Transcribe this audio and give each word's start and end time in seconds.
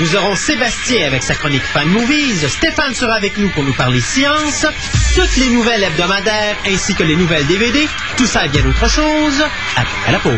Nous 0.00 0.16
aurons 0.16 0.34
Sébastien 0.34 1.06
avec 1.06 1.22
sa 1.22 1.34
chronique 1.34 1.62
Fan 1.62 1.88
Movies. 1.88 2.48
Stéphane 2.48 2.94
sera 2.94 3.14
avec 3.14 3.36
nous 3.36 3.50
pour 3.50 3.64
nous 3.64 3.74
parler 3.74 4.00
science. 4.00 4.66
Toutes 5.14 5.36
les 5.36 5.50
nouvelles 5.50 5.82
hebdomadaires 5.82 6.56
ainsi 6.66 6.94
que 6.94 7.02
les 7.02 7.16
nouvelles 7.16 7.46
DVD. 7.46 7.86
Tout 8.16 8.26
ça 8.26 8.46
et 8.46 8.48
bien 8.48 8.64
autre 8.66 8.88
chose 8.88 9.44
après 9.76 10.12
la 10.12 10.18
pause. 10.20 10.32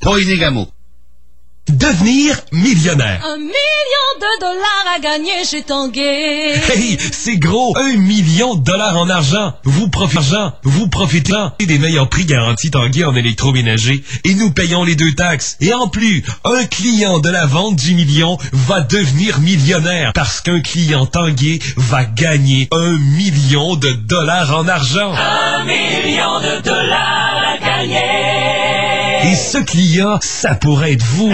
Poinégamo. 0.00 0.75
Devenir 1.68 2.36
millionnaire. 2.52 3.20
Un 3.24 3.38
million 3.38 3.50
de 4.20 4.40
dollars 4.40 4.94
à 4.94 5.00
gagner 5.00 5.44
chez 5.44 5.62
Tanguay. 5.62 6.54
Hey, 6.72 6.96
c'est 7.10 7.38
gros! 7.38 7.76
Un 7.76 7.96
million 7.96 8.54
de 8.54 8.62
dollars 8.62 8.96
en 8.96 9.10
argent. 9.10 9.52
Vous 9.64 9.88
profitez, 9.88 10.20
vous 10.62 10.86
profitez 10.88 11.34
des 11.58 11.78
meilleurs 11.78 12.08
prix 12.08 12.24
garantis 12.24 12.70
Tanguay 12.70 13.04
en 13.04 13.16
électroménager 13.16 14.04
et 14.24 14.34
nous 14.34 14.52
payons 14.52 14.84
les 14.84 14.94
deux 14.94 15.12
taxes. 15.14 15.56
Et 15.60 15.74
en 15.74 15.88
plus, 15.88 16.24
un 16.44 16.64
client 16.66 17.18
de 17.18 17.30
la 17.30 17.46
vente 17.46 17.74
du 17.74 17.94
million 17.94 18.38
va 18.52 18.80
devenir 18.80 19.40
millionnaire 19.40 20.12
parce 20.14 20.40
qu'un 20.40 20.60
client 20.60 21.06
Tanguay 21.06 21.58
va 21.76 22.04
gagner 22.04 22.68
un 22.70 22.92
million 22.92 23.74
de 23.74 23.90
dollars 23.90 24.56
en 24.56 24.68
argent. 24.68 25.12
Un 25.12 25.64
million 25.64 26.40
de 26.40 26.62
dollars 26.62 27.42
à 27.54 27.58
gagner. 27.58 28.55
Et 29.26 29.34
ce 29.34 29.58
client, 29.58 30.18
ça 30.22 30.54
pourrait 30.54 30.92
être 30.92 31.04
vous. 31.04 31.32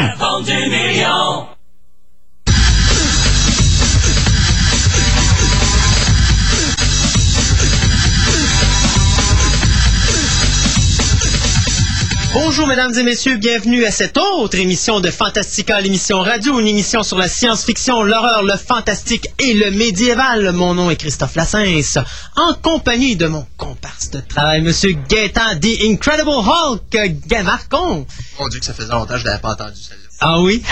Bonjour 12.35 12.67
mesdames 12.67 12.95
et 12.97 13.03
messieurs, 13.03 13.37
bienvenue 13.37 13.85
à 13.85 13.91
cette 13.91 14.17
autre 14.17 14.57
émission 14.59 15.01
de 15.01 15.11
Fantastica, 15.11 15.79
l'émission 15.83 16.21
radio, 16.21 16.59
une 16.61 16.67
émission 16.67 17.03
sur 17.03 17.19
la 17.19 17.29
science-fiction, 17.29 18.03
l'horreur, 18.03 18.43
le 18.43 18.57
fantastique 18.57 19.29
et 19.39 19.53
le 19.53 19.71
médiéval. 19.71 20.51
Mon 20.53 20.73
nom 20.73 20.89
est 20.91 20.97
Christophe 20.97 21.35
Lassens, 21.35 21.99
en 22.37 22.55
compagnie 22.55 23.17
de 23.17 23.27
mon 23.27 23.47
comparse 23.59 24.09
de 24.11 24.21
travail, 24.21 24.63
Monsieur 24.63 24.93
Gaétan, 25.11 25.59
The 25.61 25.85
Incredible 25.85 26.31
Hulk, 26.31 27.27
Gamarcon. 27.27 28.07
Mon 28.39 28.49
Dieu 28.49 28.61
que 28.61 28.65
ça 28.67 28.73
faisait 28.73 28.93
longtemps 28.93 29.15
que 29.15 29.21
je 29.21 29.39
pas 29.39 29.53
entendu 29.53 29.77
celle-là. 29.77 30.12
Ah 30.25 30.41
oui? 30.41 30.63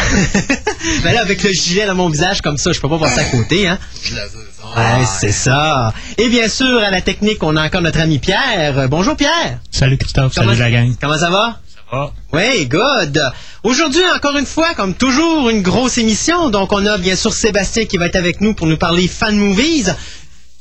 ben 1.02 1.12
là, 1.12 1.22
avec 1.22 1.42
le 1.42 1.52
gilet 1.52 1.84
dans 1.86 1.94
mon 1.96 2.08
visage 2.08 2.40
comme 2.40 2.56
ça, 2.56 2.70
je 2.72 2.80
peux 2.80 2.88
pas 2.88 2.98
passer 2.98 3.20
à 3.20 3.24
côté, 3.24 3.66
hein? 3.66 3.78
Veux. 4.04 4.16
Ouais, 4.76 5.04
c'est 5.18 5.32
ça. 5.32 5.92
Et 6.18 6.28
bien 6.28 6.48
sûr, 6.48 6.78
à 6.78 6.91
la 6.91 7.00
technique, 7.00 7.42
on 7.42 7.56
a 7.56 7.66
encore 7.66 7.80
notre 7.82 7.98
ami 7.98 8.20
Pierre. 8.20 8.88
Bonjour 8.88 9.16
Pierre. 9.16 9.58
Salut 9.72 9.98
Christophe, 9.98 10.34
Comment- 10.36 10.48
salut 10.54 10.60
la 10.60 10.70
gang. 10.70 10.94
Comment 11.00 11.19
ça 11.19 11.30
va? 11.30 11.58
Ça 11.91 11.97
va? 11.97 12.12
Oui, 12.32 12.66
good. 12.66 13.20
Aujourd'hui, 13.64 14.02
encore 14.14 14.36
une 14.36 14.47
fois, 14.47 14.75
comme 14.75 14.94
toujours, 14.94 15.50
une 15.50 15.62
grosse 15.62 15.98
émission. 15.98 16.48
Donc, 16.50 16.72
on 16.72 16.86
a 16.86 16.98
bien 16.98 17.16
sûr 17.16 17.32
Sébastien 17.32 17.86
qui 17.86 17.96
va 17.98 18.06
être 18.06 18.16
avec 18.16 18.41
nous 18.41 18.54
pour 18.54 18.69
nous 18.69 18.76
parler 18.76 19.08
fan 19.08 19.36
movies. 19.36 19.92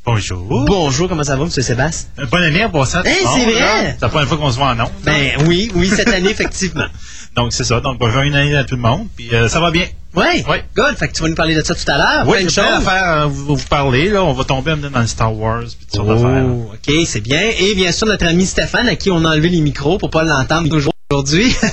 Bonjour. 0.05 0.65
Bonjour, 0.65 1.07
comment 1.07 1.23
ça 1.23 1.35
va, 1.35 1.45
monsieur 1.45 1.61
Sébastien? 1.61 2.09
Euh, 2.17 2.25
Bonne 2.31 2.41
année 2.43 2.63
à 2.63 2.85
ça. 2.85 3.03
Hey, 3.05 3.17
c'est 3.35 3.45
vrai. 3.45 3.95
C'est 3.95 4.01
la 4.01 4.09
première 4.09 4.27
fois 4.27 4.37
qu'on 4.37 4.51
se 4.51 4.57
voit 4.57 4.69
en 4.69 4.79
ondes. 4.79 4.89
Ben 5.03 5.33
oui, 5.45 5.69
oui, 5.75 5.91
cette 5.95 6.09
année, 6.09 6.29
effectivement. 6.31 6.87
Donc 7.35 7.53
c'est 7.53 7.63
ça. 7.63 7.79
Donc 7.79 7.97
bonjour 7.99 8.21
une 8.21 8.35
année 8.35 8.55
à 8.55 8.63
tout 8.63 8.75
le 8.75 8.81
monde. 8.81 9.07
Puis 9.15 9.33
euh, 9.33 9.47
ça 9.47 9.59
va 9.59 9.71
bien. 9.71 9.87
Oui, 10.15 10.43
Oui. 10.49 10.57
good. 10.75 10.97
Fait 10.97 11.07
que 11.07 11.13
tu 11.13 11.21
vas 11.21 11.29
nous 11.29 11.35
parler 11.35 11.53
de 11.55 11.61
ça 11.63 11.75
tout 11.75 11.89
à 11.91 11.97
l'heure. 11.97 12.27
Oui, 12.27 12.45
plein 12.47 12.79
de 12.79 12.87
à 12.87 13.25
vous, 13.27 13.55
vous 13.55 13.65
parler. 13.67 14.09
Là. 14.09 14.23
On 14.23 14.33
va 14.33 14.43
tomber 14.43 14.71
un 14.71 14.77
peu 14.77 14.89
dans 14.89 14.99
le 15.01 15.07
Star 15.07 15.33
Wars. 15.33 15.61
Puis 15.63 15.87
d'affaires. 15.99 16.45
Oh, 16.47 16.71
ok, 16.73 16.93
c'est 17.05 17.21
bien. 17.21 17.41
Et 17.59 17.75
bien 17.75 17.91
sûr, 17.91 18.07
notre 18.07 18.25
ami 18.25 18.45
Stéphane, 18.47 18.89
à 18.89 18.95
qui 18.95 19.11
on 19.11 19.23
a 19.23 19.29
enlevé 19.29 19.49
les 19.49 19.61
micros 19.61 19.97
pour 19.99 20.09
pas 20.09 20.23
l'entendre 20.23 20.75
aujourd'hui. 20.75 21.55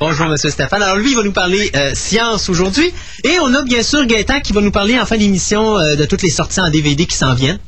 Bonjour, 0.00 0.26
Monsieur 0.26 0.50
Stéphane. 0.50 0.82
Alors, 0.82 0.96
lui, 0.96 1.10
il 1.12 1.16
va 1.16 1.22
nous 1.22 1.32
parler 1.32 1.70
euh, 1.76 1.94
science 1.94 2.48
aujourd'hui. 2.48 2.92
Et 3.22 3.38
on 3.40 3.54
a 3.54 3.62
bien 3.62 3.82
sûr 3.84 4.04
Gaëtan 4.04 4.40
qui 4.40 4.52
va 4.52 4.60
nous 4.60 4.72
parler 4.72 4.98
en 4.98 5.06
fin 5.06 5.16
d'émission 5.16 5.78
euh, 5.78 5.94
de 5.94 6.04
toutes 6.06 6.22
les 6.22 6.30
sorties 6.30 6.60
en 6.60 6.70
DVD 6.70 7.06
qui 7.06 7.16
s'en 7.16 7.34
viennent. 7.34 7.60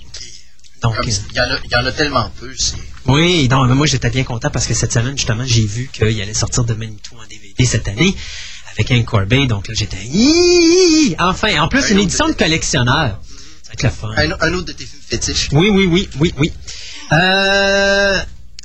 Donc, 0.82 0.96
Il 1.04 1.12
y, 1.36 1.41
en 1.41 1.44
a, 1.44 1.56
il 1.64 1.70
y 1.70 1.76
en 1.76 1.86
a 1.86 1.92
tellement 1.92 2.31
peu. 2.41 2.50
c'est- 2.58 2.75
oui, 3.06 3.48
non, 3.48 3.65
mais 3.66 3.75
moi, 3.75 3.87
j'étais 3.87 4.10
bien 4.10 4.25
content 4.25 4.50
parce 4.50 4.66
que 4.66 4.75
cette 4.75 4.92
semaine, 4.92 5.16
justement, 5.16 5.44
j'ai 5.47 5.66
vu 5.66 5.91
qu'il 5.92 6.20
allait 6.20 6.34
sortir 6.34 6.65
de 6.65 6.75
Manitou 6.75 7.15
en 7.16 7.26
DVD 7.28 7.65
cette 7.65 7.88
année 7.88 8.15
avec 8.72 8.91
un 8.91 9.03
Corbet. 9.03 9.47
Donc 9.47 9.69
là, 9.69 9.75
j'étais... 9.76 9.98
Enfin, 11.19 11.60
en 11.60 11.69
plus, 11.69 11.84
Un 11.84 11.88
une 11.93 11.98
édition 12.00 12.28
de 12.28 12.32
collectionneur. 12.32 13.20
Ça 13.62 13.69
va 13.69 13.72
être 13.75 13.82
le 13.82 13.91
fun. 13.91 14.10
Un, 14.16 14.48
un 14.48 14.54
autre 14.54 14.66
de 14.66 14.72
tes 14.72 14.84
films 14.84 15.03
fétiches. 15.06 15.48
Oui, 15.53 15.69
oui, 15.70 15.87
oui, 15.87 16.09
oui, 16.19 16.34
oui. 16.38 16.53
Euh, 17.12 18.19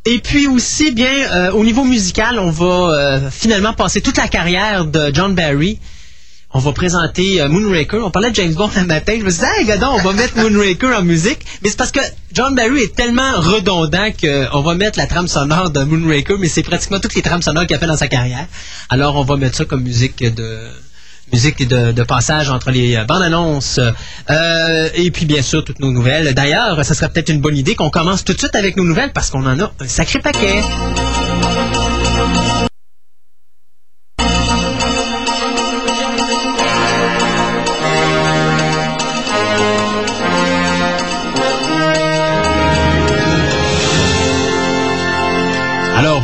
et 0.05 0.19
puis 0.19 0.47
aussi, 0.47 0.91
bien, 0.91 1.11
euh, 1.31 1.51
au 1.51 1.63
niveau 1.63 1.83
musical, 1.83 2.39
on 2.39 2.49
va 2.51 2.65
euh, 2.65 3.29
finalement 3.31 3.73
passer 3.73 4.01
toute 4.01 4.17
la 4.17 4.27
carrière 4.27 4.85
de 4.85 5.11
John 5.13 5.35
Barry. 5.35 5.79
On 6.51 6.59
va 6.59 6.71
présenter 6.73 7.41
euh, 7.41 7.47
Moonraker. 7.47 8.03
On 8.03 8.09
parlait 8.09 8.31
de 8.31 8.35
James 8.35 8.53
Bond 8.53 8.71
un 8.75 8.85
matin. 8.85 9.13
Je 9.19 9.23
me 9.23 9.29
suis 9.29 9.41
dit, 9.41 9.47
hey, 9.59 9.65
gadon, 9.65 9.89
on 9.91 10.01
va 10.01 10.13
mettre 10.13 10.35
Moonraker 10.35 10.97
en 10.97 11.03
musique. 11.03 11.45
Mais 11.61 11.69
c'est 11.69 11.77
parce 11.77 11.91
que 11.91 11.99
John 12.33 12.55
Barry 12.55 12.83
est 12.83 12.95
tellement 12.95 13.33
redondant 13.39 14.09
qu'on 14.19 14.61
va 14.61 14.73
mettre 14.73 14.97
la 14.97 15.05
trame 15.05 15.27
sonore 15.27 15.69
de 15.69 15.83
Moonraker, 15.83 16.37
mais 16.39 16.47
c'est 16.47 16.63
pratiquement 16.63 16.99
toutes 16.99 17.13
les 17.13 17.21
trames 17.21 17.43
sonores 17.43 17.67
qu'il 17.67 17.75
a 17.75 17.79
fait 17.79 17.85
dans 17.85 17.97
sa 17.97 18.07
carrière. 18.07 18.47
Alors, 18.89 19.15
on 19.15 19.23
va 19.23 19.37
mettre 19.37 19.57
ça 19.57 19.65
comme 19.65 19.83
musique 19.83 20.23
de 20.23 20.67
musique 21.31 21.67
de, 21.67 22.03
passage 22.03 22.49
entre 22.49 22.71
les 22.71 22.95
euh, 22.95 23.03
bandes 23.03 23.21
annonces 23.21 23.79
euh, 24.31 24.89
et 24.95 25.11
puis 25.11 25.25
bien 25.25 25.43
sûr 25.43 25.63
toutes 25.63 25.79
nos 25.79 25.91
nouvelles. 25.91 26.33
D'ailleurs, 26.33 26.83
ça 26.83 26.95
serait 26.95 27.09
peut-être 27.09 27.29
une 27.29 27.41
bonne 27.41 27.57
idée 27.57 27.75
qu'on 27.75 27.91
commence 27.91 28.23
tout 28.23 28.33
de 28.33 28.39
suite 28.39 28.55
avec 28.55 28.75
nos 28.77 28.83
nouvelles 28.83 29.13
parce 29.13 29.29
qu'on 29.29 29.45
en 29.45 29.59
a 29.59 29.71
un 29.79 29.87
sacré 29.87 30.17
paquet. 30.17 30.63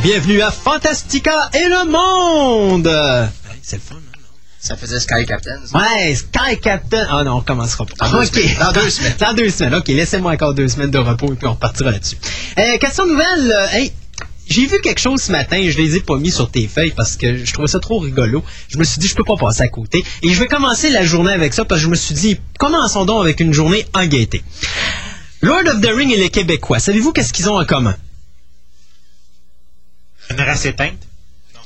Bienvenue 0.06 0.40
à 0.44 0.52
Fantastica 0.52 1.50
et 1.56 1.68
le 1.68 1.90
monde! 1.90 2.88
C'est 3.64 3.78
le 3.78 3.82
fun, 3.82 3.96
hein? 3.96 4.20
Ça 4.60 4.76
faisait 4.78 5.00
Sky 5.00 5.26
Captain. 5.26 5.58
ça. 5.66 5.80
Ouais, 5.80 6.14
Sky 6.14 6.60
Captain. 6.62 7.08
Ah 7.10 7.24
non, 7.24 7.38
on 7.38 7.42
commencera 7.42 7.88
pas. 7.88 8.08
Dans 8.08 8.20
deux 8.20 8.28
Ok. 8.28 8.36
semaines. 8.36 8.56
Dans 8.60 8.72
deux 8.72 8.90
semaines. 8.92 9.14
Dans 9.20 9.34
deux 9.34 9.50
semaines. 9.50 9.74
Ok, 9.76 9.88
laissez-moi 9.88 10.32
encore 10.34 10.54
deux 10.54 10.68
semaines 10.68 10.92
de 10.92 11.00
repos 11.00 11.34
et 11.34 11.36
puis 11.36 11.48
on 11.48 11.54
repartira 11.54 11.90
là-dessus. 11.90 12.18
Euh, 12.60 12.78
question 12.78 13.08
nouvelle. 13.08 13.52
euh, 13.52 13.68
hey, 13.78 13.92
j'ai 14.48 14.68
vu 14.68 14.80
quelque 14.80 15.00
chose 15.00 15.22
ce 15.24 15.32
matin, 15.32 15.60
je 15.68 15.76
les 15.80 15.96
ai 15.96 16.02
pas 16.02 16.18
mis 16.18 16.30
sur 16.32 16.52
tes 16.52 16.68
feuilles 16.68 16.94
parce 16.96 17.16
que 17.18 17.44
je 17.44 17.52
trouvais 17.52 17.68
ça 17.68 17.80
trop 17.80 17.98
rigolo. 17.98 18.44
Je 18.68 18.78
me 18.78 18.84
suis 18.84 19.00
dit, 19.00 19.08
je 19.08 19.16
peux 19.16 19.24
pas 19.24 19.38
passer 19.38 19.64
à 19.64 19.70
côté. 19.70 20.06
Et 20.22 20.30
je 20.32 20.40
vais 20.40 20.46
commencer 20.48 20.92
la 20.92 21.04
journée 21.04 21.34
avec 21.34 21.56
ça 21.56 21.66
parce 21.66 21.82
que 21.82 21.86
je 21.86 21.90
me 21.90 21.96
suis 21.96 22.14
dit, 22.14 22.40
commençons 22.60 23.06
donc 23.06 23.22
avec 23.24 23.40
une 23.40 23.54
journée 23.54 23.88
en 23.96 24.06
gaieté. 24.06 24.44
Lord 25.42 25.64
of 25.68 25.82
the 25.82 25.90
Ring 25.96 26.12
et 26.12 26.18
les 26.18 26.30
Québécois, 26.30 26.78
savez-vous 26.78 27.12
qu'est-ce 27.12 27.34
qu'ils 27.34 27.50
ont 27.50 27.60
en 27.60 27.66
commun? 27.66 27.96
Une 30.30 30.42
race 30.42 30.66
éteinte? 30.66 31.00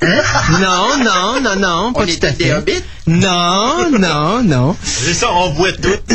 Non, 0.01 0.97
non, 1.03 1.41
non, 1.41 1.56
non, 1.57 1.94
pas 1.94 2.03
On 2.03 2.06
tout 2.06 2.13
à 2.25 2.31
fait. 2.33 2.53
hobbits? 2.53 2.81
Non, 3.07 3.89
non, 3.91 4.44
non. 4.44 4.77
C'est 4.83 5.13
ça, 5.13 5.31
on 5.33 5.50
boit 5.51 5.71
tout. 5.73 5.89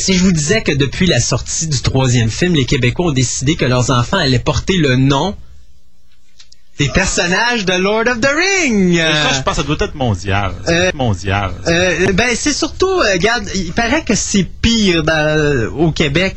Si 0.00 0.14
je 0.14 0.22
vous 0.22 0.30
disais 0.30 0.62
que 0.62 0.70
depuis 0.70 1.06
la 1.08 1.18
sortie 1.20 1.66
du 1.66 1.80
troisième 1.82 2.30
film, 2.30 2.54
les 2.54 2.66
Québécois 2.66 3.06
ont 3.06 3.10
décidé 3.12 3.56
que 3.56 3.64
leurs 3.64 3.90
enfants 3.90 4.18
allaient 4.18 4.38
porter 4.38 4.76
le 4.76 4.94
nom 4.94 5.36
des 6.78 6.88
personnages 6.88 7.64
de 7.64 7.72
Lord 7.72 8.04
of 8.06 8.20
the 8.20 8.28
Ring. 8.62 8.96
Ça, 8.96 9.32
je 9.34 9.42
pense 9.42 9.56
que 9.56 9.62
ça 9.62 9.66
doit 9.66 9.76
être 9.80 9.96
mondial. 9.96 10.52
Euh, 10.68 10.92
mondial. 10.94 11.50
Euh, 11.66 12.12
ben, 12.12 12.28
c'est 12.36 12.52
surtout, 12.52 12.86
euh, 12.86 13.12
regarde, 13.14 13.48
il 13.56 13.72
paraît 13.72 14.04
que 14.04 14.14
c'est 14.14 14.44
pire 14.44 15.02
dans- 15.02 15.66
au 15.76 15.90
Québec 15.90 16.36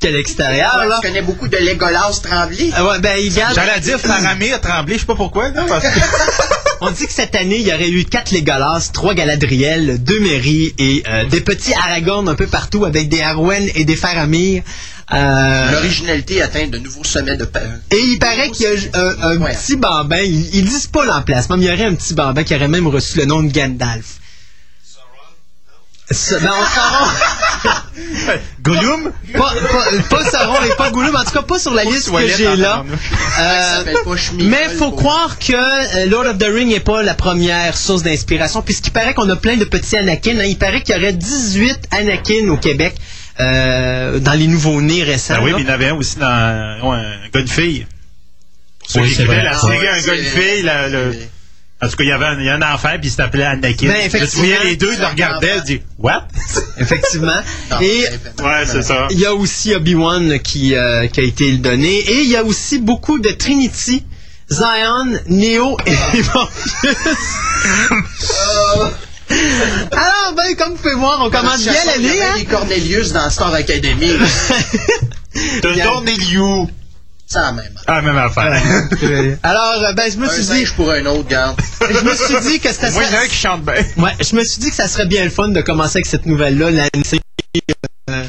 qu'à 0.00 0.10
l'extérieur. 0.10 0.76
Ouais, 0.78 0.88
là. 0.88 1.00
je 1.02 1.08
connais 1.08 1.22
beaucoup 1.22 1.48
de 1.48 1.56
Legolas 1.56 2.20
Tremblay. 2.22 2.70
Ah 2.74 2.84
ouais, 2.86 2.98
ben, 3.00 3.16
il 3.18 3.32
garde. 3.34 3.54
J'allais 3.54 3.80
dire 3.80 3.98
Faramir 3.98 4.60
Tremblay, 4.60 4.94
je 4.94 5.00
sais 5.00 5.06
pas 5.06 5.14
pourquoi. 5.16 5.48
là, 5.50 5.64
parce 5.68 5.82
que- 5.84 6.00
on 6.80 6.90
dit 6.90 7.06
que 7.06 7.12
cette 7.12 7.34
année, 7.34 7.56
il 7.58 7.66
y 7.66 7.72
aurait 7.72 7.88
eu 7.90 8.04
quatre 8.04 8.30
Legolas, 8.32 8.90
trois 8.92 9.14
Galadriel, 9.14 10.02
deux 10.02 10.20
Merry 10.20 10.74
et 10.78 11.02
euh, 11.08 11.24
des 11.24 11.40
petits 11.40 11.74
Aragorn 11.74 12.28
un 12.28 12.34
peu 12.34 12.46
partout 12.46 12.84
avec 12.84 13.08
des 13.08 13.20
Arwen 13.20 13.68
et 13.74 13.84
des 13.84 13.96
Faramir. 13.96 14.62
Euh, 15.10 15.72
L'originalité 15.72 16.42
atteint 16.42 16.66
de 16.66 16.76
nouveaux 16.76 17.02
sommets 17.02 17.38
de 17.38 17.48
et 17.90 17.98
il 17.98 18.18
paraît 18.18 18.50
qu'il 18.50 18.66
y 18.66 18.66
a 18.66 19.00
un, 19.00 19.30
un 19.32 19.36
Ouais. 19.38 19.54
petit 19.54 19.76
bambin, 19.76 20.18
ils, 20.20 20.54
ils 20.54 20.64
disent 20.66 20.86
pas 20.86 21.04
l'emplacement, 21.06 21.56
mais 21.56 21.64
il 21.64 21.68
y 21.70 21.72
aurait 21.72 21.86
un 21.86 21.94
petit 21.94 22.12
bambin 22.12 22.44
qui 22.44 22.54
aurait 22.54 22.68
même 22.68 22.86
reçu 22.86 23.18
le 23.18 23.24
nom 23.24 23.42
de 23.42 23.50
Gandalf. 23.50 24.04
Ça- 26.10 26.38
Ben, 26.40 26.50
on 26.50 26.64
Sauron. 26.64 27.74
Gollum? 28.62 29.12
pas, 29.34 29.52
pas, 29.70 29.84
pas 30.08 30.30
Sauron 30.30 30.56
et 30.64 30.74
pas 30.76 30.90
Gollum, 30.90 31.14
en 31.16 31.22
tout 31.24 31.32
cas 31.32 31.42
pas 31.42 31.58
sur 31.58 31.74
la 31.74 31.84
liste 31.84 32.10
que 32.10 32.26
j'ai 32.28 32.56
là. 32.56 32.84
Euh, 33.38 33.84
mais 34.38 34.68
faut 34.70 34.92
croire 34.92 35.38
que 35.38 35.52
euh, 35.52 36.06
Lord 36.06 36.26
of 36.26 36.38
the 36.38 36.46
Ring 36.50 36.68
n'est 36.68 36.80
pas 36.80 37.02
la 37.02 37.14
première 37.14 37.76
source 37.76 38.02
d'inspiration, 38.02 38.62
puisqu'il 38.62 38.92
paraît 38.92 39.12
qu'on 39.14 39.28
a 39.28 39.36
plein 39.36 39.56
de 39.56 39.64
petits 39.64 39.96
Anakin. 39.98 40.38
hein. 40.38 40.44
Il 40.44 40.56
paraît 40.58 40.82
qu'il 40.82 40.94
y 40.96 40.98
aurait 40.98 41.12
18 41.12 41.78
Anakin 41.90 42.48
au 42.48 42.56
Québec 42.56 42.94
euh, 43.40 44.18
dans 44.18 44.32
les 44.32 44.46
nouveaux-nés 44.46 45.02
récents. 45.04 45.34
Ah 45.36 45.40
oui, 45.42 45.50
là. 45.50 45.56
mais 45.58 45.62
il 45.62 45.66
y 45.66 45.70
en 45.70 45.74
avait 45.74 45.88
un 45.88 45.94
aussi 45.94 46.16
dans 46.18 46.88
ouais, 46.90 46.96
un 46.96 47.28
gars 47.32 47.42
de 47.42 47.50
fille. 47.50 47.86
Pour 48.80 48.90
ceux 48.90 49.00
Oui, 49.00 49.08
qui 49.08 49.14
c'est 49.14 49.22
écrivaient 49.24 49.42
vrai. 49.42 49.50
la 49.50 49.58
série 49.58 49.76
Un 49.88 50.00
gars 50.00 50.16
de 50.16 50.22
c'est- 50.22 50.40
fille, 50.40 50.62
la- 50.62 50.88
le- 50.88 51.14
en 51.80 51.88
tout 51.88 51.96
cas, 51.96 52.04
il 52.04 52.08
y 52.08 52.12
avait 52.12 52.24
un, 52.26 52.38
il 52.40 52.44
y 52.44 52.48
a 52.48 52.54
un 52.54 52.62
enfant, 52.74 52.88
puis 53.00 53.08
il 53.08 53.10
s'appelait 53.10 53.44
Anakin. 53.44 53.86
Ben, 53.86 53.94
je 53.94 54.00
me 54.00 54.04
effectivement. 54.06 54.28
souviens, 54.28 54.64
les 54.64 54.76
deux, 54.76 54.92
ils 54.92 54.98
le 55.00 55.06
regardaient, 55.06 55.56
ils 55.58 55.62
disaient 55.62 55.82
«What? 55.98 56.26
Effectivement. 56.78 57.40
Non, 57.70 57.80
Et 57.80 58.04
Ouais, 58.42 58.66
c'est 58.66 58.82
ça. 58.82 59.06
il 59.10 59.18
y 59.20 59.26
a 59.26 59.34
aussi 59.34 59.74
Obi-Wan 59.74 60.40
qui, 60.40 60.74
euh, 60.74 61.06
qui 61.06 61.20
a 61.20 61.22
été 61.22 61.52
donné. 61.58 61.88
Et 61.98 62.22
il 62.22 62.28
y 62.30 62.36
a 62.36 62.42
aussi 62.44 62.78
beaucoup 62.78 63.18
de 63.20 63.30
Trinity. 63.30 64.04
Zion, 64.50 65.20
Neo 65.28 65.76
et 65.86 65.92
Morpheus. 66.34 66.96
Alors, 69.92 70.32
ben, 70.36 70.56
comme 70.56 70.70
vous 70.72 70.76
pouvez 70.78 70.94
voir, 70.94 71.20
on 71.22 71.30
commence 71.30 71.60
bien 71.62 71.74
Il 71.96 72.02
y 72.02 72.06
l'année, 72.06 72.20
avait 72.22 72.30
hein? 72.30 72.34
des 72.38 72.44
Cornelius 72.46 73.12
dans 73.12 73.28
Star 73.30 73.52
Academy. 73.54 74.10
T'as 75.62 75.70
Il 75.70 75.82
C'est 77.30 77.40
la 77.40 77.52
même. 77.52 77.74
Ah, 77.86 78.00
même 78.00 78.16
affaire. 78.16 78.52
Alors, 79.42 79.82
euh, 79.82 79.92
ben, 79.92 80.10
je 80.10 80.16
me 80.16 80.26
suis 80.28 80.44
dit, 80.44 80.64
pour 80.74 80.90
un 80.90 81.04
autre, 81.04 81.28
garde. 81.28 81.60
je 81.82 82.00
me 82.02 82.14
suis 82.14 82.50
dit 82.50 82.58
que 82.58 82.72
c'était 82.72 82.90
Moi, 82.90 83.02
il 83.04 83.12
y 83.12 83.14
en 83.14 83.18
a 83.18 83.22
un 83.22 83.26
qui 83.26 83.36
chante 83.36 83.64
bien. 83.64 83.74
Ouais, 83.98 84.12
je 84.18 84.34
me 84.34 84.42
suis 84.44 84.60
dit 84.60 84.70
que 84.70 84.76
ça 84.76 84.88
serait 84.88 85.04
bien 85.04 85.24
le 85.24 85.30
fun 85.30 85.48
de 85.48 85.60
commencer 85.60 85.98
avec 85.98 86.06
cette 86.06 86.24
nouvelle-là, 86.24 86.70
l'année. 86.70 87.20
euh, 88.10 88.24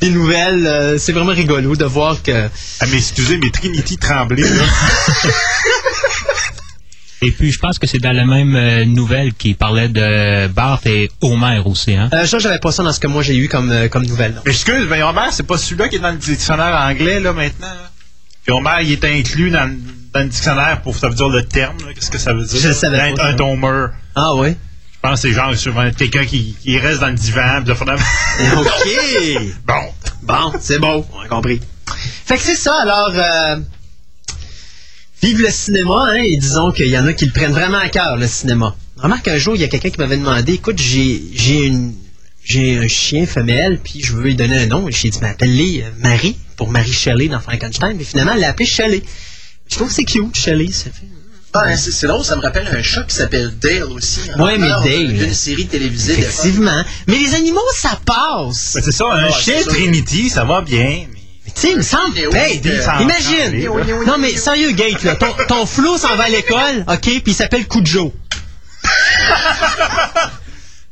des 0.00 0.10
nouvelles, 0.10 0.66
euh, 0.66 0.98
c'est 0.98 1.12
vraiment 1.12 1.32
rigolo 1.32 1.76
de 1.76 1.84
voir 1.86 2.22
que. 2.22 2.48
Ah, 2.80 2.86
mais 2.90 2.98
excusez, 2.98 3.38
mais 3.38 3.50
Trinity 3.50 3.96
Tremblay, 3.96 4.42
là. 4.42 4.64
Et 7.20 7.32
puis, 7.32 7.50
je 7.50 7.58
pense 7.58 7.78
que 7.80 7.86
c'est 7.88 7.98
dans 7.98 8.12
la 8.12 8.24
même 8.24 8.54
euh, 8.54 8.84
nouvelle 8.84 9.34
qui 9.34 9.54
parlait 9.54 9.88
de 9.88 10.46
Bart 10.48 10.80
et 10.86 11.10
Homer 11.20 11.60
aussi, 11.64 11.94
hein? 11.94 12.08
Euh, 12.12 12.26
ça, 12.26 12.38
j'avais 12.38 12.60
pas 12.60 12.70
ça 12.70 12.84
dans 12.84 12.92
ce 12.92 13.00
que 13.00 13.08
moi 13.08 13.22
j'ai 13.24 13.36
eu 13.36 13.48
comme, 13.48 13.70
euh, 13.72 13.88
comme 13.88 14.06
nouvelle. 14.06 14.34
non. 14.34 14.42
Mais 14.44 14.52
excuse, 14.52 14.86
mais 14.88 15.02
Homer, 15.02 15.28
c'est 15.32 15.46
pas 15.46 15.58
celui-là 15.58 15.88
qui 15.88 15.96
est 15.96 16.00
dans 16.00 16.12
le 16.12 16.16
dictionnaire 16.16 16.76
anglais, 16.80 17.18
là, 17.18 17.32
maintenant. 17.32 17.66
là. 17.66 17.90
Puis 18.44 18.52
Homer, 18.54 18.76
il 18.82 18.92
est 18.92 19.04
inclus 19.04 19.50
dans, 19.50 19.68
dans 20.14 20.20
le 20.20 20.28
dictionnaire 20.28 20.80
pour, 20.82 20.96
ça 20.96 21.08
veut 21.08 21.16
dire 21.16 21.28
le 21.28 21.44
terme, 21.44 21.76
là. 21.84 21.92
Qu'est-ce 21.92 22.10
que 22.10 22.18
ça 22.18 22.32
veut 22.32 22.44
dire? 22.44 22.60
Je 22.60 22.68
le 22.68 22.74
savais 22.74 23.12
pas, 23.14 23.32
un 23.32 23.38
Homer. 23.40 23.86
Ah 24.14 24.34
oui? 24.36 24.50
Je 24.50 24.98
pense 25.08 25.20
que 25.20 25.28
c'est 25.28 25.34
genre 25.34 25.54
souvent 25.56 25.90
quelqu'un 25.90 26.24
qui, 26.24 26.56
qui 26.60 26.78
reste 26.78 27.00
dans 27.00 27.08
le 27.08 27.14
divan, 27.14 27.62
puis 27.64 27.74
là, 27.84 27.94
OK! 28.60 29.42
Bon. 29.66 29.74
Bon, 30.22 30.52
c'est 30.60 30.78
beau, 30.78 31.04
on 31.14 31.20
a 31.20 31.28
compris. 31.28 31.60
Fait 32.26 32.36
que 32.36 32.42
c'est 32.42 32.54
ça, 32.56 32.74
alors. 32.82 33.12
Euh, 35.22 35.26
vive 35.26 35.40
le 35.42 35.50
cinéma, 35.50 36.08
hein, 36.12 36.22
et 36.22 36.36
disons 36.36 36.72
qu'il 36.72 36.88
y 36.88 36.98
en 36.98 37.06
a 37.06 37.12
qui 37.12 37.26
le 37.26 37.32
prennent 37.32 37.52
vraiment 37.52 37.78
à 37.78 37.88
cœur, 37.88 38.16
le 38.16 38.26
cinéma. 38.26 38.74
Remarque 38.96 39.24
qu'un 39.24 39.38
jour, 39.38 39.54
il 39.54 39.60
y 39.60 39.64
a 39.64 39.68
quelqu'un 39.68 39.90
qui 39.90 39.98
m'avait 39.98 40.16
demandé 40.16 40.54
écoute, 40.54 40.78
j'ai 40.78 41.22
j'ai 41.34 41.66
une. 41.66 41.94
J'ai 42.44 42.78
un 42.78 42.88
chien 42.88 43.26
femelle, 43.26 43.78
puis 43.78 44.00
je 44.02 44.14
veux 44.14 44.22
lui 44.22 44.34
donner 44.34 44.56
un 44.60 44.66
nom. 44.68 44.86
J'ai 44.88 45.10
dit, 45.10 45.18
mais 45.20 45.28
appelle-les 45.28 45.82
euh, 45.82 45.90
Marie, 45.98 46.38
pour 46.56 46.70
Marie 46.70 46.94
Shelley 46.94 47.28
dans 47.28 47.40
Frankenstein. 47.40 47.94
Mais 47.98 48.04
finalement, 48.04 48.32
elle 48.32 48.40
l'a 48.40 48.48
appelée 48.48 48.64
Shelley. 48.64 49.02
Je 49.68 49.74
trouve 49.74 49.88
que 49.88 49.92
c'est 49.94 50.04
cute, 50.04 50.34
Shelley. 50.34 50.72
Ça 50.72 50.84
fait... 50.84 51.06
Ah, 51.52 51.76
c'est 51.76 51.90
c'est 51.90 52.06
drôle, 52.06 52.24
ça 52.24 52.36
me 52.36 52.40
rappelle 52.40 52.66
un 52.66 52.82
chat 52.82 53.02
qui 53.02 53.14
s'appelle 53.14 53.52
Dale 53.60 53.82
aussi. 53.84 54.20
en 54.34 54.42
Ouais, 54.42 54.56
mais 54.56 54.68
Dale. 54.68 55.12
D'une 55.12 55.34
série 55.34 55.66
télévisée. 55.66 56.14
Effectivement. 56.18 56.82
Mais 57.06 57.18
les 57.18 57.34
animaux, 57.34 57.60
ça 57.74 58.00
passe. 58.06 58.72
Ben, 58.74 58.82
c'est 58.82 58.92
ça, 58.92 59.04
un 59.12 59.26
Ouais, 59.26 59.32
chien 59.32 59.54
c'est 59.58 59.64
ça. 59.64 59.70
Trinity, 59.70 60.30
ça 60.30 60.44
va 60.44 60.62
bien, 60.62 61.06
mais... 61.12 61.17
Tu 61.54 61.60
sais, 61.60 61.70
il 61.72 61.76
me 61.78 61.82
semble. 61.82 62.16
Hey, 62.34 62.60
euh, 62.66 62.82
imagine. 63.00 63.44
changer, 63.44 63.62
là. 63.62 64.04
Non, 64.06 64.18
mais 64.18 64.36
sérieux, 64.36 64.70
Gate, 64.72 65.02
là. 65.04 65.16
Ton, 65.16 65.32
ton 65.48 65.66
flou 65.66 65.96
s'en 65.98 66.14
va 66.16 66.24
à 66.24 66.28
l'école, 66.28 66.84
OK, 66.88 67.00
puis 67.00 67.22
il 67.26 67.34
s'appelle 67.34 67.66
Cujo. 67.66 68.12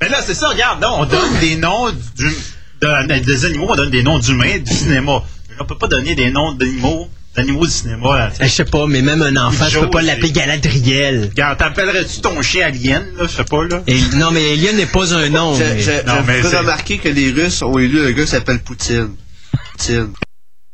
Mais 0.00 0.08
là, 0.10 0.18
c'est 0.24 0.34
ça, 0.34 0.48
regarde, 0.48 0.80
là, 0.82 0.92
on 0.92 1.06
donne 1.06 1.38
des 1.40 1.56
noms 1.56 1.90
du- 1.90 2.36
de- 2.82 3.18
des 3.20 3.44
animaux, 3.46 3.66
on 3.70 3.76
donne 3.76 3.90
des 3.90 4.02
noms 4.02 4.18
d'humains 4.18 4.58
du 4.58 4.70
cinéma. 4.72 5.22
Mais 5.48 5.56
on 5.60 5.64
peut 5.64 5.78
pas 5.78 5.88
donner 5.88 6.14
des 6.14 6.30
noms 6.30 6.52
d'animaux, 6.52 7.08
d'animaux 7.34 7.64
du 7.64 7.72
cinéma. 7.72 8.18
là. 8.18 8.30
Eh, 8.40 8.44
Je 8.44 8.50
sais 8.52 8.64
pas, 8.66 8.86
mais 8.86 9.00
même 9.00 9.22
un 9.22 9.34
enfant, 9.36 9.66
je 9.70 9.78
peux 9.78 9.88
pas 9.88 10.02
l'appeler 10.02 10.32
Galadriel. 10.32 11.28
Regarde, 11.30 11.58
t'appellerais-tu 11.58 12.20
ton 12.20 12.42
chien 12.42 12.66
Alien, 12.66 13.06
là, 13.16 13.24
je 13.26 13.36
sais 13.36 13.44
pas, 13.44 13.64
là? 13.64 13.82
Et, 13.86 13.98
non, 14.16 14.30
mais 14.32 14.52
Alien 14.52 14.76
n'est 14.76 14.84
pas 14.86 15.14
un 15.14 15.30
nom. 15.30 15.54
Je, 15.54 15.64
mais- 15.64 15.80
je, 15.80 15.90
Non, 16.06 16.16
je 16.20 16.26
mais 16.26 16.36
voudrais 16.36 16.50
c'est- 16.50 16.58
remarquer 16.58 16.98
que 16.98 17.08
les 17.08 17.30
Russes 17.30 17.62
ont 17.62 17.78
élu 17.78 18.06
un 18.06 18.10
gars 18.12 18.24
qui 18.24 18.28
s'appelle 18.30 18.58
Poutine. 18.58 19.14
Poutine. 19.72 20.08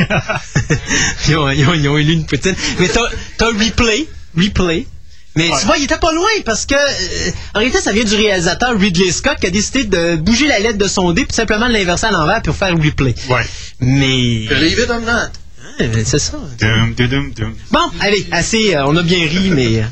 ils, 1.29 1.37
ont, 1.37 1.51
ils 1.51 1.67
ont- 1.67 1.75
ils 1.75 1.89
ont 1.89 1.99
élu 1.99 2.13
une 2.13 2.27
poutine. 2.27 2.55
Mais 2.79 2.89
t'as 2.89 3.09
t'as 3.39 3.47
Replay. 3.47 4.07
Replay. 4.37 4.87
Mais 5.35 5.49
Ouais. 5.51 5.59
tu 5.61 5.65
vois, 5.67 5.79
il 5.79 5.85
était 5.85 5.97
pas 5.99 6.13
loin 6.13 6.29
parce 6.45 6.67
que, 6.67 6.75
euh, 6.75 7.31
en 7.55 7.59
réalité, 7.61 7.81
ça 7.81 7.93
vient 7.93 8.05
du 8.05 8.15
réalisateur 8.15 8.79
Ridley 8.79 9.11
Scott 9.13 9.39
qui 9.41 9.47
a 9.47 9.51
décidé 9.51 9.85
de 9.85 10.17
bouger 10.17 10.47
la 10.47 10.59
lettre 10.59 10.77
de 10.77 10.87
son 10.87 11.11
dé 11.13 11.25
puis 11.25 11.35
simplement 11.35 11.69
de 11.69 11.73
l'inverser 11.73 12.07
à 12.07 12.11
l'envers 12.11 12.43
pour 12.43 12.55
faire 12.55 12.75
Replay. 12.77 13.15
Ouais. 13.31 13.47
Mais. 13.81 14.47
Leave 14.51 14.79
it 14.79 14.91
or 14.91 15.01
not. 15.01 15.31
C'est 16.05 16.19
ça. 16.19 16.39
Dum, 16.61 16.93
dum, 16.95 17.09
dum, 17.09 17.33
dum. 17.33 17.55
Bon, 17.71 17.81
allez, 18.01 18.27
assez, 18.31 18.75
euh, 18.77 18.85
on 18.87 18.95
a 18.97 19.03
bien 19.03 19.27
ri, 19.27 19.49
mais 19.51 19.81
euh, 19.81 19.85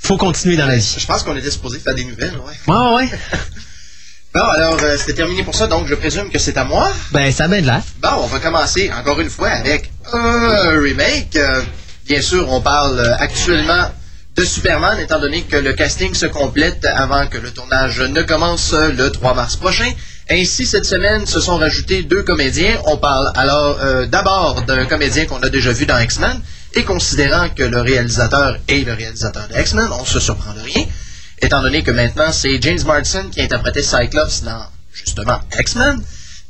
faut 0.00 0.16
continuer 0.16 0.56
dans 0.56 0.66
la 0.66 0.76
vie. 0.78 0.96
Je 0.98 1.06
pense 1.06 1.22
qu'on 1.22 1.36
était 1.36 1.50
supposé 1.52 1.78
faire 1.78 1.94
des 1.94 2.04
nouvelles, 2.04 2.36
ouais. 2.44 2.74
Ouais, 2.74 2.94
ouais. 2.96 3.08
Bon, 4.34 4.40
alors, 4.40 4.78
euh, 4.82 4.96
c'était 4.96 5.12
terminé 5.12 5.42
pour 5.42 5.54
ça, 5.54 5.66
donc 5.66 5.86
je 5.86 5.94
présume 5.94 6.30
que 6.30 6.38
c'est 6.38 6.56
à 6.56 6.64
moi? 6.64 6.90
Ben, 7.10 7.30
ça 7.30 7.44
a 7.44 7.48
bien 7.48 7.60
de 7.60 7.66
l'air. 7.66 7.82
Bon, 8.00 8.08
on 8.22 8.26
va 8.26 8.38
commencer 8.38 8.90
encore 8.98 9.20
une 9.20 9.28
fois 9.28 9.50
avec 9.50 9.90
un 10.10 10.80
remake. 10.80 11.36
Euh, 11.36 11.60
bien 12.06 12.22
sûr, 12.22 12.50
on 12.50 12.62
parle 12.62 12.98
euh, 12.98 13.14
actuellement 13.18 13.90
de 14.34 14.44
Superman, 14.44 14.98
étant 14.98 15.20
donné 15.20 15.42
que 15.42 15.56
le 15.56 15.74
casting 15.74 16.14
se 16.14 16.24
complète 16.24 16.86
avant 16.86 17.26
que 17.26 17.36
le 17.36 17.50
tournage 17.50 18.00
ne 18.00 18.22
commence 18.22 18.72
euh, 18.72 18.90
le 18.90 19.12
3 19.12 19.34
mars 19.34 19.56
prochain. 19.56 19.90
Ainsi, 20.30 20.64
cette 20.64 20.86
semaine, 20.86 21.26
se 21.26 21.38
sont 21.40 21.58
rajoutés 21.58 22.02
deux 22.02 22.22
comédiens. 22.22 22.80
On 22.86 22.96
parle 22.96 23.30
alors 23.34 23.78
euh, 23.82 24.06
d'abord 24.06 24.62
d'un 24.62 24.86
comédien 24.86 25.26
qu'on 25.26 25.42
a 25.42 25.50
déjà 25.50 25.72
vu 25.72 25.84
dans 25.84 25.98
X-Men, 25.98 26.40
et 26.74 26.84
considérant 26.84 27.50
que 27.50 27.64
le 27.64 27.82
réalisateur 27.82 28.56
est 28.66 28.86
le 28.86 28.94
réalisateur 28.94 29.46
de 29.48 29.60
X-Men, 29.60 29.88
on 30.00 30.06
se 30.06 30.18
surprend 30.18 30.54
de 30.54 30.60
rien, 30.60 30.86
étant 31.42 31.60
donné 31.62 31.82
que 31.82 31.90
maintenant, 31.90 32.32
c'est 32.32 32.60
James 32.62 32.78
Marsden 32.86 33.30
qui 33.30 33.40
interprétait 33.42 33.82
Cyclops 33.82 34.42
dans, 34.44 34.64
justement, 34.92 35.40
X-Men 35.58 36.00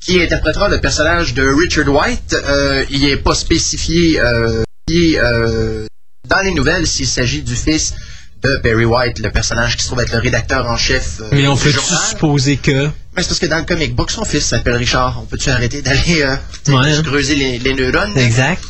qui 0.00 0.20
interprétera 0.20 0.68
le 0.68 0.80
personnage 0.80 1.32
de 1.34 1.44
Richard 1.46 1.88
White. 1.88 2.34
Euh, 2.34 2.84
il 2.90 3.02
n'est 3.02 3.16
pas 3.16 3.34
spécifié 3.34 4.20
euh, 4.20 4.62
euh, 4.90 5.87
dans 6.28 6.40
les 6.40 6.52
nouvelles 6.52 6.87
s'il 6.87 7.06
s'agit 7.06 7.42
du 7.42 7.54
fils 7.54 7.94
de 8.42 8.56
Barry 8.64 8.84
White, 8.84 9.20
le 9.20 9.30
personnage 9.30 9.76
qui 9.76 9.82
se 9.84 9.88
trouve 9.88 10.00
être 10.00 10.12
le 10.12 10.18
rédacteur 10.18 10.66
en 10.68 10.76
chef. 10.76 11.20
euh, 11.20 11.28
Mais 11.30 11.46
on 11.46 11.54
journal. 11.54 11.80
supposer 12.08 12.56
que? 12.56 12.87
Mais 13.14 13.22
c'est 13.22 13.28
parce 13.28 13.38
que 13.38 13.46
dans 13.46 13.58
le 13.58 13.64
comic 13.64 13.94
book, 13.94 14.11
son 14.11 14.25
fils 14.25 14.44
s'appelle 14.44 14.75
Richard. 14.75 15.20
On 15.22 15.26
peut-tu 15.26 15.50
arrêter 15.50 15.80
d'aller 15.82 16.22
euh, 16.22 16.34
Ouais. 16.68 17.00
creuser 17.04 17.37
les, 17.37 17.58
les 17.61 17.75
neurones? 17.75 18.18
Exact. 18.18 18.61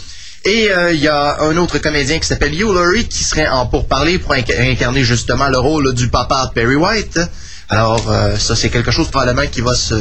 Et 0.45 0.71
euh, 0.73 0.93
il 0.93 1.01
y 1.01 1.09
a 1.09 1.41
un 1.41 1.57
autre 1.57 1.79
comédien 1.79 2.19
qui 2.19 2.27
s'appelle 2.27 2.53
Hugh 2.53 2.73
Laurie 2.73 3.07
qui 3.07 3.23
serait 3.23 3.47
en 3.49 3.67
pourparler 3.67 4.19
pour 4.19 4.33
inc- 4.33 4.71
incarner 4.73 5.05
justement 5.05 5.49
le 5.49 5.59
rôle 5.59 5.95
du 5.95 6.09
papa 6.09 6.51
de 6.55 6.61
Barry 6.61 6.75
White. 6.75 7.21
Alors, 7.69 8.11
euh, 8.11 8.37
ça, 8.37 8.57
c'est 8.57 8.69
quelque 8.69 8.91
chose 8.91 9.09
probablement 9.09 9.47
qui 9.51 9.61
va 9.61 9.75
se... 9.75 9.95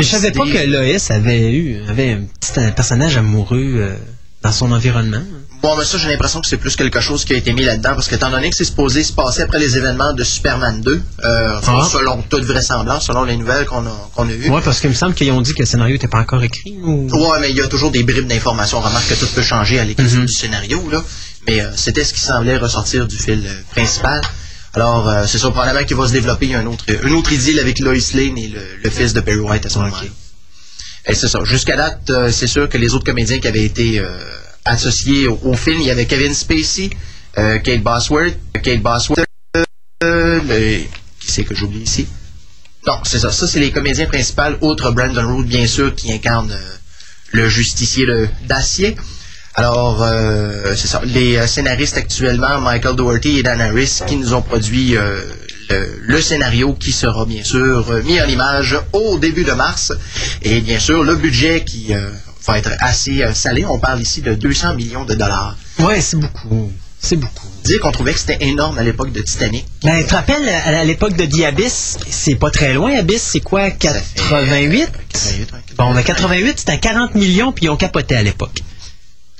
Je 0.00 0.04
savais 0.06 0.32
pas 0.32 0.44
que 0.44 0.66
Loïs 0.66 1.10
avait 1.12 1.52
eu 1.52 1.80
avait 1.88 2.12
un 2.12 2.22
petit 2.40 2.58
un 2.58 2.72
personnage 2.72 3.16
amoureux 3.16 3.74
euh, 3.76 3.94
dans 4.42 4.50
son 4.50 4.72
environnement. 4.72 5.22
Bon, 5.62 5.76
mais 5.76 5.84
ça, 5.84 5.96
j'ai 5.96 6.08
l'impression 6.08 6.40
que 6.40 6.48
c'est 6.48 6.56
plus 6.56 6.74
quelque 6.74 7.00
chose 7.00 7.24
qui 7.24 7.34
a 7.34 7.36
été 7.36 7.52
mis 7.52 7.62
là-dedans, 7.64 7.94
parce 7.94 8.08
qu'étant 8.08 8.30
donné 8.30 8.50
que 8.50 8.56
c'est 8.56 8.64
supposé 8.64 9.04
se 9.04 9.12
passer 9.12 9.42
après 9.42 9.60
les 9.60 9.76
événements 9.76 10.12
de 10.12 10.24
Superman 10.24 10.80
2, 10.80 11.00
euh, 11.24 11.60
Ah. 11.64 11.88
selon 11.90 12.20
toute 12.22 12.42
vraisemblance, 12.44 13.06
selon 13.06 13.22
les 13.22 13.36
nouvelles 13.36 13.64
qu'on 13.66 13.86
a, 13.86 14.10
qu'on 14.14 14.28
a 14.28 14.32
eues. 14.32 14.50
Ouais, 14.50 14.60
parce 14.64 14.80
qu'il 14.80 14.90
me 14.90 14.94
semble 14.94 15.14
qu'ils 15.14 15.30
ont 15.30 15.40
dit 15.40 15.54
que 15.54 15.60
le 15.60 15.66
scénario 15.66 15.94
n'était 15.94 16.08
pas 16.08 16.18
encore 16.18 16.42
écrit. 16.42 16.76
Ou... 16.82 17.08
Ouais, 17.12 17.38
mais 17.40 17.50
il 17.50 17.56
y 17.56 17.60
a 17.62 17.68
toujours 17.68 17.92
des 17.92 18.02
bribes 18.02 18.26
d'informations. 18.26 18.78
On 18.78 18.80
remarque 18.80 19.06
que 19.08 19.14
tout 19.14 19.26
peut 19.28 19.42
changer 19.42 19.78
à 19.78 19.84
l'écriture 19.84 20.18
Mhm. 20.18 20.26
du 20.26 20.32
scénario, 20.32 20.82
là. 20.90 21.00
Mais 21.46 21.60
euh, 21.60 21.70
c'était 21.76 22.02
ce 22.04 22.12
qui 22.12 22.20
semblait 22.20 22.56
ressortir 22.56 23.06
du 23.06 23.16
fil 23.16 23.44
euh, 23.46 23.60
principal. 23.70 24.20
Alors, 24.74 25.08
euh, 25.08 25.24
c'est 25.28 25.38
ça, 25.38 25.48
probablement 25.52 25.84
qu'il 25.86 25.96
va 25.96 26.08
se 26.08 26.12
développer 26.12 26.54
un 26.56 26.66
autre, 26.66 26.84
une 27.04 27.12
autre 27.14 27.32
idylle 27.32 27.60
avec 27.60 27.78
Lois 27.78 27.94
Lane 28.14 28.36
et 28.38 28.48
le, 28.48 28.60
le 28.82 28.90
fils 28.90 29.12
de 29.12 29.20
Perry 29.20 29.38
White 29.38 29.66
à 29.66 29.68
ce 29.68 29.78
moment-là. 29.78 30.08
Et 31.06 31.14
c'est 31.14 31.28
ça. 31.28 31.38
Jusqu'à 31.44 31.76
date, 31.76 32.10
euh, 32.10 32.30
c'est 32.32 32.46
sûr 32.48 32.68
que 32.68 32.78
les 32.78 32.94
autres 32.94 33.04
comédiens 33.04 33.38
qui 33.38 33.46
avaient 33.46 33.64
été 33.64 34.00
associés 34.64 35.28
au, 35.28 35.54
film, 35.54 35.80
il 35.80 35.86
y 35.86 35.90
avait 35.90 36.06
Kevin 36.06 36.34
Spacey, 36.34 36.90
euh, 37.38 37.58
Kate 37.58 37.82
Bosworth, 37.82 38.36
Kate 38.62 38.82
Bosworth, 38.82 39.26
qui 40.00 41.32
c'est 41.32 41.44
que 41.44 41.54
j'oublie 41.54 41.80
ici? 41.80 42.06
Non, 42.86 42.98
c'est 43.04 43.20
ça. 43.20 43.30
Ça, 43.30 43.46
c'est 43.46 43.60
les 43.60 43.70
comédiens 43.70 44.06
principaux, 44.06 44.56
outre 44.60 44.90
Brandon 44.90 45.26
Root, 45.26 45.44
bien 45.44 45.66
sûr, 45.66 45.94
qui 45.94 46.12
incarne 46.12 46.50
euh, 46.50 46.76
le 47.30 47.48
justicier 47.48 48.06
d'acier. 48.44 48.96
Alors, 49.54 50.02
euh, 50.02 50.74
c'est 50.74 50.88
ça. 50.88 51.00
Les 51.04 51.46
scénaristes 51.46 51.96
actuellement, 51.96 52.60
Michael 52.60 52.96
Doherty 52.96 53.38
et 53.38 53.42
Dan 53.42 53.60
Harris, 53.60 54.00
qui 54.06 54.16
nous 54.16 54.34
ont 54.34 54.42
produit 54.42 54.96
le, 56.00 56.20
scénario 56.20 56.74
qui 56.74 56.92
sera 56.92 57.24
bien 57.24 57.44
sûr 57.44 58.02
mis 58.04 58.20
en 58.20 58.26
image 58.26 58.76
au 58.92 59.18
début 59.18 59.44
de 59.44 59.52
mars. 59.52 59.92
Et 60.42 60.60
bien 60.60 60.78
sûr, 60.78 61.04
le 61.04 61.14
budget 61.16 61.64
qui 61.64 61.94
va 62.46 62.58
être 62.58 62.72
assez 62.80 63.22
euh, 63.22 63.34
salé. 63.34 63.64
On 63.64 63.78
parle 63.78 64.00
ici 64.00 64.22
de 64.22 64.34
200 64.34 64.74
millions 64.74 65.04
de 65.04 65.14
dollars. 65.14 65.56
Ouais, 65.78 66.00
c'est 66.00 66.16
beaucoup. 66.16 66.72
C'est 67.00 67.16
beaucoup. 67.16 67.48
Dire 67.64 67.80
qu'on 67.80 67.90
trouvait 67.90 68.12
que 68.12 68.20
c'était 68.20 68.38
énorme 68.40 68.78
à 68.78 68.84
l'époque 68.84 69.12
de 69.12 69.20
Titanic. 69.22 69.66
Ben, 69.82 70.00
tu 70.02 70.06
te 70.06 70.14
rappelles, 70.14 70.48
à, 70.48 70.84
l'époque 70.84 71.16
de 71.16 71.24
The 71.24 71.44
Abyss, 71.46 71.98
c'est 72.08 72.36
pas 72.36 72.50
très 72.50 72.74
loin, 72.74 72.96
Abyss, 72.96 73.22
c'est 73.22 73.40
quoi, 73.40 73.70
88? 73.70 74.88
88, 75.08 75.52
ouais. 75.52 75.58
Bon, 75.76 75.92
ben, 75.92 76.02
88, 76.02 76.60
c'était 76.60 76.72
à 76.72 76.76
40 76.76 77.16
millions, 77.16 77.52
puis 77.52 77.66
ils 77.66 77.70
ont 77.70 77.76
capoté 77.76 78.14
à 78.14 78.22
l'époque. 78.22 78.62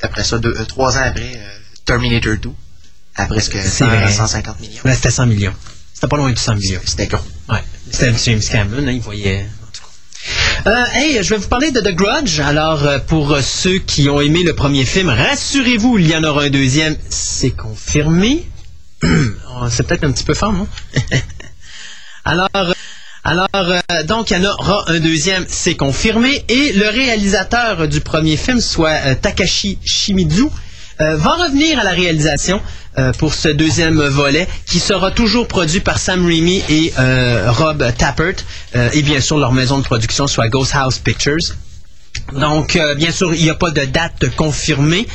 Après 0.02 0.24
ça, 0.24 0.38
deux, 0.38 0.54
euh, 0.58 0.64
trois 0.64 0.98
ans 0.98 1.02
après, 1.04 1.32
euh, 1.36 1.48
Terminator 1.84 2.36
2, 2.36 2.50
à 3.14 3.26
presque 3.26 3.52
C'est 3.52 3.68
100, 3.68 3.86
vrai. 3.86 4.10
150 4.10 4.60
millions. 4.60 4.82
Ouais, 4.84 4.94
c'était 4.94 5.12
100 5.12 5.26
millions. 5.26 5.54
C'était 5.94 6.08
pas 6.08 6.16
loin 6.16 6.32
de 6.32 6.38
100 6.38 6.56
millions. 6.56 6.80
C'était 6.84 7.06
gros. 7.06 7.22
Ouais. 7.48 7.62
C'était 7.92 8.12
James 8.24 8.40
Cameron, 8.40 8.88
hein, 8.88 8.90
il 8.90 9.00
voyait. 9.00 9.46
Euh, 10.66 10.84
hey, 10.94 11.22
je 11.22 11.30
vais 11.30 11.36
vous 11.38 11.48
parler 11.48 11.70
de 11.72 11.80
The 11.80 11.94
Grudge. 11.94 12.38
Alors, 12.40 12.86
euh, 12.86 12.98
pour 13.00 13.32
euh, 13.32 13.40
ceux 13.40 13.78
qui 13.78 14.08
ont 14.08 14.20
aimé 14.20 14.42
le 14.44 14.54
premier 14.54 14.84
film, 14.84 15.08
rassurez-vous, 15.08 15.98
il 15.98 16.08
y 16.08 16.16
en 16.16 16.22
aura 16.22 16.44
un 16.44 16.50
deuxième. 16.50 16.96
C'est 17.08 17.50
confirmé. 17.50 18.46
Oh, 19.54 19.66
C'est 19.70 19.86
peut-être 19.86 20.04
un 20.04 20.12
petit 20.12 20.24
peu 20.24 20.32
fort, 20.32 20.52
non? 20.52 20.66
alors, 22.24 22.48
euh, 22.54 22.72
alors 23.22 23.48
euh, 23.54 24.02
donc, 24.04 24.30
il 24.30 24.38
y 24.38 24.46
en 24.46 24.50
aura 24.50 24.84
un 24.88 24.98
deuxième, 24.98 25.44
c'est 25.48 25.74
confirmé. 25.74 26.44
Et 26.48 26.72
le 26.72 26.88
réalisateur 26.88 27.86
du 27.86 28.00
premier 28.00 28.36
film, 28.36 28.60
soit 28.60 28.98
euh, 29.04 29.14
Takashi 29.14 29.78
Shimizu, 29.84 30.46
euh, 31.02 31.16
va 31.16 31.32
revenir 31.32 31.80
à 31.80 31.84
la 31.84 31.90
réalisation 31.90 32.60
euh, 32.96 33.12
pour 33.12 33.34
ce 33.34 33.48
deuxième 33.48 34.00
volet 34.00 34.46
qui 34.66 34.78
sera 34.78 35.10
toujours 35.10 35.48
produit 35.48 35.80
par 35.80 35.98
Sam 35.98 36.24
Raimi 36.24 36.62
et 36.68 36.92
euh, 36.98 37.50
Rob 37.50 37.84
Tappert 37.98 38.36
et 38.92 39.02
bien 39.02 39.20
sûr 39.20 39.38
leur 39.38 39.52
maison 39.52 39.78
de 39.78 39.84
production 39.84 40.26
soit 40.28 40.48
Ghost 40.48 40.72
House 40.74 40.98
Pictures. 40.98 41.56
Donc, 42.38 42.78
bien 42.96 43.10
sûr, 43.10 43.34
il 43.34 43.42
n'y 43.42 43.50
a 43.50 43.54
pas 43.54 43.70
de 43.70 43.84
date 43.84 44.34
confirmée 44.36 45.08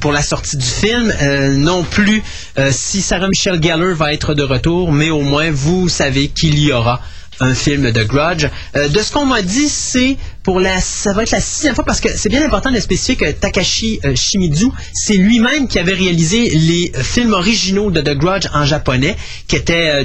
pour 0.00 0.12
la 0.12 0.22
sortie 0.22 0.56
du 0.56 0.66
film. 0.66 1.12
Non 1.56 1.84
plus 1.84 2.22
si 2.70 3.00
Sarah 3.00 3.28
Michelle 3.28 3.62
Gellar 3.62 3.94
va 3.94 4.12
être 4.12 4.34
de 4.34 4.42
retour, 4.42 4.92
mais 4.92 5.10
au 5.10 5.22
moins, 5.22 5.50
vous 5.50 5.88
savez 5.88 6.28
qu'il 6.28 6.58
y 6.58 6.70
aura 6.70 7.00
un 7.40 7.54
film 7.54 7.90
de 7.90 8.02
Grudge. 8.04 8.48
Euh, 8.76 8.88
de 8.88 8.98
ce 9.00 9.12
qu'on 9.12 9.26
m'a 9.26 9.42
dit, 9.42 9.68
c'est 9.68 10.16
pour 10.42 10.60
la, 10.60 10.80
ça 10.80 11.12
va 11.12 11.22
être 11.22 11.30
la 11.30 11.40
sixième 11.40 11.74
fois 11.74 11.84
parce 11.84 12.00
que 12.00 12.08
c'est 12.16 12.28
bien 12.28 12.44
important 12.44 12.70
de 12.70 12.80
spécifier 12.80 13.16
que 13.16 13.30
Takashi 13.30 14.00
euh, 14.04 14.14
Shimizu, 14.14 14.68
c'est 14.92 15.14
lui-même 15.14 15.68
qui 15.68 15.78
avait 15.78 15.94
réalisé 15.94 16.50
les 16.50 16.92
films 17.02 17.32
originaux 17.32 17.90
de 17.90 18.00
The 18.00 18.16
Grudge 18.16 18.46
en 18.54 18.64
japonais, 18.64 19.16
qui 19.46 19.56
était 19.56 20.04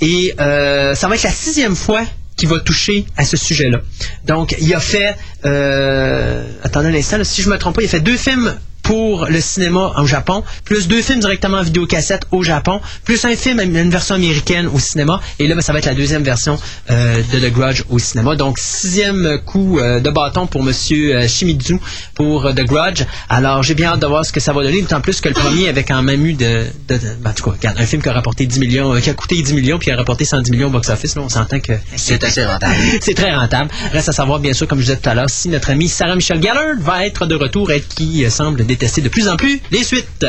et 0.00 0.34
euh, 0.40 0.94
ça 0.94 1.08
va 1.08 1.14
être 1.14 1.22
la 1.22 1.30
sixième 1.30 1.76
fois 1.76 2.02
qui 2.36 2.46
va 2.46 2.58
toucher 2.60 3.04
à 3.16 3.24
ce 3.24 3.36
sujet-là. 3.36 3.78
Donc, 4.26 4.56
il 4.60 4.74
a 4.74 4.80
fait, 4.80 5.14
euh, 5.44 6.44
attendez 6.62 6.88
un 6.88 6.94
instant, 6.94 7.22
si 7.22 7.42
je 7.42 7.50
me 7.50 7.56
trompe 7.58 7.76
pas, 7.76 7.82
il 7.82 7.86
a 7.86 7.88
fait 7.88 8.00
deux 8.00 8.16
films 8.16 8.52
pour 8.82 9.26
le 9.26 9.40
cinéma 9.40 9.92
au 9.98 10.06
Japon, 10.06 10.42
plus 10.64 10.88
deux 10.88 11.02
films 11.02 11.20
directement 11.20 11.58
en 11.58 11.62
vidéocassette 11.62 12.22
au 12.30 12.42
Japon, 12.42 12.80
plus 13.04 13.24
un 13.24 13.36
film, 13.36 13.60
une 13.60 13.90
version 13.90 14.14
américaine 14.16 14.66
au 14.72 14.78
cinéma, 14.78 15.20
et 15.38 15.46
là, 15.46 15.54
ben, 15.54 15.60
ça 15.60 15.72
va 15.72 15.78
être 15.78 15.86
la 15.86 15.94
deuxième 15.94 16.22
version 16.24 16.58
euh, 16.90 17.22
de 17.32 17.38
The 17.38 17.52
Grudge 17.52 17.82
au 17.90 17.98
cinéma. 17.98 18.34
Donc, 18.36 18.58
sixième 18.58 19.38
coup 19.46 19.78
euh, 19.78 20.00
de 20.00 20.10
bâton 20.10 20.46
pour 20.46 20.62
Monsieur 20.62 21.16
euh, 21.16 21.28
Shimizu 21.28 21.78
pour 22.14 22.52
The 22.54 22.64
Grudge. 22.64 23.02
Alors, 23.28 23.62
j'ai 23.62 23.74
bien 23.74 23.90
hâte 23.92 24.00
de 24.00 24.06
voir 24.06 24.24
ce 24.24 24.32
que 24.32 24.40
ça 24.40 24.52
va 24.52 24.62
donner, 24.62 24.82
d'autant 24.82 25.00
plus 25.00 25.20
que 25.20 25.28
le 25.28 25.34
premier 25.34 25.68
avait 25.68 25.84
quand 25.84 26.02
même 26.02 26.24
eu 26.26 26.34
de... 26.34 26.64
de- 26.88 26.94
de- 26.96 27.00
ben, 27.20 27.30
en 27.30 27.32
tout 27.32 27.44
cas, 27.44 27.50
regarde, 27.52 27.80
un 27.80 27.86
film 27.86 28.02
qui 28.02 28.08
a 28.08 28.12
rapporté 28.12 28.46
10 28.46 28.58
millions, 28.58 29.00
qui 29.00 29.10
a 29.10 29.14
coûté 29.14 29.40
10 29.40 29.54
millions, 29.54 29.78
puis 29.78 29.86
qui 29.86 29.92
a 29.92 29.96
rapporté 29.96 30.24
110 30.24 30.50
millions 30.50 30.66
au 30.66 30.70
box-office, 30.70 31.16
là, 31.16 31.22
on 31.22 31.28
s'entend 31.28 31.60
que... 31.60 31.72
C'est 31.96 32.22
assez 32.24 32.44
rentable. 32.44 32.74
C'est 33.00 33.14
très 33.14 33.34
rentable. 33.34 33.70
Reste 33.92 34.08
à 34.08 34.12
savoir, 34.12 34.40
bien 34.40 34.52
sûr, 34.52 34.66
comme 34.66 34.78
je 34.80 34.84
disais 34.86 34.96
tout 34.96 35.08
à 35.08 35.14
l'heure, 35.14 35.30
si 35.30 35.48
notre 35.48 35.70
amie 35.70 35.88
Sarah 35.88 36.16
Michelle 36.16 36.42
Gellar 36.42 36.76
va 36.80 37.06
être 37.06 37.26
de 37.26 37.34
retour, 37.34 37.70
elle 37.70 37.84
qui 37.84 38.28
semble 38.30 38.64
détester 38.72 39.00
de 39.00 39.08
plus 39.08 39.28
en 39.28 39.36
plus 39.36 39.60
les 39.70 39.84
suites. 39.84 40.24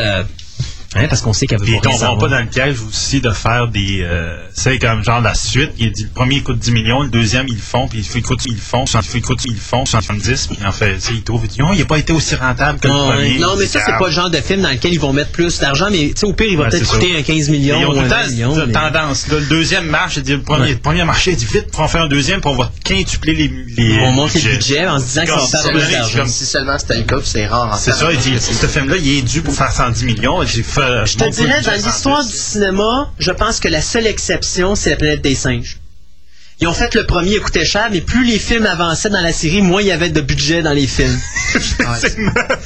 Hein, 0.95 1.07
parce 1.09 1.21
qu'on 1.21 1.33
sait 1.33 1.47
qu'elle 1.47 1.59
veut 1.59 1.65
Puis 1.65 1.73
ils 1.75 1.81
pas 1.81 1.89
rien 1.89 1.97
tomberont 1.99 2.17
pas 2.19 2.27
dans 2.29 2.39
le 2.39 2.45
piège 2.45 2.77
aussi 2.87 3.19
de 3.21 3.31
faire 3.31 3.67
des. 3.67 4.01
euh, 4.03 4.35
c'est 4.53 4.77
comme 4.79 5.03
genre 5.03 5.21
la 5.21 5.33
suite. 5.33 5.71
Il 5.79 5.91
dit 5.91 6.03
le 6.03 6.09
premier 6.09 6.41
coûte 6.41 6.59
10 6.59 6.71
millions, 6.71 7.01
le 7.01 7.09
deuxième 7.09 7.47
ils 7.47 7.55
le 7.55 7.61
font, 7.61 7.87
puis 7.87 8.07
il 8.15 8.21
coûte 8.21 8.41
ils 8.45 8.53
le 8.53 8.59
font, 8.59 8.85
il 8.85 9.01
fait 9.01 9.21
coûte 9.21 9.41
ils 9.45 9.53
le 9.53 9.59
font 9.59 9.85
70, 9.85 10.47
puis 10.47 10.57
en 10.65 10.71
fait, 10.71 10.95
tu 10.95 11.01
sais, 11.01 11.13
ils 11.15 11.23
trouvent, 11.23 11.45
ils 11.45 11.61
oh, 11.63 11.69
il 11.73 11.79
n'a 11.79 11.85
pas 11.85 11.97
été 11.97 12.13
aussi 12.13 12.35
rentable 12.35 12.79
que 12.79 12.87
le 12.87 12.93
Ah, 12.93 13.11
premier. 13.13 13.39
Non, 13.39 13.55
mais 13.57 13.65
ça, 13.65 13.79
c'est 13.85 13.97
pas 13.97 14.07
le 14.07 14.11
genre 14.13 14.29
de 14.29 14.37
film 14.37 14.61
dans 14.61 14.69
lequel 14.69 14.93
ils 14.93 14.99
vont 14.99 15.13
mettre 15.13 15.31
plus 15.31 15.59
d'argent, 15.59 15.87
mais 15.91 16.09
tu 16.09 16.13
sais, 16.17 16.25
au 16.25 16.33
pire, 16.33 16.47
il 16.49 16.57
va 16.57 16.63
Ouais, 16.65 16.69
peut-être 16.69 16.87
coûter 16.87 17.11
ça. 17.13 17.19
un 17.19 17.21
15 17.23 17.49
millions 17.49 17.79
Ils 17.79 17.85
ont 17.85 17.89
ou 17.89 17.93
tout 17.93 17.99
un 17.99 18.03
le 18.03 18.09
20 18.09 18.15
temps 18.15 18.65
mais- 18.67 18.73
tendance. 18.73 19.27
Là, 19.27 19.39
le 19.39 19.45
deuxième 19.45 19.85
marche, 19.87 20.15
j'ai 20.15 20.21
dit, 20.21 20.33
le 20.33 20.41
premier, 20.41 20.61
Ouais. 20.63 20.69
le 20.71 20.77
premier 20.79 21.03
marché, 21.05 21.35
dit 21.35 21.45
vite, 21.45 21.71
pour 21.71 21.81
en 21.81 21.87
faire 21.87 22.03
un 22.03 22.07
deuxième, 22.07 22.39
puis 22.41 22.49
on 22.51 22.55
va 22.55 22.71
quintupler 22.83 23.33
les, 23.33 23.51
les 23.77 23.99
On 24.01 24.11
monte 24.11 24.33
les 24.35 24.41
budgets. 24.41 24.85
en 24.87 24.99
se 24.99 25.05
disant 25.05 25.21
que 25.23 25.27
ça 25.29 25.35
va 25.35 25.41
Comme 25.41 25.49
faire 25.49 25.61
si 25.61 25.69
plus 25.71 25.79
seulement- 25.81 25.97
d'argent. 25.99 26.25
Si 26.27 26.45
seulement 26.45 26.77
c'était 26.77 26.97
le 26.97 27.03
cas, 27.03 27.15
c'est 27.23 27.47
rare 27.47 27.73
en 27.73 27.77
C'est 27.77 27.93
ça, 27.93 28.11
il 28.11 28.19
dit, 28.19 28.33
ce 28.39 28.67
film-là, 28.67 28.95
il 28.97 29.17
est 29.17 29.21
dû 29.21 29.41
pour 29.41 29.53
faire 29.55 29.71
110 29.71 30.05
millions. 30.05 30.41
Je 31.05 31.17
te 31.17 31.29
dirais, 31.29 31.61
dans 31.61 31.71
l'histoire 31.73 32.23
du 32.23 32.31
cinéma, 32.31 33.09
je 33.19 33.31
pense 33.31 33.59
que 33.59 33.67
la 33.67 33.81
seule 33.81 34.07
exception, 34.07 34.75
c'est 34.75 34.91
la 34.91 34.95
planète 34.97 35.21
des 35.21 35.35
singes. 35.35 35.77
Ils 36.59 36.67
ont 36.67 36.73
fait 36.73 36.93
le 36.95 37.05
premier, 37.05 37.31
il 37.33 37.39
coûtait 37.41 37.65
cher, 37.65 37.89
mais 37.91 37.99
plus 37.99 38.23
les 38.25 38.37
films 38.39 38.65
avançaient 38.67 39.09
dans 39.09 39.19
la 39.21 39.33
série, 39.33 39.61
moins 39.61 39.81
il 39.81 39.87
y 39.87 39.91
avait 39.91 40.09
de 40.09 40.21
budget 40.21 40.61
dans 40.61 40.71
les 40.71 40.87
films. 40.87 41.19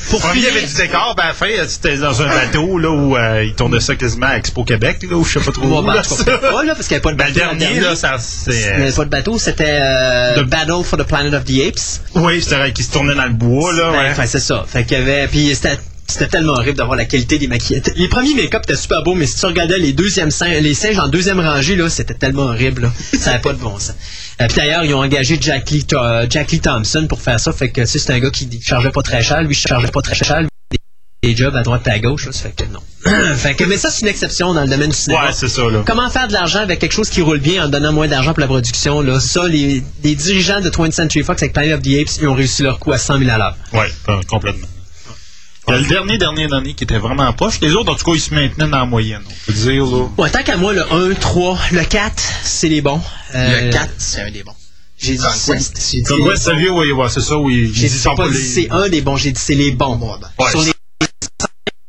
Pour 0.10 0.22
il 0.36 0.42
y 0.42 0.48
avait 0.48 0.62
du 0.66 0.74
décor, 0.74 1.14
ben, 1.16 1.24
à 1.24 1.28
la 1.28 1.34
fin, 1.34 1.48
c'était 1.68 1.98
dans 1.98 2.22
un 2.22 2.28
bateau, 2.28 2.78
là, 2.78 2.90
où 2.92 3.16
euh, 3.18 3.44
ils 3.46 3.54
tournaient 3.56 3.80
ça 3.80 3.96
quasiment 3.96 4.28
à 4.28 4.38
Expo 4.38 4.64
Québec, 4.64 5.00
là, 5.10 5.16
où 5.16 5.24
je 5.24 5.40
sais 5.40 5.46
pas 5.46 5.52
trop 5.52 5.68
Bon, 5.68 5.82
où, 5.82 5.86
ben, 5.86 5.96
là, 5.96 6.04
ça. 6.04 6.24
pas, 6.38 6.64
là, 6.64 6.76
parce 6.76 6.88
qu'il 6.88 6.98
n'y 6.98 7.02
avait 7.02 7.02
pas 7.02 7.12
de 7.12 7.18
Ben, 7.18 7.34
bateau. 7.34 7.54
le 7.54 7.58
dernier, 7.60 7.80
là, 7.80 7.96
ça, 7.96 8.18
c'est... 8.20 8.52
Il 8.52 8.58
n'y 8.78 8.84
avait 8.84 8.92
pas 8.92 9.06
de 9.06 9.10
bateau, 9.10 9.38
c'était 9.38 9.78
euh, 9.82 10.36
De- 10.38 10.44
Battle 10.44 10.84
for 10.84 11.00
the 11.00 11.04
Planet 11.04 11.34
of 11.34 11.46
the 11.46 11.68
Apes. 11.68 12.02
Oui, 12.16 12.42
c'était 12.42 12.58
vrai, 12.58 12.74
qui 12.74 12.84
se 12.84 12.92
tournait 12.92 13.16
dans 13.16 13.26
le 13.26 13.32
bois, 13.34 13.74
là, 13.74 13.92
Ben, 13.92 13.98
ouais. 14.00 14.10
enfin, 14.12 14.26
c'est 14.26 14.40
ça. 14.40 14.66
Fait 14.68 14.84
qu'il 14.84 14.98
y 14.98 15.02
avait, 15.02 15.28
puis 15.28 15.54
c'était 15.56 15.80
c'était 16.08 16.28
tellement 16.28 16.54
horrible 16.54 16.78
d'avoir 16.78 16.98
la 16.98 17.06
qualité 17.06 17.38
des 17.38 17.48
maquillages. 17.48 17.84
Les 17.96 18.08
premiers 18.08 18.34
make-up 18.34 18.64
étaient 18.64 18.78
super 18.78 19.04
beaux, 19.04 19.14
mais 19.14 19.26
si 19.26 19.40
tu 19.40 19.46
regardais 19.46 19.78
les 19.78 19.94
deuxièmes 19.94 20.32
singes, 20.32 20.62
les 20.62 20.74
singes 20.74 21.00
en 21.00 21.08
deuxième 21.08 21.40
rangée, 21.40 21.76
là, 21.76 21.90
c'était 21.90 22.14
tellement 22.14 22.44
horrible, 22.44 22.84
là. 22.84 22.94
Ça 23.18 23.32
n'avait 23.32 23.42
pas 23.42 23.54
de 23.54 23.60
bon 23.60 23.78
sens. 23.78 23.96
Euh, 24.42 24.48
puis 24.48 24.58
d'ailleurs, 24.58 24.84
ils 24.86 24.94
ont 24.94 25.02
engagé 25.02 25.38
Jack 25.40 25.70
Lee, 25.72 25.86
euh, 25.94 26.26
Jack 26.30 26.52
Lee 26.52 26.60
Thompson 26.60 27.08
pour 27.10 27.22
faire 27.22 27.40
ça. 27.40 27.52
Fait 27.52 27.70
que, 27.70 27.86
c'est 27.86 28.10
un 28.12 28.20
gars 28.20 28.30
qui 28.30 28.48
chargeait 28.62 28.92
pas 28.92 29.02
très 29.02 29.22
cher. 29.22 29.44
Lui, 29.44 29.54
je 29.54 29.68
chargeais 29.68 29.88
pas 29.90 30.02
très 30.02 30.16
cher. 30.16 30.42
Lui, 30.42 30.48
des 31.24 31.36
jobs 31.36 31.56
à 31.56 31.64
droite 31.64 31.86
et 31.88 31.90
à 31.90 32.00
gauche, 32.00 32.28
là. 32.28 32.32
Ça 32.32 32.44
fait 32.44 32.64
que 32.64 32.72
non. 32.72 32.80
fait 33.36 33.56
que, 33.56 33.64
mais 33.66 33.78
ça, 33.78 33.90
c'est 33.92 34.02
une 34.02 34.08
exception 34.08 34.54
dans 34.54 34.62
le 34.62 34.70
domaine 34.70 34.92
du 34.92 34.96
cinéma. 34.96 35.26
Ouais, 35.26 35.34
c'est 35.34 35.50
ça, 35.50 35.64
là. 35.64 35.84
Comment 35.86 36.10
faire 36.10 36.28
de 36.28 36.34
l'argent 36.34 36.60
avec 36.60 36.80
quelque 36.80 36.94
chose 36.94 37.10
qui 37.10 37.22
roule 37.22 37.40
bien 37.40 37.66
en 37.66 37.70
donnant 37.70 37.92
moins 37.92 38.08
d'argent 38.08 38.32
pour 38.32 38.42
la 38.42 38.48
production, 38.48 39.02
là? 39.02 39.20
Ça, 39.20 39.48
les, 39.48 39.84
les 40.04 40.16
dirigeants 40.16 40.62
de 40.62 40.70
20th 40.70 40.92
Century 40.92 41.24
Fox 41.24 41.42
avec 41.42 41.54
Planet 41.54 41.74
of 41.74 41.82
the 41.82 42.00
Apes, 42.00 42.22
ils 42.22 42.28
ont 42.28 42.34
réussi 42.34 42.64
leur 42.64 42.80
coup 42.80 42.94
à 42.94 42.98
100 42.98 43.20
000 43.20 43.30
à 43.32 43.38
l'heure. 43.38 43.58
Ouais, 43.74 43.92
euh, 44.10 44.22
complètement. 44.30 44.68
Il 45.68 45.72
y 45.74 45.74
a 45.76 45.80
le 45.80 45.86
dernier, 45.88 46.18
dernier, 46.18 46.48
dernier 46.48 46.74
qui 46.74 46.86
était 46.86 46.98
vraiment 46.98 47.32
poche. 47.34 47.60
Les 47.62 47.74
autres, 47.74 47.92
en 47.92 47.96
tout 47.96 48.06
cas, 48.06 48.14
ils 48.16 48.22
se 48.22 48.34
maintenaient 48.34 48.68
dans 48.70 48.78
la 48.80 48.86
moyenne, 48.86 49.22
on 49.26 49.34
peut 49.48 49.54
dire, 49.54 49.86
là. 49.86 50.10
Ouais, 50.18 50.30
tant 50.30 50.42
qu'à 50.44 50.56
moi, 50.56 50.72
le 50.74 50.82
1, 50.94 51.14
3, 51.16 51.60
le 51.74 51.84
4, 51.84 52.24
c'est 52.44 52.70
les 52.70 52.82
bons. 52.82 53.02
Euh, 53.36 53.66
Le 53.66 53.72
4, 53.72 53.90
c'est 53.98 54.22
un 54.22 54.32
des 54.32 54.44
bons. 54.44 54.54
J'ai 54.98 55.14
dit, 55.16 55.24
c'est- 55.36 55.60
c'est 55.76 57.22
ça, 57.22 57.38
oui. 57.38 57.70
j'ai 57.74 57.86
Ils 57.88 57.92
dit, 57.92 58.04
pas 58.16 58.28
dit 58.30 58.34
les- 58.34 58.40
c'est 58.44 58.70
un 58.72 58.88
des 58.90 59.02
bons, 59.02 59.16
j'ai 59.18 59.32
dit 59.32 59.42
c'est 59.44 59.56
les 59.56 59.72
bons. 59.72 59.96
Bon, 59.98 60.18
Ouais, 60.40 60.50
Sur 60.52 60.62
les 60.62 60.72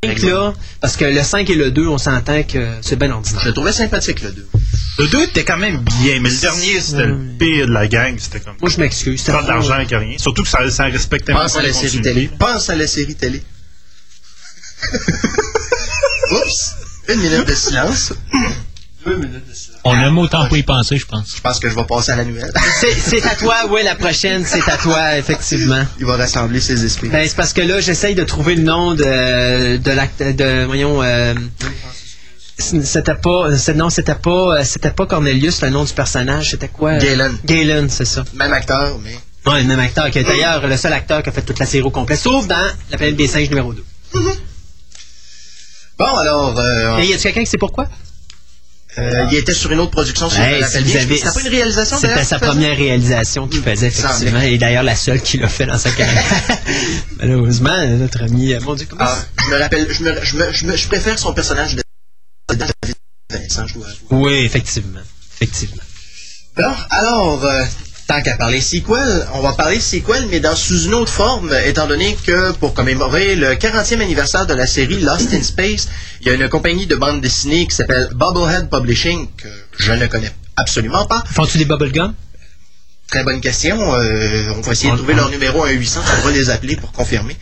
5 0.05 0.23
là, 0.23 0.53
parce 0.81 0.97
que 0.97 1.05
le 1.05 1.23
5 1.23 1.49
et 1.49 1.55
le 1.55 1.71
2, 1.71 1.87
on 1.89 1.99
s'entend 1.99 2.43
que 2.43 2.75
c'est 2.83 2.97
bien 2.99 3.09
Je 3.09 3.13
ordinaire. 3.15 3.47
le 3.47 3.53
trouvais 3.53 3.73
sympathique, 3.73 4.23
le 4.23 4.33
2. 4.33 4.49
Le 4.99 5.07
2 5.07 5.23
était 5.23 5.45
quand 5.45 5.57
même 5.57 5.79
bien, 6.03 6.21
mais 6.21 6.29
le 6.31 6.37
dernier, 6.41 6.81
c'était 6.81 7.07
le 7.07 7.17
pire 7.39 7.67
de 7.67 7.73
la 7.73 7.87
gang. 7.89 8.17
C'était 8.19 8.41
comme. 8.41 8.55
Moi, 8.61 8.71
je 8.71 8.79
m'excuse. 8.81 9.21
c'était 9.21 9.33
Pas 9.33 9.43
l'argent 9.43 9.75
avec 9.75 9.89
rien. 9.91 10.19
Surtout 10.19 10.43
que 10.43 10.49
ça, 10.49 10.69
ça 10.71 10.85
respectait 10.87 11.33
Pense 11.33 11.57
à 11.57 11.63
la 11.63 11.73
série 11.73 12.01
télé. 12.01 12.29
Pense 12.39 12.69
à 12.69 12.75
la 12.75 12.87
série 12.89 13.15
télé. 13.15 13.43
Oups! 16.33 16.75
Une 17.09 17.21
minute 17.21 17.47
de 17.47 17.55
silence. 17.55 18.13
Deux 19.07 19.17
minutes 19.17 19.49
de 19.49 19.55
silence. 19.55 19.81
On 19.85 19.93
a 19.93 20.07
un 20.07 20.11
mot 20.11 20.23
autant 20.23 20.47
pour 20.47 20.57
y 20.57 20.63
penser, 20.63 20.99
je 20.99 21.07
pense. 21.07 21.35
Je 21.37 21.41
pense 21.41 21.59
que 21.59 21.71
je 21.71 21.75
vais 21.75 21.85
passer 21.85 22.13
à 22.13 22.17
la 22.17 22.25
nouvelle. 22.25 22.53
C'est 22.81 23.25
à 23.25 23.35
toi, 23.35 23.67
ouais, 23.71 23.83
la 23.83 23.95
prochaine, 23.95 24.45
c'est 24.45 24.69
à 24.69 24.77
toi, 24.77 25.17
effectivement. 25.17 25.83
Il 25.99 26.07
va 26.07 26.17
rassembler 26.17 26.61
ses 26.61 26.85
esprits. 26.85 27.09
Ben, 27.09 27.27
c'est 27.27 27.37
parce 27.37 27.53
que 27.53 27.63
là, 27.63 27.81
j'essaye 27.81 28.15
de 28.15 28.25
trouver 28.25 28.57
le 28.57 28.63
nom 28.63 28.95
de, 28.95 29.77
de 29.79 29.91
l'acte, 29.91 30.23
de, 30.23 30.65
voyons, 30.65 31.03
euh, 31.03 31.35
c'était 32.59 33.15
pas, 33.15 33.51
non, 33.75 33.89
c'était 33.89 34.15
pas, 34.15 34.59
euh, 34.59 34.65
c'était 34.65 34.91
pas 34.91 35.07
Cornelius, 35.07 35.63
le 35.63 35.71
nom 35.71 35.85
du 35.85 35.93
personnage, 35.93 36.51
c'était 36.51 36.69
quoi? 36.69 36.99
Galen. 36.99 37.39
Galen, 37.45 37.89
c'est 37.89 38.05
ça. 38.05 38.25
Même 38.35 38.53
acteur, 38.53 38.99
mais. 39.03 39.17
Ouais, 39.51 39.63
le 39.63 39.69
même 39.69 39.81
acteur 39.81 40.11
qui 40.11 40.19
est 40.19 40.25
d'ailleurs 40.25 40.67
le 40.67 40.77
seul 40.77 40.93
acteur 40.93 41.23
qui 41.23 41.29
a 41.31 41.33
fait 41.33 41.43
toute 41.43 41.59
la 41.59 41.65
série 41.65 41.85
au 41.85 41.91
complet, 41.91 42.17
sauf 42.17 42.47
dans 42.47 42.57
La 42.91 42.99
planète 42.99 43.17
des 43.17 43.29
singes 43.29 43.49
numéro 43.49 43.73
2. 43.73 43.85
Bon, 45.99 46.17
alors, 46.17 46.59
euh, 46.59 46.99
Et 46.99 47.07
y 47.07 47.13
a-tu 47.13 47.23
quelqu'un 47.25 47.41
qui 47.45 47.51
sait 47.51 47.59
pourquoi? 47.59 47.89
euh, 48.99 49.27
il 49.31 49.37
était 49.39 49.55
sur 49.55 49.71
une 49.71 49.79
autre 49.81 49.91
production, 49.93 50.29
si 50.29 50.41
avez- 50.41 50.65
C'était 50.65 51.21
pas 51.23 51.41
une 51.41 51.49
réalisation, 51.49 51.99
C'était 51.99 52.25
sa 52.25 52.39
première 52.39 52.77
réalisation 52.77 53.47
qu'il 53.47 53.63
faisait, 53.63 53.89
effectivement. 53.89 54.41
Et 54.41 54.59
d'ailleurs, 54.59 54.83
la 54.83 54.97
seule 54.97 55.21
qu'il 55.23 55.43
a 55.45 55.49
fait 55.49 55.67
dans 55.67 55.79
sa 55.79 55.91
carrière. 55.93 56.25
Malheureusement, 57.19 57.77
notre 57.97 58.23
ami, 58.25 58.55
euh, 58.55 58.61
mon 58.61 58.75
Dieu, 58.75 58.87
comment 58.91 59.05
Ah, 59.05 59.19
je 59.45 59.49
me 59.51 59.59
rappelle, 59.59 59.87
je, 59.93 60.03
me, 60.03 60.25
je, 60.25 60.37
me, 60.37 60.53
je, 60.53 60.67
me- 60.67 60.77
je 60.77 60.89
préfère 60.89 61.19
son 61.19 61.33
personnage 61.33 61.77
de 61.77 61.83
David 62.49 62.75
Vincent, 63.31 63.67
je 63.67 63.75
avouer. 63.75 63.87
Oui, 64.11 64.35
effectivement. 64.45 65.01
Effectivement. 65.41 65.83
Bon, 66.57 66.75
alors, 66.91 67.45
euh, 67.45 67.65
tant 68.09 68.23
qu'à 68.23 68.37
parler 68.37 68.63
sequel, 68.63 69.27
on 69.35 69.41
va 69.41 69.53
parler 69.53 69.79
sequel, 69.79 70.27
mais 70.31 70.41
dans 70.41 70.57
sous 70.57 70.85
une 70.87 70.95
autre 70.95 71.13
forme, 71.13 71.53
étant 71.67 71.87
donné 71.87 72.17
que 72.27 72.53
pour 72.53 72.73
commémorer 72.73 73.37
le 73.37 73.53
40e 73.55 74.01
anniversaire 74.01 74.47
de 74.47 74.55
la 74.55 74.67
série 74.67 74.99
Lost 75.01 75.33
in 75.35 75.43
Space, 75.43 75.89
il 76.23 76.27
y 76.27 76.31
a 76.31 76.33
une 76.33 76.49
compagnie 76.49 76.87
de 76.87 76.97
bande 76.97 77.21
dessinée 77.21 77.67
qui 77.67 77.77
s'appelle 77.77 78.09
Bubblehead 78.15 78.71
Publishing, 78.71 79.29
que 79.37 79.49
je 79.79 79.93
ne 79.93 80.07
connais 80.07 80.33
absolument 80.57 81.05
pas. 81.05 81.23
Font-tu 81.31 81.59
des 81.59 81.67
bubblegum? 81.67 82.15
Très 83.09 83.25
bonne 83.25 83.43
question. 83.43 83.77
Euh, 83.95 84.53
on 84.57 84.63
va 84.63 84.73
essayer 84.73 84.91
de 84.91 84.97
trouver 84.97 85.15
leur 85.15 85.29
numéro 85.29 85.67
1-800. 85.67 85.99
On 86.19 86.27
va 86.27 86.31
les 86.31 86.49
appeler 86.49 86.77
pour 86.77 86.93
confirmer. 86.93 87.37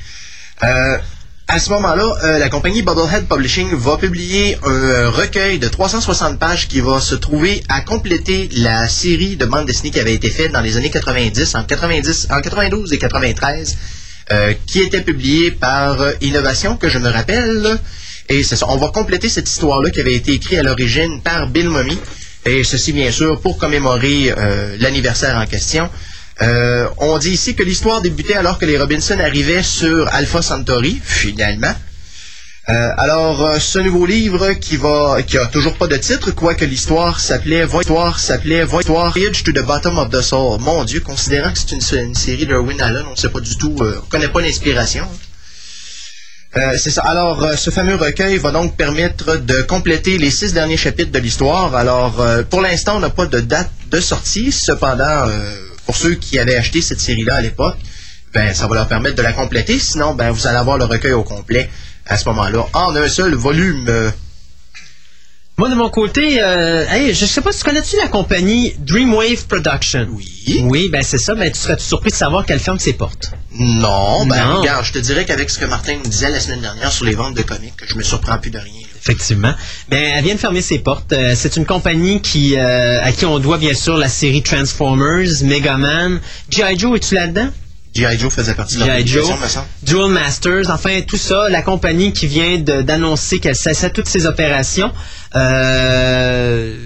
Euh, 0.64 0.98
à 1.48 1.60
ce 1.60 1.70
moment-là, 1.70 2.12
euh, 2.24 2.38
la 2.38 2.48
compagnie 2.48 2.82
Bubblehead 2.82 3.28
Publishing 3.28 3.72
va 3.76 3.96
publier 3.96 4.58
un 4.64 4.70
euh, 4.70 5.10
recueil 5.10 5.60
de 5.60 5.68
360 5.68 6.40
pages 6.40 6.66
qui 6.66 6.80
va 6.80 7.00
se 7.00 7.14
trouver 7.14 7.62
à 7.68 7.82
compléter 7.82 8.48
la 8.52 8.88
série 8.88 9.36
de 9.36 9.46
bandes 9.46 9.66
dessinées 9.66 9.92
qui 9.92 10.00
avait 10.00 10.14
été 10.14 10.28
faite 10.28 10.50
dans 10.50 10.60
les 10.60 10.76
années 10.76 10.90
90, 10.90 11.54
en, 11.54 11.62
90, 11.62 12.28
en 12.30 12.40
92 12.40 12.92
et 12.92 12.98
93, 12.98 13.76
euh, 14.32 14.54
qui 14.66 14.80
était 14.80 15.02
publiée 15.02 15.52
par 15.52 15.98
Innovation, 16.20 16.76
que 16.76 16.88
je 16.88 16.98
me 16.98 17.08
rappelle. 17.08 17.78
Et 18.28 18.42
c'est 18.42 18.56
ça, 18.56 18.66
on 18.68 18.76
va 18.76 18.88
compléter 18.88 19.28
cette 19.28 19.48
histoire-là 19.48 19.90
qui 19.90 20.00
avait 20.00 20.14
été 20.16 20.32
écrite 20.32 20.58
à 20.58 20.64
l'origine 20.64 21.22
par 21.22 21.48
Bill 21.48 21.70
Mummy. 21.70 21.98
Et 22.44 22.64
ceci, 22.64 22.92
bien 22.92 23.12
sûr, 23.12 23.40
pour 23.40 23.56
commémorer 23.56 24.34
l'anniversaire 24.78 25.36
en 25.36 25.46
question. 25.46 25.88
Euh, 26.42 26.88
on 26.98 27.18
dit 27.18 27.30
ici 27.30 27.54
que 27.54 27.62
l'histoire 27.62 28.02
débutait 28.02 28.34
alors 28.34 28.58
que 28.58 28.66
les 28.66 28.76
Robinson 28.78 29.18
arrivaient 29.18 29.62
sur 29.62 30.12
Alpha 30.12 30.42
Centauri, 30.42 31.00
finalement. 31.02 31.74
Euh, 32.68 32.90
alors, 32.98 33.42
euh, 33.44 33.58
ce 33.60 33.78
nouveau 33.78 34.06
livre 34.06 34.54
qui 34.54 34.76
va, 34.76 35.22
qui 35.22 35.38
a 35.38 35.46
toujours 35.46 35.74
pas 35.74 35.86
de 35.86 35.96
titre, 35.96 36.32
quoique 36.32 36.64
l'histoire 36.64 37.20
s'appelait, 37.20 37.64
Voyage 37.64 38.16
s'appelait 38.18 38.64
Voyage 38.64 39.44
to 39.44 39.52
the 39.52 39.64
Bottom 39.64 39.98
of 39.98 40.10
the 40.10 40.20
Soul. 40.20 40.58
Mon 40.60 40.82
Dieu, 40.82 40.98
considérant 40.98 41.52
que 41.52 41.58
c'est 41.60 42.00
une, 42.00 42.14
série 42.14 42.44
d'Erwin 42.44 42.80
Allen, 42.80 43.04
on 43.06 43.12
ne 43.12 43.16
sait 43.16 43.28
pas 43.28 43.38
du 43.38 43.56
tout, 43.56 43.76
euh, 43.80 44.00
on 44.02 44.10
connaît 44.10 44.28
pas 44.28 44.40
l'inspiration. 44.40 45.06
C'est 46.78 46.90
ça. 46.90 47.02
Alors, 47.02 47.46
ce 47.54 47.68
fameux 47.68 47.96
recueil 47.96 48.38
va 48.38 48.50
donc 48.50 48.76
permettre 48.76 49.36
de 49.36 49.60
compléter 49.60 50.16
les 50.16 50.30
six 50.30 50.54
derniers 50.54 50.78
chapitres 50.78 51.12
de 51.12 51.18
l'histoire. 51.18 51.76
Alors, 51.76 52.24
pour 52.48 52.62
l'instant, 52.62 52.96
on 52.96 53.00
n'a 53.00 53.10
pas 53.10 53.26
de 53.26 53.40
date 53.40 53.70
de 53.90 54.00
sortie. 54.00 54.50
Cependant, 54.52 55.26
pour 55.86 55.96
ceux 55.96 56.14
qui 56.14 56.38
avaient 56.38 56.56
acheté 56.56 56.82
cette 56.82 57.00
série-là 57.00 57.36
à 57.36 57.40
l'époque, 57.40 57.76
ben, 58.34 58.52
ça 58.52 58.66
va 58.66 58.74
leur 58.74 58.88
permettre 58.88 59.16
de 59.16 59.22
la 59.22 59.32
compléter. 59.32 59.78
Sinon, 59.78 60.14
ben, 60.14 60.30
vous 60.30 60.46
allez 60.46 60.58
avoir 60.58 60.76
le 60.76 60.84
recueil 60.84 61.12
au 61.12 61.22
complet 61.22 61.70
à 62.04 62.16
ce 62.16 62.28
moment-là, 62.28 62.66
en 62.74 62.94
un 62.94 63.08
seul 63.08 63.34
volume. 63.34 64.12
Moi, 65.58 65.70
de 65.70 65.74
mon 65.74 65.88
côté, 65.88 66.42
euh, 66.42 66.84
hey, 66.90 67.14
je 67.14 67.24
sais 67.24 67.40
pas 67.40 67.50
si 67.50 67.60
tu 67.60 67.64
connais-tu 67.64 67.96
la 67.96 68.08
compagnie 68.08 68.74
Dreamwave 68.78 69.46
Production? 69.46 70.06
Oui. 70.12 70.60
Oui, 70.64 70.88
ben 70.92 71.02
c'est 71.02 71.16
ça. 71.16 71.34
Ben, 71.34 71.50
tu 71.50 71.58
serais 71.58 71.78
surpris 71.78 72.10
de 72.10 72.14
savoir 72.14 72.44
qu'elle 72.44 72.58
ferme 72.60 72.78
ses 72.78 72.92
portes. 72.92 73.30
Non, 73.58 74.26
ben, 74.26 74.36
Non. 74.48 74.60
regarde, 74.60 74.84
je 74.84 74.92
te 74.92 74.98
dirais 74.98 75.24
qu'avec 75.24 75.48
ce 75.48 75.58
que 75.58 75.64
Martin 75.64 75.94
nous 75.96 76.10
disait 76.10 76.28
la 76.30 76.40
semaine 76.40 76.60
dernière 76.60 76.92
sur 76.92 77.06
les 77.06 77.14
ventes 77.14 77.32
de 77.34 77.40
comics, 77.42 77.74
que 77.74 77.86
je 77.88 77.94
me 77.94 78.02
surprends 78.02 78.36
plus 78.36 78.50
de 78.50 78.58
rien. 78.58 78.82
Effectivement. 79.00 79.54
Ben, 79.88 79.98
elle 80.18 80.24
vient 80.24 80.34
de 80.34 80.40
fermer 80.40 80.60
ses 80.60 80.78
portes. 80.78 81.14
Euh, 81.14 81.32
c'est 81.34 81.56
une 81.56 81.64
compagnie 81.64 82.20
qui, 82.20 82.56
euh, 82.58 83.02
à 83.02 83.12
qui 83.12 83.24
on 83.24 83.38
doit 83.38 83.56
bien 83.56 83.72
sûr 83.72 83.96
la 83.96 84.10
série 84.10 84.42
Transformers, 84.42 85.42
Megaman. 85.42 86.20
G.I. 86.50 86.78
Joe, 86.78 86.96
es-tu 86.98 87.14
là-dedans? 87.14 87.48
G.I. 87.96 88.18
Joe 88.18 88.32
faisait 88.32 88.54
partie 88.54 88.76
de 88.76 88.84
G.I. 88.84 89.06
Joe. 89.06 89.28
Dual 89.82 90.10
Masters, 90.10 90.70
enfin 90.70 91.00
tout 91.02 91.16
ça, 91.16 91.48
la 91.48 91.62
compagnie 91.62 92.12
qui 92.12 92.26
vient 92.26 92.58
d'annoncer 92.58 93.38
qu'elle 93.38 93.56
cessait 93.56 93.90
toutes 93.90 94.08
ses 94.08 94.26
opérations. 94.26 94.92
Euh, 95.34 96.76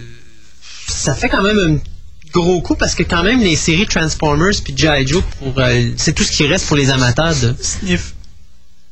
ça 0.89 1.15
fait 1.15 1.29
quand 1.29 1.43
même 1.43 1.59
un 1.59 2.31
gros 2.33 2.61
coup 2.61 2.77
parce 2.77 2.95
que 2.95 3.03
quand 3.03 3.23
même 3.23 3.41
les 3.41 3.57
séries 3.57 3.87
Transformers 3.87 4.55
puis 4.63 4.75
G.I. 4.77 5.07
Joe, 5.07 5.23
pour, 5.39 5.59
euh, 5.59 5.91
c'est 5.97 6.13
tout 6.13 6.23
ce 6.25 6.33
qui 6.33 6.47
reste 6.47 6.67
pour 6.67 6.77
les 6.77 6.91
amateurs 6.91 7.35
de 7.35 7.55
sniff. 7.61 8.15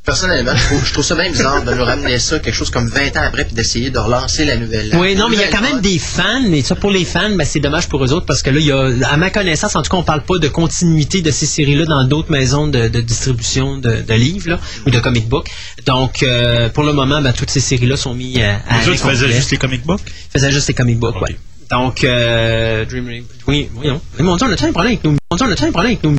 Personnellement, 0.09 0.57
je 0.57 0.65
trouve, 0.65 0.87
je 0.87 0.93
trouve 0.95 1.05
ça 1.05 1.15
même 1.17 1.33
bizarre 1.33 1.63
de 1.63 1.75
nous 1.75 1.85
ramener 1.85 2.19
ça 2.19 2.39
quelque 2.39 2.55
chose 2.55 2.71
comme 2.71 2.89
20 2.89 3.15
ans 3.19 3.25
après 3.27 3.45
puis 3.45 3.53
d'essayer 3.55 3.91
de 3.91 3.99
relancer 3.99 4.47
la 4.47 4.57
nouvelle. 4.57 4.91
Oui, 4.95 5.15
non, 5.15 5.29
mais 5.29 5.37
il 5.37 5.41
y 5.41 5.43
a 5.43 5.49
nouvelle 5.49 5.61
quand 5.61 5.61
même 5.61 5.83
des 5.83 5.99
fans, 5.99 6.41
mais 6.49 6.63
ça 6.63 6.75
pour 6.77 6.91
les 6.91 7.05
fans, 7.05 7.29
ben, 7.37 7.45
c'est 7.45 7.61
dommage 7.61 7.91
pour 7.91 8.03
eux 8.03 8.15
autres 8.15 8.25
parce 8.25 8.43
que 8.43 8.49
là, 8.49 8.59
il 8.59 8.65
y 8.65 8.73
a, 8.73 8.91
à 9.07 9.19
ma 9.19 9.29
connaissance, 9.29 9.77
en 9.77 9.83
tout 9.83 9.91
cas, 9.91 9.99
on 9.99 10.03
parle 10.03 10.23
pas 10.23 10.39
de 10.39 10.49
continuité 10.49 11.21
de 11.21 11.31
ces 11.31 11.45
séries-là 11.45 11.85
dans 11.85 12.05
d'autres 12.05 12.33
maisons 12.33 12.69
de, 12.69 12.89
de 12.89 13.01
distribution 13.03 13.77
de, 13.77 14.01
de 14.01 14.15
livres 14.15 14.49
là, 14.49 14.61
ou 14.87 14.91
de 14.91 14.99
comic 14.99 15.29
book. 15.29 15.47
Donc, 15.85 16.23
euh, 16.23 16.71
pour 16.71 16.85
le 16.85 16.95
moment, 16.95 17.21
ben, 17.21 17.35
toutes 17.35 17.51
ces 17.51 17.61
séries-là 17.61 17.99
sont 17.99 18.15
mises 18.15 18.39
à, 18.39 18.63
à 18.67 18.81
Les 18.81 18.89
autres 18.89 19.11
faisaient 19.11 19.29
juste 19.29 19.51
les 19.51 19.59
comic 19.59 19.85
books? 19.85 20.01
faisaient 20.33 20.51
juste 20.51 20.69
les 20.69 20.75
comic 20.75 20.99
books, 20.99 21.21
ouais. 21.21 21.37
Donc, 21.71 22.03
euh, 22.03 22.87
Dream 22.87 23.25
oui, 23.47 23.69
voyons. 23.75 24.01
Mais 24.17 24.25
mon 24.25 24.37
Dieu, 24.37 24.47
on 24.49 24.53
a-tu 24.53 24.65
un 24.65 24.73
problème 24.73 24.93
avec 24.93 25.05
nos, 25.05 25.11
mon 25.11 25.37
Dieu, 25.37 25.47
on 25.47 25.53
a-tu 25.53 25.65
un 25.65 25.71
problème 25.71 25.93
avec 25.93 26.03
nos 26.03 26.17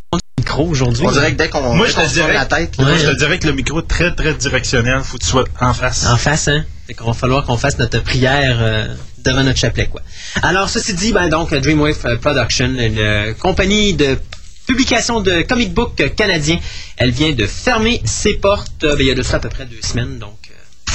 aujourd'hui? 0.58 1.06
On 1.06 1.12
dirait 1.12 1.32
que 1.32 1.36
dès 1.36 1.48
qu'on 1.48 1.74
Moi, 1.74 1.86
je 1.86 1.94
te 1.94 2.12
dirais- 2.12 2.32
la 2.34 2.46
tête, 2.46 2.76
Moi, 2.78 2.96
je 2.96 3.06
te 3.06 3.16
dirais 3.16 3.38
que 3.38 3.46
le 3.46 3.52
micro 3.52 3.80
est 3.80 3.86
très, 3.86 4.14
très 4.14 4.34
directionnel. 4.34 5.00
Faut 5.04 5.18
que 5.18 5.22
tu 5.22 5.28
sois 5.28 5.44
en 5.60 5.72
face. 5.74 6.06
En 6.06 6.16
face, 6.16 6.48
hein? 6.48 6.64
Fait 6.86 6.94
qu'on 6.94 7.06
va 7.06 7.12
falloir 7.12 7.44
qu'on 7.44 7.56
fasse 7.56 7.78
notre 7.78 8.00
prière 8.02 8.58
euh, 8.60 8.86
devant 9.18 9.44
notre 9.44 9.58
chapelet, 9.58 9.86
quoi. 9.86 10.02
Alors, 10.42 10.68
ceci 10.68 10.94
dit, 10.94 11.12
ben 11.12 11.28
donc, 11.28 11.54
Dreamwave 11.54 11.98
euh, 12.06 12.16
Production, 12.16 12.66
une 12.66 12.98
euh, 12.98 13.32
compagnie 13.34 13.94
de 13.94 14.18
publication 14.66 15.20
de 15.20 15.42
comic 15.42 15.72
book 15.72 16.02
canadien, 16.16 16.58
elle 16.96 17.10
vient 17.10 17.32
de 17.32 17.46
fermer 17.46 18.00
ses 18.04 18.34
portes 18.34 18.84
euh, 18.84 18.96
ben, 18.96 19.00
il 19.02 19.06
y 19.06 19.10
a 19.10 19.14
de 19.14 19.22
ça 19.22 19.36
à 19.36 19.40
peu 19.40 19.48
près 19.48 19.66
deux 19.66 19.80
semaines, 19.82 20.18
donc 20.18 20.38
euh, 20.50 20.92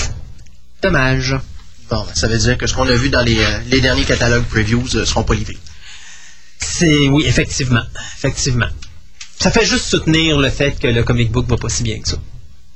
dommage. 0.81 1.35
Bon, 1.89 2.03
ben, 2.03 2.13
ça 2.15 2.27
veut 2.27 2.37
dire 2.37 2.57
que 2.57 2.67
ce 2.67 2.73
qu'on 2.73 2.87
a 2.87 2.95
vu 2.95 3.09
dans 3.09 3.21
les, 3.21 3.37
euh, 3.39 3.59
les 3.67 3.79
derniers 3.81 4.03
catalogues 4.05 4.45
previews 4.45 4.83
ne 4.93 5.05
seront 5.05 5.23
pas 5.23 5.33
livrés. 5.35 5.57
C'est 6.59 7.07
oui, 7.09 7.23
effectivement, 7.27 7.83
effectivement. 8.17 8.67
Ça 9.39 9.51
fait 9.51 9.65
juste 9.65 9.85
soutenir 9.85 10.39
le 10.39 10.49
fait 10.49 10.79
que 10.79 10.87
le 10.87 11.03
comic 11.03 11.31
book 11.31 11.47
va 11.47 11.57
pas 11.57 11.69
si 11.69 11.83
bien 11.83 11.99
que 11.99 12.07
ça. 12.07 12.17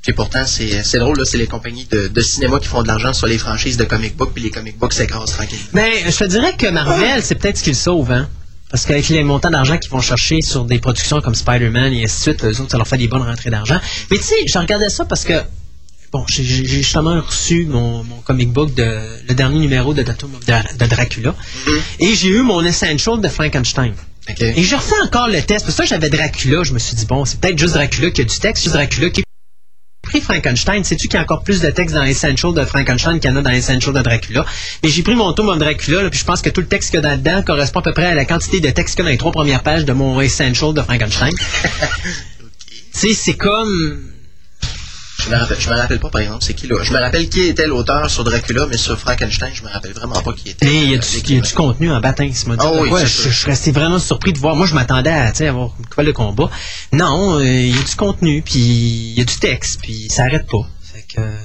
Puis 0.02 0.12
pourtant, 0.14 0.46
c'est 0.46 0.82
c'est 0.82 0.98
drôle, 0.98 1.24
c'est 1.26 1.36
les 1.36 1.46
compagnies 1.46 1.86
de, 1.90 2.08
de 2.08 2.20
cinéma 2.20 2.58
qui 2.58 2.68
font 2.68 2.82
de 2.82 2.88
l'argent 2.88 3.12
sur 3.12 3.26
les 3.26 3.38
franchises 3.38 3.76
de 3.76 3.84
comic 3.84 4.16
book, 4.16 4.30
puis 4.32 4.42
les 4.42 4.50
comic 4.50 4.78
books 4.78 4.94
s'écrasent 4.94 5.32
tranquillement. 5.32 5.64
Mais 5.74 6.10
je 6.10 6.16
te 6.16 6.24
dirais 6.24 6.54
que 6.56 6.66
Marvel, 6.68 7.22
c'est 7.22 7.34
peut-être 7.34 7.58
ce 7.58 7.62
qu'ils 7.62 7.76
sauvent, 7.76 8.10
hein? 8.10 8.28
Parce 8.70 8.86
qu'avec 8.86 9.08
les 9.08 9.24
montants 9.24 9.50
d'argent 9.50 9.76
qu'ils 9.78 9.90
vont 9.90 10.00
chercher 10.00 10.42
sur 10.42 10.64
des 10.64 10.78
productions 10.78 11.20
comme 11.20 11.34
Spider-Man 11.34 11.92
et 11.92 12.04
ainsi 12.04 12.16
de 12.18 12.22
suite, 12.22 12.44
eux 12.44 12.60
autres, 12.60 12.70
ça 12.70 12.76
leur 12.76 12.86
fait 12.86 12.98
des 12.98 13.08
bonnes 13.08 13.22
rentrées 13.22 13.50
d'argent. 13.50 13.80
Mais 14.10 14.16
tu 14.16 14.22
sais, 14.22 14.36
je 14.46 14.56
regardais 14.58 14.88
ça 14.90 15.04
parce 15.04 15.24
que, 15.24 15.42
bon, 16.12 16.24
j'ai 16.28 16.44
justement 16.44 17.20
reçu 17.20 17.66
mon, 17.66 18.04
mon 18.04 18.20
comic 18.20 18.52
book 18.52 18.72
de 18.74 18.86
le 19.28 19.34
dernier 19.34 19.58
numéro 19.58 19.92
de, 19.92 20.02
de 20.04 20.86
Dracula. 20.86 21.34
Et 21.98 22.14
j'ai 22.14 22.28
eu 22.28 22.42
mon 22.42 22.64
Essential 22.64 23.20
de 23.20 23.28
Frankenstein. 23.28 23.92
Et 24.40 24.62
j'ai 24.62 24.76
refait 24.76 25.00
encore 25.04 25.28
le 25.28 25.40
test. 25.42 25.64
Parce 25.64 25.64
que 25.64 25.72
ça, 25.72 25.84
j'avais 25.84 26.10
Dracula. 26.10 26.62
Je 26.62 26.72
me 26.72 26.78
suis 26.78 26.96
dit, 26.96 27.06
bon, 27.06 27.24
c'est 27.24 27.40
peut-être 27.40 27.58
juste 27.58 27.74
Dracula 27.74 28.10
qui 28.10 28.20
a 28.20 28.24
du 28.24 28.38
texte. 28.38 28.64
Juste 28.64 28.74
Dracula 28.74 29.10
qui 29.10 29.22
pris 30.10 30.20
Frankenstein. 30.20 30.82
Sais-tu 30.82 31.08
qu'il 31.08 31.14
y 31.14 31.18
a 31.18 31.22
encore 31.22 31.42
plus 31.42 31.60
de 31.60 31.70
texte 31.70 31.94
dans 31.94 32.02
Essential 32.02 32.52
de 32.52 32.64
Frankenstein 32.64 33.20
qu'il 33.20 33.30
y 33.30 33.32
en 33.32 33.36
a 33.36 33.42
dans 33.42 33.50
Essential 33.50 33.94
de 33.94 34.00
Dracula? 34.00 34.44
Mais 34.82 34.88
j'ai 34.88 35.02
pris 35.02 35.14
mon 35.14 35.32
tome 35.32 35.48
of 35.48 35.58
Dracula, 35.58 36.02
là, 36.02 36.10
puis 36.10 36.18
je 36.18 36.24
pense 36.24 36.42
que 36.42 36.50
tout 36.50 36.60
le 36.60 36.66
texte 36.66 36.90
qu'il 36.90 37.00
y 37.00 37.06
a 37.06 37.16
dedans 37.16 37.42
correspond 37.42 37.80
à 37.80 37.82
peu 37.82 37.92
près 37.92 38.06
à 38.06 38.14
la 38.14 38.24
quantité 38.24 38.60
de 38.60 38.70
texte 38.70 38.96
qu'il 38.96 39.04
y 39.04 39.06
a 39.06 39.10
dans 39.10 39.12
les 39.12 39.18
trois 39.18 39.32
premières 39.32 39.62
pages 39.62 39.84
de 39.84 39.92
mon 39.92 40.20
Essential 40.20 40.74
de 40.74 40.82
Frankenstein. 40.82 41.32
tu 41.32 42.76
sais, 42.92 43.14
c'est 43.14 43.34
comme... 43.34 44.09
Je 45.20 45.28
me 45.28 45.36
rappelle, 45.36 45.60
je 45.60 45.68
me 45.68 45.74
rappelle 45.74 46.00
pas, 46.00 46.08
par 46.08 46.20
exemple, 46.22 46.42
c'est 46.44 46.54
qui 46.54 46.66
là. 46.66 46.76
Je 46.82 46.92
me 46.92 46.98
rappelle 46.98 47.28
qui 47.28 47.42
était 47.42 47.66
l'auteur 47.66 48.10
sur 48.10 48.24
Dracula, 48.24 48.66
mais 48.66 48.78
sur 48.78 48.98
Frankenstein, 48.98 49.50
je 49.52 49.62
me 49.62 49.68
rappelle 49.68 49.92
vraiment 49.92 50.20
pas 50.22 50.32
qui 50.32 50.50
était. 50.50 50.66
Mais 50.66 50.82
il 50.84 50.90
y 50.90 50.94
a 50.94 50.96
euh, 50.96 51.00
du, 51.00 51.06
il 51.06 51.12
y 51.12 51.16
a 51.16 51.16
l'écrivain. 51.16 51.40
du 51.42 51.52
contenu 51.54 51.92
en 51.92 52.00
baptême, 52.00 52.32
ce 52.32 52.46
Ah 52.58 52.72
oui, 52.72 52.88
Ouais, 52.88 53.06
je, 53.06 53.28
suis 53.28 53.46
resté 53.46 53.70
vraiment 53.70 53.98
surpris 53.98 54.32
de 54.32 54.38
voir. 54.38 54.56
Moi, 54.56 54.66
je 54.66 54.74
m'attendais 54.74 55.10
à 55.10 55.30
tu 55.32 55.44
avoir 55.46 55.70
quoi 55.94 56.04
le 56.04 56.12
combat. 56.12 56.50
Non, 56.92 57.38
euh, 57.38 57.44
il 57.44 57.76
y 57.76 57.78
a 57.78 57.82
du 57.82 57.94
contenu, 57.96 58.42
puis 58.42 58.58
il 58.58 59.18
y 59.18 59.20
a 59.20 59.24
du 59.24 59.36
texte, 59.36 59.80
puis 59.82 60.08
ça 60.10 60.22
arrête 60.24 60.46
pas. 60.46 60.66
Fait 60.92 61.04
que... 61.14 61.20
euh, 61.20 61.36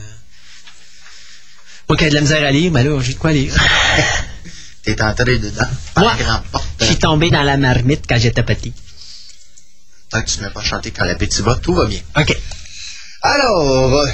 Moi 1.89 1.97
qui 1.97 2.05
ai 2.05 2.09
de 2.09 2.15
la 2.15 2.21
misère 2.21 2.47
à 2.47 2.51
lire, 2.51 2.71
ben 2.71 2.87
là, 2.87 2.99
j'ai 3.01 3.13
de 3.13 3.19
quoi 3.19 3.33
lire. 3.33 3.53
T'es 4.83 5.01
entré 5.01 5.39
dedans, 5.39 5.67
par 5.95 6.03
Moi, 6.03 6.13
la 6.19 6.43
porte. 6.51 6.65
Je 6.79 6.85
suis 6.85 6.99
tombé 6.99 7.29
dans 7.29 7.43
la 7.43 7.57
marmite 7.57 8.05
quand 8.07 8.17
j'étais 8.19 8.43
petit. 8.43 8.73
Tant 10.09 10.21
que 10.21 10.29
tu 10.29 10.39
ne 10.39 10.43
m'as 10.43 10.51
pas 10.51 10.61
chanté 10.61 10.91
quand 10.91 11.05
l'appétit 11.05 11.41
va, 11.41 11.55
tout 11.55 11.73
va 11.73 11.85
bien. 11.85 11.99
OK. 12.15 12.37
Alors, 13.25 14.01
euh, 14.01 14.05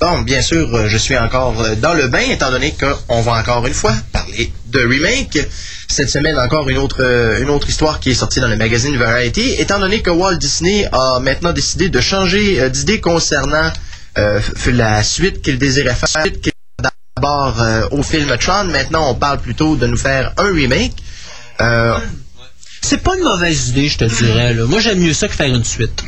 bon, 0.00 0.22
bien 0.22 0.40
sûr, 0.40 0.74
euh, 0.74 0.88
je 0.88 0.96
suis 0.96 1.16
encore 1.18 1.60
euh, 1.60 1.74
dans 1.74 1.92
le 1.92 2.08
bain, 2.08 2.24
étant 2.30 2.50
donné 2.50 2.74
qu'on 2.74 3.20
va 3.20 3.32
encore 3.32 3.66
une 3.66 3.74
fois 3.74 3.92
parler 4.12 4.50
de 4.68 4.80
remake. 4.80 5.38
Cette 5.88 6.08
semaine, 6.08 6.38
encore 6.38 6.68
une 6.70 6.78
autre, 6.78 7.02
une 7.40 7.50
autre 7.50 7.68
histoire 7.68 8.00
qui 8.00 8.10
est 8.10 8.14
sortie 8.14 8.40
dans 8.40 8.48
le 8.48 8.56
magazine 8.56 8.96
Variety, 8.96 9.54
étant 9.58 9.78
donné 9.78 10.00
que 10.00 10.10
Walt 10.10 10.36
Disney 10.36 10.88
a 10.90 11.20
maintenant 11.20 11.52
décidé 11.52 11.90
de 11.90 12.00
changer 12.00 12.68
d'idée 12.70 13.00
concernant 13.00 13.70
la 14.16 15.02
suite 15.02 15.42
qu'il 15.42 15.58
désirait 15.58 15.94
faire. 15.94 16.22
suite 16.24 16.40
qu'il 16.40 16.52
d'abord 16.82 17.60
euh, 17.60 17.88
au 17.92 18.02
film 18.02 18.36
Tron. 18.38 18.64
Maintenant, 18.64 19.10
on 19.10 19.14
parle 19.14 19.38
plutôt 19.38 19.76
de 19.76 19.86
nous 19.86 19.96
faire 19.96 20.32
un 20.38 20.52
remake. 20.52 20.94
C'est 22.82 23.02
pas 23.02 23.16
une 23.16 23.24
mauvaise 23.24 23.68
idée, 23.68 23.88
je 23.88 23.98
te 23.98 24.04
dirais. 24.04 24.54
Moi, 24.54 24.80
j'aime 24.80 25.00
mieux 25.00 25.12
ça 25.12 25.28
que 25.28 25.34
faire 25.34 25.46
une 25.46 25.64
suite. 25.64 26.02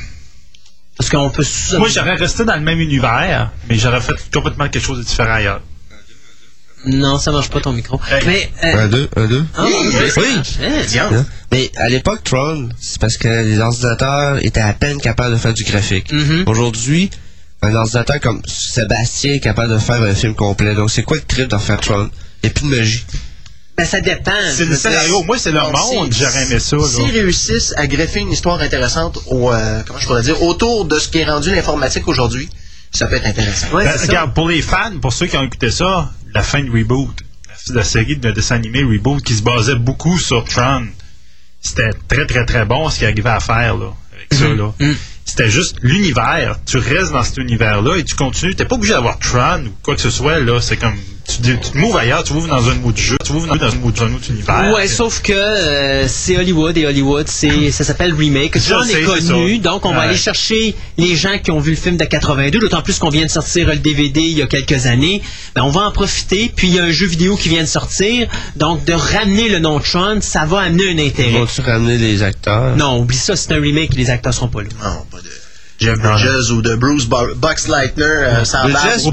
Parce 0.99 1.11
qu'on 1.11 1.31
peut... 1.31 1.45
Moi, 1.79 1.89
j'aurais 1.89 2.17
resté 2.17 2.45
dans 2.45 2.57
le 2.57 2.61
même 2.63 2.81
univers, 2.81 3.53
mais 3.69 3.77
j'aurais 3.79 4.01
fait 4.01 4.15
complètement 4.33 4.69
quelque 4.69 4.85
chose 4.85 4.99
de 4.99 5.05
différent 5.05 5.33
ailleurs. 5.33 5.63
Non, 6.87 7.19
ça 7.19 7.33
marche 7.33 7.51
pas 7.51 7.61
ton 7.61 7.73
micro. 7.73 8.01
Hey. 8.11 8.23
Mais... 8.27 8.51
euh, 8.65 8.85
Un, 8.85 8.89
deux, 8.89 9.09
un, 9.17 9.27
deux. 9.27 9.45
mais 10.01 10.11
ça 10.11 10.21
Oui. 10.21 10.99
hein. 10.99 11.09
Hein? 11.13 11.27
Mais 11.51 11.71
à 11.77 11.89
l'époque, 11.89 12.23
Tron, 12.25 12.69
c'est 12.81 13.01
parce 13.01 13.17
que 13.17 13.27
les 13.29 13.59
ordinateurs 13.59 14.45
étaient 14.45 14.61
à 14.61 14.73
peine 14.75 15.01
capables 15.01 15.35
de 15.35 15.39
faire 15.41 15.55
du 15.55 15.65
graphique. 15.65 16.13
Mhm. 16.13 16.45
Aujourd'hui, 16.47 17.11
un 17.63 17.75
ordinateur 17.75 18.21
comme 18.21 18.43
Sébastien 18.47 19.35
est 19.35 19.41
capable 19.41 19.73
de 19.75 19.79
faire 19.79 20.01
un 20.03 20.15
film 20.15 20.35
complet. 20.35 20.75
Donc, 20.75 20.91
c'est 20.91 21.03
quoi 21.03 21.17
le 21.17 21.23
trip 21.23 21.49
d'en 21.49 21.59
faire 21.59 21.81
Tron? 21.81 22.11
Il 22.43 22.47
n'y 22.47 22.51
a 22.51 22.53
plus 22.55 22.69
de 22.71 22.77
magie. 22.77 23.05
Ben, 23.79 23.85
ça 23.85 24.01
dépend. 24.01 24.33
C'est 24.51 24.65
le 24.65 24.75
scénario. 24.75 25.23
Moi, 25.23 25.39
c'est 25.39 25.53
le 25.53 25.61
bon, 25.61 25.71
monde. 25.71 26.13
J'aurais 26.13 26.43
aimé 26.43 26.59
ça. 26.59 26.77
S'ils 26.81 27.13
réussissent 27.13 27.73
à 27.77 27.87
greffer 27.87 28.19
une 28.19 28.33
histoire 28.33 28.61
intéressante 28.61 29.21
au, 29.29 29.53
euh, 29.53 29.83
comment 29.87 30.01
je 30.01 30.07
pourrais 30.07 30.23
dire, 30.23 30.43
autour 30.43 30.85
de 30.85 30.99
ce 30.99 31.09
qui 31.09 31.19
est 31.19 31.25
rendu 31.25 31.55
l'informatique 31.55 32.09
aujourd'hui, 32.09 32.49
ça 32.91 33.07
peut 33.07 33.15
être 33.15 33.27
intéressant. 33.27 33.69
Ouais, 33.73 33.85
Ben, 33.85 33.97
ça. 33.97 34.07
regarde, 34.07 34.35
pour 34.35 34.49
les 34.49 34.63
fans, 34.63 34.99
pour 35.01 35.13
ceux 35.13 35.27
qui 35.27 35.37
ont 35.37 35.45
écouté 35.45 35.71
ça, 35.71 36.11
la 36.35 36.43
fin 36.43 36.61
de 36.61 36.71
Reboot, 36.71 37.17
la, 37.71 37.85
série 37.85 38.17
de 38.17 38.33
dessin 38.33 38.57
animé 38.57 38.83
Reboot 38.83 39.23
qui 39.23 39.35
se 39.35 39.43
basait 39.43 39.77
beaucoup 39.77 40.19
sur 40.19 40.43
Tron, 40.45 40.87
c'était 41.61 41.91
très 42.09 42.27
très 42.27 42.47
très 42.47 42.65
bon 42.65 42.89
ce 42.89 42.99
qu'il 42.99 43.07
arrivait 43.07 43.31
à 43.31 43.41
faire 43.41 43.77
là, 43.77 43.93
avec 44.13 44.35
ça 44.35 44.49
là. 44.49 44.73
Mhm. 44.81 44.97
C'était 45.25 45.51
juste 45.51 45.77
l'univers. 45.83 46.59
Tu 46.65 46.79
restes 46.79 47.13
dans 47.13 47.23
cet 47.23 47.37
univers-là 47.37 47.97
et 47.97 48.05
tu 48.05 48.17
continues. 48.17 48.57
T'es 48.57 48.65
pas 48.65 48.77
obligé 48.77 48.95
d'avoir 48.95 49.19
Tron 49.19 49.67
ou 49.67 49.73
quoi 49.83 49.95
que 49.95 50.01
ce 50.01 50.11
soit 50.11 50.41
là. 50.41 50.61
C'est 50.61 50.79
comme 50.79 50.97
tu, 51.29 51.43
tu 51.43 51.71
te 51.71 51.77
mouves 51.79 51.97
ailleurs, 51.97 52.25
tu 52.25 52.33
mouves 52.33 52.49
dans 52.49 52.69
un 52.69 52.83
autre 52.85 52.97
jeu, 52.99 53.17
tu 53.25 53.33
mouves 53.33 53.47
dans, 53.47 53.57
dans 53.57 53.67
un 53.67 53.83
autre 53.85 54.03
un 54.05 54.15
autre 54.15 54.31
univers. 54.31 54.73
Ouais, 54.75 54.87
sauf 54.89 55.21
que 55.23 55.33
euh, 55.33 56.09
c'est 56.09 56.37
Hollywood 56.39 56.77
et 56.79 56.87
Hollywood, 56.87 57.29
c'est 57.29 57.71
ça 57.71 57.85
s'appelle 57.85 58.15
remake. 58.15 58.57
Je 58.59 58.69
John 58.69 58.85
sais, 58.85 59.03
est 59.03 59.05
connu, 59.05 59.57
ça. 59.57 59.63
donc 59.63 59.85
on 59.85 59.93
va 59.93 59.99
Ouais. 60.01 60.05
aller 60.07 60.17
chercher 60.17 60.75
les 60.97 61.17
gens 61.17 61.39
qui 61.39 61.51
ont 61.51 61.61
vu 61.61 61.71
le 61.73 61.77
film 61.77 61.97
de 61.97 62.05
82, 62.05 62.59
d'autant 62.61 62.83
plus 62.83 62.99
qu'on 62.99 63.11
vient 63.11 63.25
de 63.27 63.31
sortir 63.31 63.67
le 63.69 63.77
DVD 63.77 64.21
il 64.21 64.39
y 64.39 64.43
a 64.43 64.47
quelques 64.47 64.87
années. 64.87 65.21
Ben, 65.55 65.63
on 65.63 65.71
va 65.71 65.83
en 65.83 65.93
profiter, 65.93 66.51
puis 66.55 66.69
il 66.69 66.75
y 66.75 66.79
a 66.79 66.85
un 66.85 66.91
jeu 66.91 67.07
vidéo 67.07 67.37
qui 67.37 67.49
vient 67.49 67.63
de 67.63 67.69
sortir, 67.69 68.29
donc 68.57 68.85
de 68.85 68.93
ramener 68.95 69.49
le 69.49 69.59
nom 69.59 69.81
Tron, 69.81 70.19
ça 70.21 70.45
va 70.47 70.61
amener 70.61 70.93
un 70.93 70.99
intérêt. 71.07 71.33
Vont-tu 71.33 71.61
ramener 71.61 71.99
les 71.99 72.23
acteurs? 72.23 72.77
Non, 72.77 72.99
oublie 73.01 73.17
ça, 73.17 73.37
c'est 73.37 73.53
un 73.53 73.61
remake, 73.61 73.95
les 73.95 74.09
acteurs 74.11 74.33
seront 74.35 74.49
pas 74.49 74.63
là. 74.63 74.69
Non, 74.83 75.05
pas 75.11 75.19
de 75.19 75.29
Jeff 75.81 75.99
Bridges 75.99 76.51
ou 76.53 76.61
de 76.63 76.75
Bruce 76.75 77.05
Bo- 77.07 77.35
Box 77.37 77.69
Lightner 77.69 78.03
euh, 78.05 78.45
sans 78.45 78.63
Bridges, 78.65 78.75
barbe. 78.75 79.01
Ou 79.07 79.11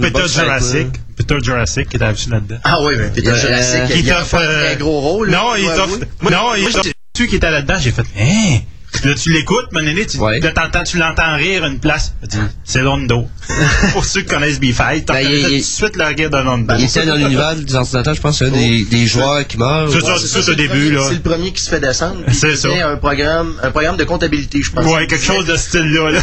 Peter, 0.00 0.22
Jurassic. 0.28 0.86
Peter 1.18 1.36
Jurassic 1.42 1.88
qui 1.88 1.96
était 1.96 2.04
là-dedans. 2.06 2.58
Ah 2.64 2.76
oui, 2.82 2.94
mais 2.96 3.08
Peter 3.10 3.30
Euh, 3.30 3.34
Jurassic, 3.34 3.84
Qui 3.92 4.00
il 4.00 4.10
a 4.10 4.14
t'offre, 4.16 4.30
pas 4.30 4.42
un 4.42 4.46
euh, 4.46 4.64
très 4.66 4.76
gros 4.76 5.00
rôle. 5.00 5.30
Non, 5.30 5.52
là, 5.52 5.58
il 5.58 5.66
t'offre. 5.66 5.98
Non, 6.30 6.54
il 6.56 6.64
t'offre. 6.72 6.88
Celui 7.16 7.28
qui 7.28 7.36
était 7.36 7.50
là-dedans, 7.50 7.74
j'ai 7.80 7.90
fait. 7.90 8.04
Hein? 8.18 8.60
Là, 9.04 9.12
tu 9.14 9.32
l'écoutes, 9.32 9.66
mon 9.72 9.80
aîné, 9.80 10.06
tu 10.06 10.16
Ouais. 10.18 10.40
tu 10.86 10.96
l'entends 10.98 11.36
rire 11.36 11.64
une 11.66 11.78
place. 11.78 12.14
Dit, 12.22 12.38
C'est 12.64 12.80
Londo. 12.80 13.28
Pour 13.92 14.04
ceux 14.04 14.22
qui 14.22 14.28
connaissent 14.28 14.58
B-Fight, 14.60 15.04
t'entends 15.06 15.18
Ben, 15.20 15.42
tout 15.44 15.50
de 15.50 15.58
suite 15.60 15.96
le 15.96 16.04
rire 16.04 16.30
de 16.30 16.36
Londo. 16.38 16.74
Il 16.78 16.84
était 16.84 17.04
dans 17.04 17.16
l'univers 17.16 17.54
des 17.56 17.74
ordinateurs, 17.74 18.14
je 18.14 18.20
pense, 18.20 18.38
c'est 18.38 18.46
un 18.46 18.50
des, 18.50 18.84
des 18.84 19.06
joueurs 19.06 19.46
qui 19.46 19.58
meurent. 19.58 19.90
C'est 19.92 20.00
ça, 20.00 20.12
Ouais, 20.14 20.18
c'est 20.20 20.26
ça, 20.28 20.42
ça 20.42 20.48
au 20.48 20.50
le 20.52 20.56
début. 20.56 20.96
C'est 21.08 21.14
le 21.14 21.20
premier 21.20 21.52
qui 21.52 21.62
se 21.62 21.68
fait 21.68 21.80
descendre. 21.80 22.20
C'est 22.32 22.56
ça. 22.56 22.68
un 22.88 22.96
programme, 22.96 23.54
un 23.62 23.70
programme 23.72 23.96
de 23.96 24.04
comptabilité, 24.04 24.62
je 24.62 24.70
pense. 24.72 24.86
Ouais, 24.86 25.06
quelque 25.06 25.24
chose 25.24 25.44
de 25.46 25.56
ce 25.56 25.68
style-là. 25.68 26.10
Là. 26.12 26.20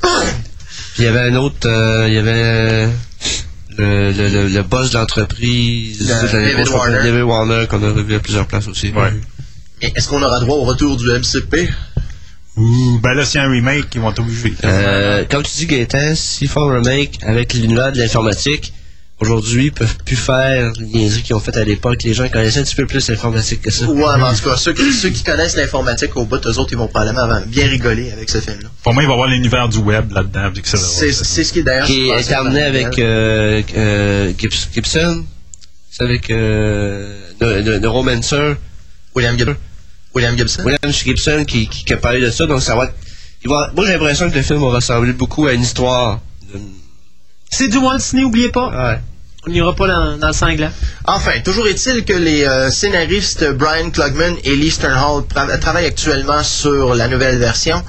Puis 0.00 0.10
il 0.98 1.04
y 1.04 1.08
avait 1.08 1.20
un 1.30 1.36
autre, 1.36 1.68
euh, 1.68 2.06
il 2.08 2.14
y 2.14 2.18
avait 2.18 2.88
le, 3.78 4.48
le, 4.48 4.62
boss 4.62 4.90
d'entreprise, 4.90 6.08
Le- 6.08 6.20
toute 6.20 6.32
la 6.32 6.40
David. 6.40 7.02
David 7.02 7.22
Warner, 7.22 7.66
qu'on 7.68 7.82
a 7.82 7.90
revu 7.92 8.14
à 8.14 8.20
plusieurs 8.20 8.46
places 8.46 8.68
aussi. 8.68 8.90
Ouais. 8.90 9.12
Est-ce 9.80 10.08
qu'on 10.08 10.22
aura 10.22 10.40
droit 10.40 10.56
au 10.56 10.64
retour 10.64 10.96
du 10.96 11.06
MCP? 11.06 11.68
Ouh, 12.56 12.98
ben 13.00 13.14
là, 13.14 13.22
a 13.22 13.38
un 13.42 13.50
remake, 13.50 13.86
ils 13.94 14.00
vont 14.00 14.10
t'obliger. 14.10 14.52
Euh, 14.64 15.24
comme 15.30 15.44
tu 15.44 15.56
dis, 15.58 15.66
Gaëtan, 15.66 16.14
s'ils 16.16 16.48
font 16.48 16.68
un 16.68 16.80
remake 16.80 17.18
avec 17.22 17.54
l'univers 17.54 17.92
de 17.92 17.98
l'informatique, 17.98 18.72
aujourd'hui, 19.20 19.66
ils 19.66 19.72
peuvent 19.72 19.96
plus 20.04 20.16
faire 20.16 20.72
les 20.78 21.08
qu'ils 21.22 21.34
ont 21.34 21.40
fait 21.40 21.56
à 21.56 21.64
l'époque. 21.64 22.02
Les 22.04 22.14
gens 22.14 22.28
connaissaient 22.28 22.60
un 22.60 22.64
petit 22.64 22.74
peu 22.74 22.86
plus 22.86 23.08
l'informatique 23.08 23.62
que 23.62 23.70
ça. 23.70 23.86
Ouais, 23.86 24.04
mais 24.16 24.22
en 24.24 24.34
tout 24.34 24.44
cas, 24.48 24.56
ceux 24.56 24.72
qui, 24.72 24.92
ceux 24.92 25.10
qui 25.10 25.22
connaissent 25.24 25.56
l'informatique 25.56 26.16
au 26.16 26.24
bout, 26.24 26.44
eux 26.46 26.58
autres, 26.58 26.72
ils 26.72 26.78
vont 26.78 26.88
probablement 26.88 27.40
bien 27.46 27.66
rigoler 27.68 28.12
avec 28.12 28.28
ce 28.30 28.38
film-là. 28.40 28.68
Pour 28.82 28.94
moi, 28.94 29.02
il 29.02 29.06
va 29.06 29.12
y 29.12 29.14
avoir 29.14 29.28
l'univers 29.28 29.68
du 29.68 29.78
web 29.78 30.12
là-dedans. 30.12 30.50
vu 30.50 30.62
que 30.62 30.68
c'est 30.68 31.12
ce 31.44 31.52
qui 31.52 31.58
est 31.60 31.62
d'ailleurs. 31.62 31.86
Qui 31.86 32.08
est 32.10 32.30
Marvel. 32.30 32.62
avec 32.64 32.98
euh, 32.98 33.62
euh, 33.76 34.32
Gibson. 34.72 35.24
C'est 35.90 36.04
avec 36.04 36.30
euh, 36.30 37.18
Ne- 37.40 37.78
Neuromancer. 37.78 38.54
William 39.14 39.36
Gibson. 39.36 39.56
William 40.14 40.36
Gibson? 40.38 40.62
William 40.64 40.92
Gibson 40.92 41.44
qui, 41.46 41.68
qui, 41.68 41.84
qui 41.84 41.92
a 41.92 41.96
parlé 41.96 42.20
de 42.20 42.30
ça. 42.30 42.46
Donc 42.46 42.62
ça 42.62 42.76
va 42.76 42.84
être- 42.84 42.94
il 43.42 43.48
va- 43.50 43.72
moi 43.74 43.84
j'ai 43.86 43.92
l'impression 43.92 44.30
que 44.30 44.36
le 44.36 44.42
film 44.42 44.60
va 44.60 44.68
ressembler 44.68 45.12
beaucoup 45.12 45.46
à 45.46 45.52
une 45.52 45.62
histoire. 45.62 46.20
de- 46.52 46.60
C'est 47.50 47.68
du 47.68 47.78
Walt 47.78 47.98
Disney, 47.98 48.24
oubliez 48.24 48.50
pas. 48.50 48.68
Ouais. 48.68 48.98
On 49.46 49.50
n'ira 49.50 49.74
pas 49.74 49.86
dans, 49.86 50.18
dans 50.18 50.26
le 50.28 50.32
sanglant. 50.32 50.70
Enfin, 51.04 51.40
toujours 51.44 51.66
est-il 51.68 52.04
que 52.04 52.12
les 52.12 52.44
euh, 52.44 52.70
scénaristes 52.70 53.48
Brian 53.52 53.90
Klugman 53.90 54.34
et 54.44 54.56
Lee 54.56 54.70
Sternhall 54.70 55.22
tra- 55.22 55.58
travaillent 55.58 55.86
actuellement 55.86 56.42
sur 56.42 56.94
la 56.94 57.08
nouvelle 57.08 57.38
version. 57.38 57.82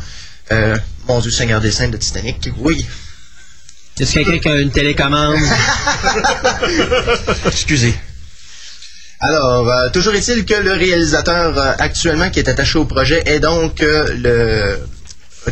Euh, 0.52 0.78
mon 1.08 1.20
Dieu, 1.20 1.32
Seigneur 1.32 1.60
des 1.60 1.72
Scènes 1.72 1.92
de 1.92 1.98
Titanic. 1.98 2.50
Oui. 2.60 2.86
Est-ce 4.00 4.14
que 4.14 4.20
quelqu'un 4.24 4.52
qui 4.52 4.58
a 4.58 4.62
une 4.62 4.72
télécommande? 4.72 5.36
Excusez. 7.46 7.94
Alors, 9.20 9.70
euh, 9.70 9.90
toujours 9.90 10.16
est-il 10.16 10.46
que 10.46 10.54
le 10.54 10.72
réalisateur 10.74 11.58
euh, 11.58 11.74
actuellement 11.80 12.30
qui 12.30 12.40
est 12.40 12.48
attaché 12.48 12.78
au 12.80 12.86
projet 12.86 13.22
est 13.26 13.42
donc 13.42 13.84
euh, 13.84 14.08
le 14.16 14.80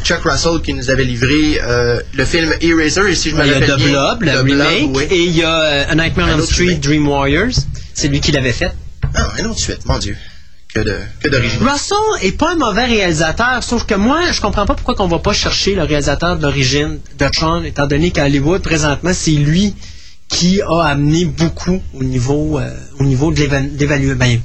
Chuck 0.04 0.21
Russell 0.23 0.62
qui 0.62 0.73
nous 0.73 0.89
avait 0.89 1.04
livré 1.06 1.60
euh, 1.62 2.00
le 2.13 2.26
film 2.26 2.54
Eraser. 2.62 3.10
Et 3.10 3.15
si 3.15 3.30
je 3.32 3.36
me 3.36 3.43
Il 3.45 3.47
y 3.47 3.52
a 3.52 3.54
rappelle 3.56 3.71
The 3.71 3.78
bien, 3.78 4.15
Blob, 4.15 4.21
le 4.23 4.39
remake, 4.41 4.95
oui. 4.95 5.04
et 5.10 5.23
il 5.23 5.36
y 5.36 5.43
a 5.43 5.62
euh, 5.62 5.86
A 5.89 5.95
Nightmare 5.95 6.28
Un 6.30 6.36
on 6.36 6.39
autre 6.39 6.52
Street 6.52 6.65
remake. 6.67 6.80
Dream 6.82 7.08
Warriors. 7.08 7.54
C'est 7.93 8.08
lui 8.10 8.19
qui 8.19 8.32
l'avait 8.32 8.52
fait. 8.52 8.71
Ah, 9.15 9.28
un 9.39 9.45
autre 9.45 9.60
suite, 9.60 9.86
mon 9.86 9.97
Dieu. 9.97 10.15
Que 10.73 10.82
de 10.82 10.97
que 11.21 11.30
d'origine. 11.30 11.60
Russell 11.65 11.97
est 12.21 12.38
pas 12.38 12.52
un 12.52 12.56
mauvais 12.58 12.86
réalisateur, 12.86 13.63
sauf 13.63 13.86
que 13.86 13.95
moi, 13.95 14.19
je 14.32 14.41
comprends 14.41 14.65
pas 14.65 14.76
pourquoi 14.76 14.95
qu'on 14.95 15.08
va 15.08 15.19
pas 15.19 15.34
chercher 15.34 15.73
le 15.73 15.84
réalisateur 15.84 16.38
d'origine 16.38 17.00
de 17.17 17.28
Tron, 17.30 17.63
étant 17.63 17.88
donné 17.88 18.12
qu'à 18.12 18.26
Hollywood, 18.26 18.62
présentement, 18.62 19.12
c'est 19.13 19.32
lui 19.32 19.73
qui 20.28 20.62
a 20.62 20.82
amené 20.84 21.23
beaucoup 21.26 21.82
au 21.93 22.04
niveau, 22.04 22.60
euh, 22.60 22.69
au 23.00 23.04
niveau 23.06 23.32
de 23.32 23.39
l'évaluation. 23.80 24.17
Ben, 24.17 24.41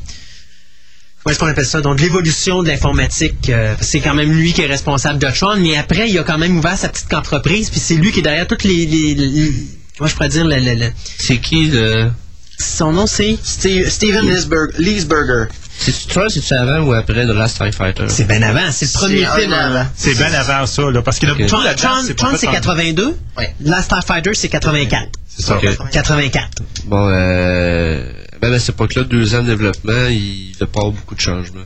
comment 1.23 1.33
est-ce 1.33 1.39
qu'on 1.39 1.47
appelle 1.47 1.67
ça? 1.67 1.81
Donc, 1.81 2.01
l'évolution 2.01 2.63
de 2.63 2.69
l'informatique. 2.69 3.49
euh, 3.51 3.75
c'est 3.81 4.01
quand 4.01 4.15
même 4.15 4.31
lui 4.33 4.53
qui 4.53 4.63
est 4.63 4.67
responsable 4.67 5.19
de 5.19 5.29
Tron, 5.31 5.57
mais 5.59 5.77
après, 5.77 6.09
il 6.11 6.19
a 6.19 6.23
quand 6.23 6.39
même 6.39 6.57
ouvert 6.59 6.77
sa 6.77 6.89
petite 6.89 7.13
entreprise, 7.15 7.71
puis 7.71 7.81
c'est 7.81 7.95
lui 7.95 8.13
qui 8.13 8.21
est 8.21 8.23
derrière 8.23 8.47
toutes 8.47 8.65
les. 8.65 8.87
les- 8.87 9.15
les- 9.15 9.53
comment 9.99 10.09
je 10.09 10.15
pourrais 10.15 10.29
dire? 10.29 10.45
le- 10.45 10.57
le- 10.59 10.75
le- 10.75 10.91
C'est 11.19 11.39
qui 11.39 11.67
le. 11.67 12.11
son 12.59 12.93
nom, 12.93 13.07
c'est. 13.07 13.37
Steve- 13.43 13.89
Steven 13.89 14.25
Lisberg- 14.29 14.73
Leesberger. 14.79 15.45
C'est 15.79 16.07
Tron, 16.09 16.29
c'est-tu 16.29 16.53
avant 16.55 16.81
ou 16.87 16.93
après 16.93 17.25
The 17.27 17.31
Last 17.31 17.59
Tie 17.59 17.73
Fighter? 17.73 18.05
C'est 18.09 18.29
bien 18.29 18.43
avant, 18.43 18.71
c'est 18.71 18.87
le 18.87 18.93
premier 18.93 19.27
C'est 19.35 19.41
film. 19.41 19.53
avant. 19.53 19.87
C'est 19.97 20.15
bien 20.15 20.33
avant 20.35 20.67
ça, 20.67 20.83
là, 20.91 21.03
parce 21.03 21.19
qu'il 21.19 21.29
y 21.29 21.33
en 21.33 21.35
a 21.35 21.39
Ok. 21.39 21.43
beaucoup 21.51 21.63
Tron. 21.63 21.75
Tron- 21.77 22.03
c'est 22.07 22.15
pas 22.15 22.23
Tron, 22.25 22.31
fait 22.33 22.39
c'est 22.39 22.49
en- 22.49 22.53
82. 22.53 23.17
Ouais. 23.39 23.55
Last 23.63 23.85
Starfighter, 23.87 24.31
c'est 24.35 24.49
84. 24.49 25.09
C'est 25.29 25.43
ça. 25.47 25.57
Ok. 25.57 25.67
84. 25.91 26.63
Bon, 26.85 27.09
euh. 27.11 28.05
Ben, 28.43 28.53
à 28.53 28.59
cette 28.59 28.75
époque-là, 28.75 29.05
deux 29.05 29.35
ans 29.37 29.43
de 29.43 29.47
développement, 29.49 30.07
il 30.11 30.49
n'y 30.49 30.57
a 30.61 30.67
pas 30.67 30.83
beaucoup 30.83 31.15
de 31.15 31.21
changements. 31.21 31.65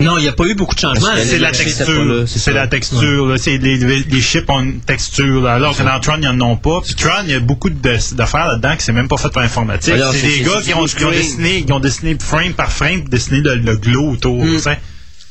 Non, 0.00 0.18
il 0.18 0.22
n'y 0.22 0.28
a 0.28 0.32
pas 0.32 0.44
eu 0.44 0.54
beaucoup 0.54 0.74
de 0.74 0.80
changements. 0.80 1.14
Que 1.14 1.24
C'est 1.24 1.38
la 1.38 1.52
texture. 1.52 2.24
c'est 2.26 2.52
la 2.52 2.66
texture. 2.66 3.26
là. 3.26 3.38
C'est 3.38 3.56
les, 3.56 4.20
chips 4.20 4.48
ont 4.48 4.60
une 4.60 4.80
texture. 4.80 5.42
là. 5.42 5.54
Alors 5.54 5.76
que 5.76 5.82
dans 5.82 5.98
Tron, 6.00 6.16
ils 6.20 6.28
n'en 6.28 6.50
ont 6.52 6.56
pas. 6.56 6.80
Puis 6.84 6.94
Tron, 6.94 7.22
il 7.24 7.30
y 7.30 7.34
a 7.34 7.40
beaucoup 7.40 7.70
de- 7.70 8.14
d'affaires 8.14 8.46
là-dedans 8.48 8.76
qui 8.76 8.82
c'est 8.84 8.92
même 8.92 9.08
pas 9.08 9.16
fait 9.16 9.30
par 9.32 9.42
informatique. 9.42 9.94
Alors, 9.94 10.12
C'est 10.12 10.22
des 10.26 10.40
gars 10.40 10.60
qui 10.62 10.74
ont, 10.74 10.84
qui 10.84 11.04
ont 11.04 11.10
dessiné, 11.10 11.64
qui 11.64 11.72
ont 11.72 11.80
dessiné 11.80 12.16
frame 12.20 12.52
par 12.54 12.70
frame, 12.72 13.04
dessiné 13.08 13.40
le, 13.40 13.54
le 13.56 13.76
glow 13.76 14.10
autour. 14.12 14.44
Mm. 14.44 14.58
Je 14.58 14.70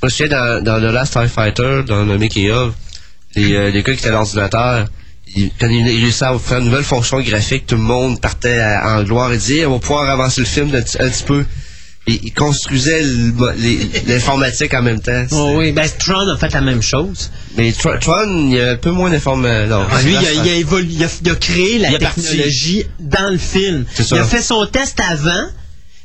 me 0.05 0.09
souviens 0.09 0.27
dans, 0.29 0.63
dans 0.63 0.79
The 0.79 0.91
Last 0.93 1.13
Tie 1.13 1.27
Fighter, 1.27 1.81
dans 1.85 2.03
le 2.05 2.17
making-of, 2.17 2.73
les, 3.35 3.53
euh, 3.53 3.69
les 3.71 3.83
gars 3.83 3.93
qui 3.93 3.99
étaient 3.99 4.07
à 4.07 4.13
l'ordinateur, 4.13 4.87
quand 5.59 5.67
ils, 5.67 5.87
ils 5.87 6.01
réussissaient 6.03 6.25
à 6.25 6.37
faire 6.39 6.59
une 6.59 6.65
nouvelle 6.65 6.83
fonction 6.83 7.19
graphique, 7.21 7.65
tout 7.67 7.75
le 7.75 7.81
monde 7.81 8.19
partait 8.19 8.59
à- 8.59 8.97
en 8.97 9.03
gloire 9.03 9.31
et 9.33 9.37
disait 9.37 9.65
on 9.65 9.73
va 9.73 9.79
pouvoir 9.79 10.09
avancer 10.09 10.41
le 10.41 10.47
film 10.47 10.71
un 10.75 10.81
petit 10.81 11.23
peu. 11.23 11.45
Et 12.07 12.19
mo- 13.35 13.51
les- 13.57 13.77
l'informatique 14.07 14.73
en 14.73 14.81
même 14.81 14.99
temps. 14.99 15.23
Oh 15.31 15.53
oui, 15.57 15.71
ben 15.71 15.87
Tron 15.99 16.27
a 16.29 16.35
fait 16.35 16.51
la 16.51 16.61
même 16.61 16.81
chose. 16.81 17.29
Mais 17.57 17.69
Tr- 17.69 17.99
Tron, 17.99 18.47
il 18.49 18.53
y 18.55 18.59
a 18.59 18.71
un 18.71 18.75
peu 18.75 18.89
moins 18.89 19.11
Ah, 19.91 20.01
lui, 20.01 20.13
il 20.13 20.17
a, 20.27 20.33
il 20.33 20.49
a 20.49 20.55
évolu- 20.55 20.87
il 20.89 21.03
a- 21.03 21.07
il 21.23 21.29
a 21.29 21.35
créé 21.35 21.77
la 21.77 21.91
Il 21.91 21.99
parti. 21.99 22.21
technologie 22.21 22.83
dans 22.99 23.29
le 23.31 23.37
film. 23.37 23.85
Il 23.99 24.17
a 24.17 24.23
fait 24.23 24.41
son 24.41 24.65
test 24.65 24.99
avant, 24.99 25.45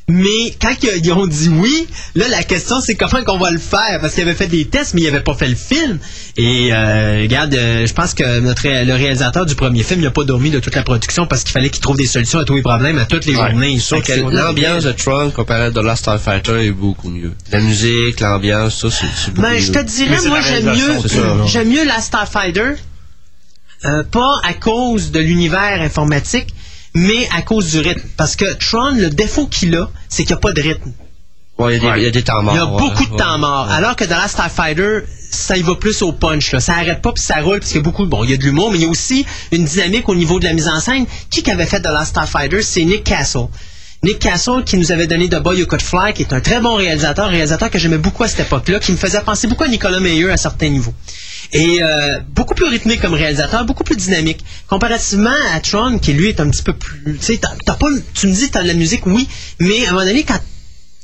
Mais 0.09 0.55
quand 0.61 0.71
ils 0.83 1.05
ils 1.05 1.13
ont 1.13 1.27
dit 1.27 1.49
oui, 1.53 1.89
là, 2.15 2.29
la 2.29 2.45
question, 2.45 2.81
c'est 2.81 2.95
comment 2.95 3.25
qu'on 3.25 3.39
va 3.39 3.51
le 3.51 3.59
faire? 3.59 3.99
Parce 4.01 4.15
qu'il 4.15 4.23
avait 4.23 4.35
fait 4.37 4.47
des 4.47 4.65
tests, 4.65 4.95
mais 4.95 5.01
il 5.01 5.09
avait 5.09 5.21
pas 5.21 5.35
fait 5.35 5.49
le 5.49 5.57
film. 5.57 5.99
Et, 6.37 6.73
euh, 6.73 7.23
regarde, 7.23 7.53
euh, 7.55 7.87
je 7.87 7.93
pense 7.93 8.15
que 8.15 8.39
notre, 8.39 8.63
le 8.69 8.93
réalisateur 8.95 9.47
du 9.47 9.57
premier 9.57 9.83
film 9.83 10.01
n'a 10.03 10.13
pas 10.13 10.23
dormi 10.23 10.51
de 10.51 10.61
toute 10.61 10.77
la 10.77 10.85
production 10.85 11.27
parce 11.27 11.43
qu'il 11.43 11.53
fallait 11.53 11.71
qu'il 11.71 11.81
trouve 11.81 11.97
des 11.97 12.07
solutions 12.07 12.39
à 12.39 12.45
tous 12.45 12.55
les 12.55 12.63
problèmes 12.63 12.99
à 12.99 13.07
toutes 13.07 13.25
les 13.27 13.35
journées. 13.35 13.81
Sauf 13.81 14.03
que 14.03 14.13
Fait 14.13 14.21
que 14.23 14.27
l'ambiance 14.29 14.85
de 14.85 14.93
Tron 14.93 15.31
comparé 15.31 15.65
à 15.65 15.71
The 15.73 15.79
Last 15.79 16.03
Starfighter 16.03 16.65
est 16.65 16.71
beaucoup 16.71 17.09
mieux. 17.11 17.33
La 17.51 17.61
musique, 17.61 18.21
l'ambiance, 18.21 18.79
ça, 18.89 18.89
c'est 18.91 19.31
beaucoup 19.35 19.43
Ben, 19.43 19.55
mieux. 19.55 19.59
je 19.59 19.73
te 19.73 19.83
dirais, 19.83 20.19
Mais 20.23 20.29
moi, 20.29 20.41
j'aime 20.41 20.67
mieux, 20.67 21.47
j'aime 21.47 21.69
mieux 21.69 21.85
la 21.85 22.01
Starfighter, 22.01 22.75
euh, 23.85 24.05
pas 24.05 24.41
à 24.45 24.55
cause 24.55 25.11
de 25.11 25.19
l'univers 25.19 25.81
informatique, 25.81 26.47
mais 26.97 27.29
à 27.37 27.43
cause 27.43 27.71
du 27.71 27.79
rythme. 27.81 28.09
Parce 28.17 28.37
que 28.37 28.53
Tron, 28.55 28.93
le 28.97 29.11
défaut 29.11 29.47
qu'il 29.47 29.77
a, 29.77 29.89
c'est 30.09 30.25
qu'il 30.25 30.35
n'y 30.35 30.39
a 30.39 30.41
pas 30.41 30.53
de 30.53 30.61
rythme. 30.63 30.93
Ouais, 31.59 31.77
il 31.77 31.83
y, 31.83 31.87
a 31.89 31.93
des- 31.95 32.01
il 32.01 32.05
y 32.05 32.09
a 32.09 32.11
des 32.11 32.23
temps 32.23 32.43
morts. 32.43 32.55
Il 32.55 32.57
y 32.57 32.61
a 32.61 32.67
ouais, 32.67 32.79
beaucoup 32.79 33.05
de 33.07 33.11
ouais, 33.13 33.17
temps 33.19 33.39
mort. 33.39 33.67
ouais. 33.69 33.75
Alors 33.75 33.97
que 33.97 34.05
dans 34.05 34.19
la 34.19 34.29
Starfighter, 34.29 35.01
ça 35.31 35.57
y 35.57 35.63
va 35.63 35.75
plus 35.75 36.03
au 36.03 36.13
punch. 36.13 36.53
Là. 36.53 36.61
Ça 36.61 36.75
arrête 36.75 37.01
pas 37.01 37.13
puis 37.13 37.23
ça 37.23 37.37
roule 37.41 37.61
parce 37.61 37.71
qu'il 37.73 37.79
y 37.79 37.81
a 37.81 37.83
beaucoup. 37.83 38.05
Bon, 38.07 38.25
il 38.25 38.31
y 38.31 38.35
a 38.35 38.37
de 38.37 38.43
l'humour, 38.43 38.71
mais 38.71 38.79
il 38.79 38.83
y 38.83 38.87
a 38.87 38.91
aussi 38.91 39.25
une 39.53 39.65
dynamique 39.65 40.09
au 40.09 40.15
niveau 40.15 40.39
de 40.39 40.45
la 40.45 40.53
mise 40.53 40.69
en 40.69 40.81
scène. 40.81 41.07
Qui 41.31 41.43
qui 41.43 41.51
avait 41.51 41.65
fait 41.67 41.81
de 41.81 41.89
la 41.89 42.05
Starfighter 42.05 42.61
C'est 42.63 42.85
Nick 42.85 43.05
Castle. 43.05 43.47
Nick 44.07 44.21
Castle 44.21 44.63
qui 44.65 44.77
nous 44.77 44.93
avait 44.93 45.09
donné 45.09 45.29
The 45.29 45.41
Boy 45.43 45.61
Who 45.63 45.67
Could 45.67 45.83
Fly, 45.83 46.13
qui 46.15 46.23
est 46.23 46.33
un 46.33 46.41
très 46.41 46.61
bon 46.61 46.75
réalisateur, 46.77 47.29
réalisateur 47.29 47.71
que 47.71 47.79
j'aimais 47.81 47.99
beaucoup 47.99 48.23
à 48.23 48.29
cette 48.29 48.47
époque-là, 48.47 48.79
qui 48.79 48.93
me 48.93 48.97
faisait 48.97 49.21
penser 49.21 49.49
beaucoup 49.49 49.65
à 49.65 49.69
Nicolas 49.69 49.99
Meyer 49.99 50.31
à 50.31 50.37
certains 50.37 50.69
niveaux. 50.69 50.95
Et 51.53 51.79
euh, 51.83 52.21
beaucoup 52.29 52.55
plus 52.55 52.67
rythmé 52.67 52.99
comme 52.99 53.15
réalisateur, 53.15 53.65
beaucoup 53.65 53.83
plus 53.83 53.97
dynamique. 53.97 54.45
Comparativement 54.69 55.35
à 55.53 55.59
Tron, 55.59 55.99
qui 55.99 56.13
lui 56.13 56.29
est 56.29 56.39
un 56.39 56.49
petit 56.51 56.63
peu 56.63 56.73
plus... 56.73 57.19
Sais, 57.21 57.39
t'as- 57.39 57.57
t'as 57.65 57.75
pas... 57.75 57.89
Tu 58.15 58.29
me 58.29 58.33
dis 58.33 58.49
t'as 58.49 58.63
de 58.63 58.69
la 58.69 58.75
musique, 58.75 59.05
oui, 59.07 59.27
mais 59.59 59.85
à 59.87 59.89
un 59.89 59.93
moment 59.95 60.07
donné, 60.07 60.23
quand 60.23 60.39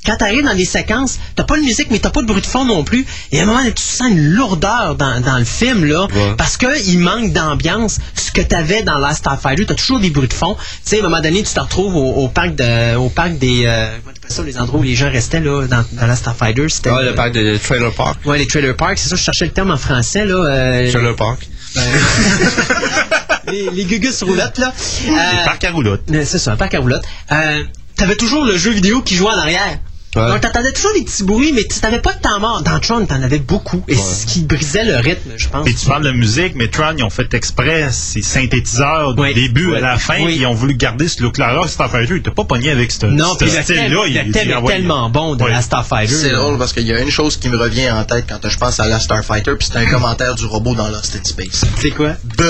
quand 0.05 0.17
t'arrives 0.17 0.43
dans 0.43 0.55
des 0.55 0.65
séquences, 0.65 1.17
t'as 1.35 1.43
pas 1.43 1.55
de 1.57 1.61
musique, 1.61 1.87
mais 1.91 1.99
t'as 1.99 2.09
pas 2.09 2.21
de 2.21 2.27
bruit 2.27 2.41
de 2.41 2.45
fond 2.45 2.65
non 2.65 2.83
plus. 2.83 3.05
Et 3.31 3.39
à 3.39 3.43
un 3.43 3.45
moment 3.45 3.59
donné, 3.59 3.73
tu 3.73 3.83
sens 3.83 4.09
une 4.09 4.33
lourdeur 4.33 4.95
dans, 4.95 5.21
dans 5.21 5.37
le 5.37 5.45
film, 5.45 5.85
là, 5.85 6.03
Ouais. 6.13 6.33
parce 6.37 6.57
qu'il 6.57 6.99
manque 6.99 7.31
d'ambiance. 7.33 7.99
Ce 8.15 8.31
que 8.31 8.41
t'avais 8.41 8.83
dans 8.83 8.97
Last 8.97 9.19
Starfighter, 9.19 9.65
t'as 9.65 9.75
toujours 9.75 9.99
des 9.99 10.09
bruits 10.09 10.27
de 10.27 10.33
fond. 10.33 10.55
Tu 10.55 10.61
sais, 10.83 10.97
à 10.97 10.99
un 10.99 11.03
moment 11.03 11.21
donné, 11.21 11.43
tu 11.43 11.53
te 11.53 11.59
retrouves 11.59 11.95
au, 11.95 12.23
au 12.23 12.27
parc 12.27 12.55
de, 12.55 12.95
au 12.95 13.09
parc 13.09 13.37
des, 13.37 13.63
euh, 13.65 13.95
ça, 14.27 14.43
les 14.43 14.57
endroits 14.57 14.79
où 14.79 14.83
les 14.83 14.95
gens 14.95 15.09
restaient, 15.11 15.39
là, 15.39 15.65
dans, 15.67 15.85
dans 15.93 16.07
Last 16.07 16.21
Starfighter. 16.21 16.67
C'était, 16.69 16.89
Ouais, 16.91 17.03
le 17.05 17.15
parc 17.15 17.31
de 17.33 17.57
Trailer 17.57 17.91
Park. 17.93 18.17
Ouais, 18.25 18.37
les 18.37 18.47
trailer 18.47 18.75
parks, 18.75 18.97
c'est 18.97 19.09
ça, 19.09 19.15
je 19.15 19.21
cherchais 19.23 19.45
le 19.45 19.51
terme 19.51 19.71
en 19.71 19.77
français, 19.77 20.25
là. 20.25 20.35
euh, 20.35 20.91
Trailer 20.91 21.15
Park. 21.15 21.47
les, 23.47 23.69
les 23.71 23.85
gugus 23.85 24.23
roulottes, 24.23 24.57
là. 24.57 24.73
Les 25.05 25.11
Euh, 25.11 25.45
parcs 25.45 25.63
à 25.63 25.71
roulotte. 25.71 26.01
euh, 26.11 26.23
C'est 26.25 26.39
ça, 26.39 26.51
un 26.53 26.55
parc 26.55 26.73
à 26.73 26.79
roulotte. 26.79 27.03
Euh, 27.31 27.63
T'avais 27.95 28.15
toujours 28.15 28.43
le 28.43 28.57
jeu 28.57 28.71
vidéo 28.71 29.01
qui 29.03 29.15
jouait 29.15 29.29
en 29.31 29.37
arrière. 29.37 29.77
Ouais. 30.15 30.27
Donc, 30.29 30.41
t'entendais 30.41 30.71
toujours 30.71 30.93
des 30.93 31.03
petits 31.03 31.23
bruits, 31.23 31.51
mais 31.53 31.63
tu 31.63 31.79
t'avais 31.79 31.99
pas 31.99 32.13
de 32.13 32.19
temps 32.19 32.39
mort. 32.39 32.61
Dans 32.61 32.79
Tron, 32.79 33.05
t'en 33.05 33.21
avais 33.21 33.39
beaucoup. 33.39 33.81
Et 33.87 33.95
c'est 33.95 34.21
ce 34.21 34.25
qui 34.27 34.41
brisait 34.41 34.85
le 34.85 34.97
rythme, 34.97 35.31
je 35.37 35.47
pense. 35.49 35.67
Et 35.67 35.73
tu 35.73 35.85
parles 35.87 36.03
de 36.03 36.11
musique, 36.11 36.53
mais 36.55 36.67
Tron, 36.67 36.93
ils 36.97 37.03
ont 37.03 37.09
fait 37.09 37.33
exprès 37.33 37.87
ces 37.91 38.21
synthétiseurs 38.21 39.15
du 39.15 39.33
début 39.33 39.75
à 39.75 39.79
la 39.79 39.97
fin. 39.97 40.23
Oui. 40.23 40.37
Ils 40.39 40.45
ont 40.45 40.53
voulu 40.53 40.75
garder 40.75 41.07
ce 41.07 41.21
look-là. 41.23 41.47
Alors, 41.47 41.67
Starfighter, 41.67 42.13
il 42.15 42.19
était 42.19 42.31
pas 42.31 42.43
pogné 42.43 42.69
avec 42.69 42.91
ce, 42.91 43.05
Non, 43.07 43.35
ce 43.39 43.47
style-là. 43.47 43.87
le 43.89 44.09
Il- 44.09 44.31
thème 44.31 44.49
est 44.49 44.53
envoyait- 44.53 44.77
tellement 44.77 45.09
bon 45.09 45.35
de 45.35 45.45
la 45.45 45.61
Starfighter. 45.61 46.13
C'est 46.13 46.31
drôle 46.31 46.57
parce 46.57 46.73
qu'il 46.73 46.85
y 46.87 46.93
a 46.93 46.99
une 46.99 47.09
chose 47.11 47.37
qui 47.37 47.49
me 47.49 47.57
revient 47.57 47.89
en 47.91 48.03
tête 48.03 48.25
quand 48.29 48.47
je 48.47 48.57
pense 48.57 48.79
à 48.79 48.87
la 48.87 48.99
Starfighter, 48.99 49.53
puis 49.57 49.67
c'est 49.71 49.77
un 49.79 49.85
commentaire 49.85 50.35
du 50.35 50.45
robot 50.45 50.75
dans 50.75 50.87
Lost 50.89 51.15
in 51.15 51.23
Space. 51.23 51.63
C'est 51.79 51.91
quoi? 51.91 52.11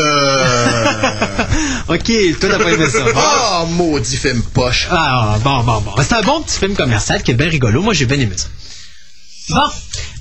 ok, 1.88 2.12
toi 2.40 2.50
t'as 2.50 2.58
pas 2.60 2.72
aimé 2.72 2.86
ça. 2.90 3.00
Oh, 3.16 3.66
maudit 3.70 4.18
film 4.18 4.42
poche. 4.54 4.88
Ah, 4.92 5.38
bon, 5.44 5.64
bon, 5.64 5.82
bon. 5.82 5.92
C'est 6.02 6.14
un 6.14 6.22
bon 6.22 6.42
petit 6.42 6.60
film 6.60 6.76
commercial 6.76 7.22
qui 7.24 7.32
est 7.32 7.36
bien 7.36 7.50
rigolo. 7.54 7.82
Moi, 7.82 7.94
j'ai 7.94 8.06
bien 8.06 8.20
aimé 8.20 8.36
ça. 8.38 8.48
Bon, 9.50 9.70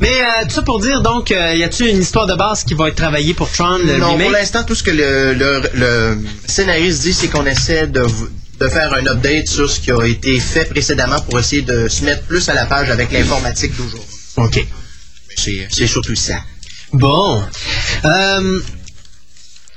mais 0.00 0.08
euh, 0.20 0.44
tout 0.48 0.54
ça 0.56 0.62
pour 0.62 0.80
dire, 0.80 1.00
donc, 1.00 1.30
euh, 1.30 1.54
y 1.54 1.62
a-t-il 1.62 1.90
une 1.90 2.02
histoire 2.02 2.26
de 2.26 2.34
base 2.34 2.64
qui 2.64 2.74
va 2.74 2.88
être 2.88 2.96
travaillée 2.96 3.34
pour 3.34 3.48
Tron, 3.50 3.78
le 3.78 3.98
non, 3.98 4.10
remake? 4.12 4.22
pour 4.26 4.32
l'instant, 4.32 4.64
tout 4.64 4.74
ce 4.74 4.82
que 4.82 4.90
le, 4.90 5.32
le- 5.34 5.62
le 5.74 6.18
scénariste 6.46 7.02
dit, 7.02 7.14
c'est 7.14 7.28
qu'on 7.28 7.46
essaie 7.46 7.86
de, 7.86 8.04
faire 8.68 8.92
un 8.94 9.06
update 9.06 9.48
sur 9.48 9.68
ce 9.70 9.80
qui 9.80 9.90
a 9.92 10.04
été 10.06 10.38
fait 10.40 10.64
précédemment 10.66 11.20
pour 11.20 11.38
essayer 11.38 11.62
de 11.62 11.88
se 11.88 12.04
mettre 12.04 12.22
plus 12.24 12.48
à 12.48 12.54
la 12.54 12.66
page 12.66 12.90
avec 12.90 13.10
l'informatique 13.12 13.74
d'aujourd'hui. 13.76 14.08
OK. 14.36 14.66
C'est 15.36 15.68
c'est 15.70 15.86
surtout 15.86 16.14
ça. 16.16 16.38
Bon. 16.92 17.42
Euh, 18.04 18.60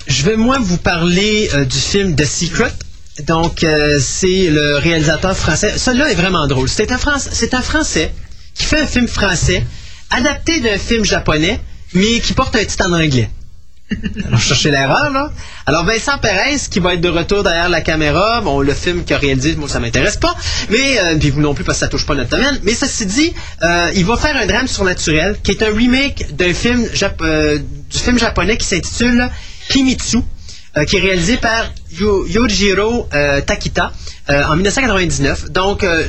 je 0.07 0.23
vais, 0.23 0.37
moi, 0.37 0.57
vous 0.59 0.77
parler 0.77 1.49
euh, 1.53 1.65
du 1.65 1.77
film 1.77 2.15
The 2.15 2.25
Secret. 2.25 2.73
Donc, 3.23 3.63
euh, 3.63 3.99
c'est 3.99 4.49
le 4.49 4.77
réalisateur 4.77 5.35
français. 5.37 5.77
Celui-là 5.77 6.11
est 6.11 6.15
vraiment 6.15 6.47
drôle. 6.47 6.67
C'est 6.67 6.91
un, 6.91 6.95
un 6.97 7.61
Français 7.61 8.13
qui 8.53 8.65
fait 8.65 8.81
un 8.81 8.87
film 8.87 9.07
français 9.07 9.63
adapté 10.09 10.59
d'un 10.59 10.77
film 10.77 11.05
japonais, 11.05 11.59
mais 11.93 12.19
qui 12.19 12.33
porte 12.33 12.55
un 12.55 12.65
titre 12.65 12.85
en 12.87 12.91
anglais. 12.93 13.29
Alors, 14.25 14.39
je 14.39 14.47
cherchais 14.47 14.71
l'erreur, 14.71 15.11
là. 15.11 15.31
Alors, 15.65 15.85
Vincent 15.85 16.17
Perez, 16.17 16.57
qui 16.69 16.79
va 16.79 16.95
être 16.95 17.01
de 17.01 17.07
retour 17.09 17.43
derrière 17.43 17.69
la 17.69 17.81
caméra. 17.81 18.41
Bon, 18.41 18.59
le 18.59 18.73
film 18.73 19.03
qu'il 19.05 19.15
a 19.15 19.19
réalisé, 19.19 19.55
moi, 19.55 19.69
ça 19.69 19.79
m'intéresse 19.79 20.17
pas. 20.17 20.35
Mais, 20.69 20.99
euh, 20.99 21.15
puis 21.17 21.29
vous 21.29 21.39
non 21.39 21.53
plus, 21.53 21.63
parce 21.63 21.77
que 21.77 21.85
ça 21.85 21.87
touche 21.87 22.05
pas 22.05 22.15
notre 22.15 22.31
domaine. 22.31 22.59
Mais 22.63 22.73
ceci 22.73 23.05
dit, 23.05 23.33
euh, 23.61 23.91
il 23.95 24.03
va 24.03 24.17
faire 24.17 24.35
un 24.35 24.45
drame 24.45 24.67
surnaturel, 24.67 25.37
qui 25.43 25.51
est 25.51 25.63
un 25.63 25.73
remake 25.73 26.35
d'un 26.35 26.53
film, 26.53 26.85
jap- 26.93 27.57
du 27.57 27.97
film 27.97 28.17
japonais 28.19 28.57
qui 28.57 28.65
s'intitule 28.65 29.29
Kimitsu, 29.69 30.17
qui 30.87 30.97
est 30.97 31.01
réalisé 31.01 31.37
par 31.37 31.71
Yojiro 31.99 33.07
euh, 33.13 33.41
Takita 33.41 33.91
euh, 34.29 34.43
en 34.45 34.55
1999. 34.55 35.51
Donc, 35.51 35.83
euh, 35.83 36.05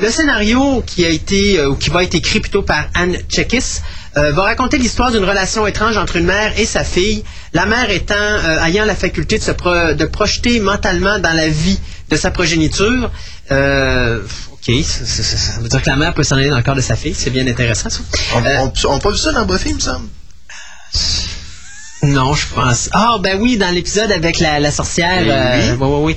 le 0.00 0.10
scénario 0.10 0.82
qui 0.86 1.04
a 1.04 1.08
été 1.08 1.58
euh, 1.58 1.70
ou 1.70 1.76
qui 1.76 1.90
va 1.90 2.02
être 2.04 2.14
écrit 2.14 2.40
plutôt 2.40 2.62
par 2.62 2.86
Anne 2.94 3.16
Chekis 3.28 3.80
va 4.14 4.44
raconter 4.44 4.78
l'histoire 4.78 5.12
d'une 5.12 5.24
relation 5.26 5.66
étrange 5.66 5.98
entre 5.98 6.16
une 6.16 6.24
mère 6.24 6.58
et 6.58 6.64
sa 6.64 6.84
fille. 6.84 7.22
La 7.52 7.66
mère 7.66 7.90
étant 7.90 8.14
ayant 8.64 8.86
la 8.86 8.94
faculté 8.96 9.36
de 9.38 9.42
se 9.44 9.50
pro- 9.50 9.92
de 9.92 10.04
projeter 10.06 10.58
mentalement 10.58 11.18
dans 11.18 11.34
la 11.34 11.48
vie 11.48 11.78
de 12.08 12.16
sa 12.16 12.30
progéniture. 12.30 13.10
Ok, 13.50 14.74
ça, 14.84 15.04
ça- 15.04 15.22
ça- 15.22 15.36
ça 15.36 15.60
veut 15.60 15.68
dire 15.68 15.82
que 15.82 15.90
la 15.90 15.96
mère 15.96 16.14
peut 16.14 16.22
s'en 16.24 16.36
aller 16.36 16.48
dans 16.48 16.56
le 16.56 16.62
corps 16.62 16.74
de 16.74 16.80
sa 16.80 16.96
fille. 16.96 17.14
C'est 17.14 17.28
bien 17.28 17.46
intéressant 17.46 17.90
ça. 17.90 18.00
On 18.34 18.42
Euh, 18.42 18.66
on- 18.88 18.98
pas 18.98 19.10
vu 19.10 19.18
ça 19.18 19.32
dans 19.32 19.46
il 19.66 19.74
me 19.74 19.80
semble. 19.80 20.08
Non, 22.02 22.34
je 22.34 22.46
pense. 22.54 22.90
Ah, 22.92 23.16
ben 23.20 23.40
oui, 23.40 23.56
dans 23.56 23.70
l'épisode 23.70 24.12
avec 24.12 24.38
la, 24.38 24.60
la 24.60 24.70
sorcière. 24.70 25.22
Eh 25.22 25.30
euh, 25.30 25.72
oui. 25.72 25.78
oui, 25.80 25.88
oui, 25.88 26.00
oui. 26.04 26.16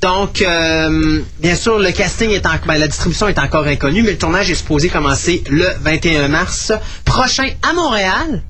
Donc, 0.00 0.42
euh, 0.42 1.22
bien 1.40 1.56
sûr, 1.56 1.78
le 1.78 1.90
casting 1.90 2.30
est 2.30 2.46
en, 2.46 2.52
ben, 2.66 2.78
la 2.78 2.86
distribution 2.86 3.28
est 3.28 3.38
encore 3.38 3.66
inconnue, 3.66 4.02
mais 4.02 4.12
le 4.12 4.18
tournage 4.18 4.50
est 4.50 4.54
supposé 4.54 4.88
commencer 4.88 5.42
le 5.50 5.66
21 5.80 6.28
mars 6.28 6.72
prochain 7.04 7.50
à 7.68 7.72
Montréal. 7.72 8.42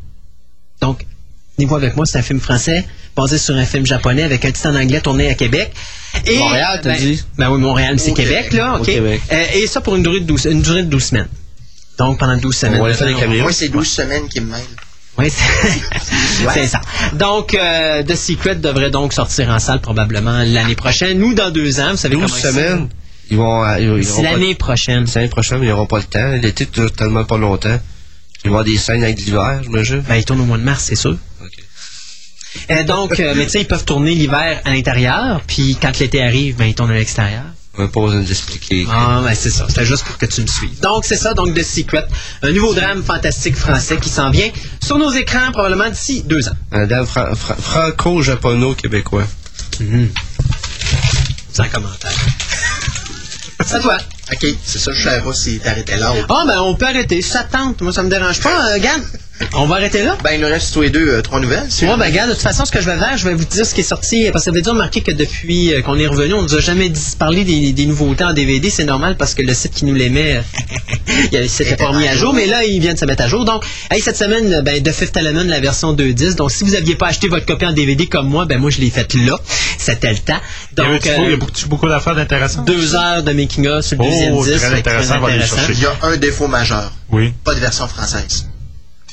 Donc, 0.81 1.07
venez 1.57 1.67
voir 1.67 1.81
avec 1.81 1.97
moi, 1.97 2.05
c'est 2.07 2.19
un 2.19 2.23
film 2.23 2.41
français 2.41 2.87
basé 3.17 3.38
sur 3.38 3.57
un 3.57 3.64
film 3.64 3.85
japonais 3.87 4.23
avec 4.23 4.45
un 4.45 4.53
titre 4.53 4.69
en 4.69 4.77
anglais 4.77 5.01
tourné 5.01 5.31
à 5.31 5.35
Québec. 5.35 5.73
Et, 6.27 6.38
Montréal, 6.38 6.81
t'as 6.83 6.91
ben, 6.91 6.99
dit? 6.99 7.25
Ben 7.37 7.51
oui, 7.51 7.61
Montréal, 7.61 7.95
mais 7.95 7.99
c'est 7.99 8.12
Québec, 8.12 8.51
Québec. 8.51 8.53
là, 8.53 8.77
ok. 8.79 8.85
Québec. 8.85 9.21
Euh, 9.33 9.45
et 9.55 9.67
ça 9.67 9.81
pour 9.81 9.97
une 9.97 10.03
durée 10.03 10.21
de 10.21 10.27
12, 10.27 10.47
une 10.51 10.62
durée 10.62 10.83
de 10.83 10.88
12 10.88 11.03
semaines. 11.03 11.29
Donc, 11.99 12.19
pendant 12.19 12.37
12 12.37 12.55
semaines. 12.55 12.81
On 12.81 12.85
aller 12.85 12.95
faire 12.95 13.09
des 13.09 13.14
caméos. 13.14 13.43
Moi, 13.43 13.53
c'est 13.53 13.69
12 13.69 13.88
semaines 13.88 14.29
qui 14.29 14.41
me 14.41 14.53
mêlent. 14.53 14.62
Oui, 15.18 15.31
c'est 16.54 16.66
ça. 16.68 16.81
Donc, 17.14 17.54
euh, 17.54 18.02
The 18.04 18.14
Secret 18.14 18.54
devrait 18.57 18.90
donc 18.90 19.12
sortir 19.12 19.48
en 19.50 19.59
salle 19.59 19.81
probablement 19.81 20.42
l'année 20.44 20.76
prochaine 20.76 21.20
ou 21.22 21.35
dans 21.35 21.50
deux 21.50 21.81
ans. 21.81 21.90
Vous 21.92 21.96
savez 21.96 22.14
12 22.16 22.24
comment 22.31 22.42
semaines. 22.42 22.88
Ils 23.31 23.37
vont. 23.37 23.64
euh, 23.64 23.78
Ils, 23.81 23.98
ils 23.98 24.04
C'est 24.07 24.22
l'année 24.22 24.54
prochaine. 24.54 25.07
C'est 25.07 25.18
l'année 25.18 25.31
prochaine, 25.31 25.59
mais 25.59 25.66
ils 25.66 25.70
n'auront 25.70 25.87
pas 25.87 25.98
le 25.98 26.04
temps. 26.04 26.31
L'été 26.40 26.66
dure 26.66 26.92
tellement 26.92 27.24
pas 27.24 27.37
longtemps. 27.37 27.78
Il 28.44 28.44
va 28.44 28.44
y 28.44 28.48
avoir 28.48 28.64
des 28.64 28.76
scènes 28.76 29.02
avec 29.02 29.18
l'hiver, 29.18 29.61
j'imagine. 29.64 30.00
Ben, 30.09 30.14
ils 30.16 30.24
tournent 30.24 30.40
au 30.40 30.44
mois 30.44 30.59
de 30.59 30.62
mars, 30.62 30.85
c'est 30.85 30.94
sûr. 30.94 31.16
Euh, 32.70 32.85
donc, 32.85 33.18
euh, 33.20 33.35
mais 33.37 33.44
tu 33.44 33.50
sais, 33.50 33.61
ils 33.62 33.66
peuvent 33.66 33.85
tourner 33.85 34.14
l'hiver 34.14 34.61
à 34.64 34.70
l'intérieur, 34.70 35.42
puis 35.46 35.76
quand 35.81 35.98
l'été 35.98 36.22
arrive, 36.22 36.57
ben, 36.57 36.64
ils 36.66 36.74
tournent 36.74 36.90
à 36.92 36.94
l'extérieur. 36.94 37.42
On 37.79 37.83
va 37.83 37.88
pas 37.88 38.01
besoin 38.01 38.21
d'expliquer. 38.23 38.87
Ah, 38.91 39.21
ben, 39.25 39.35
c'est 39.35 39.51
ça. 39.51 39.67
C'était 39.69 39.85
juste 39.85 40.05
pour 40.05 40.19
que 40.19 40.27
tu 40.27 40.41
me 40.43 40.47
suives. 40.49 40.81
Donc, 40.81 41.05
c'est 41.05 41.17
ça, 41.17 41.33
donc 41.33 41.55
The 41.55 41.62
Secret. 41.62 42.07
Un 42.43 42.51
nouveau 42.51 42.75
drame 42.75 43.05
fantastique 43.05 43.57
français 43.57 43.99
qui 43.99 44.09
s'en 44.09 44.31
vient 44.31 44.51
sur 44.85 44.99
nos 44.99 45.12
écrans 45.12 45.53
probablement 45.53 45.88
d'ici 45.88 46.23
deux 46.25 46.49
ans. 46.49 46.57
Un 46.73 47.07
fra- 47.07 47.35
fra- 47.37 47.55
franco-japono-québécois. 47.57 49.27
Sans 51.53 51.69
commentaire. 51.69 52.11
C'est 53.64 53.77
à 53.77 53.81
toi. 53.81 53.99
OK, 54.33 54.47
c'est 54.64 54.79
ça, 54.79 54.93
je 54.93 55.03
savais 55.03 55.23
pas 55.23 55.33
si 55.33 55.59
t'arrêtais 55.59 55.97
là. 55.97 56.12
ou- 56.12 56.17
Ah, 56.29 56.45
ben, 56.47 56.61
on 56.61 56.75
peut 56.75 56.87
arrêter. 56.87 57.23
Ça 57.23 57.45
te 57.45 57.53
tente, 57.53 57.81
moi, 57.81 57.93
ça 57.93 58.03
me 58.03 58.09
dérange 58.11 58.41
pas. 58.41 58.73
Euh, 58.75 58.79
on 59.55 59.66
va 59.66 59.77
arrêter 59.77 60.03
là? 60.03 60.16
Ben, 60.22 60.33
il 60.35 60.40
nous 60.40 60.46
reste 60.48 60.72
tous 60.74 60.83
les 60.83 60.90
deux 60.90 61.09
euh, 61.11 61.22
trois 61.22 61.40
nouvelles. 61.40 61.66
si 61.68 61.85
Ouais, 61.87 61.96
ben, 61.96 62.05
regarde, 62.07 62.31
de 62.31 62.35
toute 62.35 62.42
façon, 62.42 62.64
ce 62.64 62.72
que 62.72 62.81
je 62.81 62.87
vais 62.90 62.98
faire, 62.98 63.16
je 63.16 63.24
vais 63.29 63.35
vous 63.35 63.44
dire 63.44 63.64
ce 63.66 63.74
qui 63.74 63.81
est 63.81 63.85
sorti, 63.85 64.29
parce 64.33 64.44
que 64.44 64.51
vous 64.51 64.57
avez 64.57 64.62
dû 64.62 64.68
remarquer 64.70 65.01
que 65.01 65.12
depuis 65.12 65.72
euh, 65.72 65.83
qu'on 65.83 65.98
est 65.98 66.07
revenu, 66.07 66.35
on 66.35 66.42
nous 66.42 66.55
a 66.55 66.61
jamais 66.61 66.88
dit, 66.88 67.01
parlé 67.18 67.44
des, 67.44 67.72
des 67.72 67.87
nouveautés 67.87 68.24
en 68.24 68.33
DVD. 68.33 68.68
C'est 68.70 68.85
normal 68.85 69.16
parce 69.16 69.35
que 69.35 69.42
le 69.42 69.55
site 69.55 69.74
qui 69.74 69.85
nous 69.85 69.94
les 69.94 70.09
met, 70.11 70.37
euh, 70.37 70.40
il 71.33 71.48
s'était 71.48 71.77
pas 71.77 71.88
remis 71.88 72.09
à 72.09 72.14
jour, 72.16 72.35
mais 72.35 72.46
là, 72.46 72.64
il 72.64 72.81
vient 72.81 72.94
de 72.94 72.98
se 72.98 73.05
mettre 73.05 73.22
à 73.22 73.29
jour. 73.29 73.44
Donc, 73.44 73.64
hey, 73.90 74.01
cette 74.01 74.16
semaine, 74.16 74.61
ben, 74.62 74.83
The 74.83 74.92
Fifth 74.92 75.16
Element, 75.16 75.44
la 75.44 75.61
version 75.61 75.94
2.10. 75.94 76.35
Donc, 76.35 76.51
si 76.51 76.64
vous 76.64 76.74
aviez 76.74 76.94
pas 76.96 77.07
acheté 77.09 77.29
votre 77.29 77.46
copie 77.46 77.66
en 77.66 77.72
DVD 77.72 78.07
comme 78.07 78.29
moi, 78.29 78.44
ben, 78.44 78.59
moi, 78.59 78.70
je 78.70 78.81
l'ai 78.81 78.90
faite 78.90 79.14
là. 79.14 79.38
C'était 79.79 80.11
le 80.12 80.18
temps. 80.18 80.40
Il 80.77 80.83
y 80.83 80.87
avait 80.87 80.92
Donc, 80.94 81.05
il 81.05 81.09
y 81.09 81.14
a 81.14 81.20
euh, 81.20 81.37
beaucoup, 81.37 81.53
beaucoup 81.68 81.88
d'affaires 81.88 82.18
intéressantes. 82.18 82.66
deux 82.66 82.94
heures 82.94 83.22
de 83.22 83.33
making 83.33 83.66
of 83.68 83.85
sur 83.85 83.96
le 83.96 84.05
Oh, 84.05 84.11
deuxième 84.11 84.35
Oh, 84.35 84.44
disque. 84.44 84.59
très 84.59 84.68
c'est 84.68 84.74
intéressant. 85.12 85.57
Il 85.70 85.81
y 85.81 85.87
a 85.87 85.94
un 86.03 86.16
défaut 86.16 86.48
majeur. 86.48 86.92
Oui. 87.11 87.33
Pas 87.44 87.55
de 87.55 87.61
version 87.61 87.87
française. 87.88 88.46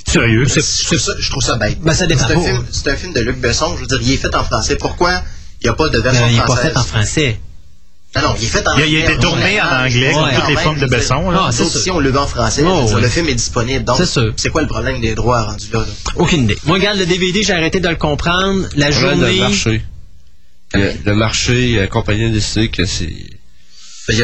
Sérieux? 0.07 0.45
C'est- 0.47 0.61
Je 0.61 0.85
trouve 0.85 0.99
ça, 0.99 1.13
je 1.19 1.29
trouve 1.29 1.43
ça 1.43 1.55
bête. 1.55 1.79
Ben, 1.81 1.93
ça 1.93 2.05
dépend 2.07 2.27
C'est 2.27 2.35
un, 2.35 2.41
film, 2.43 2.65
c'est 2.71 2.87
un 2.91 2.95
film 2.95 3.13
de 3.13 3.21
Luc 3.21 3.37
Besson. 3.39 3.75
Je 3.75 3.81
veux 3.81 3.87
dire, 3.87 3.99
il 4.01 4.11
est 4.13 4.17
fait 4.17 4.33
en 4.35 4.43
français. 4.43 4.75
Pourquoi 4.75 5.21
il 5.61 5.65
n'y 5.65 5.69
a 5.69 5.73
pas 5.73 5.89
de 5.89 5.97
version 5.99 6.25
Euh, 6.25 6.29
il 6.29 6.33
n'est 6.35 6.39
pas 6.41 6.45
française? 6.47 6.71
fait 6.71 6.77
en 6.77 6.83
français. 6.83 7.39
Non, 8.15 8.21
non, 8.21 8.35
il 8.39 8.45
est 8.45 8.47
fait 8.47 8.65
en 8.65 8.77
Il 8.77 8.83
a- 8.83 8.85
il 8.85 8.95
a 8.95 8.99
été 8.99 9.07
anglais. 9.13 9.19
tourné 9.27 9.61
en 9.61 9.65
anglais, 9.85 10.11
comme 10.13 10.31
toutes 10.39 10.47
les 10.49 10.55
formes 10.55 10.79
de 10.79 10.85
Besson, 10.85 11.29
là. 11.31 11.45
Ah, 11.47 11.51
c'est 11.51 11.65
si 11.67 11.91
on 11.91 11.99
le 11.99 12.11
veut 12.11 12.19
en 12.19 12.27
français, 12.27 12.63
Oh, 12.65 12.89
le 12.97 13.09
film 13.09 13.27
est 13.27 13.35
disponible. 13.35 13.83
Donc, 13.83 13.97
C'est 13.97 14.05
sûr. 14.05 14.31
c'est 14.37 14.49
quoi 14.49 14.61
le 14.61 14.67
problème 14.69 15.01
des 15.01 15.15
droits 15.15 15.41
rendus 15.43 15.67
là? 15.73 15.83
Aucune 16.15 16.43
idée. 16.43 16.57
Moi, 16.65 16.77
regarde, 16.77 16.97
le 16.97 17.05
DVD, 17.05 17.43
j'ai 17.43 17.51
arrêté 17.53 17.81
de 17.81 17.89
le 17.89 17.95
comprendre. 17.97 18.67
La 18.77 18.89
journée... 18.91 19.39
marché. 19.39 19.83
Le, 20.73 20.91
le 21.05 21.13
marché, 21.15 21.75
la 21.77 21.87
compagnie 21.87 22.25
a 22.25 22.29
décidé 22.29 22.69
que 22.69 22.85
c'est. 22.85 23.09
C'est- 24.07 24.23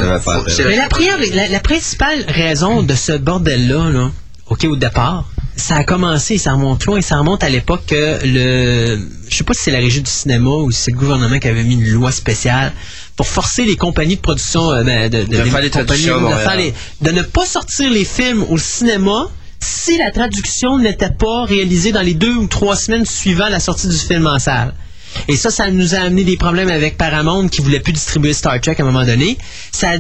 Mais 0.65 0.75
la, 0.77 0.87
première- 0.87 1.17
la, 1.33 1.47
la 1.49 1.59
principale 1.59 2.23
raison 2.27 2.83
de 2.83 2.93
ce 2.95 3.13
bordel-là, 3.13 3.89
là, 3.89 4.11
OK, 4.47 4.65
au 4.65 4.75
départ, 4.75 5.25
ça 5.55 5.75
a 5.75 5.83
commencé, 5.83 6.37
ça 6.37 6.53
remonte 6.53 6.85
loin, 6.85 7.01
ça 7.01 7.17
remonte 7.17 7.43
à 7.43 7.49
l'époque 7.49 7.83
que 7.87 8.19
le... 8.25 8.99
Je 9.29 9.35
sais 9.37 9.43
pas 9.43 9.53
si 9.53 9.63
c'est 9.63 9.71
la 9.71 9.79
régie 9.79 10.01
du 10.01 10.09
cinéma 10.09 10.49
ou 10.49 10.71
si 10.71 10.81
c'est 10.81 10.91
le 10.91 10.97
gouvernement 10.97 11.39
qui 11.39 11.47
avait 11.47 11.63
mis 11.63 11.75
une 11.75 11.89
loi 11.91 12.11
spéciale 12.11 12.71
pour 13.15 13.27
forcer 13.27 13.65
les 13.65 13.75
compagnies 13.75 14.15
de 14.15 14.21
production... 14.21 14.71
euh, 14.71 14.83
ben, 14.83 15.09
de, 15.09 15.23
De 15.23 15.35
faire 15.51 15.61
les 15.61 15.69
traductions 15.69 16.21
de, 16.29 16.35
faire 16.35 16.55
les- 16.57 16.73
de 17.01 17.11
ne 17.11 17.21
pas 17.21 17.45
sortir 17.45 17.89
les 17.91 18.05
films 18.05 18.43
au 18.49 18.57
cinéma 18.57 19.27
si 19.59 19.97
la 19.97 20.09
traduction 20.11 20.79
n'était 20.79 21.11
pas 21.11 21.43
réalisée 21.45 21.91
dans 21.91 22.01
les 22.01 22.15
deux 22.15 22.33
ou 22.33 22.47
trois 22.47 22.75
semaines 22.75 23.05
suivant 23.05 23.47
la 23.47 23.59
sortie 23.59 23.87
du 23.87 23.95
film 23.97 24.25
en 24.27 24.39
salle. 24.39 24.73
Et 25.27 25.35
ça, 25.35 25.49
ça 25.49 25.69
nous 25.71 25.95
a 25.95 25.99
amené 25.99 26.23
des 26.23 26.37
problèmes 26.37 26.69
avec 26.69 26.97
Paramount 26.97 27.47
qui 27.47 27.61
voulait 27.61 27.79
plus 27.79 27.93
distribuer 27.93 28.33
Star 28.33 28.59
Trek 28.61 28.75
à 28.79 28.81
un 28.81 28.85
moment 28.85 29.05
donné. 29.05 29.37
Ça 29.71 29.91
a, 29.91 29.97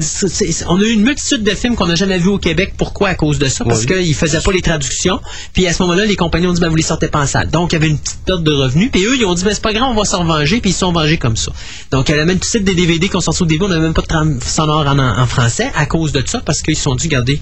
on 0.67 0.79
a 0.79 0.83
eu 0.83 0.91
une 0.91 1.03
multitude 1.03 1.43
de 1.43 1.51
films 1.51 1.75
qu'on 1.75 1.87
n'a 1.87 1.95
jamais 1.95 2.17
vus 2.17 2.29
au 2.29 2.37
Québec. 2.37 2.73
Pourquoi? 2.77 3.09
À 3.09 3.15
cause 3.15 3.39
de 3.39 3.47
ça. 3.47 3.63
Parce 3.65 3.81
Oui. 3.81 3.85
qu'ils 3.87 4.09
ne 4.09 4.13
faisaient 4.13 4.39
pas 4.41 4.51
les 4.51 4.61
traductions. 4.61 5.19
Puis 5.53 5.67
à 5.67 5.73
ce 5.73 5.81
moment-là, 5.83 6.05
les 6.05 6.15
compagnies 6.15 6.47
ont 6.47 6.53
dit, 6.53 6.61
ben, 6.61 6.69
vous 6.69 6.75
les 6.75 6.81
sortez 6.81 7.07
pas 7.07 7.19
en 7.21 7.27
salle. 7.27 7.49
Donc, 7.49 7.71
il 7.71 7.75
y 7.75 7.77
avait 7.77 7.89
une 7.89 7.99
petite 7.99 8.19
perte 8.25 8.43
de 8.43 8.51
revenus. 8.51 8.89
Puis 8.91 9.03
eux, 9.05 9.15
ils 9.17 9.25
ont 9.25 9.33
dit, 9.33 9.43
ben, 9.43 9.53
c'est 9.53 9.61
pas 9.63 9.73
grave, 9.73 9.89
on 9.91 9.95
va 9.99 10.05
s'en 10.05 10.23
venger. 10.23 10.61
Puis 10.61 10.71
ils 10.71 10.73
se 10.73 10.79
sont 10.79 10.91
vengés 10.91 11.17
comme 11.17 11.37
ça. 11.37 11.51
Donc, 11.91 12.09
y 12.09 12.13
a 12.13 12.25
même 12.25 12.37
tout 12.37 12.45
de 12.45 12.45
suite 12.45 12.63
des 12.63 12.75
DVD 12.75 13.09
qu'on 13.09 13.21
sortit 13.21 13.43
au 13.43 13.45
début. 13.45 13.65
On 13.65 13.69
n'avait 13.69 13.81
même 13.81 13.93
pas 13.93 14.01
de 14.01 14.07
trame 14.07 14.39
sonore 14.45 14.87
en, 14.87 14.97
en 14.99 15.25
français 15.27 15.71
à 15.75 15.85
cause 15.85 16.11
de 16.11 16.23
ça. 16.25 16.41
Parce 16.45 16.61
qu'ils 16.61 16.75
se 16.75 16.83
sont 16.83 16.91
regardez, 16.91 17.41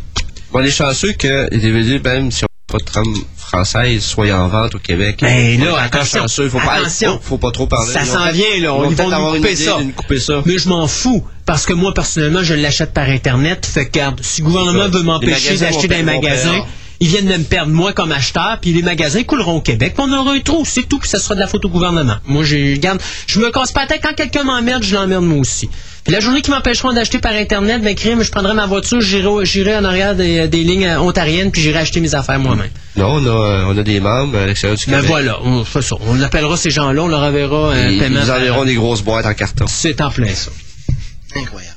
Bon, 0.52 0.60
on 0.60 0.64
est 0.64 0.72
chanceux 0.72 1.14
que 1.14 1.48
les 1.52 1.60
DVD, 1.60 2.00
même 2.00 2.32
si 2.32 2.44
pas 2.72 2.78
de 2.78 2.84
trame 2.84 3.14
française, 3.38 4.16
en 4.18 4.48
vente 4.48 4.76
au 4.76 4.80
Québec. 4.80 5.20
Ben, 5.22 5.60
On 5.62 5.66
là, 5.66 5.82
attention, 5.82 6.22
chanceux. 6.22 6.50
Faut 6.50 6.60
pas, 6.60 6.74
attention. 6.74 7.14
faut, 7.14 7.30
faut 7.30 7.38
pas 7.38 7.52
trop 7.52 7.68
parler. 7.68 7.92
Ça 7.92 8.06
s'en 8.06 8.32
vient, 8.32 8.46
là. 8.62 8.74
On- 8.74 8.90
ils 8.90 8.96
vont 8.96 9.10
nous 9.10 9.36
couper 9.38 9.56
ça. 9.56 9.78
de 9.80 9.84
nous 9.84 9.92
couper 9.92 10.20
ça. 10.20 10.42
Mais 10.46 10.58
je 10.58 10.70
m'en 10.70 10.88
fous. 10.88 11.24
Parce 11.46 11.66
que 11.66 11.74
moi, 11.74 11.94
personnellement, 11.94 12.44
je 12.44 12.54
l'achète 12.54 12.94
par 12.94 13.10
Internet. 13.10 13.66
Fait 13.66 13.86
que, 13.88 13.94
regarde, 14.00 14.20
si 14.24 14.42
le 14.42 14.48
gouvernement 14.48 14.88
veut 14.88 15.02
m'empêcher 15.04 15.58
d'acheter 15.58 15.88
dans 15.88 15.96
les 15.98 16.04
magasins, 16.04 16.64
ils 17.00 17.08
viennent 17.08 17.28
de 17.28 17.38
me 17.38 17.44
perdre, 17.44 17.72
moi, 17.72 17.92
comme 17.94 18.12
acheteur, 18.12 18.60
puis 18.62 18.72
les 18.74 18.82
magasins 18.84 19.24
couleront 19.24 19.56
au 19.58 19.62
Québec, 19.62 19.94
puis 19.96 20.06
on 20.08 20.14
aura 20.14 20.34
un 20.34 20.40
trou, 20.42 20.64
c'est 20.66 20.84
tout, 20.88 21.00
puis 21.00 21.10
ça 21.10 21.18
sera 21.18 21.34
de 21.34 21.40
la 21.40 21.48
faute 21.48 21.64
au 21.66 21.70
gouvernement. 21.70 22.18
Moi, 22.28 22.44
je 22.44 22.74
regarde, 22.74 23.02
je 23.26 23.40
me 23.40 23.50
casse 23.52 23.72
pas 23.72 23.82
la 23.82 23.88
tête. 23.88 24.02
Quand 24.04 24.14
quelqu'un 24.14 24.44
m'emmerde, 24.44 24.84
je 24.84 24.94
l'emmerde 24.94 25.24
moi 25.24 25.40
aussi. 25.40 25.70
Puis 26.04 26.14
la 26.14 26.20
journée 26.22 26.42
qui 26.42 26.50
m'empêcheront 26.50 26.94
d'acheter 26.94 27.20
par 27.20 27.34
Internet, 27.34 27.82
ben, 27.84 27.94
crime, 27.94 28.24
je 28.24 28.32
prendrai 28.32 28.54
ma 28.54 28.66
voiture, 28.66 29.02
j'irai, 29.02 29.76
en 29.78 29.84
arrière 29.84 30.16
des, 30.16 30.48
des 30.48 30.64
lignes 30.64 30.86
euh, 30.86 31.00
ontariennes, 31.00 31.52
puis 31.52 31.62
j'irai 31.62 31.80
acheter 31.80 32.00
mes 32.00 32.16
affaires 32.16 32.40
moi-même. 32.40 32.70
Non, 32.96 33.16
on 33.16 33.26
a, 33.26 33.30
euh, 33.30 33.64
on 33.68 33.78
a 33.78 33.84
des 33.84 34.00
membres 34.00 34.38
à 34.38 34.46
l'extérieur 34.48 34.78
du 34.78 34.86
Ben 34.88 34.94
Québec. 34.98 35.10
voilà, 35.10 35.40
on, 35.44 35.64
fait 35.64 35.82
ça. 35.82 35.96
on 36.08 36.20
appellera 36.22 36.56
ces 36.58 36.72
gens-là, 36.72 37.04
on 37.04 37.08
leur 37.08 37.22
enverra 37.22 37.74
un 37.74 37.90
Ils 37.90 38.00
paiement. 38.00 38.22
nous 38.22 38.26
par- 38.28 38.38
enverront 38.38 38.66
des 38.66 38.76
grosses 38.76 39.02
boîtes 39.02 39.26
en 39.26 39.34
carton. 39.34 39.66
C'est 39.68 40.00
en 40.02 40.10
plein 40.10 40.34
ça. 40.34 40.52
Incroyable. 41.36 41.76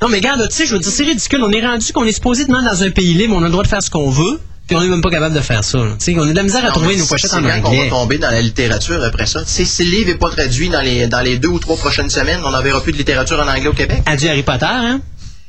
Non, 0.00 0.08
mais 0.08 0.16
regarde, 0.18 0.48
tu 0.48 0.56
sais, 0.56 0.66
je 0.66 0.72
veux 0.72 0.78
dire, 0.78 0.90
c'est 0.90 1.04
ridicule. 1.04 1.42
On 1.44 1.50
est 1.52 1.60
rendu 1.66 1.92
qu'on 1.92 2.04
est 2.04 2.12
supposé 2.12 2.46
demander 2.46 2.64
dans 2.66 2.82
un 2.82 2.90
pays 2.90 3.12
libre, 3.12 3.34
on 3.36 3.42
a 3.42 3.46
le 3.46 3.50
droit 3.50 3.64
de 3.64 3.68
faire 3.68 3.82
ce 3.82 3.90
qu'on 3.90 4.08
veut, 4.08 4.40
puis 4.70 4.76
on 4.76 4.82
n'est 4.82 4.88
même 4.88 5.00
pas 5.02 5.10
capable 5.10 5.34
de 5.34 5.40
faire 5.40 5.64
ça. 5.64 5.78
là. 5.78 5.96
On 6.16 6.22
a 6.22 6.26
de 6.26 6.32
la 6.32 6.44
misère 6.44 6.64
à 6.64 6.68
Non, 6.68 6.74
trouver 6.74 6.94
nos 6.94 7.04
pochettes 7.04 7.32
en 7.34 7.38
quand 7.38 7.60
qu'on 7.60 7.70
va 7.72 7.76
anglais. 7.76 7.88
tomber 7.88 8.18
dans 8.18 8.30
la 8.30 8.40
littérature 8.40 9.02
après 9.02 9.26
ça. 9.26 9.42
Si 9.44 9.64
le 9.84 9.90
livre 9.90 10.10
n'est 10.10 10.14
pas 10.16 10.30
traduit 10.30 10.68
dans 10.68 10.80
les, 10.80 11.08
dans 11.08 11.22
les 11.22 11.38
deux 11.38 11.48
ou 11.48 11.58
trois 11.58 11.76
prochaines 11.76 12.08
semaines, 12.08 12.38
on 12.44 12.50
n'en 12.52 12.62
verra 12.62 12.80
plus 12.80 12.92
de 12.92 12.96
littérature 12.98 13.40
en 13.40 13.48
anglais 13.48 13.66
au 13.66 13.72
Québec. 13.72 14.00
Adieu 14.06 14.30
Harry 14.30 14.44
Potter, 14.44 14.66
hein? 14.68 15.00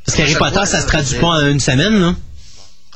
Parce 0.04 0.18
qu'Harry 0.18 0.34
Potter, 0.34 0.66
ça 0.66 0.66
se 0.66 0.76
là, 0.78 0.82
traduit 0.88 1.20
pas 1.20 1.28
en 1.28 1.46
une 1.46 1.60
semaine, 1.60 2.00
là. 2.02 2.16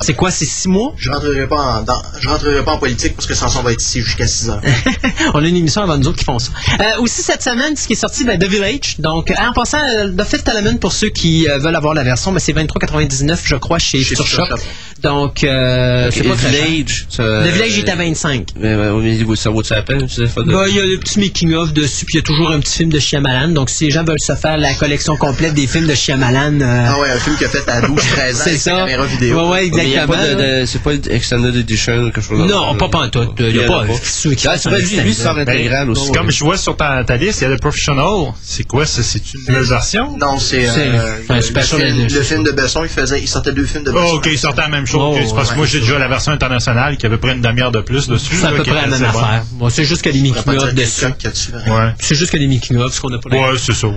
C'est 0.02 0.14
quoi, 0.14 0.30
c'est 0.30 0.46
six 0.46 0.68
mois? 0.68 0.94
Je 0.98 1.10
rentrerai 1.10 1.48
pas 1.48 1.56
en, 1.56 1.82
dans- 1.84 2.02
je 2.20 2.28
rentrerai 2.28 2.64
pas 2.66 2.74
en 2.74 2.78
politique 2.78 3.16
parce 3.16 3.28
que 3.28 3.34
Samson 3.34 3.62
va 3.62 3.72
être 3.72 3.82
ici 3.82 4.02
jusqu'à 4.02 4.28
6 4.28 4.50
heures. 4.50 4.62
on 5.34 5.42
a 5.44 5.48
une 5.48 5.56
émission 5.56 5.82
avant 5.84 5.98
nous 5.98 6.08
autres 6.08 6.18
qui 6.18 6.26
font 6.26 6.38
ça. 6.38 6.52
Euh, 6.82 7.00
aussi 7.02 7.22
cette 7.22 7.42
semaine, 7.42 7.78
ce 7.78 7.88
qui 7.88 7.94
est 7.94 7.96
sorti, 7.96 8.26
ben, 8.26 8.38
The 8.38 8.44
Village. 8.44 8.98
Donc, 9.00 9.32
en 9.40 9.54
passant, 9.54 9.80
euh, 9.80 10.10
The 10.12 10.26
Fifth 10.26 10.48
Element, 10.50 10.78
pour 10.80 10.92
ceux 10.92 11.10
qui 11.10 11.48
euh, 11.50 11.60
veulent 11.60 11.78
avoir 11.78 11.94
la 11.94 12.04
version, 12.04 12.34
ben, 12.34 12.40
c'est 12.40 12.52
23,99, 12.52 13.40
je 13.46 13.56
crois, 13.56 13.80
chez, 13.80 14.04
Chez 14.04 14.16
Shop. 14.16 14.26
Shop. 14.26 14.44
Donc, 15.02 15.44
euh, 15.46 16.10
c'est 16.12 16.24
pas. 16.24 16.34
Village. 16.36 17.08
ça- 17.10 17.44
The 17.44 17.48
Village 17.54 17.78
est 17.80 17.90
à 17.90 17.96
25. 17.96 18.48
Mais, 18.60 18.76
mais, 18.76 18.92
mais 18.92 19.36
ça 19.36 19.50
la 19.76 19.82
peine? 19.82 20.00
Ben, 20.46 20.66
il 20.68 20.76
y 20.76 20.80
a 20.80 20.86
le 20.86 20.98
petit 21.00 21.20
making-of 21.20 21.72
dessus, 21.72 22.06
puis 22.06 22.16
il 22.16 22.18
y 22.18 22.20
a 22.20 22.24
toujours 22.24 22.52
un 22.52 22.60
petit 22.60 22.78
film 22.80 22.90
de 22.90 23.00
Shyamalan. 23.00 23.50
Donc, 23.50 23.70
si 23.70 23.86
les 23.86 23.92
gens 23.92 24.04
veulent 24.04 24.20
se 24.20 24.36
faire 24.36 24.58
la 24.58 24.74
collection 24.74 25.16
complète 25.16 25.54
des 25.54 25.68
films 25.68 25.88
de 25.88 25.96
Shyamalan, 25.96 26.60
euh, 26.62 26.86
Ah 26.90 27.00
ouais, 27.00 27.10
un 27.12 27.18
film 27.20 27.38
qui 27.38 27.46
a 27.46 27.50
fait 27.50 27.68
à 27.70 27.82
12-13 27.82 27.88
ans 27.92 27.96
c'est 28.44 28.58
ça. 28.58 28.72
caméra 28.72 29.06
vidéo. 29.06 29.38
Ouais, 29.38 29.50
ouais, 29.52 29.72
Mais 29.74 29.85
il 29.86 29.92
y 29.94 29.98
a 29.98 30.08
pas 30.08 30.26
de, 30.28 30.34
de- 30.62 30.66
c'est 30.66 30.82
pas 30.82 30.94
extended 30.94 31.56
edition 31.56 31.98
ou 31.98 32.12
quelque 32.12 32.22
chose 32.22 32.40
comme 32.40 32.48
Non, 32.50 32.76
pas 32.76 32.90
pantoute. 32.90 33.32
Il 33.40 33.56
y 33.56 33.64
a 33.64 33.68
pas- 33.68 33.86
ceux 34.04 34.34
qui 34.34 34.46
font 34.46 34.52
c'est 34.58 34.70
pas 34.70 34.78
lui, 34.80 35.14
sort 35.14 35.38
intégral 35.38 35.90
aussi. 35.90 36.12
Comme 36.12 36.32
je 36.32 36.44
vois 36.44 36.58
sur 36.58 36.76
ta, 36.76 37.04
ta 37.04 37.18
liste, 37.18 37.42
il 37.42 37.44
y 37.44 37.48
a 37.48 37.50
le 37.50 37.58
Professional. 37.58 38.34
C'est 38.44 38.64
quoi 38.64 38.86
ça? 38.86 39.02
C'est 39.04 39.34
une 39.34 39.42
nouvelle 39.48 39.64
version? 39.64 40.18
Non, 40.18 40.38
c'est 40.40 40.66
C'est 40.66 40.88
euh, 40.88 41.18
le, 41.30 42.22
film, 42.24 42.44
de 42.44 42.52
Besson, 42.52 42.84
il 42.84 42.90
faisait, 42.90 43.20
il 43.22 43.28
sortait 43.28 43.52
deux 43.54 43.66
films 43.66 43.84
de 43.84 43.92
Besson. 43.92 44.06
Oh, 44.14 44.16
ok, 44.18 44.28
ils 44.32 44.38
sortaient 44.38 44.62
la 44.62 44.68
même 44.70 44.86
chose. 44.86 45.34
Parce 45.34 45.52
que 45.52 45.58
moi, 45.58 45.66
j'ai 45.66 45.80
déjà 45.80 45.98
la 46.00 46.08
version 46.08 46.32
internationale 46.32 46.98
qui 46.98 47.06
avait 47.06 47.18
pris 47.18 47.32
une 47.34 47.42
demi-heure 47.42 47.72
de 47.72 47.82
plus 47.82 48.08
dessus. 48.08 48.36
C'est 48.36 48.46
à 48.48 48.52
peu 48.52 48.64
près 48.64 48.74
la 48.74 48.88
même 48.88 49.04
affaire. 49.04 49.44
Bon, 49.54 49.70
c'est 49.70 49.86
juste 49.86 50.02
que 50.02 50.10
les 50.10 50.22
making-of 50.22 50.74
dessus. 50.74 51.06
C'est 52.00 52.16
juste 52.16 52.32
que 52.32 52.38
les 52.38 52.48
making-of, 52.48 52.94
ce 52.94 53.02
qu'on 53.02 53.10
n'a 53.10 53.20
pas 53.20 53.30
les- 53.30 53.40
Ouais, 53.40 53.58
c'est 53.58 53.74
ça. 53.74 53.88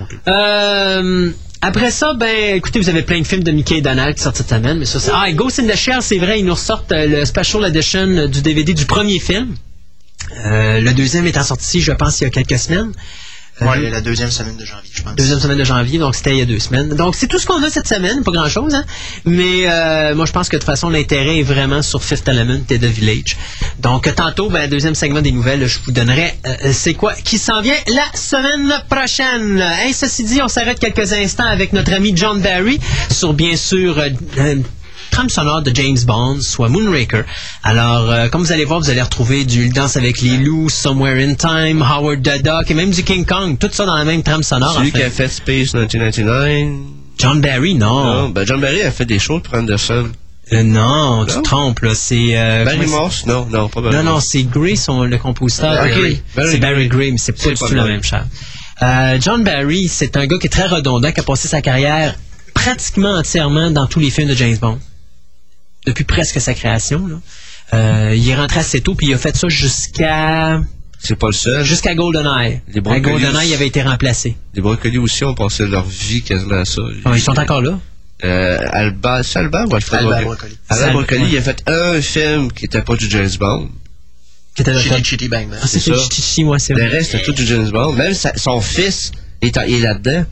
Après 1.60 1.90
ça, 1.90 2.14
ben, 2.14 2.56
écoutez, 2.56 2.78
vous 2.78 2.88
avez 2.88 3.02
plein 3.02 3.20
de 3.20 3.26
films 3.26 3.42
de 3.42 3.50
Mickey 3.50 3.78
et 3.78 3.80
Donald 3.80 4.14
qui 4.14 4.22
sortent 4.22 4.36
cette 4.36 4.48
semaine, 4.48 4.78
mais 4.78 4.84
ça, 4.84 5.00
c'est... 5.00 5.10
Ah, 5.12 5.28
et 5.28 5.34
Ghost 5.34 5.58
in 5.58 5.66
the 5.66 5.74
Shell, 5.74 6.02
c'est 6.02 6.18
vrai, 6.18 6.38
ils 6.38 6.44
nous 6.44 6.54
ressortent 6.54 6.92
euh, 6.92 7.06
le 7.06 7.24
special 7.24 7.64
edition 7.64 8.28
du 8.28 8.42
DVD 8.42 8.74
du 8.74 8.86
premier 8.86 9.18
film. 9.18 9.56
Euh, 10.46 10.80
le 10.80 10.92
deuxième 10.92 11.26
étant 11.26 11.42
sorti, 11.42 11.80
je 11.80 11.92
pense, 11.92 12.20
il 12.20 12.24
y 12.24 12.26
a 12.26 12.30
quelques 12.30 12.58
semaines. 12.58 12.92
Euh, 13.62 13.66
Ouais, 13.66 13.90
la 13.90 14.00
deuxième 14.00 14.30
semaine 14.30 14.56
de 14.56 14.64
janvier, 14.64 14.90
je 14.92 15.02
pense. 15.02 15.14
Deuxième 15.16 15.40
semaine 15.40 15.58
de 15.58 15.64
janvier, 15.64 15.98
donc 15.98 16.14
c'était 16.14 16.30
il 16.30 16.38
y 16.38 16.42
a 16.42 16.46
deux 16.46 16.58
semaines. 16.60 16.90
Donc 16.90 17.14
c'est 17.16 17.26
tout 17.26 17.38
ce 17.38 17.46
qu'on 17.46 17.62
a 17.62 17.70
cette 17.70 17.88
semaine, 17.88 18.22
pas 18.22 18.30
grand 18.30 18.48
chose, 18.48 18.74
hein. 18.74 18.84
Mais 19.24 19.64
euh, 19.66 20.14
moi 20.14 20.26
je 20.26 20.32
pense 20.32 20.48
que 20.48 20.56
de 20.56 20.60
toute 20.60 20.66
façon 20.66 20.88
l'intérêt 20.90 21.38
est 21.40 21.42
vraiment 21.42 21.82
sur 21.82 22.02
Fifth 22.02 22.28
Element 22.28 22.60
et 22.70 22.78
The 22.78 22.84
Village. 22.84 23.36
Donc 23.80 24.12
tantôt, 24.14 24.48
ben, 24.48 24.68
deuxième 24.70 24.94
segment 24.94 25.22
des 25.22 25.32
nouvelles, 25.32 25.66
je 25.66 25.78
vous 25.84 25.92
donnerai 25.92 26.34
euh, 26.46 26.70
c'est 26.72 26.94
quoi 26.94 27.14
qui 27.14 27.38
s'en 27.38 27.60
vient 27.60 27.74
la 27.88 28.16
semaine 28.18 28.72
prochaine. 28.88 29.60
Hein, 29.60 29.90
ceci 29.92 30.24
dit, 30.24 30.40
on 30.42 30.48
s'arrête 30.48 30.78
quelques 30.78 31.12
instants 31.12 31.46
avec 31.46 31.72
notre 31.72 31.92
ami 31.92 32.12
John 32.14 32.40
Barry 32.40 32.78
sur 33.10 33.32
bien 33.34 33.56
sûr 33.56 33.98
euh, 33.98 34.08
euh, 34.38 34.56
trame 35.10 35.28
sonore 35.28 35.62
de 35.62 35.74
James 35.74 35.98
Bond, 36.06 36.40
soit 36.40 36.68
Moonraker. 36.68 37.24
Alors, 37.62 38.10
euh, 38.10 38.28
comme 38.28 38.42
vous 38.42 38.52
allez 38.52 38.64
voir, 38.64 38.80
vous 38.80 38.90
allez 38.90 39.02
retrouver 39.02 39.44
du 39.44 39.68
Danse 39.68 39.96
avec 39.96 40.20
les 40.20 40.36
loups, 40.38 40.68
Somewhere 40.68 41.16
in 41.22 41.34
Time, 41.34 41.82
Howard 41.82 42.22
the 42.22 42.42
Duck 42.42 42.70
et 42.70 42.74
même 42.74 42.90
du 42.90 43.02
King 43.02 43.24
Kong. 43.24 43.56
Tout 43.58 43.68
ça 43.72 43.86
dans 43.86 43.96
la 43.96 44.04
même 44.04 44.22
trame 44.22 44.42
sonore. 44.42 44.74
Celui 44.74 44.88
en 44.88 44.92
fait. 44.92 44.98
qui 44.98 45.04
a 45.04 45.10
fait 45.10 45.28
Space 45.28 45.74
1999. 45.74 46.68
John 47.18 47.40
Barry, 47.40 47.74
non. 47.74 48.04
Non, 48.04 48.28
ben 48.28 48.46
John 48.46 48.60
Barry 48.60 48.82
a 48.82 48.90
fait 48.90 49.04
des 49.04 49.18
choses 49.18 49.42
pour 49.42 49.54
Anderson. 49.54 50.08
Euh, 50.52 50.62
non, 50.62 51.26
tu 51.26 51.34
te 51.34 51.40
trompes, 51.42 51.80
là. 51.80 51.94
C'est. 51.94 52.30
euh, 52.38 52.64
Barry 52.64 52.86
Morse? 52.86 53.26
Non, 53.26 53.46
non, 53.50 53.68
pas 53.68 53.80
Barry 53.82 53.96
Non, 53.96 54.02
non, 54.02 54.20
c'est 54.20 54.44
Gray, 54.44 54.76
son, 54.76 55.02
le 55.02 55.18
compositeur. 55.18 55.74
Barry 55.74 56.22
C'est 56.36 56.58
Barry 56.58 56.88
Gray. 56.88 57.12
Mais 57.12 57.18
c'est 57.18 57.32
pas 57.32 57.50
du 57.50 57.54
tout 57.54 57.74
la 57.74 57.84
même 57.84 58.02
chose. 58.02 58.20
Euh, 58.80 59.18
John 59.20 59.42
Barry, 59.42 59.88
c'est 59.88 60.16
un 60.16 60.26
gars 60.26 60.38
qui 60.38 60.46
est 60.46 60.50
très 60.50 60.66
redondant, 60.68 61.10
qui 61.12 61.20
a 61.20 61.22
passé 61.24 61.48
sa 61.48 61.60
carrière 61.60 62.14
pratiquement 62.54 63.12
entièrement 63.14 63.70
dans 63.70 63.86
tous 63.86 63.98
les 64.00 64.10
films 64.10 64.28
de 64.28 64.34
James 64.34 64.56
Bond. 64.56 64.78
Depuis 65.88 66.04
presque 66.04 66.40
sa 66.40 66.54
création, 66.54 67.06
là. 67.06 67.16
Euh, 67.74 68.14
il 68.16 68.28
est 68.28 68.34
rentré 68.36 68.60
assez 68.60 68.80
tôt, 68.80 68.94
puis 68.94 69.08
il 69.08 69.14
a 69.14 69.18
fait 69.18 69.36
ça 69.36 69.48
jusqu'à 69.48 70.60
C'est 70.98 71.16
pas 71.16 71.26
le 71.28 71.32
seul. 71.32 71.64
jusqu'à 71.64 71.94
GoldenEye. 71.94 72.60
Les 72.68 72.80
À. 72.80 73.00
GoldenEye, 73.00 73.48
il 73.50 73.54
avait 73.54 73.66
été 73.66 73.82
remplacé. 73.82 74.36
Les 74.54 74.62
brocolis 74.62 74.98
aussi 74.98 75.24
ont 75.24 75.34
passé 75.34 75.66
leur 75.66 75.84
vie 75.84 76.22
quasiment 76.22 76.56
à 76.60 76.64
ça. 76.64 76.82
Ah, 77.04 77.10
ils 77.14 77.20
sont 77.20 77.38
encore 77.38 77.60
là? 77.62 77.78
Euh, 78.24 78.58
Alba, 78.72 79.22
c'est 79.22 79.38
Alba 79.38 79.64
ou 79.66 79.74
Alfred 79.74 80.00
Albert 80.00 80.22
Brocoli? 80.22 80.58
C'est 80.70 80.90
Brocoli, 80.90 81.20
Alba. 81.20 81.32
il 81.32 81.38
a 81.38 81.42
fait 81.42 81.62
un 81.68 82.00
film 82.00 82.52
qui 82.52 82.64
était 82.64 82.82
pas 82.82 82.96
du 82.96 83.08
James 83.10 83.30
Bond. 83.38 83.68
Qui 84.54 84.62
était 84.62 84.76
Chitty 84.80 85.04
Chitty 85.04 85.28
Bang 85.28 85.48
Bang. 85.48 85.58
Ah, 85.62 85.66
c'était 85.68 85.94
ça. 85.94 86.02
Chichi, 86.10 86.44
ouais, 86.44 86.58
c'est 86.58 86.74
Le 86.74 86.80
vrai. 86.80 86.88
reste, 86.98 87.12
c'était 87.12 87.24
tout 87.24 87.32
du 87.32 87.46
James 87.46 87.70
Bond. 87.70 87.92
Même 87.92 88.14
sa- 88.14 88.36
son 88.36 88.60
fils 88.60 89.12
est, 89.40 89.56
est 89.56 89.78
là-dedans. 89.80 90.24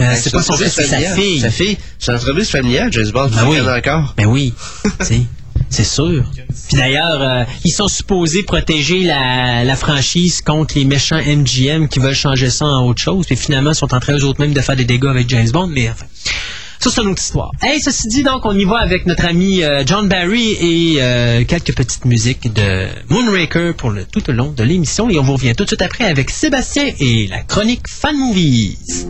Euh, 0.00 0.14
c'est 0.16 0.30
pas 0.32 0.42
son 0.42 0.56
fils, 0.56 0.72
c'est 0.72 0.84
sa 0.84 0.98
fille. 0.98 1.40
Sa 1.40 1.50
fille. 1.50 1.76
C'est 1.98 2.12
une 2.12 2.18
entreprise 2.18 2.48
familiale, 2.48 2.92
James 2.92 3.10
Bond. 3.12 3.30
Ah 3.36 3.44
oui. 3.48 3.60
encore? 3.60 4.14
Ben 4.16 4.26
oui, 4.26 4.54
c'est 5.68 5.84
sûr. 5.84 6.24
Puis 6.68 6.76
d'ailleurs, 6.78 7.20
euh, 7.22 7.44
ils 7.64 7.70
sont 7.70 7.88
supposés 7.88 8.42
protéger 8.42 9.02
la, 9.02 9.64
la 9.64 9.76
franchise 9.76 10.40
contre 10.40 10.74
les 10.76 10.84
méchants 10.84 11.20
MGM 11.20 11.88
qui 11.88 11.98
veulent 11.98 12.14
changer 12.14 12.50
ça 12.50 12.64
en 12.64 12.86
autre 12.86 13.02
chose. 13.02 13.26
Puis 13.26 13.36
finalement, 13.36 13.72
ils 13.72 13.76
sont 13.76 13.92
en 13.94 14.00
train 14.00 14.16
eux 14.16 14.24
autres 14.24 14.40
même 14.40 14.52
de 14.52 14.60
faire 14.60 14.76
des 14.76 14.84
dégâts 14.84 15.06
avec 15.06 15.28
James 15.28 15.50
Bond. 15.50 15.66
Mais 15.68 15.90
enfin, 15.90 16.06
Ça, 16.80 16.88
c'est 16.88 17.02
une 17.02 17.08
autre 17.08 17.20
histoire. 17.20 17.50
Hey, 17.60 17.78
ceci 17.78 18.08
dit, 18.08 18.22
donc, 18.22 18.46
on 18.46 18.56
y 18.56 18.64
va 18.64 18.78
avec 18.78 19.04
notre 19.04 19.26
ami 19.26 19.62
euh, 19.62 19.82
John 19.84 20.08
Barry 20.08 20.52
et 20.52 21.02
euh, 21.02 21.44
quelques 21.44 21.76
petites 21.76 22.06
musiques 22.06 22.50
de 22.54 22.86
Moonraker 23.10 23.74
pour 23.76 23.90
le, 23.90 24.06
tout 24.06 24.30
au 24.30 24.32
long 24.32 24.50
de 24.50 24.62
l'émission. 24.62 25.10
Et 25.10 25.18
on 25.18 25.22
vous 25.22 25.34
revient 25.34 25.52
tout 25.54 25.64
de 25.64 25.68
suite 25.68 25.82
après 25.82 26.04
avec 26.04 26.30
Sébastien 26.30 26.90
et 26.98 27.26
la 27.26 27.42
chronique 27.42 27.86
Fan 27.86 28.16
Movies. 28.16 29.06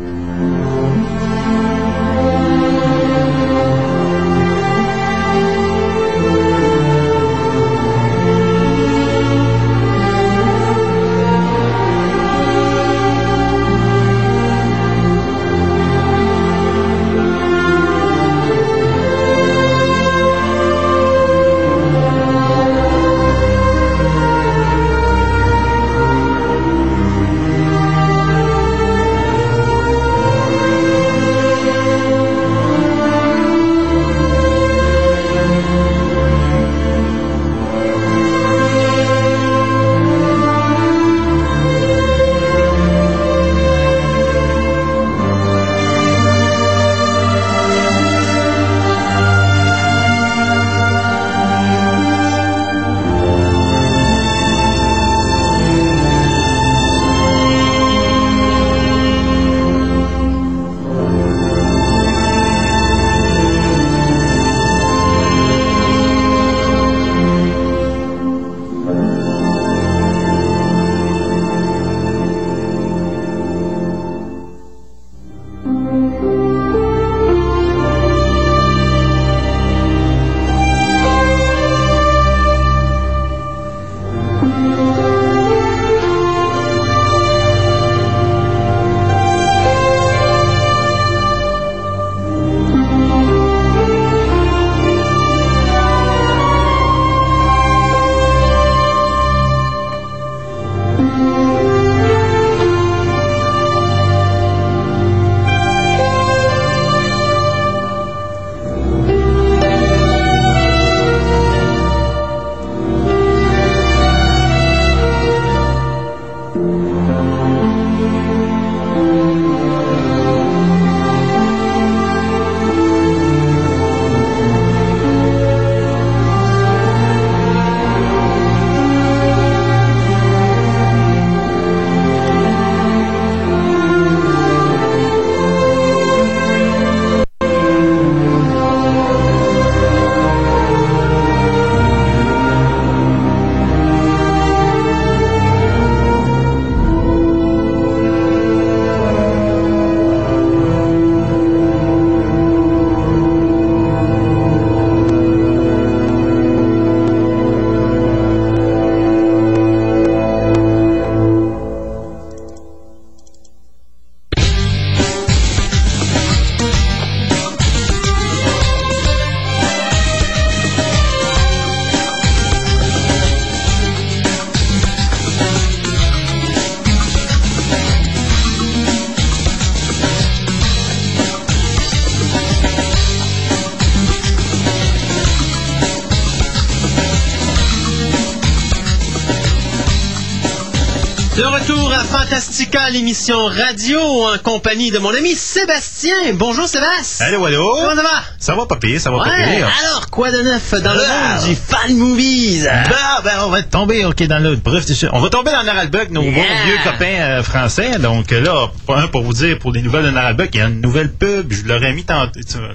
Fantastica, 192.70 192.90
l'émission 192.90 193.46
radio 193.46 194.00
en 194.00 194.38
compagnie 194.38 194.90
de 194.90 194.98
mon 194.98 195.10
ami 195.10 195.34
Sébastien. 195.34 196.14
Bonjour 196.34 196.68
Sébastien. 196.68 197.26
Allô, 197.26 197.44
allô. 197.44 197.74
Comment 197.74 197.96
ça 197.96 198.02
va? 198.02 198.19
Ça 198.42 198.54
va 198.54 198.64
pas 198.64 198.76
pire, 198.76 198.98
ça 198.98 199.10
va 199.10 199.18
pas 199.18 199.24
pire. 199.34 199.68
alors, 199.84 200.08
quoi 200.10 200.32
de 200.32 200.40
neuf 200.40 200.70
dans 200.72 200.94
le 200.94 200.98
monde 200.98 201.46
du 201.46 201.54
fan 201.54 201.94
movies? 201.94 202.62
Ben, 202.64 203.22
ben, 203.22 203.32
on 203.44 203.50
va 203.50 203.62
tomber, 203.62 204.06
ok, 204.06 204.22
dans 204.28 204.38
le, 204.38 204.56
bref, 204.56 204.84
c'est 204.86 205.08
on 205.12 205.20
va 205.20 205.28
tomber 205.28 205.52
dans 205.52 205.62
Naralbuck, 205.62 206.08
nos 206.08 206.22
Yeah. 206.22 206.32
bons 206.32 206.64
vieux 206.64 206.78
copains 206.82 207.20
euh, 207.20 207.42
français. 207.42 207.98
Donc 207.98 208.30
là, 208.30 208.68
pour, 208.86 208.96
un, 208.96 209.08
pour 209.08 209.22
vous 209.24 209.34
dire, 209.34 209.58
pour 209.58 209.72
les 209.72 209.82
nouvelles 209.82 210.04
de 210.06 210.10
Naralbuck, 210.10 210.48
il 210.54 210.58
y 210.58 210.62
a 210.62 210.68
une 210.68 210.80
nouvelle 210.80 211.12
pub, 211.12 211.52
je 211.52 211.64
l'aurais 211.66 211.92
mis 211.92 212.04
tant- 212.04 212.28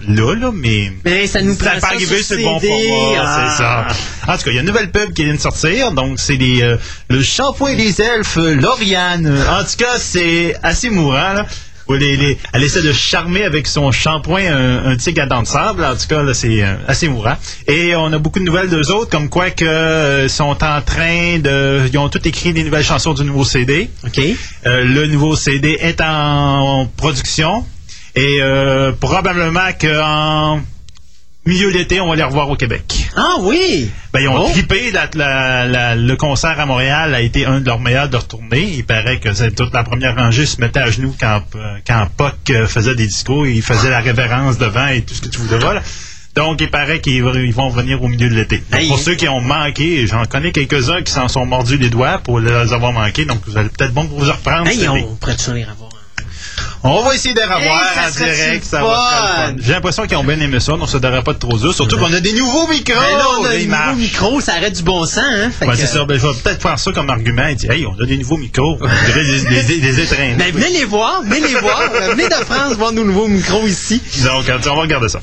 là, 0.07 0.35
là, 0.35 0.51
mais... 0.53 0.91
Mais 1.03 1.25
ça 1.25 1.41
nous 1.41 1.55
prend 1.55 1.79
ça 1.79 1.87
arrivé 1.87 2.17
le 2.29 2.37
bon 2.43 2.59
format, 2.59 3.21
ah. 3.23 3.47
c'est 3.49 3.57
ça. 3.57 3.87
En 4.31 4.37
tout 4.37 4.43
cas, 4.43 4.51
il 4.51 4.55
y 4.55 4.57
a 4.57 4.61
une 4.61 4.67
nouvelle 4.67 4.91
pub 4.91 5.13
qui 5.13 5.23
vient 5.25 5.33
de 5.33 5.39
sortir, 5.39 5.91
donc 5.93 6.19
c'est 6.19 6.35
les, 6.35 6.61
euh, 6.61 6.77
le 7.09 7.23
shampoing 7.23 7.73
des 7.75 7.99
elfes 8.03 8.35
Lauriane. 8.37 9.27
En 9.49 9.63
tout 9.63 9.77
cas, 9.77 9.97
c'est 9.97 10.55
assez 10.61 10.91
mourant, 10.91 11.33
là. 11.33 11.45
Où 11.87 11.93
les- 11.93 12.17
les- 12.17 12.37
elle 12.53 12.63
essaie 12.63 12.81
de 12.81 12.91
charmer 12.91 13.43
avec 13.43 13.67
son 13.67 13.91
shampoing 13.91 14.41
un, 14.51 14.85
un 14.87 14.95
tigre 14.97 15.21
à 15.21 15.25
dents 15.27 15.43
de 15.43 15.47
sable. 15.47 15.85
En 15.85 15.95
tout 15.95 16.07
cas, 16.09 16.23
là, 16.23 16.33
c'est 16.33 16.63
euh, 16.63 16.75
assez 16.87 17.07
mourant. 17.07 17.35
Et 17.67 17.95
on 17.95 18.11
a 18.11 18.17
beaucoup 18.17 18.39
de 18.39 18.43
nouvelles 18.45 18.69
d'eux 18.69 18.89
autres, 18.91 19.09
comme 19.11 19.29
quoi 19.29 19.51
que 19.51 19.65
euh, 19.65 20.27
sont 20.27 20.57
en 20.63 20.81
train 20.81 21.37
de... 21.39 21.81
Ils 21.91 21.97
ont 21.99 22.09
tous 22.09 22.27
écrit 22.27 22.53
des 22.53 22.63
nouvelles 22.63 22.83
chansons 22.83 23.13
du 23.13 23.23
nouveau 23.23 23.43
CD. 23.45 23.89
OK. 24.03 24.19
Euh, 24.65 24.83
le 24.83 25.05
nouveau 25.07 25.35
CD 25.35 25.77
est 25.79 26.01
en 26.01 26.87
production. 26.97 27.63
Et 28.15 28.37
euh, 28.41 28.91
probablement 28.93 29.69
qu'en 29.79 30.61
milieu 31.45 31.71
d'été, 31.71 32.01
on 32.01 32.09
va 32.09 32.15
les 32.15 32.23
revoir 32.23 32.49
au 32.49 32.55
Québec. 32.55 32.94
Ah 33.17 33.35
oui! 33.39 33.89
Ben, 34.13 34.19
ils 34.21 34.27
ont 34.27 34.45
Oh. 34.45 34.49
trippé. 34.51 34.91
La- 34.91 35.09
la- 35.15 35.65
la- 35.67 35.95
le 35.95 36.15
concert 36.17 36.59
à 36.59 36.65
Montréal 36.65 37.13
a 37.15 37.21
été 37.21 37.45
un 37.45 37.61
de 37.61 37.65
leurs 37.65 37.79
meilleurs 37.79 38.09
de 38.09 38.17
retourner. 38.17 38.61
Il 38.77 38.85
paraît 38.85 39.19
que 39.19 39.33
c'est 39.33 39.55
toute 39.55 39.73
la 39.73 39.83
première 39.83 40.15
rangée 40.15 40.45
se 40.45 40.59
mettait 40.59 40.79
à 40.81 40.91
genoux 40.91 41.15
quand, 41.19 41.41
euh, 41.55 41.77
quand 41.87 42.07
Puck 42.17 42.35
euh, 42.49 42.67
faisait 42.67 42.95
des 42.95 43.07
discours. 43.07 43.47
Il 43.47 43.61
faisait 43.61 43.89
la 43.89 44.01
révérence 44.01 44.57
devant 44.57 44.87
et 44.87 45.01
tout 45.01 45.13
ce 45.13 45.21
que 45.21 45.29
tu 45.29 45.39
voudras. 45.39 45.75
là. 45.75 45.81
Donc, 46.35 46.59
il 46.59 46.69
paraît 46.69 46.99
qu'ils 46.99 47.23
vont- 47.23 47.69
venir 47.69 48.03
au 48.03 48.09
milieu 48.09 48.27
de 48.29 48.35
l'été. 48.35 48.61
Hey. 48.73 48.89
Pour 48.89 48.99
ceux 48.99 49.15
qui 49.15 49.29
ont 49.29 49.39
manqué, 49.39 50.05
j'en 50.05 50.25
connais 50.25 50.51
quelques-uns 50.51 51.01
qui 51.01 51.13
s'en 51.13 51.29
sont 51.29 51.45
mordus 51.45 51.77
les 51.77 51.89
doigts 51.89 52.17
pour 52.17 52.41
les 52.41 52.73
avoir 52.73 52.91
manqués. 52.91 53.23
Donc, 53.23 53.39
vous 53.47 53.57
allez 53.57 53.69
peut-être 53.69 53.93
bon 53.93 54.05
pour 54.05 54.19
vous 54.19 54.29
en 54.29 54.33
reprendre. 54.33 54.67
Hey, 54.67 54.75
cet 54.79 54.89
été. 54.89 55.05
on 55.09 55.15
pourrait 55.15 55.37
toujours 55.37 55.53
les 55.53 55.63
revoir. 55.63 55.84
On 56.87 57.03
va 57.03 57.15
essayer 57.15 57.33
de 57.33 57.41
revoir 57.41 57.61
Hey, 57.61 58.07
en 58.07 58.11
direct. 58.11 58.63
Ça 58.65 58.81
va. 58.83 59.51
J'ai 59.59 59.71
l'impression 59.73 60.05
qu'ils 60.05 60.17
ont 60.17 60.23
bien 60.23 60.39
aimé 60.39 60.59
ça, 60.59 60.73
donc 60.73 60.87
ça 60.89 60.99
devrait 60.99 61.23
pas 61.23 61.31
être 61.31 61.39
trop 61.39 61.57
dur. 61.57 61.73
Surtout 61.73 61.97
qu'on 61.97 62.13
a 62.13 62.19
des 62.19 62.33
nouveaux 62.33 62.67
micros! 62.67 62.95
Ben 62.99 63.17
là, 63.17 63.25
on 63.39 63.45
a 63.45 63.55
Ils 63.55 63.61
un 63.61 63.65
nouveau 63.65 63.69
marchent. 63.71 63.97
micro, 63.97 64.39
ça 64.41 64.53
arrête 64.53 64.73
du 64.75 64.83
bon 64.83 65.05
sens, 65.05 65.17
hein? 65.25 65.51
Que- 65.59 65.75
c'est 65.75 65.87
ça. 65.87 66.05
Ben, 66.05 66.19
je 66.19 66.27
vais 66.27 66.33
peut-être 66.43 66.61
faire 66.61 66.77
ça 66.79 66.91
comme 66.91 67.09
argument 67.09 67.47
et 67.47 67.55
dire, 67.55 67.71
hey, 67.71 67.85
on 67.87 67.99
a 68.01 68.05
des 68.05 68.17
nouveaux 68.17 68.37
micros. 68.37 68.77
On 68.79 68.85
les, 69.15 69.77
les 69.79 69.99
étreindre. 69.99 70.37
Ben, 70.37 70.51
venez 70.53 70.69
les 70.69 70.85
voir, 70.85 71.21
venez 71.23 71.39
les 71.41 71.59
voir. 71.59 71.81
Euh, 71.95 72.11
venez 72.11 72.27
de 72.27 72.33
France 72.33 72.73
voir 72.73 72.91
nos 72.91 73.03
nouveaux 73.03 73.27
micros 73.27 73.65
ici. 73.67 74.01
Donc, 74.23 74.45
on 74.49 74.75
va 74.75 74.81
regarder 74.81 75.09
ça. 75.09 75.19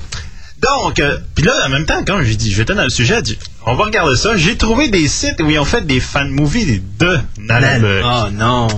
Donc, 0.61 1.01
euh, 1.01 1.19
puis 1.35 1.45
là, 1.45 1.53
en 1.67 1.69
même 1.69 1.85
temps, 1.87 2.03
quand 2.07 2.23
j'ai 2.23 2.37
dit, 2.37 2.53
j'étais 2.53 2.75
dans 2.75 2.85
le 2.85 2.91
sujet, 2.91 3.21
dit, 3.21 3.39
on 3.67 3.75
va 3.75 3.85
regarder 3.85 4.17
ça. 4.17 4.37
J'ai 4.37 4.57
trouvé 4.57 4.89
des 4.89 5.09
sites 5.09 5.41
où 5.41 5.51
ils 5.51 5.59
ont 5.59 5.65
fait 5.65 5.85
des 5.87 6.01
fan 6.01 6.29
movies 6.31 6.81
de 6.99 7.19
Nalbuck. 7.39 8.05
Oh 8.05 8.31
non. 8.33 8.69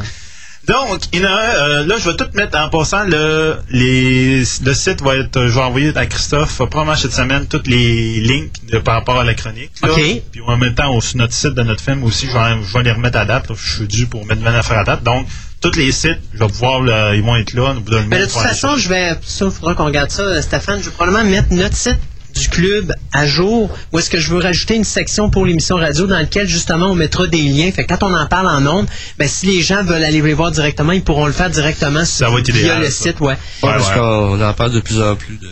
Donc, 0.67 1.03
il 1.13 1.21
y 1.21 1.27
en 1.27 1.29
a 1.29 1.33
un, 1.33 1.55
euh, 1.57 1.87
là, 1.87 1.97
je 1.99 2.09
vais 2.09 2.17
tout 2.17 2.27
mettre 2.35 2.59
en 2.59 2.69
passant. 2.71 3.05
Le, 3.05 3.57
les, 3.71 4.39
le 4.41 4.75
site 4.75 5.03
va 5.03 5.17
être, 5.17 5.47
je 5.47 5.55
vais 5.55 5.61
envoyer 5.61 5.97
à 5.97 6.07
Christophe, 6.07 6.61
euh, 6.61 6.67
probablement 6.67 6.97
cette 6.97 7.13
semaine, 7.13 7.47
tous 7.47 7.63
les 7.67 8.21
links 8.21 8.53
de, 8.71 8.79
par 8.79 8.95
rapport 8.95 9.19
à 9.19 9.25
la 9.25 9.35
chronique. 9.35 9.73
là. 9.83 9.93
OK. 9.93 10.01
Puis 10.33 10.41
en 10.47 10.57
même 10.57 10.75
temps, 10.75 10.99
sur 11.01 11.19
notre 11.19 11.35
site 11.35 11.55
de 11.55 11.63
notre 11.63 11.83
film 11.83 12.03
aussi, 12.05 12.27
je 12.27 12.33
vais, 12.33 12.63
je 12.67 12.73
vais 12.79 12.85
les 12.85 12.93
remettre 12.93 13.19
à 13.19 13.25
date. 13.25 13.49
là. 13.49 13.55
je 13.59 13.77
suis 13.77 13.87
dû 13.89 14.07
pour 14.07 14.25
mettre 14.27 14.41
une 14.41 14.47
affaire 14.49 14.79
à 14.79 14.85
date. 14.85 15.03
Donc, 15.03 15.27
tous 15.61 15.77
les 15.77 15.93
sites, 15.93 16.21
je 16.35 16.39
vais 16.39 16.47
pouvoir, 16.47 16.83
là, 16.83 17.15
ils 17.15 17.23
vont 17.23 17.37
être 17.37 17.53
là. 17.55 17.71
au 17.73 17.81
bout 17.81 17.91
d'un 17.91 18.03
Mais 18.07 18.21
de 18.21 18.25
toute 18.25 18.33
façon, 18.33 18.77
je 18.77 18.89
vais, 18.89 19.15
ça, 19.23 19.47
il 19.47 19.51
faudra 19.51 19.75
qu'on 19.75 19.87
regarde 19.87 20.11
ça, 20.11 20.23
euh, 20.23 20.43
Stéphane. 20.43 20.79
Je 20.81 20.87
vais 20.87 20.91
probablement 20.95 21.25
mettre 21.25 21.53
notre 21.53 21.77
site 21.77 21.99
du 22.35 22.49
club 22.49 22.93
à 23.13 23.27
jour 23.27 23.71
où 23.93 23.99
est-ce 23.99 24.11
que 24.11 24.19
je 24.19 24.31
veux 24.31 24.39
rajouter 24.41 24.75
une 24.75 24.85
section 24.85 25.31
pour 25.31 25.47
l'émission 25.47 25.77
radio 25.77 26.07
dans 26.07 26.17
laquelle 26.19 26.49
justement 26.49 26.87
on 26.91 26.95
mettra 26.95 27.27
des 27.27 27.43
liens? 27.43 27.71
Fait 27.73 27.85
que 27.85 27.95
quand 27.95 28.03
on 28.07 28.15
en 28.15 28.27
parle 28.27 28.49
en 28.49 28.67
ondes, 28.67 28.87
ben 29.19 29.29
si 29.29 29.47
les 29.47 29.63
gens 29.63 29.83
veulent 29.83 30.05
aller 30.05 30.21
les 30.21 30.35
voir 30.35 30.51
directement, 30.51 30.93
ils 30.93 31.03
pourront 31.05 31.27
le 31.27 31.33
faire 31.33 31.51
directement 31.51 32.05
Ça 32.05 32.29
va 32.31 32.39
être 32.41 32.51
via 32.51 32.61
idéal, 32.61 32.81
le 32.81 32.91
ça. 32.91 33.05
site, 33.05 33.21
ouais. 33.21 33.29
Ouais, 33.29 33.37
parce 33.63 33.89
ouais. 33.91 33.95
qu'on 33.95 34.41
en 34.43 34.53
parle 34.53 34.73
de 34.73 34.81
plus 34.81 35.01
en 35.01 35.15
plus 35.17 35.37
de, 35.39 35.49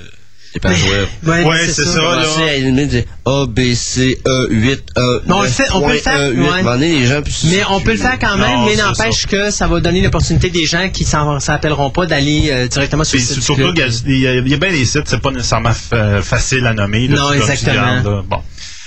des 0.55 0.61
pages 0.61 0.83
web. 0.85 1.07
Ouais, 1.27 1.45
Ouais, 1.45 1.67
c'est 1.67 1.85
ça, 1.85 2.01
là. 2.03 2.23
Commencer 2.23 2.43
à 2.43 2.55
éliminer 2.55 2.87
des 2.87 3.07
A, 3.25 3.47
B, 3.47 3.75
C, 3.75 4.21
E, 4.27 4.47
8, 4.51 4.83
E, 4.99 5.23
Mais 5.27 5.33
on 5.35 5.43
le 5.43 5.49
fait- 5.49 5.65
on 5.73 5.81
peut 5.81 5.93
le 5.95 5.99
faire, 5.99 6.31
8. 6.31 6.39
ouais. 6.41 6.49
À 6.49 6.53
un 6.55 6.57
moment 6.63 6.71
donné, 6.75 6.99
les 7.01 7.07
gens, 7.07 7.23
puis- 7.23 7.35
Mais 7.47 7.63
on 7.71 7.81
peut 7.81 7.93
le 7.93 7.99
faire 7.99 8.19
quand 8.19 8.37
même, 8.37 8.51
Non, 8.61 8.67
mais 8.67 8.77
n'empêche 8.77 9.27
que 9.27 9.51
ça 9.51 9.67
va 9.67 9.81
donner 9.81 10.03
l'opportunité 10.03 10.51
des 10.51 10.67
gens 10.67 10.89
qui 10.91 11.05
s'en 11.05 11.41
s'appelleront 11.41 11.91
pas 11.91 12.07
d'aller 12.07 12.49
euh, 12.51 12.69
directement 12.69 13.05
sur 13.05 13.19
le 13.19 13.25
site 13.25 13.37
du 13.37 13.43
surtout 13.43 13.73
club. 13.73 13.75
qu'il 13.75 14.19
y, 14.21 14.27
a- 14.27 14.35
il 14.35 14.49
y 14.49 14.55
a 14.55 14.57
bien 14.59 14.71
des 14.73 14.85
sites, 14.85 15.05
c'est 15.07 15.21
pas 15.21 15.31
nécessairement 15.31 15.73
fa- 15.73 16.21
facile 16.23 16.67
à 16.67 16.75
nommer. 16.75 17.09
là, 17.09 17.17
Non, 17.17 17.33
exactement. 17.33 17.81
regardes. 18.03 18.27
Bon. 18.29 18.43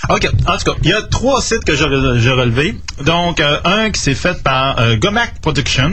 OK. 0.09 0.27
En 0.47 0.57
tout 0.57 0.71
cas, 0.71 0.77
il 0.83 0.89
y 0.89 0.93
a 0.93 1.01
trois 1.01 1.41
sites 1.41 1.63
que 1.65 1.75
j'ai 1.75 1.83
relevés. 2.31 2.75
Donc, 3.03 3.39
euh, 3.39 3.57
un 3.65 3.89
qui 3.89 3.99
s'est 3.99 4.13
fait 4.13 4.43
par 4.43 4.79
euh, 4.79 4.97
Gomac 4.97 5.39
Production. 5.41 5.91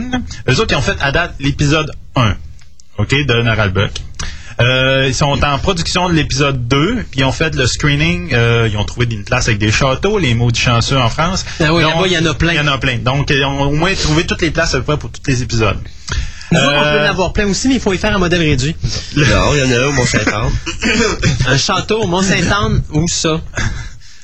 Eux 0.51 0.61
autres, 0.61 0.73
ils 0.73 0.77
ont 0.77 0.83
fait 0.83 0.99
à 1.01 1.13
date 1.13 1.35
l'épisode 1.41 1.91
1 2.15 2.35
OK, 2.99 3.09
de 3.11 3.41
Naralbuck. 3.43 3.91
Euh, 4.61 5.05
ils 5.09 5.15
sont 5.15 5.43
en 5.45 5.59
production 5.59 6.09
de 6.09 6.15
l'épisode 6.15 6.69
2, 6.69 7.05
puis 7.11 7.21
ils 7.21 7.25
ont 7.25 7.33
fait 7.33 7.55
le 7.55 7.67
screening. 7.67 8.33
euh, 8.35 8.69
ils 8.71 8.77
ont 8.77 8.85
trouvé 8.85 9.07
une 9.11 9.25
place 9.25 9.49
avec 9.49 9.59
des 9.59 9.73
châteaux, 9.73 10.19
les 10.19 10.35
mots 10.35 10.51
du 10.51 10.61
chanceux 10.61 10.99
en 10.99 11.09
France. 11.09 11.45
Ah 11.61 11.73
oui, 11.73 11.83
là-bas, 11.83 12.03
il 12.07 12.13
y 12.13 12.19
en 12.19 12.27
a 12.27 12.35
plein. 12.35 12.53
Il 12.53 12.57
y 12.57 12.61
en 12.61 12.67
a 12.69 12.79
plein. 12.79 12.99
Donc, 12.99 13.31
ils 13.31 13.45
ont 13.45 13.61
au 13.63 13.73
moins 13.73 13.95
trouvé 13.95 14.25
toutes 14.27 14.43
les 14.43 14.51
places 14.51 14.75
à 14.75 14.79
peu 14.79 14.85
près 14.85 14.97
pour 14.99 15.11
tous 15.11 15.23
les 15.27 15.43
épisodes. 15.43 15.79
Nous 16.53 16.59
on 16.59 16.63
Euh, 16.63 16.99
peut 16.99 17.07
en 17.07 17.11
avoir 17.11 17.33
plein 17.33 17.47
aussi, 17.47 17.67
mais 17.69 17.75
il 17.77 17.81
faut 17.81 17.95
y 17.95 17.99
faire 17.99 18.15
un 18.15 18.19
modèle 18.19 18.43
réduit. 18.43 18.77
Non, 19.17 19.25
il 19.55 19.59
y 19.61 19.63
en 19.63 19.81
a 19.81 19.85
un 19.85 19.89
au 19.89 19.93
Mont-Saint-Anne. 19.93 20.51
Un 21.49 21.57
château 21.57 22.03
au 22.03 22.07
Mont-Saint-Anne, 22.07 22.83
où 22.93 23.09
ça? 23.09 23.41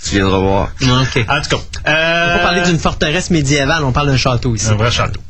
tu 0.04 0.16
viendras 0.16 0.38
voir. 0.38 0.68
OK. 0.82 1.24
En 1.28 1.40
tout 1.40 1.48
cas, 1.56 1.56
On 1.86 1.90
euh, 1.90 2.34
va 2.36 2.38
parler 2.40 2.62
d'une 2.62 2.78
forteresse 2.78 3.30
médiévale, 3.30 3.82
on 3.82 3.92
parle 3.92 4.08
d'un 4.08 4.16
château 4.18 4.54
ici. 4.54 4.68
un 4.68 4.74
vrai 4.76 4.90
château. 4.90 5.20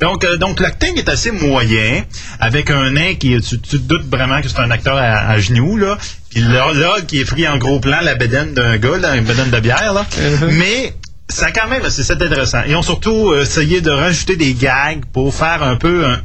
Donc, 0.00 0.24
euh, 0.24 0.36
donc 0.36 0.60
l'acting 0.60 0.96
est 0.98 1.08
assez 1.08 1.30
moyen, 1.30 2.02
avec 2.40 2.70
un 2.70 2.90
nain 2.90 3.14
qui, 3.14 3.40
tu, 3.40 3.60
tu 3.60 3.78
te 3.78 3.86
doutes 3.86 4.08
vraiment 4.10 4.40
que 4.40 4.48
c'est 4.48 4.60
un 4.60 4.70
acteur 4.70 4.96
à, 4.96 5.28
à 5.28 5.38
genoux, 5.38 5.76
là. 5.76 5.98
Puis 6.30 6.40
là, 6.40 6.72
qui 7.06 7.20
est 7.20 7.24
pris 7.24 7.46
en 7.46 7.58
gros 7.58 7.80
plan, 7.80 7.98
la 8.02 8.14
bédaine 8.14 8.54
d'un 8.54 8.76
gars, 8.76 8.98
là, 8.98 9.16
une 9.16 9.24
bédaine 9.24 9.50
de 9.50 9.60
bière, 9.60 9.92
là. 9.92 10.06
Mais, 10.50 10.94
ça 11.28 11.52
quand 11.52 11.68
même, 11.68 11.82
c'est 11.88 12.10
intéressant. 12.10 12.62
Ils 12.66 12.76
ont 12.76 12.82
surtout 12.82 13.30
euh, 13.30 13.42
essayé 13.42 13.80
de 13.80 13.90
rajouter 13.90 14.36
des 14.36 14.54
gags 14.54 15.04
pour 15.12 15.34
faire 15.34 15.62
un 15.62 15.76
peu 15.76 16.04
un, 16.04 16.20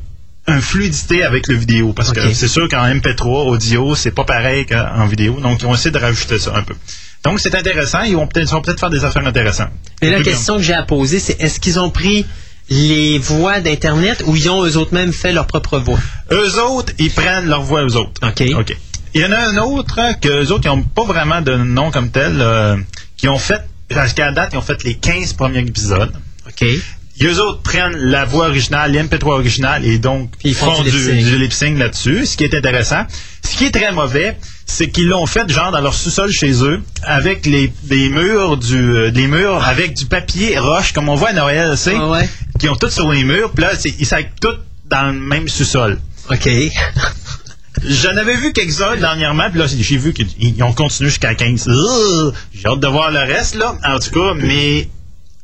un 0.47 0.61
fluidité 0.61 1.23
avec 1.23 1.47
le 1.47 1.55
vidéo. 1.55 1.93
Parce 1.93 2.11
que 2.11 2.33
c'est 2.33 2.47
sûr 2.47 2.67
qu'en 2.67 2.83
MP3, 2.83 3.47
audio, 3.47 3.95
c'est 3.95 4.11
pas 4.11 4.23
pareil 4.23 4.65
qu'en 4.65 5.05
vidéo. 5.05 5.39
Donc, 5.39 5.61
ils 5.61 5.65
ont 5.65 5.73
essayé 5.73 5.91
de 5.91 5.97
rajouter 5.97 6.39
ça 6.39 6.53
un 6.55 6.63
peu. 6.63 6.75
Donc, 7.23 7.39
c'est 7.39 7.55
intéressant. 7.55 8.01
Ils 8.01 8.15
vont 8.15 8.27
peut-être 8.27 8.79
faire 8.79 8.89
des 8.89 9.03
affaires 9.03 9.25
intéressantes. 9.25 9.71
Mais 10.01 10.09
la 10.09 10.21
question 10.21 10.57
que 10.57 10.63
j'ai 10.63 10.73
à 10.73 10.83
poser, 10.83 11.19
c'est 11.19 11.39
est-ce 11.41 11.59
qu'ils 11.59 11.79
ont 11.79 11.89
pris 11.89 12.25
les 12.69 13.17
voix 13.17 13.59
d'Internet 13.59 14.23
ou 14.25 14.35
ils 14.35 14.49
ont 14.49 14.63
eux 14.63 14.77
autres 14.77 14.93
même 14.93 15.13
fait 15.13 15.31
leur 15.31 15.47
propre 15.47 15.79
voix? 15.79 15.99
Eux 16.31 16.61
autres, 16.61 16.93
ils 16.99 17.11
prennent 17.11 17.47
leur 17.47 17.63
voix 17.63 17.83
eux 17.83 17.95
autres. 17.95 18.19
OK. 18.23 18.43
OK. 18.57 18.77
Il 19.13 19.21
y 19.21 19.25
en 19.25 19.31
a 19.31 19.37
un 19.37 19.57
autre 19.57 19.97
hein, 19.97 20.13
que 20.13 20.43
eux 20.43 20.51
autres, 20.51 20.65
ils 20.65 20.75
n'ont 20.75 20.83
pas 20.83 21.03
vraiment 21.03 21.41
de 21.41 21.55
nom 21.55 21.89
comme 21.89 22.11
tel, 22.11 22.41
euh, 22.41 22.77
qui 23.17 23.27
ont 23.27 23.39
fait, 23.39 23.61
jusqu'à 23.89 24.31
date, 24.31 24.51
ils 24.53 24.57
ont 24.57 24.61
fait 24.61 24.83
les 24.83 24.95
15 24.95 25.33
premiers 25.33 25.59
épisodes. 25.59 26.13
OK. 26.47 26.65
Et 27.21 27.25
eux 27.25 27.41
autres 27.41 27.61
prennent 27.61 27.97
la 27.97 28.23
voix 28.25 28.47
originale, 28.47 28.93
l'MP3 28.93 29.27
originale, 29.31 29.85
et 29.85 29.97
donc 29.97 30.31
Puis 30.39 30.49
ils 30.49 30.55
font 30.55 30.81
du 30.83 30.89
du, 30.89 30.97
lip-sync. 30.97 31.23
du 31.25 31.37
lip-sync 31.37 31.77
là-dessus, 31.79 32.25
ce 32.25 32.37
qui 32.37 32.45
est 32.45 32.53
intéressant. 32.55 33.05
Ce 33.43 33.57
qui 33.57 33.65
est 33.65 33.71
très 33.71 33.91
mauvais, 33.91 34.37
c'est 34.65 34.89
qu'ils 34.89 35.07
l'ont 35.07 35.25
fait 35.25 35.49
genre 35.51 35.71
dans 35.71 35.81
leur 35.81 35.93
sous-sol 35.93 36.31
chez 36.31 36.63
eux, 36.63 36.81
avec 37.03 37.45
les, 37.45 37.73
les 37.89 38.09
murs 38.09 38.57
du, 38.57 38.77
euh, 38.95 39.11
des 39.11 39.27
murs 39.27 39.63
avec 39.65 39.95
du 39.95 40.05
papier 40.05 40.57
roche, 40.59 40.93
comme 40.93 41.09
on 41.09 41.15
voit 41.15 41.29
à 41.29 41.33
Noël, 41.33 41.71
tu 41.71 41.77
sais, 41.77 41.93
Ah 41.97 42.09
ouais. 42.09 42.29
qui 42.59 42.69
ont 42.69 42.75
tout 42.75 42.89
sur 42.89 43.11
les 43.11 43.23
murs, 43.23 43.51
puis 43.51 43.63
là, 43.65 43.71
c'est- 43.77 43.95
ils 43.99 44.05
savent 44.05 44.23
tout 44.41 44.55
dans 44.85 45.07
le 45.07 45.13
même 45.19 45.47
sous-sol. 45.49 45.99
OK. 46.31 46.47
J'en 47.85 48.15
avais 48.17 48.35
vu 48.35 48.51
quelques-uns 48.53 48.97
dernièrement, 48.97 49.49
puis 49.49 49.59
là, 49.59 49.65
j'ai 49.67 49.97
vu 49.97 50.13
qu'ils 50.13 50.27
ils 50.39 50.61
ont 50.63 50.73
continué 50.73 51.09
jusqu'à 51.09 51.33
15. 51.33 51.67
Ugh! 51.67 52.33
J'ai 52.53 52.67
hâte 52.67 52.79
de 52.79 52.87
voir 52.87 53.09
le 53.11 53.19
reste, 53.19 53.55
là, 53.55 53.75
en 53.85 53.99
tout 53.99 54.11
cas, 54.11 54.33
mais 54.35 54.89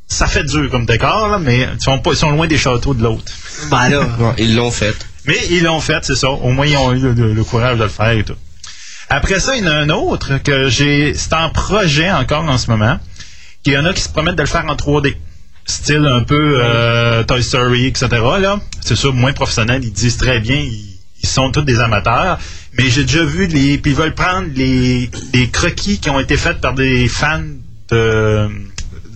ça 0.08 0.28
fait 0.28 0.44
dur 0.44 0.70
comme 0.70 0.86
décor, 0.86 1.28
là, 1.30 1.40
mais 1.40 1.68
ils 1.74 1.82
sont, 1.82 2.00
pas, 2.00 2.12
ils 2.12 2.16
sont 2.18 2.32
loin 2.32 2.48
des 2.48 2.58
châteaux 2.58 2.94
de 2.94 3.04
l'autre. 3.04 3.32
Ben 3.72 3.90
là. 3.90 4.08
Ils 4.38 4.56
l'ont 4.56 4.72
fait. 4.72 4.96
Mais 5.26 5.38
ils 5.50 5.64
l'ont 5.64 5.80
fait, 5.82 6.04
c'est 6.06 6.16
ça. 6.16 6.30
Au 6.30 6.50
moins, 6.52 6.66
ils 6.68 6.78
ont 6.78 6.94
eu 6.94 7.00
le, 7.00 7.14
le- 7.14 7.34
le 7.34 7.44
courage 7.44 7.78
de 7.78 7.84
le 7.84 7.90
faire 7.90 8.12
et 8.12 8.24
tout. 8.24 8.36
Après 9.10 9.40
ça, 9.40 9.56
il 9.56 9.64
y 9.64 9.68
en 9.68 9.72
a 9.72 9.76
un 9.76 9.90
autre 9.90 10.38
que 10.44 10.70
j'ai. 10.70 11.14
C'est 11.16 11.34
en 11.34 11.50
projet 11.50 12.12
encore 12.12 12.44
en 12.44 12.58
ce 12.58 12.70
moment. 12.70 13.00
Il 13.66 13.74
y 13.74 13.78
en 13.78 13.86
a 13.86 13.94
qui 13.94 14.02
se 14.02 14.10
promettent 14.10 14.36
de 14.36 14.42
le 14.44 14.48
faire 14.48 14.66
en 14.68 14.76
3D. 14.76 15.16
Style 15.68 16.06
un 16.06 16.22
peu 16.22 16.60
euh, 16.64 17.24
Toy 17.24 17.42
Story, 17.44 17.88
etc. 17.88 18.08
Là. 18.40 18.60
C'est 18.82 18.96
sûr, 18.96 19.14
moins 19.14 19.34
professionnel. 19.34 19.84
Ils 19.84 19.92
disent 19.92 20.18
très 20.18 20.40
bien, 20.40 20.58
ils, 20.58 20.98
ils 21.24 21.28
sont 21.28 21.52
tous 21.52 21.62
des 21.64 21.80
amateurs. 21.80 22.38
Mais 22.78 22.90
j'ai 22.90 23.04
déjà 23.04 23.24
vu 23.24 23.48
les. 23.48 23.80
Puis 23.80 23.92
ils 23.92 23.98
veulent 23.98 24.14
prendre 24.14 24.48
les, 24.56 25.10
les 25.34 25.50
croquis 25.50 25.98
qui 26.00 26.10
ont 26.12 26.20
été 26.20 26.38
faits 26.38 26.62
par 26.62 26.74
des 26.76 27.08
fans 27.08 27.42
de, 27.90 28.48
de 28.48 28.50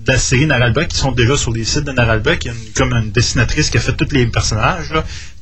la 0.10 0.18
série 0.18 0.46
Naralbuck 0.46 0.88
qui 0.88 0.98
sont 0.98 1.12
déjà 1.12 1.38
sur 1.38 1.52
les 1.52 1.64
sites 1.66 1.86
de 1.86 1.92
Naralbuck. 1.92 2.44
Il 2.46 2.48
y 2.48 2.52
a 2.52 2.54
une- 2.54 2.74
comme 2.76 2.94
une 2.94 3.12
dessinatrice 3.12 3.70
qui 3.70 3.78
a 3.78 3.82
fait 3.82 3.94
tous 3.94 4.12
les 4.14 4.26
personnages. 4.28 4.94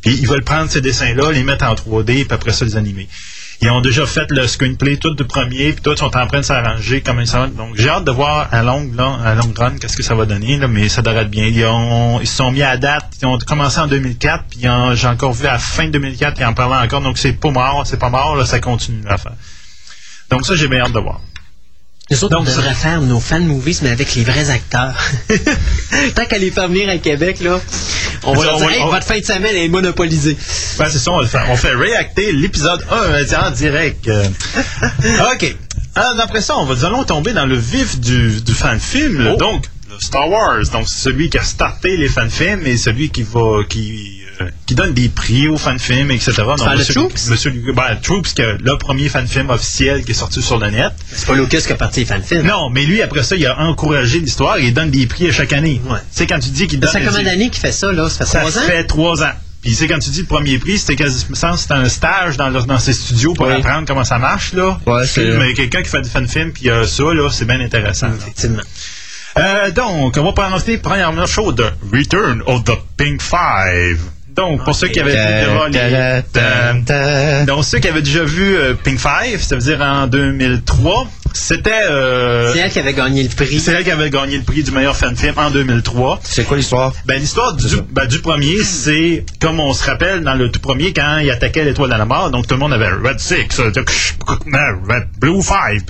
Puis 0.01 0.15
ils 0.15 0.27
veulent 0.27 0.43
prendre 0.43 0.69
ces 0.69 0.81
dessins-là, 0.81 1.31
les 1.31 1.43
mettre 1.43 1.65
en 1.65 1.73
3D, 1.75 2.25
puis 2.25 2.33
après 2.33 2.53
ça, 2.53 2.65
les 2.65 2.75
animer. 2.75 3.07
Ils 3.59 3.71
ont 3.71 3.81
déjà 3.81 4.05
fait 4.05 4.29
le 4.29 4.45
screenplay 4.45 4.97
tout 4.97 5.15
du 5.15 5.23
premier, 5.25 5.73
puis 5.73 5.81
tout 5.81 5.95
sont 5.97 6.15
en 6.15 6.27
train 6.27 6.37
de 6.41 6.45
s'arranger 6.45 7.01
comme 7.01 7.19
ils 7.19 7.25
sont. 7.27 7.47
Donc 7.47 7.75
j'ai 7.75 7.89
hâte 7.89 8.03
de 8.05 8.11
voir 8.11 8.47
à 8.51 8.61
longue, 8.61 8.93
run 8.97 9.77
qu'est-ce 9.81 9.97
que 9.97 10.03
ça 10.03 10.13
va 10.13 10.25
donner, 10.27 10.59
mais 10.67 10.89
ça 10.89 11.01
devrait 11.01 11.23
être 11.23 11.31
bien. 11.31 11.47
Ils, 11.47 11.65
ont, 11.65 12.19
ils 12.21 12.27
se 12.27 12.35
sont 12.35 12.51
mis 12.51 12.61
à 12.61 12.77
date, 12.77 13.05
ils 13.19 13.25
ont 13.25 13.37
commencé 13.39 13.79
en 13.79 13.87
2004, 13.87 14.43
puis 14.49 14.59
j'ai 14.93 15.07
encore 15.07 15.33
vu 15.33 15.47
à 15.47 15.53
la 15.53 15.59
fin 15.59 15.87
2004, 15.87 16.39
ils 16.39 16.45
en 16.45 16.53
parlaient 16.53 16.85
encore, 16.85 17.01
donc 17.01 17.17
c'est 17.17 17.33
pas 17.33 17.49
mort, 17.49 17.81
c'est 17.87 17.97
pas 17.97 18.09
mort, 18.11 18.35
là, 18.35 18.45
ça 18.45 18.59
continue 18.59 19.01
à 19.09 19.17
faire. 19.17 19.33
Donc 20.29 20.45
ça, 20.45 20.55
j'ai 20.55 20.67
bien 20.67 20.81
hâte 20.81 20.93
de 20.93 20.99
voir. 20.99 21.19
Nous 22.09 22.23
autres, 22.23 22.37
Donc, 22.37 22.47
on 22.47 22.49
devrait 22.49 22.73
faire 22.73 23.01
nos 23.01 23.19
fan 23.19 23.45
movies, 23.45 23.79
mais 23.81 23.89
avec 23.89 24.15
les 24.15 24.23
vrais 24.23 24.49
acteurs. 24.49 24.95
Tant 26.15 26.25
qu'à 26.25 26.37
les 26.37 26.51
faire 26.51 26.67
venir 26.69 26.89
à 26.89 26.97
Québec, 26.97 27.39
là, 27.41 27.59
on 28.23 28.33
va 28.33 28.45
leur 28.45 28.57
dire, 28.59 28.69
hey, 28.69 28.81
on- 28.81 28.89
votre 28.89 29.05
fin 29.05 29.19
de 29.19 29.25
semaine 29.25 29.55
est 29.55 29.67
monopolisée. 29.67 30.37
Ben, 30.77 30.87
c'est 30.89 30.99
ça, 30.99 31.11
on, 31.11 31.19
le 31.19 31.27
fait. 31.27 31.39
on 31.49 31.57
fait 31.57 31.73
réacter 31.75 32.31
l'épisode 32.31 32.83
1 32.89 32.95
euh, 32.95 33.25
en 33.45 33.51
direct. 33.51 34.07
Euh, 35.03 35.33
OK. 35.33 35.55
Ah, 35.95 36.13
D'après 36.15 36.41
ça, 36.41 36.57
on 36.57 36.65
va 36.65 36.75
nous 36.75 36.85
allons 36.85 37.03
tomber 37.03 37.33
dans 37.33 37.45
le 37.45 37.57
vif 37.57 37.99
du, 37.99 38.41
du 38.41 38.53
fan-film. 38.53 39.19
là. 39.23 39.31
Oh. 39.33 39.37
Donc, 39.37 39.65
le 39.89 39.99
Star 39.99 40.29
Wars. 40.29 40.61
Donc, 40.71 40.87
c'est 40.87 40.99
celui 41.01 41.29
qui 41.29 41.37
a 41.37 41.43
starté 41.43 41.97
les 41.97 42.07
fan-films 42.07 42.65
et 42.65 42.77
celui 42.77 43.09
qui 43.09 43.23
va 43.23 43.63
qui, 43.67 44.16
euh, 44.16 44.16
qui 44.65 44.75
donne 44.75 44.93
des 44.93 45.09
prix 45.09 45.47
aux 45.47 45.57
fan-films, 45.57 46.11
etc. 46.11 46.33
Donc, 46.45 46.59
de 46.59 46.77
Monsieur- 46.77 46.93
Troops? 46.93 47.29
Monsieur, 47.29 47.51
ben, 47.75 47.95
Troops, 48.01 48.33
qui 48.33 48.41
est 48.41 48.57
le 48.61 48.77
premier 48.77 49.09
fan-film 49.09 49.49
officiel 49.49 50.03
qui 50.03 50.11
est 50.11 50.15
sorti 50.15 50.41
sur 50.41 50.57
le 50.59 50.69
net. 50.69 50.91
C'est 51.11 51.25
pas 51.27 51.35
Lucas 51.35 51.61
qui 51.61 51.71
a 51.71 51.75
parti 51.75 52.01
les 52.01 52.05
fan 52.05 52.21
films. 52.23 52.45
Non, 52.45 52.69
mais 52.69 52.85
lui, 52.85 53.01
après 53.01 53.23
ça, 53.23 53.35
il 53.35 53.45
a 53.45 53.59
encoragé 53.59 54.19
l'histoire 54.19 54.57
et 54.57 54.65
il 54.65 54.73
donne 54.73 54.91
des 54.91 55.05
prix 55.07 55.29
à 55.29 55.31
chaque 55.31 55.53
année. 55.53 55.81
Ouais. 55.85 55.97
Tu 55.99 56.05
sais, 56.11 56.27
quand 56.27 56.39
tu 56.39 56.49
dis 56.49 56.67
qu'il 56.67 56.79
donne... 56.79 56.91
Ça 56.91 56.99
fait 56.99 57.05
combien 57.05 57.23
d'années 57.23 57.49
qu'il 57.49 57.59
fait 57.61 57.71
ça, 57.71 57.91
là? 57.91 58.09
Ça 58.09 58.25
fait 58.25 58.31
Ça 58.31 58.39
trois 58.41 58.57
ans? 58.57 58.61
fait 58.67 58.83
trois 58.85 59.23
ans. 59.23 59.31
Puis 59.61 59.73
c'est 59.73 59.87
quand 59.87 59.97
tu 59.99 60.11
dis 60.11 60.21
le 60.21 60.27
premier 60.27 60.59
prix, 60.59 60.77
c'était 60.77 60.95
quasiment 60.95 61.57
c'était 61.57 61.73
un 61.73 61.89
stage 61.89 62.37
dans, 62.37 62.49
leur- 62.49 62.67
dans 62.67 62.77
ses 62.79 62.93
studios 62.93 63.33
pour 63.33 63.47
Oui. 63.47 63.53
apprendre 63.53 63.87
comment 63.87 64.03
ça 64.05 64.19
marche 64.19 64.53
là. 64.53 64.79
Ouais, 64.85 65.05
c'est- 65.07 65.35
Mais 65.37 65.53
quelqu'un 65.53 65.81
qui 65.81 65.89
fait 65.89 66.01
du 66.01 66.09
fan 66.09 66.27
film 66.27 66.51
puis 66.53 66.69
euh, 66.69 66.85
ça 66.85 67.03
là, 67.13 67.27
c'est 67.31 67.45
bien 67.45 67.59
intéressant. 67.59 68.07
Effectivement. 68.15 68.61
Euh, 69.39 69.71
donc, 69.71 70.15
on 70.17 70.23
va 70.23 70.31
présenter 70.33 70.77
premièrement 70.77 71.25
chose 71.25 71.55
de 71.55 71.65
Return 71.91 72.41
of 72.45 72.63
the 72.63 72.71
Pink 72.97 73.21
Five. 73.21 73.99
Donc, 74.37 74.63
pour 74.63 74.75
ceux 74.75 74.87
qui 74.89 74.99
avaient 74.99 75.11
vu 75.11 75.17
déjà 75.41 75.53
les- 75.67 75.77
Donc, 77.45 77.63
ceux 77.65 77.79
qui 77.79 77.87
avaient 77.87 78.01
déjà 78.03 78.23
vu 78.23 78.55
euh, 78.55 78.73
Pink 78.75 78.99
Five, 78.99 79.41
ça 79.41 79.55
veut 79.55 79.61
dire 79.61 79.81
en 79.81 80.05
2003, 80.07 81.07
c'était... 81.33 81.71
euh, 81.89 82.53
C'est 82.53 82.59
elle 82.59 82.71
qui 82.71 82.79
avait 82.79 82.93
gagné 82.93 83.23
le 83.23 83.29
prix. 83.29 83.59
c'est 83.59 83.71
elle 83.71 83.83
qui 83.83 83.91
avait 83.91 84.09
gagné 84.11 84.37
le 84.37 84.43
prix 84.43 84.61
du 84.63 84.71
meilleur 84.71 84.95
fan 84.95 85.15
film 85.15 85.33
en 85.37 85.49
2003. 85.49 86.19
C'est 86.23 86.43
quoi 86.43 86.57
l'histoire? 86.57 86.93
Ben, 87.05 87.19
l'histoire 87.19 87.53
du, 87.55 87.65
ben, 87.91 88.05
du 88.05 88.19
premier, 88.19 88.63
c'est 88.63 89.25
comme 89.41 89.59
on 89.59 89.73
se 89.73 89.83
rappelle 89.83 90.23
dans 90.23 90.35
le 90.35 90.49
tout 90.51 90.59
premier 90.59 90.93
quand 90.93 91.17
il 91.17 91.31
attaquait 91.31 91.63
l'étoile 91.63 91.89
de 91.91 91.95
la 91.95 92.05
mort. 92.05 92.29
Donc 92.29 92.45
tout 92.47 92.53
le 92.53 92.59
monde 92.59 92.73
avait 92.73 92.89
Red 92.89 93.19
Six, 93.19 93.59
euh, 93.59 93.71
Red 94.87 95.07
Blue 95.19 95.41
Five. 95.41 95.83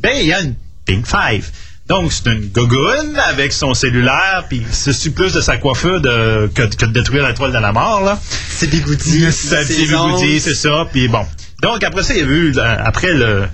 Ben, 0.00 0.12
il 0.20 0.26
y 0.26 0.32
a 0.32 0.40
une 0.40 0.54
Pink 0.84 1.06
Five. 1.06 1.48
Donc 1.86 2.12
c'est 2.12 2.32
une 2.32 2.48
gogoune 2.48 3.18
avec 3.28 3.52
son 3.52 3.74
cellulaire, 3.74 4.44
puis 4.48 4.62
c'est 4.70 4.94
su 4.94 5.10
plus 5.10 5.34
de 5.34 5.40
sa 5.40 5.58
coiffure 5.58 6.00
de, 6.00 6.50
que, 6.54 6.62
que 6.62 6.86
de 6.86 6.92
détruire 6.92 7.28
l'étoile 7.28 7.52
de 7.52 7.58
la 7.58 7.72
mort. 7.72 8.02
là. 8.02 8.18
C'est 8.48 8.68
bigoudi. 8.68 9.30
C'est 9.32 9.66
bigoudi, 9.68 10.40
c'est 10.40 10.54
ça. 10.54 10.86
Puis 10.90 11.08
bon. 11.08 11.26
Donc 11.62 11.84
après 11.84 12.02
ça, 12.02 12.14
il 12.14 12.20
y 12.20 12.22
a 12.22 12.26
eu, 12.26 12.54
euh, 12.56 12.76
après 12.82 13.12
le, 13.12 13.44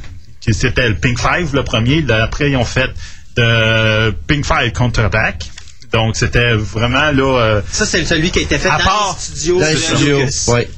c'était 0.41 0.89
le 0.89 0.95
Pink 0.95 1.19
Five, 1.19 1.55
le 1.55 1.65
premier. 1.65 2.05
Après, 2.11 2.51
ils 2.51 2.57
ont 2.57 2.65
fait 2.65 2.91
de 3.37 4.11
Pink 4.27 4.45
Five 4.45 4.73
contre-attaque. 4.73 5.51
Donc 5.93 6.17
c'était 6.17 6.53
vraiment 6.55 7.11
là. 7.11 7.39
euh, 7.41 7.61
Ça, 7.71 7.85
c'est 7.85 8.05
celui 8.05 8.31
qui 8.31 8.39
a 8.39 8.43
été 8.43 8.59
fait 8.59 8.69
À 8.69 8.79
dans 8.79 8.85
part- 8.85 9.17
les 9.19 9.25
studios. 9.25 9.61
Dans 9.61 9.71
le 9.71 9.77
studio. 9.77 10.19
Dans 10.21 10.27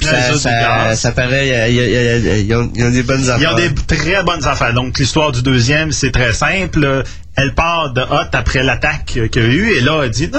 Ça, 0.01 0.39
ça, 0.39 0.97
ça, 0.97 1.13
paraît, 1.13 1.47
il 1.47 1.51
y 1.51 1.55
a- 1.55 1.69
il 1.69 1.75
y 1.75 1.81
a- 1.81 2.17
il 2.19 2.25
y 2.25 2.31
a- 2.31 2.39
ils 2.39 2.55
ont, 2.55 2.73
ils 2.75 2.85
ont 2.85 2.91
des 2.91 3.03
bonnes 3.03 3.21
Ils 3.23 3.31
affaires. 3.31 3.53
ont 3.53 3.57
des 3.57 3.75
très 3.75 4.23
bonnes 4.23 4.47
affaires. 4.47 4.73
Donc, 4.73 4.99
l'histoire 4.99 5.31
du 5.33 5.43
deuxième, 5.43 5.93
c'est 5.93 6.13
très 6.13 6.33
simple. 6.33 7.05
Elle 7.35 7.55
part 7.55 7.93
de 7.93 8.03
Hot 8.03 8.29
après 8.33 8.63
l'attaque 8.63 9.07
qu'il 9.31 9.43
y 9.43 9.45
a 9.45 9.49
eu 9.49 9.71
et 9.73 9.81
là, 9.81 10.03
elle 10.05 10.11
dit 10.11 10.31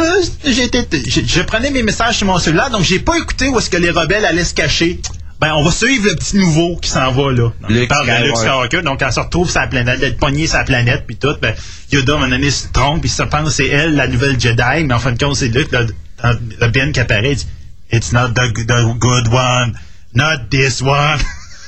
été- 0.82 1.04
j'ai- 1.08 1.26
Je 1.26 1.42
prenais 1.42 1.72
mes 1.72 1.82
messages 1.84 2.18
sur 2.18 2.28
mon 2.28 2.38
cellulaire, 2.40 2.70
donc 2.70 2.84
j'ai 2.84 3.00
pas 3.00 3.18
écouté 3.18 3.50
où 3.50 3.58
est-ce 3.60 3.70
que 3.70 3.78
les 3.78 3.90
rebelles 3.92 4.26
allaient 4.26 4.44
se 4.44 4.54
cacher. 4.54 5.00
Ben, 5.44 5.56
on 5.56 5.62
va 5.62 5.72
suivre 5.72 6.08
le 6.08 6.16
petit 6.16 6.38
nouveau 6.38 6.78
qui 6.78 6.90
s'en 6.90 7.12
va, 7.12 7.34
là. 7.34 7.52
Donc, 7.60 7.70
il 7.70 7.86
parle 7.90 8.08
de 8.08 8.28
Luke 8.28 8.38
Skywalker. 8.38 8.82
Donc, 8.82 9.02
elle 9.02 9.12
se 9.12 9.20
retrouve 9.20 9.52
sur 9.52 9.60
la 9.60 9.68
planète, 9.68 10.00
d'être 10.00 10.18
pognée 10.18 10.48
sur 10.48 10.58
la 10.58 10.64
planète, 10.64 11.04
puis 11.06 11.18
tout. 11.18 11.36
Ben, 11.42 11.54
Yoda, 11.92 12.14
à 12.14 12.16
un 12.16 12.20
moment 12.20 12.32
donné, 12.32 12.50
se 12.50 12.70
trompe, 12.70 13.02
puis 13.02 13.10
se 13.10 13.24
pense 13.24 13.50
que 13.50 13.50
c'est 13.50 13.68
elle, 13.68 13.94
la 13.96 14.08
nouvelle 14.08 14.40
Jedi, 14.40 14.86
mais 14.86 14.94
en 14.94 15.00
fin 15.00 15.12
de 15.12 15.22
compte, 15.22 15.36
c'est 15.36 15.50
Luke, 15.50 15.70
là, 15.74 15.84
dans 16.24 16.40
le 16.62 16.68
Ben 16.70 16.94
qui 16.94 17.02
apparaît, 17.02 17.32
il 17.32 17.36
dit 17.36 17.48
It's 17.92 18.14
not 18.14 18.30
the, 18.30 18.54
the 18.54 18.98
good 18.98 19.28
one, 19.34 19.78
not 20.14 20.48
this 20.50 20.82
one. 20.82 21.20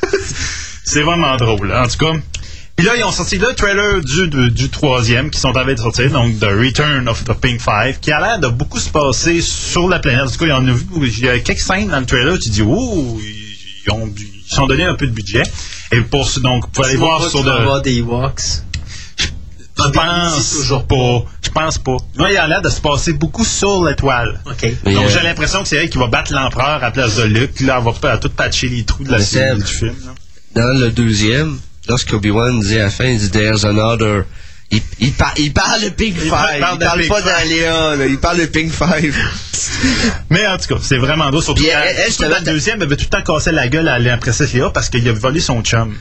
C'est 0.86 1.02
vraiment 1.02 1.36
drôle, 1.36 1.74
en 1.74 1.88
tout 1.88 1.98
cas. 1.98 2.18
Puis 2.78 2.86
là, 2.86 2.96
ils 2.96 3.04
ont 3.04 3.12
sorti 3.12 3.38
le 3.40 3.54
trailer 3.56 4.00
du, 4.02 4.30
du, 4.30 4.52
du 4.52 4.70
troisième 4.70 5.30
qui 5.30 5.40
sont 5.40 5.50
en 5.50 5.54
train 5.54 5.66
de 5.66 5.76
sortir, 5.76 6.12
donc 6.12 6.40
The 6.40 6.46
Return 6.46 7.10
of 7.10 7.26
the 7.26 7.34
Pink 7.34 7.60
Five, 7.60 8.00
qui 8.00 8.14
a 8.14 8.22
l'air 8.22 8.40
de 8.40 8.48
beaucoup 8.48 8.80
se 8.80 8.90
passer 8.90 9.42
sur 9.42 9.90
la 9.90 10.00
planète. 10.00 10.28
En 10.28 10.32
tout 10.32 10.38
cas, 10.38 10.46
il 10.46 10.50
y 10.50 10.54
en 10.54 10.66
a 10.66 10.72
vu, 10.72 10.86
il 11.02 11.20
y 11.20 11.28
a 11.28 11.40
quelques 11.40 11.60
scènes 11.60 11.90
dans 11.90 12.00
le 12.00 12.06
trailer, 12.06 12.40
tu 12.40 12.50
dis, 12.50 12.62
oh, 12.62 13.20
ils 13.88 13.92
ont, 13.92 14.08
du- 14.08 14.24
ils 14.50 14.56
sont 14.56 14.66
donné 14.68 14.84
un 14.84 14.96
peu 14.96 15.08
de 15.08 15.12
budget. 15.12 15.44
Et 15.92 16.02
pour 16.02 16.28
ce, 16.28 16.40
donc, 16.40 16.64
vous 16.66 16.70
pouvez 16.72 16.88
aller 16.90 16.98
voir 16.98 17.22
sur 17.30 17.44
le. 17.44 17.82
des 17.82 17.98
Ewoks. 17.98 18.42
Je 19.78 19.90
pense 19.92 20.50
toujours 20.52 20.86
pas. 20.88 21.26
Je 21.44 21.50
pense 21.50 21.78
pas. 21.78 21.98
Moi, 22.18 22.32
il 22.32 22.38
a 22.38 22.48
l'air 22.48 22.62
de 22.62 22.70
se 22.70 22.80
passer 22.80 23.12
beaucoup 23.14 23.44
sur 23.44 23.84
l'étoile. 23.86 24.40
Donc, 24.46 24.64
euh, 24.64 25.10
j'ai 25.10 25.22
l'impression 25.22 25.64
que 25.64 25.68
c'est 25.68 25.76
elle 25.78 25.90
qui 25.90 25.98
va 25.98 26.08
battre 26.08 26.32
l'empereur 26.34 26.66
à 26.68 26.80
la 26.80 26.92
place 26.92 27.16
de 27.18 27.24
Luke. 27.24 27.60
Là, 27.62 27.82
elle 27.86 27.94
va 28.02 28.18
tout 28.18 28.30
patcher 28.30 28.70
les 28.70 28.84
trous 28.86 29.04
de 29.04 29.12
la 29.12 29.20
série 29.20 29.58
du 29.60 29.66
film. 29.66 29.96
là. 30.06 30.14
Dans 30.64 30.80
le 30.80 30.90
deuxième, 30.92 31.60
lorsque 31.90 32.14
Obi-Wan 32.14 32.60
dit 32.62 32.76
à 32.80 32.84
la 32.84 32.90
fin, 32.90 33.06
il 33.06 33.20
dit 33.20 33.30
There's 33.30 33.66
another. 33.66 34.24
Il, 34.72 34.82
il, 35.00 35.14
par- 35.14 35.34
il 35.38 35.54
parle 35.54 35.82
de 35.84 35.90
Pink 35.90 36.16
Five. 36.18 36.30
parle 36.32 36.56
Il 36.74 36.80
parle 36.80 37.00
Pink 37.00 37.10
pas 37.10 37.22
d'Aléa. 37.22 37.96
Il 38.08 38.18
parle 38.18 38.38
de 38.40 38.46
Pink 38.48 38.72
Five. 38.72 39.16
Mais 40.30 40.48
en 40.48 40.58
tout 40.58 40.74
cas, 40.74 40.82
c'est 40.82 40.98
vraiment 40.98 41.30
drôle. 41.30 41.44
Surtout 41.44 41.64
dans 41.64 42.40
le 42.40 42.44
deuxième, 42.46 42.82
avait 42.82 42.96
tout 42.98 43.06
le 43.12 43.18
temps 43.22 43.34
cassé 43.36 43.52
la 43.52 43.68
gueule 43.68 43.88
à 43.88 44.00
la 44.00 44.18
princesse 44.18 44.54
Léa 44.54 44.70
parce 44.72 44.90
qu'il 44.90 45.08
a 45.08 45.14
volé 45.14 45.40
son 45.40 45.62
chum. 45.62 45.96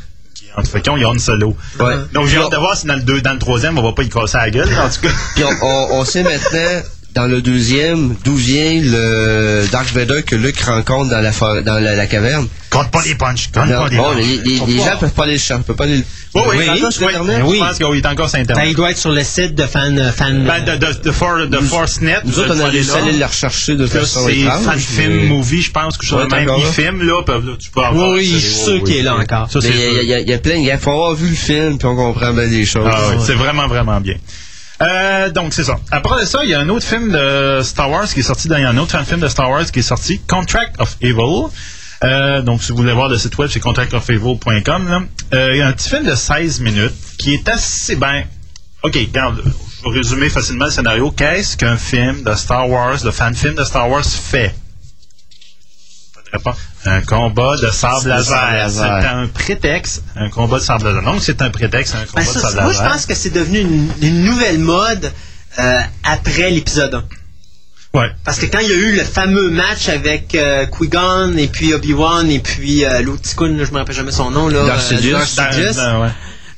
En 0.57 0.63
fait, 0.63 0.83
qu'on 0.89 0.97
y 0.97 1.05
a 1.05 1.09
une 1.13 1.19
solo. 1.19 1.57
Ouais. 1.81 1.95
Donc, 2.13 2.29
j'ai 2.29 2.39
hâte 2.39 2.53
de 2.53 2.57
voir 2.57 2.77
si 2.77 2.87
dans 2.87 2.95
le, 2.95 3.03
deux, 3.03 3.21
dans 3.21 3.33
le 3.33 3.41
troisième, 3.41 3.77
on 3.77 3.83
va 3.83 3.93
pas 3.93 4.05
y 4.05 4.09
casser 4.09 4.37
la 4.37 4.51
gueule. 4.51 4.69
En 4.79 4.89
tout 4.89 5.01
cas, 5.01 5.09
Puis 5.35 5.43
on, 5.43 5.51
on, 5.63 5.89
on 5.99 6.05
sait 6.05 6.23
maintenant, 6.23 6.83
dans 7.15 7.27
le 7.27 7.41
deuxième, 7.41 8.17
d'où 8.25 8.35
vient 8.35 8.81
le 8.83 9.65
Dark 9.71 9.93
Vader 9.93 10.23
que 10.27 10.35
Luke 10.35 10.61
rencontre 10.61 11.11
dans 11.11 11.21
la, 11.21 11.31
dans 11.63 11.79
la, 11.83 11.95
la 11.95 12.07
caverne? 12.07 12.49
compte 12.71 12.91
pas 12.91 13.03
les 13.05 13.15
punchs. 13.15 13.51
Compte 13.55 13.69
Non, 13.69 13.83
pas 13.85 13.89
les 13.89 13.97
bon, 13.97 14.03
punchs. 14.03 14.17
les, 14.17 14.37
les- 14.39 14.61
les 14.67 14.79
gens 14.79 14.97
peuvent 14.99 15.13
pas 15.13 15.23
aller 15.23 15.35
le 15.35 15.39
chercher, 15.39 15.63
peuvent 15.63 15.77
pas 15.77 15.85
aller 15.85 15.99
le... 15.99 16.03
Oui, 16.35 16.43
oui, 16.49 16.57
Oui, 16.59 16.65
il 16.65 16.69
est 16.69 16.71
encore 16.81 16.93
sur 16.93 17.07
oui, 17.07 17.13
Internet. 17.15 17.43
oui. 17.47 17.55
Je 17.61 17.65
pense 17.65 17.77
qu'il 17.77 17.87
est 17.99 18.07
encore 18.07 18.29
sur 18.29 18.37
Ben, 18.39 18.43
Internet. 18.43 18.65
il 18.69 18.75
doit 18.75 18.91
être 18.91 18.99
sur 18.99 19.13
le 19.13 19.23
site 19.23 19.55
de 19.55 19.63
fan. 19.67 19.97
euh, 19.97 20.11
fan 20.11 20.45
Ben, 20.45 20.65
de, 20.65 20.85
de, 20.85 20.93
de, 21.05 21.13
For- 21.13 21.47
de 21.47 21.59
ForceNet. 21.59 22.17
Nous 22.25 22.37
autres, 22.41 22.57
on 22.57 22.61
a 22.61 22.67
réussi 22.67 22.91
à 22.91 22.97
aller 22.97 23.13
le 23.13 23.25
rechercher 23.25 23.77
de 23.77 23.85
Là, 23.85 23.89
façon 23.89 24.27
c'est. 24.27 24.35
Fan 24.65 24.77
Film 24.81 25.13
mais- 25.15 25.27
Movie, 25.29 25.63
je 25.63 25.71
pense, 25.71 25.97
que 25.97 26.05
je 26.05 26.13
Ouais, 26.17 26.23
sais 26.29 26.29
même. 26.37 26.51
Il 26.59 26.65
là. 26.65 26.71
filme, 26.73 27.03
là, 27.07 27.23
tu 27.61 27.71
peux 27.71 27.81
avoir. 27.81 28.11
Oui, 28.11 28.17
oui, 28.19 28.27
je 28.27 28.39
c'est- 28.39 28.41
suis 28.41 28.65
sûr 28.65 28.83
qu'il 28.83 28.97
est 28.97 29.03
là 29.03 29.15
encore. 29.15 29.49
Il 29.63 30.07
y, 30.09 30.13
a- 30.15 30.19
il 30.21 30.29
y 30.29 30.37
plein, 30.39 30.57
il 30.57 30.79
faut 30.81 30.91
avoir 30.91 31.15
vu 31.15 31.29
le 31.29 31.37
film, 31.37 31.79
puis 31.79 31.87
on 31.87 31.95
comprend 31.95 32.33
bien 32.33 32.49
des 32.49 32.67
choses. 32.67 32.89
Ah 32.91 32.99
oui, 33.11 33.23
c'est 33.25 33.35
vraiment, 33.35 33.69
vraiment 33.69 34.01
bien. 34.01 34.17
Euh, 34.85 35.31
donc, 35.31 35.55
c'est 35.55 35.65
ça. 35.65 35.79
Après 35.91 36.27
ça, 36.27 36.45
il 36.45 36.51
y 36.51 36.55
a 36.55 36.61
un 36.61 36.69
autre 36.69 36.87
film 36.87 37.11
de 37.13 37.61
Star 37.63 37.91
Wars 37.91 38.07
qui 38.07 38.21
est 38.21 38.25
sorti. 38.25 38.49
Il 38.49 38.61
y 38.61 38.65
a 38.65 38.69
un 38.69 38.77
autre 38.77 39.03
film 39.05 39.21
de 39.21 39.29
Star 39.29 39.51
Wars 39.51 39.65
qui 39.71 39.79
est 39.81 39.83
sorti, 39.83 40.21
Contract 40.29 40.75
of 40.79 40.97
Evil. 41.01 41.49
Euh, 42.03 42.43
donc, 42.43 42.63
si 42.63 42.73
vous 42.73 42.79
voulez 42.79 42.93
voir 42.93 43.09
le 43.09 43.17
site 43.17 43.37
web, 43.39 43.49
c'est 43.51 43.61
contractofevil.com. 43.61 45.07
Euh, 45.33 45.51
Il 45.53 45.59
y 45.59 45.63
a 45.63 45.69
un 45.69 45.73
petit 45.73 45.89
film 45.89 46.05
de 46.05 46.15
16 46.15 46.61
minutes 46.61 46.95
qui 47.19 47.35
est 47.35 47.49
assez 47.49 47.97
ben. 47.97 48.25
OK, 48.83 48.95
regarde, 48.95 49.43
je 49.45 49.89
vais 49.89 49.97
résumer 49.97 50.29
facilement 50.29 50.67
le 50.67 50.71
scénario. 50.71 51.11
Qu'est-ce 51.11 51.57
qu'un 51.57 51.79
film 51.79 52.23
de 52.23 52.35
Star 52.35 52.69
Wars, 52.69 53.01
de 53.03 53.11
fan 53.11 53.35
film 53.35 53.55
de 53.55 53.65
Star 53.65 53.89
Wars 53.89 54.05
fait? 54.05 54.55
Un 56.87 57.01
combat 57.03 57.57
de 57.57 57.71
sable 57.71 58.05
De 58.05 58.09
laser. 58.11 58.71
C'est 58.71 59.07
un 59.09 59.27
prétexte, 59.29 60.03
un 60.17 60.29
combat 60.31 60.59
de 60.59 60.65
sable 60.65 60.85
laser. 60.89 61.03
Donc, 61.03 61.23
c'est 61.23 61.43
un 61.43 61.51
prétexte, 61.51 61.95
un 61.95 62.07
combat 62.07 62.23
Ben, 62.27 62.33
de 62.35 62.39
sable 62.39 62.63
moi, 62.63 62.73
je 62.73 62.79
laser. 62.79 62.93
pense 62.93 63.07
que 63.07 63.15
c'est 63.15 63.31
devenu 63.31 63.61
une, 63.61 63.89
une 64.03 64.23
nouvelle 64.25 64.59
mode 64.59 65.13
euh, 65.59 65.79
après 66.03 66.51
l'épisode 66.51 66.95
1. 66.95 67.05
Ouais. 67.95 68.11
Parce 68.25 68.41
que 68.41 68.47
quand 68.47 68.59
il 68.59 68.69
y 68.69 68.73
a 68.73 68.77
eu 68.77 68.97
le 68.97 69.05
fameux 69.05 69.51
match 69.51 69.89
avec 69.89 70.35
euh, 70.35 70.67
Qui-Gon 70.67 71.37
et 71.37 71.47
puis 71.47 71.73
Obi-Wan 71.75 72.29
et 72.29 72.41
puis 72.41 72.85
euh, 72.85 73.01
l'autre 73.03 73.23
je 73.25 73.71
me 73.73 73.77
rappelle 73.79 73.95
jamais 73.95 74.11
son 74.11 74.33
nom, 74.33 74.49
là, 74.49 74.67
Darth 74.67 74.93
euh, 74.93 74.97
Sidious. 74.97 75.19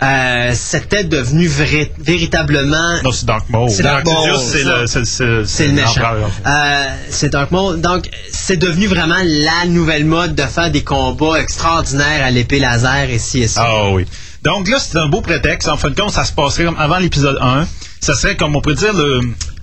Euh, 0.02 0.52
c'était 0.54 1.04
devenu 1.04 1.46
vrai- 1.48 1.90
véritablement 1.98 3.02
Non, 3.02 3.12
c'est 3.12 3.24
Dark 3.26 3.48
Maul. 3.48 3.70
C'est 3.70 3.82
Dark 3.82 4.04
Maul, 4.04 4.36
c'est 4.38 4.64
le, 4.64 5.72
méchant. 5.72 6.00
Euh, 6.46 6.86
c'est 7.08 7.30
Dark 7.30 7.50
Maul. 7.50 7.80
Donc, 7.80 8.08
c'est 8.30 8.56
devenu 8.58 8.86
vraiment 8.88 9.16
la 9.24 9.66
nouvelle 9.66 10.04
mode 10.04 10.34
de 10.34 10.42
faire 10.42 10.70
des 10.70 10.82
combats 10.84 11.40
extraordinaires 11.40 12.24
à 12.24 12.30
l'épée 12.30 12.58
laser 12.58 13.08
et 13.10 13.18
ci 13.18 13.42
et 13.42 13.48
ça. 13.48 13.64
Ah 13.66 13.88
oui. 13.90 14.04
Donc 14.42 14.68
là, 14.68 14.78
c'est 14.78 14.98
un 14.98 15.06
beau 15.08 15.22
prétexte. 15.22 15.68
En 15.68 15.76
fin 15.76 15.90
de 15.90 15.98
compte, 15.98 16.12
ça 16.12 16.24
se 16.24 16.32
passerait 16.32 16.64
comme 16.64 16.78
avant 16.78 16.98
l'épisode 16.98 17.38
1. 17.40 17.66
Ça 18.00 18.14
serait 18.14 18.36
comme 18.36 18.54
on 18.54 18.60
pourrait 18.60 18.76
dire 18.76 18.92
le, 18.92 19.20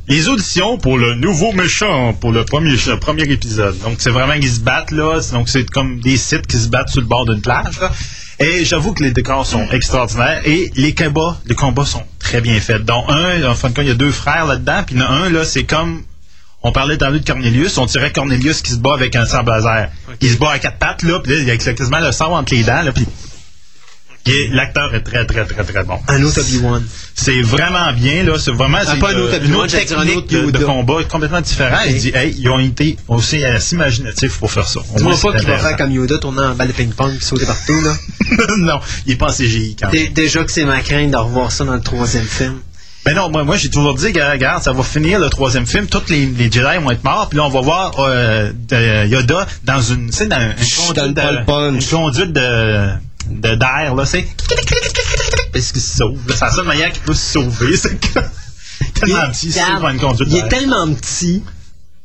les 0.08 0.28
auditions 0.28 0.78
pour 0.78 0.98
le 0.98 1.14
nouveau 1.16 1.54
méchant 1.54 2.14
pour 2.14 2.32
le 2.32 2.44
premier, 2.44 2.72
le 2.72 3.00
premier 3.00 3.24
épisode. 3.24 3.78
Donc 3.82 3.98
c'est 4.00 4.10
vraiment 4.10 4.34
qu'ils 4.34 4.52
se 4.52 4.60
battent 4.60 4.92
là. 4.92 5.20
Donc 5.32 5.48
c'est 5.48 5.70
comme 5.70 6.00
des 6.02 6.18
sites 6.18 6.48
qui 6.48 6.58
se 6.58 6.68
battent 6.68 6.90
sur 6.90 7.02
le 7.02 7.08
bord 7.08 7.26
d'une 7.26 7.40
plage. 7.42 7.80
là. 7.80 7.92
Et 8.40 8.66
j'avoue 8.66 8.94
que 8.94 9.04
les 9.04 9.12
décors 9.12 9.46
sont 9.46 9.68
extraordinaires 9.72 10.42
et 10.46 10.72
les 10.76 10.94
combats, 10.94 11.38
les 11.46 11.56
combats 11.56 11.86
sont 11.86 12.04
très 12.20 12.42
bien 12.42 12.60
faits. 12.60 12.84
Donc 12.84 13.06
un, 13.10 13.44
en 13.44 13.56
fin 13.56 13.70
de 13.70 13.76
compte, 13.76 13.86
il 13.86 13.90
y 13.90 13.92
a 13.92 13.96
deux 13.96 14.12
frères 14.12 14.46
là-dedans. 14.46 14.84
Puis 14.86 14.96
il 14.96 15.02
y 15.02 15.04
en 15.04 15.08
a 15.08 15.10
un 15.10 15.30
là, 15.30 15.46
c'est 15.46 15.64
comme 15.64 16.04
on 16.64 16.72
parlait 16.72 16.96
dans 16.96 17.12
de 17.12 17.20
Cornelius, 17.20 17.78
on 17.78 17.86
dirait 17.86 18.12
Cornelius 18.12 18.62
qui 18.62 18.72
se 18.72 18.78
bat 18.78 18.94
avec 18.94 19.16
un 19.18 19.26
sabre 19.26 19.52
laser. 19.52 19.90
Il 20.22 20.30
se 20.30 20.38
bat 20.38 20.52
à 20.52 20.60
quatre 20.60 20.78
pattes, 20.78 21.04
là, 21.04 21.20
puis 21.20 21.34
là, 21.34 21.40
il 21.42 21.48
y 21.48 21.52
a 21.52 21.58
quasiment 21.58 22.00
le 22.00 22.14
sang 22.14 22.34
entre 22.34 22.54
les 22.54 22.64
dents, 22.64 22.82
là, 22.82 22.94
puis 22.94 23.06
l'acteur 24.52 24.94
est 24.96 25.02
très, 25.02 25.26
très, 25.26 25.46
très, 25.46 25.64
très 25.64 25.84
bon. 25.84 26.00
Un 26.08 26.24
autre 26.24 26.40
Obi-Wan. 26.42 26.84
C'est 27.16 27.42
vraiment 27.42 27.92
bien, 27.94 28.24
là. 28.24 28.38
C'est 28.40 28.52
vraiment 28.52 28.78
Ah, 28.82 28.86
c'est, 28.94 29.00
pas 29.00 29.12
un 29.12 29.16
euh, 29.16 29.40
une 29.44 29.56
autre 29.56 29.68
technique 29.78 30.28
de, 30.30 30.64
combat 30.64 31.04
complètement 31.10 31.42
différent. 31.42 31.76
Ok. 31.84 31.92
Il 31.92 31.98
dit, 31.98 32.12
hey, 32.16 32.34
ils 32.38 32.50
ont 32.50 32.60
été 32.60 32.98
aussi 33.08 33.44
assez 33.44 33.76
imaginatifs 33.76 34.38
pour 34.40 34.52
faire 34.52 34.68
ça. 34.68 34.80
Moins, 35.02 35.14
vois 35.16 35.32
pas 35.34 35.40
qu'il 35.40 35.48
va 35.48 35.58
faire 35.58 35.78
comme 35.78 35.92
Yoda 35.92 36.18
tourner 36.20 36.42
en 36.42 36.56
balle 36.56 36.70
de 36.70 36.74
ping-pong 36.74 37.14
et 37.16 37.20
sauter 37.20 37.46
partout, 37.46 37.82
là? 37.82 37.94
non, 38.58 38.80
il 39.06 39.14
est 39.14 39.16
pas 39.18 39.28
en 39.30 39.34
CGI 39.34 39.76
quand 39.80 39.92
même. 39.92 40.06
Dé- 40.06 40.10
Déjà 40.10 40.44
que 40.44 40.52
c'est 40.52 40.66
ma 40.66 40.80
crainte 40.82 41.12
de 41.12 41.18
revoir 41.18 41.52
ça 41.52 41.66
dans 41.66 41.76
le 41.76 41.82
troisième 41.82 42.26
film. 42.26 42.56
Ben 43.06 43.14
non, 43.16 43.30
moi, 43.30 43.44
moi 43.44 43.58
j'ai 43.58 43.70
toujours 43.70 43.96
dit, 43.96 44.08
regarde, 44.08 44.64
ça 44.64 44.72
va 44.72 44.82
finir 44.82 45.20
le 45.20 45.30
troisième 45.30 45.68
film, 45.68 45.88
tous 45.88 46.04
les, 46.10 46.26
les 46.26 46.50
Jedi 46.50 46.78
vont 46.82 46.90
être 46.92 47.04
morts, 47.04 47.28
puis 47.28 47.36
là 47.38 47.44
on 47.44 47.50
va 47.50 47.60
voir 47.60 47.92
euh, 48.00 48.54
de- 48.70 49.06
Yoda 49.08 49.46
dans 49.66 49.82
une, 49.82 50.10
tu 50.10 50.16
sais, 50.20 50.28
dans 50.28 50.40
une 50.40 50.54
conduite, 50.88 51.18
de, 51.18 51.76
une 51.76 51.84
conduite 51.86 52.32
de 52.32 52.88
de- 53.30 53.56
d'air, 53.56 53.96
là, 53.96 54.06
c'est 54.06 54.26
parce 55.52 55.72
qu'il 55.72 55.82
se 55.82 55.98
sauve. 55.98 56.20
C'est 56.30 56.42
la 56.42 56.52
seule 56.52 56.66
manière 56.66 56.92
qu'il 56.92 57.04
peut 57.04 57.14
se 57.14 57.34
sauver, 57.34 57.78
c'est 57.78 58.00
que 58.00 58.20
tellement 59.00 59.30
petit, 59.32 59.50
devant 59.50 59.90
une 59.90 60.00
conduite 60.00 60.30
il 60.32 60.38
est 60.38 60.48
tellement 60.50 60.92
petit 60.94 61.44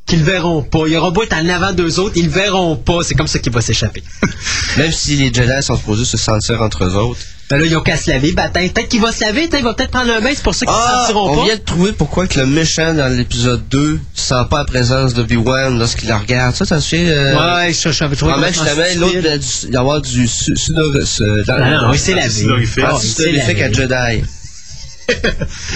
qu'ils 0.05 0.19
le 0.19 0.25
verront 0.25 0.63
pas. 0.63 0.87
Il 0.87 0.95
aura 0.97 1.11
beau 1.11 1.23
être 1.23 1.33
en 1.33 1.47
avant 1.49 1.71
d'eux 1.73 1.99
autres, 1.99 2.15
ils 2.17 2.25
le 2.25 2.31
verront 2.31 2.75
pas. 2.75 3.03
C'est 3.03 3.15
comme 3.15 3.27
ça 3.27 3.39
qu'il 3.39 3.51
va 3.51 3.61
s'échapper. 3.61 4.03
Même 4.77 4.91
si 4.91 5.15
les 5.15 5.33
Jedi 5.33 5.63
sont 5.63 5.77
supposés 5.77 6.05
se 6.05 6.17
sentir 6.17 6.61
entre 6.61 6.83
eux 6.85 6.95
autres, 6.95 7.21
Ben 7.49 7.57
là, 7.57 7.65
ils 7.65 7.75
ont 7.75 7.81
qu'à 7.81 7.97
se 7.97 8.11
laver. 8.11 8.31
Ben, 8.33 8.47
peut-être 8.51 8.87
qu'il 8.89 9.01
va 9.01 9.11
se 9.11 9.21
laver, 9.21 9.49
il 9.51 9.63
va 9.63 9.73
peut-être 9.73 9.89
prendre 9.89 10.13
un 10.13 10.21
bain, 10.21 10.29
c'est 10.35 10.43
pour 10.43 10.53
ça 10.53 10.67
qu'ils 10.67 10.75
ne 10.75 10.79
Ah, 10.79 11.01
sentiront 11.07 11.31
on 11.31 11.37
pas. 11.37 11.43
vient 11.45 11.55
de 11.55 11.61
trouver 11.61 11.91
pourquoi 11.93 12.27
que 12.27 12.39
le 12.39 12.45
méchant 12.45 12.93
dans 12.93 13.07
l'épisode 13.07 13.67
2 13.69 13.99
sent 14.13 14.35
pas 14.51 14.59
la 14.59 14.65
présence 14.65 15.15
de 15.15 15.23
B1 15.23 15.77
lorsqu'il 15.79 16.09
la 16.09 16.19
regarde. 16.19 16.53
Ça, 16.55 16.65
ça 16.65 16.79
se 16.79 16.87
fait... 16.89 17.09
Euh... 17.09 17.35
Ouais, 17.35 17.73
je, 17.73 17.89
je, 17.89 17.97
trouvais 17.97 18.15
Probablement 18.15 18.51
complètement 18.51 18.83
justement, 18.85 19.05
l'autre, 19.07 19.17
il 19.19 19.27
a 19.27 19.37
dû 19.39 19.73
y 19.73 19.75
avoir 19.77 20.01
du 20.01 20.27
su- 20.27 20.55
sudorus... 20.55 21.21
euh, 21.21 21.43
dans- 21.47 21.55
Ah 21.59 21.69
non, 21.71 21.81
dans- 21.87 21.93
il 21.93 21.99
s'est 21.99 22.13
lavé. 22.13 22.45
Ah, 22.47 22.89
Ah, 22.91 22.97
il 23.01 23.07
s'est 23.09 23.23
sudorifique 23.23 23.61
à 23.61 23.69
lavé. 23.69 23.73
Jedi. 23.73 24.23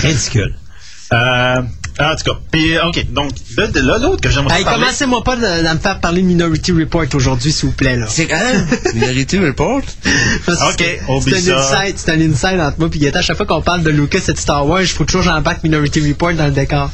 Ridicule. 0.01 0.55
Euh, 1.11 1.61
en 1.99 2.15
tout 2.15 2.23
cas, 2.31 2.39
puis, 2.51 2.77
OK, 2.79 3.05
donc, 3.11 3.31
là, 3.57 3.97
l'autre 3.99 4.21
que 4.21 4.29
j'aimerais 4.29 4.57
Hey, 4.59 4.63
parler... 4.63 4.81
commencez-moi 4.81 5.23
pas 5.23 5.35
de, 5.35 5.41
de 5.41 5.73
me 5.73 5.79
faire 5.79 5.99
parler 5.99 6.21
Minority 6.23 6.71
Report 6.71 7.05
aujourd'hui, 7.13 7.51
s'il 7.51 7.69
vous 7.69 7.75
plaît, 7.75 7.95
là. 7.97 8.05
C'est 8.09 8.25
quand 8.25 8.39
même 8.39 8.67
Minority 8.95 9.37
Report? 9.39 9.77
Ok, 9.79 9.85
c'est 10.77 11.01
oublie 11.07 11.41
c'est 11.41 11.51
un 11.51 11.57
inside, 11.57 11.95
c'est 11.97 12.11
un 12.11 12.21
inside 12.21 12.59
entre 12.59 12.79
moi 12.79 12.89
et 12.93 12.97
Guetta. 12.97 13.19
À 13.19 13.21
chaque 13.21 13.37
fois 13.37 13.45
qu'on 13.45 13.61
parle 13.61 13.83
de 13.83 13.89
Lucas 13.91 14.19
et 14.27 14.33
de 14.33 14.37
Star 14.37 14.65
Wars, 14.67 14.81
il 14.81 14.87
faut 14.87 15.05
toujours 15.05 15.21
j'embarque 15.23 15.63
Minority 15.63 16.07
Report 16.07 16.33
dans 16.33 16.45
le 16.45 16.51
décor. 16.51 16.89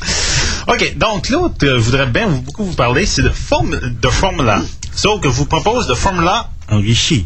OK, 0.67 0.97
donc 0.97 1.29
l'autre 1.29 1.57
que 1.57 1.67
je 1.67 1.81
voudrais 1.81 2.05
bien 2.07 2.27
vous- 2.27 2.41
beaucoup 2.41 2.65
vous 2.65 2.73
parler, 2.75 3.05
c'est 3.05 3.21
de, 3.23 3.29
form 3.29 3.79
de 3.79 4.07
Formula. 4.09 4.61
Sauf 4.95 5.21
que 5.21 5.29
je 5.29 5.33
vous 5.33 5.45
propose 5.45 5.87
de 5.87 5.93
Formula 5.93 6.49
enrichi. 6.69 7.25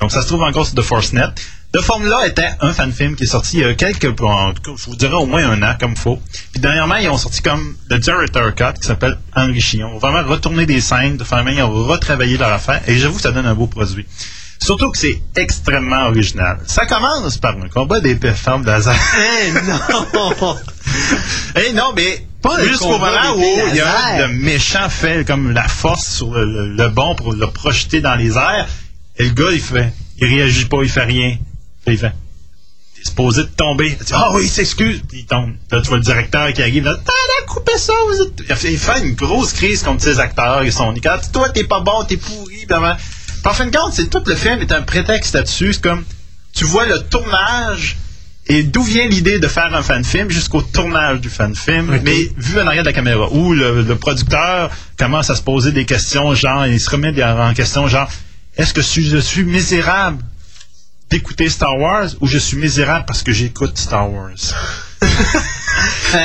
Donc 0.00 0.10
ça 0.12 0.22
se 0.22 0.26
trouve 0.28 0.42
encore 0.42 0.66
sur 0.66 0.74
The 0.74 0.82
Force.net. 0.82 1.30
The 1.76 1.82
Formula 1.82 2.26
était 2.26 2.48
un 2.62 2.72
fan 2.72 2.90
film 2.90 3.16
qui 3.16 3.24
est 3.24 3.26
sorti 3.26 3.58
il 3.58 3.60
y 3.60 3.64
a 3.64 3.74
quelques, 3.74 4.06
en 4.22 4.52
tout 4.54 4.62
cas, 4.62 4.70
je 4.82 4.84
vous 4.86 4.96
dirais 4.96 5.12
au 5.14 5.26
moins 5.26 5.46
un 5.50 5.62
an, 5.62 5.74
comme 5.78 5.94
faut. 5.94 6.18
Puis 6.52 6.60
dernièrement, 6.60 6.96
ils 6.96 7.08
ont 7.10 7.18
sorti 7.18 7.42
comme 7.42 7.76
le 7.90 7.98
Director 7.98 8.54
Cut 8.54 8.80
qui 8.80 8.86
s'appelle 8.86 9.18
Enrichi. 9.34 9.82
On 9.84 9.98
va 9.98 10.10
vraiment 10.10 10.26
retourner 10.28 10.64
des 10.64 10.80
scènes, 10.80 11.18
de 11.18 11.24
famille, 11.24 11.56
ils 11.56 11.62
ont 11.62 11.84
retravaillé 11.84 12.38
leur 12.38 12.50
affaire, 12.50 12.80
et 12.86 12.96
j'avoue 12.96 13.16
que 13.16 13.20
ça 13.22 13.30
donne 13.32 13.44
un 13.44 13.54
beau 13.54 13.66
produit. 13.66 14.06
Surtout 14.58 14.90
que 14.90 14.96
c'est 14.96 15.20
extrêmement 15.36 16.06
original. 16.06 16.58
Ça 16.66 16.86
commence 16.86 17.36
par 17.36 17.54
un 17.58 17.68
combat 17.68 18.00
d'épée 18.00 18.30
ferme 18.32 18.64
de. 18.64 18.70
Hey, 18.70 19.52
non! 19.52 20.56
Eh 21.56 21.72
non, 21.74 21.92
mais 21.94 22.24
Pas 22.40 22.56
jusqu'au 22.64 22.96
moment 22.98 23.34
où 23.36 23.40
il 23.70 23.76
y 23.76 23.80
a 23.80 24.26
le 24.26 24.32
méchant 24.32 24.88
fait 24.88 25.26
comme 25.26 25.50
la 25.52 25.68
force 25.68 26.06
sur 26.06 26.32
le, 26.32 26.44
le- 26.46 26.74
le 26.74 26.88
bon 26.88 27.14
pour 27.16 27.34
le 27.34 27.46
projeter 27.48 28.00
dans 28.00 28.14
les 28.14 28.36
airs, 28.38 28.66
et 29.18 29.24
le 29.24 29.30
gars, 29.30 29.50
il 29.52 29.60
fait, 29.60 29.92
il 30.18 30.26
réagit 30.26 30.64
pas, 30.66 30.78
il 30.82 30.88
fait 30.88 31.04
rien. 31.04 31.36
Il 31.88 31.98
fait, 31.98 32.06
est 32.06 33.06
supposé 33.06 33.42
de 33.42 33.48
tomber. 33.48 33.96
Il 34.00 34.04
dit, 34.04 34.12
ah 34.14 34.30
oui, 34.32 34.42
il 34.44 34.48
s'excuse. 34.50 35.00
Puis 35.08 35.20
il 35.20 35.26
tombe. 35.26 35.52
Là, 35.70 35.80
tu 35.80 35.88
vois 35.88 35.98
le 35.98 36.02
directeur 36.02 36.52
qui 36.52 36.62
arrive, 36.62 36.84
là, 36.84 36.96
t'as 37.04 37.46
coupé 37.46 37.72
ça. 37.78 37.92
vous 38.08 38.22
êtes- 38.22 38.42
Il 38.64 38.78
fait- 38.78 39.00
une 39.06 39.14
grosse 39.14 39.52
crise 39.52 39.82
contre 39.82 40.02
ses 40.02 40.18
acteurs 40.18 40.62
et 40.62 40.70
son 40.70 40.92
écart. 40.94 41.20
Toi, 41.30 41.48
t'es 41.50 41.64
pas 41.64 41.80
bon, 41.80 42.04
t'es 42.04 42.16
pourri. 42.16 42.66
Puis 42.66 42.74
en 43.44 43.52
fin 43.54 43.66
de 43.66 43.76
compte, 43.76 43.92
c'est 43.92 44.10
tout 44.10 44.22
le 44.26 44.34
film 44.34 44.60
est 44.60 44.72
un 44.72 44.82
prétexte 44.82 45.34
là-dessus. 45.34 45.74
C'est 45.74 45.82
comme, 45.82 46.04
tu 46.52 46.64
vois 46.64 46.86
le 46.86 46.98
tournage 47.00 47.96
et 48.48 48.62
d'où 48.64 48.82
vient 48.82 49.06
l'idée 49.06 49.38
de 49.38 49.46
faire 49.48 49.72
un 49.74 49.82
fan 49.82 50.04
film 50.04 50.30
jusqu'au 50.30 50.62
tournage 50.62 51.20
du 51.20 51.28
fan 51.30 51.54
film, 51.54 52.00
mais 52.02 52.30
vu 52.36 52.60
en 52.60 52.66
arrière 52.66 52.82
de 52.82 52.88
la 52.88 52.92
caméra, 52.92 53.28
où 53.32 53.52
le, 53.54 53.82
le 53.82 53.96
producteur 53.96 54.70
commence 54.98 55.30
à 55.30 55.36
se 55.36 55.42
poser 55.42 55.70
des 55.72 55.84
questions, 55.84 56.34
genre, 56.34 56.66
il 56.66 56.80
se 56.80 56.90
remet 56.90 57.12
en 57.22 57.54
question, 57.54 57.86
genre, 57.88 58.08
est-ce 58.56 58.72
que 58.74 58.82
je 58.82 59.18
suis 59.18 59.44
misérable? 59.44 60.22
D'écouter 61.10 61.48
Star 61.48 61.78
Wars 61.78 62.08
ou 62.20 62.26
je 62.26 62.38
suis 62.38 62.56
misérable 62.56 63.04
parce 63.06 63.22
que 63.22 63.32
j'écoute 63.32 63.76
Star 63.78 64.10
Wars? 64.12 64.30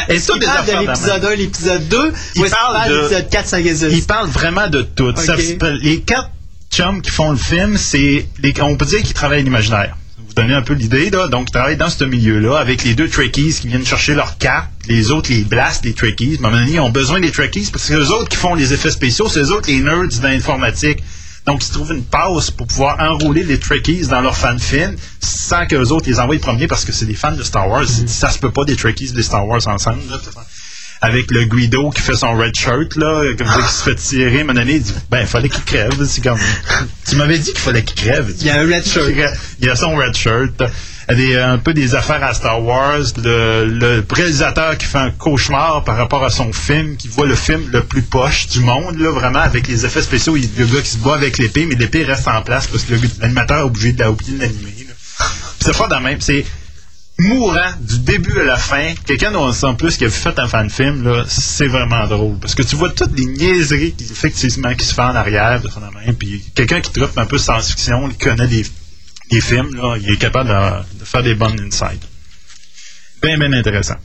Est-ce 0.07 0.31
qu'il 0.31 0.41
parle 0.43 0.65
de 0.65 0.71
l'épisode 0.87 1.25
1, 1.25 1.35
l'épisode 1.35 1.87
2, 1.89 1.97
Il 2.35 2.41
ou 2.41 2.45
est-ce 2.45 2.53
qu'il 2.55 2.63
parle 2.63 2.89
de 2.89 2.93
de- 2.93 2.97
l'épisode 3.01 3.29
4, 3.29 3.47
5 3.47 3.65
et 3.65 3.75
6? 3.75 3.85
Il 3.91 4.03
parle 4.03 4.27
vraiment 4.29 4.67
de 4.69 4.81
tout. 4.81 5.13
Ça 5.15 5.35
les 5.35 5.99
quatre 6.01 6.29
chums 6.71 7.01
qui 7.01 7.11
font 7.11 7.31
le 7.31 7.37
film, 7.37 7.77
c'est 7.77 8.27
les- 8.41 8.53
on 8.61 8.75
peut 8.77 8.85
dire 8.85 9.01
qu'ils 9.03 9.13
travaillent 9.13 9.43
l'imaginaire. 9.43 9.97
Vous 10.17 10.33
donnez 10.35 10.53
un 10.53 10.61
peu 10.61 10.73
l'idée, 10.73 11.09
là. 11.09 11.27
Donc, 11.27 11.47
ils 11.49 11.51
travaillent 11.51 11.75
dans 11.77 11.89
ce 11.89 12.05
milieu-là 12.05 12.57
avec 12.57 12.85
les 12.85 12.95
deux 12.95 13.09
Trekkies 13.09 13.53
qui 13.59 13.67
viennent 13.67 13.85
chercher 13.85 14.13
leurs 14.13 14.37
cartes. 14.37 14.69
Les 14.87 15.11
autres, 15.11 15.29
les 15.29 15.41
blast, 15.43 15.83
les 15.83 15.93
Trekkies. 15.93 16.35
À 16.41 16.47
un 16.47 16.49
moment 16.49 16.61
donné, 16.61 16.75
ils 16.75 16.79
ont 16.79 16.89
besoin 16.89 17.19
des 17.19 17.31
Trekkies 17.31 17.69
parce 17.71 17.83
que 17.85 17.93
c'est 17.93 17.99
eux 17.99 18.11
autres 18.11 18.29
qui 18.29 18.37
font 18.37 18.55
les 18.55 18.71
effets 18.73 18.91
spéciaux. 18.91 19.27
C'est 19.27 19.41
eux 19.41 19.51
autres, 19.51 19.67
les 19.69 19.81
nerds 19.81 20.07
d'informatique. 20.21 20.99
Donc, 21.45 21.63
ils 21.63 21.67
se 21.67 21.73
trouvent 21.73 21.93
une 21.93 22.03
passe 22.03 22.51
pour 22.51 22.67
pouvoir 22.67 22.99
enrouler 22.99 23.43
les 23.43 23.59
Trekkies 23.59 24.07
dans 24.07 24.21
leur 24.21 24.37
fan 24.37 24.59
film 24.59 24.95
sans 25.19 25.65
qu'eux 25.65 25.89
autres 25.89 26.07
les 26.07 26.19
envoient 26.19 26.39
promener 26.39 26.67
parce 26.67 26.85
que 26.85 26.91
c'est 26.91 27.05
des 27.05 27.15
fans 27.15 27.31
de 27.31 27.43
Star 27.43 27.67
Wars. 27.67 27.85
Ça 28.05 28.29
se 28.29 28.39
peut 28.39 28.51
pas 28.51 28.63
des 28.63 28.75
Trekkies 28.75 29.09
et 29.09 29.13
des 29.13 29.23
Star 29.23 29.47
Wars 29.47 29.67
ensemble. 29.67 30.01
là 30.09 30.17
avec 31.01 31.31
le 31.31 31.45
Guido 31.45 31.89
qui 31.89 32.01
fait 32.01 32.15
son 32.15 32.37
red 32.37 32.55
shirt, 32.55 32.95
là, 32.95 33.23
comme 33.35 33.47
ça, 33.47 33.61
qui 33.61 33.73
se 33.73 33.83
fait 33.83 33.95
tirer, 33.95 34.37
à 34.37 34.41
un 34.41 34.43
moment 34.43 34.59
donné, 34.59 34.75
il 34.75 34.83
dit, 34.83 34.93
ben, 35.09 35.21
il 35.21 35.27
fallait 35.27 35.49
qu'il 35.49 35.63
crève, 35.63 36.05
c'est 36.05 36.21
comme, 36.21 36.39
tu 37.07 37.15
m'avais 37.15 37.39
dit 37.39 37.51
qu'il 37.51 37.59
fallait 37.59 37.83
qu'il 37.83 37.95
crève. 37.95 38.31
Il 38.39 38.45
y 38.45 38.49
a 38.51 38.59
un 38.59 38.67
red 38.67 38.85
shirt. 38.85 39.09
Il 39.59 39.65
y 39.65 39.69
a 39.69 39.75
son 39.75 39.95
red 39.95 40.15
shirt. 40.15 40.61
Y 41.11 41.13
a 41.13 41.15
des- 41.15 41.35
un 41.35 41.57
peu 41.57 41.73
des 41.73 41.93
affaires 41.93 42.23
à 42.23 42.33
Star 42.33 42.63
Wars. 42.63 43.01
Le, 43.17 44.01
réalisateur 44.09 44.77
qui 44.77 44.85
fait 44.85 44.97
un 44.97 45.11
cauchemar 45.11 45.83
par 45.83 45.97
rapport 45.97 46.23
à 46.23 46.29
son 46.29 46.53
film, 46.53 46.95
qui 46.95 47.09
voit 47.09 47.25
le 47.25 47.35
film 47.35 47.69
le 47.69 47.83
plus 47.83 48.01
poche 48.01 48.47
du 48.47 48.61
monde, 48.61 48.97
là, 48.97 49.11
vraiment, 49.11 49.39
avec 49.39 49.67
les 49.67 49.85
effets 49.85 50.01
spéciaux. 50.01 50.37
Il, 50.37 50.49
le 50.57 50.65
gars 50.65 50.81
qui 50.81 50.91
se 50.91 50.97
bat 50.97 51.15
avec 51.15 51.37
l'épée, 51.37 51.65
mais 51.65 51.75
l'épée 51.75 52.03
reste 52.03 52.29
en 52.29 52.41
place 52.41 52.67
parce 52.67 52.83
que 52.83 52.93
l'animateur 53.19 53.59
est 53.59 53.63
obligé 53.63 53.91
de 53.91 53.99
la 53.99 54.09
oublier 54.09 54.37
de 54.37 54.41
l'animer. 54.43 54.87
c'est 55.59 55.77
pas 55.77 55.87
dans 55.89 55.99
même. 55.99 56.21
C'est 56.21 56.45
mourant 57.19 57.71
du 57.81 57.99
début 57.99 58.39
à 58.39 58.43
la 58.43 58.55
fin. 58.55 58.93
Quelqu'un 59.05 59.35
en 59.35 59.51
sent 59.51 59.75
plus 59.77 59.97
qui 59.97 60.05
a 60.05 60.09
fait 60.09 60.39
un 60.39 60.47
fan 60.47 60.69
film, 60.69 61.25
c'est 61.27 61.67
vraiment 61.67 62.07
drôle. 62.07 62.39
Parce 62.39 62.55
que 62.55 62.63
tu 62.63 62.77
vois 62.77 62.89
toutes 62.89 63.17
les 63.17 63.25
niaiseries 63.25 63.93
qui, 63.93 64.05
effectivement, 64.05 64.73
qui 64.75 64.85
se 64.85 64.93
font 64.93 65.03
en 65.03 65.15
arrière 65.15 65.61
de 65.61 65.67
main. 65.67 66.13
Puis 66.17 66.41
quelqu'un 66.55 66.79
qui 66.79 66.91
tripe 66.91 67.17
un 67.17 67.25
peu 67.25 67.37
science-fiction, 67.37 68.09
il 68.09 68.17
connaît 68.17 68.47
des, 68.47 68.65
des 69.31 69.41
films, 69.41 69.75
là, 69.75 69.95
il 69.99 70.09
est 70.11 70.17
capable 70.17 70.49
de, 70.49 70.99
de 70.99 71.05
faire 71.05 71.23
des 71.23 71.35
bonnes 71.35 71.59
insights. 71.59 72.03
Bien, 73.21 73.37
bien 73.37 73.53
intéressant. 73.53 73.95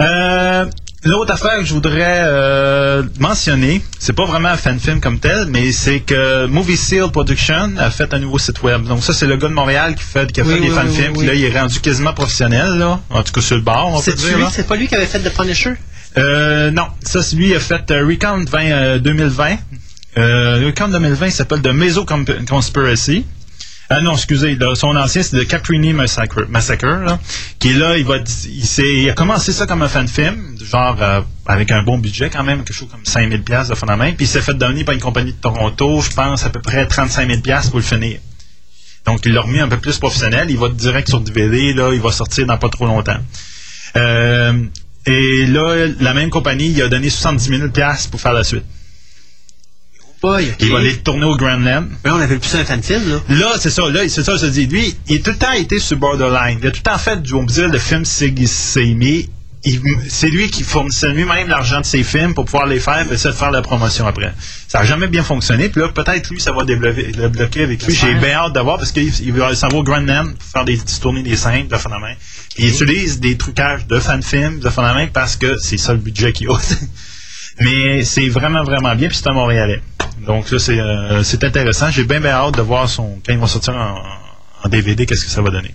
Euh, 0.00 0.66
L'autre 1.06 1.32
affaire 1.34 1.58
que 1.58 1.66
je 1.66 1.74
voudrais 1.74 2.22
euh, 2.22 3.02
mentionner, 3.20 3.82
c'est 3.98 4.14
pas 4.14 4.24
vraiment 4.24 4.48
un 4.48 4.56
fan 4.56 4.80
film 4.80 5.00
comme 5.00 5.20
tel, 5.20 5.48
mais 5.50 5.70
c'est 5.70 6.00
que 6.00 6.46
Movie 6.46 6.78
Seal 6.78 7.10
Production 7.10 7.74
a 7.76 7.90
fait 7.90 8.14
un 8.14 8.20
nouveau 8.20 8.38
site 8.38 8.62
web. 8.62 8.84
Donc 8.84 9.04
ça, 9.04 9.12
c'est 9.12 9.26
le 9.26 9.36
gars 9.36 9.48
de 9.48 9.52
Montréal 9.52 9.94
qui 9.96 10.02
fait, 10.02 10.32
qui 10.32 10.40
a 10.40 10.44
Oui, 10.44 10.54
fait 10.54 10.60
des 10.60 10.70
fan 10.70 10.88
films, 10.90 11.12
oui, 11.18 11.26
là, 11.26 11.34
il 11.34 11.44
est 11.44 11.60
rendu 11.60 11.78
quasiment 11.80 12.14
professionnel, 12.14 12.78
là. 12.78 13.00
En 13.10 13.22
tout 13.22 13.32
cas, 13.32 13.42
sur 13.42 13.56
le 13.56 13.60
bord, 13.62 14.02
C'est 14.02 14.66
pas 14.66 14.76
lui 14.76 14.88
qui 14.88 14.94
avait 14.94 15.04
fait 15.04 15.18
The 15.20 15.30
Punisher? 15.36 15.74
Euh, 16.16 16.70
non, 16.70 16.86
ça, 17.02 17.22
c'est 17.22 17.36
lui, 17.36 17.48
il 17.50 17.54
a 17.54 17.60
fait 17.60 17.90
euh, 17.90 18.06
Recount 18.06 18.44
20, 18.48 18.58
euh, 18.70 18.98
2020. 18.98 19.56
Euh, 20.16 20.62
Recount 20.64 20.88
2020, 20.88 21.26
il 21.26 21.32
s'appelle 21.32 21.60
The 21.60 21.66
Meso 21.68 22.06
Conspiracy. 22.48 23.26
Ah 23.90 24.00
non, 24.00 24.14
excusez, 24.14 24.56
son 24.74 24.96
ancien, 24.96 25.22
c'est 25.22 25.36
The 25.36 25.46
Caprini 25.46 25.92
Massacre, 25.92 26.46
qui 27.58 27.70
est 27.70 27.74
là, 27.74 27.98
il, 27.98 28.04
va, 28.04 28.16
il, 28.16 28.84
il 28.84 29.10
a 29.10 29.12
commencé 29.12 29.52
ça 29.52 29.66
comme 29.66 29.82
un 29.82 29.88
fan 29.88 30.08
film, 30.08 30.56
genre 30.58 30.96
euh, 31.02 31.20
avec 31.46 31.70
un 31.70 31.82
bon 31.82 31.98
budget 31.98 32.30
quand 32.30 32.44
même, 32.44 32.64
quelque 32.64 32.72
chose 32.72 32.88
comme 32.90 33.04
5000 33.04 33.42
pièces 33.42 33.68
de 33.68 33.74
fondament, 33.74 34.14
puis 34.16 34.24
il 34.24 34.26
s'est 34.26 34.40
fait 34.40 34.54
donner 34.54 34.84
par 34.84 34.94
une 34.94 35.02
compagnie 35.02 35.32
de 35.32 35.38
Toronto, 35.38 36.00
je 36.00 36.10
pense 36.10 36.46
à 36.46 36.50
peu 36.50 36.62
près 36.62 36.86
35 36.86 37.28
000 37.28 37.40
pièces 37.42 37.68
pour 37.68 37.78
le 37.78 37.84
finir. 37.84 38.20
Donc 39.04 39.20
il 39.26 39.34
l'a 39.34 39.42
remis 39.42 39.60
un 39.60 39.68
peu 39.68 39.76
plus 39.76 39.98
professionnel, 39.98 40.50
il 40.50 40.56
va 40.56 40.70
direct 40.70 41.08
sur 41.08 41.20
DVD, 41.20 41.74
là, 41.74 41.92
il 41.92 42.00
va 42.00 42.10
sortir 42.10 42.46
dans 42.46 42.56
pas 42.56 42.70
trop 42.70 42.86
longtemps. 42.86 43.18
Euh, 43.96 44.64
et 45.04 45.44
là, 45.46 45.88
la 46.00 46.14
même 46.14 46.30
compagnie, 46.30 46.68
il 46.68 46.80
a 46.80 46.88
donné 46.88 47.10
70 47.10 47.58
000 47.58 47.68
pièces 47.68 48.06
pour 48.06 48.18
faire 48.18 48.32
la 48.32 48.44
suite. 48.44 48.64
Boy. 50.24 50.52
Il 50.60 50.72
va 50.72 50.80
les 50.80 50.96
tourner 50.98 51.24
au 51.26 51.36
Grandland. 51.36 51.84
Mais 52.04 52.10
on 52.10 52.16
avait 52.20 52.38
plus 52.38 52.54
un 52.54 52.64
fan 52.64 52.82
film, 52.82 53.02
là. 53.10 53.20
Là, 53.36 53.52
c'est 53.60 53.70
ça, 53.70 53.82
là, 53.90 54.08
c'est 54.08 54.22
ça, 54.24 54.36
je 54.36 54.46
dis. 54.46 54.66
Lui, 54.66 54.96
il 55.08 55.16
a 55.16 55.18
tout 55.22 55.30
le 55.32 55.36
temps 55.36 55.52
été 55.52 55.78
sur 55.78 55.98
Borderline. 55.98 56.58
Il 56.62 56.66
a 56.66 56.70
tout 56.70 56.80
le 56.84 56.90
temps 56.90 56.98
fait, 56.98 57.20
du- 57.22 57.34
on 57.34 57.44
dire, 57.44 57.68
le 57.68 57.78
film 57.78 58.04
Sig 58.04 58.46
Saimi. 58.46 59.28
Il- 59.66 59.80
C'est 60.10 60.28
lui 60.28 60.50
qui 60.50 60.62
fournissait 60.62 61.08
lui-même 61.08 61.48
l'argent 61.48 61.80
de 61.80 61.86
ses 61.86 62.02
films 62.04 62.34
pour 62.34 62.44
pouvoir 62.44 62.66
les 62.66 62.80
faire 62.80 63.06
et 63.10 63.14
essayer 63.14 63.30
de 63.32 63.36
faire 63.38 63.50
la 63.50 63.62
promotion 63.62 64.06
après. 64.06 64.32
Ça 64.68 64.80
n'a 64.80 64.84
jamais 64.84 65.06
bien 65.06 65.22
fonctionné. 65.22 65.70
Puis 65.70 65.80
là, 65.80 65.88
peut-être 65.88 66.28
lui, 66.30 66.38
ça 66.40 66.52
va 66.52 66.64
débloquer, 66.64 67.12
le 67.12 67.28
bloquer 67.30 67.62
avec 67.62 67.82
lui. 67.86 67.94
J'ai 67.94 68.14
bien 68.14 68.34
hâte 68.34 68.52
d'avoir 68.52 68.76
parce 68.78 68.92
qu'il 68.92 69.10
il 69.22 69.32
va 69.32 69.54
s'en 69.54 69.68
va 69.68 69.78
au 69.78 69.82
Grandland 69.82 70.34
pour 70.34 70.48
faire 70.52 70.64
des, 70.66 70.78
tourner 71.00 71.22
des 71.22 71.36
scènes 71.36 71.66
de 71.68 71.76
phénomène. 71.76 72.16
Il 72.58 72.68
utilise 72.68 73.20
des 73.20 73.36
trucages 73.38 73.86
de 73.86 73.98
fan 73.98 74.22
films 74.22 74.58
de 74.60 74.68
phénomène 74.68 75.08
parce 75.14 75.36
que 75.36 75.56
c'est 75.58 75.78
ça 75.78 75.92
le 75.94 75.98
budget 75.98 76.32
qu'il 76.34 76.48
a. 76.50 76.58
Mais 77.60 78.02
c'est 78.04 78.28
vraiment, 78.28 78.64
vraiment 78.64 78.94
bien. 78.94 79.08
Puis 79.08 79.18
c'est 79.18 79.28
un 79.28 79.32
Montréalais. 79.32 79.82
Donc 80.26 80.48
ça, 80.48 80.58
c'est 80.58 80.78
euh, 80.78 81.22
c'est 81.22 81.44
intéressant. 81.44 81.90
J'ai 81.90 82.04
bien, 82.04 82.20
bien 82.20 82.30
hâte 82.30 82.56
de 82.56 82.62
voir 82.62 82.88
son 82.88 83.20
quand 83.24 83.32
il 83.32 83.38
va 83.38 83.46
sortir 83.46 83.74
en, 83.74 83.98
en 84.64 84.68
DVD, 84.68 85.06
qu'est-ce 85.06 85.24
que 85.24 85.30
ça 85.30 85.42
va 85.42 85.50
donner. 85.50 85.74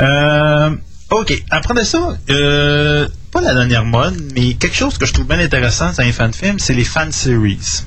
Euh, 0.00 0.70
OK. 1.10 1.32
Après 1.50 1.74
de 1.74 1.82
ça, 1.82 2.16
euh, 2.30 3.08
pas 3.30 3.40
la 3.40 3.54
dernière 3.54 3.84
mode, 3.84 4.20
mais 4.34 4.54
quelque 4.54 4.76
chose 4.76 4.98
que 4.98 5.06
je 5.06 5.12
trouve 5.12 5.26
bien 5.26 5.38
intéressant 5.38 5.92
dans 5.96 6.04
les 6.04 6.12
fan 6.12 6.32
films, 6.32 6.58
c'est 6.58 6.74
les 6.74 6.84
fan 6.84 7.12
series. 7.12 7.84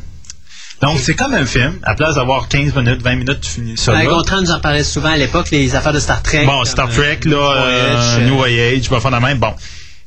Donc, 0.82 1.00
c'est 1.00 1.16
comme 1.16 1.34
un 1.34 1.46
film. 1.46 1.80
À 1.84 1.96
place 1.96 2.16
d'avoir 2.16 2.48
15 2.48 2.76
minutes, 2.76 3.02
20 3.02 3.16
minutes, 3.16 3.42
tu 3.42 3.50
finis 3.50 3.78
ça. 3.78 3.94
Ben, 3.94 4.04
là. 4.04 4.10
Gontran 4.10 4.42
nous 4.42 4.52
en 4.52 4.60
parlait 4.60 4.84
souvent 4.84 5.10
à 5.10 5.18
l'époque, 5.18 5.50
les 5.52 5.74
affaires 5.74 5.94
de 5.94 6.00
Star 6.00 6.22
Trek. 6.22 6.46
Bon, 6.46 6.64
Star 6.66 6.90
euh, 6.90 6.94
Trek, 6.94 7.20
là, 7.26 7.38
Voyage, 7.38 8.18
euh, 8.20 8.28
New 8.28 8.44
Age, 8.44 8.90
pas 8.90 9.00
fondamentalement. 9.00 9.50
Bon. 9.50 9.56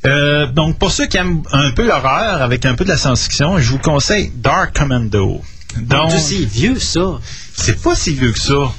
Euh, 0.07 0.46
donc, 0.46 0.78
pour 0.78 0.90
ceux 0.90 1.07
qui 1.07 1.16
aiment 1.16 1.42
un 1.53 1.72
peu 1.72 1.86
l'horreur 1.86 2.42
avec 2.42 2.64
un 2.66 2.74
peu 2.74 2.84
de 2.84 2.90
la 2.90 2.96
science-fiction, 2.96 3.59
je 3.59 3.70
vous 3.70 3.78
conseille 3.78 4.32
Dark 4.34 4.76
Commando. 4.76 5.42
Donc, 5.76 6.12
c'est 6.12 6.44
vieux, 6.44 6.78
ça. 6.78 7.18
c'est 7.57 7.82
pas 7.82 7.94
si 7.94 8.14
vieux 8.14 8.32
que 8.32 8.38
ça. 8.38 8.72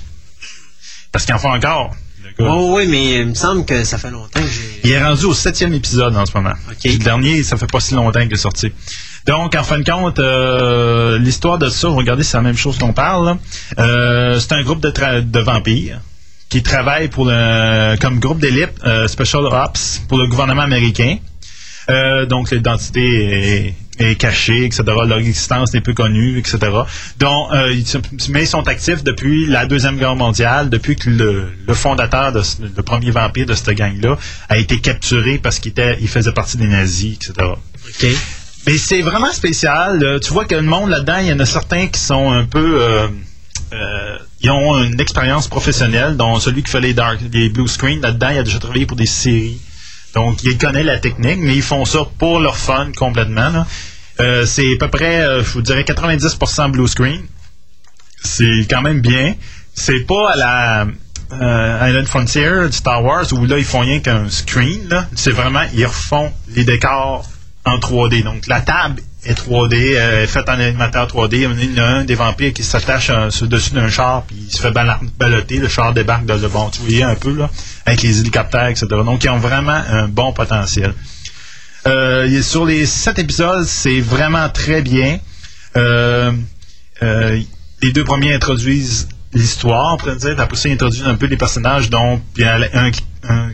Parce 1.11 1.25
qu'il 1.25 1.33
en 1.35 1.39
fait 1.39 1.47
encore. 1.47 1.95
Oh 2.41 2.75
oui, 2.75 2.87
mais 2.87 3.19
il 3.19 3.25
me 3.27 3.33
semble 3.33 3.65
que 3.65 3.83
ça 3.83 3.97
fait 3.97 4.11
longtemps 4.11 4.39
que 4.39 4.47
j'ai... 4.47 4.79
Il 4.85 4.91
est 4.91 5.03
rendu 5.03 5.25
au 5.25 5.33
septième 5.33 5.73
épisode 5.73 6.15
en 6.15 6.25
ce 6.25 6.31
moment. 6.33 6.53
Le 6.85 6.97
dernier, 6.97 7.43
ça 7.43 7.57
fait 7.57 7.69
pas 7.69 7.81
si 7.81 7.95
longtemps 7.95 8.21
qu'il 8.21 8.33
est 8.33 8.37
sorti. 8.37 8.71
Donc, 9.25 9.55
en 9.55 9.63
fin 9.63 9.79
de 9.79 9.83
compte, 9.83 10.19
euh, 10.19 11.19
l'histoire 11.19 11.57
de 11.57 11.67
ça, 11.67 11.89
regardez, 11.89 12.23
c'est 12.23 12.37
la 12.37 12.43
même 12.43 12.55
chose 12.55 12.77
qu'on 12.77 12.93
parle. 12.93 13.37
Euh, 13.77 14.39
c'est 14.39 14.53
un 14.53 14.63
groupe 14.63 14.79
de 14.79 15.39
vampires 15.39 15.99
qui 16.49 16.63
travaille 16.63 17.07
pour 17.09 17.25
le, 17.25 17.95
comme 17.99 18.19
groupe 18.19 18.39
d'élite 18.39 18.71
euh, 18.85 19.07
Special 19.07 19.45
Ops 19.45 20.01
pour 20.07 20.17
le 20.17 20.27
gouvernement 20.27 20.63
américain. 20.63 21.17
Euh, 21.89 22.25
donc 22.25 22.51
l'identité 22.51 23.73
est, 23.97 24.09
est 24.11 24.15
cachée, 24.15 24.65
etc. 24.65 24.83
Leur 24.85 25.17
existence 25.17 25.73
n'est 25.73 25.81
peu 25.81 25.93
connue, 25.93 26.37
etc. 26.37 26.57
Donc, 27.17 27.51
euh, 27.51 27.71
ils, 27.73 27.85
mais 28.31 28.43
ils 28.43 28.47
sont 28.47 28.67
actifs 28.67 29.03
depuis 29.03 29.47
la 29.47 29.65
Deuxième 29.65 29.97
Guerre 29.97 30.15
mondiale, 30.15 30.69
depuis 30.69 30.95
que 30.95 31.09
le, 31.09 31.45
le 31.67 31.73
fondateur, 31.73 32.31
de, 32.31 32.41
ce- 32.43 32.57
le 32.61 32.83
premier 32.83 33.09
vampire 33.11 33.47
de 33.47 33.53
cette 33.55 33.71
gang-là, 33.75 34.17
a 34.49 34.57
été 34.57 34.79
capturé 34.79 35.39
parce 35.39 35.57
qu'il 35.59 35.71
était, 35.71 35.97
il 35.99 36.07
faisait 36.07 36.31
partie 36.31 36.57
des 36.57 36.67
nazis, 36.67 37.15
etc. 37.15 37.33
Mais 38.67 38.77
c'est 38.77 39.01
vraiment 39.01 39.31
spécial. 39.31 40.03
Euh, 40.03 40.19
tu 40.19 40.31
vois 40.31 40.45
que 40.45 40.53
le 40.55 40.61
monde 40.61 40.89
là-dedans, 40.91 41.17
il 41.21 41.27
y 41.27 41.33
en 41.33 41.39
a 41.39 41.45
certains 41.45 41.87
qui 41.87 41.99
sont 41.99 42.31
un 42.31 42.45
peu... 42.45 42.77
euh, 42.81 43.07
euh, 43.73 44.17
ils 44.41 44.49
ont 44.49 44.83
une 44.83 44.99
expérience 44.99 45.47
professionnelle, 45.47 46.17
dont 46.17 46.39
celui 46.39 46.63
qui 46.63 46.71
fait 46.71 46.81
les, 46.81 46.93
dark, 46.93 47.19
les 47.31 47.49
blue 47.49 47.67
screen, 47.67 48.01
là-dedans, 48.01 48.29
il 48.29 48.37
a 48.39 48.43
déjà 48.43 48.59
travaillé 48.59 48.85
pour 48.85 48.97
des 48.97 49.05
séries. 49.05 49.59
Donc, 50.15 50.43
il 50.43 50.57
connaît 50.57 50.83
la 50.83 50.97
technique, 50.97 51.39
mais 51.39 51.55
ils 51.55 51.61
font 51.61 51.85
ça 51.85 51.99
pour 52.17 52.39
leur 52.39 52.57
fun 52.57 52.91
complètement. 52.95 53.65
Euh, 54.19 54.45
c'est 54.45 54.73
à 54.73 54.77
peu 54.77 54.89
près, 54.89 55.21
euh, 55.21 55.43
je 55.43 55.49
vous 55.51 55.61
dirais, 55.61 55.83
90% 55.83 56.71
blue 56.71 56.87
screen. 56.87 57.21
C'est 58.21 58.67
quand 58.69 58.81
même 58.81 59.01
bien. 59.01 59.35
C'est 59.73 60.01
pas 60.01 60.31
à 60.31 60.35
la 60.35 60.87
euh, 61.31 61.87
Island 61.87 62.07
Frontier 62.07 62.67
du 62.69 62.75
Star 62.75 63.03
Wars 63.03 63.31
où 63.31 63.45
là, 63.45 63.57
ils 63.57 63.65
font 63.65 63.79
rien 63.79 63.99
qu'un 63.99 64.29
screen. 64.29 65.07
C'est 65.15 65.31
vraiment, 65.31 65.63
ils 65.73 65.85
refont 65.85 66.31
les 66.49 66.65
décors 66.65 67.25
en 67.65 67.77
3D. 67.77 68.23
Donc, 68.23 68.47
la 68.47 68.61
table 68.61 69.01
est 69.25 69.33
3D, 69.33 69.95
euh, 69.97 70.23
est 70.23 70.27
faite 70.27 70.47
en 70.49 70.53
animateur 70.53 71.07
3D. 71.07 71.35
Il 71.35 71.75
y 71.75 71.81
en 71.81 71.83
a 71.83 71.87
un 71.87 72.03
des 72.05 72.15
vampires 72.15 72.53
qui 72.53 72.63
s'attache 72.63 73.09
euh, 73.09 73.29
sur 73.29 73.45
le 73.45 73.49
dessus 73.49 73.71
d'un 73.71 73.89
char, 73.89 74.23
puis 74.23 74.37
il 74.47 74.51
se 74.51 74.61
fait 74.61 74.71
balloter. 74.71 75.57
Le 75.57 75.67
char 75.67 75.93
débarque 75.93 76.25
dans 76.25 76.37
le 76.37 76.47
bon, 76.47 76.69
tu 76.69 76.81
voyais 76.81 77.03
un 77.03 77.15
peu, 77.15 77.35
là, 77.35 77.49
avec 77.85 78.01
les 78.01 78.19
hélicoptères, 78.19 78.67
etc. 78.67 78.87
Donc, 78.89 79.23
ils 79.23 79.29
ont 79.29 79.37
vraiment 79.37 79.81
un 79.89 80.07
bon 80.07 80.31
potentiel. 80.31 80.93
Euh, 81.87 82.41
sur 82.41 82.65
les 82.65 82.85
sept 82.85 83.19
épisodes, 83.19 83.65
c'est 83.65 83.99
vraiment 83.99 84.49
très 84.49 84.81
bien. 84.81 85.19
Euh, 85.75 86.31
les 87.81 87.91
deux 87.91 88.03
premiers 88.03 88.33
introduisent 88.33 89.07
l'histoire, 89.33 89.97
pourrait 89.97 90.15
dire. 90.15 90.39
Après 90.39 90.57
ça, 90.57 90.69
ils 90.69 90.73
introduisent 90.73 91.05
un 91.05 91.15
peu 91.15 91.27
les 91.27 91.37
personnages. 91.37 91.89
Donc, 91.89 92.21
il 92.37 92.43
y 92.43 92.45
a 92.45 92.59
un, 92.73 92.91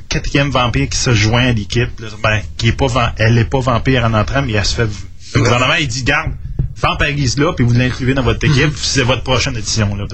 quatrième 0.09 0.51
vampire 0.51 0.87
qui 0.89 0.97
se 0.97 1.13
joint 1.13 1.47
à 1.47 1.51
l'équipe. 1.51 1.89
Ben, 2.23 2.41
qui 2.57 2.69
est 2.69 2.71
pas, 2.71 3.13
elle 3.17 3.35
n'est 3.35 3.45
pas 3.45 3.59
vampire 3.59 4.05
en 4.05 4.13
entrant, 4.13 4.41
mais 4.41 4.53
elle 4.53 4.65
se 4.65 4.75
fait. 4.75 4.89
Le 5.35 5.41
gouvernement, 5.41 5.75
il 5.75 5.87
dit 5.87 6.03
Garde, 6.03 6.31
vampirise 6.77 7.37
là, 7.37 7.53
puis 7.53 7.65
vous 7.65 7.73
l'incluez 7.73 8.13
dans 8.13 8.23
votre 8.23 8.43
équipe, 8.45 8.71
c'est 8.75 9.03
votre 9.03 9.23
prochaine 9.23 9.55
édition. 9.55 9.93
Là. 9.95 10.05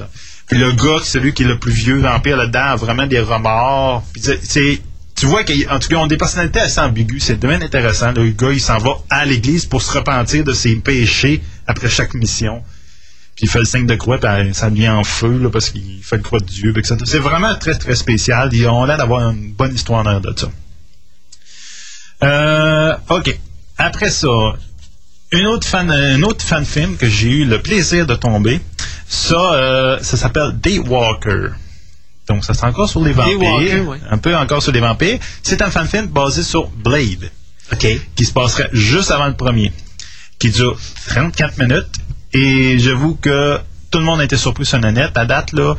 Puis 0.48 0.58
le 0.58 0.72
gars, 0.72 1.00
celui 1.04 1.34
qui 1.34 1.44
est 1.44 1.48
le 1.48 1.60
plus 1.60 1.72
vieux 1.72 2.00
vampire 2.00 2.38
là-dedans, 2.38 2.72
a 2.72 2.76
vraiment 2.76 3.08
des 3.08 3.20
remords. 3.20 4.04
Puis 4.14 4.24
c'est-. 4.42 4.82
Tu 5.16 5.28
vois 5.28 5.44
qu'en 5.44 5.78
tout 5.78 5.88
cas, 5.88 5.96
ils 5.96 5.96
ont 5.98 6.08
des 6.08 6.18
personnalités 6.18 6.60
assez 6.60 6.80
ambiguës. 6.80 7.24
C'est 7.24 7.40
domaine 7.40 7.62
intéressant. 7.62 8.12
Le 8.12 8.32
gars, 8.32 8.52
il 8.52 8.60
s'en 8.60 8.80
va 8.80 8.98
à 9.10 9.24
l'église 9.24 9.66
pour 9.66 9.84
se 9.84 9.92
repentir 9.92 10.44
de 10.44 10.54
ses 10.54 10.76
péchés 10.78 11.44
après 11.68 11.90
chaque 11.90 12.16
mission. 12.16 12.64
Puis 13.36 13.46
il 13.46 13.50
fait 13.50 13.60
le 13.60 13.66
signe 13.66 13.86
de 13.86 13.96
croix, 13.96 14.18
puis 14.18 14.54
ça 14.54 14.70
devient 14.72 14.90
en 14.90 15.04
feu 15.04 15.38
là, 15.38 15.50
parce 15.50 15.70
qu'il 15.70 16.02
fait 16.02 16.18
le 16.18 16.24
croix 16.24 16.40
de 16.40 16.46
Dieu. 16.46 16.74
C'est 17.06 17.20
vraiment 17.20 17.56
très, 17.56 17.78
très 17.78 17.96
spécial. 17.96 18.50
Ils 18.52 18.68
ont 18.68 18.84
l'air 18.86 18.98
d'avoir 18.98 19.30
une 19.30 19.54
bonne 19.54 19.76
histoire 19.76 20.06
en 20.06 20.20
de 20.20 20.34
ça. 20.36 20.50
Euh, 22.24 22.96
OK. 23.10 23.40
Après 23.78 24.10
ça, 24.10 24.56
une 25.32 25.48
autre 25.48 25.68
fan, 25.68 25.90
un 25.90 26.22
autre 26.24 26.44
fan 26.44 26.66
film 26.66 26.98
que 26.98 27.08
j'ai 27.08 27.30
eu 27.30 27.46
le 27.46 27.62
plaisir 27.62 28.06
de 28.06 28.16
tomber, 28.16 28.60
ça, 29.08 29.36
euh, 29.54 30.00
ça 30.02 30.18
s'appelle 30.18 30.52
Daywalker. 30.62 31.50
Donc, 32.28 32.46
ça 32.46 32.54
c'est 32.54 32.66
encore 32.66 32.90
sur 32.90 33.04
les 33.04 33.12
vampires. 33.14 33.88
Ouais. 33.88 34.00
Un 34.10 34.18
peu 34.18 34.36
encore 34.36 34.62
sur 34.62 34.72
les 34.72 34.80
vampires. 34.80 35.20
C'est 35.44 35.62
un 35.62 35.70
fan 35.72 35.88
film 35.88 36.08
basé 36.08 36.44
sur 36.44 36.68
Blade. 36.70 37.30
Qui 38.16 38.26
se 38.26 38.34
passerait 38.34 38.70
juste 38.74 39.12
avant 39.12 39.28
le 39.28 39.36
premier. 39.36 39.72
Qui 40.40 40.50
dure 40.50 40.78
34 41.08 41.58
minutes. 41.58 41.88
Et 42.34 42.78
j'avoue 42.80 43.16
que 43.16 43.58
tout 43.90 44.00
le 44.00 44.04
monde 44.06 44.20
a 44.22 44.24
été 44.26 44.38
surpris 44.38 44.66
sur 44.66 44.80
la 44.80 44.92
net. 44.92 45.12
À 45.16 45.26
date, 45.26 45.54
là, 45.54 45.76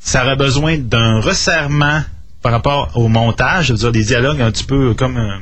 ça 0.00 0.24
aurait 0.24 0.36
besoin 0.36 0.78
d'un 0.78 1.20
resserrement 1.20 2.02
par 2.42 2.52
rapport 2.52 2.90
au 2.94 3.08
montage. 3.08 3.66
Je 3.66 3.72
veux 3.72 3.78
dire, 3.78 3.92
des 3.92 4.04
dialogues 4.04 4.40
un 4.40 4.50
petit 4.50 4.64
peu 4.64 4.94
comme... 4.94 5.16
euh, 5.16 5.36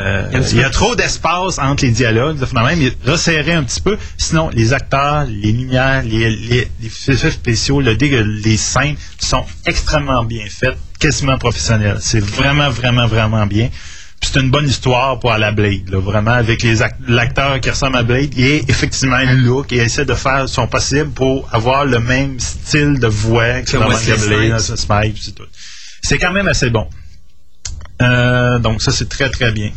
euh, 0.00 0.28
il 0.52 0.58
y 0.58 0.62
a 0.62 0.70
trop 0.70 0.94
d'espace 0.94 1.58
entre 1.58 1.84
les 1.84 1.90
dialogues. 1.90 2.36
Il 2.40 2.46
même 2.62 2.80
il 2.80 3.10
resserrer 3.10 3.52
un 3.52 3.64
petit 3.64 3.80
peu. 3.80 3.98
Sinon, 4.16 4.50
les 4.54 4.72
acteurs, 4.72 5.24
les 5.28 5.52
lumières, 5.52 6.02
les, 6.04 6.30
les, 6.30 6.68
spéciaux, 7.30 7.80
le 7.80 7.96
dé- 7.96 8.22
les 8.44 8.56
scènes 8.56 8.96
sont 9.18 9.44
extrêmement 9.66 10.24
bien 10.24 10.44
faites, 10.48 10.78
quasiment 11.00 11.36
professionnelles. 11.38 11.98
C'est 12.00 12.20
vraiment, 12.24 12.70
vraiment, 12.70 13.06
vraiment 13.06 13.46
bien. 13.46 13.70
Puis 14.20 14.30
c'est 14.32 14.40
une 14.40 14.50
bonne 14.50 14.68
histoire 14.68 15.20
pour 15.20 15.30
à 15.32 15.38
la 15.38 15.52
Blade, 15.52 15.88
là, 15.90 16.00
vraiment, 16.00 16.32
avec 16.32 16.62
les 16.64 16.82
act- 16.82 16.96
l'acteur 17.06 17.60
qui 17.60 17.70
ressemble 17.70 17.96
à 17.98 18.02
Blade, 18.02 18.34
il 18.36 18.44
est 18.44 18.68
effectivement 18.70 19.14
un 19.16 19.32
look 19.34 19.72
et 19.72 19.76
essaie 19.76 20.04
de 20.04 20.14
faire 20.14 20.48
son 20.48 20.66
possible 20.66 21.10
pour 21.10 21.48
avoir 21.52 21.84
le 21.84 22.00
même 22.00 22.38
style 22.40 22.98
de 22.98 23.06
voix 23.06 23.62
que 23.62 23.70
Que 23.72 23.76
dans 23.76 23.88
Wesley 23.88 24.16
Blade, 24.48 24.58
Snipes, 24.76 25.18
c'est 25.20 25.34
tout. 25.36 25.46
C'est 26.02 26.18
quand 26.18 26.32
même 26.32 26.48
assez 26.48 26.68
bon. 26.70 26.88
Euh, 28.02 28.58
donc 28.58 28.82
ça, 28.82 28.92
c'est 28.92 29.08
très, 29.08 29.28
très 29.30 29.52
bien. 29.52 29.70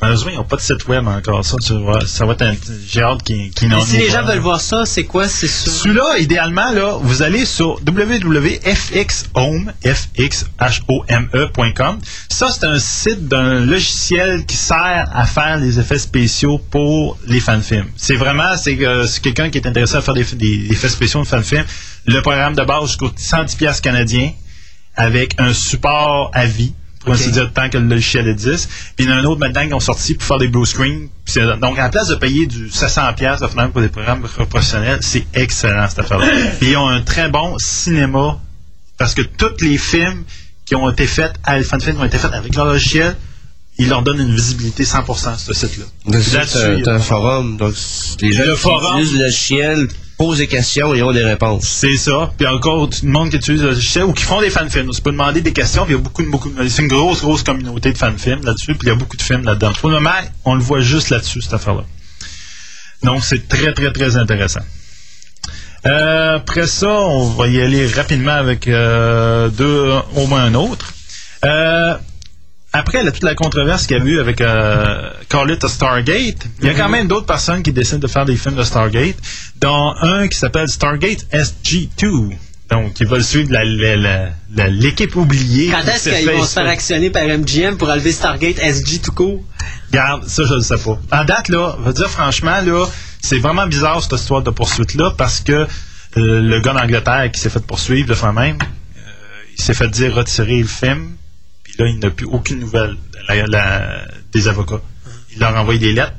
Malheureusement, 0.00 0.30
ils 0.30 0.36
n'ont 0.36 0.44
pas 0.44 0.54
de 0.54 0.60
site 0.60 0.86
web 0.86 1.08
encore. 1.08 1.44
Ça, 1.44 1.56
tu 1.60 1.72
vois, 1.76 2.06
ça 2.06 2.24
va 2.24 2.34
être 2.34 2.42
un- 2.42 2.54
J'ai 2.88 3.02
hâte 3.02 3.24
qu'ils 3.24 3.50
n'en 3.68 3.84
si 3.84 3.96
les 3.96 4.08
gens 4.10 4.22
veulent 4.22 4.38
voir 4.38 4.60
ça, 4.60 4.86
c'est 4.86 5.02
quoi? 5.02 5.26
C'est 5.26 5.48
sur... 5.48 5.72
Celui-là, 5.72 6.18
idéalement, 6.18 6.70
là, 6.70 6.98
vous 7.02 7.22
allez 7.22 7.44
sur 7.44 7.80
www.fxhome, 7.84 9.72
fxhome.com. 10.88 11.98
Ça, 12.28 12.48
c'est 12.52 12.64
un 12.64 12.78
site 12.78 13.26
d'un 13.26 13.60
logiciel 13.66 14.46
qui 14.46 14.56
sert 14.56 15.08
à 15.12 15.24
faire 15.26 15.56
les 15.56 15.80
effets 15.80 15.98
spéciaux 15.98 16.58
pour 16.70 17.18
les 17.26 17.40
fanfilms. 17.40 17.86
C'est 17.96 18.14
vraiment, 18.14 18.56
c'est 18.56 18.78
euh, 18.86 19.04
c'est 19.06 19.20
quelqu'un 19.20 19.50
qui 19.50 19.58
est 19.58 19.66
intéressé 19.66 19.96
à 19.96 20.00
faire 20.00 20.14
des, 20.14 20.22
des 20.24 20.68
effets 20.70 20.88
spéciaux 20.88 21.22
de 21.22 21.26
fanfilms. 21.26 21.64
Le 22.06 22.20
programme 22.22 22.54
de 22.54 22.62
base 22.62 22.94
coûte 22.96 23.18
110 23.18 23.56
pièces 23.56 23.80
canadiens 23.80 24.30
avec 24.98 25.34
un 25.38 25.54
support 25.54 26.30
à 26.34 26.44
vie 26.44 26.74
pour 27.00 27.14
ainsi 27.14 27.30
dire 27.30 27.50
tant 27.54 27.70
que 27.70 27.78
le 27.78 27.86
logiciel 27.86 28.28
existe. 28.28 28.68
Puis 28.96 29.06
il 29.06 29.08
y 29.08 29.12
en 29.12 29.16
a 29.16 29.20
un 29.20 29.24
autre 29.24 29.38
maintenant 29.40 29.66
qui 29.66 29.72
ont 29.72 29.80
sorti 29.80 30.14
pour 30.14 30.24
faire 30.26 30.38
des 30.38 30.48
blue 30.48 30.66
screen. 30.66 31.08
Puis 31.24 31.34
c'est- 31.34 31.56
Donc, 31.58 31.78
à 31.78 31.84
la 31.84 31.88
place 31.88 32.08
de 32.08 32.16
payer 32.16 32.46
du 32.46 32.68
700$ 32.68 33.14
piastres, 33.14 33.48
finalement, 33.48 33.70
pour 33.72 33.80
des 33.80 33.88
programmes 33.88 34.22
professionnels, 34.50 34.98
c'est 35.00 35.24
excellent 35.32 35.88
cette 35.88 36.00
affaire-là. 36.00 36.26
Puis 36.60 36.70
ils 36.70 36.76
ont 36.76 36.88
un 36.88 37.00
très 37.00 37.30
bon 37.30 37.56
cinéma 37.58 38.38
parce 38.98 39.14
que 39.14 39.22
tous 39.22 39.60
les 39.64 39.78
films 39.78 40.24
qui 40.66 40.74
ont 40.74 40.90
été 40.90 41.06
faits 41.06 41.34
à 41.44 41.56
Elephant 41.56 41.78
Film 41.78 42.00
ont 42.00 42.04
été 42.04 42.18
faits 42.18 42.32
avec 42.34 42.54
leur 42.56 42.66
logiciel. 42.66 43.16
Ils 43.78 43.88
leur 43.88 44.02
donnent 44.02 44.20
une 44.20 44.34
visibilité 44.34 44.82
100% 44.84 45.28
à 45.34 45.38
ce 45.38 45.54
site-là. 45.54 45.84
C'est 46.20 46.32
Là-dessus, 46.34 46.88
un, 46.88 46.94
un 46.96 46.98
forum. 46.98 47.56
Donc, 47.56 47.74
les 48.20 48.32
gens 48.32 48.42
Le 48.44 48.54
qui 48.54 48.60
forum. 48.60 48.98
utilisent 48.98 49.14
le 49.18 49.24
logiciel 49.26 49.88
posent 50.18 50.38
des 50.38 50.48
questions 50.48 50.94
et 50.94 51.02
ont 51.02 51.12
des 51.12 51.24
réponses. 51.24 51.66
C'est 51.66 51.96
ça. 51.96 52.32
Puis 52.36 52.46
encore 52.46 52.88
du 52.88 53.06
monde 53.06 53.30
qui 53.30 53.36
utilise 53.36 53.62
le 53.62 53.68
logiciel 53.68 54.04
ou 54.04 54.12
qui 54.12 54.24
font 54.24 54.40
des 54.40 54.50
fanfilms. 54.50 54.90
Tu 54.90 55.00
peux 55.00 55.12
demander 55.12 55.40
des 55.40 55.52
questions. 55.52 55.84
Puis 55.84 55.94
il 55.94 55.96
y 55.96 56.00
a 56.00 56.02
beaucoup, 56.02 56.24
beaucoup. 56.24 56.52
C'est 56.68 56.82
une 56.82 56.88
grosse, 56.88 57.22
grosse 57.22 57.44
communauté 57.44 57.92
de 57.92 57.96
fanfilms 57.96 58.44
là-dessus. 58.44 58.74
Puis 58.74 58.88
il 58.88 58.88
y 58.88 58.92
a 58.92 58.96
beaucoup 58.96 59.16
de 59.16 59.22
films 59.22 59.44
là-dedans. 59.44 59.72
Pour 59.80 59.88
le 59.88 59.94
moment, 59.94 60.10
on 60.44 60.54
le 60.54 60.60
voit 60.60 60.80
juste 60.80 61.10
là-dessus, 61.10 61.40
cette 61.40 61.54
affaire-là. 61.54 61.84
Donc 63.04 63.22
c'est 63.22 63.48
très, 63.48 63.72
très, 63.72 63.92
très 63.92 64.16
intéressant. 64.16 64.60
Euh, 65.86 66.36
après 66.36 66.66
ça, 66.66 66.90
on 66.90 67.28
va 67.28 67.46
y 67.46 67.60
aller 67.60 67.86
rapidement 67.86 68.32
avec 68.32 68.66
euh, 68.66 69.48
deux, 69.48 69.94
au 70.16 70.26
moins 70.26 70.42
un 70.42 70.54
autre. 70.54 70.92
Euh, 71.44 71.96
après 72.72 73.02
là, 73.02 73.10
toute 73.12 73.22
la 73.24 73.34
controverse 73.34 73.86
qu'il 73.86 73.96
y 73.96 74.00
a 74.00 74.04
eu 74.04 74.20
avec 74.20 74.40
euh, 74.40 75.10
Call 75.28 75.50
It 75.52 75.64
a 75.64 75.68
Stargate, 75.68 76.46
il 76.60 76.66
y 76.66 76.68
a 76.68 76.74
quand 76.74 76.88
même 76.88 77.08
d'autres 77.08 77.26
personnes 77.26 77.62
qui 77.62 77.72
décident 77.72 77.98
de 77.98 78.06
faire 78.06 78.24
des 78.24 78.36
films 78.36 78.56
de 78.56 78.62
Stargate, 78.62 79.16
dont 79.60 79.94
un 80.02 80.28
qui 80.28 80.36
s'appelle 80.38 80.68
Stargate 80.68 81.26
SG2. 81.32 82.30
Donc, 82.70 83.00
ils 83.00 83.06
veulent 83.06 83.24
suivre 83.24 83.50
la- 83.50 83.64
la- 83.64 83.96
la- 83.96 84.28
la- 84.54 84.68
l'équipe 84.68 85.16
oubliée. 85.16 85.70
Quand 85.70 85.90
est-ce 85.90 86.10
qu'ils 86.10 86.30
vont 86.30 86.44
se 86.44 86.52
faire 86.52 86.68
actionner 86.68 87.08
par 87.08 87.22
MGM 87.24 87.78
pour 87.78 87.88
enlever 87.88 88.12
Stargate 88.12 88.58
SG 88.58 88.98
tout 89.00 89.12
court? 89.12 89.42
Regarde, 89.90 90.28
ça, 90.28 90.42
je 90.46 90.52
ne 90.54 90.60
sais 90.60 90.76
pas. 90.76 90.98
En 91.10 91.24
date, 91.24 91.48
là, 91.48 91.76
je 91.80 91.84
veux 91.86 91.92
dire, 91.94 92.10
franchement, 92.10 92.60
là, 92.62 92.86
c'est 93.22 93.38
vraiment 93.38 93.66
bizarre, 93.66 94.02
cette 94.02 94.12
histoire 94.20 94.42
de 94.42 94.50
poursuite-là, 94.50 95.12
parce 95.16 95.40
que 95.40 95.52
euh, 95.52 95.66
le 96.42 96.60
gars 96.60 96.74
d'Angleterre 96.74 97.30
qui 97.32 97.40
s'est 97.40 97.48
fait 97.50 97.64
poursuivre 97.64 98.06
de 98.06 98.14
fois 98.14 98.32
même, 98.32 98.58
euh, 98.60 99.00
il 99.56 99.62
s'est 99.64 99.74
fait 99.74 99.88
dire 99.88 100.14
retirer 100.14 100.58
le 100.60 100.66
film, 100.66 101.12
là, 101.78 101.86
il 101.86 101.98
n'a 101.98 102.10
plus 102.10 102.26
aucune 102.26 102.58
nouvelle 102.60 102.90
de 103.12 103.18
la- 103.34 103.46
la- 103.46 104.04
des 104.32 104.48
avocats. 104.48 104.80
Il 105.32 105.38
leur 105.40 105.56
a 105.56 105.60
envoyé 105.62 105.78
des 105.78 105.92
lettres, 105.92 106.12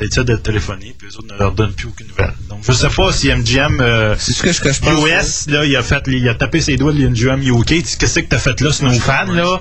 ils 0.00 0.06
essaient 0.06 0.24
de 0.24 0.36
téléphoner, 0.36 0.94
puis 0.96 1.08
eux 1.08 1.16
autres 1.18 1.32
ne 1.34 1.38
leur 1.38 1.52
donnent 1.52 1.72
plus 1.74 1.88
aucune 1.88 2.06
nouvelle. 2.08 2.32
Donc, 2.48 2.60
je 2.66 2.72
sais 2.72 2.88
pas 2.88 3.12
si 3.12 3.28
MGM 3.28 3.80
euh, 3.80 4.14
C'est 4.18 4.32
ce 4.32 4.42
que 4.42 4.52
je, 4.52 4.60
que 4.60 4.72
je 4.72 4.80
pense. 4.80 5.04
US, 5.06 5.46
là, 5.48 5.64
il 5.66 5.76
a 5.76 5.82
fait, 5.82 6.02
il 6.06 6.26
a 6.28 6.34
tapé 6.34 6.60
ses 6.60 6.76
doigts 6.76 6.92
de 6.92 7.06
MGM 7.06 7.42
UK. 7.42 7.82
Qu'est-ce 7.98 8.20
que 8.20 8.26
t'as 8.26 8.38
fait 8.38 8.58
là, 8.60 8.72
sur 8.72 8.86
nos 8.86 8.98
fans, 8.98 9.26
Je 9.28 9.32
là? 9.32 9.58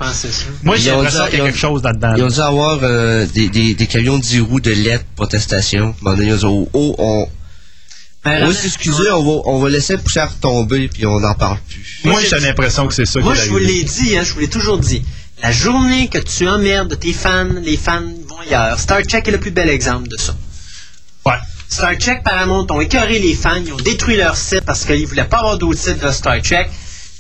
Moi, 0.64 0.76
j'ai 0.78 0.92
l'impression 0.92 1.26
qu'il 1.28 1.40
y 1.40 1.42
a 1.42 1.46
quelque 1.46 1.58
chose 1.58 1.84
là-dedans. 1.84 2.14
Ils 2.16 2.24
ont 2.24 2.28
dû 2.28 2.40
avoir 2.40 2.80
euh, 2.84 3.26
des, 3.34 3.50
des, 3.50 3.74
des 3.74 3.88
camions 3.88 4.18
de 4.18 4.24
10 4.24 4.40
roues 4.42 4.62
de 4.62 4.72
lettres 4.72 5.06
protestation. 5.16 5.88
À 5.88 5.90
un 5.90 5.94
moment 6.02 6.16
donné, 6.16 6.30
ils 6.30 6.46
ont 6.46 6.62
dit, 6.64 6.70
oh, 6.74 6.96
oh, 6.98 7.26
on, 7.26 7.28
Ben, 8.24 8.44
on 8.44 8.48
va 8.48 8.54
s'excuser, 8.54 9.10
on 9.12 9.24
va, 9.24 9.42
on 9.46 9.60
va 9.60 9.70
laisser 9.70 9.94
la 9.94 10.00
poussière 10.00 10.30
tomber, 10.40 10.88
puis 10.90 11.06
on 11.06 11.20
n'en 11.20 11.34
parle 11.34 11.58
plus. 11.68 12.00
Moi, 12.06 12.22
j'ai 12.30 12.40
l'impression 12.40 12.88
que 12.88 12.94
c'est 12.94 13.06
ça 13.06 13.20
Moi, 13.20 13.34
je 13.34 13.50
vous 13.50 13.58
l'ai 13.58 13.84
dit, 13.84 14.18
hein, 14.18 14.24
je 14.24 14.34
vous 14.34 14.40
l'ai 14.40 14.48
toujours 14.50 14.78
dit. 14.78 15.04
La 15.42 15.52
journée 15.52 16.10
que 16.10 16.18
tu 16.18 16.48
emmerdes 16.48 17.00
tes 17.00 17.14
fans, 17.14 17.48
les 17.62 17.78
fans 17.78 18.04
vont 18.28 18.40
ailleurs. 18.40 18.80
Star 18.80 19.02
Trek 19.04 19.24
est 19.26 19.32
le 19.32 19.40
plus 19.40 19.52
bel 19.52 19.70
exemple 19.70 20.10
de 20.10 20.18
ça. 20.18 20.36
Ouais. 21.26 21.34
Star 21.70 21.98
Trek, 21.98 22.22
Paramount 22.24 22.68
ont 22.70 22.82
écœuré 22.82 23.20
les 23.20 23.36
fans, 23.36 23.62
ils 23.66 23.72
ont 23.72 23.78
détruit 23.78 24.18
leur 24.18 24.36
site 24.36 24.62
parce 24.66 24.86
qu'ils 24.86 25.08
voulaient 25.08 25.24
pas 25.24 25.38
avoir 25.38 25.58
d'autres 25.58 25.80
sites 25.80 26.04
de 26.04 26.12
Star 26.12 26.42
Trek. 26.42 26.70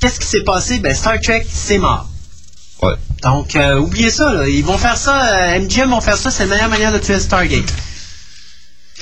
Qu'est-ce 0.02 0.20
qui 0.20 0.28
s'est 0.28 0.44
passé? 0.44 0.80
Ben, 0.80 0.94
Star 0.94 1.20
Trek, 1.22 1.46
c'est 1.50 1.78
mort. 1.78 2.10
Ouais. 2.82 2.96
Donc, 3.24 3.56
euh, 3.56 3.78
oubliez 3.78 4.10
ça, 4.10 4.34
là. 4.34 4.48
Ils 4.48 4.64
vont 4.64 4.78
faire 4.78 4.98
ça, 4.98 5.54
euh, 5.54 5.60
MGM 5.60 5.90
vont 5.90 6.02
faire 6.02 6.18
ça, 6.18 6.32
c'est 6.32 6.44
la 6.46 6.56
meilleure 6.56 6.70
manière 6.70 6.94
de 6.94 6.98
tuer 6.98 7.20
Stargate. 7.20 7.74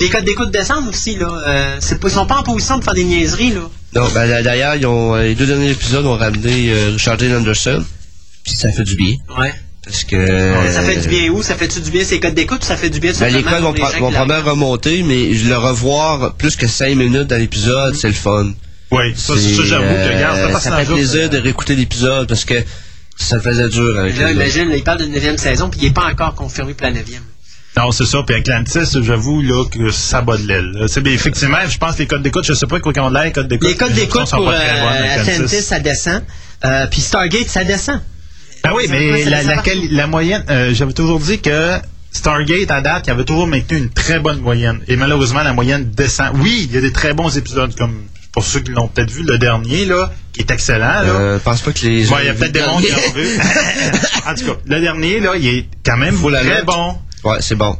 Les 0.00 0.08
codes 0.10 0.24
d'écoute 0.24 0.50
descendent 0.52 0.88
aussi, 0.88 1.16
là. 1.16 1.28
Euh, 1.46 1.80
ils 1.80 2.10
sont 2.10 2.26
pas 2.26 2.38
en 2.38 2.42
position 2.42 2.78
de 2.78 2.84
faire 2.84 2.94
des 2.94 3.04
niaiseries, 3.04 3.52
là. 3.52 3.62
Non, 3.94 4.08
ben, 4.14 4.42
d'ailleurs, 4.42 4.76
ils 4.76 4.86
ont, 4.86 5.14
euh, 5.14 5.22
les 5.22 5.34
deux 5.34 5.46
derniers 5.46 5.70
épisodes 5.70 6.06
ont 6.06 6.16
ramené 6.16 6.70
euh, 6.70 6.90
Richard 6.92 7.16
Dean 7.16 7.36
Anderson, 7.36 7.84
puis 8.48 8.58
ça 8.58 8.72
fait 8.72 8.84
du 8.84 8.94
bien. 8.94 9.14
Ouais. 9.38 9.52
Parce 9.84 10.04
que... 10.04 10.70
ça 10.70 10.82
fait 10.82 11.00
du 11.00 11.08
bien 11.08 11.30
où? 11.30 11.42
Ça 11.42 11.54
fait-tu 11.54 11.80
du 11.80 11.90
bien 11.90 12.04
ces 12.04 12.20
codes 12.20 12.34
d'écoute 12.34 12.62
ou 12.62 12.66
ça 12.66 12.76
fait 12.76 12.90
du 12.90 13.00
bien 13.00 13.12
Ben, 13.18 13.32
les 13.32 13.42
codes 13.42 13.62
vont, 13.62 13.72
probablement 13.72 14.50
remonter, 14.50 15.02
mais 15.02 15.28
le 15.32 15.56
revoir 15.56 16.34
plus 16.34 16.56
que 16.56 16.66
5 16.66 16.94
minutes 16.94 17.28
dans 17.28 17.38
l'épisode, 17.38 17.94
c'est 17.94 18.08
le 18.08 18.14
fun. 18.14 18.52
Oui, 18.90 19.14
ça, 19.16 19.34
C'est, 19.36 19.54
ça, 19.54 19.62
j'avoue 19.64 19.84
que, 19.84 20.14
regarde, 20.14 20.38
euh, 20.38 20.54
ce 20.54 20.60
ça 20.64 20.76
fait 20.78 20.84
plaisir 20.86 21.30
de 21.30 21.38
réécouter 21.38 21.74
l'épisode 21.74 22.26
parce 22.26 22.44
que 22.44 22.54
ça 23.16 23.38
faisait 23.40 23.68
dur 23.68 23.98
avec 23.98 24.18
Là, 24.18 24.32
imagine, 24.32 24.68
là, 24.68 24.76
il 24.76 24.84
parle 24.84 24.98
d'une 24.98 25.12
neuvième 25.12 25.36
saison, 25.36 25.68
puis 25.68 25.80
il 25.82 25.88
n'est 25.88 25.94
pas 25.94 26.06
encore 26.06 26.34
confirmé 26.34 26.74
pour 26.74 26.86
la 26.86 26.92
neuvième. 26.92 27.22
Non, 27.76 27.92
c'est 27.92 28.06
ça. 28.06 28.22
Puis 28.26 28.34
Atlantis, 28.34 28.98
j'avoue 29.02 29.42
là, 29.42 29.64
que 29.70 29.90
ça 29.90 30.20
bat 30.22 30.36
de 30.36 30.46
l'aile. 30.46 30.86
C'est 30.88 31.06
effectivement, 31.06 31.58
je 31.68 31.78
pense 31.78 31.94
que 31.94 32.00
les 32.00 32.06
codes 32.06 32.22
d'écoute, 32.22 32.44
je 32.44 32.54
sais 32.54 32.66
pas 32.66 32.80
quoi 32.80 32.92
qu'on 32.92 33.14
a, 33.14 33.24
les 33.24 33.32
codes 33.32 33.48
d'écoute. 33.48 33.68
Les 33.68 33.76
codes 33.76 33.92
d'écoute 33.92 34.30
pour 34.30 34.48
euh, 34.48 35.20
Atlantis, 35.20 35.62
ça 35.62 35.78
descend. 35.78 36.22
Euh, 36.64 36.86
puis 36.90 37.00
Stargate, 37.00 37.48
ça 37.48 37.64
descend. 37.64 38.00
Ah 38.62 38.72
oui, 38.74 38.86
mais 38.88 39.24
la, 39.24 39.42
ça 39.42 39.62
la, 39.90 40.06
moyenne, 40.06 40.44
euh, 40.50 40.74
j'avais 40.74 40.92
toujours 40.92 41.20
dit 41.20 41.40
que 41.40 41.78
Stargate, 42.10 42.70
à 42.70 42.80
date, 42.80 43.06
il 43.06 43.10
avait 43.10 43.24
toujours 43.24 43.46
maintenu 43.46 43.78
une 43.78 43.90
très 43.90 44.18
bonne 44.18 44.40
moyenne. 44.40 44.80
Et 44.88 44.96
malheureusement, 44.96 45.42
la 45.42 45.52
moyenne 45.52 45.90
descend. 45.90 46.30
Oui, 46.36 46.66
il 46.68 46.74
y 46.74 46.78
a 46.78 46.80
des 46.80 46.92
très 46.92 47.14
bons 47.14 47.36
épisodes, 47.36 47.74
comme 47.76 47.94
pour 48.32 48.44
ceux 48.44 48.60
qui 48.60 48.72
l'ont 48.72 48.88
peut-être 48.88 49.10
vu, 49.10 49.22
le 49.22 49.38
dernier, 49.38 49.84
là, 49.84 50.12
qui 50.32 50.40
est 50.40 50.50
excellent. 50.50 50.86
Là. 50.86 51.04
Euh, 51.04 51.38
je 51.38 51.42
pense 51.42 51.60
pas 51.60 51.72
que 51.72 51.86
les. 51.86 52.06
Bon, 52.06 52.16
il 52.20 52.26
y 52.26 52.28
a 52.28 52.34
peut-être 52.34 52.52
des 52.52 52.60
mondes 52.60 52.82
qui 52.82 52.92
l'ont 52.92 53.12
vu. 53.14 53.38
en 54.26 54.34
tout 54.34 54.44
cas, 54.44 54.60
le 54.64 54.80
dernier, 54.80 55.20
là, 55.20 55.32
il 55.36 55.46
est 55.46 55.66
quand 55.84 55.96
même 55.96 56.16
la 56.30 56.40
très 56.40 56.62
bon. 56.62 56.96
Ouais, 57.24 57.38
c'est 57.40 57.56
bon. 57.56 57.76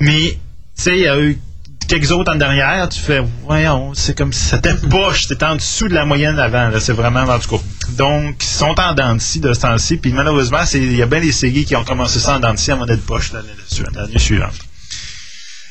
Mais, 0.00 0.38
tu 0.76 0.82
sais, 0.82 0.96
il 0.96 1.02
y 1.02 1.08
a 1.08 1.18
eu 1.18 1.38
quelques 1.86 2.10
autres 2.12 2.32
en 2.32 2.36
derrière, 2.36 2.88
tu 2.88 3.00
fais, 3.00 3.22
voyons, 3.42 3.92
c'est 3.94 4.16
comme 4.16 4.32
si 4.32 4.44
c'était 4.44 4.74
poche, 4.90 5.26
c'était 5.26 5.44
en 5.44 5.56
dessous 5.56 5.88
de 5.88 5.94
la 5.94 6.04
moyenne 6.04 6.38
avant, 6.38 6.68
là, 6.68 6.80
c'est 6.80 6.92
vraiment, 6.92 7.20
en 7.22 7.38
tout 7.38 7.56
cas. 7.56 7.62
Donc, 7.90 8.36
ils 8.42 8.46
sont 8.46 8.78
en 8.80 8.94
dents 8.94 9.14
de 9.14 9.38
de 9.40 9.52
ce 9.52 9.60
temps-ci, 9.60 9.96
puis 9.98 10.12
malheureusement, 10.12 10.60
il 10.74 10.94
y 10.96 11.02
a 11.02 11.06
bien 11.06 11.20
des 11.20 11.32
séries 11.32 11.64
qui 11.64 11.76
ont 11.76 11.84
commencé 11.84 12.18
ça 12.18 12.36
en 12.36 12.40
dents 12.40 12.52
de 12.54 12.58
scie 12.58 12.72
avant 12.72 12.86
d'être 12.86 13.04
poche 13.04 13.32
l'année 13.32 13.48
suivante- 13.68 13.94
l'année 13.94 14.18
suivante. 14.18 14.54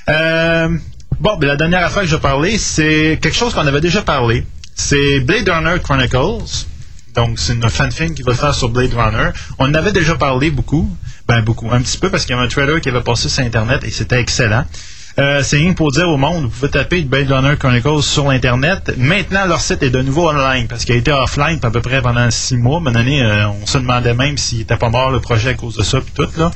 Euh, 0.09 0.69
bon, 1.19 1.37
ben, 1.37 1.47
la 1.47 1.55
dernière 1.55 1.85
affaire 1.85 2.03
que 2.03 2.07
je 2.09 2.15
vais 2.15 2.21
parler, 2.21 2.57
c'est 2.57 3.19
quelque 3.21 3.35
chose 3.35 3.53
qu'on 3.53 3.65
avait 3.67 3.81
déjà 3.81 4.01
parlé. 4.01 4.45
C'est 4.75 5.19
Blade 5.21 5.47
Runner 5.49 5.79
Chronicles. 5.81 6.65
Donc, 7.15 7.37
c'est 7.39 7.53
une 7.53 7.69
fanfilm 7.69 8.15
qui 8.15 8.23
va 8.23 8.33
faire 8.33 8.55
sur 8.55 8.69
Blade 8.69 8.93
Runner. 8.93 9.29
On 9.59 9.65
en 9.69 9.73
avait 9.75 9.91
déjà 9.91 10.15
parlé 10.15 10.49
beaucoup. 10.49 10.89
Ben, 11.27 11.41
beaucoup. 11.41 11.69
Un 11.71 11.81
petit 11.81 11.97
peu 11.97 12.09
parce 12.09 12.25
qu'il 12.25 12.35
y 12.35 12.37
avait 12.37 12.45
un 12.47 12.49
trailer 12.49 12.81
qui 12.81 12.89
avait 12.89 13.01
passé 13.01 13.29
sur 13.29 13.43
Internet 13.43 13.83
et 13.83 13.91
c'était 13.91 14.19
excellent. 14.19 14.65
Euh, 15.19 15.43
c'est 15.43 15.57
rien 15.57 15.73
pour 15.73 15.91
dire 15.91 16.09
au 16.09 16.17
monde, 16.17 16.45
vous 16.45 16.49
pouvez 16.49 16.71
taper 16.71 17.01
Blade 17.03 17.31
Runner 17.31 17.55
Chronicles 17.57 18.01
sur 18.01 18.29
Internet. 18.29 18.93
Maintenant, 18.97 19.45
leur 19.45 19.61
site 19.61 19.83
est 19.83 19.91
de 19.91 20.01
nouveau 20.01 20.29
online 20.29 20.67
parce 20.67 20.85
qu'il 20.85 20.95
a 20.95 20.97
été 20.97 21.11
offline 21.11 21.59
à 21.61 21.69
peu 21.69 21.81
près 21.81 22.01
pendant 22.01 22.31
six 22.31 22.57
mois. 22.57 22.81
Une 22.85 22.95
année, 22.95 23.21
euh, 23.21 23.47
on 23.49 23.65
se 23.67 23.77
demandait 23.77 24.15
même 24.15 24.37
s'il 24.37 24.61
était 24.61 24.77
pas 24.77 24.89
mort 24.89 25.11
le 25.11 25.19
projet 25.19 25.49
à 25.49 25.53
cause 25.53 25.75
de 25.75 25.83
ça 25.83 26.01
puis 26.01 26.13
tout 26.15 26.29
là. 26.39 26.51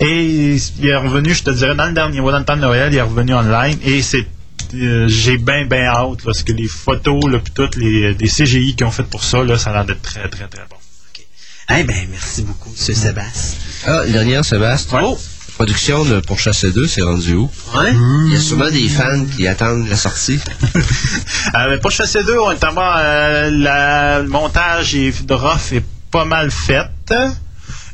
Et 0.00 0.56
il 0.56 0.86
est 0.86 0.96
revenu, 0.96 1.32
je 1.32 1.42
te 1.42 1.50
dirais, 1.50 1.74
dans 1.74 1.86
le 1.86 1.92
dernier 1.92 2.20
mois, 2.20 2.30
dans 2.30 2.38
le 2.38 2.44
temps 2.44 2.56
de 2.56 2.60
Noël, 2.60 2.92
il 2.92 2.98
est 2.98 3.02
revenu 3.02 3.34
online 3.34 3.78
et 3.82 4.02
c'est 4.02 4.26
euh, 4.74 5.08
j'ai 5.08 5.38
bien 5.38 5.64
bien 5.64 5.86
hâte 5.86 6.18
parce 6.22 6.42
que 6.42 6.52
les 6.52 6.68
photos 6.68 7.24
là 7.24 7.38
puis 7.38 7.54
toutes 7.54 7.76
les 7.76 8.14
des 8.14 8.28
CGI 8.28 8.76
qui 8.76 8.84
ont 8.84 8.90
fait 8.90 9.02
pour 9.02 9.24
ça 9.24 9.42
là, 9.42 9.56
ça 9.56 9.70
a 9.70 9.72
l'air 9.72 9.84
d'être 9.86 10.02
très 10.02 10.28
très 10.28 10.46
très 10.46 10.64
bon. 10.68 10.76
Eh 11.70 11.84
ben, 11.84 12.08
merci 12.10 12.42
beaucoup, 12.42 12.70
M. 12.70 12.94
Sébastien. 12.94 13.58
Ah, 13.86 14.06
dernière, 14.06 14.42
Sébastien. 14.42 15.00
Oh! 15.02 15.18
Production 15.62 16.04
de 16.04 16.20
Pour 16.20 16.38
Chasser 16.38 16.70
2, 16.70 16.86
c'est 16.86 17.02
rendu 17.02 17.34
où? 17.34 17.50
Ouais? 17.74 17.92
Il 18.26 18.32
y 18.32 18.36
a 18.36 18.40
sûrement 18.40 18.70
des 18.70 18.88
fans 18.88 19.24
qui 19.36 19.48
attendent 19.48 19.88
la 19.88 19.96
sortie. 19.96 20.38
Euh, 21.54 21.78
pour 21.78 21.90
Chassé 21.90 22.22
2, 22.24 22.38
on 22.38 22.50
est 22.50 22.62
en 22.64 22.72
bas, 22.74 22.98
euh, 22.98 23.50
la- 23.50 24.20
le 24.20 24.28
montage 24.28 24.94
et 24.94 25.12
de 25.12 25.34
rough 25.34 25.72
est 25.72 25.82
pas 26.10 26.24
mal 26.26 26.50
fait. 26.50 26.82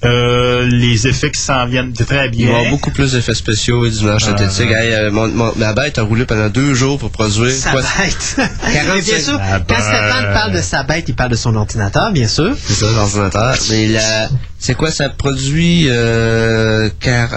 Euh, 0.05 0.67
les 0.67 1.07
effets 1.07 1.31
qui 1.31 1.41
s'en 1.41 1.67
viennent 1.67 1.93
très 1.93 2.17
Il 2.17 2.19
va 2.19 2.25
y 2.27 2.29
bien. 2.31 2.49
avoir 2.57 2.71
beaucoup 2.71 2.91
plus 2.91 3.13
d'effets 3.13 3.35
spéciaux 3.35 3.85
et 3.87 3.91
d'images 3.91 4.25
synthétiques. 4.25 4.71
Hey, 4.71 4.93
euh, 4.93 5.11
mon- 5.11 5.29
mon- 5.29 5.53
ma 5.57 5.73
bête 5.73 5.99
a 5.99 6.03
roulé 6.03 6.25
pendant 6.27 6.49
deux 6.49 6.75
jours 6.75 6.99
pour 6.99 7.11
produire. 7.11 7.51
Sa 7.53 7.71
quoi, 7.73 7.81
bête. 7.81 8.37
45 8.37 8.95
Mais 8.95 9.01
bien 9.03 9.19
sûr, 9.21 9.39
La 9.39 9.61
quand 9.61 9.75
Stéphane 9.75 10.25
bête. 10.25 10.33
parle 10.35 10.53
de 10.53 10.61
sa 10.61 10.83
bête, 10.83 11.05
il 11.09 11.15
parle 11.15 11.31
de 11.31 11.37
son 11.37 11.55
ordinateur, 11.57 12.13
bien 12.13 12.29
sûr. 12.29 12.55
C'est 12.67 12.75
ça, 12.75 12.87
l'ordinateur. 12.95 13.55
Mais 13.71 13.89
la, 13.89 14.29
c'est 14.59 14.75
quoi, 14.75 14.91
ça 14.91 15.09
produit, 15.11 15.87
euh, 15.89 16.89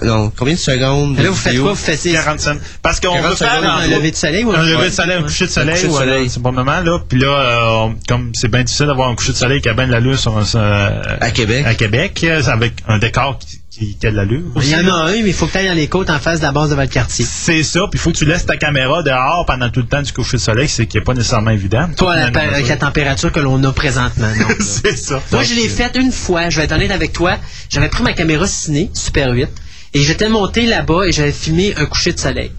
non, 0.04 0.32
combien 0.38 0.54
de 0.56 0.60
secondes? 0.60 1.18
Là, 1.20 1.30
vous 1.30 1.36
faites 1.36 1.60
quoi? 1.60 1.70
Vous 1.72 1.76
faites 1.76 2.02
45. 2.02 2.58
Parce 2.82 3.00
qu'on 3.00 3.14
40 3.14 3.30
veut 3.30 3.36
faire 3.36 3.56
secondes, 3.56 3.82
un 3.82 3.88
lever 3.88 4.12
de 4.12 4.16
soleil 4.16 4.44
ou 4.44 4.52
un 4.52 4.64
lever 4.64 4.90
de 4.90 4.94
soleil, 4.94 5.18
un 5.18 5.24
coucher 5.24 5.46
de 5.46 5.52
soleil, 5.52 5.76
coucher 5.76 5.88
de 5.88 5.92
soleil. 5.94 6.26
euh, 6.26 6.30
c'est 6.30 6.42
pas 6.44 6.50
le 6.50 6.56
moment 6.56 6.80
là. 6.82 7.00
Puis 7.08 7.20
là, 7.20 7.28
euh, 7.28 7.86
on- 7.88 7.96
comme 8.08 8.32
c'est 8.34 8.48
bien 8.50 8.64
difficile 8.64 8.86
d'avoir 8.88 9.10
un 9.10 9.16
coucher 9.16 9.34
de 9.34 9.38
soleil 9.38 9.62
qui 9.62 9.70
a 9.70 9.74
bien 9.74 9.88
de 9.88 9.92
l'allure 9.92 10.18
sur 10.18 10.38
un, 10.38 10.44
euh, 10.56 10.90
À 11.20 11.32
Québec. 11.32 11.66
à 11.66 11.76
Québec, 11.76 12.20
euh, 12.24 12.42
avec 12.58 12.74
un 12.88 12.98
décor 13.00 13.40
qui, 13.40 13.62
qui, 13.72 13.96
qui 13.98 14.08
a 14.08 14.12
de 14.12 14.16
l'allure. 14.16 14.44
Il 14.58 14.68
y 14.70 14.76
en 14.76 14.88
a 14.88 14.92
un, 15.08 15.12
mais 15.12 15.20
il 15.28 15.34
faut 15.34 15.46
que 15.48 15.52
tu 15.54 15.58
ailles 15.60 15.68
dans 15.68 15.74
les 15.74 15.88
côtes 15.88 16.10
en 16.10 16.20
face 16.20 16.40
de 16.40 16.44
la 16.46 16.52
base 16.52 16.70
de 16.72 16.76
votre 16.76 16.92
quartier. 16.92 17.26
C'est 17.26 17.64
ça, 17.64 17.82
puis 17.90 17.98
il 17.98 18.00
faut 18.00 18.12
que 18.12 18.18
tu 18.18 18.26
laisses 18.26 18.46
ta 18.46 18.58
caméra 18.58 19.04
dehors 19.04 19.46
pendant 19.46 19.70
tout 19.70 19.80
le 19.82 19.88
temps 19.88 20.02
du 20.02 20.12
coucher 20.12 20.38
de 20.38 20.42
soleil, 20.42 20.68
c'est 20.68 20.86
qui 20.88 20.98
est 20.98 21.02
pas 21.02 21.14
nécessairement 21.14 21.52
évident. 21.52 21.88
Toi, 21.96 22.16
la- 22.16 22.26
avec 22.42 22.68
la 22.68 22.78
température 22.78 23.32
que 23.32 23.40
l'on 23.40 23.64
a 23.64 23.72
présentement. 23.72 24.28
non. 24.36 24.48
C'est 24.60 24.96
ça. 24.98 25.22
Moi, 25.32 25.44
je 25.44 25.54
l'ai 25.54 25.70
fait 25.70 25.96
une 25.96 26.12
fois, 26.12 26.50
je 26.50 26.58
vais 26.58 26.66
être 26.66 26.72
honnête 26.74 26.92
avec 26.92 27.14
toi. 27.14 27.38
J'avais 27.70 27.90
pris 27.90 28.04
ma 28.04 28.14
caméra 28.14 28.46
ciné, 28.48 28.90
Super 28.94 29.32
8, 29.32 29.48
et 29.94 30.02
j'étais 30.04 30.30
monté 30.30 30.66
là-bas 30.66 31.06
et 31.08 31.12
j'avais 31.12 31.32
filmé 31.32 31.74
un 31.78 31.86
coucher 31.86 32.14
de 32.14 32.20
soleil. 32.20 32.52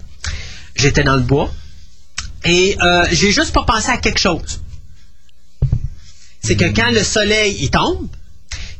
J'étais 0.75 1.03
dans 1.03 1.15
le 1.15 1.21
bois, 1.21 1.51
et 2.45 2.77
euh, 2.81 3.05
j'ai 3.11 3.31
juste 3.31 3.51
pas 3.51 3.63
pensé 3.63 3.89
à 3.89 3.97
quelque 3.97 4.19
chose. 4.19 4.61
C'est 6.41 6.55
que 6.55 6.65
quand 6.73 6.89
le 6.91 7.03
soleil, 7.03 7.57
il 7.59 7.69
tombe, 7.69 8.07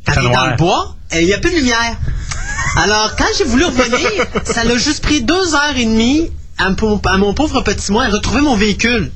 quand 0.06 0.14
Fait 0.14 0.20
il 0.22 0.26
est 0.28 0.30
dans 0.30 0.36
noir. 0.36 0.50
le 0.52 0.56
bois, 0.58 0.96
il 1.20 1.26
n'y 1.26 1.34
a 1.34 1.38
plus 1.40 1.52
de 1.52 1.56
lumière. 1.58 1.96
Alors, 2.78 3.16
quand 3.18 3.26
j'ai 3.38 3.44
voulu 3.46 3.66
revenir, 3.66 4.10
ça 4.46 4.64
l'a 4.64 4.78
juste 4.78 5.02
pris 5.02 5.22
deux 5.22 5.54
heures 5.56 5.76
et 5.76 5.86
demie 5.86 6.30
à, 6.58 6.70
mon- 6.72 7.02
à 7.06 7.18
mon 7.18 7.34
pauvre 7.34 7.62
petit 7.62 7.92
moi 7.92 8.06
à 8.06 8.10
retrouver 8.10 8.42
mon 8.42 8.56
véhicule. 8.56 9.12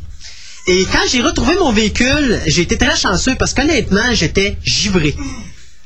Et 0.67 0.85
quand 0.91 0.99
j'ai 1.11 1.21
retrouvé 1.21 1.55
mon 1.59 1.71
véhicule, 1.73 2.39
j'ai 2.47 2.61
été 2.61 2.77
très 2.77 2.95
chanceux 2.95 3.35
parce 3.35 3.53
qu'honnêtement, 3.53 4.13
j'étais 4.13 4.57
givré. 4.63 5.13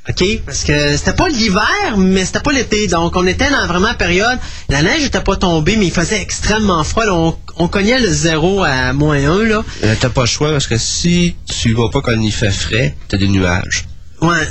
OK? 0.10 0.24
Parce 0.46 0.64
que 0.64 0.96
c'était 0.96 1.14
pas 1.16 1.28
l'hiver, 1.28 1.98
mais 1.98 2.24
c'était 2.26 2.40
pas 2.42 2.52
l'été. 2.54 2.88
Donc, 2.88 3.16
on 3.16 3.26
était 3.28 3.50
dans 3.50 3.66
vraiment 3.68 3.94
période. 3.96 4.38
La 4.70 4.82
neige 4.84 5.02
n'était 5.02 5.20
pas 5.22 5.36
tombée, 5.36 5.76
mais 5.78 5.88
il 5.88 5.92
faisait 5.92 6.22
extrêmement 6.22 6.84
froid. 6.84 7.06
là. 7.06 7.14
on, 7.16 7.36
on 7.58 7.68
cognait 7.68 8.00
le 8.00 8.10
zéro 8.10 8.64
à 8.64 8.94
moins 8.94 9.18
1, 9.18 9.44
là. 9.46 9.64
Euh, 9.84 9.96
t'as 10.00 10.10
pas 10.10 10.22
le 10.22 10.28
choix 10.28 10.52
parce 10.52 10.68
que 10.68 10.78
si 10.78 11.36
tu 11.50 11.74
vas 11.74 11.90
pas 11.90 12.00
quand 12.02 12.18
il 12.22 12.32
fait 12.32 12.52
frais, 12.52 12.96
t'as 13.10 13.18
des 13.18 13.28
nuages. 13.28 13.86
Ouais. 14.22 14.48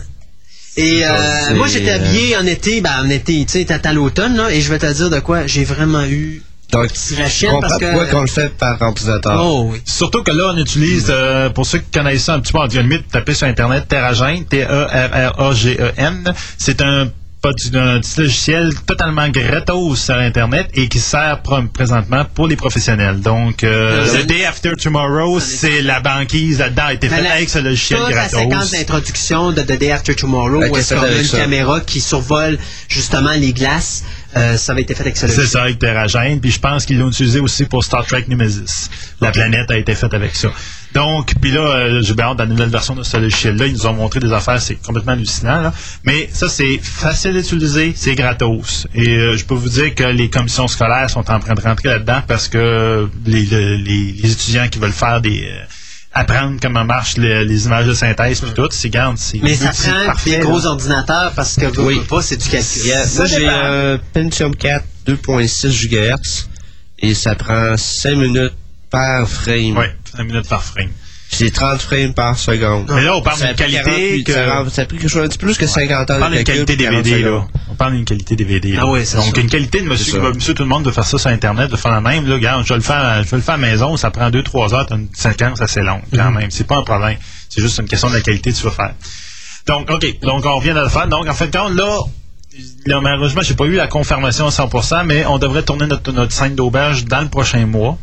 Et 0.76 1.04
euh, 1.04 1.10
c'est, 1.48 1.54
moi, 1.54 1.66
j'étais 1.68 1.90
habillé 1.90 2.36
en 2.36 2.44
été, 2.46 2.80
ben 2.82 2.90
en 3.02 3.08
été, 3.08 3.44
tu 3.46 3.52
sais, 3.52 3.64
t'es 3.64 3.86
à 3.86 3.92
l'automne, 3.92 4.36
là, 4.36 4.50
et 4.50 4.60
je 4.60 4.70
vais 4.70 4.78
te 4.78 4.92
dire 4.92 5.08
de 5.08 5.20
quoi, 5.20 5.46
j'ai 5.46 5.64
vraiment 5.64 6.04
eu 6.04 6.42
Donc, 6.70 6.90
je 6.92 7.46
comprends 7.46 7.60
parce 7.60 7.78
que... 7.78 7.86
pourquoi 7.86 8.06
qu'on 8.06 8.20
le 8.20 8.26
fait 8.26 8.50
par 8.56 8.82
ordinateur? 8.82 9.40
Oh 9.42 9.68
oui. 9.70 9.80
Surtout 9.86 10.22
que 10.22 10.32
là, 10.32 10.52
on 10.54 10.58
utilise, 10.58 11.06
euh, 11.08 11.48
pour 11.48 11.64
ceux 11.66 11.78
qui 11.78 11.90
connaissent 11.90 12.24
ça 12.24 12.34
un 12.34 12.40
petit 12.40 12.52
peu 12.52 12.58
en 12.58 12.66
limite, 12.66 13.08
tapez 13.10 13.32
sur 13.34 13.46
Internet 13.46 13.88
Terragen, 13.88 14.44
T-E-R-R-A-G-E-N. 14.50 16.34
C'est 16.58 16.82
un 16.82 17.08
pas 17.42 17.52
du- 17.52 17.76
un 17.76 18.00
petit 18.00 18.20
logiciel 18.20 18.74
totalement 18.86 19.28
gratos 19.28 20.00
sur 20.00 20.14
Internet 20.16 20.68
et 20.74 20.88
qui 20.88 20.98
sert 20.98 21.40
pr- 21.44 21.68
présentement 21.68 22.24
pour 22.34 22.48
les 22.48 22.56
professionnels. 22.56 23.20
Donc, 23.20 23.62
euh, 23.62 24.04
Euh, 24.06 24.22
The 24.22 24.26
Day 24.26 24.44
After 24.44 24.72
Tomorrow, 24.82 25.38
c'est 25.38 25.82
la 25.82 26.00
banquise 26.00 26.58
là-dedans 26.58 26.86
a 26.86 26.92
été 26.94 27.08
Mais 27.08 27.16
faite 27.16 27.24
la- 27.24 27.32
avec 27.34 27.48
ce 27.48 27.58
logiciel 27.58 28.00
toute 28.00 28.14
la 28.14 28.28
séquence 28.28 28.48
gratos. 28.48 28.70
d'introduction 28.72 29.52
de 29.52 29.62
The 29.62 29.78
Day 29.78 29.92
After 29.92 30.14
Tomorrow, 30.16 30.60
Ben, 30.60 30.70
où 30.70 30.76
est-ce 30.76 30.88
qu'est-ce 30.90 30.94
qu'on 30.94 31.00
que 31.00 31.06
a 31.06 31.10
avec 31.10 31.22
une 31.22 31.28
ça? 31.28 31.38
caméra 31.38 31.80
qui 31.80 32.00
survole 32.00 32.58
justement 32.88 33.32
les 33.32 33.52
glaces 33.52 34.02
euh, 34.36 34.56
ça 34.56 34.72
avait 34.72 34.82
été 34.82 34.94
fait 34.94 35.02
avec 35.02 35.16
ce 35.16 35.26
C'est 35.28 35.46
ça, 35.46 35.62
avec 35.62 35.78
Terragène. 35.78 36.40
Puis 36.40 36.50
je 36.50 36.60
pense 36.60 36.84
qu'ils 36.84 36.98
l'ont 36.98 37.08
utilisé 37.08 37.40
aussi 37.40 37.64
pour 37.64 37.82
Star 37.84 38.04
Trek 38.06 38.24
Nemesis. 38.28 38.90
La 39.20 39.30
planète 39.30 39.70
a 39.70 39.76
été 39.76 39.94
faite 39.94 40.12
avec 40.14 40.36
ça. 40.36 40.48
Donc, 40.94 41.34
puis 41.40 41.50
là, 41.50 41.60
euh, 41.60 42.02
j'ai 42.02 42.14
hâte 42.20 42.36
de 42.36 42.42
la 42.42 42.46
nouvelle 42.46 42.68
version 42.70 42.94
de 42.94 43.02
ce 43.02 43.16
logiciel-là. 43.16 43.66
Ils 43.66 43.72
nous 43.74 43.86
ont 43.86 43.92
montré 43.94 44.20
des 44.20 44.32
affaires, 44.32 44.60
c'est 44.60 44.76
complètement 44.76 45.12
hallucinant. 45.12 45.60
Là. 45.60 45.72
Mais 46.04 46.28
ça, 46.32 46.48
c'est 46.48 46.78
facile 46.82 47.32
d'utiliser, 47.34 47.92
c'est 47.96 48.14
gratos. 48.14 48.86
Et 48.94 49.08
euh, 49.08 49.36
je 49.36 49.44
peux 49.44 49.54
vous 49.54 49.68
dire 49.68 49.94
que 49.94 50.04
les 50.04 50.30
commissions 50.30 50.68
scolaires 50.68 51.10
sont 51.10 51.30
en 51.30 51.38
train 51.40 51.54
de 51.54 51.60
rentrer 51.60 51.88
là-dedans 51.88 52.22
parce 52.26 52.48
que 52.48 53.08
les, 53.26 53.42
les, 53.42 53.78
les- 53.78 54.12
les 54.22 54.32
étudiants 54.32 54.68
qui 54.68 54.78
veulent 54.78 54.92
faire 54.92 55.20
des... 55.20 55.44
euh, 55.44 55.60
apprendre 56.18 56.58
comment 56.60 56.84
marchent 56.84 57.16
les, 57.16 57.44
les 57.44 57.66
images 57.66 57.86
de 57.86 57.94
synthèse 57.94 58.40
puis 58.40 58.52
tout, 58.54 58.68
c'est 58.70 58.88
garde, 58.90 59.16
c'est 59.18 59.38
Mais 59.42 59.54
ça 59.54 59.70
prend 59.70 60.06
parfait, 60.06 60.30
des 60.30 60.36
là. 60.38 60.44
gros 60.44 60.66
ordinateurs 60.66 61.32
parce 61.34 61.56
que 61.56 61.66
Oui. 61.80 61.96
oui. 61.98 62.00
pas, 62.08 62.22
c'est 62.22 62.36
du 62.36 62.44
Ça 62.44 63.04
moi, 63.16 63.26
j'ai 63.26 63.46
un 63.48 63.98
Pentium 64.12 64.54
4 64.56 64.84
2.6 65.06 65.88
GHz 65.88 66.48
et 66.98 67.14
ça 67.14 67.34
prend 67.34 67.76
5 67.76 68.16
minutes 68.16 68.54
par 68.90 69.28
frame. 69.28 69.76
Ouais, 69.76 69.94
5 70.16 70.24
minutes 70.24 70.48
par 70.48 70.62
frame. 70.62 70.90
C'est 71.28 71.50
30 71.50 71.80
frames 71.82 72.14
par 72.14 72.38
seconde. 72.38 72.86
Mais 72.94 73.02
là, 73.02 73.16
on 73.16 73.20
parle 73.20 73.36
Ça 73.38 73.44
a 73.44 73.48
d'une 73.48 73.56
pris 73.56 73.72
qualité 73.72 74.22
48, 74.22 74.24
que- 74.24 74.70
ça, 74.70 74.82
a 74.82 74.84
pris 74.86 74.96
quelque 74.98 75.08
chose 75.08 75.24
un 75.24 75.28
petit 75.28 75.38
peu 75.38 75.46
plus 75.46 75.58
que 75.58 75.66
50 75.66 76.10
ans 76.10 76.14
On 76.16 76.20
parle 76.20 76.32
de 76.32 76.36
d'une 76.36 76.44
qualité 76.44 76.76
pour 76.76 76.84
40 76.86 77.02
DVD, 77.04 77.22
là. 77.22 77.46
On 77.70 77.74
parle 77.74 77.92
d'une 77.94 78.04
qualité 78.04 78.36
DVD. 78.36 78.72
là. 78.72 78.78
Ah 78.82 78.86
ouais, 78.86 79.04
c'est 79.04 79.16
Donc, 79.16 79.34
ça. 79.34 79.40
une 79.42 79.50
qualité 79.50 79.80
de 79.80 79.86
monsieur, 79.88 80.20
monsieur 80.32 80.54
tout 80.54 80.62
le 80.62 80.68
monde 80.68 80.84
de 80.84 80.90
faire 80.90 81.04
ça 81.04 81.18
sur 81.18 81.28
Internet, 81.28 81.70
de 81.70 81.76
faire 81.76 81.90
la 81.92 82.00
même. 82.00 82.26
Là, 82.26 82.34
regarde, 82.36 82.64
je 82.64 82.68
vais 82.70 82.76
le 82.76 82.80
faire, 82.82 83.22
je 83.24 83.28
vais 83.28 83.36
le 83.36 83.42
faire 83.42 83.54
à 83.54 83.58
la 83.58 83.66
maison, 83.66 83.96
ça 83.96 84.10
prend 84.10 84.30
2-3 84.30 84.72
heures, 84.72 84.86
t'as 84.86 84.96
une 84.96 85.08
séquence 85.14 85.60
assez 85.60 85.82
longue, 85.82 86.02
quand 86.14 86.30
Mhm. 86.30 86.38
même. 86.38 86.50
C'est 86.50 86.66
pas 86.66 86.76
un 86.78 86.82
problème. 86.84 87.18
C'est 87.50 87.60
juste 87.60 87.76
une 87.78 87.88
question 87.88 88.08
de 88.08 88.14
la 88.14 88.20
qualité 88.22 88.52
que 88.52 88.56
tu 88.56 88.62
vas 88.62 88.70
faire. 88.70 88.94
Donc, 89.66 89.90
OK. 89.90 90.20
Donc, 90.22 90.46
on 90.46 90.56
revient 90.56 90.70
à 90.70 90.82
le 90.84 90.88
faire. 90.88 91.08
Donc, 91.08 91.28
en 91.28 91.34
fait, 91.34 91.50
quand 91.52 91.68
là, 91.68 91.98
là, 92.86 93.00
malheureusement, 93.00 93.42
j'ai 93.42 93.54
pas 93.54 93.64
eu 93.64 93.74
la 93.74 93.88
confirmation 93.88 94.46
à 94.46 94.50
100%, 94.50 95.04
mais 95.04 95.26
on 95.26 95.38
devrait 95.38 95.64
tourner 95.64 95.86
notre, 95.86 96.12
notre 96.12 96.32
scène 96.32 96.54
d'auberge 96.54 97.04
dans 97.04 97.20
le 97.20 97.28
prochain 97.28 97.66
mois. 97.66 97.98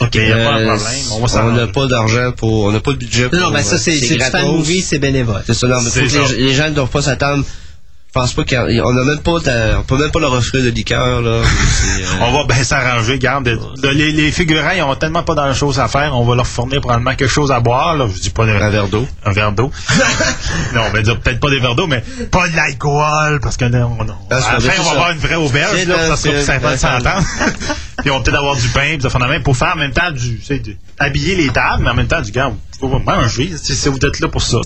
OK, 0.00 0.10
il 0.14 0.20
n'y 0.26 0.30
a 0.32 0.36
pas 0.36 0.58
de 0.58 0.64
Euh, 0.66 0.76
problème. 0.76 1.42
On 1.42 1.52
n'a 1.52 1.66
pas 1.68 1.86
d'argent 1.86 2.32
pour, 2.36 2.64
on 2.66 2.72
n'a 2.72 2.80
pas 2.80 2.92
de 2.92 2.98
budget 2.98 3.30
pour. 3.30 3.38
Non, 3.40 3.50
ben 3.50 3.62
ça, 3.62 3.78
c'est 3.78 3.96
c'est 3.98 4.08
du 4.08 4.16
gratos. 4.18 4.40
fan 4.42 4.50
movie, 4.50 4.82
c'est 4.82 4.98
bénévole. 4.98 5.42
C'est 5.46 5.54
ça, 5.54 5.66
non, 5.66 5.80
mais 5.80 5.88
C'est 5.88 6.02
les 6.36 6.54
gens 6.54 6.68
ne 6.68 6.74
doivent 6.74 6.90
pas 6.90 7.00
s'attendre. 7.00 7.42
Je 8.16 8.20
pense 8.22 8.32
pas 8.32 8.44
qu'on 8.44 8.92
n'a 8.94 9.04
même 9.04 9.18
pas, 9.20 9.38
de- 9.40 9.76
on 9.76 9.82
peut 9.82 9.98
même 9.98 10.10
pas 10.10 10.20
leur 10.20 10.32
offrir 10.32 10.62
de 10.64 10.70
liqueur, 10.70 11.20
là. 11.20 11.42
Euh, 11.96 12.04
On 12.22 12.32
va 12.32 12.44
bien 12.54 12.62
s'arranger. 12.64 13.18
Garde, 13.18 13.46
le- 13.82 13.90
les, 13.90 14.10
les 14.12 14.32
figurants, 14.32 14.70
ils 14.74 14.82
ont 14.82 14.94
tellement 14.94 15.22
pas 15.22 15.34
grand 15.34 15.52
chose 15.54 15.78
à 15.80 15.88
faire. 15.88 16.16
On 16.16 16.24
va 16.24 16.34
leur 16.34 16.46
fournir 16.46 16.80
probablement 16.80 17.14
quelque 17.14 17.30
chose 17.30 17.50
à 17.52 17.60
boire. 17.60 17.96
Là. 17.96 18.06
Je 18.14 18.20
dis 18.20 18.30
pas 18.30 18.44
un 18.44 18.70
verre 18.70 18.88
d'eau. 18.88 19.06
un 19.24 19.32
verre 19.32 19.52
d'eau. 19.52 19.70
non, 20.74 20.82
on 20.88 20.90
va 20.92 21.02
dire 21.02 21.18
peut-être 21.20 21.40
pas 21.40 21.50
des 21.50 21.58
verres 21.58 21.74
d'eau, 21.74 21.86
mais 21.86 22.02
pas 22.30 22.48
de 22.48 22.56
l'alcool, 22.56 23.40
parce 23.42 23.56
que 23.58 23.66
là, 23.66 23.86
on, 23.86 24.02
on, 24.02 24.06
Ah, 24.30 24.40
c'est 24.40 24.48
à 24.48 24.52
la 24.54 24.58
vrai, 24.60 24.70
fin, 24.70 24.80
on 24.80 24.84
va 24.84 24.88
ça. 24.88 24.94
avoir 24.94 25.10
une 25.12 25.18
vraie 25.18 25.34
auberge, 25.34 25.70
C'est 25.74 25.84
là, 25.84 25.96
là, 25.96 26.08
ça 26.08 26.16
sera 26.16 26.34
plus 26.34 26.44
sympa 26.44 26.72
de 26.72 26.76
s'entendre. 26.78 27.26
Puis 28.02 28.10
on 28.10 28.16
va 28.18 28.22
peut-être 28.22 28.38
avoir 28.38 28.56
du 28.56 28.68
pain, 28.68 28.92
puis 28.92 29.02
ça 29.02 29.10
fait 29.10 29.18
de 29.18 29.24
même 29.24 29.42
pour 29.42 29.56
faire 29.56 29.72
en 29.74 29.78
même 29.78 29.92
temps 29.92 30.10
du, 30.10 30.38
tu 30.38 30.44
sais, 30.44 30.58
du- 30.58 30.76
habiller 30.98 31.34
les 31.34 31.48
tables, 31.48 31.82
mais 31.82 31.90
en 31.90 31.94
même 31.94 32.06
temps 32.06 32.20
du 32.20 32.30
gars, 32.30 32.52
vous 32.80 32.88
pouvez 32.88 33.02
manger, 33.04 33.52
si 33.60 33.88
vous 33.88 33.96
êtes 34.04 34.20
là 34.20 34.28
pour 34.28 34.42
ça. 34.42 34.58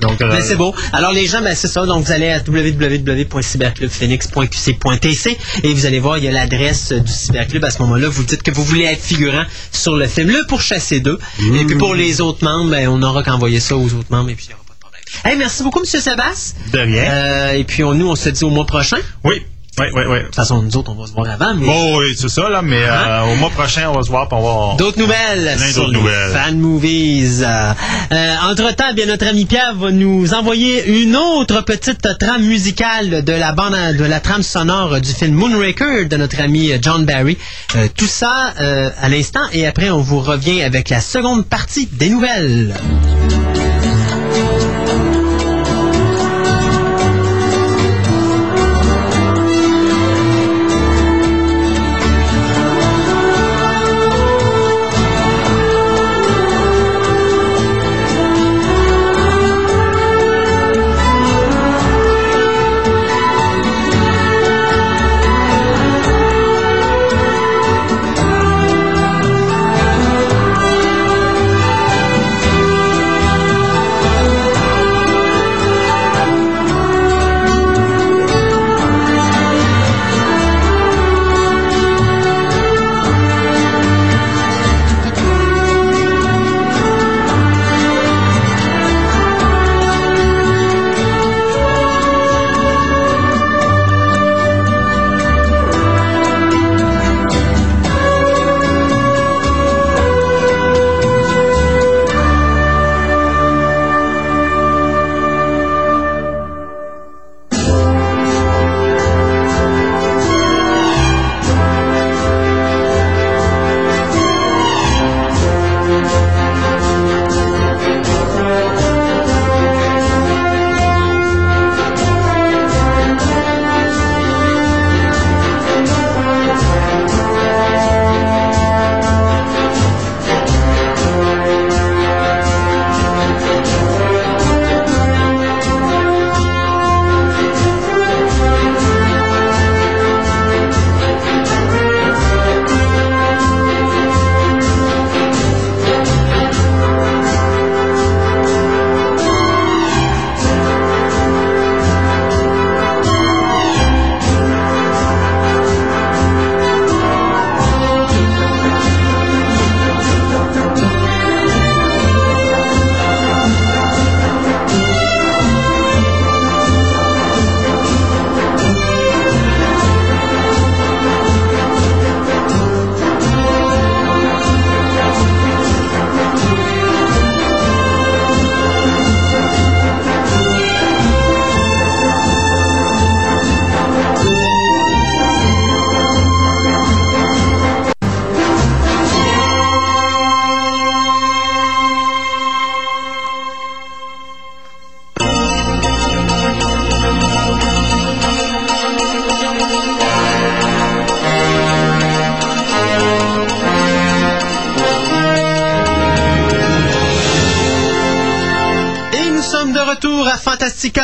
Donc, 0.00 0.20
euh, 0.20 0.28
Ben, 0.28 0.42
c'est 0.42 0.56
beau. 0.56 0.74
Alors 0.92 1.12
les 1.12 1.26
gens, 1.26 1.40
ben, 1.42 1.54
c'est 1.54 1.68
ça. 1.68 1.86
Donc 1.86 2.04
vous 2.04 2.12
allez 2.12 2.28
à 2.30 2.40
www.cyberclubphoenix.qc.tc 2.46 5.38
et 5.62 5.72
vous 5.74 5.86
allez 5.86 6.00
voir, 6.00 6.18
il 6.18 6.24
y 6.24 6.28
a 6.28 6.32
l'adresse 6.32 6.92
du 6.92 7.10
cyberclub. 7.12 7.64
À 7.64 7.70
ce 7.70 7.78
moment-là, 7.82 8.08
vous 8.08 8.24
dites 8.24 8.42
que 8.42 8.50
vous 8.50 8.64
voulez 8.64 8.84
être 8.84 9.02
figurant 9.02 9.44
sur 9.72 9.96
le 9.96 10.06
film. 10.06 10.28
Le 10.30 10.44
pour 10.46 10.60
chasser 10.60 11.00
deux. 11.00 11.18
Et 11.60 11.64
puis 11.64 11.76
pour 11.76 11.94
les 11.94 12.20
autres 12.20 12.44
membres, 12.44 12.70
ben, 12.70 12.88
on 12.88 12.98
n'aura 12.98 13.22
qu'à 13.22 13.34
envoyer 13.34 13.60
ça 13.60 13.76
aux 13.76 13.94
autres 13.94 14.10
membres 14.10 14.28
et 14.30 14.34
puis 14.34 14.46
il 14.46 14.48
n'y 14.48 14.54
aura 14.54 14.64
pas 14.66 14.74
de 14.74 14.78
problème. 14.80 15.00
Hey, 15.24 15.36
merci 15.38 15.62
beaucoup, 15.62 15.80
Monsieur 15.80 16.00
Sébastien. 16.00 16.58
de 16.72 16.78
rien. 16.78 17.02
Euh, 17.04 17.52
et 17.54 17.64
puis 17.64 17.82
on, 17.84 17.94
nous, 17.94 18.08
on 18.08 18.16
se 18.16 18.28
dit 18.28 18.44
au 18.44 18.50
mois 18.50 18.66
prochain. 18.66 18.98
De 19.24 19.30
oui, 19.78 19.86
oui, 19.94 20.02
oui, 20.02 20.04
oui. 20.08 20.18
toute 20.26 20.34
façon, 20.34 20.62
nous 20.62 20.76
autres, 20.76 20.92
on 20.94 21.00
va 21.00 21.06
se 21.06 21.12
voir 21.12 21.30
avant. 21.30 21.54
Mais 21.54 21.64
Bon, 21.66 21.98
oui, 21.98 22.14
c'est 22.18 22.28
ça, 22.28 22.48
là, 22.50 22.60
mais 22.60 22.82
euh, 22.82 23.32
au 23.32 23.36
mois 23.36 23.50
prochain, 23.50 23.88
on 23.88 23.94
va 23.96 24.02
se 24.02 24.08
voir, 24.10 24.28
on 24.32 24.70
va... 24.72 24.76
D'autres 24.76 24.98
nouvelles 24.98 25.54
Plein 25.56 25.72
sur 25.72 25.86
les 25.86 25.92
nouvelles. 25.98 26.32
fan 26.32 26.58
movies. 26.58 27.42
Euh, 27.42 28.34
entre-temps, 28.50 28.92
bien 28.94 29.06
notre 29.06 29.26
ami 29.26 29.46
Pierre 29.46 29.74
va 29.74 29.90
nous 29.90 30.34
envoyer 30.34 31.02
une 31.02 31.16
autre 31.16 31.62
petite 31.62 32.06
trame 32.18 32.42
musicale 32.42 33.24
de 33.24 33.32
la 33.32 33.52
bande 33.52 33.96
de 33.96 34.04
la 34.04 34.20
trame 34.20 34.42
sonore 34.42 35.00
du 35.00 35.12
film 35.12 35.34
Moonraker 35.34 36.06
de 36.06 36.16
notre 36.16 36.40
ami 36.40 36.70
John 36.82 37.04
Barry. 37.06 37.38
Euh, 37.76 37.86
tout 37.96 38.06
ça 38.06 38.52
à 39.00 39.08
l'instant 39.08 39.40
et 39.52 39.66
après 39.66 39.90
on 39.90 40.00
vous 40.00 40.20
revient 40.20 40.62
avec 40.62 40.88
la 40.90 41.00
seconde 41.00 41.46
partie 41.46 41.86
des 41.86 42.08
nouvelles. 42.10 42.74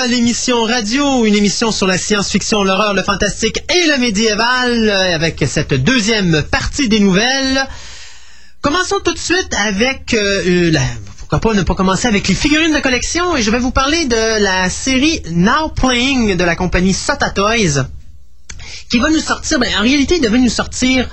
L'émission 0.09 0.63
radio, 0.63 1.25
une 1.25 1.35
émission 1.35 1.73
sur 1.73 1.87
la 1.89 1.99
science-fiction, 1.99 2.63
l'horreur, 2.63 2.95
le 2.95 3.03
fantastique 3.03 3.65
et 3.69 3.89
le 3.89 3.99
médiéval, 3.99 4.89
euh, 4.89 5.15
avec 5.15 5.43
cette 5.49 5.75
deuxième 5.75 6.45
partie 6.45 6.89
des 6.89 7.01
nouvelles. 7.01 7.67
Commençons 8.61 9.01
tout 9.05 9.13
de 9.13 9.19
suite 9.19 9.53
avec 9.59 10.15
euh, 10.15 10.71
euh, 10.75 10.79
pourquoi 11.19 11.41
pas 11.41 11.55
ne 11.55 11.63
pas 11.63 11.75
commencer 11.75 12.07
avec 12.07 12.29
les 12.29 12.37
figurines 12.37 12.73
de 12.73 12.79
collection 12.79 13.37
et 13.37 13.43
je 13.43 13.51
vais 13.51 13.59
vous 13.59 13.73
parler 13.73 14.05
de 14.05 14.43
la 14.43 14.71
série 14.71 15.23
Now 15.31 15.71
Playing 15.71 16.37
de 16.37 16.45
la 16.45 16.55
compagnie 16.55 16.95
Sota 16.95 17.31
Toys 17.31 17.87
qui 18.89 18.99
va 18.99 19.11
nous 19.11 19.19
sortir, 19.19 19.59
ben, 19.59 19.69
en 19.77 19.83
réalité, 19.83 20.17
il 20.17 20.23
devait 20.23 20.39
nous 20.39 20.49
sortir 20.49 21.09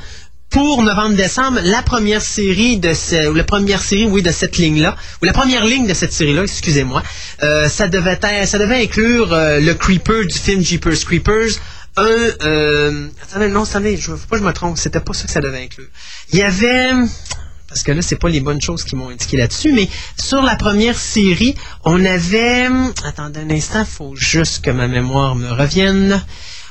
pour 0.53 0.83
novembre-décembre 0.83 1.61
la 1.63 1.81
première 1.81 2.21
série 2.21 2.77
de 2.77 2.93
ou 3.29 3.33
la 3.33 3.43
première 3.43 3.81
série, 3.81 4.05
oui, 4.05 4.21
de 4.21 4.29
cette 4.29 4.57
ligne-là, 4.57 4.95
ou 5.21 5.25
la 5.25 5.33
première 5.33 5.65
ligne 5.65 5.87
de 5.87 5.95
cette 5.95 6.13
série-là, 6.13 6.43
excusez-moi. 6.43 7.01
Euh, 7.43 7.67
ça 7.67 7.87
devait 7.89 8.11
être, 8.11 8.47
ça 8.47 8.57
devait 8.57 8.83
inclure 8.83 9.33
euh, 9.33 9.59
le 9.59 9.73
Creeper 9.73 10.25
du 10.25 10.37
film 10.37 10.61
Jeepers 10.61 11.03
Creepers, 11.05 11.59
un, 11.97 12.05
euh, 12.05 13.07
attendez, 13.21 13.49
non, 13.49 13.63
attendez, 13.63 13.97
je, 13.97 14.11
faut 14.11 14.27
pas 14.29 14.37
je 14.37 14.43
me 14.43 14.53
trompe, 14.53 14.77
c'était 14.77 15.01
pas 15.01 15.13
ça 15.13 15.25
que 15.25 15.31
ça 15.31 15.41
devait 15.41 15.63
inclure. 15.63 15.87
Il 16.31 16.39
y 16.39 16.41
avait, 16.41 16.91
parce 17.67 17.83
que 17.83 17.91
là, 17.91 18.01
c'est 18.01 18.15
pas 18.15 18.29
les 18.29 18.39
bonnes 18.39 18.61
choses 18.61 18.85
qui 18.85 18.95
m'ont 18.95 19.09
indiqué 19.09 19.35
là-dessus, 19.35 19.73
mais 19.73 19.89
sur 20.17 20.41
la 20.41 20.55
première 20.55 20.97
série, 20.97 21.53
on 21.83 22.03
avait, 22.05 22.67
attendez 23.03 23.41
un 23.41 23.49
instant, 23.49 23.83
faut 23.83 24.15
juste 24.15 24.63
que 24.63 24.71
ma 24.71 24.87
mémoire 24.87 25.35
me 25.35 25.51
revienne. 25.51 26.23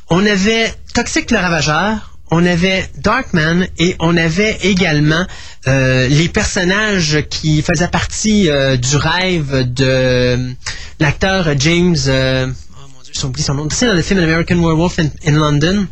On 0.08 0.24
avait 0.24 0.74
Toxic 0.94 1.30
le 1.30 1.36
Ravageur, 1.38 2.11
on 2.32 2.46
avait 2.46 2.88
Darkman 2.96 3.66
et 3.78 3.94
on 4.00 4.16
avait 4.16 4.56
également 4.62 5.26
euh, 5.68 6.08
les 6.08 6.30
personnages 6.30 7.24
qui 7.28 7.60
faisaient 7.60 7.88
partie 7.88 8.48
euh, 8.48 8.78
du 8.78 8.96
rêve 8.96 9.70
de 9.70 10.54
l'acteur 10.98 11.48
James. 11.58 11.94
euh, 12.06 12.46
oh 12.48 12.88
mon 12.96 13.02
Dieu, 13.02 13.12
j'ai 13.14 13.24
oublié 13.26 13.44
son 13.44 13.54
nom. 13.54 13.68
Tu 13.68 13.76
sais, 13.76 13.86
dans 13.86 13.92
le 13.92 14.00
film 14.00 14.18
American 14.20 14.56
Werewolf 14.56 14.98
in, 14.98 15.10
in 15.26 15.32
London. 15.32 15.86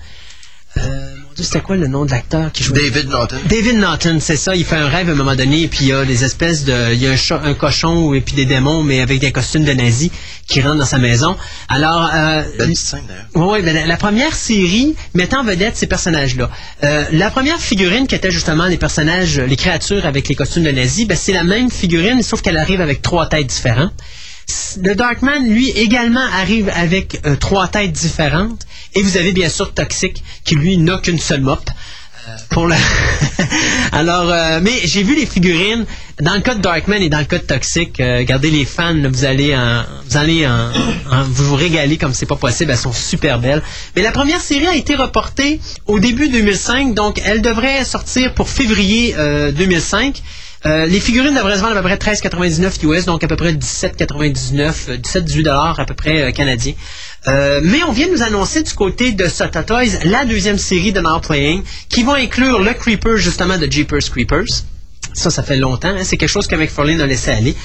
Euh, 0.79 1.17
c'était 1.45 1.61
quoi 1.61 1.77
le 1.77 1.87
nom 1.87 2.05
de 2.05 2.11
l'acteur 2.11 2.53
qui 2.53 2.63
David 2.73 3.09
Norton. 3.09 3.37
David 3.49 3.77
Norton, 3.79 4.19
c'est 4.21 4.37
ça. 4.37 4.55
Il 4.55 4.65
fait 4.65 4.77
un 4.77 4.89
rêve 4.89 5.09
à 5.09 5.13
un 5.13 5.15
moment 5.15 5.35
donné, 5.35 5.63
et 5.63 5.69
puis 5.69 5.81
il 5.83 5.89
y 5.89 5.93
a 5.93 6.05
des 6.05 6.25
espèces 6.25 6.65
de, 6.65 6.93
il 6.93 7.03
y 7.03 7.07
a 7.07 7.11
un, 7.11 7.17
chat- 7.17 7.41
un 7.43 7.55
cochon 7.55 8.15
et 8.15 8.21
puis 8.21 8.35
des 8.35 8.45
démons, 8.47 8.83
mais 8.83 9.01
avec 9.01 9.19
des 9.21 9.33
costumes 9.33 9.65
de 9.65 9.73
nazis 9.73 10.11
qui 10.47 10.61
rentrent 10.61 10.79
dans 10.79 10.87
sa 10.87 10.99
maison. 10.99 11.37
Alors, 11.69 12.11
euh, 12.13 12.43
Belle 12.59 12.77
scène, 12.77 13.03
ben, 13.35 13.63
la, 13.65 13.87
la 13.87 13.97
première 13.97 14.35
série 14.35 14.95
mettant 15.15 15.41
en 15.41 15.45
vedette 15.45 15.77
ces 15.77 15.87
personnages-là. 15.87 16.51
Euh, 16.85 17.05
la 17.13 17.31
première 17.31 17.61
figurine 17.61 18.07
qui 18.07 18.15
était 18.15 18.31
justement 18.31 18.67
les 18.67 18.77
personnages, 18.79 19.39
les 19.39 19.57
créatures 19.57 20.07
avec 20.07 20.29
les 20.29 20.35
costumes 20.35 20.65
de 20.65 20.71
nazis, 20.71 21.07
ben, 21.07 21.17
c'est 21.17 21.33
la 21.33 21.45
même 21.45 21.71
figurine, 21.71 22.23
sauf 22.23 22.43
qu'elle 22.43 22.57
arrive 22.57 22.81
avec 22.81 23.03
trois 23.03 23.29
têtes 23.29 23.47
différentes. 23.47 23.93
Le 24.83 24.95
Darkman, 24.95 25.47
lui, 25.49 25.71
également 25.71 26.25
arrive 26.33 26.71
avec 26.75 27.21
euh, 27.27 27.37
trois 27.37 27.69
têtes 27.69 27.93
différentes. 27.93 28.67
Et 28.95 29.03
vous 29.03 29.17
avez 29.17 29.33
bien 29.33 29.49
sûr 29.49 29.73
Toxic, 29.75 30.23
qui 30.45 30.55
lui 30.57 30.77
n'a 30.79 30.99
qu'une 30.99 31.19
seule 31.19 31.41
mop. 31.43 31.61
Euh. 32.29 32.37
Alors, 33.93 34.31
euh, 34.31 34.61
mais 34.63 34.73
j'ai 34.85 35.03
vu 35.03 35.15
les 35.17 35.27
figurines. 35.27 35.85
Dans 36.21 36.35
le 36.35 36.41
cas 36.41 36.55
de 36.55 36.61
Darkman 36.61 37.01
et 37.01 37.09
dans 37.09 37.19
le 37.19 37.25
cas 37.25 37.39
de 37.39 37.45
Toxic, 37.45 37.97
regardez 37.99 38.51
les 38.51 38.65
fans, 38.67 38.95
vous 39.09 39.25
allez, 39.25 39.57
en- 39.57 39.85
vous 40.07 40.17
allez 40.17 40.47
vous 41.29 41.45
vous 41.47 41.55
régaler 41.57 41.97
comme 41.97 42.13
c'est 42.13 42.27
pas 42.27 42.37
possible. 42.37 42.71
Elles 42.71 42.77
sont 42.77 42.93
super 42.93 43.39
belles. 43.39 43.63
Mais 43.97 44.03
la 44.03 44.13
première 44.13 44.41
série 44.41 44.67
a 44.67 44.75
été 44.77 44.95
reportée 44.97 45.61
au 45.87 45.99
début 45.99 46.29
2005, 46.29 46.95
donc 46.95 47.21
elle 47.25 47.41
devrait 47.41 47.85
sortir 47.85 48.35
pour 48.35 48.49
février 48.51 49.15
euh, 49.17 49.51
2005. 49.53 50.23
Euh, 50.67 50.85
les 50.87 51.01
figurines 51.01 51.35
vendre 51.35 51.69
à 51.69 51.75
peu 51.75 51.83
près 51.83 51.97
13,99 51.97 52.85
US, 52.85 53.07
donc 53.07 53.25
à 53.25 53.29
peu 53.29 53.37
près 53.37 53.53
17,99, 53.53 54.91
euh, 54.91 54.97
17-18 54.99 55.43
dollars 55.43 55.81
à 55.81 55.87
peu 55.87 55.95
près 55.95 56.23
euh, 56.23 56.31
canadiens. 56.33 56.75
Euh, 57.29 57.61
mais 57.63 57.83
on 57.83 57.93
vient 57.93 58.09
de 58.09 58.13
nous 58.13 58.23
annoncer 58.23 58.63
du 58.63 58.73
côté 58.75 59.13
de 59.13 59.27
Sota 59.27 59.63
Toys 59.63 59.99
la 60.05 60.25
deuxième 60.27 60.59
série 60.59 60.93
de 60.93 61.01
Now 61.01 61.21
Playing, 61.21 61.63
qui 61.89 62.03
va 62.03 62.15
inclure 62.15 62.59
le 62.61 62.75
Creeper 62.75 63.17
justement 63.17 63.57
de 63.57 63.71
Jeepers 63.71 64.11
Creepers. 64.11 64.65
Ça, 65.15 65.31
ça 65.31 65.43
fait 65.43 65.57
longtemps. 65.57 65.89
hein. 65.89 66.05
C'est 66.05 66.17
quelque 66.19 66.29
chose 66.29 66.47
que 66.47 66.57
McFarlane 66.57 67.01
a 67.01 67.07
laissé 67.07 67.31
aller. 67.31 67.57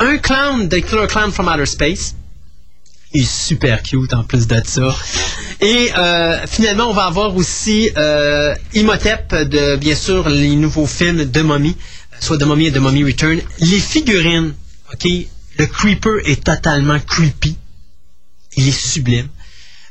Un 0.00 0.18
clown 0.18 0.66
de 0.68 0.78
Killer 0.78 1.06
Clown 1.08 1.30
from 1.30 1.46
Outer 1.48 1.66
Space. 1.66 2.14
Il 3.12 3.22
est 3.22 3.30
super 3.30 3.82
cute 3.82 4.12
en 4.14 4.22
plus 4.22 4.46
de 4.46 4.60
ça. 4.64 4.94
Et 5.60 5.90
euh, 5.98 6.38
finalement, 6.46 6.86
on 6.88 6.92
va 6.92 7.04
avoir 7.06 7.34
aussi 7.36 7.90
euh, 7.96 8.54
Imhotep 8.72 9.34
de, 9.48 9.76
bien 9.76 9.94
sûr, 9.94 10.28
les 10.28 10.54
nouveaux 10.54 10.86
films 10.86 11.24
de 11.24 11.42
Mommy, 11.42 11.76
soit 12.20 12.36
de 12.36 12.44
Mommy 12.44 12.66
et 12.66 12.70
de 12.70 12.78
Mommy 12.78 13.02
Return. 13.04 13.40
Les 13.60 13.80
figurines, 13.80 14.54
OK? 14.92 15.08
Le 15.58 15.66
Creeper 15.66 16.18
est 16.24 16.42
totalement 16.44 16.98
creepy. 17.00 17.56
Il 18.56 18.68
est 18.68 18.72
sublime. 18.72 19.28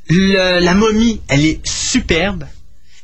Le- 0.10 0.60
la 0.60 0.73
momie, 0.73 1.22
elle 1.27 1.45
est 1.45 1.60
superbe. 1.68 2.45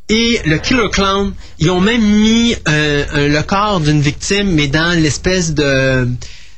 Et 0.10 0.39
le 0.45 0.57
Killer 0.60 0.89
Clown, 0.91 1.34
ils 1.60 1.69
ont 1.72 1.81
même 1.81 2.02
mis 2.03 2.56
euh, 2.68 3.27
le 3.27 3.41
corps 3.41 3.80
d'une 3.80 4.02
victime, 4.02 4.52
mais 4.52 4.68
dans 4.68 4.97
l'espèce 4.99 5.53
de... 5.53 6.07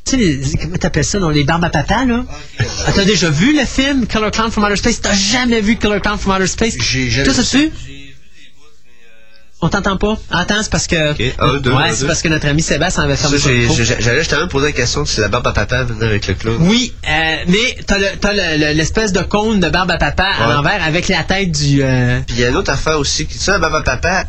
Tu 0.06 0.18
sais, 0.44 0.58
comment 0.62 0.76
t'appelles 0.78 1.04
ça, 1.06 1.20
dans 1.20 1.30
les 1.30 1.44
barbes 1.44 1.66
à 1.66 1.70
papa, 1.70 2.06
là? 2.06 2.26
Ah, 2.60 2.92
T'as 2.96 3.04
déjà 3.06 3.30
vu 3.30 3.54
le 3.58 3.66
film 3.66 4.08
Killer 4.08 4.32
Clown 4.32 4.52
from 4.52 4.64
Outer 4.64 4.78
Space? 4.78 5.02
T'as 5.02 5.14
jamais 5.14 5.60
vu 5.62 5.78
Killer 5.78 6.00
Clown 6.02 6.18
from 6.18 6.34
Outer 6.36 6.48
Space? 6.48 6.76
J'ai 6.80 7.10
jamais 7.10 7.30
vu 7.30 7.36
ça 7.36 7.44
tu? 7.44 7.72
On 9.60 9.70
t'entend 9.70 9.98
pas? 9.98 10.16
Attends, 10.30 10.62
c'est 10.62 10.70
parce 10.70 10.86
que... 10.86 10.96
Un, 11.42 11.58
deux, 11.60 11.72
ouais, 11.72 11.92
c'est 11.96 12.06
parce 12.06 12.22
que 12.22 12.28
notre 12.28 12.48
ami 12.48 12.62
Sébastien 12.62 13.04
avait 13.04 13.16
fermé 13.16 13.40
son 13.40 13.50
micro. 13.50 13.76
J'allais 14.00 14.20
justement 14.20 14.42
me 14.44 14.48
poser 14.48 14.68
la 14.68 14.72
question 14.72 15.04
si 15.04 15.20
la 15.20 15.30
barbe 15.30 15.48
à 15.48 15.52
papa 15.52 15.84
venait 15.84 16.06
avec 16.06 16.28
le 16.28 16.36
clown. 16.36 16.58
Oui, 16.60 16.94
euh, 17.10 17.36
mais 17.48 17.76
t'as 17.88 17.98
le- 17.98 18.18
t'as 18.22 18.34
le- 18.34 18.58
le- 18.64 18.74
l'espèce 18.74 19.14
de 19.14 19.22
cône 19.22 19.60
de 19.60 19.68
barbe 19.70 19.90
à 19.90 19.98
papa 19.98 20.26
à 20.26 20.54
l'envers 20.54 20.84
avec 20.84 21.08
la 21.08 21.24
tête 21.24 21.52
du... 21.52 21.82
euh, 21.82 22.20
Puis 22.28 22.36
il 22.38 22.42
y 22.42 22.46
a 22.46 22.50
une 22.50 22.56
autre 22.56 22.72
affaire 22.72 23.00
aussi. 23.00 23.26
Tu 23.26 23.40
sais, 23.40 23.50
la 23.50 23.58
barbe 23.58 23.76
à 23.76 23.82
papa, 23.82 24.26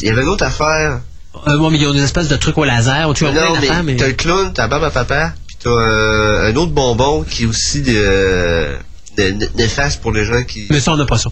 il 0.00 0.06
y 0.08 0.10
avait 0.10 0.22
une 0.22 0.28
autre 0.28 0.44
affaire. 0.44 1.00
Euh, 1.46 1.70
mais 1.70 1.78
ils 1.78 1.86
ont 1.86 1.94
des 1.94 2.02
espèces 2.02 2.26
de 2.28 2.36
trucs 2.36 2.58
au 2.58 2.64
laser, 2.64 3.12
tu 3.14 3.26
as 3.26 3.30
plein 3.30 3.44
Non, 3.44 3.60
mais 3.60 3.94
t'as 3.96 4.08
le 4.08 4.14
clown, 4.14 4.52
t'as 4.52 4.62
la 4.62 4.68
barbe 4.68 4.84
à 4.84 4.90
papa, 4.90 5.34
puis 5.46 5.56
t'as 5.62 5.70
euh, 5.70 6.50
un 6.52 6.56
autre 6.56 6.72
bonbon 6.72 7.22
qui 7.22 7.44
est 7.44 7.46
aussi 7.46 7.82
de, 7.82 8.74
de- 9.16 9.30
de- 9.30 9.48
néfaste 9.56 10.00
pour 10.02 10.10
les 10.10 10.24
gens 10.24 10.42
qui... 10.42 10.66
Mais 10.70 10.80
ça, 10.80 10.92
on 10.92 10.96
n'a 10.96 11.06
pas 11.06 11.18
ça. 11.18 11.30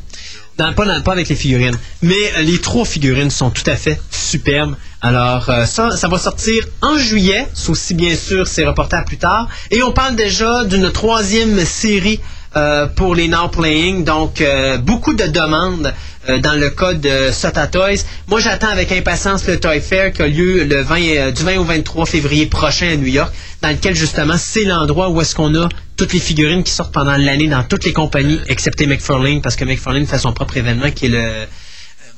Dans, 0.58 0.72
pas, 0.72 0.86
dans- 0.86 1.02
pas 1.02 1.12
avec 1.12 1.28
les 1.28 1.36
figurines. 1.36 1.76
Mais 2.02 2.14
euh, 2.38 2.42
les 2.42 2.58
trois 2.60 2.84
figurines 2.84 3.30
sont 3.30 3.50
tout 3.50 3.62
à 3.66 3.76
fait 3.76 4.00
superbes. 4.10 4.74
Alors, 5.02 5.50
euh, 5.50 5.66
ça, 5.66 5.94
ça 5.96 6.08
va 6.08 6.18
sortir 6.18 6.64
en 6.80 6.96
juillet, 6.96 7.46
sauf 7.52 7.76
si 7.78 7.92
bien 7.94 8.16
sûr 8.16 8.46
c'est 8.48 8.64
reporté 8.66 8.96
à 8.96 9.02
plus 9.02 9.18
tard. 9.18 9.48
Et 9.70 9.82
on 9.82 9.92
parle 9.92 10.16
déjà 10.16 10.64
d'une 10.64 10.90
troisième 10.90 11.62
série 11.64 12.20
euh, 12.56 12.86
pour 12.86 13.14
les 13.14 13.28
Now 13.28 13.48
Playing. 13.48 14.04
Donc, 14.04 14.40
euh, 14.40 14.78
beaucoup 14.78 15.14
de 15.14 15.26
demandes 15.26 15.92
euh, 16.28 16.38
dans 16.38 16.54
le 16.54 16.70
cas 16.70 16.94
de 16.94 17.30
Sota 17.32 17.66
Toys. 17.66 18.04
Moi, 18.28 18.40
j'attends 18.40 18.68
avec 18.68 18.90
impatience 18.92 19.46
le 19.46 19.60
Toy 19.60 19.80
Fair 19.80 20.12
qui 20.12 20.22
a 20.22 20.26
lieu 20.26 20.64
le 20.64 20.82
20, 20.82 21.00
euh, 21.00 21.30
du 21.32 21.42
20 21.42 21.56
au 21.58 21.64
23 21.64 22.06
février 22.06 22.46
prochain 22.46 22.88
à 22.92 22.96
New 22.96 23.06
York, 23.06 23.32
dans 23.62 23.68
lequel 23.70 23.94
justement 23.94 24.36
c'est 24.38 24.64
l'endroit 24.64 25.10
où 25.10 25.20
est-ce 25.20 25.34
qu'on 25.34 25.54
a 25.54 25.68
toutes 25.96 26.12
les 26.12 26.20
figurines 26.20 26.62
qui 26.64 26.72
sortent 26.72 26.92
pendant 26.92 27.16
l'année 27.16 27.46
dans 27.48 27.62
toutes 27.62 27.84
les 27.84 27.92
compagnies, 27.92 28.40
excepté 28.48 28.86
McFarlane, 28.86 29.40
parce 29.42 29.56
que 29.56 29.64
McFarlane 29.64 30.06
fait 30.06 30.18
son 30.18 30.32
propre 30.32 30.56
événement 30.56 30.90
qui 30.90 31.06
est 31.06 31.10
le... 31.10 31.18
euh, 31.18 31.44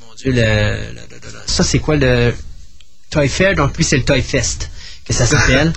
mon 0.06 0.14
Dieu, 0.16 0.32
le- 0.32 0.94
le- 0.94 1.00
ça, 1.46 1.62
c'est 1.64 1.78
quoi 1.78 1.96
le... 1.96 2.32
Toy 3.10 3.26
Fair, 3.28 3.54
donc 3.54 3.76
lui, 3.76 3.84
c'est 3.84 3.96
le 3.96 4.04
Toy 4.04 4.20
Fest, 4.20 4.70
que 5.06 5.14
ça 5.14 5.24
s'appelle. 5.38 5.72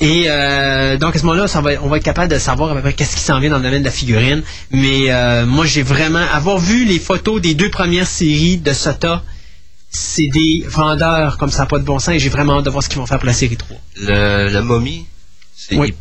Et 0.00 0.24
euh, 0.28 0.98
donc 0.98 1.16
à 1.16 1.18
ce 1.18 1.24
moment-là, 1.24 1.46
on 1.82 1.88
va 1.88 1.96
être 1.96 2.02
capable 2.02 2.30
de 2.30 2.38
savoir 2.38 2.70
à 2.70 2.74
peu 2.74 2.80
près 2.82 2.92
qu'est-ce 2.92 3.16
qui 3.16 3.22
s'en 3.22 3.40
vient 3.40 3.50
dans 3.50 3.56
le 3.58 3.62
domaine 3.62 3.80
de 3.80 3.86
la 3.86 3.92
figurine. 3.92 4.42
Mais 4.70 5.10
euh, 5.10 5.46
moi, 5.46 5.64
j'ai 5.64 5.82
vraiment 5.82 6.24
avoir 6.32 6.58
vu 6.58 6.84
les 6.84 6.98
photos 6.98 7.40
des 7.40 7.54
deux 7.54 7.70
premières 7.70 8.06
séries 8.06 8.58
de 8.58 8.72
Sota, 8.72 9.22
c'est 9.90 10.28
des 10.28 10.64
vendeurs 10.68 11.38
comme 11.38 11.50
ça, 11.50 11.64
pas 11.66 11.78
de 11.78 11.84
bon 11.84 11.98
sens. 11.98 12.14
Et 12.14 12.18
j'ai 12.18 12.28
vraiment 12.28 12.58
hâte 12.58 12.64
de 12.64 12.70
voir 12.70 12.82
ce 12.82 12.88
qu'ils 12.88 12.98
vont 12.98 13.06
faire 13.06 13.18
pour 13.18 13.26
la 13.26 13.32
série 13.32 13.56
3. 13.56 13.76
Le, 14.02 14.48
la 14.48 14.62
momie, 14.62 15.06
c'est 15.58 15.74
Oui. 15.76 15.94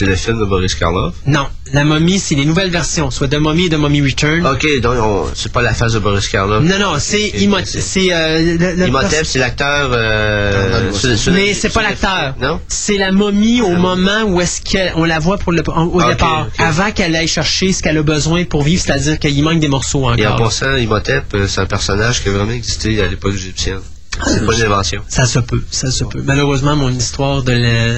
le 0.00 0.14
film 0.16 0.40
de 0.40 0.44
Boris 0.44 0.74
Karloff? 0.74 1.14
Non, 1.26 1.46
la 1.72 1.84
momie, 1.84 2.18
c'est 2.18 2.34
les 2.34 2.44
nouvelles 2.44 2.70
versions, 2.70 3.10
soit 3.12 3.28
de 3.28 3.36
momie 3.38 3.66
et 3.66 3.68
de 3.68 3.76
momie 3.76 4.02
Return. 4.02 4.44
Ok, 4.44 4.66
donc 4.80 4.94
on- 5.00 5.26
c'est 5.34 5.52
pas 5.52 5.62
la 5.62 5.72
face 5.72 5.92
de 5.92 6.00
Boris 6.00 6.26
Karloff. 6.28 6.64
Non, 6.64 6.78
non, 6.80 6.94
c'est 6.98 7.28
Imhotep. 7.28 7.66
c'est- 7.80 8.12
euh, 8.12 8.84
Imhotep, 8.88 9.24
c'est 9.24 9.38
l'acteur... 9.38 9.90
Euh, 9.92 10.90
Mais 11.32 11.54
c'est 11.54 11.68
pas 11.72 11.82
l'acteur. 11.82 12.34
Non? 12.40 12.60
C'est 12.66 12.96
la 12.98 13.12
momie 13.12 13.60
au 13.62 13.70
moment 13.76 14.22
où 14.24 14.40
est-ce 14.40 14.60
qu'on 14.62 15.04
la 15.04 15.20
voit 15.20 15.38
pour 15.38 15.52
le, 15.52 15.62
en- 15.68 15.84
au 15.86 16.02
départ, 16.02 16.48
avant 16.58 16.90
qu'elle 16.90 17.14
aille 17.14 17.28
chercher 17.28 17.72
ce 17.72 17.82
qu'elle 17.82 17.98
a 17.98 18.02
besoin 18.02 18.44
pour 18.44 18.62
vivre, 18.64 18.82
c'est-à-dire 18.84 19.18
qu'il 19.20 19.42
manque 19.44 19.60
des 19.60 19.68
morceaux 19.68 20.00
Et 20.16 20.26
en 20.26 20.32
encore. 20.34 20.48
passant, 20.48 20.74
Imhotep, 20.74 21.24
euh, 21.34 21.46
c'est 21.46 21.60
un 21.60 21.66
personnage 21.66 22.22
qui 22.22 22.30
a 22.30 22.32
vraiment 22.32 22.52
existé 22.52 23.00
à 23.00 23.06
l'époque 23.06 23.34
égyptienne. 23.34 23.78
C'est 24.26 24.44
pas 24.44 24.54
une 24.56 24.62
invention. 24.62 25.02
Ça 25.08 25.26
se 25.26 25.38
peut, 25.38 25.62
ça 25.70 25.92
se 25.92 26.02
peut. 26.02 26.20
Malheureusement, 26.24 26.74
mon 26.74 26.90
histoire 26.90 27.42
de 27.44 27.52
la, 27.52 27.94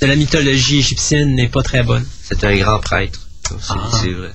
de 0.00 0.06
la 0.06 0.16
mythologie 0.16 0.78
égyptienne 0.78 1.34
n'est 1.34 1.48
pas 1.48 1.62
très 1.62 1.82
bonne. 1.82 2.06
C'était 2.22 2.46
un 2.46 2.56
grand 2.56 2.78
prêtre. 2.80 3.20
C'est 3.48 3.54
Ah. 3.70 3.90
c'est 4.00 4.10
vrai. 4.12 4.32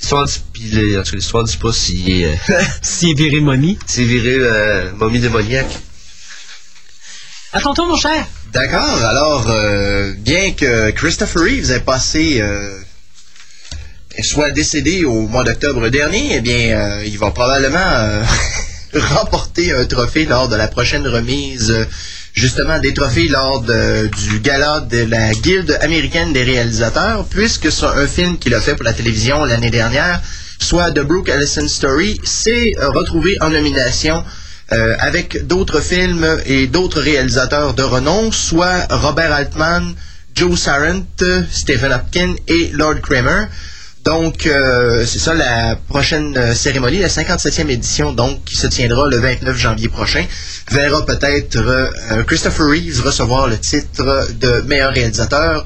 L'histoire 0.00 0.28
l'histoire 1.12 1.44
dit 1.44 1.56
pas 1.56 1.72
s'il 1.72 2.10
est, 2.10 2.24
euh, 2.26 2.62
Si 2.82 3.10
est 3.10 3.14
viré 3.14 3.40
momie. 3.40 3.78
s'il 3.86 4.02
est 4.04 4.06
viré 4.06 4.36
euh, 4.40 4.92
momie 4.94 5.18
démoniaque. 5.20 5.78
À 7.52 7.60
ton 7.60 7.72
tour, 7.72 7.86
mon 7.86 7.96
cher. 7.96 8.26
D'accord. 8.52 9.04
Alors, 9.04 9.48
euh, 9.48 10.12
bien 10.18 10.52
que 10.52 10.90
Christopher 10.90 11.42
Reeves 11.42 11.70
ait 11.70 11.80
passé, 11.80 12.40
euh, 12.40 12.80
soit 14.22 14.50
décédé 14.50 15.04
au 15.04 15.28
mois 15.28 15.44
d'octobre 15.44 15.88
dernier, 15.88 16.36
eh 16.36 16.40
bien, 16.40 16.76
euh, 16.76 17.04
il 17.06 17.16
va 17.18 17.30
probablement 17.30 17.78
euh, 17.78 18.22
remporter 18.94 19.72
un 19.72 19.84
trophée 19.86 20.26
lors 20.26 20.48
de 20.48 20.56
la 20.56 20.66
prochaine 20.68 21.06
remise, 21.06 21.70
euh, 21.70 21.84
justement, 22.34 22.78
des 22.78 22.92
trophées 22.92 23.28
lors 23.28 23.62
du 23.62 24.40
gala 24.40 24.80
de 24.80 25.04
la 25.04 25.32
Guilde 25.32 25.78
américaine 25.80 26.32
des 26.32 26.42
réalisateurs, 26.42 27.24
puisque 27.26 27.70
c'est 27.70 27.86
un 27.86 28.06
film 28.06 28.38
qu'il 28.38 28.54
a 28.54 28.60
fait 28.60 28.74
pour 28.74 28.84
la 28.84 28.92
télévision 28.92 29.44
l'année 29.44 29.70
dernière, 29.70 30.20
soit 30.58 30.90
The 30.90 31.00
Brooke 31.00 31.30
Allison 31.30 31.68
Story, 31.68 32.20
s'est 32.24 32.74
euh, 32.78 32.90
retrouvé 32.90 33.36
en 33.40 33.50
nomination 33.50 34.24
euh, 34.72 34.96
avec 34.98 35.46
d'autres 35.46 35.80
films 35.80 36.26
et 36.46 36.66
d'autres 36.66 37.00
réalisateurs 37.00 37.74
de 37.74 37.82
renom, 37.82 38.32
soit 38.32 38.86
Robert 38.90 39.32
Altman, 39.32 39.94
Joe 40.34 40.58
Sarant, 40.58 41.04
Stephen 41.50 41.92
Hopkins 41.92 42.34
et 42.48 42.70
Lord 42.72 43.00
Kramer. 43.02 43.46
Donc, 44.04 44.46
euh, 44.46 45.06
c'est 45.06 45.18
ça 45.18 45.32
la 45.34 45.76
prochaine 45.88 46.36
euh, 46.36 46.54
cérémonie, 46.54 46.98
la 46.98 47.08
57e 47.08 47.70
édition, 47.70 48.12
donc, 48.12 48.44
qui 48.44 48.54
se 48.56 48.66
tiendra 48.66 49.08
le 49.08 49.16
29 49.18 49.56
janvier 49.56 49.88
prochain, 49.88 50.26
verra 50.70 51.06
peut-être 51.06 51.56
euh, 51.56 52.22
Christopher 52.24 52.66
Reeves 52.66 53.00
recevoir 53.02 53.46
le 53.48 53.58
titre 53.58 54.28
de 54.34 54.60
meilleur 54.66 54.92
réalisateur 54.92 55.64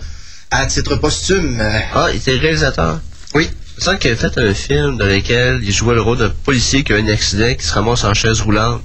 à 0.53 0.67
titre 0.67 0.95
posthume. 0.97 1.61
Ah, 1.95 2.09
il 2.13 2.19
était 2.19 2.33
réalisateur? 2.39 3.01
Oui. 3.35 3.51
C'est 3.77 3.85
ça 3.85 3.97
qu'il 3.97 4.13
a 4.13 4.17
fait 4.17 4.39
un 4.39 4.55
film 4.55 4.99
dans 4.99 5.07
lequel 5.07 5.61
il 5.63 5.73
jouait 5.73 5.95
le 5.95 6.01
rôle 6.03 6.19
d'un 6.19 6.31
policier 6.31 6.85
qui 6.85 6.93
a 6.93 6.97
un 6.97 7.09
accident, 7.09 7.53
qui 7.55 7.67
se 7.67 7.73
ramasse 7.73 8.05
en 8.05 8.15
chaise 8.15 8.41
roulante. 8.41 8.83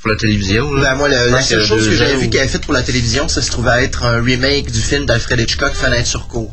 pour 0.00 0.10
la 0.10 0.16
télévision. 0.16 0.72
Là. 0.74 0.82
Ben, 0.90 0.94
moi, 0.96 1.08
le- 1.08 1.30
la 1.30 1.42
seule 1.42 1.64
chose 1.64 1.88
que 1.88 1.94
j'avais 1.94 2.16
vu 2.16 2.28
qu'il 2.28 2.40
avait 2.40 2.48
faite 2.48 2.62
pour 2.64 2.74
la 2.74 2.82
télévision, 2.82 3.28
ça 3.28 3.40
se 3.40 3.50
trouvait 3.52 3.84
être 3.84 4.04
un 4.04 4.20
remake 4.20 4.72
du 4.72 4.80
film 4.80 5.06
d'Alfred 5.06 5.38
Hitchcock, 5.38 5.72
Fenêtre 5.74 6.08
sur 6.08 6.26
cour. 6.26 6.52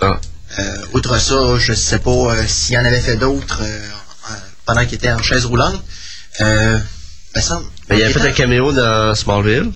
Ah. 0.00 0.20
Euh, 0.58 0.62
outre 0.94 1.18
ça, 1.20 1.58
je 1.58 1.72
sais 1.72 1.98
pas 1.98 2.10
euh, 2.10 2.44
s'il 2.46 2.76
en 2.78 2.84
avait 2.84 3.00
fait 3.00 3.16
d'autres 3.16 3.60
euh, 3.62 3.88
en- 4.28 4.34
pendant 4.66 4.84
qu'il 4.86 4.94
était 4.94 5.10
en 5.10 5.22
chaise 5.22 5.44
roulante. 5.46 5.82
Euh, 6.40 6.78
il 7.90 8.02
a 8.02 8.10
fait 8.10 8.20
un 8.20 8.32
caméo 8.32 8.72
dans 8.72 9.14
Smallville. 9.14 9.70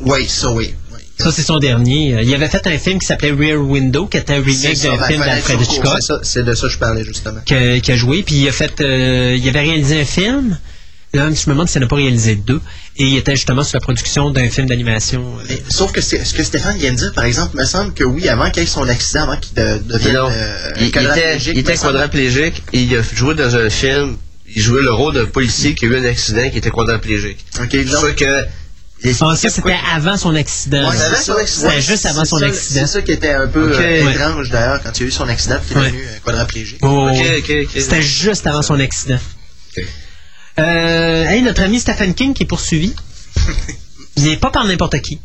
Oui, 0.00 0.26
ça 0.28 0.50
oui. 0.50 0.74
Ça, 1.18 1.30
c'est 1.32 1.42
son 1.42 1.58
dernier. 1.58 2.22
Il 2.22 2.34
avait 2.34 2.48
fait 2.48 2.66
un 2.66 2.78
film 2.78 2.98
qui 2.98 3.06
s'appelait 3.06 3.32
Rear 3.32 3.60
Window, 3.60 4.06
qui 4.06 4.16
était 4.16 4.32
un 4.32 4.42
remake 4.42 4.80
d'un 4.80 5.06
film 5.06 5.22
d'Alfred 5.22 5.60
Hitchcock 5.60 5.98
c'est 6.22 6.42
de 6.44 6.54
ça 6.54 6.66
que 6.66 6.72
je 6.72 6.78
parlais 6.78 7.04
justement. 7.04 7.40
qui 7.44 7.54
a 7.92 7.96
joué. 7.96 8.22
Puis 8.22 8.36
il 8.36 8.48
a 8.48 8.52
fait, 8.52 8.80
euh, 8.80 9.36
il 9.38 9.46
avait 9.48 9.60
réalisé 9.60 10.00
un 10.00 10.04
film. 10.06 10.58
Là, 11.12 11.28
je 11.28 11.48
me 11.48 11.54
demande 11.54 11.68
s'il 11.68 11.80
n'a 11.80 11.88
pas 11.88 11.96
réalisé 11.96 12.36
deux. 12.36 12.60
Et 12.96 13.04
il 13.04 13.16
était 13.16 13.34
justement 13.34 13.64
sur 13.64 13.76
la 13.76 13.80
production 13.80 14.30
d'un 14.30 14.48
film 14.48 14.68
d'animation. 14.68 15.24
euh, 15.50 15.54
sauf 15.68 15.90
que 15.90 16.00
ce 16.00 16.16
que 16.34 16.42
Stéphane 16.44 16.76
vient 16.78 16.92
de 16.92 16.96
dire, 16.98 17.12
par 17.14 17.24
exemple, 17.24 17.56
me 17.56 17.64
semble 17.64 17.92
que 17.94 18.04
oui, 18.04 18.28
avant 18.28 18.48
qu'il 18.50 18.62
ait 18.62 18.66
son 18.66 18.88
accident, 18.88 19.22
avant 19.24 19.36
qu'il 19.36 19.54
de- 19.54 19.78
devienne 19.78 20.16
euh, 20.16 20.70
il, 20.76 20.82
il 20.82 20.88
était, 20.88 21.00
quadraplégique, 21.00 21.52
il 21.54 21.58
était 21.58 21.76
quadraplégique 21.76 22.62
et 22.72 22.82
il 22.82 22.96
a 22.96 23.02
joué 23.14 23.34
dans 23.34 23.56
un 23.56 23.70
film. 23.70 24.16
Il 24.54 24.62
jouait 24.62 24.82
le 24.82 24.92
rôle 24.92 25.14
d'un 25.14 25.26
policier 25.26 25.74
qui 25.74 25.84
a 25.86 25.88
eu 25.88 25.96
un 25.96 26.04
accident 26.04 26.48
qui 26.50 26.58
était 26.58 26.70
quadraplégique. 26.70 27.44
Ok, 27.60 27.70
sûr 27.86 28.14
que 28.16 28.44
les- 29.02 29.14
Ah, 29.20 29.34
ça, 29.34 29.48
c'était 29.48 29.76
avant 29.94 30.16
son 30.16 30.34
accident. 30.34 30.90
Ouais, 30.90 30.96
c'est 30.96 31.04
avant 31.04 31.22
son 31.22 31.32
accident. 31.36 31.70
C'était 31.70 31.82
juste 31.82 32.06
avant 32.06 32.24
son 32.24 32.38
ça- 32.38 32.46
accident. 32.46 32.80
C'est 32.86 32.92
ça 32.92 33.02
qui 33.02 33.12
était 33.12 33.32
un 33.32 33.46
peu 33.48 33.72
Ok. 33.72 33.80
euh, 33.80 34.04
Ouais. 34.04 34.12
étrange 34.12 34.50
d'ailleurs 34.50 34.80
quand 34.82 34.90
il 35.00 35.04
a 35.04 35.06
eu 35.06 35.10
son 35.10 35.28
accident 35.28 35.56
puis 35.64 35.68
qu'il 35.68 35.76
est 35.78 35.80
Ouais. 35.80 35.86
devenu 35.90 36.02
euh, 36.04 36.18
quadraplégique. 36.24 36.78
Oh, 36.82 37.08
Ok, 37.08 37.16
ouais. 37.16 37.38
ok, 37.38 37.66
ok. 37.74 37.80
C'était 37.80 38.02
juste 38.02 38.46
avant 38.46 38.62
son 38.62 38.78
accident. 38.78 39.18
Euh, 40.60 41.24
hey, 41.28 41.42
notre 41.42 41.62
ami 41.62 41.80
Stephen 41.80 42.14
King 42.14 42.34
qui 42.34 42.42
est 42.44 42.46
poursuivi. 42.46 42.94
il 44.16 44.24
n'est 44.24 44.36
pas 44.36 44.50
par 44.50 44.64
n'importe 44.66 45.00
qui. 45.00 45.18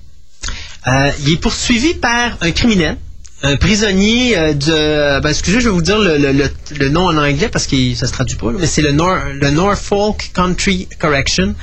Euh, 0.87 1.11
il 1.25 1.33
est 1.33 1.37
poursuivi 1.37 1.93
par 1.95 2.37
un 2.41 2.51
criminel, 2.51 2.97
un 3.43 3.57
prisonnier 3.57 4.37
euh, 4.37 4.53
de. 4.53 5.19
Ben, 5.19 5.29
excusez, 5.29 5.59
je 5.59 5.65
vais 5.69 5.73
vous 5.73 5.81
dire 5.81 5.97
le, 5.99 6.17
le- 6.17 6.31
le- 6.31 6.51
le 6.77 6.89
nom 6.89 7.05
en 7.07 7.17
anglais 7.17 7.49
parce 7.49 7.67
que 7.67 7.93
ça 7.95 8.07
se 8.07 8.13
traduit 8.13 8.37
pas, 8.37 8.51
là, 8.51 8.57
mais 8.59 8.67
c'est 8.67 8.81
le, 8.81 8.91
Nor- 8.91 9.19
le 9.33 9.49
Norfolk 9.49 10.31
Country 10.33 10.87
Correction. 10.99 11.53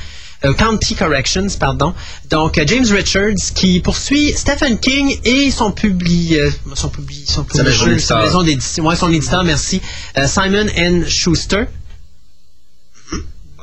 euh, 0.44 0.53
County 0.55 0.97
Corrections, 0.97 1.47
pardon. 1.59 1.94
Donc, 2.31 2.61
James 2.66 2.85
Richards 2.90 3.53
qui 3.55 3.78
poursuit 3.81 4.32
Stephen 4.36 4.77
King 4.78 5.16
et 5.24 5.53
son 5.53 5.70
publi, 5.70 6.36
son 6.74 6.89
publi, 6.89 7.24
son 7.28 7.44
d'éditeur. 7.93 8.19
sa 8.19 8.24
maison 8.24 8.43
d'édition, 8.43 8.85
ouais, 8.86 8.97
son 8.97 9.12
éditeur, 9.12 9.44
merci, 9.44 9.81
Simon 10.27 10.66
N. 10.74 11.09
Schuster. 11.09 11.65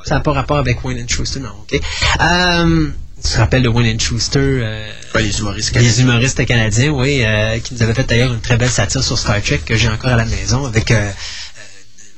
Ça 0.06 0.16
n'a 0.16 0.22
pas 0.22 0.34
rapport 0.34 0.58
avec 0.58 0.84
Wayne 0.84 1.08
Schuster, 1.08 1.40
non, 1.40 1.50
ok. 1.62 1.80
Euh, 2.22 2.88
tu 3.24 3.32
te 3.32 3.38
rappelles 3.38 3.64
de 3.64 3.70
Wayne 3.70 4.00
Schuster, 4.00 4.40
euh, 4.40 4.88
Ouais, 5.14 5.24
les 5.24 5.40
humoristes 5.40 5.76
les 5.76 6.02
humoristes 6.02 6.46
canadiens, 6.46 6.90
oui, 6.92 7.22
euh, 7.24 7.60
qui 7.60 7.74
nous 7.74 7.84
avaient 7.84 7.94
fait 7.94 8.08
d'ailleurs 8.08 8.34
une 8.34 8.40
très 8.40 8.58
belle 8.58 8.70
satire 8.70 9.04
sur 9.04 9.18
Star 9.18 9.42
Trek 9.42 9.60
que 9.66 9.76
j'ai 9.76 9.90
encore 9.90 10.12
à 10.12 10.16
la 10.16 10.26
maison 10.26 10.66
avec, 10.66 10.92
euh, 10.92 10.96
euh, 10.96 11.12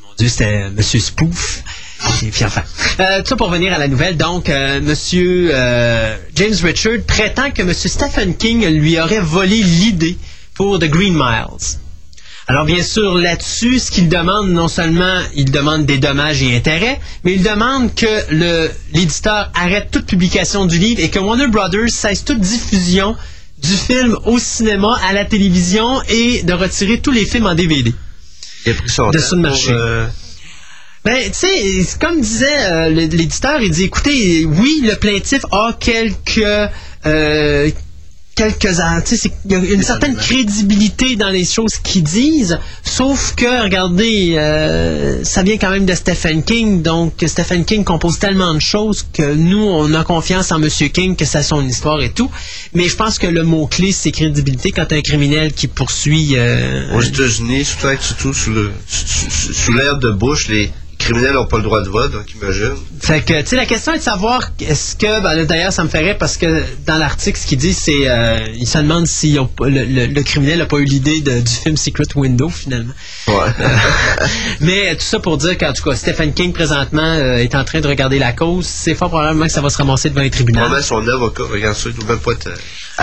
mon 0.07 0.13
Dieu, 0.17 0.27
c'était 0.29 0.69
Monsieur 0.69 0.99
Spoof. 0.99 1.63
Et 2.23 2.27
puis 2.31 2.45
enfin, 2.45 2.63
tout 3.19 3.27
ça 3.27 3.35
pour 3.35 3.49
venir 3.51 3.73
à 3.73 3.77
la 3.77 3.87
nouvelle. 3.87 4.17
Donc, 4.17 4.49
Monsieur 4.49 5.49
James 6.35 6.55
Richard 6.63 6.99
prétend 7.05 7.51
que 7.51 7.61
Monsieur 7.61 7.89
Stephen 7.89 8.35
King 8.35 8.65
lui 8.67 8.99
aurait 8.99 9.19
volé 9.19 9.61
l'idée 9.61 10.17
pour 10.55 10.79
The 10.79 10.85
Green 10.85 11.13
Miles. 11.13 11.77
Alors 12.47 12.65
bien 12.65 12.83
sûr, 12.83 13.15
là-dessus, 13.17 13.79
ce 13.79 13.91
qu'il 13.91 14.09
demande, 14.09 14.49
non 14.49 14.67
seulement 14.67 15.19
il 15.35 15.51
demande 15.51 15.85
des 15.85 15.97
dommages 15.97 16.41
et 16.43 16.55
intérêts, 16.55 16.99
mais 17.23 17.33
il 17.33 17.43
demande 17.43 17.93
que 17.93 18.07
l'éditeur 18.93 19.51
arrête 19.53 19.89
toute 19.91 20.05
publication 20.05 20.65
du 20.65 20.77
livre 20.77 21.01
et 21.01 21.09
que 21.09 21.19
Warner 21.19 21.47
Brothers 21.47 21.89
cesse 21.89 22.25
toute 22.25 22.39
diffusion 22.39 23.15
du 23.61 23.69
film 23.73 24.17
au 24.25 24.39
cinéma, 24.39 24.97
à 25.07 25.13
la 25.13 25.23
télévision 25.23 26.01
et 26.09 26.41
de 26.43 26.53
retirer 26.53 26.99
tous 26.99 27.11
les 27.11 27.25
films 27.25 27.45
en 27.45 27.53
DVD. 27.55 27.93
il 28.65 28.71
a 28.71 28.75
pris 28.75 28.89
son 28.89 29.11
de 29.11 29.19
le 29.19 29.37
marché. 29.37 29.67
pour, 29.67 29.75
euh, 29.75 30.07
Ben, 31.05 31.23
tu 31.25 31.33
sais, 31.33 31.97
comme 31.99 32.21
disait 32.21 32.65
euh, 32.71 32.89
l'éditeur, 32.89 33.61
il 33.61 33.69
dit, 33.69 33.83
écoutez, 33.83 34.45
oui, 34.45 34.81
le 34.83 34.95
plaintif 34.95 35.45
a 35.51 35.73
quelques... 35.79 36.43
euh, 37.05 37.69
quelques 38.41 38.79
ans, 38.79 38.99
tu 39.05 39.09
sais, 39.15 39.17
c'est- 39.17 39.31
il 39.45 39.51
y 39.51 39.55
a 39.55 39.59
une 39.59 39.83
certaine 39.83 40.15
crédibilité 40.15 41.15
dans 41.15 41.29
les 41.29 41.45
choses 41.45 41.75
qu'ils 41.83 42.03
disent, 42.03 42.57
sauf 42.83 43.35
que, 43.35 43.63
regardez, 43.63 44.33
euh, 44.35 45.23
ça 45.23 45.43
vient 45.43 45.57
quand 45.57 45.69
même 45.69 45.85
de 45.85 45.93
Stephen 45.93 46.41
King, 46.43 46.81
donc 46.81 47.13
Stephen 47.27 47.63
King 47.65 47.83
compose 47.83 48.17
tellement 48.17 48.53
de 48.55 48.59
choses 48.59 49.05
que 49.13 49.33
nous, 49.35 49.63
on 49.81 49.93
a 49.93 50.03
confiance 50.03 50.51
en 50.51 50.57
Monsieur 50.59 50.87
King, 50.87 51.15
que 51.15 51.25
ça 51.25 51.43
son 51.43 51.61
histoire 51.67 52.01
et 52.01 52.09
tout, 52.11 52.31
mais 52.73 52.87
je 52.89 52.95
pense 52.95 53.19
que 53.19 53.27
le 53.27 53.43
mot-clé, 53.43 53.91
c'est 53.91 54.11
crédibilité 54.11 54.71
quand 54.71 54.91
un 54.91 55.01
criminel 55.01 55.53
qui 55.53 55.67
poursuit... 55.67 56.29
euh, 56.35 56.97
Aux 56.97 57.01
États-Unis, 57.01 57.65
surtout, 57.65 58.33
sous 58.33 59.73
l'ère 59.73 59.97
de 59.99 60.09
Bush, 60.09 60.47
les 60.49 60.71
criminels 61.11 61.33
n'ont 61.33 61.45
pas 61.45 61.57
le 61.57 61.63
droit 61.63 61.81
de 61.81 61.89
vote, 61.89 62.11
donc 62.11 62.33
imagine. 62.33 62.73
Fait 63.01 63.21
que, 63.21 63.39
tu 63.41 63.47
sais, 63.47 63.55
la 63.55 63.65
question 63.65 63.93
est 63.93 63.97
de 63.97 64.03
savoir, 64.03 64.41
est-ce 64.59 64.95
que, 64.95 65.21
ben, 65.21 65.43
d'ailleurs, 65.45 65.73
ça 65.73 65.83
me 65.83 65.89
ferait 65.89 66.17
parce 66.17 66.37
que 66.37 66.63
dans 66.85 66.97
l'article, 66.97 67.39
ce 67.39 67.45
qu'il 67.47 67.57
dit, 67.57 67.73
c'est, 67.73 68.07
euh, 68.09 68.39
il 68.55 68.67
se 68.67 68.77
demande 68.77 69.07
si 69.07 69.37
on- 69.39 69.49
le, 69.63 69.83
le- 69.85 70.07
le 70.07 70.23
criminel 70.23 70.59
n'a 70.59 70.65
pas 70.65 70.77
eu 70.77 70.85
l'idée 70.85 71.21
du 71.21 71.51
film 71.51 71.77
Secret 71.77 72.05
Window, 72.15 72.49
finalement. 72.49 72.93
Ouais. 73.27 73.33
Mais 74.61 74.95
tout 74.95 75.05
ça 75.05 75.19
pour 75.19 75.37
dire 75.37 75.57
qu'en 75.57 75.73
tout 75.73 75.83
cas, 75.83 75.95
Stephen 75.95 76.33
King, 76.33 76.53
présentement, 76.53 77.01
euh, 77.03 77.37
est 77.37 77.55
en 77.55 77.63
train 77.63 77.79
de 77.81 77.87
regarder 77.87 78.19
la 78.19 78.33
cause. 78.33 78.65
C'est 78.65 78.95
fort 78.95 79.09
probablement 79.09 79.45
que 79.45 79.51
ça 79.51 79.61
va 79.61 79.69
se 79.69 79.77
ramasser 79.77 80.09
devant 80.09 80.21
un 80.21 80.29
tribunal. 80.29 80.63
Probablement 80.65 80.87
son 80.87 81.07
avocat, 81.07 81.43
regarde 81.51 81.75
ça, 81.75 81.89
il 81.89 81.95
doit 81.95 82.09
même 82.15 82.19
pas 82.19 82.31
euh, 82.31 82.55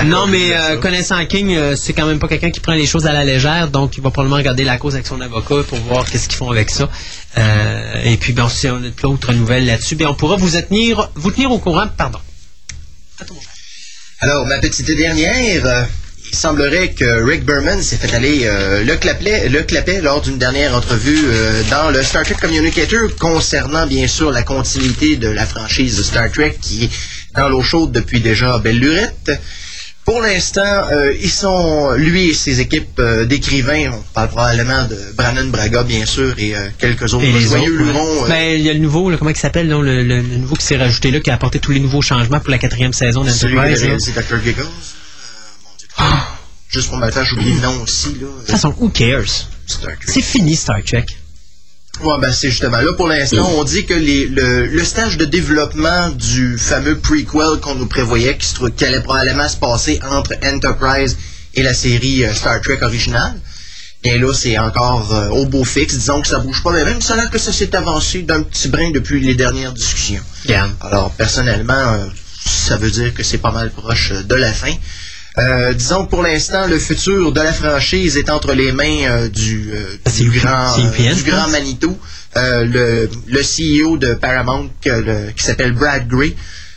Non, 0.05 0.27
mais 0.27 0.55
euh, 0.55 0.77
connaissant 0.77 1.25
King, 1.27 1.57
euh, 1.57 1.75
c'est 1.75 1.93
quand 1.93 2.07
même 2.07 2.19
pas 2.19 2.29
quelqu'un 2.29 2.51
qui 2.51 2.61
prend 2.61 2.75
les 2.75 2.87
choses 2.87 3.07
à 3.07 3.13
la 3.13 3.25
légère, 3.25 3.69
donc 3.69 3.97
il 3.97 4.03
va 4.03 4.11
probablement 4.11 4.37
regarder 4.37 4.65
la 4.65 4.79
cause 4.79 4.95
avec 4.95 5.07
son 5.07 5.21
avocat 5.21 5.63
pour 5.69 5.79
voir 5.79 6.05
qu'est-ce 6.05 6.29
qu'ils 6.29 6.37
font 6.37 6.51
avec 6.51 6.71
ça. 6.71 6.89
Euh, 7.37 8.03
et 8.05 8.17
puis, 8.17 8.33
bon, 8.33 8.49
si 8.49 8.69
on 8.69 8.77
a 8.77 8.91
d'autres 9.03 9.33
nouvelles 9.33 9.67
là-dessus, 9.67 9.97
bien, 9.97 10.11
on 10.11 10.15
pourra 10.15 10.37
vous 10.37 10.51
tenir, 10.61 11.11
vous 11.15 11.31
tenir 11.33 11.51
au 11.51 11.59
courant. 11.59 11.89
Pardon. 11.97 12.21
Alors, 14.21 14.47
ma 14.47 14.59
petite 14.59 14.91
dernière, 14.97 15.89
il 16.31 16.37
semblerait 16.37 16.91
que 16.91 17.25
Rick 17.25 17.45
Berman 17.45 17.83
s'est 17.83 17.97
fait 17.97 18.15
aller 18.15 18.43
euh, 18.45 18.85
le, 18.85 18.97
clapet, 18.97 19.49
le 19.49 19.63
clapet 19.63 20.01
lors 20.01 20.21
d'une 20.21 20.39
dernière 20.39 20.75
entrevue 20.75 21.25
euh, 21.25 21.63
dans 21.71 21.91
le 21.91 22.03
Star 22.03 22.23
Trek 22.25 22.37
Communicator 22.41 23.09
concernant 23.19 23.87
bien 23.87 24.07
sûr 24.07 24.31
la 24.31 24.43
continuité 24.43 25.17
de 25.17 25.29
la 25.29 25.47
franchise 25.47 25.97
de 25.97 26.03
Star 26.03 26.31
Trek 26.31 26.59
qui 26.61 26.85
est 26.85 26.91
dans 27.35 27.49
l'eau 27.49 27.63
chaude 27.63 27.93
depuis 27.93 28.21
déjà 28.21 28.59
belle 28.59 28.79
lurette. 28.79 29.33
Pour 30.09 30.23
l'instant, 30.23 30.63
euh, 30.91 31.13
ils 31.21 31.31
sont, 31.31 31.93
lui 31.93 32.31
et 32.31 32.35
ses 32.35 32.61
équipes 32.61 32.99
euh, 32.99 33.27
d'écrivains, 33.27 33.91
on 33.93 34.03
parle 34.15 34.29
probablement 34.29 34.87
de 34.89 34.97
Brannon 35.15 35.49
Braga, 35.51 35.83
bien 35.83 36.07
sûr, 36.07 36.35
et 36.39 36.57
euh, 36.57 36.69
quelques 36.79 37.13
autres 37.13 37.25
Et 37.25 37.33
les 37.33 37.41
joyeux 37.41 37.77
lurons. 37.77 38.27
Ben, 38.27 38.59
il 38.59 38.65
y 38.65 38.71
a 38.71 38.73
le 38.73 38.79
nouveau, 38.79 39.11
là, 39.11 39.19
comment 39.19 39.31
il 39.31 39.37
s'appelle, 39.37 39.69
le, 39.69 39.83
le- 39.83 40.03
le 40.05 40.23
nouveau 40.23 40.55
qui 40.57 40.65
s'est 40.65 40.79
rajouté 40.79 41.11
là, 41.11 41.21
qui 41.21 41.31
a 41.31 41.35
apporté 41.35 41.59
tous 41.59 41.73
les 41.73 41.81
nouveaux 41.81 42.01
changements 42.01 42.41
pour 42.41 42.51
la 42.51 42.57
quatrième 42.59 42.95
saison 42.95 43.23
d'Enterprise. 43.23 43.83
réalisé 43.83 44.13
Dr. 44.13 44.41
Giggles. 44.43 44.55
Dieu. 45.79 46.07
Juste 46.71 46.89
pour 46.89 46.99
le 46.99 47.11
faire, 47.11 47.25
j'oublie 47.25 47.53
le 47.55 47.61
nom 47.61 47.83
aussi. 47.83 48.09
Là. 48.15 48.27
De 48.29 48.41
toute 48.41 48.51
façon, 48.51 48.75
who 48.79 48.89
cares? 48.89 49.49
C'est 50.07 50.23
fini 50.23 50.57
Star 50.57 50.83
Trek. 50.85 51.05
Ouais, 52.03 52.15
ben 52.21 52.33
c'est 52.33 52.51
justement 52.51 52.81
là 52.81 52.93
pour 52.93 53.09
l'instant, 53.09 53.51
on 53.57 53.65
dit 53.65 53.85
que 53.85 53.95
les, 53.95 54.27
le, 54.27 54.67
le 54.67 54.85
stage 54.85 55.17
de 55.17 55.25
développement 55.25 56.11
du 56.11 56.57
fameux 56.57 56.99
prequel 56.99 57.61
qu'on 57.61 57.75
nous 57.75 57.87
prévoyait, 57.87 58.37
qui, 58.37 58.47
se 58.47 58.69
qui 58.69 58.85
allait 58.85 59.01
probablement 59.01 59.49
se 59.49 59.57
passer 59.57 59.99
entre 60.09 60.35
Enterprise 60.45 61.17
et 61.55 61.63
la 61.63 61.75
série 61.75 62.25
euh, 62.25 62.33
Star 62.35 62.61
Trek 62.61 62.79
originale. 62.83 63.41
Et 64.05 64.17
là, 64.17 64.33
c'est 64.33 64.57
encore 64.59 65.13
euh, 65.13 65.29
au 65.31 65.47
beau 65.47 65.65
fixe. 65.65 65.95
Disons 65.95 66.21
que 66.23 66.29
ça 66.29 66.39
bouge 66.39 66.63
pas, 66.63 66.71
mais 66.71 66.85
même 66.85 67.01
ça 67.01 67.15
a 67.15 67.17
l'air 67.17 67.31
que 67.31 67.39
ça 67.39 67.53
s'est 67.53 67.75
avancé 67.75 68.23
d'un 68.23 68.43
petit 68.43 68.69
brin 68.69 68.91
depuis 68.93 69.21
les 69.21 69.35
dernières 69.35 69.73
discussions. 69.73 70.23
Alors, 70.81 71.11
personnellement, 71.13 71.73
euh, 71.75 72.07
ça 72.47 72.77
veut 72.77 72.91
dire 72.93 73.13
que 73.13 73.25
c'est 73.25 73.39
pas 73.39 73.51
mal 73.51 73.71
proche 73.73 74.13
de 74.13 74.35
la 74.37 74.53
fin. 74.53 74.73
Euh, 75.39 75.73
disons 75.73 76.05
que 76.07 76.11
pour 76.11 76.23
l'instant, 76.23 76.67
le 76.67 76.79
futur 76.79 77.33
de 77.33 77.41
la 77.41 77.53
franchise 77.53 78.17
est 78.17 78.29
entre 78.31 78.53
les 78.55 78.73
mains 78.73 79.05
euh, 79.05 79.29
du, 79.29 79.71
euh, 79.73 79.97
du 80.17 80.29
UP- 80.31 80.41
grand, 80.43 80.77
UPN, 80.79 81.15
du 81.15 81.23
grand. 81.23 81.49
Manitou, 81.49 81.97
euh, 82.37 82.65
le, 82.65 83.09
le 83.29 83.41
CEO 83.43 83.97
de 83.99 84.15
Paramount 84.15 84.69
le- 84.85 85.31
qui 85.31 85.45
s'appelle 85.45 85.73
Brad 85.73 86.09
Gray. 86.09 86.35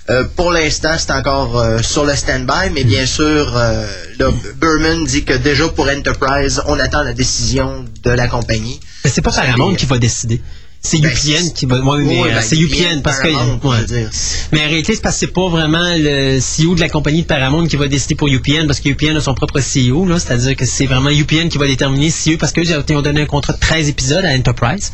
Euh, 0.09 0.25
pour 0.35 0.51
l'instant, 0.51 0.93
c'est 0.97 1.11
encore 1.11 1.57
euh, 1.59 1.79
sur 1.81 2.05
le 2.05 2.15
stand-by, 2.15 2.69
mais 2.73 2.83
bien 2.83 3.05
sûr, 3.05 3.55
euh, 3.55 3.85
là, 4.19 4.29
Berman 4.59 5.05
dit 5.05 5.23
que 5.23 5.33
déjà 5.33 5.67
pour 5.69 5.87
Enterprise, 5.89 6.61
on 6.67 6.79
attend 6.79 7.03
la 7.03 7.13
décision 7.13 7.85
de 8.03 8.09
la 8.11 8.27
compagnie. 8.27 8.79
Mais 9.05 9.11
c'est 9.11 9.21
pas 9.21 9.31
Paramount 9.31 9.73
qui 9.75 9.85
va 9.85 9.97
décider. 9.99 10.41
C'est 10.83 10.99
Ben, 10.99 11.11
UPN 11.11 11.53
qui 11.53 11.67
va. 11.67 11.79
Ouais, 11.79 12.03
mais 12.03 12.23
ben, 12.23 12.41
c'est 12.41 12.57
UPN 12.57 13.01
parce 13.03 13.19
que. 13.19 13.27
Ouais. 13.27 14.07
Mais 14.51 14.65
en 14.65 14.67
réalité, 14.67 14.95
c'est 14.95 15.01
parce 15.01 15.15
que 15.15 15.19
c'est 15.21 15.33
pas 15.33 15.47
vraiment 15.47 15.93
le 15.95 16.39
CEO 16.39 16.73
de 16.73 16.79
la 16.79 16.89
compagnie 16.89 17.21
de 17.21 17.27
Paramount 17.27 17.67
qui 17.67 17.75
va 17.75 17.87
décider 17.87 18.15
pour 18.15 18.27
UPN 18.27 18.65
parce 18.65 18.79
que 18.79 18.89
UPN 18.89 19.15
a 19.15 19.21
son 19.21 19.35
propre 19.35 19.59
CEO, 19.59 20.07
là. 20.07 20.17
C'est-à-dire 20.17 20.55
que 20.55 20.65
c'est 20.65 20.87
vraiment 20.87 21.11
UPN 21.11 21.49
qui 21.49 21.59
va 21.59 21.67
déterminer 21.67 22.09
si 22.09 22.33
eux, 22.33 22.37
parce 22.37 22.51
qu'eux, 22.51 22.63
ils 22.63 22.95
ont 22.95 23.01
donné 23.01 23.21
un 23.21 23.25
contrat 23.25 23.53
de 23.53 23.59
13 23.59 23.89
épisodes 23.89 24.25
à 24.25 24.31
Enterprise. 24.31 24.91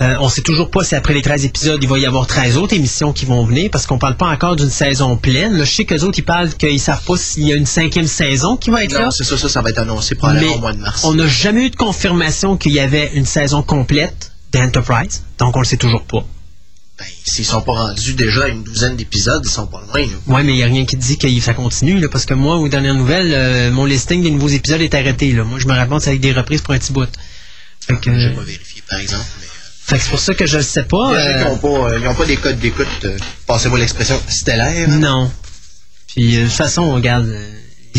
Euh, 0.00 0.16
on 0.20 0.28
sait 0.28 0.40
toujours 0.40 0.70
pas 0.70 0.84
si 0.84 0.94
après 0.94 1.14
les 1.14 1.22
13 1.22 1.44
épisodes, 1.44 1.78
il 1.82 1.88
va 1.88 1.98
y 1.98 2.06
avoir 2.06 2.26
13 2.26 2.56
autres 2.56 2.74
émissions 2.74 3.12
qui 3.12 3.26
vont 3.26 3.44
venir 3.44 3.70
parce 3.70 3.86
qu'on 3.86 3.98
parle 3.98 4.16
pas 4.16 4.26
encore 4.26 4.56
d'une 4.56 4.70
saison 4.70 5.16
pleine. 5.16 5.56
Là, 5.56 5.64
je 5.64 5.70
sais 5.70 5.84
qu'eux 5.84 6.00
autres, 6.00 6.18
ils 6.18 6.24
parlent 6.24 6.54
qu'ils 6.54 6.80
savent 6.80 7.04
pas 7.04 7.16
s'il 7.16 7.46
y 7.46 7.52
a 7.52 7.56
une 7.56 7.66
cinquième 7.66 8.06
saison 8.06 8.56
qui 8.56 8.70
va 8.70 8.84
être 8.84 8.92
là. 8.92 9.04
Non, 9.04 9.10
c'est 9.10 9.24
ça, 9.24 9.36
ça, 9.36 9.48
ça 9.48 9.60
va 9.60 9.70
être 9.70 9.78
annoncé 9.78 10.14
probablement 10.14 10.54
au 10.54 10.60
mois 10.60 10.72
de 10.72 10.78
mars. 10.78 11.04
on 11.04 11.14
n'a 11.14 11.26
jamais 11.26 11.66
eu 11.66 11.70
de 11.70 11.76
confirmation 11.76 12.56
qu'il 12.56 12.72
y 12.72 12.80
avait 12.80 13.10
une 13.14 13.26
saison 13.26 13.62
complète 13.62 14.31
d'Enterprise. 14.52 15.22
Donc, 15.38 15.56
on 15.56 15.60
le 15.60 15.64
sait 15.64 15.76
toujours 15.76 16.04
pas. 16.04 16.24
Ben, 16.98 17.06
S'ils 17.24 17.44
sont 17.44 17.62
pas 17.62 17.72
rendus 17.72 18.14
déjà 18.14 18.44
à 18.44 18.48
une 18.48 18.62
douzaine 18.62 18.96
d'épisodes, 18.96 19.42
ils 19.44 19.50
sont 19.50 19.66
pas 19.66 19.80
loin. 19.80 20.06
Ouais, 20.26 20.42
mais 20.44 20.52
il 20.52 20.56
n'y 20.56 20.62
a 20.62 20.66
rien 20.66 20.84
qui 20.84 20.96
dit 20.96 21.18
que 21.18 21.28
ça 21.40 21.54
continue, 21.54 21.98
là, 21.98 22.08
parce 22.08 22.26
que 22.26 22.34
moi, 22.34 22.56
aux 22.56 22.68
dernières 22.68 22.94
nouvelles, 22.94 23.32
euh, 23.32 23.70
mon 23.70 23.86
listing 23.86 24.22
des 24.22 24.30
nouveaux 24.30 24.48
épisodes 24.48 24.80
est 24.80 24.94
arrêté. 24.94 25.32
Là. 25.32 25.44
Moi, 25.44 25.58
je 25.58 25.66
me 25.66 25.72
raconte 25.72 26.02
c'est 26.02 26.10
avec 26.10 26.20
des 26.20 26.32
reprises 26.32 26.60
pour 26.60 26.74
un 26.74 26.78
petit 26.78 26.92
bout. 26.92 27.08
Fait 27.80 27.96
que, 27.96 28.12
J'ai 28.14 28.26
euh, 28.28 28.34
pas 28.34 28.42
vérifié, 28.42 28.82
par 28.88 29.00
exemple. 29.00 29.24
Mais, 29.40 29.46
fait 29.84 29.96
que 29.96 30.04
c'est 30.04 30.10
pour 30.10 30.20
ça 30.20 30.34
que 30.34 30.46
je 30.46 30.58
le 30.58 30.62
sais 30.62 30.84
pas. 30.84 31.10
Il 31.12 31.14
y 31.14 31.16
a 31.16 31.32
des 31.32 31.32
gens 31.32 31.38
qui 31.38 31.44
euh, 31.44 31.48
n'ont 31.48 31.58
pas, 31.58 31.92
euh, 31.92 32.14
ils 32.20 32.26
des 32.26 32.36
codes 32.36 32.58
d'écoute, 32.60 32.86
euh, 33.04 33.18
passez-moi 33.46 33.78
l'expression, 33.78 34.20
stellaire. 34.28 34.88
hein? 34.88 34.98
non. 34.98 35.30
Puis, 36.06 36.36
euh, 36.36 36.40
de 36.42 36.46
toute 36.46 36.54
façon, 36.56 36.82
on 36.82 36.94
regarde 36.94 37.26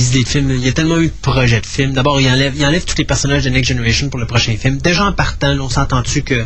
films. 0.01 0.51
Il 0.51 0.65
y 0.65 0.67
a 0.67 0.71
tellement 0.73 0.99
eu 0.99 1.07
de 1.07 1.13
projets 1.21 1.61
de 1.61 1.65
films. 1.65 1.93
D'abord, 1.93 2.19
il 2.19 2.29
enlève, 2.29 2.53
il 2.55 2.65
enlève 2.65 2.85
tous 2.85 2.97
les 2.97 3.05
personnages 3.05 3.43
de 3.43 3.49
Next 3.49 3.69
Generation 3.69 4.09
pour 4.09 4.19
le 4.19 4.27
prochain 4.27 4.55
film. 4.57 4.77
Déjà 4.77 5.05
en 5.05 5.13
partant, 5.13 5.57
on 5.59 5.69
s'entend-tu 5.69 6.23
que 6.23 6.45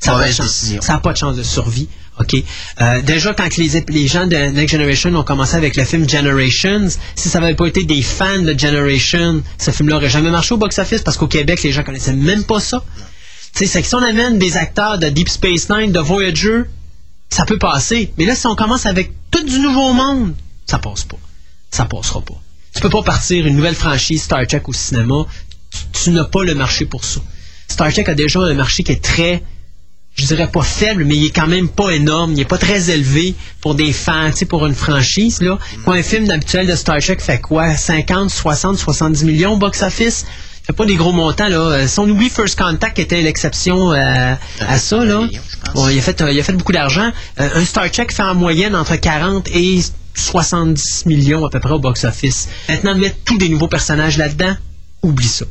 ça 0.00 0.12
n'a 0.12 0.18
pas, 0.18 0.28
de 0.28 0.32
chance- 0.32 1.00
pas 1.02 1.12
de 1.12 1.16
chance 1.18 1.36
de 1.36 1.42
survie. 1.42 1.88
OK? 2.20 2.34
Euh, 2.80 3.00
déjà, 3.02 3.32
quand 3.32 3.56
les, 3.56 4.06
gens 4.08 4.26
de 4.26 4.36
Next 4.36 4.72
Generation 4.72 5.14
ont 5.14 5.22
commencé 5.22 5.54
avec 5.54 5.76
le 5.76 5.84
film 5.84 6.08
Generations, 6.08 6.88
si 7.14 7.28
ça 7.28 7.40
n'avait 7.40 7.54
pas 7.54 7.66
été 7.66 7.84
des 7.84 8.02
fans 8.02 8.42
de 8.42 8.58
Generation, 8.58 9.42
ce 9.58 9.70
film-là 9.70 9.96
aurait 9.96 10.08
jamais 10.10 10.30
marché 10.30 10.54
au 10.54 10.58
box-office 10.58 11.02
parce 11.02 11.16
qu'au 11.16 11.28
Québec, 11.28 11.62
les 11.62 11.72
gens 11.72 11.84
connaissaient 11.84 12.12
même 12.12 12.44
pas 12.44 12.60
ça. 12.60 12.82
Tu 13.54 13.60
sais, 13.60 13.66
c'est 13.66 13.82
que 13.82 13.88
si 13.88 13.94
on 13.94 14.02
amène 14.02 14.38
des 14.38 14.56
acteurs 14.56 14.98
de 14.98 15.08
Deep 15.08 15.28
Space 15.28 15.68
Nine, 15.70 15.92
de 15.92 16.00
Voyager, 16.00 16.62
ça 17.30 17.44
peut 17.44 17.58
passer. 17.58 18.12
Mais 18.18 18.24
là, 18.24 18.34
si 18.34 18.46
on 18.46 18.56
commence 18.56 18.86
avec 18.86 19.12
tout 19.30 19.44
du 19.44 19.60
nouveau 19.60 19.92
monde, 19.92 20.34
ça 20.66 20.78
passe 20.78 21.04
pas. 21.04 21.18
Ça 21.70 21.84
passera 21.84 22.20
pas. 22.20 22.40
Tu 22.78 22.82
peux 22.82 22.90
pas 22.90 23.02
partir 23.02 23.44
une 23.44 23.56
nouvelle 23.56 23.74
franchise 23.74 24.22
Star 24.22 24.46
Trek 24.46 24.62
au 24.68 24.72
cinéma. 24.72 25.26
Tu, 25.72 26.04
tu 26.04 26.10
n'as 26.10 26.22
pas 26.22 26.44
le 26.44 26.54
marché 26.54 26.84
pour 26.84 27.04
ça. 27.04 27.18
Star 27.66 27.92
Trek 27.92 28.04
a 28.06 28.14
déjà 28.14 28.38
un 28.38 28.54
marché 28.54 28.84
qui 28.84 28.92
est 28.92 29.02
très, 29.02 29.42
je 30.14 30.24
dirais 30.24 30.46
pas 30.46 30.62
faible, 30.62 31.04
mais 31.04 31.16
il 31.16 31.26
est 31.26 31.34
quand 31.34 31.48
même 31.48 31.68
pas 31.68 31.90
énorme. 31.90 32.34
Il 32.34 32.38
est 32.40 32.44
pas 32.44 32.56
très 32.56 32.90
élevé 32.90 33.34
pour 33.60 33.74
des 33.74 33.92
fans, 33.92 34.30
tu 34.30 34.36
sais, 34.36 34.44
pour 34.44 34.64
une 34.64 34.76
franchise, 34.76 35.42
là. 35.42 35.58
Quoi, 35.84 35.96
un 35.96 36.04
film 36.04 36.30
habituel 36.30 36.68
de 36.68 36.76
Star 36.76 37.00
Trek 37.00 37.16
fait 37.18 37.40
quoi? 37.40 37.74
50, 37.74 38.30
60, 38.30 38.78
70 38.78 39.24
millions 39.24 39.54
au 39.54 39.56
box-office? 39.56 40.24
fait 40.62 40.72
pas 40.72 40.86
des 40.86 40.94
gros 40.94 41.10
montants, 41.10 41.48
là. 41.48 41.58
Euh, 41.58 41.86
Si 41.88 41.98
on 41.98 42.08
oublie 42.08 42.30
First 42.30 42.56
Contact, 42.56 42.94
qui 42.94 43.02
était 43.02 43.22
l'exception 43.22 43.90
euh, 43.92 44.34
à 44.60 44.78
ça, 44.78 45.04
là. 45.04 45.22
millions. 45.22 45.40
Bon, 45.74 45.88
il, 45.88 45.98
a 45.98 46.02
fait, 46.02 46.20
euh, 46.20 46.30
il 46.30 46.38
a 46.38 46.44
fait 46.44 46.52
beaucoup 46.52 46.70
d'argent. 46.72 47.10
Euh, 47.40 47.48
un 47.56 47.64
Star 47.64 47.90
Trek 47.90 48.06
fait 48.12 48.22
en 48.22 48.36
moyenne 48.36 48.76
entre 48.76 48.94
40 48.94 49.48
et 49.52 49.80
70 50.18 51.06
millions 51.06 51.44
à 51.44 51.50
peu 51.50 51.60
près 51.60 51.72
au 51.72 51.78
box-office. 51.78 52.48
Maintenant, 52.68 52.94
mettre 52.94 53.16
tous 53.24 53.38
des 53.38 53.48
nouveaux 53.48 53.68
personnages 53.68 54.18
là-dedans, 54.18 54.54
oublie 55.02 55.26
ça. 55.26 55.44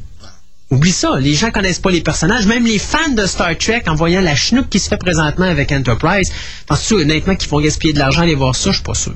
Oublie 0.70 0.92
ça. 0.92 1.18
Les 1.20 1.34
gens 1.34 1.50
connaissent 1.50 1.80
pas 1.80 1.92
les 1.92 2.02
personnages. 2.02 2.46
Même 2.46 2.66
les 2.66 2.80
fans 2.80 3.14
de 3.16 3.26
Star 3.26 3.58
Trek, 3.58 3.84
en 3.88 3.96
voyant 3.96 4.20
la 4.20 4.36
chenoute 4.36 4.68
qui 4.70 4.80
se 4.80 4.90
fait 4.90 4.98
présentement 4.98 5.46
avec 5.46 5.72
Enterprise, 5.72 6.32
penses-tu 6.68 6.96
honnêtement 6.96 7.36
qu'ils 7.36 7.50
vont 7.50 7.62
gaspiller 7.62 7.94
de 7.94 8.00
l'argent 8.00 8.22
à 8.22 8.24
aller 8.24 8.36
voir 8.36 8.56
ça? 8.56 8.72
Je 8.72 8.76
suis 8.76 8.84
pas 8.84 8.94
sûr. 8.94 9.14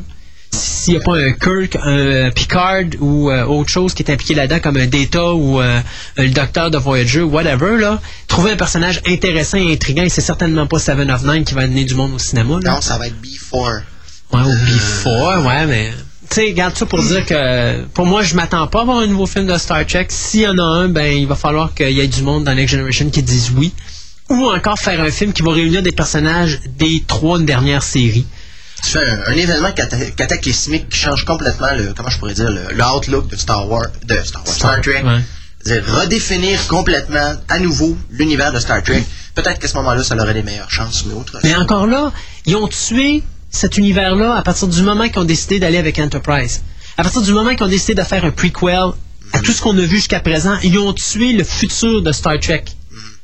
S'il 0.53 0.95
n'y 0.95 0.99
a 0.99 1.03
pas 1.03 1.15
un 1.15 1.32
Kirk, 1.32 1.78
un 1.82 2.30
Picard 2.32 2.84
ou 2.99 3.30
euh, 3.30 3.45
autre 3.45 3.69
chose 3.69 3.94
qui 3.94 4.03
est 4.03 4.11
impliqué 4.11 4.34
là-dedans, 4.34 4.60
comme 4.60 4.78
un 4.78 4.88
Data 4.88 5.34
ou 5.34 5.61
euh, 5.61 5.80
le 6.18 6.30
docteur 6.30 6.72
de 6.72 6.78
Voyager, 6.78 7.22
whatever, 7.22 7.78
là, 7.78 8.02
trouver 8.28 8.52
un 8.52 8.57
personnage 8.57 9.02
intéressant 9.07 9.57
et 9.57 9.72
intriguant, 9.72 10.03
et 10.03 10.10
c'est 10.10 10.22
certainement 10.22 10.68
pas 10.68 10.80
Seven 10.80 11.10
of 11.10 11.23
Nine 11.23 11.45
qui 11.45 11.53
va 11.53 11.61
amener 11.61 11.86
du 11.86 11.95
monde 11.95 12.14
au 12.14 12.19
cinéma. 12.19 12.60
Non, 12.64 12.82
ça 12.82 12.98
va 12.98 13.07
être 13.07 13.15
B4. 13.22 13.84
Ouais, 14.33 14.41
ou 14.41 14.55
Before, 14.65 15.45
ouais, 15.45 15.65
mais. 15.65 15.91
Tu 16.29 16.35
sais, 16.35 16.41
regarde 16.47 16.77
ça 16.77 16.85
pour 16.85 17.03
dire 17.03 17.25
que 17.25 17.83
pour 17.87 18.05
moi, 18.05 18.23
je 18.23 18.35
m'attends 18.35 18.65
pas 18.67 18.81
à 18.81 18.83
voir 18.85 18.99
un 18.99 19.07
nouveau 19.07 19.25
film 19.25 19.47
de 19.47 19.57
Star 19.57 19.85
Trek. 19.85 20.07
S'il 20.09 20.41
y 20.41 20.47
en 20.47 20.57
a 20.57 20.63
un, 20.63 20.87
ben, 20.87 21.17
il 21.17 21.27
va 21.27 21.35
falloir 21.35 21.73
qu'il 21.73 21.91
y 21.91 21.99
ait 21.99 22.07
du 22.07 22.21
monde 22.23 22.45
dans 22.45 22.55
Next 22.55 22.73
Generation 22.73 23.09
qui 23.09 23.21
dise 23.21 23.51
oui. 23.57 23.73
Ou 24.29 24.45
encore 24.49 24.79
faire 24.79 25.01
un 25.01 25.11
film 25.11 25.33
qui 25.33 25.41
va 25.41 25.51
réunir 25.51 25.83
des 25.83 25.91
personnages 25.91 26.59
des 26.77 27.03
trois 27.05 27.37
dernières 27.39 27.83
séries. 27.83 28.25
Tu 28.81 28.91
fais 28.91 28.99
un, 29.05 29.19
un 29.27 29.33
événement 29.33 29.71
cata- 29.73 30.09
cataclysmique 30.15 30.87
qui 30.87 30.97
change 30.99 31.25
complètement 31.25 31.67
le, 31.75 31.93
comment 31.93 32.09
je 32.09 32.17
pourrais 32.17 32.33
dire, 32.33 32.49
le, 32.49 32.61
le 32.73 32.83
outlook 32.95 33.27
de 33.27 33.35
Star 33.35 33.69
Wars, 33.69 33.87
de 34.05 34.15
Star 34.23 34.41
Wars, 34.45 34.55
Star 34.55 34.79
Trek. 34.81 35.03
Ouais. 35.03 35.19
C'est-à-dire 35.63 35.93
redéfinir 35.99 36.65
complètement, 36.67 37.33
à 37.49 37.59
nouveau, 37.59 37.97
l'univers 38.09 38.53
de 38.53 38.59
Star 38.59 38.81
Trek. 38.81 39.03
Peut-être 39.35 39.59
qu'à 39.59 39.67
ce 39.67 39.75
moment-là, 39.75 40.03
ça 40.03 40.15
aurait 40.15 40.33
des 40.33 40.43
meilleures 40.43 40.71
chances, 40.71 41.05
mais 41.05 41.13
autre 41.13 41.37
Mais 41.43 41.55
encore 41.55 41.85
là, 41.85 42.11
ils 42.45 42.55
ont 42.55 42.67
tué 42.67 43.21
cet 43.52 43.78
univers-là 43.78 44.36
à 44.36 44.41
partir 44.41 44.68
du 44.68 44.82
moment 44.82 45.07
qu'ils 45.07 45.19
ont 45.19 45.26
décidé 45.26 45.60
d'aller 45.60 45.78
avec 45.78 45.99
Enterprise. 45.99 46.64
À 46.98 47.03
partir 47.03 47.22
du 47.22 47.34
moment 47.34 47.52
qu'ils 47.52 47.64
ont 47.64 47.69
décidé 47.69 47.94
de 47.95 48.03
faire 48.03 48.26
un 48.26 48.32
prequel 48.32 48.94
à 49.34 49.40
tout 49.40 49.52
ce 49.52 49.61
qu'on 49.61 49.78
a 49.78 49.82
vu 49.82 49.98
jusqu'à 49.98 50.19
présent, 50.19 50.57
ils 50.64 50.78
ont 50.80 50.94
tué 50.94 51.34
le 51.34 51.44
futur 51.44 52.02
de 52.02 52.11
Star 52.11 52.40
Trek. 52.40 52.65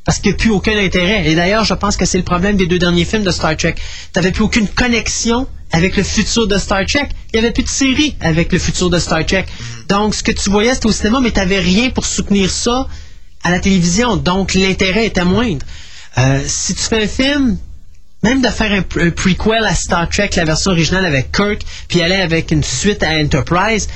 Parce 0.06 0.20
qu'il 0.20 0.32
n'y 0.32 0.36
a 0.36 0.38
plus 0.38 0.52
aucun 0.52 0.78
intérêt. 0.78 1.30
Et 1.30 1.36
d'ailleurs, 1.36 1.66
je 1.66 1.74
pense 1.74 1.98
que 1.98 2.06
c'est 2.06 2.18
le 2.18 2.24
problème 2.24 2.56
des 2.56 2.66
deux 2.66 2.80
derniers 2.80 3.04
films 3.04 3.24
de 3.24 3.32
Star 3.32 3.58
Trek. 3.58 3.76
Tu 3.76 3.84
n'avais 4.16 4.32
plus 4.32 4.44
aucune 4.44 4.68
connexion 4.68 5.48
avec 5.72 5.98
le 5.98 6.04
futur 6.04 6.48
de 6.48 6.58
Star 6.58 6.86
Trek. 6.86 7.10
Il 7.34 7.40
n'y 7.40 7.46
avait 7.46 7.54
plus 7.54 7.64
de 7.64 7.70
série 7.70 8.16
avec 8.22 8.54
le 8.54 8.60
futur 8.60 8.90
de 8.90 9.00
Star 9.00 9.26
Trek. 9.26 9.46
Donc, 9.90 10.16
ce 10.16 10.24
que 10.24 10.32
tu 10.32 10.50
voyais, 10.50 10.74
c'était 10.74 10.86
au 10.86 10.94
cinéma, 10.94 11.20
mais 11.20 11.32
tu 11.32 11.40
n'avais 11.40 11.60
rien 11.60 11.90
pour 11.90 12.06
soutenir 12.06 12.50
ça 12.50 12.88
à 13.44 13.52
la 13.52 13.60
télévision. 13.60 14.16
Donc, 14.16 14.54
l'intérêt 14.54 15.08
était 15.08 15.26
moindre. 15.26 15.66
Euh, 16.18 16.42
si 16.48 16.74
tu 16.74 16.84
fais 16.84 17.04
un 17.04 17.08
film, 17.08 17.58
même 18.24 18.42
de 18.42 18.48
faire 18.50 18.72
un, 18.72 19.02
un 19.02 19.10
prequel 19.12 19.64
à 19.66 19.76
Star 19.76 20.10
Trek, 20.10 20.30
la 20.36 20.46
version 20.46 20.72
originale 20.72 21.06
avec 21.06 21.32
Kirk, 21.32 21.62
puis 21.88 22.02
aller 22.02 22.16
avec 22.16 22.52
une 22.52 22.64
suite 22.64 23.04
à 23.04 23.10
Enterprise, 23.12 23.88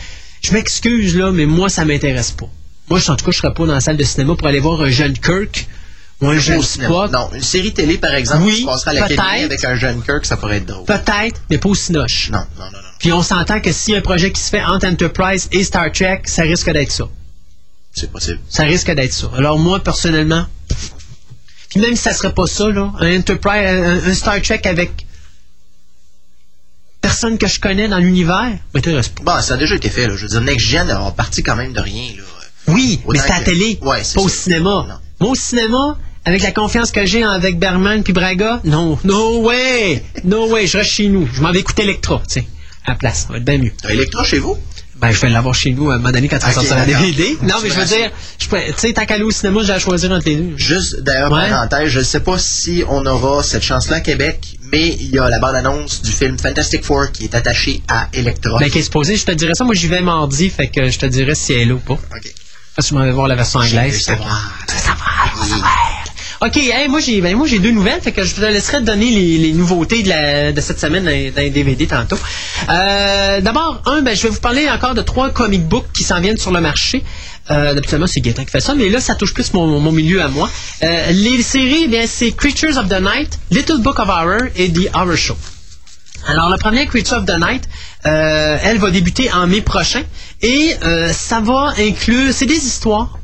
je 0.41 0.52
m'excuse 0.53 1.15
là, 1.15 1.31
mais 1.31 1.45
moi 1.45 1.69
ça 1.69 1.85
m'intéresse 1.85 2.31
pas. 2.31 2.48
Moi, 2.89 2.99
je- 2.99 3.11
en 3.11 3.15
tout 3.15 3.26
cas, 3.26 3.31
je 3.31 3.38
serais 3.38 3.53
pas 3.53 3.65
dans 3.65 3.73
la 3.73 3.80
salle 3.81 3.98
de 3.98 4.03
cinéma 4.03 4.35
pour 4.35 4.48
aller 4.48 4.60
voir 4.60 4.81
un 4.81 4.89
jeune 4.89 5.14
Kirk 5.18 5.68
ou 6.19 6.27
un 6.27 6.38
jeune. 6.38 6.61
Spock. 6.61 7.11
Non, 7.11 7.30
une 7.34 7.41
série 7.41 7.73
télé, 7.73 7.98
par 7.98 8.14
exemple, 8.14 8.43
Oui, 8.43 8.56
qui 8.56 8.61
se 8.61 8.65
passerait 8.65 8.91
à 8.91 8.93
l'académie 9.07 9.18
peut-être. 9.22 9.45
avec 9.45 9.64
un 9.65 9.76
jeune 9.76 10.02
Kirk, 10.03 10.26
ça 10.26 10.35
pourrait 10.38 10.57
être 10.57 10.65
drôle. 10.65 10.85
Peut-être, 10.85 11.41
mais 11.49 11.57
pas 11.57 11.69
au 11.69 11.76
cinoche. 11.76 12.30
Non, 12.31 12.39
non, 12.57 12.65
non, 12.65 12.72
non. 12.72 12.77
Puis 12.99 13.11
on 13.14 13.23
s'entend 13.23 13.60
que 13.61 13.72
s'il 13.72 13.93
y 13.93 13.95
a 13.95 13.99
un 13.99 14.03
projet 14.03 14.31
qui 14.31 14.41
se 14.41 14.49
fait 14.49 14.64
entre 14.64 14.85
Enterprise 14.88 15.48
et 15.52 15.64
Star 15.64 15.91
Trek, 15.91 16.22
ça 16.26 16.43
risque 16.43 16.69
d'être 16.72 16.91
ça. 16.91 17.06
C'est 17.93 18.11
possible. 18.11 18.39
Ça 18.49 18.64
risque 18.64 18.91
d'être 18.91 19.14
ça. 19.14 19.31
Alors 19.38 19.57
moi, 19.57 19.80
personnellement, 19.81 20.45
puis 21.72 21.80
même 21.80 21.95
si 21.95 22.03
ça 22.03 22.14
serait 22.14 22.34
pas 22.34 22.45
ça, 22.45 22.69
là, 22.69 22.91
un 22.99 23.18
Enterprise, 23.18 23.65
un, 23.65 24.10
un 24.10 24.14
Star 24.14 24.39
Trek 24.41 24.61
avec 24.65 24.91
personne 27.02 27.38
que 27.38 27.48
je 27.48 27.60
connais 27.60 27.88
dans 27.88 27.98
l'univers, 27.98 28.52
m'intéresse 28.73 29.10
pas. 29.10 29.23
Bon, 29.38 29.41
ça 29.41 29.56
a 29.56 29.57
déjà 29.57 29.76
été 29.76 29.89
fait, 29.89 30.07
là. 30.07 30.15
Je 30.15 30.22
veux 30.23 30.27
dire, 30.27 30.41
Next 30.41 30.68
Gen 30.68 30.89
a 30.89 31.11
parti 31.11 31.41
quand 31.43 31.56
même 31.56 31.73
de 31.73 31.80
rien, 31.80 32.10
là. 32.18 32.23
Oui, 32.68 32.99
Autant 33.06 33.14
mais 33.14 33.19
c'est 33.19 33.31
à 33.31 33.35
la 33.35 33.39
que- 33.39 33.45
télé, 33.45 33.80
Ouais, 33.81 34.02
pas 34.14 34.22
au 34.22 34.30
cinéma. 34.30 34.85
Non. 34.88 34.95
Moi, 35.19 35.30
au 35.31 35.35
cinéma, 35.35 35.98
avec 36.26 36.43
la 36.43 36.52
confiance 36.52 36.91
que 36.91 37.06
j'ai 37.07 37.23
avec 37.23 37.57
Berman 37.57 38.03
puis 38.03 38.14
Braga, 38.14 38.61
non, 38.65 38.99
no 39.03 39.39
way, 39.41 40.03
no 40.23 40.48
way, 40.48 40.68
je 40.68 40.77
reste 40.77 40.91
chez 40.91 41.07
nous. 41.07 41.27
Je 41.34 41.41
m'en 41.41 41.52
vais 41.52 41.60
écouter 41.60 41.81
Electra, 41.84 42.22
tiens, 42.27 42.43
à 42.85 42.91
la 42.91 42.95
place, 42.98 43.22
ça 43.26 43.30
va 43.34 43.38
être 43.38 43.45
bien 43.45 43.57
mieux. 43.57 43.72
T'as 43.81 43.89
Electra 43.89 44.23
chez 44.23 44.38
vous? 44.38 44.57
Ben, 45.02 45.11
je 45.11 45.19
vais 45.19 45.30
l'avoir 45.30 45.56
chez 45.56 45.72
nous 45.73 45.90
à 45.90 45.95
un 45.95 45.98
moment 45.98 46.11
donné 46.11 46.28
quand 46.28 46.38
tu 46.38 46.44
vas 46.45 46.49
Ok, 46.52 46.53
sortir 46.53 46.76
la. 46.76 46.86
DVD. 46.86 47.36
Non, 47.41 47.56
mais 47.64 47.69
je 47.69 47.73
veux 47.73 47.86
dire, 47.86 48.11
tu 48.38 48.48
sais, 48.78 48.94
tant 48.94 49.06
qu'aller 49.06 49.23
au 49.23 49.32
cinéma, 49.32 49.61
j'ai 49.64 49.73
à 49.73 49.80
choisir 49.80 50.11
entre 50.11 50.28
les 50.28 50.36
deux. 50.36 50.53
Juste, 50.57 51.02
d'ailleurs, 51.02 51.32
Ouais. 51.32 51.49
parenthèse, 51.49 51.90
je 51.90 51.99
ne 51.99 52.03
sais 52.03 52.19
pas 52.19 52.38
si 52.38 52.84
on 52.88 53.03
aura 53.07 53.41
cette 53.41 53.64
chance-là 53.64 53.95
à 53.98 53.99
Québec, 54.02 54.57
mais 54.72 54.90
il 54.90 55.10
y 55.10 55.18
a 55.18 55.28
la 55.28 55.40
bande-annonce 55.40 56.03
du 56.03 56.11
film 56.11 56.38
Fantastic 56.38 56.84
Four 56.84 57.11
qui 57.11 57.23
est 57.23 57.34
attachée 57.34 57.82
à 57.88 58.10
Electra. 58.14 58.60
Ben, 58.60 58.69
qui 58.69 58.78
est 58.78 58.84
supposé, 58.84 59.15
je 59.15 59.26
te 59.26 59.32
dirais 59.32 59.56
ça. 59.56 59.64
Moi, 59.64 59.73
j'y 59.73 59.88
vais 59.88 60.02
mardi, 60.02 60.49
fait 60.52 60.68
que 60.68 60.88
je 60.88 60.99
te 60.99 61.07
dirais 61.07 61.34
si 61.34 61.53
elle 61.53 61.60
est 61.61 61.65
là 61.65 61.73
ou 61.73 61.80
pas. 61.80 61.94
OK. 61.95 62.34
Parce 62.76 62.88
que 62.88 62.94
je 62.94 62.99
m'en 62.99 63.03
vais 63.03 63.11
voir 63.11 63.28
la 63.28 63.36
version 63.36 63.60
anglaise. 63.60 63.94
vu 63.94 63.99
fait 63.99 64.11
que- 64.14 64.19
savoir. 64.19 64.52
Tu 64.68 64.76
veux 64.76 64.82
OK, 66.43 66.57
hey, 66.57 66.88
moi 66.88 66.99
j'ai 66.99 67.22
ben, 67.22 67.38
moi 67.38 67.45
j'ai 67.45 67.59
deux 67.59 67.69
nouvelles, 67.69 68.01
je 68.03 68.34
te 68.34 68.41
laisserai 68.41 68.81
donner 68.81 69.11
les, 69.11 69.53
nouveautés 69.53 70.01
de, 70.01 70.09
la, 70.09 70.51
de 70.51 70.59
cette 70.59 70.80
semaine 70.80 71.05
les 71.05 71.49
DVD 71.51 71.85
tantôt. 71.85 72.18
Euh, 72.68 73.41
D'abord, 73.41 73.84
un, 73.85 74.01
ben, 74.01 74.15
je 74.15 74.23
vais 74.23 74.30
vous 74.30 74.39
parler 74.39 74.68
encore 74.68 74.95
de 74.95 75.03
trois 75.03 75.30
comic 75.30 75.68
books 75.68 75.85
qui 75.93 76.03
s'en 76.03 76.19
viennent 76.19 76.38
sur 76.39 76.49
le 76.49 76.59
marché. 76.59 77.03
Euh, 77.51 77.76
D'habituellement, 77.76 78.07
c'est 78.07 78.22
Gaëtan 78.22 78.43
qui 78.43 78.49
fait 78.49 78.59
ça, 78.59 78.73
mais 78.73 78.89
là, 78.89 78.99
ça 78.99 79.13
touche 79.13 79.35
plus 79.35 79.53
mon, 79.53 79.91
milieu 79.91 80.19
à 80.23 80.30
moi. 80.30 80.49
Euh, 80.81 81.11
les 81.11 81.43
séries, 81.43 81.84
eh 81.84 81.88
bien, 81.88 82.07
c'est 82.07 82.31
Creatures 82.31 82.76
of 82.76 82.89
the 82.89 82.99
Night, 82.99 83.38
Little 83.51 83.77
Book 83.77 83.99
of 83.99 84.09
Horror 84.09 84.49
et 84.55 84.73
The 84.73 84.89
Horror 84.95 85.18
Show. 85.18 85.38
Alors, 86.27 86.49
la 86.49 86.57
première 86.57 86.88
Creature 86.88 87.19
of 87.19 87.26
the 87.26 87.38
Night, 87.39 87.69
euh, 88.07 88.57
elle 88.63 88.80
va 88.80 88.89
débuter 88.89 89.31
en 89.31 89.45
mai 89.45 89.61
prochain 89.61 90.01
et 90.41 90.76
ça 91.13 91.39
va 91.39 91.76
inclure, 91.77 92.34
c'est 92.34 92.47
des 92.47 92.65
histoires 92.65 93.19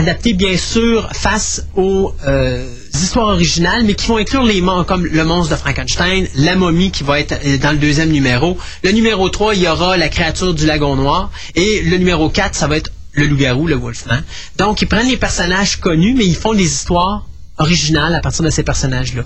adaptées 0.00 0.32
bien 0.32 0.56
sûr 0.56 1.10
face 1.12 1.66
aux 1.76 2.14
euh, 2.26 2.66
histoires 2.94 3.28
originales, 3.28 3.84
mais 3.84 3.94
qui 3.94 4.06
vont 4.08 4.16
inclure 4.16 4.42
les 4.42 4.62
monstres 4.62 4.86
comme 4.86 5.04
le 5.04 5.24
monstre 5.24 5.52
de 5.52 5.56
Frankenstein, 5.56 6.26
la 6.36 6.56
momie 6.56 6.90
qui 6.90 7.04
va 7.04 7.20
être 7.20 7.38
euh, 7.44 7.58
dans 7.58 7.72
le 7.72 7.78
deuxième 7.78 8.10
numéro. 8.10 8.56
Le 8.82 8.92
numéro 8.92 9.28
3, 9.28 9.54
il 9.54 9.62
y 9.62 9.68
aura 9.68 9.96
la 9.96 10.08
créature 10.08 10.54
du 10.54 10.66
lagon 10.66 10.96
noir. 10.96 11.30
Et 11.54 11.82
le 11.82 11.98
numéro 11.98 12.30
4, 12.30 12.54
ça 12.54 12.66
va 12.66 12.78
être 12.78 12.90
le 13.12 13.26
loup-garou, 13.26 13.66
le 13.66 13.74
Wolfman. 13.74 14.20
Donc, 14.56 14.80
ils 14.80 14.86
prennent 14.86 15.08
les 15.08 15.18
personnages 15.18 15.76
connus, 15.76 16.14
mais 16.16 16.24
ils 16.24 16.36
font 16.36 16.54
des 16.54 16.64
histoires 16.64 17.26
originales 17.60 18.14
à 18.14 18.20
partir 18.20 18.44
de 18.44 18.50
ces 18.50 18.64
personnages-là. 18.64 19.22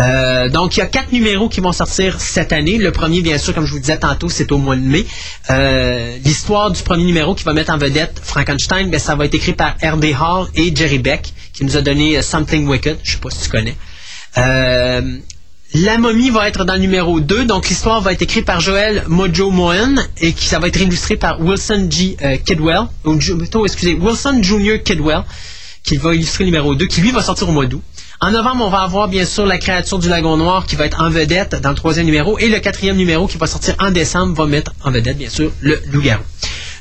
Euh, 0.00 0.48
donc, 0.50 0.76
il 0.76 0.80
y 0.80 0.82
a 0.82 0.86
quatre 0.86 1.12
numéros 1.12 1.48
qui 1.48 1.60
vont 1.60 1.72
sortir 1.72 2.20
cette 2.20 2.52
année. 2.52 2.76
Le 2.76 2.92
premier, 2.92 3.22
bien 3.22 3.38
sûr, 3.38 3.54
comme 3.54 3.64
je 3.64 3.72
vous 3.72 3.78
disais 3.78 3.98
tantôt, 3.98 4.28
c'est 4.28 4.52
au 4.52 4.58
mois 4.58 4.76
de 4.76 4.82
mai. 4.82 5.06
Euh, 5.50 6.18
L'histoire 6.24 6.70
du 6.70 6.82
premier 6.82 7.04
numéro 7.04 7.34
qui 7.34 7.44
va 7.44 7.54
mettre 7.54 7.72
en 7.72 7.78
vedette 7.78 8.20
Frankenstein, 8.22 8.90
ben, 8.90 9.00
ça 9.00 9.14
va 9.14 9.24
être 9.24 9.34
écrit 9.34 9.54
par 9.54 9.76
R.D. 9.82 10.14
Hall 10.20 10.48
et 10.54 10.74
Jerry 10.74 10.98
Beck, 10.98 11.32
qui 11.52 11.64
nous 11.64 11.76
a 11.76 11.82
donné 11.82 12.18
euh, 12.18 12.22
Something 12.22 12.66
Wicked. 12.66 12.98
Je 13.02 13.12
sais 13.12 13.18
pas 13.18 13.30
si 13.30 13.44
tu 13.44 13.48
connais. 13.48 13.76
La 15.74 15.98
momie 15.98 16.30
va 16.30 16.48
être 16.48 16.64
dans 16.64 16.74
le 16.74 16.78
numéro 16.78 17.20
2, 17.20 17.44
donc 17.44 17.68
l'histoire 17.68 18.00
va 18.00 18.12
être 18.12 18.22
écrite 18.22 18.46
par 18.46 18.60
Joël 18.60 19.02
Mojo 19.08 19.50
Moen 19.50 20.00
et 20.20 20.32
qui 20.32 20.46
ça 20.46 20.58
va 20.58 20.68
être 20.68 20.80
illustré 20.80 21.16
par 21.16 21.40
Wilson 21.40 21.88
G. 21.90 22.16
ou 23.04 23.66
excusez, 23.66 23.94
Wilson 23.94 24.38
Jr. 24.42 24.82
Kidwell, 24.84 25.24
qui 25.86 25.96
va 25.96 26.14
illustrer 26.14 26.44
numéro 26.44 26.74
2, 26.74 26.86
qui 26.86 27.00
lui 27.00 27.12
va 27.12 27.22
sortir 27.22 27.48
au 27.48 27.52
mois 27.52 27.64
d'août. 27.64 27.82
En 28.20 28.30
novembre, 28.30 28.64
on 28.64 28.70
va 28.70 28.80
avoir 28.80 29.08
bien 29.08 29.24
sûr 29.24 29.46
la 29.46 29.58
créature 29.58 29.98
du 29.98 30.08
lagon 30.08 30.36
noir 30.36 30.66
qui 30.66 30.74
va 30.74 30.86
être 30.86 31.00
en 31.00 31.10
vedette 31.10 31.54
dans 31.62 31.70
le 31.70 31.74
troisième 31.76 32.06
numéro 32.06 32.38
et 32.38 32.48
le 32.48 32.58
quatrième 32.58 32.96
numéro 32.96 33.26
qui 33.26 33.38
va 33.38 33.46
sortir 33.46 33.76
en 33.78 33.90
décembre 33.90 34.34
va 34.34 34.46
mettre 34.46 34.72
en 34.82 34.90
vedette 34.90 35.16
bien 35.16 35.28
sûr 35.28 35.52
le 35.60 35.80
loup-garou. 35.92 36.22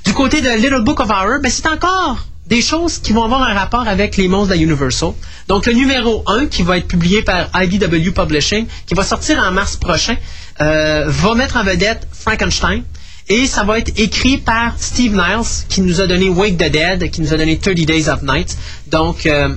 Du 0.05 0.13
côté 0.13 0.41
de 0.41 0.49
Little 0.57 0.83
Book 0.83 0.99
of 1.01 1.09
Horror, 1.09 1.39
ben, 1.41 1.51
c'est 1.51 1.67
encore 1.67 2.17
des 2.47 2.61
choses 2.61 2.99
qui 2.99 3.11
vont 3.11 3.23
avoir 3.23 3.43
un 3.43 3.53
rapport 3.53 3.87
avec 3.87 4.17
les 4.17 4.27
monstres 4.27 4.53
de 4.53 4.59
la 4.59 4.61
Universal. 4.61 5.13
Donc 5.47 5.65
le 5.65 5.73
numéro 5.73 6.23
1 6.27 6.47
qui 6.47 6.63
va 6.63 6.77
être 6.77 6.87
publié 6.87 7.21
par 7.21 7.49
IDW 7.53 8.11
Publishing, 8.11 8.65
qui 8.85 8.93
va 8.93 9.03
sortir 9.03 9.39
en 9.39 9.51
mars 9.51 9.75
prochain, 9.77 10.15
euh, 10.61 11.05
va 11.07 11.35
mettre 11.35 11.57
en 11.57 11.63
vedette 11.63 12.07
Frankenstein. 12.11 12.83
Et 13.27 13.47
ça 13.47 13.63
va 13.63 13.79
être 13.79 13.91
écrit 13.99 14.37
par 14.37 14.75
Steve 14.77 15.13
Niles, 15.13 15.65
qui 15.67 15.81
nous 15.81 15.99
a 15.99 16.07
donné 16.07 16.29
Wake 16.29 16.57
the 16.57 16.69
Dead, 16.69 17.09
qui 17.09 17.21
nous 17.21 17.33
a 17.33 17.37
donné 17.37 17.57
30 17.57 17.73
Days 17.73 18.07
of 18.07 18.21
Night. 18.21 18.55
Donc, 18.87 19.25
euh, 19.25 19.49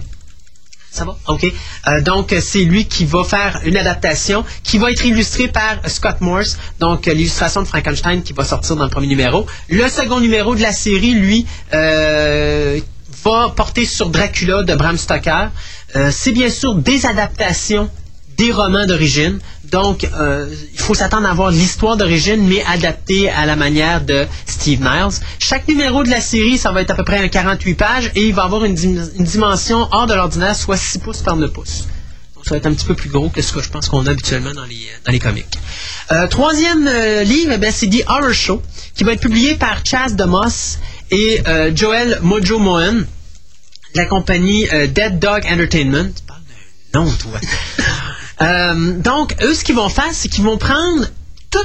ça 0.90 1.04
va? 1.04 1.16
OK. 1.28 1.46
Euh, 1.86 2.00
donc, 2.00 2.34
c'est 2.40 2.64
lui 2.64 2.86
qui 2.86 3.04
va 3.04 3.24
faire 3.24 3.60
une 3.64 3.76
adaptation 3.76 4.44
qui 4.62 4.78
va 4.78 4.90
être 4.90 5.04
illustrée 5.04 5.48
par 5.48 5.86
Scott 5.86 6.20
Morse. 6.20 6.58
Donc, 6.80 7.06
euh, 7.06 7.14
l'illustration 7.14 7.62
de 7.62 7.66
Frankenstein 7.66 8.22
qui 8.22 8.32
va 8.32 8.44
sortir 8.44 8.76
dans 8.76 8.84
le 8.84 8.90
premier 8.90 9.06
numéro. 9.06 9.46
Le 9.68 9.88
second 9.88 10.20
numéro 10.20 10.54
de 10.54 10.62
la 10.62 10.72
série, 10.72 11.12
lui, 11.12 11.46
euh, 11.74 12.80
va 13.22 13.52
porter 13.54 13.84
sur 13.84 14.08
Dracula 14.08 14.62
de 14.62 14.74
Bram 14.74 14.96
Stoker. 14.96 15.50
Euh, 15.96 16.10
c'est 16.12 16.32
bien 16.32 16.50
sûr 16.50 16.74
des 16.74 17.06
adaptations 17.06 17.90
des 18.38 18.52
romans 18.52 18.86
d'origine. 18.86 19.38
Donc, 19.64 20.04
euh, 20.18 20.46
il 20.72 20.78
faut 20.80 20.94
s'attendre 20.94 21.28
à 21.28 21.34
voir 21.34 21.50
l'histoire 21.50 21.96
d'origine, 21.98 22.46
mais 22.48 22.64
adaptée 22.64 23.28
à 23.28 23.44
la 23.44 23.54
manière 23.56 24.00
de 24.02 24.26
Steve 24.46 24.80
Niles. 24.80 25.18
Chaque 25.38 25.68
numéro 25.68 26.04
de 26.04 26.08
la 26.10 26.20
série, 26.22 26.56
ça 26.56 26.72
va 26.72 26.80
être 26.80 26.92
à 26.92 26.94
peu 26.94 27.04
près 27.04 27.18
un 27.18 27.28
48 27.28 27.74
pages 27.74 28.10
et 28.14 28.26
il 28.28 28.34
va 28.34 28.44
avoir 28.44 28.64
une, 28.64 28.74
dim- 28.74 29.10
une 29.18 29.24
dimension 29.24 29.86
hors 29.92 30.06
de 30.06 30.14
l'ordinaire, 30.14 30.56
soit 30.56 30.76
6 30.78 30.98
pouces 31.00 31.20
par 31.22 31.36
9 31.36 31.50
pouces. 31.52 31.86
Donc, 32.34 32.44
ça 32.44 32.50
va 32.52 32.56
être 32.58 32.66
un 32.66 32.72
petit 32.72 32.86
peu 32.86 32.94
plus 32.94 33.10
gros 33.10 33.28
que 33.28 33.42
ce 33.42 33.52
que 33.52 33.60
je 33.60 33.68
pense 33.68 33.88
qu'on 33.88 34.06
a 34.06 34.10
habituellement 34.12 34.54
dans 34.54 34.64
les, 34.64 34.86
dans 35.04 35.12
les 35.12 35.18
comics. 35.18 35.58
Euh, 36.12 36.26
troisième 36.28 36.86
euh, 36.88 37.24
livre, 37.24 37.52
eh 37.60 37.70
c'est 37.70 37.88
The 37.90 38.04
Horror 38.08 38.32
Show, 38.32 38.62
qui 38.94 39.04
va 39.04 39.12
être 39.12 39.20
publié 39.20 39.56
par 39.56 39.84
Chaz 39.84 40.14
DeMoss 40.14 40.78
et 41.10 41.42
euh, 41.46 41.72
Joel 41.74 42.20
Mojo 42.22 42.58
Moen, 42.58 43.00
de 43.00 43.98
la 43.98 44.06
compagnie 44.06 44.66
Dead 44.94 45.18
Dog 45.18 45.44
Entertainment. 45.50 46.08
Tu 46.14 46.22
parles 46.26 46.40
d'un 46.94 47.04
nom, 47.04 47.12
toi. 47.20 47.38
Euh, 48.40 48.92
donc, 48.92 49.36
eux, 49.42 49.54
ce 49.54 49.64
qu'ils 49.64 49.74
vont 49.74 49.88
faire, 49.88 50.12
c'est 50.12 50.28
qu'ils 50.28 50.44
vont 50.44 50.58
prendre 50.58 51.06
tous 51.50 51.60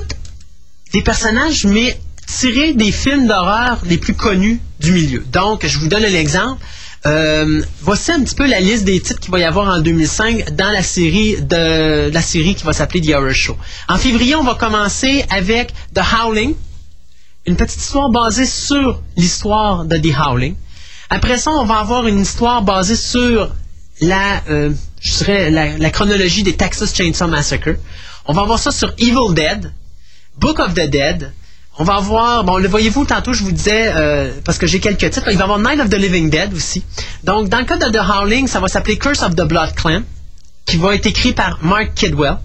des 0.92 1.02
personnages, 1.02 1.66
mais 1.66 2.00
tirés 2.28 2.74
des 2.74 2.92
films 2.92 3.28
d'horreur 3.28 3.80
les 3.86 3.98
plus 3.98 4.14
connus 4.14 4.60
du 4.80 4.92
milieu. 4.92 5.24
Donc, 5.32 5.66
je 5.66 5.80
vous 5.80 5.88
donne 5.88 6.04
un 6.04 6.14
exemple. 6.14 6.64
Euh, 7.06 7.62
voici 7.82 8.12
un 8.12 8.24
petit 8.24 8.36
peu 8.36 8.48
la 8.48 8.62
liste 8.62 8.86
des 8.86 9.00
titres 9.02 9.20
qu'il 9.20 9.32
va 9.32 9.40
y 9.40 9.44
avoir 9.44 9.68
en 9.76 9.82
2005 9.82 10.52
dans 10.56 10.72
la 10.72 10.82
série 10.82 11.36
de 11.42 12.10
la 12.10 12.22
série 12.22 12.56
qui 12.56 12.64
va 12.64 12.72
s'appeler 12.72 13.02
The 13.02 13.16
Horror 13.16 13.34
Show. 13.34 13.58
En 13.90 13.98
février, 13.98 14.36
on 14.36 14.44
va 14.44 14.56
commencer 14.56 15.26
avec 15.30 15.74
The 15.94 16.00
Howling, 16.00 16.56
une 17.46 17.58
petite 17.58 17.82
histoire 17.82 18.10
basée 18.10 18.46
sur 18.46 19.02
l'histoire 19.18 19.84
de 19.84 19.98
The 19.98 20.14
Howling. 20.18 20.56
Après 21.10 21.38
ça, 21.38 21.52
on 21.52 21.66
va 21.66 21.80
avoir 21.80 22.08
une 22.08 22.22
histoire 22.22 22.62
basée 22.62 22.96
sur 22.96 23.54
la, 24.00 24.42
euh, 24.50 24.72
je 25.04 25.18
dirais, 25.18 25.52
la, 25.52 25.90
chronologie 25.90 26.44
des 26.44 26.54
Texas 26.54 26.96
Chainsaw 26.96 27.28
Massacre. 27.28 27.76
On 28.26 28.34
va 28.34 28.42
avoir 28.42 28.58
ça 28.58 28.72
sur 28.72 28.94
Evil 28.98 29.34
Dead, 29.34 29.72
Book 30.40 30.60
of 30.60 30.74
the 30.74 30.90
Dead. 30.90 31.34
On 31.78 31.84
va 31.84 31.96
avoir, 31.96 32.44
bon, 32.44 32.58
le 32.58 32.68
voyez-vous, 32.68 33.06
tantôt 33.06 33.34
je 33.34 33.44
vous 33.44 33.52
disais, 33.52 33.92
euh, 33.96 34.32
parce 34.46 34.58
que 34.58 34.68
j'ai 34.68 34.80
quelques 34.80 35.10
titres, 35.10 35.28
il 35.30 35.38
va 35.38 35.42
y 35.42 35.44
avoir 35.44 35.60
Night 35.60 35.80
of 35.80 35.90
the 35.90 35.96
Living 35.96 36.30
Dead 36.30 36.54
aussi. 36.54 36.84
Donc, 37.24 37.50
dans 37.50 37.60
le 37.60 37.66
cas 37.66 37.78
de 37.78 37.92
The 37.92 38.02
Howling, 38.02 38.48
ça 38.48 38.60
va 38.60 38.68
s'appeler 38.68 38.98
Curse 38.98 39.24
of 39.24 39.36
the 39.36 39.42
Blood 39.42 39.74
Clan, 39.76 40.04
qui 40.66 40.78
va 40.78 40.96
être 40.96 41.08
écrit 41.08 41.34
par 41.34 41.60
Mark 41.64 41.94
Kidwell. 41.96 42.38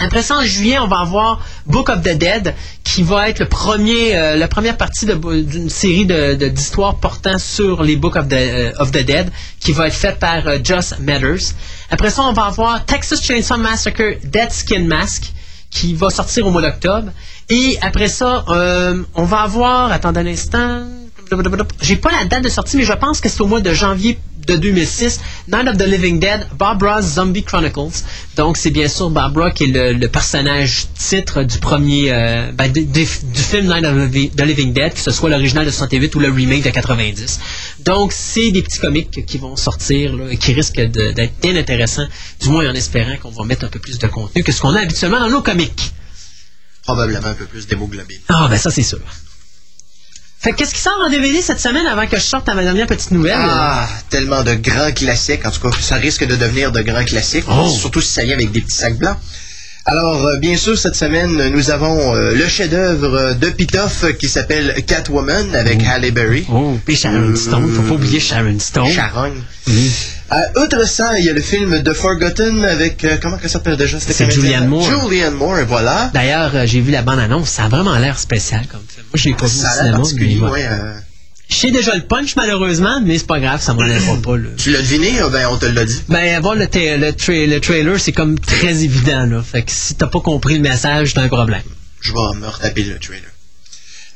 Après 0.00 0.22
ça, 0.22 0.38
en 0.38 0.42
juillet, 0.42 0.78
on 0.80 0.88
va 0.88 1.00
avoir 1.00 1.40
Book 1.66 1.88
of 1.88 2.02
the 2.02 2.18
Dead, 2.18 2.54
qui 2.82 3.02
va 3.02 3.28
être 3.28 3.38
le 3.38 3.48
premier, 3.48 4.16
euh, 4.16 4.36
la 4.36 4.48
première 4.48 4.76
partie 4.76 5.06
d'une 5.06 5.70
série 5.70 6.04
d'histoires 6.06 6.96
portant 6.96 7.38
sur 7.38 7.82
les 7.82 7.96
Book 7.96 8.16
of 8.16 8.28
the, 8.28 8.32
euh, 8.32 8.72
of 8.78 8.90
the 8.90 9.04
Dead, 9.04 9.30
qui 9.60 9.72
va 9.72 9.86
être 9.86 9.94
faite 9.94 10.18
par 10.18 10.46
euh, 10.48 10.58
Joss 10.62 10.94
Matters. 10.98 11.52
Après 11.90 12.10
ça, 12.10 12.22
on 12.22 12.32
va 12.32 12.46
avoir 12.46 12.84
Texas 12.84 13.22
Chainsaw 13.22 13.56
Massacre 13.56 14.18
Dead 14.24 14.50
Skin 14.50 14.84
Mask, 14.84 15.32
qui 15.70 15.94
va 15.94 16.10
sortir 16.10 16.46
au 16.46 16.50
mois 16.50 16.62
d'octobre. 16.62 17.10
Et 17.48 17.78
après 17.80 18.08
ça, 18.08 18.44
euh, 18.48 19.02
on 19.14 19.24
va 19.24 19.42
avoir, 19.42 19.92
attendez 19.92 20.20
un 20.20 20.26
instant, 20.26 20.86
j'ai 21.80 21.96
pas 21.96 22.10
la 22.10 22.24
date 22.24 22.42
de 22.42 22.48
sortie, 22.48 22.76
mais 22.76 22.84
je 22.84 22.92
pense 22.92 23.20
que 23.20 23.28
c'est 23.28 23.40
au 23.40 23.46
mois 23.46 23.60
de 23.60 23.72
janvier 23.72 24.18
de 24.46 24.56
2006, 24.56 25.20
Night 25.48 25.68
of 25.68 25.76
the 25.76 25.86
Living 25.86 26.18
Dead, 26.20 26.46
Barbara's 26.58 27.14
Zombie 27.14 27.42
Chronicles. 27.42 28.04
Donc, 28.36 28.56
c'est 28.56 28.70
bien 28.70 28.88
sûr 28.88 29.10
Barbara 29.10 29.50
qui 29.50 29.64
est 29.64 29.66
le, 29.68 29.92
le 29.92 30.08
personnage 30.08 30.86
titre 30.98 31.42
du 31.42 31.58
premier, 31.58 32.12
euh, 32.12 32.52
ben, 32.52 32.70
du, 32.72 33.06
film 33.06 33.66
Night 33.66 33.84
of 33.84 34.10
the 34.10 34.40
Living 34.42 34.72
Dead, 34.72 34.94
que 34.94 35.00
ce 35.00 35.10
soit 35.10 35.30
l'original 35.30 35.64
de 35.66 35.70
68 35.70 36.14
ou 36.14 36.20
le 36.20 36.30
remake 36.30 36.64
de 36.64 36.70
90. 36.70 37.40
Donc, 37.80 38.12
c'est 38.12 38.50
des 38.50 38.62
petits 38.62 38.78
comics 38.78 39.26
qui 39.26 39.38
vont 39.38 39.56
sortir, 39.56 40.14
là, 40.16 40.34
qui 40.36 40.52
risquent 40.52 40.80
d'être 40.80 41.40
bien 41.40 41.56
intéressants, 41.56 42.06
du 42.40 42.48
moins 42.48 42.68
en 42.68 42.74
espérant 42.74 43.16
qu'on 43.20 43.30
va 43.30 43.44
mettre 43.44 43.64
un 43.64 43.68
peu 43.68 43.78
plus 43.78 43.98
de 43.98 44.06
contenu 44.06 44.42
que 44.42 44.52
ce 44.52 44.60
qu'on 44.60 44.74
a 44.74 44.80
habituellement 44.80 45.20
dans 45.20 45.30
nos 45.30 45.42
comics. 45.42 45.92
Probablement 46.82 47.28
un 47.28 47.34
peu 47.34 47.46
plus 47.46 47.66
d'hémoglobine. 47.66 48.20
Ah, 48.28 48.46
ben 48.50 48.58
ça, 48.58 48.70
c'est 48.70 48.82
sûr. 48.82 49.00
Fait 50.44 50.52
que 50.52 50.56
qu'est-ce 50.58 50.74
qui 50.74 50.80
sort 50.82 51.00
en 51.02 51.08
DVD 51.08 51.40
cette 51.40 51.58
semaine 51.58 51.86
avant 51.86 52.06
que 52.06 52.16
je 52.18 52.22
sorte 52.22 52.46
à 52.50 52.54
ma 52.54 52.62
dernière 52.62 52.86
petite 52.86 53.12
nouvelle? 53.12 53.34
Ah, 53.34 53.88
tellement 54.10 54.42
de 54.42 54.52
grands 54.52 54.92
classiques. 54.92 55.46
En 55.46 55.50
tout 55.50 55.60
cas, 55.60 55.70
ça 55.80 55.94
risque 55.96 56.26
de 56.26 56.36
devenir 56.36 56.70
de 56.70 56.82
grands 56.82 57.04
classiques, 57.06 57.46
Oh. 57.48 57.66
surtout 57.66 58.02
si 58.02 58.12
ça 58.12 58.24
vient 58.24 58.34
avec 58.34 58.52
des 58.52 58.60
petits 58.60 58.76
sacs 58.76 58.98
blancs. 58.98 59.16
Alors, 59.86 60.22
euh, 60.26 60.36
bien 60.36 60.56
sûr, 60.58 60.76
cette 60.78 60.96
semaine, 60.96 61.48
nous 61.48 61.70
avons 61.70 62.14
euh, 62.14 62.34
le 62.34 62.46
chef-d'œuvre 62.46 63.32
de 63.40 63.48
Pitoff 63.48 64.04
qui 64.18 64.28
s'appelle 64.28 64.74
Catwoman 64.86 65.54
avec 65.54 65.82
Halle 65.82 66.10
Berry. 66.10 66.44
Oh, 66.52 66.78
puis 66.84 66.96
Sharon 66.96 67.34
Stone, 67.36 67.70
faut 67.70 67.82
pas 67.82 67.94
oublier 67.94 68.20
Sharon 68.20 68.58
Stone. 68.58 68.90
Charogne. 68.90 69.42
Euh, 70.32 70.62
outre 70.64 70.88
ça, 70.88 71.18
il 71.18 71.24
y 71.24 71.28
a 71.30 71.32
le 71.34 71.40
film 71.42 71.82
The 71.82 71.92
Forgotten 71.92 72.64
avec, 72.64 73.04
euh, 73.04 73.18
comment 73.20 73.38
ça 73.40 73.48
s'appelle 73.48 73.76
déjà 73.76 73.98
C'est? 74.00 74.30
Julianne 74.30 74.68
Moore. 74.68 74.88
Julianne 75.08 75.34
Moore, 75.34 75.58
voilà. 75.68 76.10
D'ailleurs, 76.14 76.50
euh, 76.54 76.66
j'ai 76.66 76.80
vu 76.80 76.90
la 76.92 77.02
bande-annonce, 77.02 77.48
ça 77.50 77.64
a 77.64 77.68
vraiment 77.68 77.96
l'air 77.98 78.18
spécial 78.18 78.66
comme 78.66 78.80
film. 78.88 79.06
Moi, 79.12 79.16
je 79.22 79.28
l'ai 79.28 79.34
pas 79.34 79.46
vu 79.46 79.52
Ça 79.58 79.98
au 80.00 80.04
cinéma, 80.04 80.38
mais 80.40 80.46
ouais. 80.46 80.50
ouais, 80.50 80.66
euh, 80.66 80.94
Je 81.50 81.56
sais 81.56 81.70
déjà 81.70 81.94
le 81.94 82.02
punch, 82.02 82.36
malheureusement, 82.36 83.00
mais 83.04 83.18
c'est 83.18 83.26
pas 83.26 83.38
grave, 83.38 83.60
ça 83.60 83.74
m'enlèvera 83.74 84.16
pas. 84.22 84.36
Là. 84.38 84.48
Tu 84.56 84.70
l'as 84.70 84.80
deviné, 84.80 85.12
ben 85.30 85.46
on 85.50 85.58
te 85.58 85.66
l'a 85.66 85.84
dit? 85.84 86.00
Ben, 86.08 86.40
voir 86.40 86.54
le, 86.54 86.62
le, 86.64 87.10
tra- 87.12 87.46
le 87.46 87.60
trailer, 87.60 88.00
c'est 88.00 88.12
comme 88.12 88.38
très 88.38 88.82
évident, 88.82 89.26
là. 89.26 89.42
Fait 89.42 89.62
que 89.62 89.70
si 89.70 89.94
t'as 89.94 90.06
pas 90.06 90.20
compris 90.20 90.54
le 90.54 90.62
message, 90.62 91.12
t'as 91.12 91.22
un 91.22 91.28
problème. 91.28 91.62
Je 92.00 92.12
vais 92.12 92.40
me 92.40 92.48
retaper 92.48 92.82
le 92.84 92.98
trailer. 92.98 93.22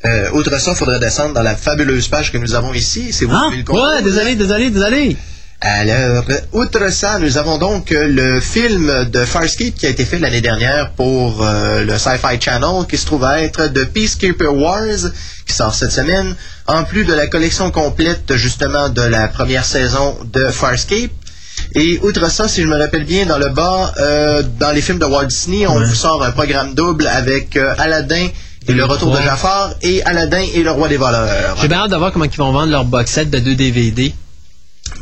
Euh, 0.06 0.30
outre 0.32 0.58
ça, 0.58 0.70
il 0.72 0.76
faudrait 0.76 1.00
descendre 1.00 1.34
dans 1.34 1.42
la 1.42 1.54
fabuleuse 1.56 2.08
page 2.08 2.32
que 2.32 2.38
nous 2.38 2.54
avons 2.54 2.72
ici. 2.72 3.12
C'est 3.12 3.24
vous 3.26 3.34
Ah, 3.34 3.50
qui 3.52 3.62
le 3.62 3.72
ouais, 3.72 4.02
désolé, 4.02 4.34
désolé, 4.36 4.70
désolé. 4.70 5.16
Alors, 5.60 6.24
outre 6.52 6.88
ça, 6.92 7.18
nous 7.18 7.36
avons 7.36 7.58
donc 7.58 7.90
euh, 7.90 8.06
le 8.06 8.40
film 8.40 9.06
de 9.10 9.24
Farscape 9.24 9.74
qui 9.74 9.86
a 9.86 9.88
été 9.88 10.04
fait 10.04 10.20
l'année 10.20 10.40
dernière 10.40 10.92
pour 10.92 11.42
euh, 11.42 11.82
le 11.82 11.98
Sci-Fi 11.98 12.40
Channel, 12.40 12.86
qui 12.88 12.96
se 12.96 13.06
trouve 13.06 13.24
à 13.24 13.42
être 13.42 13.66
The 13.66 13.84
Peacekeeper 13.86 14.54
Wars, 14.54 15.10
qui 15.46 15.52
sort 15.52 15.74
cette 15.74 15.90
semaine, 15.90 16.36
en 16.68 16.84
plus 16.84 17.04
de 17.04 17.12
la 17.12 17.26
collection 17.26 17.72
complète 17.72 18.36
justement 18.36 18.88
de 18.88 19.02
la 19.02 19.26
première 19.26 19.64
saison 19.64 20.16
de 20.32 20.46
Farscape. 20.46 21.10
Et 21.74 21.98
outre 22.04 22.30
ça, 22.30 22.46
si 22.46 22.62
je 22.62 22.68
me 22.68 22.78
rappelle 22.78 23.04
bien, 23.04 23.26
dans 23.26 23.38
le 23.38 23.48
bas, 23.48 23.92
euh, 23.98 24.44
dans 24.60 24.70
les 24.70 24.80
films 24.80 25.00
de 25.00 25.06
Walt 25.06 25.26
Disney, 25.26 25.66
on 25.66 25.80
vous 25.80 25.94
sort 25.94 26.22
un 26.22 26.30
programme 26.30 26.74
double 26.74 27.08
avec 27.08 27.56
euh, 27.56 27.74
Aladdin 27.78 28.28
et 28.68 28.72
le 28.72 28.84
retour 28.84 29.10
de 29.10 29.20
Jafar 29.20 29.74
et 29.82 30.04
Aladdin 30.04 30.44
et 30.54 30.62
le 30.62 30.70
roi 30.70 30.86
des 30.86 30.98
voleurs. 30.98 31.56
J'ai 31.60 31.66
bien 31.66 31.78
hâte 31.78 31.90
de 31.90 31.96
voir 31.96 32.12
comment 32.12 32.26
ils 32.26 32.36
vont 32.36 32.52
vendre 32.52 32.70
leur 32.70 32.84
box 32.84 33.10
set 33.10 33.28
de 33.28 33.40
deux 33.40 33.56
DVD. 33.56 34.14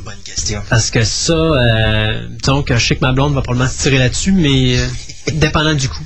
Bonne 0.07 0.15
question. 0.25 0.63
Parce 0.71 0.91
que 0.91 1.03
ça, 1.05 1.33
euh, 1.35 2.27
disons 2.31 2.63
que 2.63 2.77
je 2.77 2.87
sais 2.87 2.95
que 2.97 3.01
ma 3.01 3.13
blonde 3.13 3.35
va 3.35 3.43
probablement 3.43 3.69
se 3.71 3.83
tirer 3.83 3.99
là-dessus, 3.99 4.33
mais 4.33 4.79
euh, 4.79 4.87
dépendant 5.33 5.75
du 5.75 5.89
coup. 5.89 6.03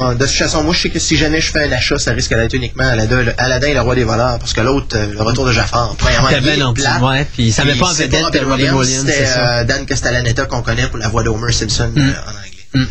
De 0.00 0.14
toute 0.24 0.28
façon, 0.28 0.64
moi, 0.64 0.74
je 0.74 0.82
sais 0.82 0.90
que 0.90 0.98
si 0.98 1.16
jamais 1.16 1.40
je 1.40 1.50
fais 1.52 1.64
un 1.68 1.72
achat, 1.72 1.98
ça 1.98 2.12
risque 2.12 2.30
d'être 2.34 2.54
uniquement 2.54 2.82
Aladdin, 2.84 3.66
et 3.68 3.74
le 3.74 3.80
roi 3.80 3.94
des 3.94 4.02
voleurs, 4.04 4.38
parce 4.40 4.52
que 4.52 4.60
l'autre, 4.60 4.96
euh, 4.96 5.12
le 5.12 5.22
retour 5.22 5.46
de 5.46 5.52
Jafar, 5.52 5.94
premièrement, 5.96 6.28
C'était 6.30 6.56
il 6.56 6.62
est 6.62 6.74
plate. 6.74 7.02
ouais, 7.02 7.26
puis 7.32 7.52
ça 7.52 7.64
met 7.64 7.74
pas 7.76 7.90
en 7.90 7.92
vedette 7.92 8.22
Robin 8.24 8.40
Robin 8.40 8.54
Williams, 8.56 8.76
Williams, 8.76 9.04
C'était 9.06 9.24
euh, 9.36 9.64
Dan 9.64 9.84
Castellaneta 9.86 10.46
qu'on 10.46 10.62
connaît 10.62 10.86
pour 10.88 10.98
la 10.98 11.08
voix 11.08 11.22
d'Homer 11.22 11.52
Simpson 11.52 11.92
Mm. 11.94 11.98
euh, 12.00 12.12
en 12.26 12.30
anglais. 12.30 12.88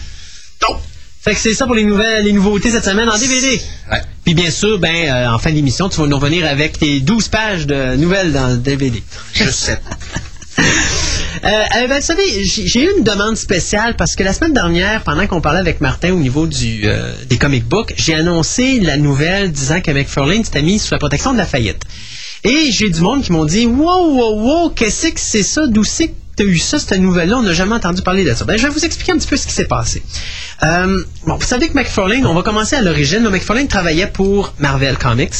Donc, 0.61 0.79
Fait 1.21 1.33
que 1.35 1.39
c'est 1.39 1.53
ça 1.53 1.65
pour 1.65 1.75
les 1.75 1.83
nouvelles, 1.85 2.23
les 2.25 2.31
nouveautés 2.33 2.69
cette 2.71 2.83
semaine 2.85 3.09
en 3.09 3.17
DVD. 3.17 3.61
Ouais. 3.91 4.01
Puis 4.25 4.33
bien 4.33 4.51
sûr, 4.51 4.79
ben 4.79 4.93
euh, 5.09 5.27
en 5.29 5.39
fin 5.39 5.51
d'émission, 5.51 5.87
tu 5.89 5.99
vas 6.01 6.07
nous 6.07 6.17
revenir 6.17 6.45
avec 6.45 6.79
tes 6.79 6.99
12 7.01 7.27
pages 7.29 7.65
de 7.67 7.95
nouvelles 7.97 8.31
dans 8.33 8.47
le 8.47 8.57
DVD. 8.57 9.01
juste 9.33 9.53
sept. 9.55 9.81
Euh, 11.43 11.49
euh, 11.49 11.87
ben, 11.87 11.99
vous 11.99 12.05
savez, 12.05 12.43
j'ai 12.45 12.83
eu 12.83 12.89
une 12.97 13.03
demande 13.03 13.35
spéciale 13.35 13.95
parce 13.97 14.15
que 14.15 14.23
la 14.23 14.31
semaine 14.31 14.53
dernière, 14.53 15.03
pendant 15.03 15.27
qu'on 15.27 15.41
parlait 15.41 15.59
avec 15.59 15.81
Martin 15.81 16.13
au 16.13 16.17
niveau 16.17 16.47
du, 16.47 16.83
euh, 16.85 17.13
des 17.27 17.37
comic 17.37 17.65
books, 17.65 17.93
j'ai 17.97 18.13
annoncé 18.13 18.79
la 18.79 18.95
nouvelle 18.95 19.51
disant 19.51 19.81
que 19.81 19.91
McFarlane 19.91 20.45
s'était 20.45 20.61
mis 20.61 20.79
sous 20.79 20.93
la 20.93 20.99
protection 20.99 21.33
de 21.33 21.37
la 21.37 21.45
faillite. 21.45 21.81
Et 22.45 22.71
j'ai 22.71 22.89
du 22.89 23.01
monde 23.01 23.23
qui 23.23 23.33
m'ont 23.33 23.43
dit 23.43 23.65
Wow, 23.65 24.13
wow, 24.13 24.41
wow, 24.41 24.69
qu'est-ce 24.69 25.07
que 25.07 25.19
c'est 25.19 25.43
ça? 25.43 25.67
D'où 25.67 25.83
c'est 25.83 26.09
que 26.09 26.13
tu 26.37 26.43
as 26.43 26.45
eu 26.45 26.57
ça, 26.57 26.79
cette 26.79 26.97
nouvelle-là? 26.99 27.37
On 27.37 27.43
n'a 27.43 27.53
jamais 27.53 27.75
entendu 27.75 28.01
parler 28.03 28.23
de 28.23 28.33
ça. 28.33 28.45
Ben, 28.45 28.57
je 28.57 28.63
vais 28.63 28.73
vous 28.73 28.85
expliquer 28.85 29.11
un 29.11 29.17
petit 29.17 29.27
peu 29.27 29.35
ce 29.35 29.45
qui 29.45 29.53
s'est 29.53 29.67
passé. 29.67 30.01
Bon, 30.61 31.35
vous 31.35 31.45
savez 31.45 31.67
que 31.67 31.73
McFarlane, 31.73 32.25
on 32.25 32.33
va 32.33 32.41
commencer 32.41 32.77
à 32.77 32.81
l'origine. 32.81 33.27
McFarlane 33.27 33.67
travaillait 33.67 34.07
pour 34.07 34.53
Marvel 34.59 34.97
Comics. 34.97 35.33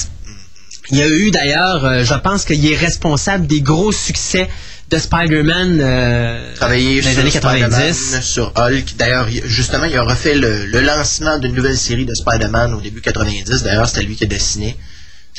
Il 0.91 0.98
y 0.98 1.02
a 1.02 1.07
eu 1.07 1.31
d'ailleurs, 1.31 2.03
je 2.03 2.14
pense 2.15 2.44
qu'il 2.44 2.69
est 2.69 2.76
responsable 2.76 3.48
des 3.48 3.61
gros 3.61 3.94
succès 3.94 4.49
de 4.89 4.97
Spider-Man 4.97 5.80
euh, 5.81 6.53
Travaillé 6.55 7.01
dans 7.01 7.10
les 7.10 7.19
années 7.19 7.30
Spider-Man, 7.31 7.69
90. 7.72 8.22
sur 8.22 8.51
Hulk. 8.55 8.95
D'ailleurs, 8.97 9.27
il- 9.30 9.41
justement, 9.45 9.85
il 9.85 9.95
a 9.97 10.03
refait 10.03 10.35
le, 10.35 10.65
le 10.65 10.80
lancement 10.81 11.39
d'une 11.39 11.53
nouvelle 11.55 11.77
série 11.77 12.05
de 12.05 12.14
Spider-Man 12.14 12.73
au 12.73 12.81
début 12.81 13.01
90. 13.01 13.64
D'ailleurs, 13.64 13.88
c'était 13.88 14.03
lui 14.05 14.15
qui 14.15 14.26
a 14.26 14.27
dessiné. 14.27 14.76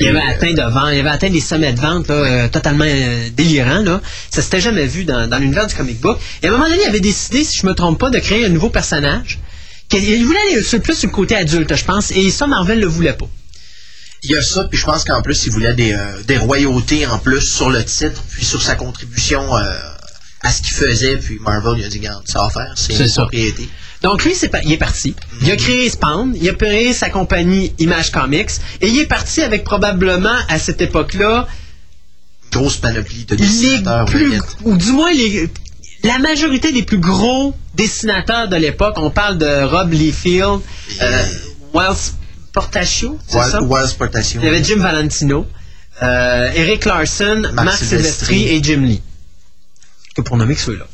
Il 0.01 0.09
avait 0.09 0.19
euh, 0.19 0.31
atteint 0.31 0.53
de 0.53 0.73
vente, 0.73 0.89
il 0.93 0.99
avait 1.01 1.09
atteint 1.11 1.31
des 1.31 1.41
sommets 1.41 1.73
de 1.73 1.81
vente 1.81 2.09
là, 2.09 2.15
euh, 2.15 2.49
totalement 2.49 2.85
euh, 2.87 3.29
délirants. 3.37 3.83
Là. 3.83 4.01
Ça 4.29 4.43
s'était 4.43 4.61
jamais 4.61 4.87
vu 4.87 5.05
dans, 5.05 5.29
dans 5.29 5.39
l'univers 5.39 5.69
du 5.69 5.75
comic 5.77 6.01
book. 6.01 6.19
Et 6.43 6.47
à 6.47 6.49
un 6.49 6.53
moment 6.53 6.65
donné, 6.69 6.79
il 6.83 6.89
avait 6.89 6.99
décidé, 7.01 7.45
si 7.45 7.59
je 7.59 7.67
me 7.67 7.75
trompe 7.75 8.01
pas, 8.01 8.11
de 8.11 8.19
créer 8.19 8.45
un 8.47 8.49
nouveau 8.49 8.71
personnage. 8.71 9.39
Il 9.93 10.25
voulait 10.25 10.39
aller 10.51 10.63
sur- 10.65 10.81
plus 10.81 10.97
sur 10.99 11.09
le 11.09 11.15
côté 11.15 11.37
adulte, 11.37 11.73
je 11.77 11.85
pense, 11.85 12.11
et 12.11 12.29
ça, 12.33 12.49
Marvel 12.49 12.81
le 12.81 12.87
voulait 12.87 13.13
pas. 13.13 13.29
Il 14.25 14.31
y 14.31 14.37
a 14.37 14.43
ça, 14.43 14.65
puis 14.65 14.79
je 14.79 14.87
pense 14.87 15.05
qu'en 15.05 15.21
plus, 15.21 15.45
il 15.47 15.53
voulait 15.53 15.75
des, 15.75 15.93
euh, 15.93 16.23
des 16.27 16.39
royautés 16.39 17.07
en 17.07 17.19
plus 17.19 17.43
sur 17.43 17.69
le 17.69 17.85
titre, 17.85 18.23
puis 18.31 18.45
sur 18.45 18.63
sa 18.63 18.75
contribution 18.75 19.55
euh, 19.55 19.77
à 20.41 20.51
ce 20.51 20.63
qu'il 20.63 20.73
faisait, 20.73 21.17
puis 21.19 21.39
Marvel, 21.41 21.75
il 21.79 21.85
a 21.85 21.89
dit, 21.89 22.01
garde, 22.01 22.27
ça 22.27 22.41
va 22.41 22.51
faire, 22.51 22.73
c'est 22.75 22.95
une 22.95 23.11
propriété. 23.11 23.69
Donc 24.03 24.25
lui, 24.25 24.35
il 24.65 24.73
est 24.73 24.77
parti. 24.79 25.15
Il 25.43 25.51
a 25.51 25.57
créé 25.57 25.91
Spawn, 25.91 26.35
il 26.41 26.49
a 26.49 26.55
créé 26.55 26.93
sa 26.95 27.11
compagnie 27.11 27.75
Image 27.79 28.13
Comics, 28.13 28.51
et 28.81 28.89
il 28.89 28.99
est 28.99 29.07
parti 29.07 29.43
avec 29.43 29.63
probablement, 29.63 30.37
à 30.49 30.59
cette 30.59 30.81
époque-là, 30.81 31.47
Grosse 32.51 32.77
panoplie 32.77 33.25
de 33.25 33.35
dessinateurs, 33.35 34.05
plus, 34.07 34.41
ou 34.63 34.77
du 34.77 34.93
moins 34.93 35.13
les, 35.13 35.51
la 36.05 36.19
majorité 36.19 36.71
des 36.71 36.85
plus 36.85 36.99
gros 36.99 37.55
dessinateurs 37.75 38.49
de 38.49 38.57
l'époque. 38.57 38.95
On 38.99 39.11
parle 39.11 39.39
de 39.39 39.65
Rob 39.65 39.93
Liefeld, 39.93 40.61
euh, 41.03 41.25
Wells 41.75 42.13
Portacio, 42.55 43.19
c'est 43.27 43.37
ça? 43.51 43.59
Il 44.41 44.45
y 44.45 44.49
avait 44.49 44.65
Jim 44.65 44.79
Valentino, 44.79 45.47
euh, 46.03 46.51
Eric 46.55 46.85
Larson, 46.87 47.43
Marc, 47.53 47.79
Silvestri. 47.79 48.37
Silvestri 48.37 48.49
et 48.49 48.63
Jim 48.63 48.81
Lee. 48.87 49.03
Que 50.17 50.23
pour 50.23 50.37
nommer 50.37 50.55
que 50.55 50.61
ceux-là. 50.61 50.87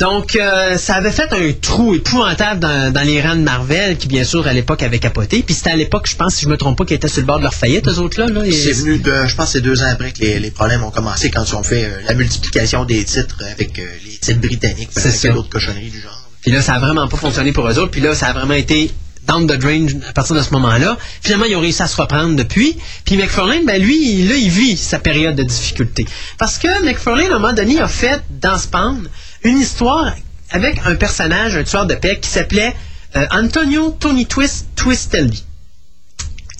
Donc, 0.00 0.34
euh, 0.34 0.78
ça 0.78 0.94
avait 0.94 1.12
fait 1.12 1.30
un 1.32 1.52
trou 1.52 1.94
épouvantable 1.94 2.58
dans, 2.58 2.90
dans 2.92 3.02
les 3.02 3.20
rangs 3.20 3.36
de 3.36 3.42
Marvel, 3.42 3.98
qui 3.98 4.08
bien 4.08 4.24
sûr 4.24 4.46
à 4.46 4.52
l'époque 4.54 4.82
avait 4.82 4.98
capoté. 4.98 5.42
Puis 5.42 5.54
c'était 5.54 5.70
à 5.70 5.76
l'époque, 5.76 6.08
je 6.08 6.16
pense, 6.16 6.34
si 6.36 6.46
je 6.46 6.48
me 6.48 6.56
trompe 6.56 6.78
pas, 6.78 6.86
qu'ils 6.86 6.96
étaient 6.96 7.06
sur 7.06 7.20
le 7.20 7.26
bord 7.26 7.36
de 7.38 7.42
leur 7.44 7.52
faillite, 7.54 7.86
eux 7.86 7.98
autres-là. 7.98 8.26
Là, 8.28 8.44
Et- 8.46 8.50
C'est 8.50 8.72
venu 8.72 8.98
de, 8.98 9.26
je 9.26 9.34
pense, 9.36 9.50
c'est 9.52 9.60
deux 9.60 9.82
ans 9.82 9.88
après 9.92 10.10
que 10.12 10.20
les, 10.20 10.40
les 10.40 10.50
problèmes 10.50 10.82
ont 10.84 10.90
commencé 10.90 11.30
quand 11.30 11.44
ils 11.44 11.54
ont 11.54 11.62
fait 11.62 11.84
euh, 11.84 11.98
la 12.08 12.14
multiplication 12.14 12.84
des 12.86 13.04
titres 13.04 13.42
avec 13.52 13.78
euh, 13.78 13.86
les 14.06 14.16
titres 14.16 14.40
britanniques, 14.40 14.88
C'est 14.92 15.08
avec 15.28 15.32
d'autres 15.36 15.50
cochonneries 15.50 15.90
du 15.90 16.00
genre. 16.00 16.28
Puis 16.40 16.50
là, 16.50 16.62
ça 16.62 16.74
a 16.74 16.78
vraiment 16.78 17.06
pas 17.06 17.18
fonctionné 17.18 17.52
pour 17.52 17.68
eux 17.68 17.78
autres. 17.78 17.90
Puis 17.90 18.00
là, 18.00 18.14
ça 18.14 18.28
a 18.28 18.32
vraiment 18.32 18.54
été 18.54 18.90
down 19.30 19.46
the 19.46 20.08
à 20.08 20.12
partir 20.12 20.34
de 20.34 20.42
ce 20.42 20.50
moment-là. 20.52 20.96
Finalement, 21.22 21.44
ils 21.44 21.56
ont 21.56 21.60
réussi 21.60 21.82
à 21.82 21.86
se 21.86 22.00
reprendre 22.00 22.34
depuis. 22.34 22.76
Puis 23.04 23.16
McFarlane, 23.16 23.64
ben 23.64 23.80
lui, 23.80 24.26
là, 24.26 24.34
il 24.34 24.50
vit 24.50 24.76
sa 24.76 24.98
période 24.98 25.36
de 25.36 25.42
difficulté. 25.42 26.06
Parce 26.38 26.58
que 26.58 26.84
McFarlane, 26.84 27.30
à 27.32 27.36
un 27.36 27.38
moment 27.38 27.52
donné, 27.52 27.80
a 27.80 27.88
fait 27.88 28.22
dans 28.30 28.58
Spawn 28.58 29.08
une 29.44 29.58
histoire 29.58 30.12
avec 30.50 30.80
un 30.84 30.96
personnage, 30.96 31.56
un 31.56 31.62
tueur 31.62 31.86
de 31.86 31.94
paix, 31.94 32.18
qui 32.20 32.28
s'appelait 32.28 32.74
euh, 33.16 33.26
Antonio 33.30 33.96
Tony 34.00 34.26
Twist 34.26 34.66
Twistelli. 34.74 35.44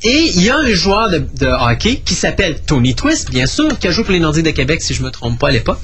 Et 0.03 0.33
il 0.35 0.43
y 0.43 0.51
a 0.51 0.57
un 0.57 0.73
joueur 0.73 1.11
de, 1.11 1.47
hockey 1.47 1.97
qui 2.05 2.15
s'appelle 2.15 2.61
Tony 2.65 2.95
Twist, 2.95 3.31
bien 3.31 3.47
sûr, 3.47 3.79
qui 3.79 3.87
a 3.87 3.91
joué 3.91 4.05
pour 4.05 4.13
les 4.13 4.21
Nordiques 4.21 4.47
de 4.47 4.51
Québec, 4.51 4.81
si 4.81 4.95
je 4.95 5.03
me 5.03 5.11
trompe 5.11 5.39
pas 5.39 5.49
à 5.49 5.51
l'époque. 5.51 5.79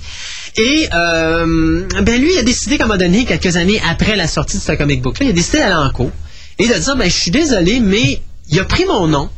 Et 0.57 0.89
euh, 0.95 1.87
ben 2.01 2.21
lui, 2.21 2.33
il 2.33 2.39
a 2.39 2.43
décidé 2.43 2.79
qu'à 2.79 2.85
un 2.85 2.87
moment 2.87 2.99
donné, 2.99 3.27
quelques 3.27 3.57
années 3.57 3.81
après 3.91 4.17
la 4.17 4.27
sortie 4.27 4.57
de 4.57 4.63
ce 4.63 4.73
comic 4.73 5.03
book-là, 5.03 5.27
il 5.27 5.31
a 5.31 5.33
décidé 5.35 5.59
d'aller 5.59 5.75
en 5.75 5.91
cours 5.91 6.13
et 6.59 6.69
de 6.69 6.75
dire 6.75 6.97
ben 6.97 7.09
je 7.09 7.17
suis 7.17 7.31
désolé, 7.31 7.81
mais 7.81 8.23
il 8.49 8.61
a 8.61 8.65
pris 8.65 8.85
mon 8.85 9.07
nom, 9.07 9.31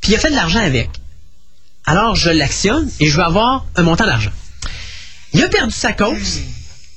puis 0.00 0.12
il 0.12 0.14
a 0.16 0.18
fait 0.18 0.30
de 0.30 0.34
l'argent 0.34 0.60
avec. 0.60 0.90
Alors 1.84 2.16
je 2.16 2.30
l'actionne 2.30 2.90
et 3.00 3.06
je 3.06 3.16
vais 3.16 3.22
avoir 3.22 3.66
un 3.76 3.82
montant 3.82 4.06
d'argent. 4.06 4.32
Il 5.32 5.42
a 5.42 5.48
perdu 5.48 5.74
sa 5.74 5.92
cause, 5.92 6.40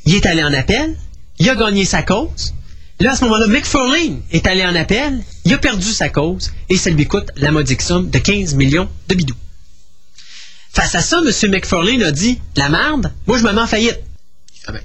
il 0.06 0.16
est 0.16 0.26
allé 0.26 0.44
en 0.44 0.54
appel, 0.54 0.96
il 1.38 1.50
a 1.50 1.56
gagné 1.56 1.86
sa 1.86 2.04
cause. 2.04 2.54
Là, 3.02 3.12
à 3.12 3.16
ce 3.16 3.24
moment-là, 3.24 3.48
McFarlane 3.48 4.22
est 4.32 4.46
allé 4.46 4.66
en 4.66 4.76
appel, 4.76 5.24
il 5.46 5.54
a 5.54 5.58
perdu 5.58 5.90
sa 5.92 6.10
cause, 6.10 6.52
et 6.68 6.76
ça 6.76 6.90
lui 6.90 7.08
coûte 7.08 7.30
la 7.38 7.52
modique 7.52 7.82
somme 7.82 8.10
de 8.10 8.20
15 8.20 8.56
millions 8.56 8.90
de 9.08 9.16
bidous. 9.16 9.36
Face 10.74 10.96
à 10.96 11.02
ça, 11.02 11.22
M. 11.26 11.52
McFarlane 11.52 12.04
a 12.04 12.12
dit 12.12 12.40
La 12.58 12.70
merde, 12.70 13.14
moi 13.26 13.38
je 13.38 13.44
me 13.44 13.54
mets 13.54 13.62
en 13.62 13.68
faillite. 13.68 14.00
Ah 14.68 14.74
ben. 14.74 14.82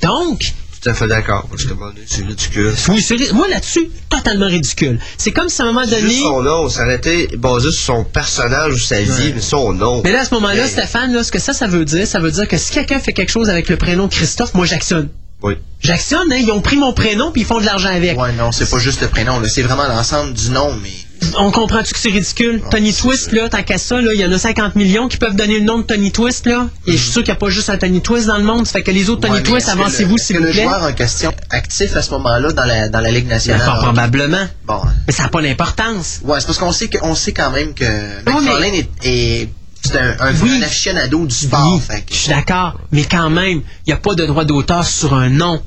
Donc, 0.00 0.54
Tout 0.80 0.90
à 0.90 0.94
fait 0.94 1.08
d'accord, 1.08 1.46
parce 1.50 1.64
que 1.64 1.74
bon, 1.74 1.92
c'est 2.06 2.24
ridicule. 2.24 2.72
oui, 2.90 3.02
c'est 3.02 3.32
moi 3.32 3.48
là-dessus, 3.48 3.90
totalement 4.08 4.46
ridicule. 4.46 5.00
C'est 5.16 5.32
comme 5.32 5.48
si 5.48 5.60
à 5.60 5.64
un 5.64 5.72
moment 5.72 5.84
donné. 5.86 6.00
Juste 6.00 6.20
son 6.20 6.42
nom, 6.42 6.68
ça 6.68 6.84
aurait 6.84 6.96
été 6.96 7.36
basé 7.36 7.72
sur 7.72 7.82
son 7.96 8.04
personnage 8.04 8.74
ou 8.74 8.78
sa 8.78 9.00
vie, 9.00 9.32
mais 9.34 9.40
son 9.40 9.72
nom. 9.72 10.02
Mais 10.04 10.12
là, 10.12 10.20
à 10.20 10.24
ce 10.24 10.34
moment-là, 10.34 10.62
Mais- 10.62 10.68
Stéphane, 10.68 11.12
là, 11.12 11.24
ce 11.24 11.32
que 11.32 11.40
ça, 11.40 11.52
ça 11.52 11.66
veut 11.66 11.84
dire, 11.84 12.06
ça 12.06 12.20
veut 12.20 12.30
dire 12.30 12.46
que 12.46 12.56
si 12.56 12.70
quelqu'un 12.72 13.00
fait 13.00 13.12
quelque 13.12 13.30
chose 13.30 13.48
avec 13.50 13.68
le 13.68 13.76
prénom 13.76 14.08
Christophe, 14.08 14.54
moi 14.54 14.66
j'actionne. 14.66 15.08
Oui. 15.42 15.54
J'actionne, 15.80 16.32
hein, 16.32 16.36
ils 16.40 16.50
ont 16.50 16.60
pris 16.60 16.76
mon 16.76 16.92
prénom 16.92 17.30
puis 17.32 17.42
ils 17.42 17.46
font 17.46 17.60
de 17.60 17.64
l'argent 17.66 17.90
avec. 17.90 18.18
Ouais, 18.18 18.32
non, 18.32 18.50
c'est 18.52 18.68
pas 18.68 18.78
juste 18.78 19.00
le 19.00 19.08
prénom, 19.08 19.40
là, 19.40 19.48
c'est 19.48 19.62
vraiment 19.62 19.86
l'ensemble 19.88 20.32
du 20.32 20.50
nom, 20.50 20.74
mais 20.82 20.90
On 21.38 21.50
comprend-tu 21.50 21.92
que 21.94 21.98
c'est 21.98 22.10
ridicule? 22.10 22.62
Tony 22.70 22.92
Twist, 22.94 23.32
là, 23.32 23.48
tant 23.48 23.62
qu'à 23.62 23.76
ça, 23.78 24.00
là, 24.00 24.12
il 24.14 24.20
y 24.20 24.24
en 24.24 24.32
a 24.32 24.38
50 24.38 24.76
millions 24.76 25.08
qui 25.08 25.16
peuvent 25.16 25.34
donner 25.36 25.58
le 25.58 25.64
nom 25.64 25.78
de 25.78 25.82
Tony 25.82 26.10
Twist, 26.12 26.46
là. 26.46 26.68
Et 26.86 26.92
je 26.92 26.96
suis 26.96 27.10
sûr 27.12 27.22
qu'il 27.22 27.32
n'y 27.32 27.36
a 27.36 27.40
pas 27.40 27.48
juste 27.50 27.70
un 27.70 27.76
Tony 27.76 28.00
Twist 28.00 28.26
dans 28.26 28.38
le 28.38 28.44
monde. 28.44 28.66
Ça 28.66 28.72
fait 28.74 28.82
que 28.82 28.90
les 28.90 29.10
autres 29.10 29.22
Tony 29.22 29.34
Ouais, 29.34 29.42
Twist, 29.42 29.66
est-ce 29.68 29.76
avancez-vous, 29.76 30.16
s'il 30.18 30.36
est-ce 30.36 30.42
vous 30.44 30.48
que 30.48 30.52
plaît. 30.52 30.62
le 30.64 30.68
joueur 30.68 30.82
en 30.82 30.92
question 30.92 31.32
actif 31.50 31.96
à 31.96 32.02
ce 32.02 32.10
moment-là 32.12 32.52
dans 32.52 32.64
la, 32.64 32.88
dans 32.88 33.00
la 33.00 33.10
Ligue 33.10 33.26
nationale? 33.28 33.60
fort 33.66 33.78
probablement. 33.80 34.46
Bon. 34.66 34.80
Mais 35.06 35.12
ça 35.12 35.24
n'a 35.24 35.28
pas 35.28 35.42
d'importance. 35.42 36.20
Ouais, 36.24 36.40
c'est 36.40 36.46
parce 36.46 36.58
qu'on 36.58 36.72
sait, 36.72 36.88
que, 36.88 36.98
on 37.02 37.14
sait 37.14 37.32
quand 37.32 37.50
même 37.50 37.74
que 37.74 37.84
McFarlane 38.24 38.74
est, 38.74 38.88
est 39.04 39.48
c'est 39.84 39.98
un, 39.98 40.16
un, 40.20 40.34
Oui. 40.42 40.58
un 40.60 40.62
aficionado 40.62 41.26
du 41.26 41.34
sport. 41.34 41.72
Oui, 41.74 41.80
fait 41.80 42.02
que- 42.02 42.12
je 42.14 42.18
suis 42.18 42.28
d'accord, 42.30 42.78
mais 42.92 43.04
quand 43.04 43.30
même, 43.30 43.58
il 43.86 43.88
n'y 43.88 43.92
a 43.92 43.96
pas 43.96 44.14
de 44.14 44.24
droit 44.26 44.44
d'auteur 44.44 44.84
sur 44.84 45.14
un 45.14 45.28
nom. 45.30 45.60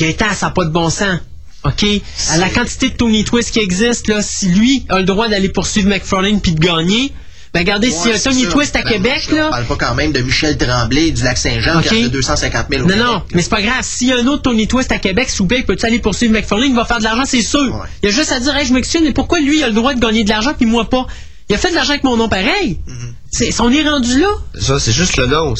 Gaëtan, 0.00 0.32
ça 0.34 0.46
n'a 0.46 0.52
pas 0.52 0.64
de 0.64 0.70
bon 0.70 0.90
sens. 0.90 1.18
OK? 1.64 1.84
À 2.30 2.36
la 2.38 2.48
quantité 2.50 2.88
de 2.90 2.94
Tony 2.94 3.24
Twist 3.24 3.50
qui 3.52 3.58
existe, 3.60 4.08
là, 4.08 4.22
si 4.22 4.48
lui 4.48 4.84
a 4.88 4.98
le 4.98 5.04
droit 5.04 5.28
d'aller 5.28 5.48
poursuivre 5.48 5.88
McFarlane 5.88 6.40
puis 6.40 6.52
de 6.52 6.60
gagner, 6.60 7.12
ben 7.54 7.60
regardez, 7.60 7.90
s'il 7.90 8.10
y 8.10 8.14
a 8.14 8.18
Tony. 8.18 8.46
Twist 8.46 8.76
à 8.76 8.82
Ben, 8.82 8.90
Québec, 8.92 9.28
On 9.32 9.34
là. 9.34 9.48
parle 9.50 9.64
pas 9.64 9.76
quand 9.76 9.94
même 9.94 10.12
de 10.12 10.20
Michel 10.20 10.56
Tremblay 10.58 11.10
du 11.10 11.22
Lac-Saint-Jean 11.24 11.78
OK? 11.78 11.88
qui 11.88 12.04
a 12.04 12.08
250 12.08 12.66
000 12.70 12.82
au 12.82 12.86
Non, 12.86 12.92
Québec. 12.92 13.06
non, 13.06 13.22
mais 13.34 13.42
c'est 13.42 13.48
pas 13.50 13.62
grave. 13.62 13.82
S'il 13.82 14.08
y 14.08 14.12
a 14.12 14.16
un 14.18 14.26
autre 14.26 14.42
Tony 14.42 14.68
Twist 14.68 14.92
à 14.92 14.98
Québec, 14.98 15.28
s'il 15.30 15.38
vous 15.38 15.46
plaît, 15.46 15.62
peut-tu 15.62 15.84
aller 15.86 15.98
poursuivre 15.98 16.32
McFarlane? 16.34 16.70
Il 16.70 16.76
va 16.76 16.84
faire 16.84 16.98
de 16.98 17.04
l'argent, 17.04 17.24
c'est 17.26 17.42
sûr. 17.42 17.60
Ouais. 17.74 17.88
Il 18.02 18.10
y 18.10 18.12
a 18.12 18.14
juste 18.14 18.30
à 18.32 18.38
dire, 18.38 18.54
hey, 18.54 18.66
je 18.66 18.72
m'excuse, 18.74 19.00
mais 19.02 19.12
pourquoi 19.12 19.40
lui, 19.40 19.58
il 19.58 19.64
a 19.64 19.68
le 19.68 19.72
droit 19.74 19.94
de 19.94 20.00
gagner 20.00 20.24
de 20.24 20.28
l'argent 20.28 20.52
puis 20.54 20.66
moi 20.66 20.88
pas? 20.88 21.06
Il 21.48 21.54
a 21.54 21.58
fait 21.58 21.70
de 21.70 21.74
l'argent 21.74 21.92
avec 21.92 22.04
mon 22.04 22.18
nom 22.18 22.28
pareil. 22.28 22.78
Mm-hmm. 22.86 22.92
C'est, 23.30 23.60
on 23.62 23.70
est 23.72 23.82
rendu 23.88 24.20
là. 24.20 24.28
Ça, 24.60 24.78
c'est 24.78 24.92
juste 24.92 25.16
le 25.16 25.26
nom. 25.26 25.54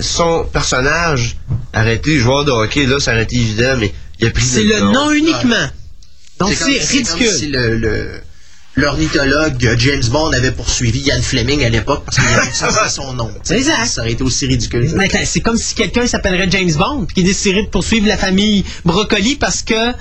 Son 0.00 0.44
personnage 0.52 1.36
arrêté, 1.72 2.18
joueur 2.18 2.44
de 2.44 2.52
hockey, 2.52 2.86
là, 2.86 3.00
ça 3.00 3.12
aurait 3.12 3.24
été 3.24 3.34
évident, 3.36 3.74
mais 3.78 3.86
il 3.86 3.92
C'est 4.40 4.64
le 4.64 4.80
nom 4.80 5.10
uniquement. 5.10 5.68
Donc 6.38 6.56
comme- 6.58 6.68
c'est 6.80 7.02
comme 7.02 7.18
ridicule. 7.18 7.32
si 7.38 7.46
le, 7.48 7.76
le- 7.76 8.20
l'ornithologue 8.76 9.74
James 9.78 10.02
Bond 10.10 10.32
avait 10.32 10.50
poursuivi 10.52 11.00
Ian 11.00 11.20
Fleming 11.22 11.64
à 11.64 11.68
l'époque 11.68 12.04
parce 12.04 12.16
qu'il 12.18 12.26
avait 12.28 12.88
son 12.90 13.12
nom. 13.14 13.30
C'est 13.42 13.56
exact. 13.58 13.86
Ça 13.86 14.00
aurait 14.02 14.12
été 14.12 14.22
aussi 14.22 14.46
ridicule. 14.46 14.90
C'est 15.24 15.40
comme 15.40 15.56
si 15.56 15.74
quelqu'un 15.74 16.06
s'appellerait 16.06 16.48
James 16.50 16.72
Bond 16.74 17.04
puis 17.06 17.16
qui 17.16 17.22
déciderait 17.22 17.64
de 17.64 17.68
poursuivre 17.68 18.06
la 18.08 18.16
famille 18.16 18.64
Brocoli 18.84 19.36
parce 19.36 19.62
que 19.62 19.92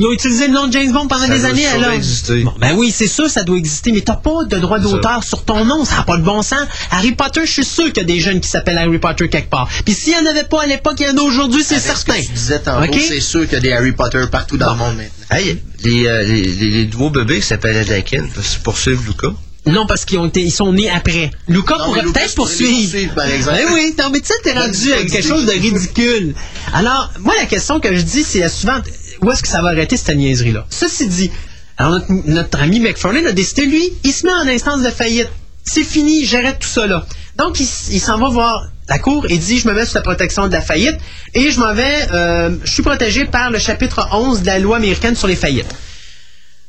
ils 0.00 0.06
ont 0.06 0.12
utilisé 0.12 0.46
le 0.48 0.54
nom 0.54 0.66
de 0.66 0.72
James 0.72 0.90
Bond 0.92 1.06
pendant 1.08 1.26
Ça 1.26 1.32
des 1.34 1.38
doit 1.40 1.48
années 1.50 1.62
sûrement 1.62 1.82
alors. 1.84 1.92
exister. 1.94 2.42
Bon, 2.42 2.54
ben 2.58 2.74
oui, 2.76 2.90
c'est 2.96 3.06
sûr, 3.06 3.28
ça 3.28 3.42
doit 3.44 3.56
exister, 3.58 3.92
mais 3.92 4.00
t'as 4.00 4.16
pas 4.16 4.44
de 4.48 4.56
droit 4.58 4.78
d'auteur 4.78 5.22
sur 5.22 5.44
ton 5.44 5.64
nom, 5.64 5.84
ça 5.84 5.96
n'a 5.96 6.02
pas 6.04 6.16
de 6.16 6.22
bon 6.22 6.42
sens. 6.42 6.66
Harry 6.90 7.12
Potter, 7.12 7.42
je 7.44 7.50
suis 7.52 7.64
sûr 7.64 7.84
qu'il 7.92 7.98
y 7.98 8.00
a 8.00 8.04
des 8.04 8.20
jeunes 8.20 8.40
qui 8.40 8.48
s'appellent 8.48 8.78
Harry 8.78 8.98
Potter 8.98 9.28
quelque 9.28 9.50
part. 9.50 9.68
Puis 9.84 9.94
s'il 9.94 10.14
y 10.14 10.16
en 10.16 10.26
avait 10.26 10.44
pas 10.44 10.62
à 10.62 10.66
l'époque, 10.66 10.94
il 11.00 11.06
y 11.06 11.10
en 11.10 11.16
a 11.16 11.20
aujourd'hui, 11.22 11.62
c'est 11.62 11.74
Avec 11.74 11.86
certain. 11.86 12.14
Ce 12.14 12.18
que 12.22 12.26
tu 12.26 12.32
disais 12.32 12.58
tantôt, 12.60 12.84
OK? 12.90 12.98
c'est 13.06 13.20
sûr 13.20 13.42
qu'il 13.44 13.52
y 13.52 13.56
a 13.56 13.60
des 13.60 13.72
Harry 13.72 13.92
Potter 13.92 14.24
partout 14.32 14.56
dans 14.56 14.72
le 14.72 14.78
monde 14.78 14.96
maintenant. 14.96 15.10
Hey, 15.30 15.62
les, 15.84 16.06
euh, 16.06 16.22
les, 16.24 16.42
les, 16.42 16.70
les 16.70 16.86
nouveaux 16.86 17.10
bébés 17.10 17.36
qui 17.40 17.46
s'appellent 17.46 17.84
se 17.86 18.58
poursuivre 18.58 19.02
Lucas. 19.06 19.34
Non, 19.66 19.86
parce 19.86 20.06
qu'ils 20.06 20.18
ont 20.18 20.26
été, 20.26 20.40
ils 20.40 20.50
sont 20.50 20.72
nés 20.72 20.90
après. 20.90 21.30
Lucas 21.46 21.76
Non, 21.78 21.84
pourrait 21.84 22.02
peut-être 22.02 22.34
poursuivre. 22.34 22.72
poursuivre, 22.80 23.14
par 23.14 23.26
exemple. 23.26 23.58
Ben 23.58 23.74
oui, 23.74 23.94
non, 23.98 24.08
mais 24.10 24.20
tu 24.20 24.28
sais, 24.28 24.34
t'es 24.42 24.52
rendu 24.52 24.88
bonne 24.88 25.06
quelque 25.10 25.26
chose 25.26 25.44
de 25.44 25.52
ridicule. 25.52 26.34
Alors, 26.72 27.12
moi, 27.20 27.34
la 27.38 27.44
question 27.46 27.78
que 27.78 27.94
je 27.94 28.00
dis, 28.00 28.24
c'est 28.24 28.38
la 28.40 28.48
suivante. 28.48 28.84
Où 29.22 29.30
est-ce 29.30 29.42
que 29.42 29.48
ça 29.48 29.62
va 29.62 29.68
arrêter 29.68 29.96
cette 29.96 30.16
niaiserie-là? 30.16 30.66
Ceci 30.70 31.06
dit, 31.08 31.30
alors 31.76 32.00
notre, 32.26 32.60
ami 32.60 32.80
McFarlane 32.80 33.26
a 33.26 33.32
décidé, 33.32 33.66
lui, 33.66 33.92
il 34.04 34.12
se 34.12 34.26
met 34.26 34.32
en 34.32 34.46
instance 34.48 34.82
de 34.82 34.90
faillite. 34.90 35.28
C'est 35.64 35.84
fini, 35.84 36.24
j'arrête 36.24 36.58
tout 36.58 36.68
ça 36.68 36.86
là. 36.86 37.06
Donc, 37.36 37.60
il, 37.60 38.00
s'en 38.00 38.18
va 38.18 38.28
voir 38.28 38.66
la 38.88 38.98
cour 38.98 39.24
et 39.28 39.38
dit, 39.38 39.58
je 39.58 39.68
me 39.68 39.72
mets 39.72 39.86
sous 39.86 39.94
la 39.94 40.02
protection 40.02 40.48
de 40.48 40.52
la 40.52 40.60
faillite 40.60 40.98
et 41.34 41.50
je 41.50 41.60
m'en 41.60 41.74
vais, 41.74 42.08
euh, 42.12 42.56
je 42.64 42.70
suis 42.70 42.82
protégé 42.82 43.24
par 43.24 43.50
le 43.50 43.58
chapitre 43.58 44.08
11 44.12 44.42
de 44.42 44.46
la 44.46 44.58
loi 44.58 44.76
américaine 44.76 45.14
sur 45.14 45.28
les 45.28 45.36
faillites. 45.36 45.74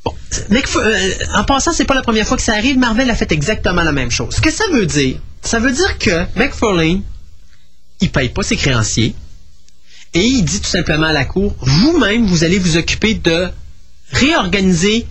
Bon, 0.06 0.16
euh, 0.52 1.14
en 1.34 1.44
passant, 1.44 1.74
c'est 1.74 1.86
pas 1.86 1.94
la 1.94 2.02
première 2.02 2.28
fois 2.28 2.38
que 2.38 2.44
ça 2.44 2.54
arrive. 2.54 2.78
Marvel 2.78 3.10
a 3.10 3.16
fait 3.16 3.32
exactement 3.32 3.84
la 3.84 3.92
même 3.92 4.12
chose. 4.12 4.36
Ce 4.36 4.42
que 4.42 4.52
ça 4.52 4.64
veut 4.72 4.86
dire, 4.86 5.18
ça 5.42 5.60
veut 5.60 5.72
dire 5.72 5.98
que 5.98 6.26
McFarlane, 6.36 7.02
il 8.00 8.12
paye 8.12 8.30
pas 8.30 8.44
ses 8.44 8.56
créanciers 8.56 9.16
et 10.14 10.26
il 10.26 10.44
dit 10.44 10.60
tout 10.60 10.70
simplement 10.70 11.08
à 11.08 11.14
la 11.14 11.26
cour, 11.26 11.56
vous-même, 11.62 12.26
vous 12.26 12.44
allez 12.44 12.60
vous 12.60 12.78
occuper 12.78 13.14
de 13.14 13.48
réorganiser 14.12 15.06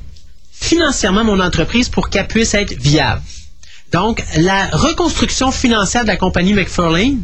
financièrement 0.52 1.24
mon 1.24 1.40
entreprise 1.40 1.88
pour 1.88 2.10
qu'elle 2.10 2.26
puisse 2.26 2.54
être 2.54 2.74
viable. 2.78 3.22
Donc, 3.92 4.22
la 4.36 4.66
reconstruction 4.66 5.50
financière 5.50 6.02
de 6.02 6.08
la 6.08 6.16
compagnie 6.16 6.52
McFarlane, 6.52 7.22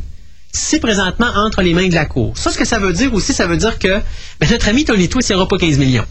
c'est 0.52 0.80
présentement 0.80 1.30
entre 1.36 1.62
les 1.62 1.74
mains 1.74 1.88
de 1.88 1.94
la 1.94 2.06
Cour. 2.06 2.32
Ça, 2.36 2.50
ce 2.50 2.58
que 2.58 2.64
ça 2.64 2.78
veut 2.78 2.92
dire 2.92 3.12
aussi, 3.12 3.34
ça 3.34 3.46
veut 3.46 3.58
dire 3.58 3.78
que 3.78 4.00
ben, 4.40 4.50
notre 4.50 4.68
ami 4.68 4.84
Tony 4.84 5.08
Twist, 5.08 5.28
il 5.28 5.34
n'aura 5.34 5.46
pas 5.46 5.58
15 5.58 5.78
millions. 5.78 6.06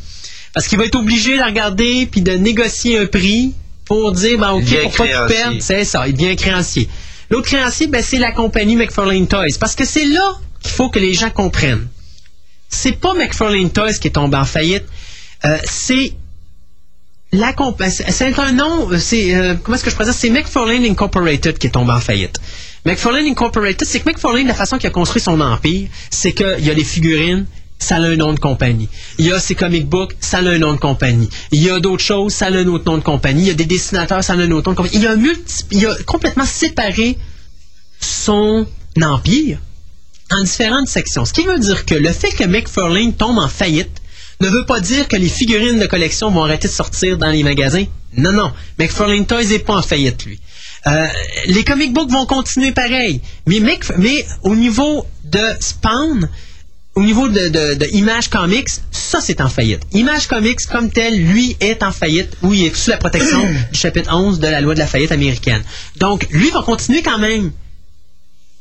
Parce 0.53 0.67
qu'il 0.67 0.77
va 0.77 0.85
être 0.85 0.95
obligé 0.95 1.37
de 1.37 1.43
regarder 1.43 2.05
puis 2.05 2.21
de 2.21 2.33
négocier 2.33 2.99
un 2.99 3.07
prix 3.07 3.53
pour 3.85 4.11
dire, 4.11 4.37
ben, 4.37 4.51
OK, 4.51 4.63
pour 4.83 4.91
pas 4.91 5.03
tout 5.03 5.09
créancier. 5.09 5.35
perdre, 5.35 5.57
c'est 5.61 5.83
ça, 5.83 6.07
il 6.07 6.13
devient 6.13 6.35
créancier. 6.35 6.87
L'autre 7.31 7.47
créancier, 7.47 7.87
ben, 7.87 8.03
c'est 8.03 8.19
la 8.19 8.31
compagnie 8.31 8.75
McFarlane 8.75 9.27
Toys. 9.27 9.57
Parce 9.59 9.75
que 9.75 9.83
c'est 9.83 10.05
là 10.05 10.37
faut 10.67 10.89
que 10.89 10.99
les 10.99 11.13
gens 11.13 11.29
comprennent. 11.29 11.87
C'est 12.69 12.93
pas 12.99 13.13
McFarlane 13.13 13.69
Toys 13.69 13.93
qui 13.93 14.07
est 14.07 14.11
tombé 14.11 14.37
en 14.37 14.45
faillite. 14.45 14.85
Euh, 15.45 15.57
c'est 15.63 16.13
la 17.31 17.49
euh, 17.49 17.89
c'est 17.89 18.39
un 18.39 18.51
nom, 18.53 18.91
euh, 18.91 18.97
c'est 18.97 19.35
comment 19.63 19.75
est-ce 19.75 19.83
que 19.83 19.89
je 19.89 19.95
présente 19.95 20.15
C'est 20.15 20.29
McFarlane 20.29 20.85
Incorporated 20.85 21.57
qui 21.57 21.67
est 21.67 21.77
en 21.77 21.99
faillite. 21.99 22.39
McFarlane 22.85 23.25
Incorporated, 23.25 23.87
c'est 23.87 23.99
que 23.99 24.09
McFarlane, 24.09 24.47
la 24.47 24.53
façon 24.53 24.77
qu'il 24.77 24.87
a 24.87 24.91
construit 24.91 25.21
son 25.21 25.41
empire, 25.41 25.89
c'est 26.09 26.33
qu'il 26.33 26.59
y 26.59 26.69
a 26.69 26.73
les 26.73 26.83
figurines, 26.83 27.45
ça 27.79 27.95
a 27.95 27.99
un 27.99 28.15
nom 28.15 28.33
de 28.33 28.39
compagnie. 28.39 28.87
Il 29.17 29.25
y 29.25 29.31
a 29.31 29.39
ses 29.39 29.55
comic 29.55 29.87
books, 29.87 30.15
ça 30.19 30.37
a 30.37 30.41
un 30.41 30.57
nom 30.57 30.73
de 30.73 30.79
compagnie. 30.79 31.29
Il 31.51 31.61
y 31.61 31.69
a 31.69 31.79
d'autres 31.79 32.03
choses, 32.03 32.33
ça 32.33 32.45
a 32.45 32.51
un 32.51 32.67
autre 32.67 32.85
nom 32.85 32.97
de 32.97 33.03
compagnie. 33.03 33.43
Il 33.43 33.47
y 33.47 33.51
a 33.51 33.55
des 33.55 33.65
dessinateurs, 33.65 34.23
ça 34.23 34.33
a 34.33 34.37
un 34.37 34.51
autre 34.51 34.69
nom 34.69 34.73
de 34.73 34.77
compagnie. 34.77 34.97
Il 34.97 35.07
a, 35.07 35.15
il 35.71 35.85
a 35.85 35.95
complètement 36.05 36.45
séparé 36.45 37.17
son 37.99 38.65
empire 39.01 39.59
en 40.31 40.43
différentes 40.43 40.87
sections. 40.87 41.25
Ce 41.25 41.33
qui 41.33 41.45
veut 41.45 41.59
dire 41.59 41.85
que 41.85 41.95
le 41.95 42.11
fait 42.11 42.31
que 42.31 42.43
McFarlane 42.45 43.13
tombe 43.13 43.37
en 43.37 43.47
faillite 43.47 44.01
ne 44.41 44.49
veut 44.49 44.65
pas 44.65 44.79
dire 44.79 45.07
que 45.07 45.15
les 45.15 45.29
figurines 45.29 45.79
de 45.79 45.85
collection 45.85 46.29
vont 46.31 46.43
arrêter 46.43 46.67
de 46.67 46.73
sortir 46.73 47.17
dans 47.17 47.29
les 47.29 47.43
magasins. 47.43 47.85
Non, 48.17 48.31
non. 48.31 48.51
McFarlane 48.79 49.25
Toys 49.25 49.45
n'est 49.45 49.59
pas 49.59 49.75
en 49.75 49.81
faillite, 49.81 50.25
lui. 50.25 50.39
Euh, 50.87 51.07
les 51.47 51.63
comic 51.63 51.93
books 51.93 52.11
vont 52.11 52.25
continuer 52.25 52.71
pareil. 52.71 53.21
Mais, 53.47 54.25
au 54.43 54.55
niveau 54.55 55.05
de 55.23 55.41
Spawn, 55.59 56.29
au 56.95 57.03
niveau 57.03 57.27
de, 57.27 57.47
de, 57.47 57.73
de 57.73 57.85
Image 57.93 58.29
Comics, 58.29 58.69
ça 58.91 59.19
c'est 59.19 59.41
en 59.41 59.49
faillite. 59.49 59.81
Image 59.93 60.27
Comics 60.27 60.65
comme 60.71 60.91
tel, 60.91 61.25
lui, 61.25 61.57
est 61.59 61.81
en 61.81 61.91
faillite, 61.91 62.37
où 62.41 62.53
il 62.53 62.65
est 62.65 62.75
sous 62.75 62.91
la 62.91 62.97
protection 62.97 63.41
du 63.71 63.77
chapitre 63.77 64.13
11 64.13 64.39
de 64.39 64.47
la 64.47 64.61
loi 64.61 64.75
de 64.75 64.79
la 64.79 64.87
faillite 64.87 65.11
américaine. 65.11 65.63
Donc, 65.97 66.27
lui 66.29 66.51
va 66.51 66.61
continuer 66.61 67.01
quand 67.01 67.17
même 67.17 67.51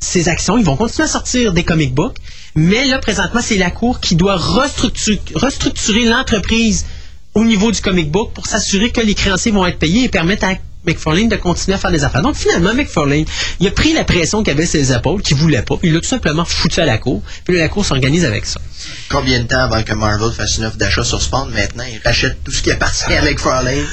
ses 0.05 0.28
actions, 0.28 0.56
ils 0.59 0.64
vont 0.64 0.76
continuer 0.76 1.05
à 1.05 1.10
sortir 1.10 1.52
des 1.52 1.64
comic 1.64 1.94
books, 1.94 2.16
mais 2.55 2.86
là, 2.86 2.98
présentement, 2.98 3.40
c'est 3.43 3.56
la 3.56 3.70
Cour 3.70 4.01
qui 4.01 4.14
doit 4.14 4.36
restructu- 4.36 5.18
restructurer 5.35 6.05
l'entreprise 6.05 6.86
au 7.35 7.44
niveau 7.44 7.72
du 7.72 7.81
comic 7.81 8.10
book 8.10 8.32
pour 8.32 8.47
s'assurer 8.47 8.90
que 8.93 9.01
les 9.01 9.14
créanciers 9.14 9.51
vont 9.52 9.66
être 9.66 9.78
payés 9.78 10.05
et 10.05 10.09
permettre 10.09 10.44
à 10.44 10.55
McFarlane 10.86 11.28
de 11.28 11.36
continuer 11.36 11.74
à 11.77 11.78
faire 11.78 11.90
des 11.90 12.05
affaires. 12.05 12.23
Donc, 12.23 12.36
finalement, 12.36 12.74
McFarlane, 12.74 13.24
il 13.61 13.66
a 13.69 13.70
pris 13.70 13.93
la 13.93 14.05
pression 14.05 14.43
qu'il 14.43 14.52
avait 14.52 14.66
sur 14.66 14.81
ses 14.81 14.93
épaules, 14.93 15.23
qu'il 15.23 15.36
voulait 15.36 15.62
pas, 15.62 15.77
puis 15.77 15.89
il 15.89 15.94
l'a 15.94 16.01
tout 16.01 16.09
simplement 16.09 16.44
foutu 16.44 16.81
à 16.81 16.85
la 16.86 16.98
Cour, 16.98 17.23
puis 17.44 17.55
là, 17.56 17.62
la 17.62 17.69
Cour 17.69 17.85
s'organise 17.85 18.24
avec 18.24 18.47
ça. 18.47 18.61
Combien 19.09 19.40
de 19.40 19.47
temps 19.47 19.61
avant 19.61 19.82
que 19.82 19.93
Marvel 19.94 20.31
fasse 20.32 20.59
une 20.59 20.65
offre 20.66 20.77
d'achat 20.77 21.05
sur 21.05 21.23
Spawn? 21.23 21.51
Maintenant, 21.52 21.85
il 21.90 22.01
rachète 22.05 22.36
tout 22.44 22.52
ce 22.52 22.61
qui 22.62 22.70
appartient 22.70 23.12
à 23.12 23.23
McFarlane. 23.23 23.85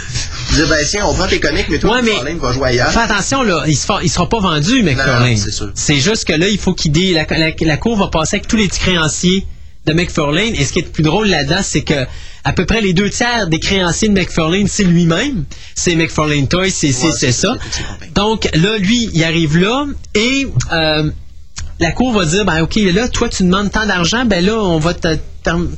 Il 0.51 0.55
dit, 0.57 0.63
ben, 0.69 0.85
tiens, 0.89 1.05
on 1.05 1.13
prend 1.13 1.27
tes 1.27 1.39
comics, 1.39 1.67
mais 1.69 1.79
toi, 1.79 1.95
Ouais, 1.95 2.01
mais- 2.01 2.09
McFarlane 2.11 2.37
va 2.39 2.51
jouer 2.53 2.67
ailleurs. 2.69 2.91
Fais 2.91 2.99
attention, 2.99 3.43
là, 3.43 3.63
il 3.67 3.71
ne 4.03 4.07
sera 4.09 4.27
pas 4.29 4.39
vendu, 4.39 4.83
McFarlane. 4.83 5.37
C'est 5.75 5.99
juste 5.99 6.25
que 6.25 6.33
là, 6.33 6.47
il 6.49 6.57
faut 6.59 6.73
qu'il 6.73 6.91
la, 7.13 7.25
la- 7.29 7.51
la 7.59 7.77
Cour 7.77 7.97
va 7.97 8.07
passer 8.07 8.35
avec 8.37 8.47
tous 8.47 8.57
les 8.57 8.67
petits 8.67 8.79
créanciers 8.81 9.45
de 9.85 9.93
McFarlane. 9.93 10.53
Et 10.55 10.65
ce 10.65 10.73
qui 10.73 10.79
est 10.79 10.83
le 10.83 10.89
plus 10.89 11.03
drôle 11.03 11.27
là-dedans, 11.27 11.61
c'est 11.63 11.81
que 11.81 12.05
à 12.43 12.53
peu 12.53 12.65
près 12.65 12.81
les 12.81 12.93
deux 12.93 13.09
tiers 13.09 13.47
des 13.47 13.59
créanciers 13.59 14.09
de 14.09 14.13
McFarlane, 14.13 14.67
c'est 14.67 14.83
lui-même. 14.83 15.45
C'est 15.75 15.95
McFarlane 15.95 16.47
Toys, 16.47 16.69
c'est 16.71 16.91
c'est- 16.91 17.05
Ouais, 17.07 17.11
c'est 17.11 17.31
c'est 17.31 17.41
ça. 17.47 17.53
compagnies. 17.53 18.11
Donc 18.13 18.49
là, 18.55 18.77
lui, 18.77 19.09
il 19.13 19.23
arrive 19.23 19.57
là 19.57 19.85
et 20.15 20.47
euh, 20.71 21.11
la 21.79 21.91
Cour 21.91 22.13
va 22.13 22.25
dire, 22.25 22.45
ben 22.45 22.61
OK, 22.61 22.75
là, 22.75 23.07
toi, 23.07 23.29
tu 23.29 23.43
demandes 23.43 23.71
tant 23.71 23.85
d'argent, 23.85 24.25
ben 24.25 24.43
là, 24.45 24.55
on 24.59 24.79
va 24.79 24.93
te, 24.93 25.07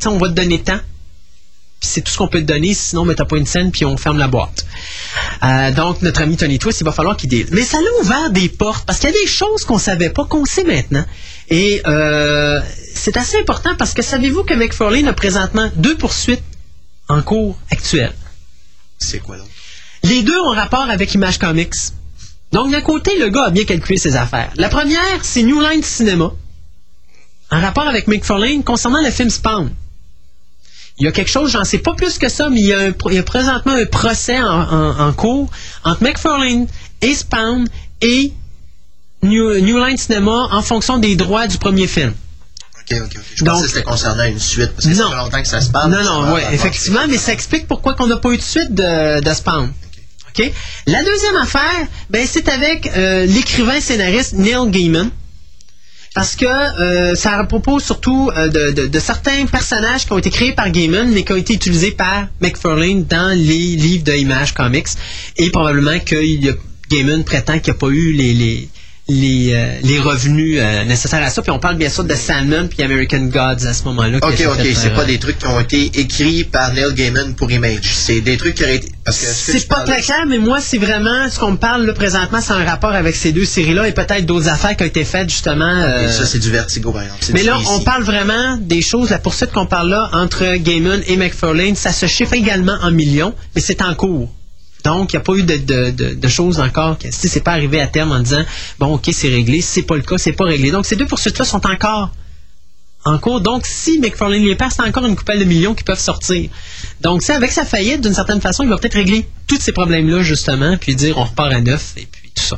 on 0.05 0.17
va 0.17 0.27
te 0.29 0.33
donner 0.33 0.59
tant. 0.61 0.79
Puis 1.79 1.89
c'est 1.95 2.01
tout 2.01 2.11
ce 2.13 2.17
qu'on 2.17 2.29
peut 2.29 2.39
te 2.39 2.45
donner, 2.45 2.73
sinon, 2.73 3.05
ben, 3.05 3.13
t'as 3.13 3.25
pas 3.25 3.35
une 3.35 3.45
scène, 3.45 3.69
puis 3.71 3.83
on 3.83 3.97
ferme 3.97 4.17
la 4.17 4.29
boîte. 4.29 4.65
Euh, 5.43 5.71
donc, 5.71 6.01
notre 6.01 6.21
ami 6.21 6.37
Tony 6.37 6.57
Twist, 6.59 6.79
il 6.79 6.85
va 6.85 6.93
falloir 6.93 7.17
qu'il 7.17 7.27
deal. 7.29 7.47
Mais 7.51 7.63
ça 7.63 7.77
l'a 7.77 8.01
ouvert 8.01 8.29
des 8.31 8.47
portes, 8.47 8.85
parce 8.85 8.99
qu'il 8.99 9.09
y 9.09 9.13
a 9.13 9.19
des 9.21 9.27
choses 9.27 9.65
qu'on 9.65 9.77
savait 9.77 10.09
pas, 10.09 10.23
qu'on 10.23 10.45
sait 10.45 10.63
maintenant. 10.63 11.03
Et 11.49 11.81
euh, 11.85 12.61
c'est 12.95 13.17
assez 13.17 13.37
important, 13.37 13.75
parce 13.77 13.93
que 13.93 14.01
savez-vous 14.01 14.43
que 14.43 14.53
McFarlane 14.53 15.09
a 15.09 15.13
présentement 15.13 15.69
deux 15.75 15.97
poursuites 15.97 16.41
en 17.13 17.21
cours 17.21 17.57
actuelles. 17.71 18.13
C'est 18.97 19.19
quoi, 19.19 19.37
donc? 19.37 19.47
Les 20.03 20.23
deux 20.23 20.39
ont 20.39 20.51
rapport 20.51 20.89
avec 20.89 21.13
Image 21.13 21.37
Comics. 21.39 21.73
Donc, 22.51 22.71
d'un 22.71 22.81
côté, 22.81 23.17
le 23.17 23.29
gars 23.29 23.45
a 23.45 23.49
bien 23.49 23.63
calculé 23.65 23.97
ses 23.97 24.15
affaires. 24.15 24.51
La 24.55 24.69
première, 24.69 25.23
c'est 25.23 25.43
New 25.43 25.59
Line 25.61 25.81
Cinema, 25.83 26.31
en 27.51 27.61
rapport 27.61 27.87
avec 27.87 28.07
McFarlane 28.07 28.63
concernant 28.63 29.01
le 29.01 29.09
film 29.11 29.29
Spawn. 29.29 29.71
Il 30.99 31.05
y 31.05 31.07
a 31.07 31.11
quelque 31.11 31.29
chose, 31.31 31.51
j'en 31.51 31.63
sais 31.63 31.79
pas 31.79 31.93
plus 31.95 32.17
que 32.19 32.29
ça, 32.29 32.49
mais 32.49 32.59
il 32.59 32.67
y 32.67 32.73
a, 32.73 32.79
un 32.79 32.91
pro- 32.91 33.09
il 33.09 33.15
y 33.15 33.19
a 33.19 33.23
présentement 33.23 33.73
un 33.73 33.85
procès 33.85 34.39
en, 34.39 34.45
en- 34.47 34.99
en 35.07 35.13
cours 35.13 35.49
entre 35.83 36.03
McFarlane 36.03 36.67
et 37.01 37.15
Spawn 37.15 37.67
et 38.01 38.31
New, 39.23 39.59
New 39.61 39.83
Line 39.83 39.97
Cinema 39.97 40.49
en 40.51 40.61
fonction 40.61 40.97
des 40.99 41.15
droits 41.15 41.47
du 41.47 41.57
premier 41.57 41.87
film. 41.87 42.13
Ok, 42.91 42.97
ok, 43.01 43.11
ok. 43.15 43.23
Je 43.35 43.43
Donc- 43.43 43.53
pensais 43.55 43.63
que 43.63 43.69
c'était 43.69 43.83
concernant 43.83 44.25
une 44.25 44.39
suite, 44.39 44.71
parce 44.75 44.87
que 44.87 44.93
ça 44.93 45.03
Non. 45.03 45.09
fait 45.11 45.15
longtemps 45.17 45.41
que 45.41 45.47
ça 45.47 45.61
se 45.61 45.69
parle. 45.69 45.91
Non, 45.91 45.97
Ça 45.97 46.03
non, 46.03 46.23
avoir- 46.23 46.53
effectivement, 46.53 47.01
mais 47.09 47.17
ça 47.17 47.31
explique 47.33 47.67
pourquoi 47.67 47.93
qu'on 47.93 48.07
n'a 48.07 48.17
pas 48.17 48.29
eu 48.31 48.37
de 48.37 48.41
suite 48.41 48.73
de, 48.73 49.21
de 49.21 49.33
Spawn. 49.33 49.71
OK? 50.37 50.51
La 50.87 51.03
deuxième 51.03 51.35
affaire, 51.37 51.87
ben, 52.09 52.27
c'est 52.29 52.49
avec 52.49 52.87
euh, 52.95 53.25
l'écrivain 53.25 53.79
scénariste 53.79 54.33
Neil 54.33 54.69
Gaiman. 54.69 55.09
Parce 56.15 56.35
que 56.35 56.45
euh, 56.45 57.15
ça 57.15 57.43
propose 57.45 57.83
surtout 57.83 58.29
euh, 58.37 58.47
de, 58.47 58.71
de- 58.71 58.85
de 58.87 58.99
certains 58.99 59.47
personnages 59.47 60.05
qui 60.05 60.11
ont 60.13 60.19
été 60.19 60.29
créés 60.29 60.53
par 60.53 60.69
Gaiman, 60.69 61.09
mais 61.11 61.23
qui 61.23 61.31
ont 61.31 61.35
été 61.37 61.53
utilisés 61.55 61.89
par 61.91 62.27
McFarlane 62.39 63.03
dans 63.05 63.29
les 63.35 63.75
livres 63.75 64.03
de 64.03 64.13
Image 64.13 64.53
Comics. 64.53 64.89
Et 65.37 65.49
probablement 65.49 65.99
que 65.99 66.15
il 66.15 66.45
y 66.45 66.49
a- 66.49 66.53
Gaiman 66.91 67.23
prétend 67.23 67.57
qu'il 67.59 67.73
n'y 67.73 67.77
a 67.77 67.79
pas 67.79 67.87
eu 67.87 68.11
les, 68.11 68.33
les, 68.35 68.69
les, 69.13 69.53
euh, 69.53 69.79
les 69.83 69.99
revenus 69.99 70.57
euh, 70.59 70.83
nécessaires 70.85 71.23
à 71.23 71.29
ça. 71.29 71.41
Puis 71.41 71.51
on 71.51 71.59
parle 71.59 71.75
bien 71.77 71.89
sûr 71.89 72.03
de 72.03 72.13
Sandman 72.15 72.67
puis 72.69 72.83
American 72.83 73.25
Gods 73.25 73.65
à 73.67 73.73
ce 73.73 73.83
moment-là. 73.85 74.17
Ok, 74.21 74.41
ok, 74.47 74.67
c'est 74.75 74.93
pas 74.93 75.01
euh, 75.01 75.05
des 75.05 75.19
trucs 75.19 75.37
qui 75.39 75.45
ont 75.47 75.59
été 75.59 75.91
écrits 75.99 76.43
par 76.43 76.73
Neil 76.73 76.93
Gaiman 76.93 77.33
pour 77.35 77.51
Image. 77.51 77.83
C'est 77.93 78.21
des 78.21 78.37
trucs 78.37 78.55
qui 78.55 78.63
auraient 78.63 78.77
été. 78.77 78.89
Ce 79.07 79.11
C'est 79.11 79.67
pas 79.67 79.77
parlais- 79.77 79.93
très 79.93 80.01
clair, 80.01 80.25
mais 80.27 80.37
moi, 80.37 80.59
c'est 80.61 80.77
vraiment 80.77 81.29
ce 81.29 81.37
qu'on 81.39 81.51
me 81.51 81.57
parle 81.57 81.85
là, 81.85 81.93
présentement, 81.93 82.39
c'est 82.41 82.53
un 82.53 82.63
rapport 82.65 82.93
avec 82.93 83.15
ces 83.15 83.31
deux 83.33 83.45
séries-là 83.45 83.87
et 83.87 83.91
peut-être 83.91 84.25
d'autres 84.25 84.47
affaires 84.47 84.75
qui 84.77 84.83
ont 84.83 84.87
été 84.87 85.03
faites 85.03 85.29
justement. 85.29 85.65
euh, 85.65 86.07
Et 86.07 86.11
ça, 86.11 86.25
c'est 86.25 86.39
du 86.39 86.49
vertigo, 86.49 86.91
par 86.91 87.03
exemple. 87.03 87.21
Mais 87.33 87.43
là, 87.43 87.57
on 87.69 87.79
parle 87.81 88.03
vraiment 88.03 88.57
des 88.57 88.81
choses, 88.81 89.09
la 89.09 89.19
poursuite 89.19 89.51
qu'on 89.51 89.65
parle 89.65 89.89
là 89.89 90.09
entre 90.13 90.55
Gaiman 90.55 91.01
et 91.07 91.17
McFarlane, 91.17 91.75
ça 91.75 91.91
se 91.91 92.05
chiffre 92.05 92.33
également 92.33 92.77
en 92.81 92.91
millions, 92.91 93.33
mais 93.55 93.61
c'est 93.61 93.81
en 93.81 93.93
cours. 93.93 94.29
Donc, 94.83 95.13
il 95.13 95.15
n'y 95.15 95.21
a 95.21 95.23
pas 95.23 95.33
eu 95.35 95.43
de, 95.43 95.57
de- 95.91 96.13
de- 96.15 96.27
choses 96.27 96.59
encore. 96.59 96.97
que- 96.97 97.09
Si 97.11 97.29
c'est 97.29 97.39
pas 97.41 97.51
arrivé 97.53 97.79
à 97.79 97.87
terme 97.87 98.11
en 98.11 98.19
disant, 98.19 98.43
bon, 98.79 98.95
ok, 98.95 99.09
c'est 99.13 99.29
réglé. 99.29 99.61
Si 99.61 99.67
c'est 99.75 99.81
pas 99.83 99.95
le 99.95 100.01
cas, 100.01 100.17
c'est 100.17 100.33
pas 100.33 100.45
réglé. 100.45 100.71
Donc, 100.71 100.85
ces 100.85 100.95
deux 100.95 101.05
poursuites-là 101.05 101.45
sont 101.45 101.65
encore 101.65 102.11
en 103.05 103.17
cours. 103.17 103.41
Donc, 103.41 103.65
si 103.65 103.99
McFarlane 103.99 104.43
les 104.43 104.55
perd, 104.55 104.71
c'est 104.71 104.81
encore 104.81 105.05
une 105.05 105.15
coupelle 105.15 105.39
de 105.39 105.45
millions 105.45 105.73
qui 105.75 105.83
peuvent 105.83 105.99
sortir. 105.99 106.49
Donc, 107.01 107.21
c'est 107.21 107.33
avec 107.33 107.51
sa 107.51 107.65
faillite, 107.65 108.01
d'une 108.01 108.13
certaine 108.13 108.41
façon, 108.41 108.63
il 108.63 108.69
va 108.69 108.77
peut-être 108.77 108.93
régler 108.95 109.27
tous 109.47 109.59
ces 109.59 109.71
problèmes-là, 109.73 110.21
justement, 110.23 110.77
puis 110.77 110.95
dire 110.95 111.17
on 111.17 111.23
repart 111.25 111.51
à 111.53 111.61
neuf, 111.61 111.93
et 111.97 112.07
puis 112.11 112.31
tout 112.35 112.43
ça. 112.43 112.57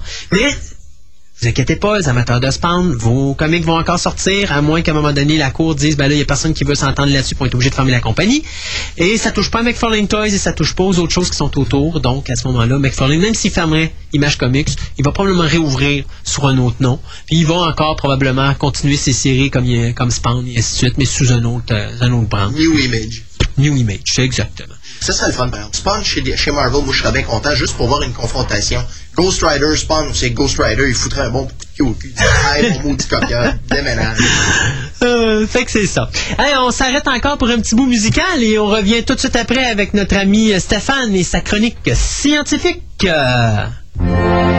Vous 1.41 1.49
inquiétez 1.49 1.75
pas, 1.75 1.97
les 1.97 2.07
amateurs 2.07 2.39
de 2.39 2.49
Spawn, 2.49 2.95
vos 2.95 3.33
comics 3.33 3.65
vont 3.65 3.77
encore 3.77 3.99
sortir, 3.99 4.53
à 4.53 4.61
moins 4.61 4.81
qu'à 4.81 4.91
un 4.91 4.95
moment 4.95 5.11
donné, 5.11 5.37
la 5.37 5.51
cour 5.51 5.75
dise, 5.75 5.97
ben 5.97 6.07
là, 6.07 6.15
il 6.15 6.19
y 6.19 6.21
a 6.21 6.25
personne 6.25 6.53
qui 6.53 6.63
veut 6.63 6.75
s'entendre 6.75 7.11
là-dessus 7.11 7.35
pour 7.35 7.45
être 7.45 7.55
obligé 7.55 7.69
de 7.69 7.75
fermer 7.75 7.91
la 7.91 7.99
compagnie. 7.99 8.41
Et 8.97 9.17
ça 9.17 9.31
touche 9.31 9.51
pas 9.51 9.59
à 9.59 9.63
McFarlane 9.63 10.07
Toys 10.07 10.27
et 10.27 10.37
ça 10.37 10.53
touche 10.53 10.73
pas 10.75 10.85
aux 10.85 10.97
autres 10.97 11.13
choses 11.13 11.29
qui 11.29 11.35
sont 11.35 11.59
autour. 11.59 11.99
Donc, 11.99 12.29
à 12.29 12.35
ce 12.35 12.47
moment-là, 12.47 12.79
McFarlane, 12.79 13.19
même 13.19 13.35
s'il 13.35 13.51
fermerait 13.51 13.93
Image 14.13 14.37
Comics, 14.37 14.69
il 14.97 15.03
va 15.03 15.11
probablement 15.11 15.43
réouvrir 15.43 16.05
sur 16.23 16.47
un 16.47 16.57
autre 16.57 16.77
nom. 16.79 16.99
Puis 17.25 17.37
il 17.39 17.45
va 17.45 17.55
encore 17.55 17.97
probablement 17.97 18.53
continuer 18.53 18.95
ses 18.95 19.13
séries 19.13 19.49
comme, 19.49 19.67
comme 19.93 20.11
Spawn 20.11 20.47
et 20.47 20.59
ainsi 20.59 20.71
de 20.73 20.77
suite, 20.77 20.97
mais 20.97 21.05
sous 21.05 21.33
un 21.33 21.43
autre, 21.43 21.65
euh, 21.71 21.97
un 21.99 22.13
autre 22.13 22.29
brand. 22.29 22.53
New 22.53 22.79
Image. 22.79 23.23
New 23.57 23.75
Image, 23.75 24.19
exactement. 24.19 24.74
Ça 25.01 25.13
serait 25.13 25.27
le 25.27 25.33
fun, 25.33 25.49
par 25.49 25.59
exemple. 25.59 25.77
Spawn 25.77 26.03
chez, 26.03 26.37
chez 26.37 26.51
Marvel, 26.51 26.83
moi, 26.83 26.93
je 26.93 27.01
serais 27.01 27.11
bien 27.11 27.23
content 27.23 27.53
juste 27.53 27.75
pour 27.75 27.87
voir 27.87 28.01
une 28.01 28.13
confrontation. 28.13 28.83
Ghost 29.15 29.43
Rider, 29.43 29.75
Spawn, 29.77 30.09
c'est 30.13 30.31
Ghost 30.31 30.59
Rider, 30.59 30.85
il 30.87 30.95
foutrait 30.95 31.21
un 31.21 31.29
bon 31.29 31.47
pied 31.75 31.85
au 31.85 31.91
cul. 31.91 32.13
Mon 32.83 32.91
maudit 32.91 33.07
copieur, 33.07 33.53
déménage. 33.69 34.17
Euh, 35.03 35.47
fait 35.47 35.65
que 35.65 35.71
c'est 35.71 35.87
ça. 35.87 36.09
Hey, 36.37 36.55
on 36.57 36.71
s'arrête 36.71 37.07
encore 37.07 37.37
pour 37.37 37.49
un 37.49 37.59
petit 37.59 37.75
bout 37.75 37.85
musical 37.85 38.41
et 38.41 38.57
on 38.59 38.67
revient 38.67 39.03
tout 39.03 39.15
de 39.15 39.19
suite 39.19 39.35
après 39.35 39.65
avec 39.65 39.93
notre 39.93 40.17
ami 40.17 40.59
Stéphane 40.59 41.13
et 41.15 41.23
sa 41.23 41.41
chronique 41.41 41.77
scientifique. 41.93 42.81
Euh, 43.05 44.54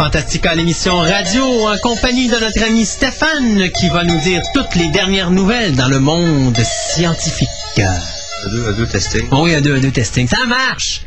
Fantastica, 0.00 0.54
l'émission 0.54 0.96
radio, 0.96 1.68
en 1.68 1.76
compagnie 1.76 2.26
de 2.26 2.36
notre 2.38 2.62
ami 2.62 2.86
Stéphane, 2.86 3.70
qui 3.70 3.90
va 3.90 4.02
nous 4.02 4.18
dire 4.20 4.40
toutes 4.54 4.74
les 4.74 4.88
dernières 4.88 5.30
nouvelles 5.30 5.76
dans 5.76 5.88
le 5.88 6.00
monde 6.00 6.56
scientifique. 6.94 7.50
Un, 7.76 8.48
deux, 8.48 8.66
un, 8.66 8.72
deux, 8.72 8.86
testing. 8.86 9.28
Bon, 9.28 9.44
oui, 9.44 9.54
un, 9.54 9.60
deux, 9.60 9.76
un, 9.76 9.78
deux, 9.78 9.90
testing. 9.90 10.26
Ça 10.26 10.46
marche! 10.46 11.02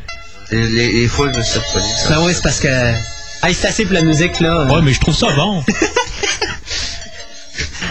Les, 0.52 0.68
les, 0.68 0.92
les 0.92 1.08
fois, 1.08 1.32
je 1.34 1.40
me 1.40 1.44
suis 1.44 1.58
reconnu. 1.58 1.92
ça. 2.04 2.10
Ben 2.10 2.24
oui, 2.24 2.34
c'est 2.36 2.44
parce 2.44 2.60
que... 2.60 2.68
Hey, 2.68 3.56
c'est 3.56 3.70
assez 3.70 3.86
pour 3.86 3.96
la 3.96 4.04
musique, 4.04 4.40
là. 4.40 4.66
Ouais, 4.66 4.84
mais 4.84 4.94
je 4.94 5.00
trouve 5.00 5.16
ça 5.16 5.32
bon. 5.36 5.64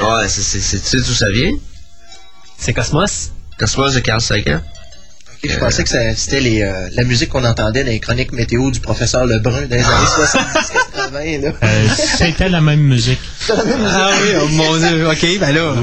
Ouais, 0.01 0.29
c'est, 0.29 0.43
c'est, 0.43 0.61
c'est, 0.61 0.79
tu 0.79 0.87
sais 0.87 0.97
d'où 0.99 1.15
ça 1.15 1.31
vient? 1.31 1.51
C'est 2.59 2.73
Cosmos? 2.73 3.33
Cosmos 3.59 3.95
de 3.95 3.99
Carl 3.99 4.21
Sagan. 4.21 4.61
Je 5.45 5.59
pensais 5.59 5.83
que 5.83 5.91
c'était 6.15 6.41
les, 6.41 6.63
euh, 6.63 6.89
la 6.93 7.03
musique 7.03 7.31
qu'on 7.31 7.45
entendait 7.45 7.83
dans 7.83 7.91
les 7.91 7.99
chroniques 7.99 8.31
météo 8.33 8.71
du 8.71 8.79
professeur 8.79 9.27
Lebrun 9.27 9.63
dans 9.63 9.77
les 9.77 9.83
années 9.83 10.33
70-80. 11.13 11.41
là. 11.43 11.53
Euh, 11.63 11.89
C'était 12.19 12.49
la 12.49 12.61
même 12.61 12.81
musique. 12.81 13.21
Ah 13.51 14.11
oui, 14.23 14.29
oh 14.43 14.49
mon 14.49 14.77
dieu, 14.77 15.09
ok, 15.09 15.39
ben 15.41 15.55
là. 15.55 15.75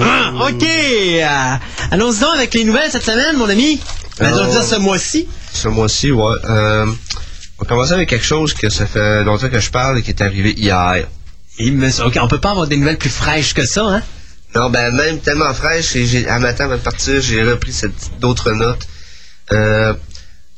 Ok, 0.47 0.63
euh, 0.63 1.55
allons-y 1.91 2.19
donc 2.19 2.35
avec 2.35 2.53
les 2.53 2.63
nouvelles 2.63 2.91
cette 2.91 3.05
semaine, 3.05 3.37
mon 3.37 3.49
ami. 3.49 3.79
Ben, 4.19 4.29
je 4.29 4.43
veux 4.43 4.51
dire 4.51 4.63
ce 4.63 4.75
mois-ci. 4.75 5.27
Ce 5.53 5.67
mois-ci, 5.67 6.11
ouais. 6.11 6.35
Euh, 6.49 6.85
on 6.85 7.63
va 7.63 7.67
commencer 7.67 7.93
avec 7.93 8.09
quelque 8.09 8.25
chose 8.25 8.53
que 8.53 8.69
ça 8.69 8.85
fait 8.85 9.23
longtemps 9.23 9.49
que 9.49 9.59
je 9.59 9.69
parle 9.71 9.99
et 9.99 10.01
qui 10.01 10.11
est 10.11 10.21
arrivé 10.21 10.53
hier. 10.57 11.05
Et, 11.57 11.71
mais, 11.71 11.99
ok, 11.99 12.17
on 12.21 12.27
peut 12.27 12.39
pas 12.39 12.51
avoir 12.51 12.67
des 12.67 12.77
nouvelles 12.77 12.97
plus 12.97 13.09
fraîches 13.09 13.53
que 13.53 13.65
ça, 13.65 13.83
hein? 13.83 14.01
Non, 14.55 14.69
ben 14.71 14.91
même 14.95 15.19
tellement 15.19 15.53
fraîche, 15.53 15.95
et 15.95 16.27
à 16.27 16.39
matin 16.39 16.65
avant 16.65 16.77
de 16.77 16.81
partir, 16.81 17.21
j'ai 17.21 17.43
repris 17.43 17.71
cette, 17.71 18.19
d'autres 18.19 18.51
notes. 18.51 18.87
Euh, 19.51 19.93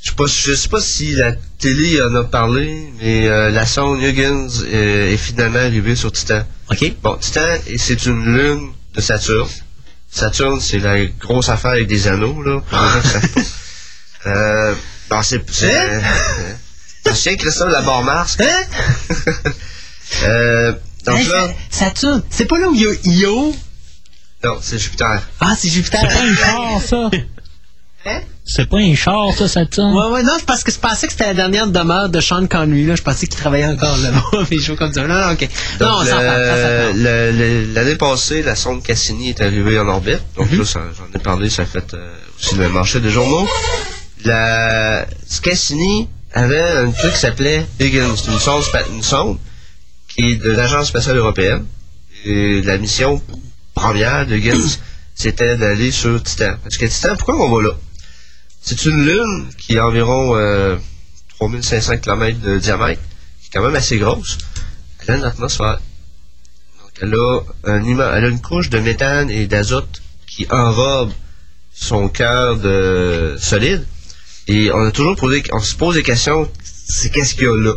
je 0.03 0.10
sais 0.10 0.15
pas, 0.15 0.26
je 0.26 0.53
sais 0.56 0.69
pas 0.69 0.82
si 0.82 1.14
la 1.15 1.34
télé 1.60 2.02
en 2.02 2.15
a 2.15 2.23
parlé, 2.23 2.91
mais 2.99 3.28
euh, 3.28 3.52
la 3.52 3.65
sonde 3.65 4.02
Huygens 4.02 4.64
euh, 4.65 5.14
est 5.14 5.18
finalement 5.18 5.60
arrivée 5.60 5.95
sur 5.95 6.11
Titan. 6.11 6.44
Ok. 6.72 6.94
Bon, 7.03 7.15
Titan, 7.18 7.45
et 7.68 7.78
c'est 7.78 8.06
une 8.06 8.26
lune 8.36 8.72
de 8.95 9.02
Saturne. 9.02 9.48
Saturne, 10.10 10.60
c'est 10.60 10.80
la 10.80 11.06
grosse 11.06 11.49
affaire 11.49 11.72
avec 11.72 11.88
des 11.88 12.07
anneaux, 12.07 12.41
là. 12.44 12.61
Euh, 14.28 14.76
bon, 15.10 15.23
c'est... 15.23 15.41
c'est 15.52 15.76
Hein? 15.76 15.84
euh, 15.94 16.53
T'en 17.03 17.15
souviens, 17.15 17.38
Christophe, 17.38 17.72
la 17.72 17.82
barre 17.82 18.03
Mars? 18.03 18.38
Hein? 18.40 19.26
Euh, 20.23 20.73
donc 21.06 21.18
Hey, 21.19 21.26
là... 21.28 21.49
Saturne, 21.72 22.22
c'est 22.30 22.45
pas 22.45 22.60
là 22.60 22.68
où 22.68 22.76
il 22.76 22.82
y 22.82 22.86
a 22.86 22.94
Io? 23.06 23.56
Non, 24.44 24.57
c'est 24.61 24.78
Jupiter. 24.78 25.22
Ah, 25.40 25.56
c'est 25.57 25.69
Jupiter. 25.69 26.02
C'est 26.02 26.07
pas 26.07 26.36
char, 26.36 26.82
ça. 26.86 27.10
Hein? 28.06 28.22
C'est 28.45 28.68
pas 28.68 28.78
un 28.80 28.95
char, 28.95 29.32
ça, 29.38 29.48
Saturne. 29.48 29.94
Ouais, 29.95 30.10
ouais, 30.11 30.23
non, 30.23 30.34
c'est 30.38 30.45
parce 30.45 30.64
que 30.64 30.72
je 30.72 30.80
pensais 30.80 31.06
que 31.06 31.14
c'était 31.14 31.28
la 31.28 31.34
dernière 31.36 31.68
demeure 31.68 32.10
de 32.10 32.19
Sean 32.19 32.48
Connery, 32.48 32.86
là. 32.88 32.95
Je 32.95 33.02
pensais 33.03 33.28
qu'il 33.28 33.38
travaillait 33.38 33.68
encore 33.68 33.95
là-bas, 33.98 34.23
mais 34.52 34.57
je 34.57 34.73
comme 34.73 34.91
ça. 34.91 35.06
Non, 35.07 35.14
non, 35.14 35.32
ok. 35.34 35.48
non, 35.80 35.88
on 35.99 36.06
s'en 36.06 36.10
parle, 36.18 36.45
ça, 36.48 36.56
ça 36.56 36.94
l'année 36.94 37.95
passée, 37.98 38.41
la 38.41 38.56
sonde 38.56 38.82
Cassini 38.84 39.30
est 39.30 39.41
arrivée 39.41 39.78
en 39.80 39.88
orbite. 39.88 40.22
Donc 40.36 40.52
Mhm. 40.52 40.60
là, 40.60 40.65
ça- 40.65 40.80
j'en 40.98 41.18
ai 41.19 41.22
parlé, 41.22 41.49
ça 41.52 41.61
a 41.61 41.65
fait 41.65 41.94
euh, 41.94 42.11
aussi 42.40 42.56
le 42.56 42.69
marché 42.69 42.99
des 42.99 43.11
journaux. 43.11 43.48
La 44.26 45.06
Cassini 45.44 46.07
avait 46.34 46.61
un 46.61 46.91
truc 46.91 47.14
qui 47.14 47.19
s'appelait 47.19 47.65
Higgins, 47.80 48.15
une 48.28 48.40
sonde, 48.40 48.64
spa- 48.64 48.86
une 48.91 49.03
sonde 49.03 49.38
qui 50.07 50.32
est 50.32 50.36
de 50.36 50.52
l'Agence 50.52 50.88
spatiale 50.88 51.18
européenne. 51.18 51.65
Et 52.26 52.61
la 52.64 52.78
mission 52.78 53.22
première 53.76 54.26
de 54.28 54.36
Higgins, 54.36 54.78
c'était 55.15 55.57
d'aller 55.57 55.91
sur 55.91 56.22
Titan. 56.23 56.56
Parce 56.64 56.78
que 56.78 56.86
Titan, 56.86 57.15
pourquoi 57.15 57.36
on 57.45 57.56
va 57.56 57.61
là? 57.64 57.69
C'est 58.62 58.86
une 58.86 59.04
lune 59.04 59.50
qui 59.58 59.78
a 59.78 59.88
environ 59.88 60.36
euh, 60.36 60.78
3500 61.40 61.98
km 61.98 62.40
de 62.40 62.60
diamètre, 62.60 63.02
qui 63.42 63.48
est 63.48 63.50
quand 63.52 63.64
même 63.64 63.76
assez 63.76 63.98
grosse. 63.98 64.38
Elle 65.00 65.16
a 65.16 65.18
une 65.18 65.24
atmosphère. 65.24 65.82
Donc, 66.80 66.92
elle 67.02 67.16
a, 67.16 67.40
un 67.64 67.84
elle 67.84 68.26
a 68.26 68.28
une 68.28 68.42
couche 68.42 68.70
de 68.70 68.80
méthane 68.80 69.32
et 69.32 69.48
d'azote 69.48 70.02
qui 70.28 70.46
enrobe 70.52 71.12
son 71.74 72.08
cœur 72.08 72.58
de 72.58 73.36
solide. 73.40 73.86
Et 74.48 74.72
on 74.72 74.86
a 74.86 74.92
toujours 74.92 75.16
posé, 75.16 75.44
on 75.52 75.60
se 75.60 75.76
pose 75.76 75.96
des 75.96 76.04
questions, 76.04 76.50
c'est 76.64 77.10
qu'est-ce 77.10 77.34
qu'il 77.34 77.44
y 77.44 77.48
a 77.48 77.56
là? 77.58 77.74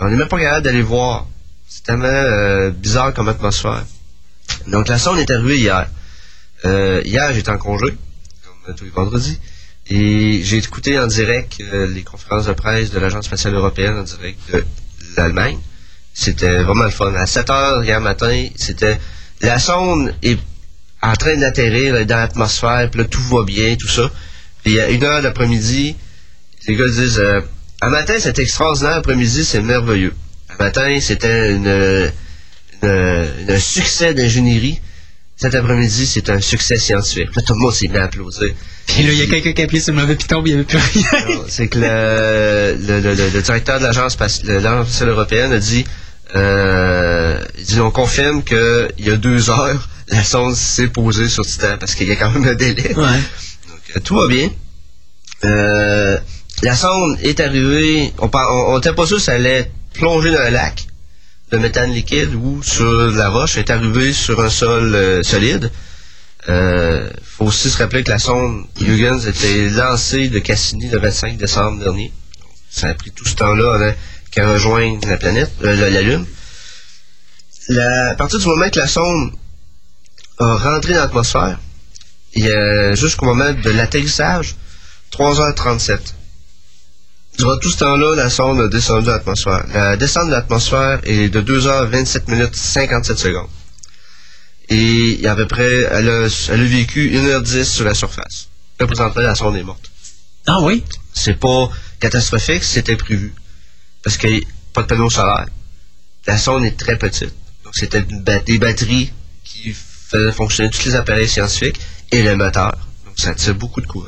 On 0.00 0.10
n'est 0.10 0.16
même 0.16 0.28
pas 0.28 0.38
capable 0.38 0.64
d'aller 0.64 0.82
voir. 0.82 1.26
C'est 1.68 1.84
tellement 1.84 2.06
euh, 2.06 2.70
bizarre 2.70 3.14
comme 3.14 3.28
atmosphère. 3.28 3.84
Donc 4.66 4.88
la 4.88 4.98
sonde 4.98 5.18
est 5.18 5.30
arrivée 5.30 5.58
hier. 5.58 5.88
Euh, 6.64 7.00
hier, 7.04 7.32
j'étais 7.32 7.50
en 7.50 7.58
congé, 7.58 7.96
comme 8.66 8.74
tous 8.74 8.84
les 8.84 8.90
vendredis, 8.90 9.38
et 9.88 10.40
j'ai 10.42 10.56
écouté 10.58 10.98
en 10.98 11.06
direct 11.06 11.58
euh, 11.60 11.86
les 11.86 12.02
conférences 12.02 12.46
de 12.46 12.52
presse 12.52 12.90
de 12.90 12.98
l'Agence 12.98 13.26
spatiale 13.26 13.54
européenne 13.54 13.96
en 13.98 14.02
direct 14.02 14.38
de 14.52 14.64
l'Allemagne. 15.16 15.58
C'était 16.12 16.62
vraiment 16.62 16.84
le 16.84 16.90
fun. 16.90 17.14
À 17.14 17.26
7 17.26 17.50
heures 17.50 17.84
hier 17.84 18.00
matin, 18.00 18.48
c'était 18.56 18.98
la 19.42 19.58
sonde 19.58 20.14
est 20.22 20.38
en 21.02 21.12
train 21.12 21.36
d'atterrir 21.36 22.04
dans 22.06 22.16
l'atmosphère, 22.16 22.90
puis 22.90 23.00
là 23.02 23.06
tout 23.06 23.22
va 23.22 23.44
bien, 23.44 23.76
tout 23.76 23.86
ça. 23.88 24.10
Puis 24.64 24.80
à 24.80 24.88
une 24.90 25.04
heure 25.04 25.22
l'après-midi, 25.22 25.94
les 26.66 26.74
gars 26.74 26.88
disent 26.88 27.18
euh, 27.20 27.40
un 27.82 27.90
matin 27.90 28.14
c'est 28.18 28.38
extraordinaire, 28.38 28.96
après-midi 28.96 29.44
c'est 29.44 29.60
merveilleux. 29.62 30.14
Un 30.58 30.64
matin 30.64 30.98
c'était 31.00 31.54
une, 31.54 32.10
une- 32.82 33.50
un 33.50 33.58
succès 33.60 34.14
d'ingénierie. 34.14 34.80
Cet 35.36 35.54
après-midi 35.54 36.06
c'est 36.06 36.30
un 36.30 36.40
succès 36.40 36.76
scientifique. 36.78 37.28
Là, 37.36 37.42
tout 37.42 37.52
le 37.54 37.58
monde 37.60 37.72
s'est 37.74 37.88
mis 37.88 37.98
à 37.98 38.04
applaudir. 38.04 38.54
Puis 38.86 39.02
là, 39.02 39.12
il 39.12 39.18
y 39.18 39.22
a 39.22 39.26
quelqu'un 39.26 39.52
qui 39.52 39.60
a 39.60 39.64
appuyé 39.64 39.82
sur 39.82 39.92
le 39.94 40.00
mauvais 40.00 40.14
piton, 40.14 40.42
puis 40.42 40.52
il 40.52 40.54
n'y 40.56 40.60
avait 40.62 40.66
plus 40.68 40.78
rien. 40.78 41.42
C'est 41.48 41.68
que 41.68 41.78
le, 41.78 42.76
le, 42.86 43.00
le- 43.00 43.14
le- 43.14 43.28
le 43.30 43.42
directeur 43.42 43.78
de 43.78 43.84
l'agence 43.84 44.16
spaci- 44.16 44.44
de 44.44 44.52
l'agence 44.52 44.86
spatiale 44.88 45.08
européenne 45.10 45.52
a 45.52 45.58
dit, 45.58 45.84
euh, 46.34 47.38
il 47.58 47.64
dit 47.64 47.80
on 47.80 47.90
confirme 47.90 48.42
qu'il 48.44 48.88
y 48.98 49.10
a 49.10 49.16
deux 49.16 49.50
heures, 49.50 49.88
la 50.08 50.24
sonde 50.24 50.54
s'est 50.54 50.88
posée 50.88 51.28
sur 51.28 51.44
Titan 51.44 51.76
parce 51.78 51.94
qu'il 51.94 52.08
y 52.08 52.12
a 52.12 52.16
quand 52.16 52.30
même 52.30 52.46
un 52.46 52.54
délai. 52.54 52.94
Ouais. 52.96 53.02
Donc, 53.04 53.80
euh, 53.96 54.00
tout 54.02 54.16
va 54.16 54.28
bien. 54.28 54.48
Euh, 55.44 56.16
la 56.62 56.74
sonde 56.74 57.18
est 57.22 57.40
arrivée, 57.40 58.12
on 58.18 58.28
par- 58.28 58.50
on 58.54 58.74
on 58.74 58.78
était 58.78 58.94
pas 58.94 59.06
sûr 59.06 59.20
si 59.20 59.28
elle 59.30 59.44
allait 59.46 59.70
plonger 59.94 60.30
dans 60.30 60.40
un 60.40 60.50
lac 60.50 60.86
de 61.50 61.58
méthane 61.58 61.92
liquide 61.92 62.34
ou 62.34 62.62
sur 62.62 62.92
la 63.12 63.28
roche, 63.28 63.56
est 63.56 63.70
arrivée 63.70 64.12
sur 64.12 64.40
un 64.40 64.50
sol 64.50 64.94
euh, 64.94 65.22
solide. 65.22 65.70
Euh, 66.48 67.08
faut 67.22 67.46
aussi 67.46 67.70
se 67.70 67.78
rappeler 67.78 68.04
que 68.04 68.10
la 68.10 68.18
sonde 68.18 68.64
Huygens 68.80 69.26
était 69.26 69.68
lancée 69.70 70.28
de 70.28 70.38
Cassini 70.38 70.88
le 70.88 70.98
25 70.98 71.36
décembre 71.36 71.80
dernier. 71.80 72.12
Ça 72.70 72.88
a 72.88 72.94
pris 72.94 73.10
tout 73.10 73.24
ce 73.24 73.34
temps-là 73.36 73.74
avant 73.74 73.94
qu'elle 74.30 74.46
rejoigne 74.46 75.00
la 75.06 75.16
planète, 75.16 75.52
euh, 75.62 75.90
la, 75.90 76.02
Lune. 76.02 76.26
À 77.68 78.14
partir 78.14 78.38
du 78.38 78.46
moment 78.46 78.68
que 78.70 78.78
la 78.78 78.86
sonde 78.86 79.32
a 80.38 80.56
rentré 80.56 80.94
dans 80.94 81.00
l'atmosphère, 81.00 81.58
il 82.34 82.92
jusqu'au 82.94 83.26
moment 83.26 83.52
de 83.52 83.70
l'atterrissage, 83.70 84.56
3h37. 85.12 85.98
Durant 87.38 87.58
tout 87.58 87.70
ce 87.70 87.78
temps-là, 87.78 88.14
la 88.16 88.30
sonde 88.30 88.60
a 88.60 88.68
descendu 88.68 89.08
l'atmosphère. 89.08 89.64
La 89.74 89.96
descente 89.96 90.26
de 90.28 90.32
l'atmosphère 90.32 91.00
est 91.04 91.28
de 91.28 91.40
2h27 91.42 92.30
minutes 92.30 92.56
57 92.56 93.18
secondes. 93.18 93.48
Et 94.68 95.12
il 95.12 95.20
y 95.20 95.26
a 95.26 95.32
à 95.32 95.36
peu 95.36 95.46
près, 95.46 95.82
elle 95.90 96.08
a, 96.08 96.28
elle 96.50 96.60
a 96.60 96.64
vécu 96.64 97.10
1h10 97.10 97.64
sur 97.64 97.84
la 97.84 97.94
surface. 97.94 98.48
Là, 98.80 98.86
présentement, 98.86 99.22
la 99.22 99.34
sonde 99.34 99.56
est 99.56 99.62
morte. 99.62 99.90
Ah 100.46 100.60
oui? 100.62 100.82
C'est 101.12 101.38
pas 101.38 101.68
catastrophique, 102.00 102.64
c'était 102.64 102.96
prévu. 102.96 103.34
Parce 104.02 104.16
qu'il 104.16 104.30
n'y 104.30 104.38
a 104.38 104.46
pas 104.72 104.82
de 104.82 104.86
panneau 104.88 105.10
solaire. 105.10 105.46
La 106.26 106.38
sonde 106.38 106.64
est 106.64 106.76
très 106.78 106.96
petite. 106.98 107.34
Donc, 107.64 107.74
c'était 107.74 108.02
ba- 108.02 108.38
des 108.40 108.58
batteries 108.58 109.12
qui 109.44 109.72
faisaient 109.74 110.32
fonctionner 110.32 110.70
tous 110.70 110.84
les 110.86 110.94
appareils 110.94 111.28
scientifiques 111.28 111.80
et 112.12 112.22
le 112.22 112.34
moteur. 112.36 112.72
Donc, 113.04 113.14
ça 113.18 113.34
tire 113.34 113.54
beaucoup 113.54 113.80
de 113.80 113.86
courant. 113.86 114.06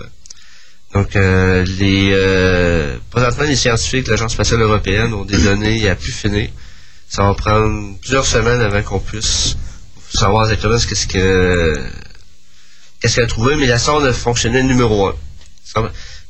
Donc, 0.95 1.17
euh, 1.17 1.65
les, 1.79 2.11
euh, 2.13 2.97
présentement, 3.11 3.45
les 3.45 3.57
scientifiques 3.57 4.07
de 4.07 4.11
l'Agence 4.13 4.33
spatiale 4.33 4.63
européenne 4.63 5.13
ont 5.13 5.25
des 5.25 5.39
données 5.39 5.89
à 5.89 5.95
pu 5.95 6.11
finir. 6.11 6.49
Ça 7.09 7.23
va 7.23 7.35
prendre 7.35 7.99
plusieurs 8.01 8.27
semaines 8.27 8.61
avant 8.61 8.83
qu'on 8.83 9.01
puisse 9.01 9.57
savoir 10.13 10.45
exactement 10.45 10.79
ce 10.79 10.87
qu'est-ce 10.87 11.07
que 11.07 11.77
qu'est-ce 13.01 13.17
qu'elle 13.17 13.25
a 13.25 13.29
trouvé, 13.29 13.57
mais 13.57 13.67
la 13.67 13.79
sonde 13.79 14.11
fonctionnait 14.13 14.63
numéro 14.63 15.09
un. 15.09 15.15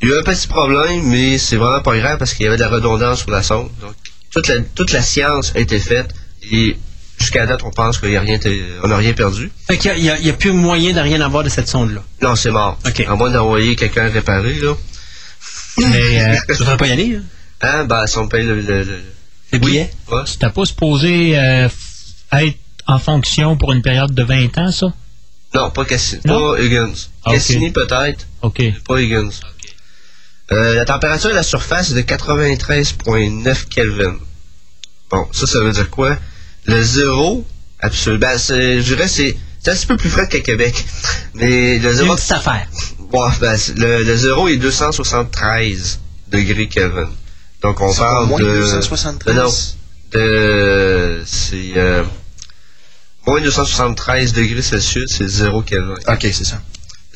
Il 0.00 0.08
y 0.08 0.12
a 0.12 0.16
eu 0.16 0.18
un 0.18 0.22
petit 0.22 0.48
problème, 0.48 1.02
mais 1.04 1.38
c'est 1.38 1.56
vraiment 1.56 1.80
pas 1.80 1.96
grave 1.96 2.18
parce 2.18 2.34
qu'il 2.34 2.44
y 2.44 2.48
avait 2.48 2.56
de 2.56 2.62
la 2.62 2.68
redondance 2.68 3.20
sur 3.20 3.30
la 3.30 3.42
sonde. 3.42 3.70
Donc, 3.80 3.94
toute 4.30 4.48
la, 4.48 4.60
toute 4.74 4.92
la 4.92 5.02
science 5.02 5.52
a 5.54 5.60
été 5.60 5.78
faite 5.78 6.14
et 6.50 6.76
jusqu'à 7.18 7.46
date, 7.46 7.62
on 7.64 7.70
pense 7.70 7.98
qu'il 7.98 8.10
y 8.10 8.16
a 8.16 8.20
rien, 8.20 8.34
été- 8.36 8.62
on 8.82 8.88
n'a 8.88 8.96
rien 8.96 9.12
perdu. 9.12 9.50
Fait 9.66 9.76
qu'il 9.78 9.92
n'y 10.00 10.08
a, 10.10 10.18
il 10.18 10.26
y 10.26 10.30
a 10.30 10.32
plus 10.34 10.52
moyen 10.52 10.92
de 10.92 11.00
rien 11.00 11.20
avoir 11.20 11.42
de 11.44 11.48
cette 11.48 11.68
sonde-là. 11.68 12.02
Non, 12.22 12.34
c'est 12.36 12.50
mort. 12.50 12.78
OK. 12.86 13.00
À 13.00 13.14
moins 13.16 13.30
d'envoyer 13.30 13.76
quelqu'un 13.76 14.08
réparer, 14.08 14.54
là. 14.54 14.74
Mais 15.78 16.20
euh, 16.34 16.36
Je 16.48 16.54
voudrais 16.58 16.76
pas 16.76 16.86
y 16.86 16.92
aller, 16.92 17.16
hein? 17.16 17.22
Hein, 17.60 17.84
ben, 17.84 18.06
si 18.06 18.18
on 18.18 18.28
paye 18.28 18.44
le, 18.44 18.60
le, 18.60 18.82
le- 18.84 19.02
Les 19.52 19.58
billets? 19.58 19.90
ouais. 20.12 20.22
c'était 20.26 20.50
pas 20.50 20.64
supposé 20.64 21.36
euh, 21.38 21.68
être 22.32 22.58
en 22.86 22.98
fonction 22.98 23.56
pour 23.56 23.72
une 23.72 23.82
période 23.82 24.14
de 24.14 24.22
20 24.22 24.56
ans, 24.58 24.70
ça? 24.72 24.86
Non, 25.54 25.70
pas 25.70 25.84
Cassini, 25.84 26.20
Non? 26.24 26.54
pas 26.54 26.62
Higgins. 26.62 26.92
Ah. 27.24 27.32
Cassini 27.32 27.70
peut-être, 27.72 28.26
OK. 28.42 28.62
pas 28.86 29.00
Higgins. 29.00 29.30
Euh, 30.52 30.74
la 30.74 30.84
température 30.84 31.30
de 31.30 31.34
la 31.34 31.42
surface 31.42 31.90
est 31.90 31.94
de 31.94 32.00
93,9 32.02 33.64
Kelvin. 33.68 34.16
Bon, 35.10 35.26
ça, 35.32 35.46
ça 35.46 35.60
veut 35.60 35.72
dire 35.72 35.90
quoi? 35.90 36.16
Le 36.68 36.82
zéro, 36.82 37.44
absolument. 37.80 38.20
Ben, 38.20 38.38
c'est- 38.38 38.80
je 38.80 38.94
dirais, 38.94 39.08
c'est, 39.08 39.36
c'est 39.62 39.70
un 39.70 39.74
petit 39.74 39.86
peu 39.86 39.96
plus 39.96 40.10
frais 40.10 40.28
qu'à 40.28 40.40
Québec. 40.40 40.84
Mais 41.34 41.78
le 41.78 41.92
zéro, 41.92 42.10
une 42.10 42.16
petite 42.16 42.32
affaire. 42.32 42.68
bon, 42.98 43.28
ben, 43.40 43.56
le, 43.76 44.02
le 44.04 44.16
zéro 44.16 44.48
est 44.48 44.56
273 44.58 46.00
degrés 46.28 46.68
Kelvin. 46.68 47.10
Donc, 47.62 47.80
on 47.80 47.90
C'est 47.92 47.98
parle 48.00 48.26
moins 48.28 48.38
de... 48.38 48.44
273? 48.44 49.34
Non, 49.36 49.50
de, 50.12 51.22
c'est, 51.26 51.72
euh, 51.76 52.04
moins 53.26 53.40
273 53.40 54.32
degrés 54.32 54.62
Celsius, 54.62 55.10
c'est 55.16 55.28
0 55.28 55.62
Kelvin. 55.62 55.94
Ok, 56.06 56.20
c'est 56.32 56.44
ça. 56.44 56.60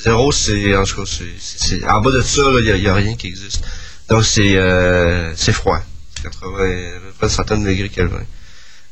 Zéro, 0.03 0.33
c'est, 0.33 0.75
en 0.77 0.85
tout 0.85 0.97
cas, 1.03 1.11
c'est, 1.11 1.25
c'est- 1.39 1.69
c'est- 1.81 1.85
en 1.87 2.01
bas 2.01 2.11
de 2.11 2.23
ça, 2.23 2.43
il 2.59 2.75
n'y 2.81 2.87
a, 2.89 2.95
rien 2.95 3.15
qui 3.15 3.29
existe. 3.29 3.63
Donc, 4.09 4.25
c'est, 4.25 4.57
euh, 4.57 5.33
c'est 5.37 5.53
froid. 5.53 5.81
80, 6.23 6.49
à 6.49 7.01
peu 7.01 7.13
près 7.19 7.27
une 7.27 7.33
centaine 7.33 7.63
de 7.65 7.69
degrés 7.69 7.89
Kelvin. 7.89 8.23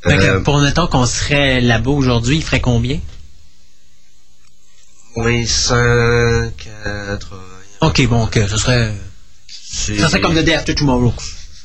Euh, 0.06 0.40
pour 0.40 0.58
mettons 0.60 0.86
qu'on 0.86 1.04
serait 1.06 1.60
là-bas 1.60 1.90
aujourd'hui, 1.90 2.36
il 2.36 2.42
ferait 2.42 2.60
combien? 2.60 2.98
moins 5.16 5.44
180. 5.44 7.18
Ok, 7.82 8.06
bon, 8.08 8.24
ok, 8.24 8.38
ça 8.48 8.56
serait, 8.56 8.92
ça 9.48 10.08
serait 10.08 10.20
comme 10.20 10.34
le 10.34 10.42
Day 10.42 10.54
After 10.54 10.74
Tomorrow. 10.74 11.12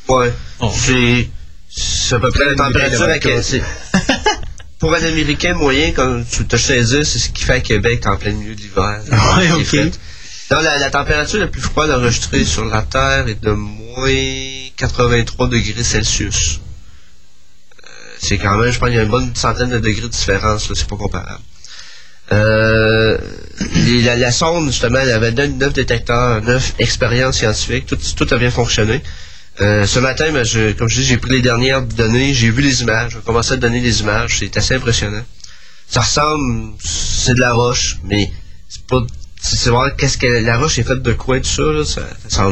Ouais. 0.09 0.33
Oh. 0.59 0.71
C'est, 0.75 1.29
c'est 1.69 2.15
à 2.15 2.19
peu 2.19 2.31
près 2.31 2.45
la 2.45 2.55
température 2.55 3.03
à 3.03 3.41
c'est- 3.41 3.61
Pour 4.79 4.93
un 4.93 5.03
Américain 5.03 5.53
moyen, 5.53 5.91
comme 5.91 6.25
tu 6.25 6.45
te 6.45 6.57
saisi, 6.57 7.05
c'est 7.05 7.17
ce 7.19 7.29
qu'il 7.29 7.45
fait 7.45 7.53
à 7.53 7.59
Québec 7.61 8.05
en 8.07 8.17
plein 8.17 8.31
milieu 8.33 8.55
de 8.55 8.61
l'hiver. 8.61 8.99
Ouais, 9.37 9.51
ok. 9.51 9.63
fait. 9.65 9.99
Non, 10.51 10.59
la, 10.61 10.77
la 10.77 10.91
température 10.91 11.39
la 11.39 11.47
plus 11.47 11.61
froide 11.61 11.89
enregistrée 11.91 12.45
sur 12.45 12.65
la 12.65 12.81
Terre 12.83 13.27
est 13.27 13.41
de 13.43 13.51
moins 13.51 14.69
83 14.77 15.47
degrés 15.49 15.83
Celsius. 15.83 16.59
C'est 18.27 18.37
quand 18.37 18.57
même, 18.57 18.71
je 18.71 18.79
pense, 18.79 18.89
qu'il 18.89 18.97
y 18.97 18.99
a 18.99 19.03
une 19.03 19.09
bonne 19.09 19.35
centaine 19.35 19.69
de 19.69 19.79
degrés 19.79 20.01
de 20.01 20.07
différence, 20.07 20.71
c'est 20.73 20.87
pas 20.87 20.95
comparable. 20.95 21.41
Euh, 22.31 23.17
la, 24.03 24.31
sonde, 24.31 24.67
justement, 24.71 24.99
elle 24.99 25.11
avait 25.11 25.31
9 25.31 25.73
détecteurs, 25.73 26.41
9 26.41 26.73
expériences 26.79 27.37
scientifiques, 27.37 27.85
tout, 27.85 27.97
tout 28.15 28.33
a 28.33 28.37
bien 28.37 28.49
fonctionné. 28.51 29.01
Euh, 29.61 29.85
ce 29.85 29.99
matin, 29.99 30.31
ben, 30.33 30.43
je- 30.43 30.71
comme 30.73 30.89
je 30.89 30.95
dis, 31.01 31.05
j'ai 31.05 31.17
pris 31.17 31.31
les 31.31 31.41
dernières 31.41 31.81
données, 31.83 32.33
j'ai 32.33 32.49
vu 32.49 32.61
les 32.61 32.81
images, 32.81 33.11
j'ai 33.13 33.19
commencé 33.19 33.53
à 33.53 33.57
donner 33.57 33.79
les 33.79 34.01
images, 34.01 34.37
c'est 34.39 34.57
assez 34.57 34.73
impressionnant. 34.75 35.23
Ça 35.87 36.01
ressemble, 36.01 36.73
c'est 36.83 37.35
de 37.35 37.39
la 37.39 37.53
roche, 37.53 37.97
mais 38.03 38.31
c'est 38.67 38.85
pas, 38.87 39.01
c'est 39.39 39.69
voir 39.69 39.95
qu'est-ce 39.95 40.17
que 40.17 40.25
la 40.25 40.57
roche 40.57 40.79
est 40.79 40.83
faite 40.83 41.03
de 41.03 41.13
quoi, 41.13 41.39
tout 41.39 41.45
ça, 41.47 41.61
là, 41.61 41.85
ça, 41.85 42.01
ça 42.27 42.37
s'en. 42.37 42.51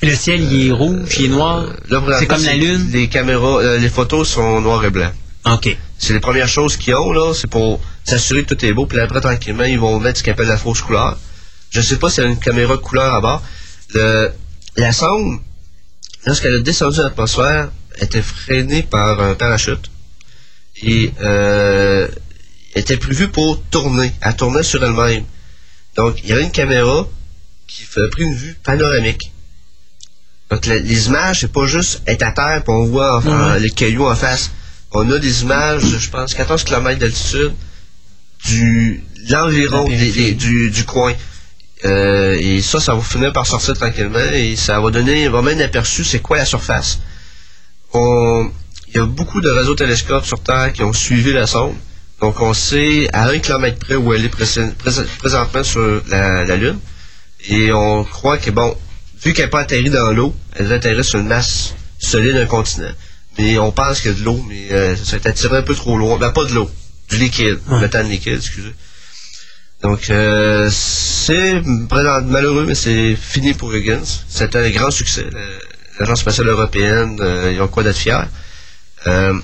Le 0.00 0.14
ciel, 0.14 0.40
il 0.42 0.68
est 0.68 0.70
rouge, 0.70 1.08
il 1.18 1.24
est 1.26 1.28
noir. 1.28 1.66
Euh, 1.90 2.16
C'est 2.18 2.26
comme 2.26 2.44
la 2.44 2.54
lune. 2.54 2.90
Les 2.92 3.08
caméras, 3.08 3.58
euh, 3.58 3.78
les 3.78 3.88
photos 3.88 4.28
sont 4.28 4.60
noir 4.60 4.84
et 4.84 4.90
blanc. 4.90 5.10
Ok. 5.44 5.76
C'est 5.98 6.12
les 6.12 6.20
premières 6.20 6.48
choses 6.48 6.76
qu'ils 6.76 6.94
ont, 6.94 7.12
là, 7.12 7.34
c'est 7.34 7.50
pour 7.50 7.80
s'assurer 8.04 8.44
que 8.44 8.54
tout 8.54 8.64
est 8.64 8.72
beau, 8.72 8.86
puis 8.86 9.00
après, 9.00 9.20
tranquillement, 9.20 9.64
ils 9.64 9.78
vont 9.78 9.98
mettre 9.98 10.18
ce 10.18 10.22
qu'ils 10.22 10.32
appellent 10.32 10.46
la 10.46 10.56
fausse 10.56 10.82
couleur. 10.82 11.18
Je 11.70 11.80
sais 11.80 11.96
pas 11.96 12.08
s'il 12.10 12.22
y 12.22 12.26
a 12.26 12.30
une 12.30 12.38
caméra 12.38 12.76
de 12.76 12.80
couleur 12.80 13.12
à 13.14 13.20
bord. 13.20 13.42
Le, 13.94 14.30
la 14.76 14.92
sonde, 14.92 15.40
lorsqu'elle 16.24 16.54
a 16.54 16.60
descendu 16.60 16.98
dans 16.98 17.04
l'atmosphère, 17.04 17.70
était 18.00 18.22
freinée 18.22 18.84
par 18.84 19.20
un 19.20 19.34
parachute. 19.34 19.90
Et 20.82 21.12
euh, 21.20 22.06
était 22.76 22.96
prévue 22.96 23.28
pour 23.28 23.60
tourner. 23.64 24.12
Elle 24.20 24.36
tournait 24.36 24.62
sur 24.62 24.82
elle-même. 24.84 25.24
Donc, 25.96 26.20
il 26.22 26.30
y 26.30 26.32
avait 26.32 26.44
une 26.44 26.52
caméra 26.52 27.08
qui 27.66 27.82
fait 27.82 28.08
pris 28.08 28.22
une 28.22 28.34
vue 28.34 28.56
panoramique. 28.62 29.32
Donc, 30.50 30.64
la- 30.66 30.78
les 30.78 31.06
images, 31.08 31.40
c'est 31.40 31.52
pas 31.52 31.66
juste 31.66 32.02
être 32.06 32.22
à 32.22 32.32
terre 32.32 32.62
puis 32.64 32.72
on 32.72 32.86
voit 32.86 33.18
enfin, 33.18 33.58
les 33.58 33.70
cailloux 33.70 34.06
en 34.06 34.14
face. 34.16 34.50
On 34.92 35.10
a 35.10 35.18
des 35.18 35.42
images, 35.42 35.82
je 35.84 36.08
pense, 36.10 36.32
14 36.34 36.64
km 36.64 36.98
d'altitude 36.98 37.52
du 38.46 39.02
l'environ 39.28 39.84
du, 40.34 40.70
du 40.70 40.84
coin. 40.84 41.12
Euh, 41.84 42.36
et 42.40 42.60
ça, 42.62 42.80
ça 42.80 42.94
va 42.94 43.00
finir 43.02 43.32
par 43.32 43.46
sortir 43.46 43.74
tranquillement 43.74 44.18
et 44.32 44.56
ça 44.56 44.80
va 44.80 44.90
donner 44.90 45.28
vraiment 45.28 45.50
un 45.50 45.60
aperçu 45.60 46.02
c'est 46.04 46.18
quoi 46.20 46.38
la 46.38 46.44
surface. 46.44 46.98
On- 47.92 48.50
Il 48.90 48.96
y 48.96 49.00
a 49.00 49.04
beaucoup 49.04 49.42
de 49.42 49.50
radiotélescopes 49.50 50.24
sur 50.24 50.40
Terre 50.42 50.72
qui 50.72 50.82
ont 50.82 50.94
suivi 50.94 51.30
la 51.34 51.46
sonde. 51.46 51.74
Donc 52.22 52.40
on 52.40 52.54
sait 52.54 53.06
à 53.12 53.28
un 53.28 53.38
kilomètre 53.38 53.78
près 53.78 53.96
où 53.96 54.14
elle 54.14 54.24
est 54.24 54.30
pré- 54.30 54.46
pré- 54.78 55.04
présentement 55.18 55.62
sur 55.62 56.02
la, 56.08 56.44
la 56.46 56.56
Lune. 56.56 56.78
Et 57.50 57.70
on 57.70 58.02
croit 58.04 58.38
que, 58.38 58.50
bon, 58.50 58.74
vu 59.22 59.32
qu'elle 59.32 59.46
n'est 59.46 59.50
pas 59.50 59.60
atterrie 59.60 59.90
dans 59.90 60.12
l'eau, 60.12 60.34
elle 60.56 60.66
va 60.66 60.76
atterrir 60.76 61.04
sur 61.04 61.18
une 61.18 61.28
masse 61.28 61.74
solide 61.98 62.34
d'un 62.34 62.46
continent. 62.46 62.92
Mais 63.38 63.58
on 63.58 63.70
pense 63.70 64.00
que 64.00 64.08
de 64.08 64.22
l'eau, 64.24 64.44
mais 64.48 64.72
euh, 64.72 64.96
ça 64.96 65.16
être 65.16 65.26
attiré 65.26 65.58
un 65.58 65.62
peu 65.62 65.74
trop 65.74 65.96
loin. 65.96 66.18
Ben, 66.18 66.30
pas 66.30 66.44
de 66.44 66.52
l'eau, 66.54 66.70
du 67.08 67.16
liquide, 67.18 67.58
du 67.68 67.74
méthane 67.76 68.08
liquide, 68.08 68.34
excusez. 68.36 68.74
Donc, 69.82 70.10
euh, 70.10 70.68
c'est 70.72 71.62
malheureux, 71.62 72.64
mais 72.66 72.74
c'est 72.74 73.14
fini 73.14 73.54
pour 73.54 73.74
Higgins. 73.74 74.02
C'était 74.28 74.58
un 74.58 74.70
grand 74.70 74.90
succès. 74.90 75.26
L'Agence 76.00 76.20
spatiale 76.20 76.48
européenne, 76.48 77.18
euh, 77.20 77.52
ils 77.54 77.60
ont 77.62 77.68
quoi 77.68 77.84
d'être 77.84 77.96
fiers. 77.96 78.24
Euh, 79.06 79.34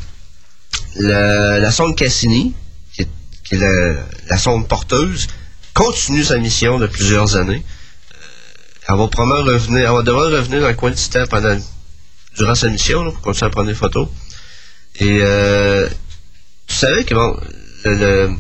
la, 0.97 1.61
la 1.61 1.71
sonde 1.71 1.97
Cassini, 1.97 2.53
qui 2.93 3.03
est, 3.03 3.09
qui 3.45 3.55
est 3.55 3.59
la, 3.59 3.95
la 4.29 4.39
sonde 4.39 4.67
porteuse, 4.67 5.29
continue 5.73 6.25
sa 6.25 6.39
mission 6.39 6.81
de 6.81 6.87
plusieurs 6.89 7.37
années. 7.37 7.65
Elle 8.87 8.97
va 8.97 9.09
probablement 9.09 9.53
revenir, 9.53 9.89
elle 9.89 9.97
va 9.97 10.03
devoir 10.03 10.31
revenir 10.31 10.61
dans 10.61 10.69
le 10.69 10.75
coin 10.75 10.91
de 10.91 10.97
Titan 10.97 11.25
pendant, 11.29 11.59
durant 12.37 12.55
sa 12.55 12.69
mission, 12.69 13.03
là, 13.03 13.11
pour 13.11 13.21
continuer 13.23 13.49
à 13.49 13.51
prendre 13.51 13.69
des 13.69 13.75
photos. 13.75 14.09
Et 14.97 15.19
euh, 15.23 15.89
tu 16.67 16.75
savais 16.75 17.05
que 17.05 17.15
bon, 17.15 17.41
le, 17.85 18.29
le 18.29 18.37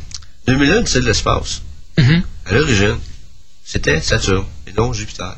2001, 0.47 0.87
c'est 0.87 1.01
de 1.01 1.07
l'espace. 1.07 1.63
Mhm. 1.99 2.23
À 2.47 2.53
l'origine, 2.55 2.99
c'était 3.65 4.01
Saturne 4.01 4.45
et 4.67 4.73
non 4.73 4.93
Jupiter. 4.93 5.37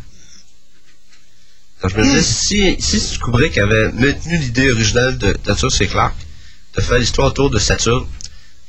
Donc 1.82 1.92
je 1.92 1.96
me 1.98 2.02
disais, 2.02 2.22
si, 2.22 2.76
si 2.80 3.18
Kubrick 3.18 3.58
avait 3.58 3.92
maintenu 3.92 4.38
l'idée 4.38 4.70
originale 4.72 5.18
de 5.18 5.36
Arthur 5.46 5.70
C. 5.70 5.86
Clarke 5.86 6.16
de 6.74 6.80
faire 6.80 6.98
l'histoire 6.98 7.28
autour 7.28 7.50
de 7.50 7.58
Saturne, 7.58 8.06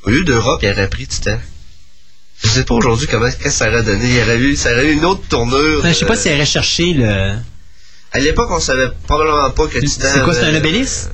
au 0.03 0.09
lieu 0.09 0.23
d'Europe, 0.23 0.59
il 0.64 0.69
aurait 0.69 0.89
pris 0.89 1.07
Titan. 1.07 1.39
Je 2.43 2.49
sais 2.49 2.64
pas 2.64 2.76
aujourd'hui 2.76 3.07
comment 3.07 3.26
qu'est-ce 3.26 3.38
que 3.38 3.49
ça 3.49 3.68
aurait 3.69 3.84
donné. 3.84 4.09
Il 4.15 4.22
aurait 4.22 4.38
eu, 4.38 4.55
ça 4.55 4.72
aurait 4.72 4.88
eu 4.88 4.93
une 4.93 5.05
autre 5.05 5.22
tournure. 5.27 5.81
Ben, 5.81 5.89
je 5.93 5.97
sais 5.99 6.05
pas 6.05 6.14
Euh, 6.14 6.18
s'il 6.18 6.34
aurait 6.34 6.45
cherché 6.45 6.93
le. 6.93 7.34
À 8.11 8.19
l'époque, 8.19 8.49
on 8.51 8.59
savait 8.59 8.89
probablement 9.05 9.49
pas 9.51 9.68
que 9.68 9.80
Titan. 9.80 10.07
C'est 10.14 10.22
quoi, 10.23 10.34
c'est 10.34 10.41
un 10.41 10.47
avait- 10.49 10.57
obélisque? 10.59 11.09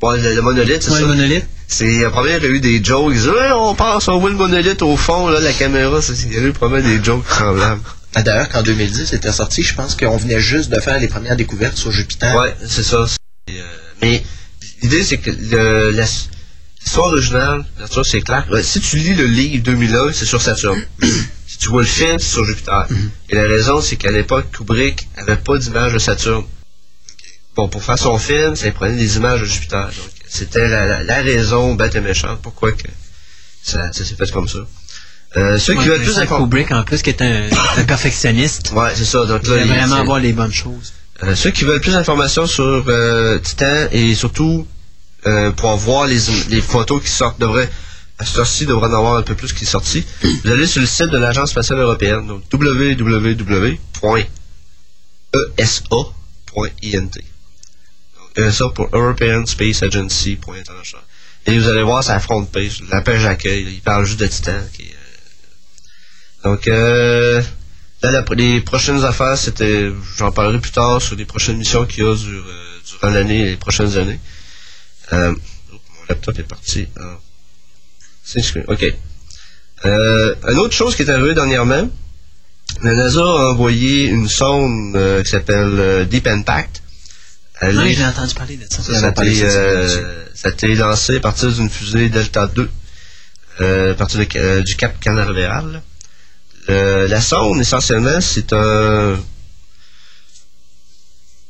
Bon, 0.00 0.10
le, 0.12 0.34
le 0.34 0.42
monolithe, 0.42 0.82
c'est 0.82 0.90
Ouais, 0.90 0.96
ça. 0.96 1.02
le 1.02 1.06
monolithe. 1.08 1.46
C'est, 1.66 2.00
probablement, 2.10 2.38
il 2.38 2.44
y 2.44 2.46
a 2.46 2.50
eu 2.50 2.60
des 2.60 2.84
jokes. 2.84 3.12
Ils 3.14 3.18
disaient, 3.20 3.30
Ouais, 3.30 3.50
on 3.54 3.74
passe, 3.74 4.06
on 4.08 4.18
voit 4.18 4.30
le 4.30 4.36
monolithe 4.36 4.82
au 4.82 4.96
fond, 4.96 5.28
là, 5.28 5.40
la 5.40 5.52
caméra. 5.52 6.00
ça, 6.02 6.12
Il 6.26 6.32
y 6.34 6.36
a 6.36 6.40
eu 6.42 6.52
probablement 6.52 6.88
des 6.96 7.02
jokes 7.02 7.24
semblables. 7.30 7.80
Ah, 8.14 8.22
D'ailleurs, 8.22 8.48
qu'en 8.48 8.62
2010 8.62 9.06
c'était 9.06 9.32
sorti, 9.32 9.62
je 9.64 9.74
pense 9.74 9.96
qu'on 9.96 10.16
venait 10.16 10.38
juste 10.40 10.70
de 10.70 10.78
faire 10.78 11.00
les 11.00 11.08
premières 11.08 11.34
découvertes 11.36 11.76
sur 11.76 11.90
Jupiter. 11.90 12.36
Ouais, 12.36 12.54
c'est 12.64 12.84
ça. 12.84 13.06
C'est, 13.08 13.54
euh, 13.58 13.62
mais 14.02 14.22
l'idée, 14.82 15.02
c'est 15.02 15.16
que 15.18 15.30
le, 15.30 15.90
la- 15.90 16.04
l'histoire 16.84 17.06
originale, 17.08 17.64
c'est 18.04 18.20
clair. 18.20 18.46
Ouais, 18.50 18.62
si 18.62 18.80
tu 18.80 18.96
lis 18.96 19.14
le 19.14 19.24
livre 19.26 19.62
2001, 19.64 20.12
c'est 20.12 20.24
sur 20.26 20.40
Saturne. 20.42 20.82
si 21.46 21.58
tu 21.58 21.68
vois 21.70 21.82
le 21.82 21.88
film, 21.88 22.18
c'est 22.18 22.28
sur 22.28 22.44
Jupiter. 22.44 22.86
Et 23.30 23.34
la 23.34 23.42
raison, 23.42 23.80
c'est 23.80 23.96
qu'à 23.96 24.10
l'époque, 24.10 24.46
Kubrick 24.56 25.08
avait 25.16 25.36
pas 25.36 25.56
d'image 25.58 25.92
de 25.94 25.98
Saturne. 25.98 26.44
Bon, 27.56 27.68
pour 27.68 27.82
faire 27.82 27.98
son 27.98 28.18
film, 28.18 28.56
ça 28.56 28.66
il 28.66 28.72
prenait 28.72 28.96
des 28.96 29.16
images 29.16 29.40
de 29.40 29.46
Jupiter. 29.46 29.86
Donc, 29.86 30.10
c'était 30.28 30.68
la, 30.68 30.86
la- 30.86 31.02
la 31.04 31.16
raison 31.22 31.74
bête 31.74 31.94
et 31.94 32.00
méchante 32.00 32.40
pourquoi 32.42 32.72
que 32.72 32.88
ça, 33.62 33.92
ça 33.92 34.04
s'est 34.04 34.16
fait 34.16 34.30
comme 34.30 34.48
ça. 34.48 34.58
Euh, 35.36 35.58
ceux 35.58 35.74
qui 35.74 35.86
veulent 35.88 36.02
plus. 36.02 36.14
Kubrick, 36.38 36.70
en 36.72 36.82
plus, 36.84 37.02
qui 37.02 37.10
est 37.10 37.22
un, 37.22 37.44
un 37.76 37.84
perfectionniste. 37.84 38.72
Ouais, 38.72 38.90
c'est 38.94 39.04
ça. 39.04 39.24
Donc 39.24 39.42
Il 39.44 39.50
là, 39.50 39.56
il- 39.62 39.68
vraiment 39.68 39.96
avoir 39.96 40.18
les 40.20 40.32
bonnes 40.32 40.52
choses. 40.52 40.92
euh, 41.22 41.34
ceux 41.34 41.50
qui 41.50 41.64
veulent 41.64 41.80
plus 41.80 41.92
d'informations 41.92 42.46
sur 42.46 42.84
euh, 42.88 43.38
Titan 43.38 43.86
et 43.92 44.14
surtout 44.14 44.66
euh, 45.26 45.50
pour 45.52 45.74
voir 45.76 46.06
les, 46.06 46.18
les 46.48 46.60
photos 46.60 47.02
qui 47.02 47.08
sortent, 47.08 47.40
devraient, 47.40 47.70
à 48.18 48.24
cette 48.24 48.38
heure-ci, 48.38 48.66
devrait 48.66 48.88
en 48.88 48.94
avoir 48.94 49.16
un 49.16 49.22
peu 49.22 49.34
plus 49.34 49.52
qui 49.52 49.64
est 49.64 49.66
sorti. 49.66 50.04
Vous 50.44 50.50
allez 50.50 50.66
sur 50.66 50.80
le 50.80 50.86
site 50.86 51.10
de 51.10 51.18
l'Agence 51.18 51.50
spatiale 51.50 51.80
européenne, 51.80 52.26
donc 52.26 52.42
www.esa.int. 52.52 53.78
ESA 58.36 58.68
pour 58.70 58.88
European 58.92 59.46
Space 59.46 59.82
Agency. 59.82 60.38
Et 61.46 61.58
vous 61.58 61.68
allez 61.68 61.82
voir 61.82 62.02
sa 62.02 62.18
front 62.20 62.44
page, 62.44 62.82
la 62.90 63.00
page 63.00 63.22
d'accueil, 63.22 63.62
il 63.74 63.80
parle 63.80 64.04
juste 64.06 64.20
de 64.20 64.26
Titan. 64.26 64.52
euh, 64.52 64.92
donc, 66.42 66.66
euh, 66.68 67.42
Là, 68.02 68.22
les 68.36 68.60
prochaines 68.60 69.02
affaires, 69.02 69.38
c'était, 69.38 69.90
j'en 70.18 70.30
parlerai 70.30 70.58
plus 70.58 70.72
tard 70.72 71.00
sur 71.00 71.16
les 71.16 71.24
prochaines 71.24 71.56
missions 71.56 71.86
qu'il 71.86 72.02
y 72.04 72.06
a 72.06 72.10
euh, 72.10 72.42
durant 72.86 73.08
l'année 73.10 73.40
et 73.40 73.50
les 73.52 73.56
prochaines 73.56 73.96
années. 73.96 74.20
Euh, 75.12 75.32
mon 75.32 75.78
laptop 76.08 76.38
est 76.38 76.42
parti. 76.44 76.88
sync 78.24 78.44
screen. 78.44 78.64
OK. 78.68 78.84
Euh, 79.84 80.34
une 80.48 80.58
autre 80.58 80.72
chose 80.74 80.96
qui 80.96 81.02
est 81.02 81.10
arrivée 81.10 81.34
dernièrement, 81.34 81.88
la 82.82 82.94
NASA 82.94 83.20
a 83.20 83.50
envoyé 83.50 84.04
une 84.06 84.28
sonde 84.28 84.96
euh, 84.96 85.22
qui 85.22 85.30
s'appelle 85.30 85.74
euh, 85.78 86.04
Deep 86.06 86.26
Impact 86.26 86.82
Elle 87.60 87.78
Oui, 87.78 87.92
j'ai 87.94 88.04
entendu 88.04 88.34
parler 88.34 88.56
de 88.56 88.64
ça. 88.68 88.82
ça, 88.82 90.48
a 90.48 90.50
été, 90.50 90.74
lancé 90.74 91.16
à 91.16 91.20
partir 91.20 91.52
d'une 91.52 91.68
fusée 91.70 92.08
Delta 92.08 92.46
2, 92.46 92.70
euh, 93.60 93.92
à 93.92 93.94
partir 93.94 94.20
de- 94.20 94.60
du 94.62 94.76
Cap 94.76 94.98
Canaveral. 95.00 95.82
la 96.68 97.20
sonde, 97.20 97.60
essentiellement, 97.60 98.20
c'est 98.22 98.52
un... 98.54 99.18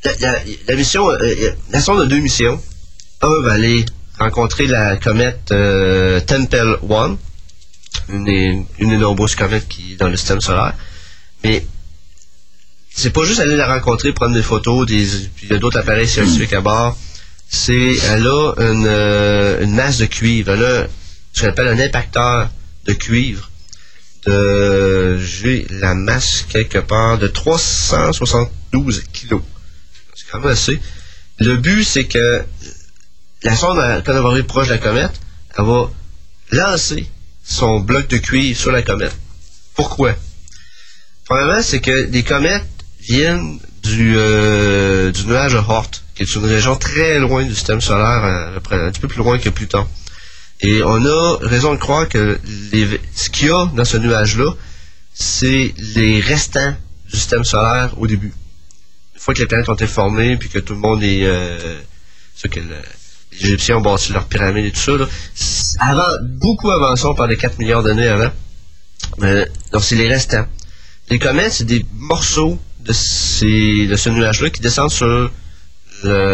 La, 0.04 0.12
la- 0.20 0.40
la 0.68 0.74
mission, 0.76 1.08
la 1.70 1.80
sonde 1.80 2.00
a 2.02 2.06
deux 2.06 2.18
missions. 2.18 2.60
Un 3.24 3.40
va 3.40 3.52
aller 3.52 3.86
rencontrer 4.18 4.66
la 4.66 4.98
comète 4.98 5.50
euh, 5.50 6.20
Tempel 6.20 6.76
1, 6.90 7.16
une 8.10 8.24
des, 8.24 8.66
une 8.78 8.98
nombreuses 8.98 9.34
comètes 9.34 9.66
qui 9.66 9.94
est 9.94 9.96
dans 9.96 10.08
le 10.08 10.16
système 10.18 10.42
solaire. 10.42 10.74
Mais 11.42 11.64
c'est 12.90 13.14
pas 13.14 13.24
juste 13.24 13.40
aller 13.40 13.56
la 13.56 13.66
rencontrer, 13.66 14.12
prendre 14.12 14.34
des 14.34 14.42
photos, 14.42 14.86
il 14.90 15.48
y 15.50 15.54
a 15.54 15.56
d'autres 15.56 15.78
appareils 15.78 16.06
scientifiques 16.06 16.52
à 16.52 16.60
bord. 16.60 16.98
C'est, 17.48 17.96
elle 18.10 18.26
a 18.26 18.52
une, 18.58 18.84
euh, 18.86 19.62
une 19.62 19.74
masse 19.74 19.96
de 19.96 20.04
cuivre. 20.04 20.52
Elle 20.52 20.64
a 20.64 20.86
ce 21.32 21.40
qu'on 21.40 21.48
appelle 21.48 21.68
un 21.68 21.78
impacteur 21.78 22.50
de 22.84 22.92
cuivre. 22.92 23.50
De, 24.26 25.16
j'ai 25.18 25.66
la 25.70 25.94
masse 25.94 26.44
quelque 26.46 26.78
part 26.78 27.16
de 27.16 27.28
372 27.28 29.02
kilos. 29.14 29.40
C'est 30.14 30.30
quand 30.30 30.40
même 30.40 30.50
assez. 30.50 30.78
Le 31.38 31.56
but, 31.56 31.84
c'est 31.84 32.04
que 32.04 32.44
la 33.44 33.56
sonde, 33.56 33.78
quand 34.04 34.12
elle 34.12 34.22
va 34.22 34.28
arriver 34.28 34.42
proche 34.42 34.68
de 34.68 34.72
la 34.72 34.78
comète, 34.78 35.12
elle 35.56 35.64
va 35.64 35.90
lancer 36.50 37.06
son 37.44 37.80
bloc 37.80 38.08
de 38.08 38.16
cuivre 38.16 38.58
sur 38.58 38.72
la 38.72 38.82
comète. 38.82 39.16
Pourquoi? 39.74 40.14
Premièrement, 41.26 41.62
c'est 41.62 41.80
que 41.80 42.08
les 42.10 42.22
comètes 42.22 42.64
viennent 43.00 43.58
du, 43.82 44.14
euh, 44.16 45.10
du 45.12 45.26
nuage 45.26 45.52
de 45.52 45.58
Oort, 45.58 45.90
qui 46.14 46.22
est 46.22 46.34
une 46.34 46.44
région 46.44 46.76
très 46.76 47.18
loin 47.18 47.44
du 47.44 47.54
système 47.54 47.80
solaire, 47.80 48.24
euh, 48.24 48.56
un 48.56 48.90
petit 48.90 49.00
peu 49.00 49.08
plus 49.08 49.18
loin 49.18 49.38
que 49.38 49.50
Pluton. 49.50 49.86
Et 50.60 50.82
on 50.82 51.04
a 51.04 51.38
raison 51.42 51.74
de 51.74 51.78
croire 51.78 52.08
que 52.08 52.38
ce 53.14 53.28
qu'il 53.28 53.48
y 53.48 53.50
a 53.50 53.66
dans 53.66 53.84
ce 53.84 53.96
nuage-là, 53.98 54.52
c'est 55.12 55.74
les 55.76 56.20
restants 56.20 56.74
du 57.10 57.16
système 57.16 57.44
solaire 57.44 57.92
au 57.98 58.06
début. 58.06 58.32
Une 59.14 59.20
fois 59.20 59.34
que 59.34 59.40
les 59.40 59.46
planètes 59.46 59.68
ont 59.68 59.74
été 59.74 59.86
formées, 59.86 60.36
puis 60.36 60.48
que 60.48 60.58
tout 60.60 60.74
le 60.74 60.80
monde 60.80 61.02
est... 61.02 61.24
Euh, 61.24 61.80
ce 62.36 62.48
que 62.48 62.60
le- 62.60 62.82
les 63.34 63.46
Égyptiens 63.46 63.78
ont 63.78 63.80
bâti 63.80 64.12
leurs 64.12 64.26
pyramides 64.26 64.66
et 64.66 64.70
tout 64.70 64.80
ça, 64.80 64.92
là, 64.92 65.06
avant, 65.80 66.22
beaucoup 66.22 66.70
avant 66.70 66.96
ça, 66.96 67.08
on 67.08 67.14
parlait 67.14 67.36
4 67.36 67.58
milliards 67.58 67.82
d'années 67.82 68.08
avant. 68.08 68.30
Euh, 69.22 69.44
donc 69.72 69.82
c'est 69.82 69.96
les 69.96 70.08
restants. 70.08 70.46
Les 71.10 71.18
comètes, 71.18 71.52
c'est 71.52 71.64
des 71.64 71.84
morceaux 71.94 72.58
de, 72.80 72.92
ces, 72.92 73.86
de 73.86 73.96
ce 73.96 74.08
nuage-là 74.10 74.50
qui 74.50 74.60
descendent 74.60 74.90
sur 74.90 75.06
le, 75.06 75.30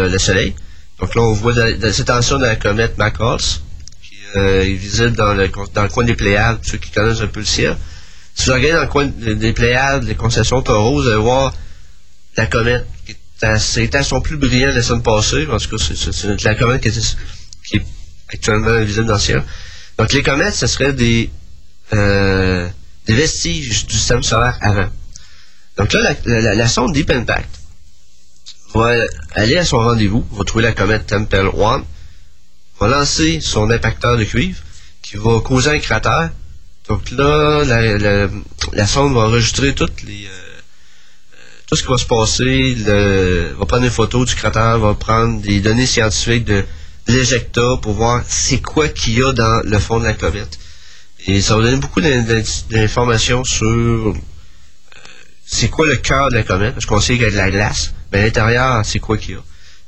le 0.09 0.17
Soleil. 0.17 0.55
Donc 0.99 1.15
là, 1.15 1.21
on 1.23 1.33
voit 1.33 1.53
dans, 1.53 1.79
dans 1.79 1.91
cette 1.91 2.07
de 2.07 2.45
la 2.45 2.55
comète 2.55 2.97
McCulls, 2.97 3.59
qui 4.03 4.15
euh, 4.35 4.61
est 4.61 4.73
visible 4.73 5.13
dans 5.13 5.33
le, 5.33 5.49
dans 5.73 5.83
le 5.83 5.89
coin 5.89 6.03
des 6.03 6.15
Pléiades, 6.15 6.59
ceux 6.61 6.77
qui 6.77 6.91
connaissent 6.91 7.21
un 7.21 7.27
peu 7.27 7.39
le 7.39 7.45
ciel. 7.45 7.75
Si 8.35 8.47
vous 8.47 8.53
regardez 8.53 8.75
dans 8.75 8.81
le 8.83 8.87
coin 8.87 9.05
des 9.07 9.35
des 9.35 9.53
Pléiades, 9.53 10.03
les 10.03 10.15
constellations 10.15 10.61
taureaux, 10.61 11.01
vous 11.01 11.07
allez 11.07 11.17
voir 11.17 11.53
la 12.37 12.45
comète 12.45 12.85
qui 13.05 13.11
est 13.13 13.17
à 13.41 13.59
ses 13.59 13.83
états 13.83 14.03
sont 14.03 14.21
plus 14.21 14.37
brillants 14.37 14.71
la 14.73 14.81
semaine 14.81 15.03
passée. 15.03 15.47
En 15.47 15.57
tout 15.57 15.77
cas, 15.77 15.83
c'est- 15.83 16.43
la 16.43 16.55
comète 16.55 16.81
qui 16.81 16.89
est, 17.77 17.85
actuellement 18.33 18.81
visible 18.81 19.07
dans 19.07 19.15
le 19.15 19.19
ciel. 19.19 19.43
Donc 19.97 20.13
les 20.13 20.23
comètes, 20.23 20.53
ce 20.53 20.67
serait 20.67 20.93
des, 20.93 21.29
euh, 21.93 22.67
des 23.05 23.13
vestiges 23.13 23.85
du 23.85 23.95
système 23.95 24.23
solaire 24.23 24.57
avant. 24.61 24.89
Donc 25.77 25.93
là, 25.93 26.15
la, 26.25 26.67
sonde 26.67 26.93
Deep 26.93 27.09
Impact 27.09 27.49
va 28.73 28.93
aller 29.35 29.57
à 29.57 29.65
son 29.65 29.79
rendez-vous, 29.79 30.25
va 30.31 30.43
trouver 30.43 30.63
la 30.63 30.71
comète 30.71 31.07
Tempel 31.07 31.47
1, 31.47 31.83
va 32.79 32.87
lancer 32.87 33.41
son 33.41 33.69
impacteur 33.69 34.17
de 34.17 34.23
cuivre 34.23 34.59
qui 35.01 35.17
va 35.17 35.39
causer 35.41 35.71
un 35.71 35.79
cratère. 35.79 36.31
Donc 36.87 37.11
là, 37.11 37.63
la, 38.73 38.87
sonde 38.87 39.13
va 39.13 39.21
enregistrer 39.21 39.73
toutes 39.73 40.03
les, 40.03 40.25
euh, 40.25 40.40
tout 41.71 41.77
ce 41.77 41.83
qui 41.83 41.89
va 41.89 41.97
se 41.97 42.05
passer, 42.05 42.75
le- 42.75 43.53
va 43.57 43.65
prendre 43.65 43.83
des 43.83 43.89
photos 43.89 44.27
du 44.27 44.35
cratère, 44.35 44.77
va 44.77 44.93
prendre 44.93 45.41
des 45.41 45.61
données 45.61 45.85
scientifiques 45.85 46.43
de 46.43 46.65
l'éjecta 47.07 47.77
pour 47.81 47.93
voir 47.93 48.21
c'est 48.27 48.61
quoi 48.61 48.89
qu'il 48.89 49.17
y 49.17 49.23
a 49.23 49.31
dans 49.31 49.61
le 49.63 49.79
fond 49.79 49.97
de 50.01 50.03
la 50.03 50.11
comète. 50.11 50.59
Et 51.27 51.39
ça 51.39 51.55
va 51.55 51.63
donner 51.63 51.77
beaucoup 51.77 52.01
d'in- 52.01 52.23
d'in- 52.23 52.43
d'informations 52.71 53.45
sur 53.45 53.67
euh, 53.69 54.13
c'est 55.45 55.69
quoi 55.69 55.87
le 55.87 55.95
cœur 55.95 56.27
de 56.29 56.35
la 56.35 56.43
comète, 56.43 56.73
parce 56.73 56.85
qu'on 56.85 56.99
sait 56.99 57.13
qu'il 57.13 57.21
y 57.23 57.25
a 57.25 57.31
de 57.31 57.37
la 57.37 57.49
glace, 57.49 57.93
mais 58.11 58.19
à 58.19 58.23
l'intérieur, 58.25 58.85
c'est 58.85 58.99
quoi 58.99 59.17
qu'il 59.17 59.35
y 59.35 59.37
a. 59.37 59.43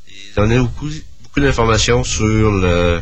Et 0.07 0.13
ça 0.33 0.39
va 0.41 0.47
donner 0.47 0.59
beaucoup, 0.61 0.87
beaucoup 1.21 1.41
d'informations 1.41 2.05
sur 2.05 2.23
le 2.51 2.65
euh, 2.65 2.99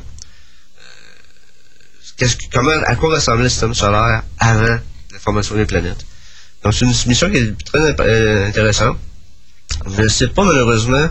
comment, 2.52 2.72
à 2.88 2.96
quoi 2.96 3.14
ressemblait 3.14 3.44
le 3.44 3.50
système 3.50 3.76
solaire 3.76 4.24
avant 4.40 4.80
la 5.14 5.20
formation 5.20 5.54
des 5.56 5.66
planètes. 5.68 6.04
Donc 6.64 6.74
c'est 6.74 6.86
une 6.86 6.94
mission 7.08 7.30
qui 7.30 7.38
est 7.38 7.64
très 7.66 7.96
euh, 8.00 8.48
intéressante. 8.48 8.98
Je 9.88 10.02
ne 10.04 10.08
sais 10.08 10.28
pas 10.28 10.44
malheureusement 10.44 11.10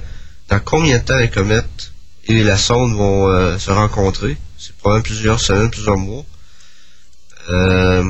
dans 0.48 0.60
combien 0.60 0.98
de 0.98 1.02
temps 1.04 1.16
les 1.16 1.30
comètes 1.30 1.92
et 2.26 2.42
la 2.42 2.56
sonde 2.56 2.94
vont 2.94 3.28
euh, 3.28 3.58
se 3.58 3.70
rencontrer. 3.70 4.36
C'est 4.58 4.74
probablement 4.76 5.02
plusieurs 5.04 5.40
semaines, 5.40 5.70
plusieurs 5.70 5.96
mois. 5.96 6.24
Euh, 7.48 8.04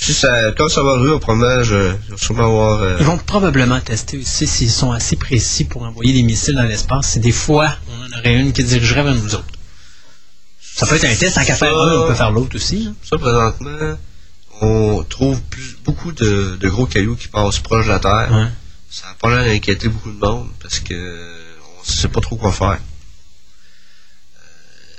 si 0.00 0.14
ça, 0.14 0.52
quand 0.56 0.68
ça 0.68 0.82
va 0.82 0.92
arriver, 0.92 1.10
au 1.10 1.18
probablement, 1.18 1.62
je, 1.62 1.92
je 2.06 2.12
vais 2.12 2.18
sûrement 2.18 2.44
avoir... 2.44 2.82
euh, 2.82 2.96
Ils 3.00 3.04
vont 3.06 3.18
probablement 3.18 3.80
tester 3.80 4.16
aussi 4.18 4.46
s'ils 4.46 4.70
sont 4.70 4.92
assez 4.92 5.16
précis 5.16 5.64
pour 5.64 5.82
envoyer 5.82 6.12
des 6.12 6.22
missiles 6.22 6.54
dans 6.54 6.62
l'espace. 6.64 7.10
C'est 7.12 7.20
des 7.20 7.32
fois, 7.32 7.76
on 7.90 8.04
en 8.06 8.18
aurait 8.18 8.34
une 8.34 8.52
qui 8.52 8.64
dirigerait 8.64 9.02
vers 9.02 9.14
nous 9.14 9.34
autres. 9.34 9.44
Ça 10.60 10.86
peut 10.86 10.94
être 10.96 11.04
un 11.04 11.14
test, 11.14 11.34
tant 11.34 11.44
qu'à 11.44 11.56
faire 11.56 11.76
un, 11.78 12.02
on 12.04 12.06
peut 12.08 12.14
faire 12.14 12.30
l'autre 12.30 12.54
aussi. 12.56 12.86
hein. 12.88 12.94
Ça, 13.08 13.18
présentement, 13.18 13.98
on 14.60 15.02
trouve 15.04 15.40
plus, 15.42 15.76
beaucoup 15.84 16.12
de, 16.12 16.56
de 16.60 16.68
gros 16.68 16.86
cailloux 16.86 17.16
qui 17.16 17.28
passent 17.28 17.58
proche 17.60 17.86
de 17.86 17.90
la 17.92 17.98
Terre. 18.00 18.28
Ouais. 18.32 18.48
Ça 18.90 19.06
n'a 19.08 19.14
pas 19.20 19.28
l'air 19.30 19.44
d'inquiéter 19.44 19.88
beaucoup 19.88 20.10
de 20.10 20.18
monde 20.18 20.48
parce 20.62 20.80
que 20.80 20.94
on 20.94 21.82
ne 21.82 21.86
sait 21.92 22.08
pas 22.08 22.20
trop 22.20 22.36
quoi 22.36 22.52
faire. 22.52 22.72
Euh, 22.72 22.78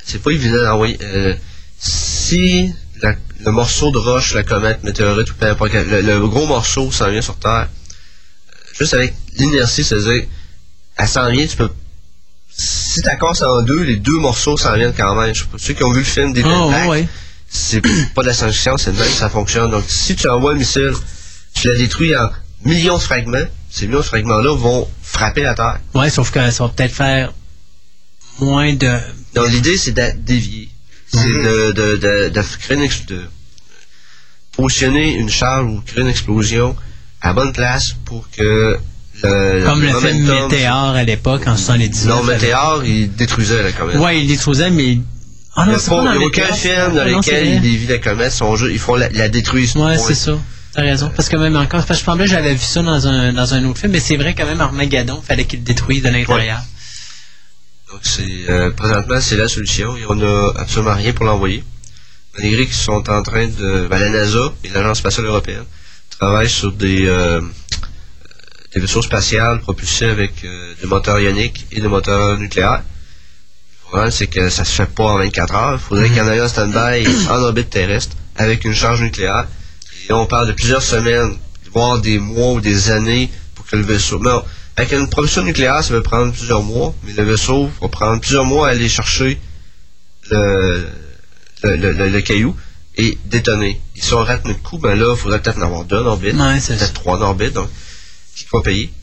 c'est 0.05 0.21
pas 0.21 0.31
évident 0.31 0.63
d'envoyer. 0.63 0.97
euh, 1.01 1.35
si 1.77 2.73
la- 3.01 3.15
le 3.39 3.51
morceau 3.51 3.91
de 3.91 3.97
roche, 3.97 4.33
la 4.33 4.43
comète, 4.43 4.83
météorite 4.83 5.31
ou 5.31 5.35
peu 5.35 5.45
importe, 5.47 5.73
le, 5.73 6.01
le 6.01 6.27
gros 6.27 6.45
morceau 6.45 6.91
s'en 6.91 7.09
vient 7.09 7.21
sur 7.21 7.37
Terre, 7.37 7.67
euh, 7.69 8.55
juste 8.77 8.93
avec 8.93 9.13
l'inertie, 9.35 9.83
c'est-à-dire, 9.83 10.23
elle 10.97 11.07
s'en 11.07 11.29
vient, 11.31 11.47
tu 11.47 11.55
peux. 11.55 11.69
Si 12.51 13.01
tu 13.01 13.09
casses 13.19 13.41
en 13.41 13.61
deux, 13.61 13.83
les 13.83 13.95
deux 13.95 14.17
morceaux 14.19 14.57
s'en 14.57 14.75
viennent 14.75 14.93
quand 14.95 15.15
même. 15.15 15.33
Je 15.33 15.41
sais 15.43 15.47
pas, 15.49 15.57
ceux 15.57 15.73
qui 15.73 15.83
ont 15.83 15.91
vu 15.93 15.99
le 15.99 16.05
film 16.05 16.33
des 16.33 16.43
ouais. 16.89 17.07
C'est 17.49 17.81
pas 18.13 18.21
de 18.21 18.27
la 18.27 18.33
science-fiction, 18.33 18.77
c'est 18.77 18.91
de 18.91 18.97
même 18.99 19.09
ça 19.11 19.29
fonctionne. 19.29 19.71
Donc, 19.71 19.83
si 19.87 20.15
tu 20.15 20.27
envoies 20.29 20.51
un 20.51 20.55
missile, 20.55 20.93
tu 21.53 21.67
la 21.67 21.75
détruis 21.75 22.15
en 22.15 22.29
millions 22.65 22.97
de 22.97 23.01
fragments, 23.01 23.45
ces 23.69 23.87
millions 23.87 23.99
de 23.99 24.03
fragments-là 24.05 24.55
vont 24.55 24.87
frapper 25.01 25.41
la 25.43 25.53
Terre. 25.55 25.79
Ouais, 25.93 26.09
sauf 26.09 26.31
que 26.31 26.49
ça 26.51 26.63
va 26.63 26.69
peut-être 26.69 26.93
faire 26.93 27.33
moins 28.39 28.73
de. 28.73 28.97
Donc, 29.35 29.49
l'idée, 29.49 29.77
c'est 29.77 29.91
de 29.91 30.11
dévier. 30.17 30.69
C'est 31.11 31.27
de, 31.27 31.71
de, 31.71 31.95
de, 31.97 32.29
de 32.29 32.41
créer 32.59 32.77
une 32.77 32.83
ex- 32.83 33.05
de 33.07 33.21
positionner 34.55 35.13
une 35.15 35.29
charge 35.29 35.65
ou 35.65 35.81
créer 35.85 36.01
une 36.01 36.09
explosion 36.09 36.75
à 37.21 37.33
bonne 37.33 37.51
place 37.53 37.95
pour 38.05 38.29
que 38.29 38.77
le, 39.23 39.65
Comme 39.65 39.81
le 39.81 39.87
film 39.99 40.25
momentum- 40.25 40.49
Météor 40.49 40.95
à 40.95 41.03
l'époque, 41.03 41.47
en 41.47 41.57
79. 41.57 42.15
Non, 42.15 42.23
Météor, 42.23 42.83
il 42.85 43.13
détruisait 43.15 43.63
la 43.63 43.71
comète. 43.71 43.97
Ouais, 43.97 44.21
il 44.21 44.27
détruisait, 44.27 44.69
mais. 44.69 44.99
Ah 45.61 45.65
non, 45.65 45.77
c'est 45.77 45.89
pas- 45.89 46.03
dans 46.03 46.21
aucun 46.21 46.53
film 46.53 46.93
dans 46.93 47.01
Ah 47.01 47.09
non, 47.09 47.17
lequel 47.19 47.47
ils 47.47 47.61
dévient 47.61 47.87
la 47.87 47.97
comète, 47.99 48.31
sont 48.31 48.55
juste, 48.55 48.71
ils 48.71 48.79
font 48.79 48.95
la, 48.95 49.09
la 49.09 49.29
détruisent. 49.29 49.75
Ouais, 49.75 49.95
point. 49.95 50.07
c'est 50.07 50.15
ça. 50.15 50.37
T'as 50.73 50.81
raison. 50.83 51.11
Parce 51.15 51.29
que 51.29 51.35
même 51.35 51.55
encore, 51.55 51.83
parce 51.85 51.99
que 51.99 52.01
je 52.01 52.03
pensais 52.05 52.19
que 52.19 52.25
j'avais 52.27 52.53
vu 52.53 52.59
ça 52.63 52.81
dans 52.83 53.07
un, 53.07 53.33
dans 53.33 53.53
un 53.53 53.65
autre 53.65 53.79
film, 53.79 53.91
mais 53.91 53.99
c'est 53.99 54.17
vrai 54.17 54.35
quand 54.35 54.45
même, 54.45 54.61
Armageddon, 54.61 55.21
fallait 55.21 55.45
qu'il 55.45 55.59
le 55.59 55.65
détruise 55.65 56.03
de 56.03 56.09
l'intérieur. 56.09 56.59
Donc, 57.91 58.01
c'est, 58.03 58.23
euh, 58.49 58.69
présentement, 58.71 59.19
c'est 59.19 59.35
la 59.37 59.47
solution 59.47 59.97
et 59.97 60.01
on 60.07 60.15
n'a 60.15 60.51
absolument 60.57 60.93
rien 60.93 61.11
pour 61.11 61.25
l'envoyer. 61.25 61.63
Malgré 62.37 62.65
qu'ils 62.65 62.75
sont 62.75 63.09
en 63.09 63.23
train 63.23 63.47
de. 63.47 63.87
ben, 63.89 63.97
la 63.99 64.09
NASA 64.09 64.53
et 64.63 64.69
l'Agence 64.69 64.99
spatiale 64.99 65.25
européenne 65.25 65.63
travaillent 66.19 66.49
sur 66.49 66.71
des, 66.71 67.07
euh, 67.07 67.41
des 68.75 68.79
vaisseaux 68.79 69.01
spatials 69.01 69.59
propulsés 69.61 70.05
avec 70.05 70.43
euh, 70.45 70.73
des 70.79 70.87
moteurs 70.87 71.19
ioniques 71.19 71.65
et 71.71 71.81
des 71.81 71.87
moteurs 71.87 72.37
nucléaires. 72.37 72.83
Problème, 73.89 74.11
c'est 74.11 74.27
que 74.27 74.49
ça 74.49 74.63
se 74.65 74.71
fait 74.71 74.85
pas 74.85 75.03
en 75.05 75.17
24 75.17 75.55
heures. 75.55 75.73
Il 75.73 75.79
faudrait 75.79 76.07
qu'il 76.09 76.17
y 76.17 76.21
en 76.21 76.31
ait 76.31 76.39
un 76.39 76.47
stand-by 76.47 77.07
en 77.29 77.41
orbite 77.41 77.69
terrestre 77.71 78.15
avec 78.35 78.63
une 78.65 78.73
charge 78.73 79.01
nucléaire. 79.01 79.47
Et 80.09 80.13
on 80.13 80.25
parle 80.27 80.47
de 80.47 80.53
plusieurs 80.53 80.81
semaines, 80.83 81.37
voire 81.71 81.99
des 81.99 82.19
mois 82.19 82.53
ou 82.53 82.61
des 82.61 82.91
années 82.91 83.29
pour 83.55 83.65
que 83.65 83.75
le 83.75 83.81
vaisseau. 83.83 84.19
Non, 84.19 84.43
avec 84.75 84.91
une 84.91 85.09
propulsion 85.09 85.43
nucléaire, 85.43 85.83
ça 85.83 85.93
va 85.93 86.01
prendre 86.01 86.31
plusieurs 86.33 86.61
mois, 86.63 86.93
mais 87.03 87.13
le 87.13 87.23
vaisseau 87.23 87.69
va 87.81 87.87
prendre 87.87 88.21
plusieurs 88.21 88.45
mois 88.45 88.67
à 88.67 88.71
aller 88.71 88.87
chercher 88.89 89.39
le, 90.29 90.87
le, 91.63 91.75
le- 91.75 91.91
le- 91.93 92.09
le 92.09 92.21
caillou 92.21 92.55
et 92.95 93.17
détonner. 93.25 93.81
Et 93.95 94.01
si 94.01 94.13
on 94.13 94.23
rate 94.23 94.45
notre 94.45 94.61
coup, 94.61 94.77
ben 94.77 94.93
là, 94.99 95.13
il 95.15 95.19
faudrait 95.19 95.41
peut-être 95.41 95.57
en 95.57 95.63
avoir 95.63 95.83
deux 95.85 95.97
en 95.97 96.05
orbite, 96.05 96.35
Ouais, 96.35 96.59
c'est 96.59 96.73
ça. 96.73 96.85
peut-être 96.85 96.93
trois 96.93 97.17
en 97.17 97.21
orbite, 97.21 97.53
donc 97.53 97.69
qui 98.35 98.45
va 98.53 98.61
payer. 98.61 98.93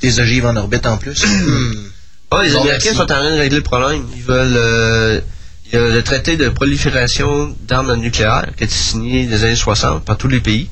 Des 0.00 0.20
ogives 0.20 0.46
en 0.46 0.54
orbite 0.56 0.86
en 0.86 0.96
plus. 0.96 1.24
Ah, 2.38 2.42
les 2.42 2.50
Américains 2.56 2.94
sont 2.94 3.02
en 3.02 3.06
train 3.06 3.30
de 3.30 3.38
régler 3.38 3.56
le 3.58 3.62
problème. 3.62 4.04
Ils 4.16 4.22
veulent. 4.22 4.56
euh, 4.56 5.20
il 5.72 5.78
y 5.78 5.82
a 5.82 5.88
le 5.88 6.02
traité 6.02 6.36
de 6.36 6.48
prolifération 6.50 7.56
d'armes 7.66 7.94
nucléaires 7.96 8.46
qui 8.56 8.64
a 8.64 8.66
été 8.66 8.74
signé 8.74 9.24
dans 9.24 9.32
les 9.32 9.44
années 9.44 9.56
60 9.56 10.04
par 10.04 10.16
tous 10.16 10.28
les 10.28 10.40
pays. 10.40 10.68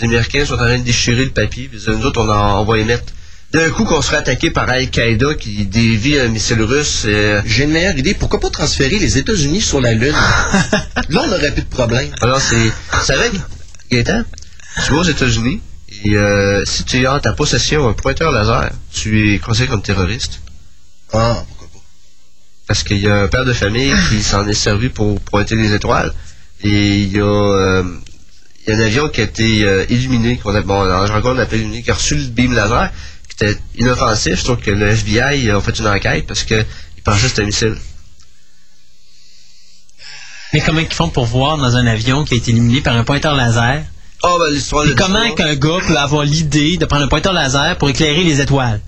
Les 0.00 0.04
Américains 0.08 0.44
sont 0.44 0.54
en 0.54 0.58
train 0.58 0.78
de 0.78 0.82
déchirer 0.84 1.24
le 1.24 1.30
papier. 1.30 1.68
Puis 1.70 1.80
nous 1.88 2.06
autres, 2.06 2.20
on, 2.22 2.28
en- 2.30 2.60
on 2.62 2.64
va 2.64 2.78
émettre. 2.78 3.12
D'un 3.52 3.70
coup, 3.70 3.84
qu'on 3.84 4.02
serait 4.02 4.16
attaqué 4.18 4.50
par 4.50 4.68
Al-Qaïda 4.68 5.34
qui 5.34 5.66
dévie 5.66 6.18
un 6.18 6.28
missile 6.28 6.62
russe. 6.62 7.04
euh, 7.06 7.40
J'ai 7.46 7.64
une 7.64 7.70
meilleure 7.70 7.96
idée. 7.96 8.14
Pourquoi 8.14 8.40
pas 8.40 8.50
transférer 8.50 8.98
les 8.98 9.18
États-Unis 9.18 9.60
sur 9.60 9.80
la 9.80 9.92
Lune? 9.94 10.12
Là, 11.10 11.22
on 11.24 11.26
n'aurait 11.28 11.52
plus 11.52 11.62
de 11.62 11.68
problème. 11.68 12.08
Alors, 12.20 12.40
c'est. 12.40 12.70
C'est 13.04 13.12
avec 13.14 13.32
Gaëtan, 13.90 14.22
tu 14.84 14.92
vas 14.92 14.98
aux 14.98 15.04
États-Unis 15.04 15.60
et 16.04 16.16
euh, 16.16 16.64
si 16.64 16.84
tu 16.84 17.06
as 17.06 17.14
en 17.14 17.20
ta 17.20 17.32
possession 17.32 17.88
un 17.88 17.92
pointeur 17.92 18.32
laser, 18.32 18.70
tu 18.92 19.32
es 19.34 19.38
considéré 19.38 19.70
comme 19.70 19.82
terroriste. 19.82 20.40
Ah, 21.12 21.44
pourquoi 21.48 21.68
pas. 21.68 21.80
Parce 22.66 22.82
qu'il 22.82 22.98
y 22.98 23.08
a 23.08 23.22
un 23.22 23.28
père 23.28 23.44
de 23.44 23.52
famille 23.52 23.94
qui 24.10 24.22
s'en 24.22 24.46
est 24.46 24.54
servi 24.54 24.88
pour 24.88 25.20
pointer 25.20 25.56
les 25.56 25.72
étoiles. 25.72 26.12
Et 26.62 26.98
il 26.98 27.12
y 27.12 27.20
a, 27.20 27.24
euh, 27.24 27.84
il 28.66 28.72
y 28.72 28.76
a 28.76 28.78
un 28.78 28.80
avion 28.80 29.08
qui 29.08 29.20
a 29.20 29.24
été 29.24 29.64
euh, 29.64 29.84
illuminé, 29.88 30.38
qu'on 30.38 30.54
a, 30.54 30.62
bon, 30.62 30.80
en 30.80 31.06
jargon 31.06 31.34
on 31.36 31.38
appelle 31.38 31.60
illuminé, 31.60 31.82
qui 31.82 31.90
a 31.90 31.94
reçu 31.94 32.16
le 32.16 32.24
beam 32.24 32.54
laser, 32.54 32.90
qui 33.28 33.44
était 33.44 33.58
inoffensif, 33.76 34.40
sauf 34.40 34.60
que 34.60 34.70
le 34.70 34.86
FBI 34.88 35.50
a 35.50 35.60
fait 35.60 35.78
une 35.78 35.88
enquête 35.88 36.26
parce 36.26 36.44
qu'il 36.44 36.66
pensait 37.04 37.22
que 37.22 37.28
c'était 37.28 37.42
un 37.42 37.46
missile. 37.46 37.76
Mais 40.52 40.60
comment 40.60 40.80
ils 40.80 40.92
font 40.92 41.08
pour 41.08 41.26
voir 41.26 41.58
dans 41.58 41.76
un 41.76 41.86
avion 41.86 42.24
qui 42.24 42.34
a 42.34 42.36
été 42.38 42.50
illuminé 42.50 42.80
par 42.80 42.96
un 42.96 43.04
pointeur 43.04 43.34
laser? 43.34 43.82
Oh, 44.22 44.38
ben 44.40 44.52
l'histoire 44.52 44.86
comment 44.96 45.30
qu'un 45.34 45.54
gars 45.54 45.78
peut 45.86 45.96
avoir 45.96 46.24
l'idée 46.24 46.78
de 46.78 46.86
prendre 46.86 47.04
un 47.04 47.08
pointeur 47.08 47.32
laser 47.32 47.76
pour 47.76 47.90
éclairer 47.90 48.24
les 48.24 48.40
étoiles? 48.40 48.80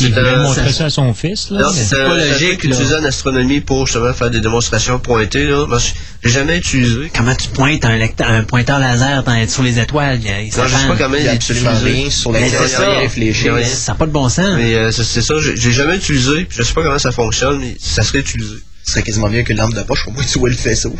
Il 0.00 0.12
voulait 0.12 0.36
montrer 0.36 0.70
ça 0.72 0.84
à 0.86 0.90
son 0.90 1.14
fils, 1.14 1.50
là. 1.50 1.62
Non, 1.62 1.68
c'est 1.72 1.96
pas 1.96 2.14
logique, 2.14 2.62
utilisé 2.62 2.94
en 2.94 3.04
astronomie 3.04 3.60
pour 3.60 3.86
justement 3.86 4.12
faire 4.12 4.30
des 4.30 4.40
démonstrations 4.40 4.98
pointées. 4.98 5.44
Là. 5.46 5.66
Moi, 5.66 5.78
je- 5.78 5.92
j'ai 6.22 6.30
jamais 6.30 6.58
utilisé. 6.58 7.10
Comment 7.16 7.34
tu 7.34 7.48
pointes 7.48 7.84
un, 7.86 7.96
lecteur- 7.96 8.28
un 8.30 8.44
pointeur 8.44 8.78
laser 8.78 9.22
dans- 9.24 9.48
sur 9.48 9.62
les 9.62 9.78
étoiles? 9.78 10.20
Il, 10.22 10.26
il 10.26 10.56
Non, 10.56 10.64
je 10.68 10.76
sais 10.76 10.86
pas 10.88 10.96
comment 10.96 11.16
Il 11.16 11.22
n'y 11.22 11.28
a 11.28 11.32
absolument 11.32 11.72
rien 11.82 12.10
sur 12.10 12.30
Mais 12.32 12.42
les 12.42 12.48
c'est 12.50 12.68
ça. 12.68 12.98
réfléchir. 12.98 13.54
Ouais. 13.54 13.64
Ça 13.64 13.92
n'a 13.92 13.98
pas 13.98 14.06
de 14.06 14.12
bon 14.12 14.28
sens. 14.28 14.56
Mais 14.56 14.74
euh, 14.74 14.92
c'est 14.92 15.22
ça, 15.22 15.34
j'ai 15.40 15.72
jamais 15.72 15.96
utilisé, 15.96 16.44
puis 16.44 16.58
je 16.58 16.62
sais 16.62 16.74
pas 16.74 16.82
comment 16.82 16.98
ça 16.98 17.10
fonctionne, 17.10 17.58
mais 17.58 17.76
ça 17.80 18.02
serait 18.02 18.18
utilisé. 18.20 18.56
Ce 18.84 18.92
serait 18.92 19.02
quasiment 19.02 19.28
mieux 19.30 19.42
qu'une 19.42 19.56
lampe 19.56 19.74
de 19.74 19.82
poche. 19.82 20.06
Au 20.06 20.10
moins, 20.12 20.24
tu 20.24 20.38
vois 20.38 20.48
le 20.50 20.54
faisceau. 20.56 20.94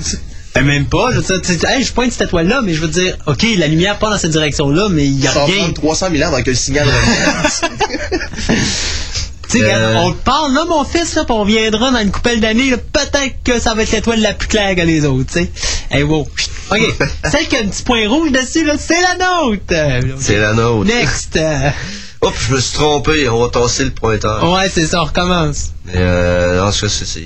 Ben, 0.55 0.65
même 0.65 0.87
pas. 0.87 1.11
Je, 1.13 1.21
tu 1.21 1.67
hey, 1.67 1.85
je 1.85 1.93
pointe 1.93 2.11
cette 2.11 2.29
étoile-là, 2.29 2.63
mais 2.65 2.75
je 2.75 2.81
veux 2.81 2.89
dire, 2.89 3.17
OK, 3.27 3.47
la 3.57 3.69
lumière 3.69 3.99
part 3.99 4.11
dans 4.11 4.19
cette 4.19 4.33
direction-là, 4.33 4.89
mais 4.91 5.05
il 5.07 5.17
n'y 5.19 5.27
a 5.29 5.33
Ça 5.33 5.45
rien. 5.45 5.57
prendre 5.59 5.75
300 5.75 6.09
000 6.13 6.23
ans 6.25 6.33
avant 6.35 6.43
que 6.43 6.51
le 6.51 6.57
signal. 6.57 6.87
Tu 9.51 9.61
sais, 9.61 9.65
Euh, 9.73 9.95
on 10.01 10.13
te 10.13 10.23
parle 10.25 10.53
là, 10.53 10.67
mon 10.67 10.85
fils, 10.85 11.15
là, 11.15 11.25
puis 11.25 11.33
on 11.35 11.43
viendra 11.45 11.91
dans 11.91 12.01
une 12.01 12.11
coupelle 12.11 12.39
d'années, 12.39 12.69
là, 12.69 12.77
peut-être 12.77 13.37
que 13.43 13.59
ça 13.59 13.73
va 13.73 13.83
être 13.83 13.93
l'étoile 13.93 14.21
la 14.21 14.35
plus 14.35 14.47
claire 14.47 14.77
que 14.77 14.83
les 14.83 15.07
autres, 15.07 15.33
tu 15.33 15.41
sais. 15.45 15.51
Hey, 15.91 16.03
wow. 16.03 16.29
OK. 16.71 16.81
Celle 17.31 17.49
qui 17.49 17.57
a 17.57 17.61
un 17.61 17.69
petit 17.69 17.83
point 17.83 18.07
rouge 18.11 18.31
dessus, 18.31 18.65
là, 18.67 18.75
c'est 18.79 19.01
la 19.01 19.15
nôtre. 19.15 19.63
Euh, 19.73 20.03
C'est 20.19 20.37
la 20.37 20.53
nôtre. 20.53 20.87
Next. 20.87 21.37
Euh, 21.43 21.71
Hop, 22.21 22.35
je 22.49 22.55
me 22.57 22.61
suis 22.61 22.73
trompé, 22.75 23.29
on 23.29 23.41
va 23.41 23.49
tasser 23.49 23.85
le 23.85 23.91
pointeur. 23.93 24.53
ouais, 24.53 24.69
c'est 24.69 24.87
ça, 24.89 25.01
on 25.03 25.05
recommence. 25.05 25.71
Mais 25.87 25.93
euh, 25.95 26.63
en 26.67 26.73
tout 26.73 26.81
cas, 26.81 26.89
c'est... 26.89 27.21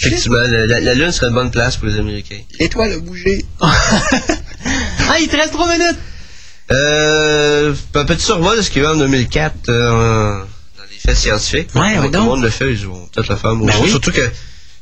Effectivement, 0.00 0.38
la, 0.38 0.66
la- 0.66 0.80
la 0.80 0.94
Lune 0.94 1.12
serait 1.12 1.28
une 1.28 1.34
bonne 1.34 1.50
place 1.50 1.76
pour 1.76 1.88
les 1.88 1.98
Américains. 1.98 2.40
L'étoile 2.60 2.92
a 2.92 2.98
bougé. 2.98 3.44
ah, 3.60 5.18
il 5.20 5.28
te 5.28 5.36
reste 5.36 5.52
trois 5.52 5.66
minutes. 5.70 5.98
Euh, 6.70 7.74
un 7.94 8.04
petit 8.04 8.24
survol 8.24 8.56
de 8.58 8.62
ce 8.62 8.70
qu'il 8.70 8.82
y 8.82 8.84
a 8.86 8.88
eu 8.90 8.92
en 8.92 8.96
2004 8.98 9.54
euh, 9.70 10.38
dans 10.38 10.82
les 10.90 10.98
faits 10.98 11.16
scientifiques. 11.16 11.70
Ouais, 11.74 11.94
Tout 11.94 12.00
ouais, 12.00 12.06
le 12.06 12.12
donc. 12.12 12.24
monde 12.26 12.42
le 12.42 12.50
fait, 12.50 12.70
ils 12.70 12.86
vont 12.86 13.06
peut-être 13.12 13.28
le 13.28 13.36
faire. 13.36 13.54
Ben 13.56 13.72
oui. 13.82 13.88
Surtout 13.90 14.12
que 14.12 14.30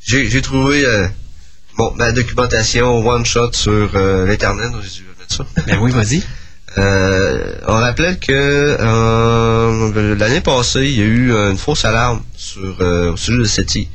j'ai 0.04 0.42
trouvé 0.42 0.84
euh, 0.84 1.06
bon, 1.78 1.92
ma 1.96 2.12
documentation 2.12 3.06
one-shot 3.06 3.52
sur 3.52 3.90
euh, 3.94 4.26
l'Internet, 4.26 4.72
donc 4.72 4.82
j'ai 4.82 5.00
dû 5.02 5.06
mettre 5.18 5.34
ça. 5.36 5.46
Ben 5.66 5.78
oui, 5.80 5.92
vas-y. 5.92 6.22
Euh, 6.78 7.54
on 7.68 7.74
rappelait 7.74 8.16
que 8.16 8.76
euh, 8.80 10.16
l'année 10.16 10.40
passée, 10.42 10.84
il 10.86 10.98
y 10.98 11.02
a 11.02 11.06
eu 11.06 11.30
une 11.32 11.56
fausse 11.56 11.84
alarme 11.84 12.22
sur, 12.36 12.76
euh, 12.80 13.12
au 13.12 13.16
sujet 13.16 13.38
de 13.38 13.44
SETI. 13.44 13.88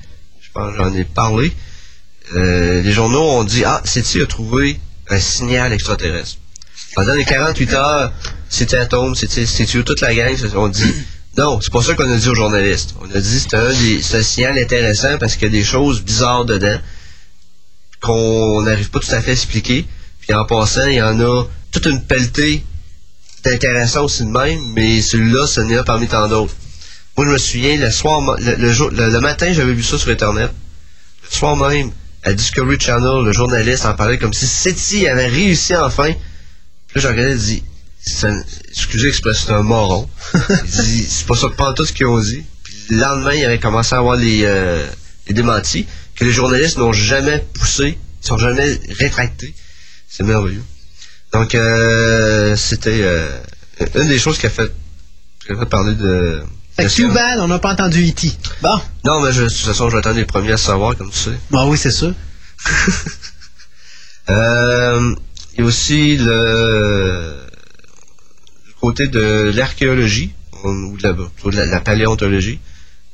Pense 0.54 0.76
j'en 0.76 0.94
ai 0.94 1.04
parlé. 1.04 1.52
Euh, 2.36 2.82
les 2.82 2.92
journaux 2.92 3.24
ont 3.24 3.44
dit 3.44 3.64
Ah, 3.66 3.82
SETI 3.84 4.22
a 4.22 4.26
trouvé 4.26 4.80
un 5.10 5.20
signal 5.20 5.74
extraterrestre. 5.74 6.38
Pendant 6.96 7.14
les 7.14 7.26
48 7.26 7.74
heures, 7.74 8.14
c'était 8.50 8.78
Atome, 8.78 9.16
c'était 9.16 9.66
toute 9.66 10.02
la 10.02 10.14
gang, 10.14 10.36
on 10.56 10.68
dit 10.68 10.94
non, 11.38 11.62
c'est 11.62 11.72
pas 11.72 11.82
ça 11.82 11.94
qu'on 11.94 12.12
a 12.12 12.18
dit 12.18 12.28
aux 12.28 12.36
journalistes. 12.36 12.96
On 13.02 13.16
a 13.16 13.20
dit 13.20 13.40
c'est 13.40 13.54
un, 13.54 13.70
un 13.70 14.24
signal 14.24 14.58
intéressant 14.58 15.18
parce 15.18 15.36
qu'il 15.36 15.44
y 15.44 15.58
a 15.58 15.60
des 15.60 15.64
choses 15.64 16.02
bizarres 16.02 16.46
dedans 16.46 16.78
qu'on 18.02 18.64
n'arrive 18.64 18.90
pas 18.90 19.00
tout 19.00 19.14
à 19.14 19.22
fait 19.22 19.32
à 19.32 19.34
expliquer. 19.34 19.86
Puis 20.20 20.34
en 20.34 20.46
passant, 20.46 20.88
il 20.88 20.96
y 20.96 21.02
en 21.02 21.20
a 21.20 21.46
toute 21.72 21.86
une 21.86 22.04
pelletée 22.04 22.64
d'intéressants 23.44 24.06
aussi 24.06 24.24
de 24.24 24.30
même, 24.30 24.60
mais 24.74 25.02
celui-là, 25.02 25.48
ce 25.48 25.62
n'est 25.62 25.78
un 25.78 25.84
parmi 25.84 26.08
tant 26.08 26.28
d'autres. 26.28 26.54
Moi, 27.18 27.26
je 27.28 27.32
me 27.32 27.38
souviens, 27.38 27.78
le 27.78 27.92
soir, 27.92 28.22
le, 28.40 29.20
matin, 29.20 29.52
j'avais 29.54 29.74
vu 29.74 29.84
ça 29.84 29.98
sur 29.98 30.10
Internet. 30.10 30.52
Le 31.24 31.30
soir 31.36 31.56
même, 31.56 31.92
à 32.24 32.34
Discovery 32.34 32.80
Channel, 32.80 33.24
le 33.26 33.32
journaliste 33.32 33.86
en 33.86 33.94
parlait 33.94 34.18
comme 34.18 34.34
si 34.34 34.48
SETI 34.48 35.08
avait 35.08 35.28
réussi 35.28 35.76
enfin. 35.76 36.14
Puis 36.14 36.96
là, 36.96 37.02
j'ai 37.02 37.08
regardé 37.08 37.32
et 37.34 37.36
dit, 37.38 37.64
un- 38.24 38.44
excusez 38.70 39.08
l'expression, 39.08 39.46
c'est 39.48 39.54
un 39.54 39.62
moron. 39.64 40.10
il 40.50 40.72
dit, 40.72 41.04
c'est 41.04 41.26
pas 41.28 41.36
ça 41.36 41.50
pas 41.50 41.74
tout 41.74 41.86
ce 41.86 41.94
qu'ils 41.94 42.06
ont 42.08 42.20
dit. 42.20 42.44
Puis 42.64 42.76
le 42.90 42.98
lendemain, 43.00 43.34
il 43.34 43.46
avait 43.46 43.60
commencé 43.60 43.94
à 43.96 44.00
avoir 44.00 44.16
les, 44.16 44.42
euh, 44.46 44.86
les 45.28 45.34
démentis 45.34 45.86
que 46.16 46.24
les 46.26 46.32
journalistes 46.32 46.78
n'ont 46.78 46.94
jamais 46.94 47.40
poussé, 47.54 47.98
ils 48.24 48.28
sont 48.28 48.38
jamais 48.38 48.80
rétractés. 48.98 49.54
C'est 50.08 50.24
merveilleux. 50.24 50.64
Donc, 51.34 51.56
euh, 51.56 52.56
c'était 52.56 53.00
euh, 53.02 53.30
une 53.96 54.10
des 54.10 54.20
choses 54.20 54.38
qui 54.38 54.46
a 54.46 54.50
fait, 54.50 54.72
qui 55.46 55.54
a 55.54 55.58
fait 55.58 55.66
parler 55.66 55.96
de... 55.96 56.42
Fait 56.76 56.84
que 56.84 56.90
science. 56.90 57.10
too 57.10 57.14
bad, 57.14 57.40
on 57.40 57.48
n'a 57.48 57.60
pas 57.60 57.74
entendu 57.74 58.08
E.T. 58.10 58.32
Bon. 58.62 58.80
Non, 59.04 59.22
mais 59.22 59.32
je, 59.32 59.44
de 59.44 59.48
toute 59.50 59.58
façon, 59.58 59.90
je 59.90 59.94
vais 59.96 60.00
attendre 60.00 60.18
les 60.18 60.26
premiers 60.26 60.54
à 60.54 60.58
savoir, 60.58 60.96
comme 60.98 61.10
tu 61.12 61.18
sais. 61.18 61.40
Bah 61.50 61.66
oui, 61.68 61.78
c'est 61.78 61.92
sûr. 61.92 62.14
Euh, 64.30 65.16
il 65.54 65.60
y 65.60 65.64
a 65.64 65.66
aussi 65.66 66.16
le, 66.18 67.36
le 68.68 68.74
côté 68.80 69.08
de 69.08 69.52
l'archéologie, 69.54 70.34
ou 70.64 70.96
de 70.98 71.04
la, 71.04 71.14
de 71.14 71.58
la, 71.58 71.66
la 71.66 71.80
paléontologie. 71.82 72.60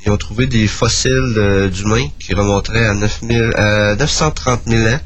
Ils 0.06 0.12
ont 0.12 0.18
trouvé 0.18 0.46
des 0.48 0.68
fossiles 0.68 1.34
euh, 1.38 1.70
d'humains 1.70 2.10
qui 2.20 2.34
remonteraient 2.34 2.86
à, 2.86 2.94
9000 2.94 3.54
à 3.56 3.96
930 3.96 4.64
000 4.68 4.84
ans. 4.94 5.00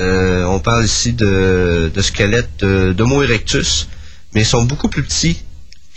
Euh, 0.00 0.44
on 0.44 0.58
parle 0.58 0.84
ici 0.84 1.12
de, 1.12 1.92
de 1.94 2.02
squelettes 2.02 2.64
d'Homo 2.64 3.22
erectus, 3.22 3.88
mais 4.34 4.40
ils 4.40 4.46
sont 4.46 4.64
beaucoup 4.64 4.88
plus 4.88 5.02
petits 5.02 5.42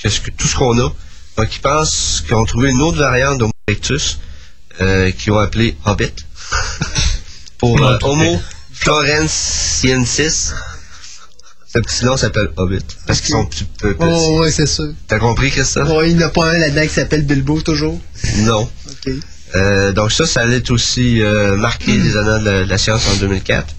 que, 0.01 0.09
ce 0.09 0.19
que- 0.19 0.31
tout 0.31 0.47
ce 0.47 0.55
qu'on 0.57 0.77
a. 0.79 0.93
Ils 1.37 1.59
pensent 1.61 2.23
qu'ils 2.25 2.35
ont 2.35 2.45
trouvé 2.45 2.69
une 2.69 2.81
autre 2.81 2.97
variante 2.97 3.39
d'Homo 3.39 3.51
erectus 3.67 4.19
euh, 4.81 5.11
qu'ils 5.11 5.33
ont 5.33 5.39
appelé 5.39 5.75
Hobbit. 5.85 6.13
Pour 7.57 7.81
euh, 7.81 7.97
Homo 8.01 8.41
floresiensis. 8.73 10.53
Ce 11.73 11.79
petit 11.79 12.05
nom 12.05 12.17
s'appelle 12.17 12.49
Hobbit. 12.57 12.85
Parce 13.07 13.21
qu'ils 13.21 13.31
sont 13.31 13.45
plus 13.45 13.65
peu 13.65 13.95
petits. 13.95 14.05
Oh, 14.07 14.41
ouais, 14.41 14.51
c'est 14.51 14.67
sûr. 14.67 14.93
T'as 15.07 15.17
compris, 15.17 15.49
Christophe? 15.49 15.89
Il 16.05 16.17
n'y 16.17 16.23
en 16.23 16.27
a 16.27 16.29
pas 16.29 16.51
un 16.51 16.57
là-dedans 16.57 16.83
qui 16.83 16.93
s'appelle 16.93 17.25
Bilbo, 17.25 17.61
toujours? 17.61 17.99
Non. 18.39 18.69
OK. 18.89 19.13
Euh, 19.55 19.91
donc 19.91 20.11
ça, 20.11 20.25
ça 20.25 20.41
allait 20.41 20.69
aussi 20.71 21.21
marquer 21.57 21.97
les 21.97 22.17
années 22.17 22.43
de 22.43 22.49
la, 22.49 22.63
de 22.63 22.69
la 22.69 22.77
science 22.77 23.07
en 23.07 23.15
2004. 23.15 23.75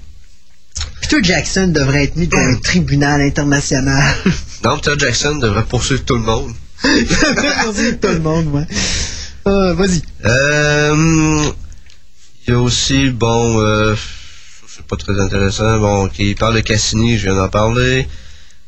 Peter 1.03 1.23
Jackson 1.23 1.69
devrait 1.69 2.05
être 2.05 2.17
mis 2.17 2.29
dans 2.29 2.39
un 2.39 2.57
tribunal 2.57 3.21
international. 3.21 4.03
Non, 4.65 4.79
Peter 4.79 4.95
Jackson 4.99 5.37
devrait 5.37 5.65
poursuivre 5.65 6.07
tout 6.07 6.15
le 6.15 6.23
monde. 6.23 6.55
Tout 6.85 8.09
le 8.09 8.21
monde, 8.21 8.47
ouais. 8.49 8.67
Euh, 9.47 9.75
Vas-y. 9.75 10.03
Euh, 10.25 11.51
Il 12.47 12.53
y 12.53 12.57
a 12.57 12.59
aussi, 12.59 13.11
bon, 13.11 13.61
euh, 13.61 13.95
c'est 14.69 14.85
pas 14.87 14.97
très 14.97 15.19
intéressant, 15.21 15.79
bon, 15.79 16.09
qui 16.09 16.35
parle 16.35 16.55
de 16.57 16.61
Cassini, 16.61 17.19
je 17.19 17.25
viens 17.27 17.37
d'en 17.37 17.49
parler. 17.49 18.07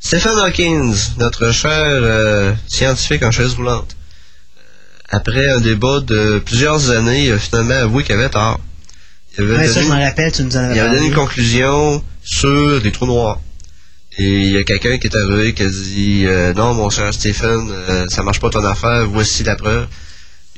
Stephen 0.01 0.33
Hawkins, 0.39 0.95
notre 1.19 1.53
cher 1.53 1.71
euh, 1.73 2.53
scientifique 2.69 3.23
en 3.23 3.31
chaise 3.31 3.55
roulante. 3.55 3.97
Euh, 4.59 5.17
Après 5.17 5.51
un 5.51 5.61
débat 5.61 6.01
de 6.01 6.39
plusieurs 6.45 6.91
années, 6.91 7.27
il 7.27 7.33
a 7.33 7.39
finalement 7.39 7.75
avoué 7.75 8.03
qu'il 8.05 8.15
avait 8.15 8.29
tort. 8.31 8.61
Il 9.39 9.45
avait 9.45 9.57
Ouais, 9.59 9.69
ça, 9.69 9.83
je 9.83 9.89
rappelle, 9.89 10.33
tu 10.33 10.43
nous 10.45 10.57
en 10.57 10.61
avais 10.61 10.75
il 10.75 10.81
avait 10.81 10.95
donné 10.95 11.07
une 11.09 11.15
conclusion 11.15 12.03
sur 12.23 12.81
les 12.83 12.93
trous 12.93 13.07
noirs. 13.07 13.41
Et 14.19 14.25
il 14.47 14.53
y 14.53 14.57
a 14.57 14.65
quelqu'un 14.65 14.97
qui 14.99 15.09
est 15.09 15.17
arrivé 15.17 15.53
qui 15.53 15.63
a 15.63 15.69
dit 15.69 16.23
euh, 16.27 16.55
Non, 16.55 16.73
mon 16.75 16.89
cher 16.91 17.13
Stephen, 17.13 17.69
euh, 17.71 18.07
ça 18.09 18.23
marche 18.23 18.41
pas 18.41 18.49
ton 18.51 18.65
affaire, 18.65 19.07
voici 19.09 19.45
la 19.45 19.57
preuve. 19.57 19.87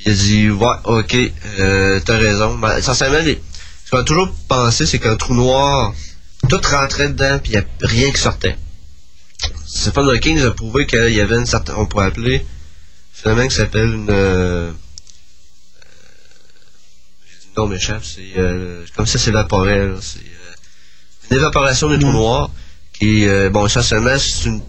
Il 0.04 0.12
a 0.12 0.14
dit 0.14 0.50
Ouais, 0.50 0.76
ok, 0.84 1.16
euh, 1.58 2.00
t'as 2.04 2.16
raison. 2.18 2.56
Ben, 2.58 2.76
essentiellement, 2.78 3.18
les- 3.18 3.40
ce 3.84 3.90
qu'on 3.90 3.98
a 3.98 4.04
toujours 4.04 4.32
pensé, 4.46 4.86
c'est 4.86 5.00
qu'un 5.00 5.16
trou 5.16 5.34
noir, 5.34 5.92
tout 6.48 6.60
rentrait 6.70 7.08
dedans, 7.08 7.40
puis 7.42 7.52
il 7.52 7.58
n'y 7.58 7.64
a 7.64 7.66
rien 7.80 8.10
qui 8.12 8.20
sortait. 8.20 8.56
Stephen 9.66 10.08
Hawking 10.08 10.40
a 10.40 10.50
prouvé 10.52 10.86
qu'il 10.86 11.10
y 11.12 11.20
avait 11.20 11.36
une 11.36 11.46
certaine, 11.46 11.74
on 11.78 11.86
pourrait 11.86 12.06
appeler 12.06 12.44
phénomène 13.12 13.48
qui 13.48 13.56
s'appelle 13.56 13.88
une. 13.92 14.06
Euh, 14.10 14.70
j'ai 17.28 17.38
dit 17.40 17.52
nom 17.56 17.66
m'échappe, 17.66 18.04
c'est 18.04 18.38
euh, 18.38 18.84
comme 18.96 19.06
ça 19.06 19.18
s'évaporait. 19.18 19.88
là, 19.88 19.94
C'est 20.00 20.20
euh, 20.20 21.30
une 21.30 21.36
évaporation 21.38 21.88
du 21.90 21.98
trou 21.98 22.12
noir 22.12 22.50
qui, 22.98 23.26
euh, 23.26 23.50
bon, 23.50 23.66
essentiellement, 23.66 24.18
c'est 24.18 24.48
une 24.48 24.62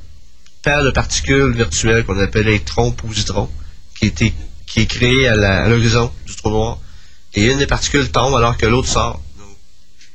paire 0.62 0.84
de 0.84 0.92
particules 0.92 1.54
virtuelles 1.54 2.06
qu'on 2.06 2.20
appelle 2.20 2.48
électrons-positrons 2.48 3.50
qui, 3.98 4.08
était, 4.08 4.34
qui 4.68 4.82
est 4.82 4.86
créée 4.86 5.28
à 5.28 5.68
l'horizon 5.68 6.12
du 6.26 6.36
trou 6.36 6.50
noir. 6.50 6.80
Et 7.34 7.46
une 7.46 7.58
des 7.58 7.68
particules 7.68 8.10
tombe 8.12 8.36
alors 8.36 8.58
que 8.58 8.66
l'autre 8.66 8.88
sort. 8.88 9.22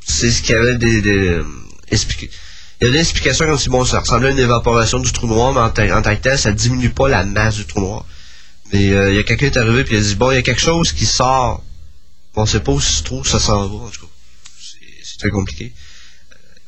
C'est 0.05 0.31
ce 0.31 0.43
qui 0.43 0.53
avait 0.53 0.77
des. 0.77 1.01
des 1.01 1.28
euh, 1.28 1.45
Il 1.91 2.86
y 2.86 2.89
a 2.89 2.91
des 2.91 2.99
explications 2.99 3.47
comme 3.47 3.59
si 3.59 3.69
bon, 3.69 3.85
ça 3.85 4.01
ressemblait 4.01 4.28
à 4.28 4.32
une 4.32 4.39
évaporation 4.39 4.99
du 4.99 5.12
trou 5.12 5.27
noir, 5.27 5.53
mais 5.53 5.61
en, 5.61 5.99
en 5.99 6.03
tant 6.03 6.16
que 6.16 6.20
tel, 6.20 6.39
ça 6.39 6.53
diminue 6.53 6.91
pas 6.91 7.09
la 7.09 7.24
masse 7.24 7.57
du 7.57 7.65
trou 7.65 7.81
noir. 7.81 8.05
Mais 8.73 8.93
euh, 8.93 9.11
il 9.11 9.16
y 9.16 9.19
a 9.19 9.23
quelqu'un 9.23 9.51
qui 9.51 9.57
est 9.57 9.61
arrivé 9.61 9.81
et 9.81 9.86
il 9.91 9.97
a 9.97 10.01
dit 10.01 10.15
bon, 10.15 10.31
il 10.31 10.35
y 10.35 10.39
a 10.39 10.43
quelque 10.43 10.61
chose 10.61 10.93
qui 10.93 11.07
sort. 11.07 11.62
On 12.36 12.47
sait 12.47 12.61
pas 12.61 12.73
où 12.73 12.81
se 12.81 13.03
trouve, 13.03 13.27
ça 13.27 13.39
s'en 13.39 13.69
va, 13.69 13.86
en 13.86 13.89
tout 13.89 14.01
cas. 14.01 14.12
C'est 15.05 15.19
très 15.19 15.31
compliqué. 15.31 15.73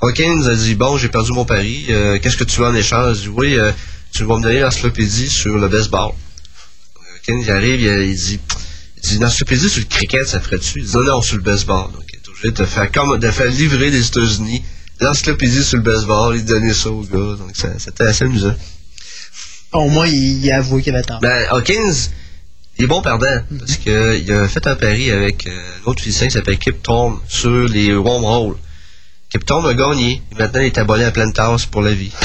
Euh, 0.03 0.07
Hawkins 0.07 0.47
a 0.47 0.55
dit 0.55 0.75
bon, 0.75 0.97
j'ai 0.97 1.09
perdu 1.09 1.33
mon 1.33 1.45
pari, 1.45 1.87
euh, 1.91 2.19
qu'est-ce 2.19 2.37
que 2.37 2.45
tu 2.45 2.61
veux 2.61 2.67
en 2.67 2.75
échange? 2.75 3.19
Il 3.19 3.23
dit 3.23 3.29
oui, 3.29 3.59
euh, 3.59 3.73
tu 4.13 4.25
vas 4.25 4.37
me 4.37 4.43
donner 4.43 4.61
l'encyclopédie 4.61 5.29
sur 5.29 5.57
le 5.59 5.69
baseball. 5.69 6.13
Hawkins 7.17 7.41
il 7.43 7.51
arrive, 7.51 7.81
il, 7.81 8.11
il 8.11 8.17
dit 8.17 8.41
il 8.97 9.03
dit, 9.03 9.19
l'encyclopédie 9.19 9.69
sur 9.69 9.81
le 9.81 9.87
cricket, 9.87 10.27
ça 10.27 10.41
ferait-tu? 10.41 10.81
Il 10.81 10.87
dit 10.87 10.93
non, 10.95 11.05
non, 11.05 11.23
sur 11.23 11.37
le 11.37 11.43
baseball. 11.43 11.93
Donc, 11.93 12.03
il 12.13 12.17
est 12.17 12.29
obligé 12.29 12.51
de 12.51 12.65
faire, 12.65 12.91
comme, 12.91 13.19
de 13.19 13.31
faire 13.31 13.47
livrer 13.47 13.91
des 13.91 14.07
États-Unis 14.07 14.63
l'encyclopédie 15.01 15.63
sur 15.63 15.77
le 15.77 15.83
baseball 15.83 16.37
et 16.37 16.43
de 16.43 16.47
donner 16.47 16.73
ça 16.73 16.91
au 16.91 17.03
gars. 17.03 17.37
Donc, 17.37 17.53
c'était 17.79 18.05
assez 18.05 18.25
amusant. 18.25 18.55
Au 19.73 19.89
moins, 19.89 20.07
il, 20.07 20.45
il 20.45 20.51
a 20.51 20.59
avoué 20.59 20.83
qu'il 20.83 20.95
avait 20.95 21.05
tort. 21.05 21.21
Ben, 21.21 21.47
Hawkins, 21.51 22.11
il 22.79 22.85
est 22.85 22.89
bon 22.89 23.03
perdant. 23.03 23.43
Parce 23.59 23.77
qu'il 23.77 24.33
a 24.33 24.49
fait 24.49 24.67
un 24.67 24.75
pari 24.75 25.11
avec 25.11 25.47
euh, 25.47 25.51
un 25.51 25.91
autre 25.91 26.03
physicien 26.03 26.29
qui 26.29 26.33
s'appelle 26.33 26.59
Kip 26.59 26.83
Thorne 26.83 27.19
sur 27.29 27.69
les 27.69 27.95
wormholes. 27.95 28.55
Kip 28.55 28.66
Thorne 29.47 29.67
a 29.67 29.75
gagné. 29.75 30.23
Et 30.33 30.35
maintenant, 30.39 30.61
il 30.61 30.67
est 30.67 30.79
abonné 30.79 31.05
à 31.05 31.11
pleine 31.11 31.33
tasse 31.33 31.67
pour 31.67 31.83
la 31.83 31.93
vie. 31.93 32.13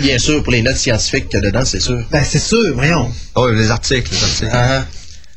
Bien 0.00 0.18
sûr, 0.18 0.42
pour 0.42 0.52
les 0.52 0.62
notes 0.62 0.76
scientifiques 0.76 1.28
qu'il 1.28 1.40
y 1.40 1.42
a 1.42 1.46
dedans, 1.46 1.64
c'est 1.64 1.80
sûr. 1.80 1.98
Ben, 2.10 2.24
c'est 2.24 2.38
sûr, 2.38 2.74
voyons. 2.74 3.10
Oh, 3.34 3.48
les 3.50 3.70
articles, 3.70 4.10
les 4.12 4.22
articles. 4.22 4.50
Ah, 4.52 4.84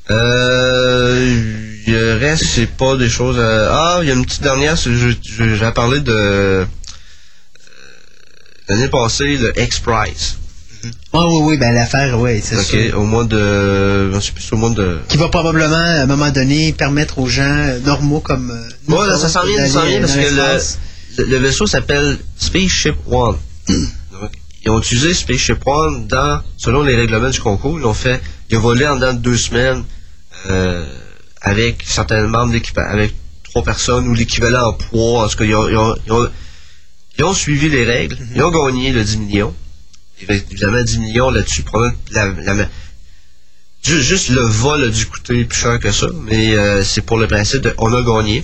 Euh, 0.09 1.79
il 1.87 1.95
reste, 1.95 2.43
c'est 2.45 2.67
pas 2.67 2.97
des 2.97 3.07
choses. 3.09 3.39
à- 3.39 3.95
Ah, 3.95 3.99
il 4.01 4.09
y 4.09 4.11
a 4.11 4.13
une 4.13 4.25
petite 4.25 4.43
dernière. 4.43 4.75
J'ai 4.75 5.71
parlé 5.73 6.01
de 6.01 6.11
euh, 6.13 6.65
l'année 8.67 8.89
passée, 8.89 9.37
le 9.37 9.57
X-Prize. 9.57 10.37
Oui, 10.83 10.91
oui, 11.13 11.39
oui, 11.43 11.57
ben 11.57 11.73
l'affaire, 11.73 12.19
oui, 12.19 12.41
c'est 12.43 12.57
Ok, 12.57 12.63
sûr. 12.65 12.99
au 12.99 13.05
mois 13.05 13.23
de, 13.23 14.11
je 14.13 14.19
sais 14.19 14.31
plus, 14.33 14.51
au 14.51 14.57
mois 14.57 14.69
de. 14.71 14.99
Qui 15.07 15.17
va 15.17 15.29
probablement, 15.29 15.75
à 15.75 16.01
un 16.01 16.05
moment 16.05 16.29
donné, 16.31 16.73
permettre 16.73 17.19
aux 17.19 17.27
gens 17.27 17.43
euh, 17.43 17.79
normaux 17.79 18.19
comme 18.19 18.51
euh, 18.51 18.69
nous 18.87 18.97
Ouais, 18.97 19.07
ça 19.17 19.29
s'en 19.29 19.45
vient, 19.45 19.65
ça 19.65 19.79
s'en 19.81 19.85
vient 19.85 20.01
parce 20.01 20.13
que 20.13 21.21
le, 21.21 21.25
le 21.25 21.37
vaisseau 21.37 21.67
s'appelle 21.67 22.17
Spaceship 22.37 22.95
One. 23.09 23.37
Donc, 23.69 24.31
ils 24.65 24.69
ont 24.71 24.79
utilisé 24.79 25.13
Spaceship 25.13 25.65
One 25.65 26.07
dans, 26.07 26.41
selon 26.57 26.81
les 26.83 26.95
règlements 26.95 27.29
du 27.29 27.39
concours, 27.39 27.79
ils 27.79 27.85
ont 27.85 27.93
fait, 27.93 28.19
ils 28.49 28.57
ont 28.57 28.61
volé 28.61 28.85
en 28.87 29.13
deux 29.13 29.37
semaines 29.37 29.83
euh, 30.49 30.85
avec 31.41 31.83
certains 31.85 32.27
membres 32.27 32.51
d'équipage, 32.51 32.87
avec 32.91 33.13
trois 33.43 33.63
personnes 33.63 34.07
ou 34.07 34.13
l'équivalent 34.13 34.69
en 34.69 34.73
poids. 34.73 35.25
En 35.25 35.27
tout 35.29 35.37
cas, 35.37 35.45
ils 35.45 35.55
ont, 35.55 35.69
ils 35.69 35.77
ont- 35.77 35.95
ils 36.07 36.11
ont- 36.11 36.29
ils 37.19 37.23
ont 37.23 37.33
suivi 37.33 37.69
les 37.69 37.83
règles, 37.85 38.15
Mhm. 38.19 38.27
ils 38.35 38.41
ont 38.43 38.49
gagné 38.51 38.91
le 38.91 39.03
10 39.03 39.17
millions. 39.17 39.53
Évidemment, 40.21 40.81
10 40.83 40.99
millions 40.99 41.29
là-dessus, 41.31 41.63
la, 42.11 42.27
la- 42.27 42.69
ju- 43.83 44.01
juste 44.01 44.29
le 44.29 44.41
vol 44.41 44.83
a 44.83 44.87
dû 44.87 45.05
coûter 45.07 45.43
plus 45.45 45.57
cher 45.59 45.79
que 45.79 45.91
ça, 45.91 46.07
mais 46.23 46.55
euh, 46.55 46.83
c'est 46.83 47.01
pour 47.01 47.17
le 47.17 47.27
principe 47.27 47.61
de 47.61 47.73
on 47.77 47.93
a 47.93 48.01
gagné. 48.01 48.43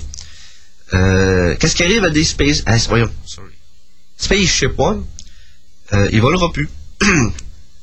Euh, 0.93 1.55
Qu'est-ce 1.59 1.75
qui 1.75 1.83
arrive 1.83 2.03
à 2.03 2.09
des 2.09 2.23
space... 2.23 2.63
ah, 2.65 2.75
voyons, 2.89 3.09
sorry. 3.25 3.51
Spaceship 4.17 4.77
One? 4.77 5.05
Euh, 5.93 6.09
il 6.11 6.21
volera 6.21 6.51
plus. 6.51 6.67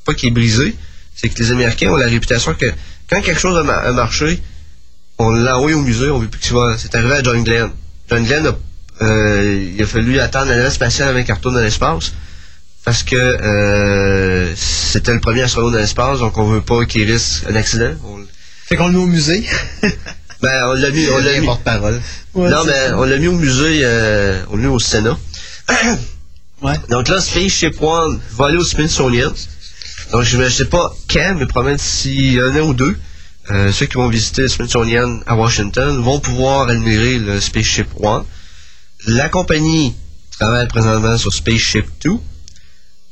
Pas 0.05 0.15
qu'il 0.15 0.29
est 0.29 0.33
brisé, 0.33 0.75
c'est 1.15 1.29
que 1.29 1.39
les 1.43 1.51
Américains 1.53 1.91
ont 1.91 1.97
la 1.97 2.07
réputation 2.07 2.55
que 2.55 2.67
quand 3.09 3.21
quelque 3.23 3.41
chose 3.41 3.57
a, 3.57 3.63
ma- 3.63 3.75
a 3.79 3.93
marché, 3.93 4.43
on 5.19 5.31
l'a 5.31 5.57
envoyé 5.57 5.75
au 5.75 5.81
musée, 5.81 6.11
on 6.11 6.19
veut 6.19 6.29
plus 6.29 6.41
qu'il 6.41 6.53
va. 6.55 6.77
C'est 6.77 6.95
arrivé 6.95 7.15
à 7.15 7.23
John 7.23 7.43
Glenn. 7.43 7.71
John 8.11 8.25
Glenn, 8.25 8.47
a, 8.47 8.57
euh, 9.03 9.71
il 9.75 9.83
a 9.83 9.87
fallu 9.87 10.19
attendre 10.21 10.51
la 10.53 10.71
spatiale 10.71 11.09
avec 11.09 11.31
un 11.31 11.35
retourne 11.35 11.55
dans 11.55 11.61
l'espace 11.63 12.13
parce 12.87 13.03
que 13.03 13.17
euh, 13.17 14.55
c'était 14.57 15.13
le 15.13 15.21
premier 15.21 15.43
astronaute 15.43 15.73
dans 15.73 15.79
l'espace, 15.79 16.21
donc 16.21 16.39
on 16.39 16.45
veut 16.49 16.61
pas 16.63 16.87
qu'il 16.87 17.11
risque 17.11 17.45
un 17.51 17.55
accident. 17.57 17.91
On- 18.05 18.25
Fait 18.67 18.77
qu'on 18.77 18.87
le 18.87 18.93
met 18.95 18.99
au 19.01 19.07
musée. 19.07 19.45
ben, 20.41 20.69
on 20.69 20.73
l'a 20.75 20.91
mis, 20.91 21.07
on 21.11 21.19
l'a 21.19 21.39
mis. 21.41 21.47
porte-parole. 21.47 22.01
Ouais, 22.35 22.49
non, 22.49 22.65
mais 22.65 22.93
on 22.95 23.05
l'a 23.05 23.19
mis 23.19 23.27
au 23.27 23.33
musée, 23.33 23.81
euh, 23.83 24.41
on 24.51 24.57
l'a 24.57 24.63
mis 24.63 24.69
au 24.69 24.79
Sénat. 24.79 25.19
Ouais. 26.63 26.73
Donc 26.89 27.09
là, 27.09 27.21
Spaceship 27.21 27.83
One 27.83 28.19
va 28.33 28.47
aller 28.47 28.57
au 28.57 28.65
Smithsonian. 28.65 29.31
Donc 30.11 30.23
je 30.23 30.39
ne 30.39 30.49
sais 30.49 30.65
pas 30.65 30.91
quand, 31.11 31.35
mais 31.39 31.45
probablement 31.45 31.77
d'ici 31.77 32.39
un 32.43 32.57
an 32.59 32.69
ou 32.69 32.73
deux, 32.73 32.97
euh, 33.51 33.71
ceux 33.73 33.85
qui 33.85 33.97
vont 33.99 34.09
visiter 34.09 34.41
le 34.43 34.49
Smithsonian 34.49 35.21
à 35.27 35.37
Washington 35.37 36.01
vont 36.03 36.19
pouvoir 36.19 36.67
admirer 36.71 37.19
le 37.19 37.43
Spaceship 37.43 37.89
One. 38.01 38.25
La 39.07 39.29
compagnie 39.29 39.95
travaille 40.41 40.67
présentement 40.69 41.19
sur 41.19 41.31
Spaceship 41.35 41.85
2. 42.03 42.13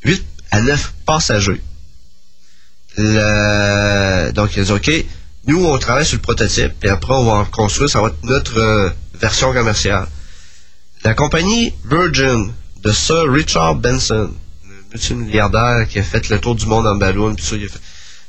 8 0.05 0.25
à 0.51 0.61
9 0.61 0.95
passagers. 1.07 1.63
Donc, 2.97 4.57
ils 4.57 4.63
disent, 4.63 4.71
OK, 4.71 4.91
nous, 5.47 5.67
on 5.67 5.79
travaille 5.79 6.07
sur 6.07 6.17
le 6.17 6.23
prototype, 6.23 6.73
et 6.83 6.89
après, 6.89 7.13
on 7.13 7.25
va 7.25 7.33
en 7.33 7.45
construire, 7.45 7.91
ça 7.91 8.01
va 8.01 8.09
être 8.09 8.23
notre 8.23 8.59
euh, 8.59 8.91
version 9.15 9.53
commerciale. 9.53 10.07
La 11.03 11.13
compagnie 11.13 11.75
Virgin 11.85 12.53
de 12.83 12.93
Sir 12.93 13.31
Richard 13.31 13.75
Benson, 13.75 14.33
le 14.67 14.75
multimilliardaire 14.91 15.87
qui 15.89 15.99
a 15.99 16.03
fait 16.03 16.29
le 16.31 16.39
tour 16.39 16.55
du 16.55 16.67
monde 16.67 16.87
en 16.87 16.95
ballon, 16.97 17.35
puis 17.35 17.45
ça, 17.45 17.57
il 17.57 17.67
a 17.67 17.69
fait. 17.69 17.81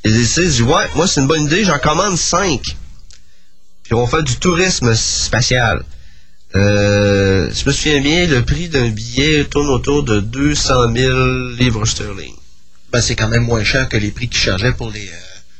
Il 0.03 0.13
dit, 0.13 0.61
ouais, 0.61 0.83
moi, 0.95 1.07
c'est 1.07 1.21
une 1.21 1.27
bonne 1.27 1.43
idée, 1.43 1.63
j'en 1.63 1.79
commande 1.79 2.17
5. 2.17 2.61
Puis 3.83 3.93
on 3.93 4.05
faire 4.07 4.23
du 4.23 4.35
tourisme 4.37 4.93
spatial. 4.93 5.83
Euh, 6.55 7.49
je 7.53 7.65
me 7.67 7.71
souviens 7.73 8.01
bien, 8.01 8.27
le 8.27 8.43
prix 8.43 8.69
d'un 8.69 8.89
billet 8.89 9.43
tourne 9.45 9.67
autour 9.69 10.03
de 10.03 10.19
200 10.21 10.93
000 10.95 11.17
livres 11.59 11.85
sterling. 11.85 12.33
Ben, 12.91 13.01
c'est 13.01 13.15
quand 13.15 13.27
même 13.27 13.43
moins 13.43 13.63
cher 13.63 13.89
que 13.89 13.97
les 13.97 14.11
prix 14.11 14.29
qu'ils 14.29 14.39
chargeaient 14.39 14.71
pour 14.71 14.89
les. 14.91 15.01
euh, 15.07 15.11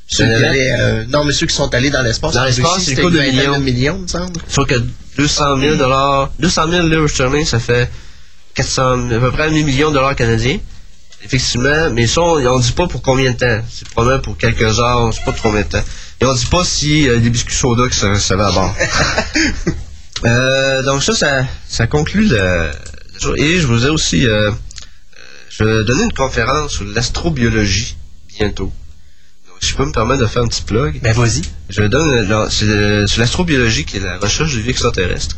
ceux 0.07 0.23
qui 0.25 0.31
allaient, 0.31 0.71
euh, 0.79 1.03
non, 1.09 1.25
mais 1.25 1.33
ceux 1.33 1.47
qui 1.47 1.55
sont 1.55 1.73
allés 1.73 1.89
dans 1.89 2.01
l'espace. 2.01 2.33
Dans 2.33 2.45
l'espace, 2.45 2.83
c'est 2.83 2.95
quoi, 2.95 3.09
millions? 3.11 3.57
de 3.59 3.63
millions, 3.63 3.95
il 3.97 4.03
me 4.03 4.07
semble. 4.07 4.39
Sauf 4.47 4.67
que 4.67 4.75
200 5.17 5.59
000 5.59 5.75
dollars, 5.75 6.31
200 6.39 6.69
000 6.71 6.87
livres 6.87 7.07
sterling, 7.07 7.43
ça 7.45 7.59
fait 7.59 7.89
400, 8.53 9.11
à 9.11 9.19
peu 9.19 9.31
près 9.31 9.47
1 9.47 9.49
million 9.51 9.89
de 9.89 9.95
dollars 9.95 10.15
canadiens. 10.15 10.59
Effectivement, 11.23 11.89
mais 11.91 12.05
ça, 12.07 12.21
on, 12.21 12.37
on 12.45 12.59
dit 12.59 12.71
pas 12.71 12.87
pour 12.87 13.01
combien 13.01 13.31
de 13.31 13.37
temps. 13.37 13.61
C'est 13.69 13.87
probablement 13.89 14.21
pour 14.21 14.37
quelques 14.37 14.79
heures, 14.79 14.99
on 15.01 15.11
sait 15.11 15.23
pas 15.25 15.31
trop 15.33 15.49
combien 15.49 15.63
de 15.63 15.67
temps. 15.67 15.83
Et 16.21 16.25
on 16.25 16.33
dit 16.33 16.45
pas 16.45 16.63
si 16.63 17.09
euh, 17.09 17.17
des 17.17 17.29
biscuits 17.31 17.55
soda 17.55 17.89
qui 17.89 17.97
se 17.97 18.13
ça 18.15 18.35
va 18.35 18.47
à 18.47 18.51
bord. 18.51 18.75
Euh, 20.25 20.81
donc 20.83 21.03
ça, 21.03 21.13
ça, 21.13 21.45
ça 21.67 21.87
conclut 21.87 22.27
le, 22.27 22.71
Et 23.37 23.59
je 23.59 23.67
vous 23.67 23.85
ai 23.85 23.89
aussi... 23.89 24.25
euh, 24.27 24.49
euh, 24.51 24.53
je 25.49 25.63
vais 25.63 25.83
donner 25.85 26.03
une 26.03 26.13
conférence 26.13 26.73
sur 26.73 26.85
l'astrobiologie 26.85 27.95
bientôt. 28.37 28.73
Donc, 29.47 29.57
si 29.61 29.69
je 29.69 29.75
peux 29.75 29.85
me 29.85 29.91
permettre 29.91 30.21
de 30.21 30.27
faire 30.27 30.41
un 30.43 30.47
petit 30.47 30.63
plug. 30.63 30.99
Ben, 31.01 31.13
vas-y. 31.13 31.41
Je 31.69 31.81
donne 31.83 32.09
euh, 32.09 32.23
non, 32.25 32.49
c'est 32.49 32.65
le- 32.65 33.07
c'est 33.07 33.19
l'astrobiologie 33.19 33.85
qui 33.85 33.97
est 33.97 34.01
la 34.01 34.17
recherche 34.17 34.53
de 34.55 34.59
vie 34.59 34.69
extraterrestre 34.69 35.37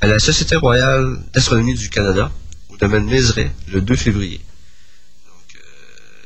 à 0.00 0.06
la 0.06 0.18
Société 0.18 0.56
royale 0.56 1.18
d'astronomie 1.34 1.74
du 1.74 1.90
Canada 1.90 2.30
au 2.70 2.76
domaine 2.76 3.04
Mézeray 3.06 3.50
le 3.72 3.80
2 3.80 3.96
février. 3.96 4.40
Donc, 5.26 5.56
euh, 5.56 5.60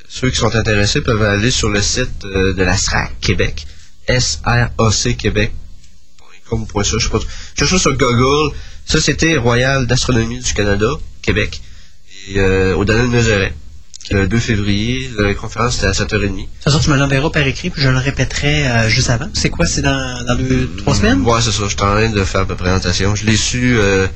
ceux 0.08 0.30
qui 0.30 0.36
sont 0.36 0.54
intéressés 0.54 1.00
peuvent 1.00 1.22
aller 1.22 1.50
sur 1.50 1.68
le 1.70 1.80
site 1.80 2.24
euh, 2.24 2.52
de 2.52 2.62
la 2.62 2.76
SRAC 2.76 3.18
Québec, 3.20 3.66
Ça, 6.82 6.96
je 6.98 7.04
sais 7.04 7.10
pas. 7.10 7.18
Cherchez 7.58 7.78
sur 7.78 7.96
Google, 7.96 8.54
Société 8.84 9.36
royale 9.36 9.86
d'astronomie 9.86 10.40
du 10.40 10.52
Canada, 10.54 10.90
Québec, 11.22 11.60
et 12.28 12.38
euh, 12.38 12.76
au 12.76 12.84
Mézeray. 12.84 13.52
Le 14.10 14.26
2 14.26 14.38
février, 14.38 15.10
la 15.16 15.32
conférence 15.34 15.78
était 15.78 15.86
à 15.86 15.92
7h30. 15.92 16.20
De 16.20 16.40
toute 16.40 16.48
façon, 16.64 16.80
tu 16.80 16.90
me 16.90 16.96
l'enverras 16.96 17.30
par 17.30 17.46
écrit, 17.46 17.70
puis 17.70 17.80
je 17.80 17.88
le 17.88 17.98
répéterai 17.98 18.66
euh, 18.66 18.88
juste 18.88 19.10
avant. 19.10 19.28
C'est 19.32 19.48
quoi? 19.48 19.64
C'est 19.64 19.80
dans, 19.80 20.24
dans 20.26 20.34
deux, 20.34 20.68
trois 20.78 20.94
semaines? 20.94 21.22
Ouais, 21.22 21.40
c'est 21.40 21.52
ça. 21.52 21.62
Je 21.64 21.68
suis 21.68 21.80
en 21.80 21.94
train 21.94 22.10
de 22.10 22.24
faire 22.24 22.46
ma 22.46 22.54
présentation. 22.56 23.14
Je 23.14 23.24
l'ai 23.24 23.36
su 23.36 23.76
euh, 23.78 24.08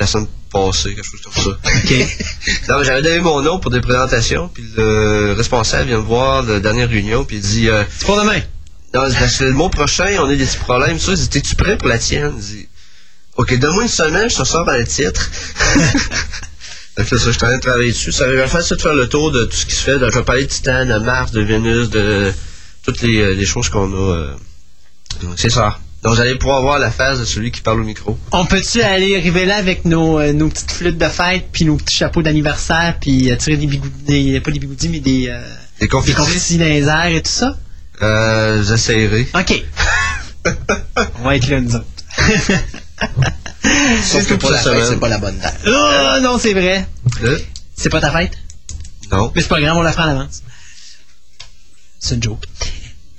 la 0.00 0.06
semaine 0.06 0.26
passée, 0.50 0.94
quelque 0.94 1.06
chose 1.06 1.20
comme 1.20 1.32
ça. 1.34 1.50
OK. 1.50 2.84
J'avais 2.84 3.02
donné 3.02 3.20
mon 3.20 3.42
nom 3.42 3.60
pour 3.60 3.70
des 3.70 3.80
présentations, 3.80 4.48
puis 4.48 4.64
le 4.76 5.34
responsable 5.36 5.88
vient 5.88 5.98
me 5.98 6.02
voir 6.02 6.42
la 6.42 6.60
dernière 6.60 6.88
réunion, 6.88 7.24
puis 7.24 7.36
il 7.36 7.42
dit 7.42 7.68
euh, 7.68 7.84
C'est 7.96 8.06
pour 8.06 8.16
demain? 8.16 8.40
Le 8.94 9.52
mois 9.52 9.70
prochain, 9.70 10.06
on 10.20 10.26
a 10.26 10.34
des 10.36 10.44
petits 10.44 10.56
problèmes. 10.58 10.98
Ça, 10.98 11.12
T'es-tu 11.30 11.56
prêt 11.56 11.76
pour 11.76 11.88
la 11.88 11.98
tienne? 11.98 12.38
Dit 12.38 12.68
Ok, 13.36 13.58
donne-moi 13.58 13.82
une 13.82 13.88
semaine, 13.88 14.30
je 14.30 14.36
te 14.36 14.44
sors 14.44 14.64
dans 14.64 14.72
le 14.72 14.86
titre. 14.86 15.30
C'est 16.96 17.08
ça, 17.08 17.16
je 17.16 17.30
suis 17.30 17.30
en 17.30 17.48
train 17.48 17.56
de 17.56 17.60
travailler 17.60 17.90
dessus. 17.90 18.12
Ça 18.12 18.28
va 18.28 18.46
faire 18.46 18.62
ça 18.62 18.76
de 18.76 18.80
faire 18.80 18.94
le 18.94 19.08
tour 19.08 19.32
de 19.32 19.44
tout 19.46 19.56
ce 19.56 19.66
qui 19.66 19.74
se 19.74 19.82
fait. 19.82 19.98
Donc, 19.98 20.12
je 20.12 20.18
vais 20.18 20.24
parler 20.24 20.44
de 20.44 20.48
Titan, 20.48 20.86
de 20.86 20.96
Mars, 20.98 21.32
de 21.32 21.40
Vénus, 21.40 21.90
de 21.90 22.32
toutes 22.84 23.02
les, 23.02 23.18
euh, 23.18 23.34
les 23.34 23.44
choses 23.44 23.68
qu'on 23.68 23.92
a. 23.92 24.14
euh. 24.14 24.30
Donc, 25.20 25.32
c'est 25.36 25.50
ça. 25.50 25.80
Donc, 26.04 26.14
vous 26.14 26.20
allez 26.20 26.36
pouvoir 26.36 26.62
voir 26.62 26.78
la 26.78 26.92
face 26.92 27.18
de 27.18 27.24
celui 27.24 27.50
qui 27.50 27.62
parle 27.62 27.80
au 27.80 27.84
micro. 27.84 28.16
On 28.30 28.46
peut-tu 28.46 28.80
aller 28.80 29.16
arriver 29.16 29.44
là 29.44 29.56
avec 29.56 29.84
nos, 29.84 30.20
euh, 30.20 30.32
nos 30.32 30.48
petites 30.48 30.70
flûtes 30.70 30.98
de 30.98 31.08
fête, 31.08 31.46
puis 31.50 31.64
nos 31.64 31.76
petits 31.76 31.96
chapeaux 31.96 32.22
d'anniversaire, 32.22 32.96
puis 33.00 33.32
euh, 33.32 33.36
tirer 33.36 33.56
des 33.56 33.66
bigoudis, 33.66 34.32
des, 34.32 34.40
pas 34.40 34.52
des 34.52 34.60
bigoudis, 34.60 34.88
mais 34.88 35.00
des, 35.00 35.26
euh, 35.30 35.40
Des 35.80 35.88
des 35.88 36.58
dans 36.58 36.64
les 36.64 36.84
airs 36.84 37.06
et 37.06 37.22
tout 37.22 37.30
ça? 37.30 37.56
Euh, 38.02 38.62
j'essaierai. 38.62 39.28
OK. 39.34 39.62
On 41.20 41.24
va 41.24 41.36
être 41.36 41.48
là, 41.48 41.60
nous 41.60 41.74
autres. 41.74 41.86
Sauf 44.02 44.26
que 44.26 44.34
pour 44.34 44.50
la 44.50 44.58
fête, 44.58 44.84
c'est 44.88 45.00
pas 45.00 45.08
la 45.08 45.18
bonne 45.18 45.38
date. 45.38 45.58
oh 45.66 46.20
non, 46.22 46.38
c'est 46.38 46.52
vrai. 46.52 46.86
Là? 47.22 47.30
C'est 47.76 47.88
pas 47.88 48.00
ta 48.00 48.10
fête? 48.10 48.32
Non. 49.10 49.32
Mais 49.34 49.42
c'est 49.42 49.48
pas 49.48 49.60
grave, 49.60 49.76
on 49.76 49.82
la 49.82 49.92
fera 49.92 50.06
en 50.06 50.10
avance. 50.10 50.42
C'est 51.98 52.16
une 52.16 52.22
joke. 52.22 52.44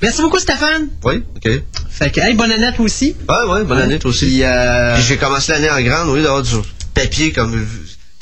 Merci 0.02 0.22
beaucoup, 0.22 0.40
Stéphane. 0.40 0.90
Oui, 1.04 1.24
ok. 1.36 1.50
Fait 1.90 2.12
que, 2.12 2.20
hey, 2.20 2.36
bonne 2.36 2.52
année 2.52 2.68
à 2.68 2.72
toi 2.72 2.86
aussi. 2.86 3.16
Ouais, 3.28 3.44
ouais, 3.50 3.64
bonne 3.64 3.80
année 3.80 3.98
toi 3.98 4.12
aussi. 4.12 4.26
Puis, 4.26 4.44
euh, 4.44 4.96
Puis 4.96 5.04
j'ai 5.04 5.18
commencé 5.18 5.52
l'année 5.52 5.70
en 5.70 5.82
grande, 5.82 6.16
lieu 6.16 6.22
d'avoir 6.22 6.44
du 6.44 6.56
papier 6.94 7.32
comme 7.32 7.56
euh, 7.56 7.66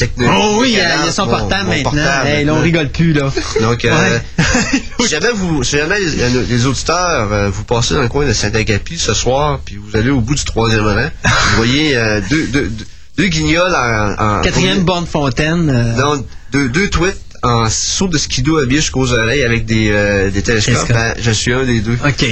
technologie. 0.08 0.40
Oh 0.44 0.58
oui, 0.60 0.70
il 0.72 0.78
y 0.78 0.82
a, 0.82 1.12
son 1.12 1.28
portable 1.28 1.64
mon 1.70 1.70
maintenant. 1.76 1.84
portable 1.92 2.28
Hey, 2.28 2.46
là, 2.46 2.54
on 2.54 2.62
rigole 2.62 2.90
plus, 2.90 3.14
là. 3.14 3.32
Donc, 3.62 3.86
euh, 3.86 4.20
si 5.00 5.08
jamais, 5.10 5.32
vous, 5.34 5.64
si 5.64 5.78
jamais 5.78 6.00
les, 6.00 6.46
les 6.48 6.66
auditeurs, 6.66 7.32
euh, 7.32 7.50
vous 7.50 7.64
passez 7.64 7.94
dans 7.96 8.02
le 8.02 8.08
coin 8.08 8.26
de 8.26 8.34
Saint-Agapi 8.34 8.98
ce 8.98 9.14
soir, 9.14 9.60
puis 9.64 9.78
vous 9.78 9.98
allez 9.98 10.10
au 10.10 10.22
bout 10.22 10.36
du 10.36 10.44
troisième 10.44 10.86
rang, 10.86 11.10
vous 11.24 11.56
voyez 11.58 11.96
euh, 11.96 12.22
deux, 12.30 12.48
deux, 12.48 12.68
deux, 12.70 12.86
deux 13.18 13.28
guignols 13.28 13.74
en... 13.76 14.16
en 14.40 14.42
Quatrième 14.42 14.80
borne 14.84 15.06
fontaine. 15.06 15.70
euh, 15.70 16.02
Non, 16.02 16.26
deux, 16.52 16.70
deux 16.70 16.90
tweets 16.90 17.18
en 17.46 17.70
saut 17.70 18.08
de 18.08 18.18
skido 18.18 18.58
habillés 18.58 18.80
jusqu'aux 18.80 19.12
oreilles 19.12 19.44
avec 19.44 19.66
des, 19.66 19.90
euh, 19.92 20.30
des 20.32 20.42
télescopes. 20.42 20.76
Télescope. 20.88 20.96
Ben, 20.96 21.14
je 21.20 21.32
suis 21.32 21.52
un 21.54 21.66
des 21.66 21.82
deux. 21.82 21.98
OK. 22.06 22.26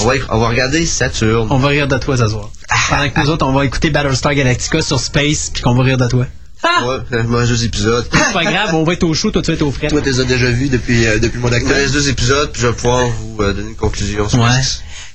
On 0.00 0.04
va, 0.04 0.14
on 0.28 0.38
va 0.38 0.48
regarder 0.48 0.84
Saturne. 0.84 1.48
On 1.50 1.58
va 1.58 1.68
rire 1.68 1.88
de 1.88 1.96
toi 1.96 2.16
ce 2.18 2.28
soir. 2.28 2.50
Pendant 2.90 3.08
que 3.08 3.18
nous 3.20 3.30
autres, 3.30 3.46
on 3.46 3.52
va 3.52 3.64
écouter 3.64 3.88
Battlestar 3.90 4.34
Galactica 4.34 4.82
sur 4.82 5.00
Space, 5.00 5.50
puis 5.52 5.62
qu'on 5.62 5.74
va 5.74 5.82
rire 5.84 5.96
de 5.96 6.06
toi. 6.06 6.26
Ah! 6.62 6.86
Ouais, 6.86 7.20
reste 7.36 7.50
deux 7.50 7.64
épisodes. 7.64 8.06
C'est 8.12 8.32
pas 8.32 8.44
grave, 8.44 8.74
on 8.74 8.84
va 8.84 8.92
être 8.94 9.04
au 9.04 9.14
chaud, 9.14 9.30
toi 9.30 9.42
tu 9.42 9.50
vas 9.50 9.54
être 9.54 9.62
au 9.62 9.70
frais. 9.70 9.88
Toi, 9.88 10.00
tu 10.00 10.10
les 10.10 10.20
as 10.20 10.24
déjà 10.24 10.50
vus 10.50 10.68
depuis, 10.68 11.06
euh, 11.06 11.18
depuis 11.18 11.38
le 11.38 11.44
me 11.44 11.50
d'octobre. 11.50 11.74
reste 11.74 11.92
deux 11.92 12.08
épisodes, 12.08 12.50
puis 12.52 12.62
je 12.62 12.66
vais 12.68 12.72
pouvoir 12.74 13.06
vous 13.06 13.42
euh, 13.42 13.52
donner 13.52 13.70
une 13.70 13.76
conclusion 13.76 14.28
sur 14.28 14.40
Ouais. 14.40 14.48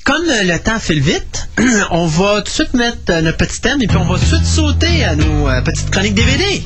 Comme 0.05 0.23
euh, 0.29 0.43
le 0.43 0.59
temps 0.59 0.79
file 0.79 1.01
vite, 1.01 1.47
on 1.91 2.07
va 2.07 2.37
tout 2.37 2.43
de 2.43 2.49
suite 2.49 2.73
mettre 2.73 2.97
euh, 3.09 3.21
notre 3.21 3.37
petit 3.37 3.61
thème 3.61 3.81
et 3.81 3.87
puis 3.87 3.97
on 3.97 4.03
va 4.05 4.15
tout 4.15 4.21
de 4.21 4.25
suite 4.25 4.45
sauter 4.45 5.03
à 5.05 5.15
nos 5.15 5.47
euh, 5.47 5.61
petites 5.61 5.89
chroniques 5.91 6.15
DVD. 6.15 6.63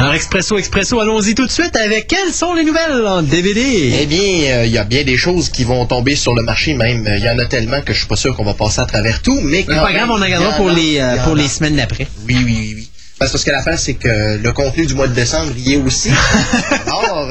Alors 0.00 0.14
Expresso, 0.14 0.56
Expresso, 0.56 0.98
allons-y 0.98 1.34
tout 1.34 1.44
de 1.46 1.50
suite 1.50 1.76
avec 1.76 2.06
quelles 2.06 2.32
sont 2.32 2.54
les 2.54 2.64
nouvelles 2.64 3.04
en 3.06 3.20
DVD? 3.20 3.60
Eh 4.00 4.06
bien, 4.06 4.20
euh, 4.60 4.64
il 4.64 4.72
y 4.72 4.78
a 4.78 4.84
bien 4.84 5.04
des 5.04 5.18
choses 5.18 5.50
qui 5.50 5.62
vont 5.64 5.84
tomber 5.84 6.16
sur 6.16 6.34
le 6.34 6.42
marché, 6.42 6.72
même. 6.72 7.06
euh, 7.06 7.18
Il 7.18 7.22
y 7.22 7.28
en 7.28 7.38
a 7.38 7.44
tellement 7.44 7.82
que 7.82 7.92
je 7.92 7.98
suis 7.98 8.08
pas 8.08 8.16
sûr 8.16 8.34
qu'on 8.34 8.44
va 8.44 8.54
passer 8.54 8.80
à 8.80 8.86
travers 8.86 9.20
tout, 9.20 9.38
mais 9.42 9.62
quand 9.64 9.76
pas 9.76 9.92
grave, 9.92 10.08
on 10.10 10.14
en 10.14 10.24
il 10.24 10.28
y 10.28 10.30
gardera 10.30 10.54
en 10.54 10.56
pour 10.56 10.70
les, 10.70 10.96
euh, 10.98 11.22
en 11.26 11.34
les 11.34 11.48
semaines 11.48 11.76
d'après. 11.76 12.06
Oui, 12.26 12.34
oui, 12.38 12.44
oui, 12.46 12.72
oui. 12.76 12.90
Parce 13.18 13.32
parce 13.32 13.44
que 13.44 13.50
l'affaire, 13.50 13.78
c'est 13.78 13.92
que 13.92 14.38
le 14.42 14.52
contenu 14.52 14.86
du 14.86 14.94
mois 14.94 15.06
de 15.06 15.12
décembre 15.12 15.52
y 15.58 15.74
est 15.74 15.76
aussi. 15.76 16.08
Alors, 16.86 17.28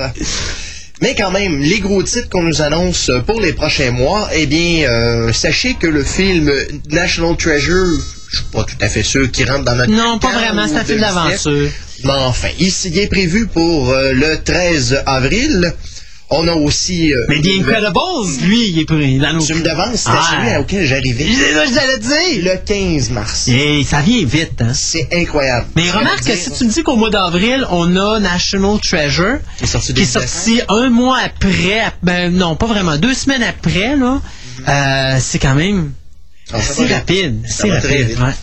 mais 1.02 1.16
quand 1.16 1.32
même, 1.32 1.58
les 1.62 1.80
gros 1.80 2.04
titres 2.04 2.30
qu'on 2.30 2.44
nous 2.44 2.62
annonce 2.62 3.10
pour 3.26 3.42
les 3.42 3.54
prochains 3.54 3.90
mois, 3.90 4.30
eh 4.34 4.46
bien, 4.46 4.88
euh, 4.88 5.34
sachez 5.34 5.74
que 5.74 5.88
le 5.88 6.04
film 6.04 6.52
National 6.92 7.36
Treasure, 7.36 8.00
je 8.30 8.36
suis 8.38 8.46
pas 8.54 8.64
tout 8.64 8.76
à 8.80 8.90
fait 8.90 9.02
sûr 9.02 9.32
qu'il 9.32 9.50
rentre 9.50 9.66
dans 9.66 9.76
notre 9.76 9.92
Non, 9.92 10.20
pas 10.20 10.32
vraiment, 10.34 10.68
c'est 10.68 10.76
un 10.78 10.84
film 10.86 11.00
d'aventure. 11.00 11.70
Mais 12.04 12.12
enfin, 12.12 12.50
il, 12.60 12.72
il 12.86 12.98
est 13.00 13.08
prévu 13.08 13.48
pour 13.48 13.90
euh, 13.90 14.12
le 14.14 14.42
13 14.44 15.04
avril. 15.06 15.74
On 16.32 16.48
a 16.48 16.54
aussi... 16.54 17.12
euh, 17.12 17.26
Mais 17.28 17.42
The 17.42 17.48
Incredibles, 17.60 18.46
lui, 18.48 18.70
il 18.70 18.80
est 18.80 18.86
pris 18.86 19.18
dans. 19.18 19.40
Tu 19.40 19.56
me 19.56 19.64
devances, 19.64 19.96
c'était 19.96 20.12
Ah. 20.12 20.30
celui 20.44 20.58
auquel 20.58 20.86
j'arrivais. 20.86 21.26
C'est 21.34 21.54
ça 21.56 21.66
que 21.66 21.74
j'allais 21.74 21.98
dire. 21.98 22.52
Le 22.54 22.58
15 22.98 23.10
mars. 23.10 23.48
Et 23.48 23.84
ça 23.84 24.02
vient 24.02 24.24
vite, 24.28 24.62
hein? 24.62 24.72
C'est 24.76 25.08
incroyable. 25.12 25.66
Mais 25.76 25.90
remarque 25.90 26.24
que 26.24 26.36
si 26.36 26.52
tu 26.52 26.66
me 26.66 26.70
dis 26.72 26.84
qu'au 26.84 26.98
mois 26.98 27.10
d'avril, 27.10 27.66
on 27.72 27.96
a 27.96 28.20
National 28.20 28.80
Treasure, 28.80 29.40
Qui 29.58 29.64
est 29.64 29.68
sorti 29.68 29.88
qui 29.88 29.92
est 29.94 29.96
début 29.96 30.08
sorti 30.08 30.62
un 30.70 30.90
mois 30.92 31.18
après, 31.18 31.80
ap- 31.80 31.96
ben 32.04 32.32
non, 32.32 32.56
pas 32.56 32.68
vraiment, 32.68 32.96
deux 32.98 33.16
semaines 33.16 33.42
après, 33.44 33.96
là, 33.96 34.22
euh, 34.68 35.18
c'est 35.20 35.40
quand 35.40 35.56
même 35.56 35.94
Ah, 36.54 36.62
ça 36.62 36.84
assez 36.84 36.94
rapide. 36.94 37.42
C'est 37.50 37.72
rapide, 37.72 38.10
ouais. 38.22 38.34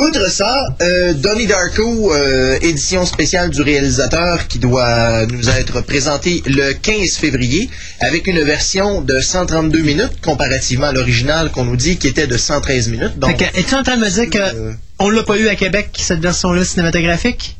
Outre 0.00 0.30
ça, 0.30 0.64
euh, 0.80 1.12
Donnie 1.12 1.46
Darko, 1.46 2.14
euh, 2.14 2.58
édition 2.62 3.04
spéciale 3.04 3.50
du 3.50 3.60
réalisateur 3.60 4.48
qui 4.48 4.58
doit 4.58 5.26
nous 5.26 5.50
être 5.50 5.82
présentée 5.82 6.42
le 6.46 6.72
15 6.72 7.16
février 7.18 7.68
avec 8.00 8.26
une 8.26 8.40
version 8.40 9.02
de 9.02 9.20
132 9.20 9.78
minutes 9.82 10.22
comparativement 10.24 10.86
à 10.86 10.92
l'original 10.92 11.50
qu'on 11.50 11.66
nous 11.66 11.76
dit 11.76 11.98
qui 11.98 12.08
était 12.08 12.26
de 12.26 12.38
113 12.38 12.88
minutes. 12.88 13.18
Donc, 13.18 13.42
es-tu 13.42 13.74
en 13.74 13.82
train 13.82 13.98
de 13.98 14.00
me 14.02 14.08
dire 14.08 14.30
que 14.30 14.38
euh, 14.38 14.72
on 14.98 15.10
l'a 15.10 15.22
pas 15.22 15.36
eu 15.36 15.48
à 15.48 15.54
Québec, 15.54 15.90
cette 16.00 16.20
version-là 16.20 16.64
cinématographique? 16.64 17.58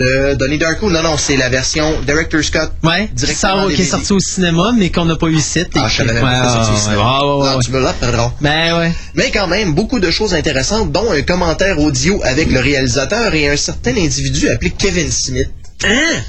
De 0.00 0.34
Donnie 0.34 0.58
Darko, 0.58 0.90
non, 0.90 1.02
non, 1.02 1.16
c'est 1.16 1.36
la 1.36 1.48
version 1.48 2.00
Director 2.02 2.42
Scott. 2.42 2.70
Ouais, 2.84 3.10
qui, 3.16 3.26
sort- 3.34 3.70
est 3.70 3.82
sorti 3.84 4.12
au 4.12 4.20
cinéma, 4.20 4.72
mais 4.76 4.90
qu'on 4.90 5.04
n'a 5.06 5.16
pas 5.16 5.26
eu 5.26 5.34
ici. 5.36 5.64
Ah, 5.74 5.88
je 5.88 5.96
savais 5.96 6.12
même 6.12 6.22
pas 6.22 6.52
sorti 6.54 6.70
au 6.72 6.76
cinéma. 6.76 7.24
Ouais. 7.36 7.58
tu 7.64 7.70
me 7.72 7.80
l'apprendras. 7.80 8.32
Ben 8.40 8.78
ouais. 8.78 8.92
Mais 9.14 9.30
quand 9.32 9.48
même, 9.48 9.74
beaucoup 9.74 9.98
de 9.98 10.10
choses 10.10 10.34
intéressantes, 10.34 10.92
dont 10.92 11.10
un 11.10 11.22
commentaire 11.22 11.78
audio 11.80 12.20
avec 12.24 12.50
le 12.50 12.60
réalisateur 12.60 13.34
et 13.34 13.48
un 13.50 13.56
certain 13.56 13.90
individu 13.96 14.48
appelé 14.48 14.70
Kevin 14.70 15.10
Smith. 15.10 15.50
Hein? 15.84 16.22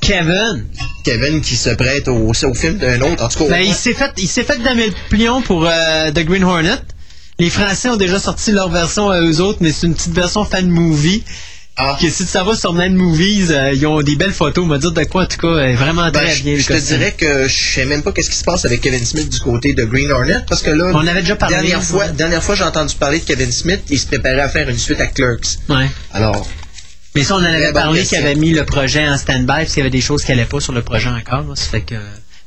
Kevin? 0.00 0.66
Kevin 1.04 1.40
qui 1.40 1.56
se 1.56 1.70
prête 1.70 2.08
au, 2.08 2.32
au 2.32 2.54
film 2.54 2.76
d'un 2.76 3.00
autre, 3.02 3.22
en 3.24 3.28
tout 3.28 3.38
cas. 3.44 3.50
Ben, 3.50 3.62
il 3.62 3.74
s'est 3.74 3.94
fait, 3.94 4.10
il 4.18 4.28
s'est 4.28 4.42
fait 4.42 4.60
damer 4.62 4.88
le 4.88 4.94
plion 5.08 5.42
pour 5.42 5.64
euh, 5.66 6.10
The 6.10 6.24
Green 6.24 6.44
Hornet. 6.44 6.78
Les 7.38 7.50
Français 7.50 7.88
ont 7.88 7.96
déjà 7.96 8.18
sorti 8.18 8.52
leur 8.52 8.68
version 8.68 9.08
à 9.10 9.20
eux 9.20 9.40
autres, 9.40 9.58
mais 9.60 9.72
c'est 9.72 9.86
une 9.86 9.94
petite 9.94 10.12
version 10.12 10.44
fan 10.44 10.68
movie. 10.68 11.22
Ah. 11.76 11.96
Que 11.98 12.10
si 12.10 12.24
ça 12.24 12.44
va 12.44 12.54
sur 12.54 12.74
Nine 12.74 12.94
Movies, 12.94 13.50
euh, 13.50 13.72
ils 13.72 13.86
ont 13.86 14.02
des 14.02 14.14
belles 14.16 14.32
photos. 14.34 14.62
On 14.64 14.68
va 14.68 14.76
dire 14.78 14.92
de 14.92 15.04
quoi, 15.04 15.22
en 15.22 15.26
tout 15.26 15.38
cas, 15.38 15.72
vraiment 15.74 16.02
Ben, 16.10 16.20
très 16.20 16.34
je, 16.34 16.42
bien. 16.42 16.56
je 16.58 16.66
te 16.66 16.78
dirais 16.78 17.14
que 17.16 17.48
je 17.48 17.54
sais 17.74 17.86
même 17.86 18.02
pas 18.02 18.12
qu'est-ce 18.12 18.28
qui 18.28 18.36
se 18.36 18.44
passe 18.44 18.66
avec 18.66 18.82
Kevin 18.82 19.04
Smith 19.04 19.30
du 19.30 19.40
côté 19.40 19.72
de 19.72 19.84
Green 19.84 20.10
Hornet 20.12 20.44
parce 20.48 20.62
que 20.62 20.70
là, 20.70 20.90
On 20.94 21.06
avait 21.06 21.22
déjà 21.22 21.36
parlé, 21.36 21.54
Dernière 21.56 21.82
fois, 21.82 22.04
ouais. 22.06 22.12
dernière 22.12 22.42
fois 22.42 22.54
j'ai 22.56 22.64
entendu 22.64 22.94
parler 22.96 23.20
de 23.20 23.24
Kevin 23.24 23.50
Smith, 23.50 23.80
il 23.88 23.98
se 23.98 24.06
préparait 24.06 24.40
à 24.42 24.48
faire 24.50 24.68
une 24.68 24.76
suite 24.76 25.00
à 25.00 25.06
Clerks. 25.06 25.58
Ouais. 25.70 25.90
Alors, 26.12 26.46
Mais 27.14 27.24
ça, 27.24 27.36
on 27.36 27.38
en 27.38 27.44
avait 27.44 27.72
parlé 27.72 28.04
qu'il 28.04 28.18
avait 28.18 28.34
mis 28.34 28.52
le 28.52 28.64
projet 28.66 29.08
en 29.08 29.16
stand-by 29.16 29.46
parce 29.46 29.68
qu'il 29.70 29.78
y 29.78 29.80
avait 29.80 29.90
des 29.90 30.00
choses 30.02 30.24
qui 30.24 30.30
n'allaient 30.32 30.44
pas 30.44 30.60
sur 30.60 30.74
le 30.74 30.82
projet 30.82 31.08
encore. 31.08 31.40
là. 31.48 31.54
Ça 31.56 31.70
fait 31.70 31.80
que... 31.82 31.94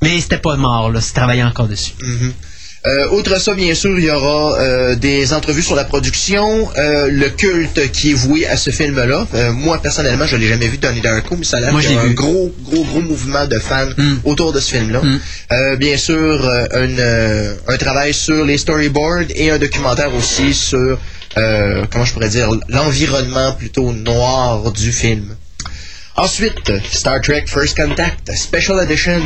Mais 0.04 0.22
c'était 0.22 0.38
pas 0.38 0.56
mort, 0.56 0.92
là. 0.92 1.02
C'est 1.02 1.14
travaillé 1.14 1.44
encore 1.44 1.68
dessus. 1.68 1.94
mhm. 2.00 2.32
Euh, 2.88 3.10
outre 3.12 3.40
ça, 3.42 3.54
bien 3.56 3.74
sûr, 3.74 3.98
il 3.98 4.06
y 4.06 4.12
aura 4.12 4.60
euh, 4.60 4.96
des 4.96 5.34
entrevues 5.34 5.64
sur 5.64 5.76
la 5.76 5.86
production, 5.86 6.70
euh, 6.78 7.08
le 7.12 7.30
culte 7.30 7.92
qui 7.92 8.12
est 8.12 8.14
voué 8.14 8.46
à 8.46 8.58
ce 8.58 8.70
film-là. 8.70 9.28
Euh, 9.34 9.52
moi, 9.52 9.82
personnellement, 9.82 10.28
je 10.28 10.36
l'ai 10.36 10.48
jamais 10.48 10.68
vu 10.68 10.78
Donnie 10.78 11.02
Darko, 11.02 11.36
mais 11.36 11.46
ça 11.46 11.58
a 11.58 11.62
l'air 11.62 11.72
Moi, 11.72 11.82
qu'il 11.82 11.94
y 11.94 11.98
a 11.98 12.02
un 12.02 12.08
vu. 12.08 12.14
gros, 12.14 12.54
gros, 12.62 12.84
gros 12.84 13.02
mouvement 13.02 13.48
de 13.48 13.58
fans 13.58 13.88
Mm. 13.98 14.18
autour 14.26 14.54
de 14.54 14.60
ce 14.60 14.76
film-là. 14.76 15.02
Mm. 15.02 15.20
Euh, 15.52 15.76
bien 15.78 15.98
sûr, 15.98 16.16
euh, 16.46 16.66
un, 16.74 17.00
euh, 17.00 17.56
un 17.68 17.78
travail 17.78 18.14
sur 18.14 18.46
les 18.46 18.58
storyboards 18.60 19.32
et 19.36 19.50
un 19.50 19.58
documentaire 19.58 20.14
aussi 20.14 20.54
sur, 20.54 21.00
euh, 21.38 21.86
comment 21.92 22.06
je 22.06 22.14
pourrais 22.14 22.30
dire, 22.30 22.50
l'environnement 22.70 23.54
plutôt 23.54 23.94
noir 23.94 24.72
du 24.72 24.92
film. 24.92 25.36
Ensuite, 26.18 26.72
Star 26.92 27.20
Trek 27.20 27.46
First 27.48 27.76
Contact 27.76 28.32
Special 28.36 28.80
Edition, 28.84 29.22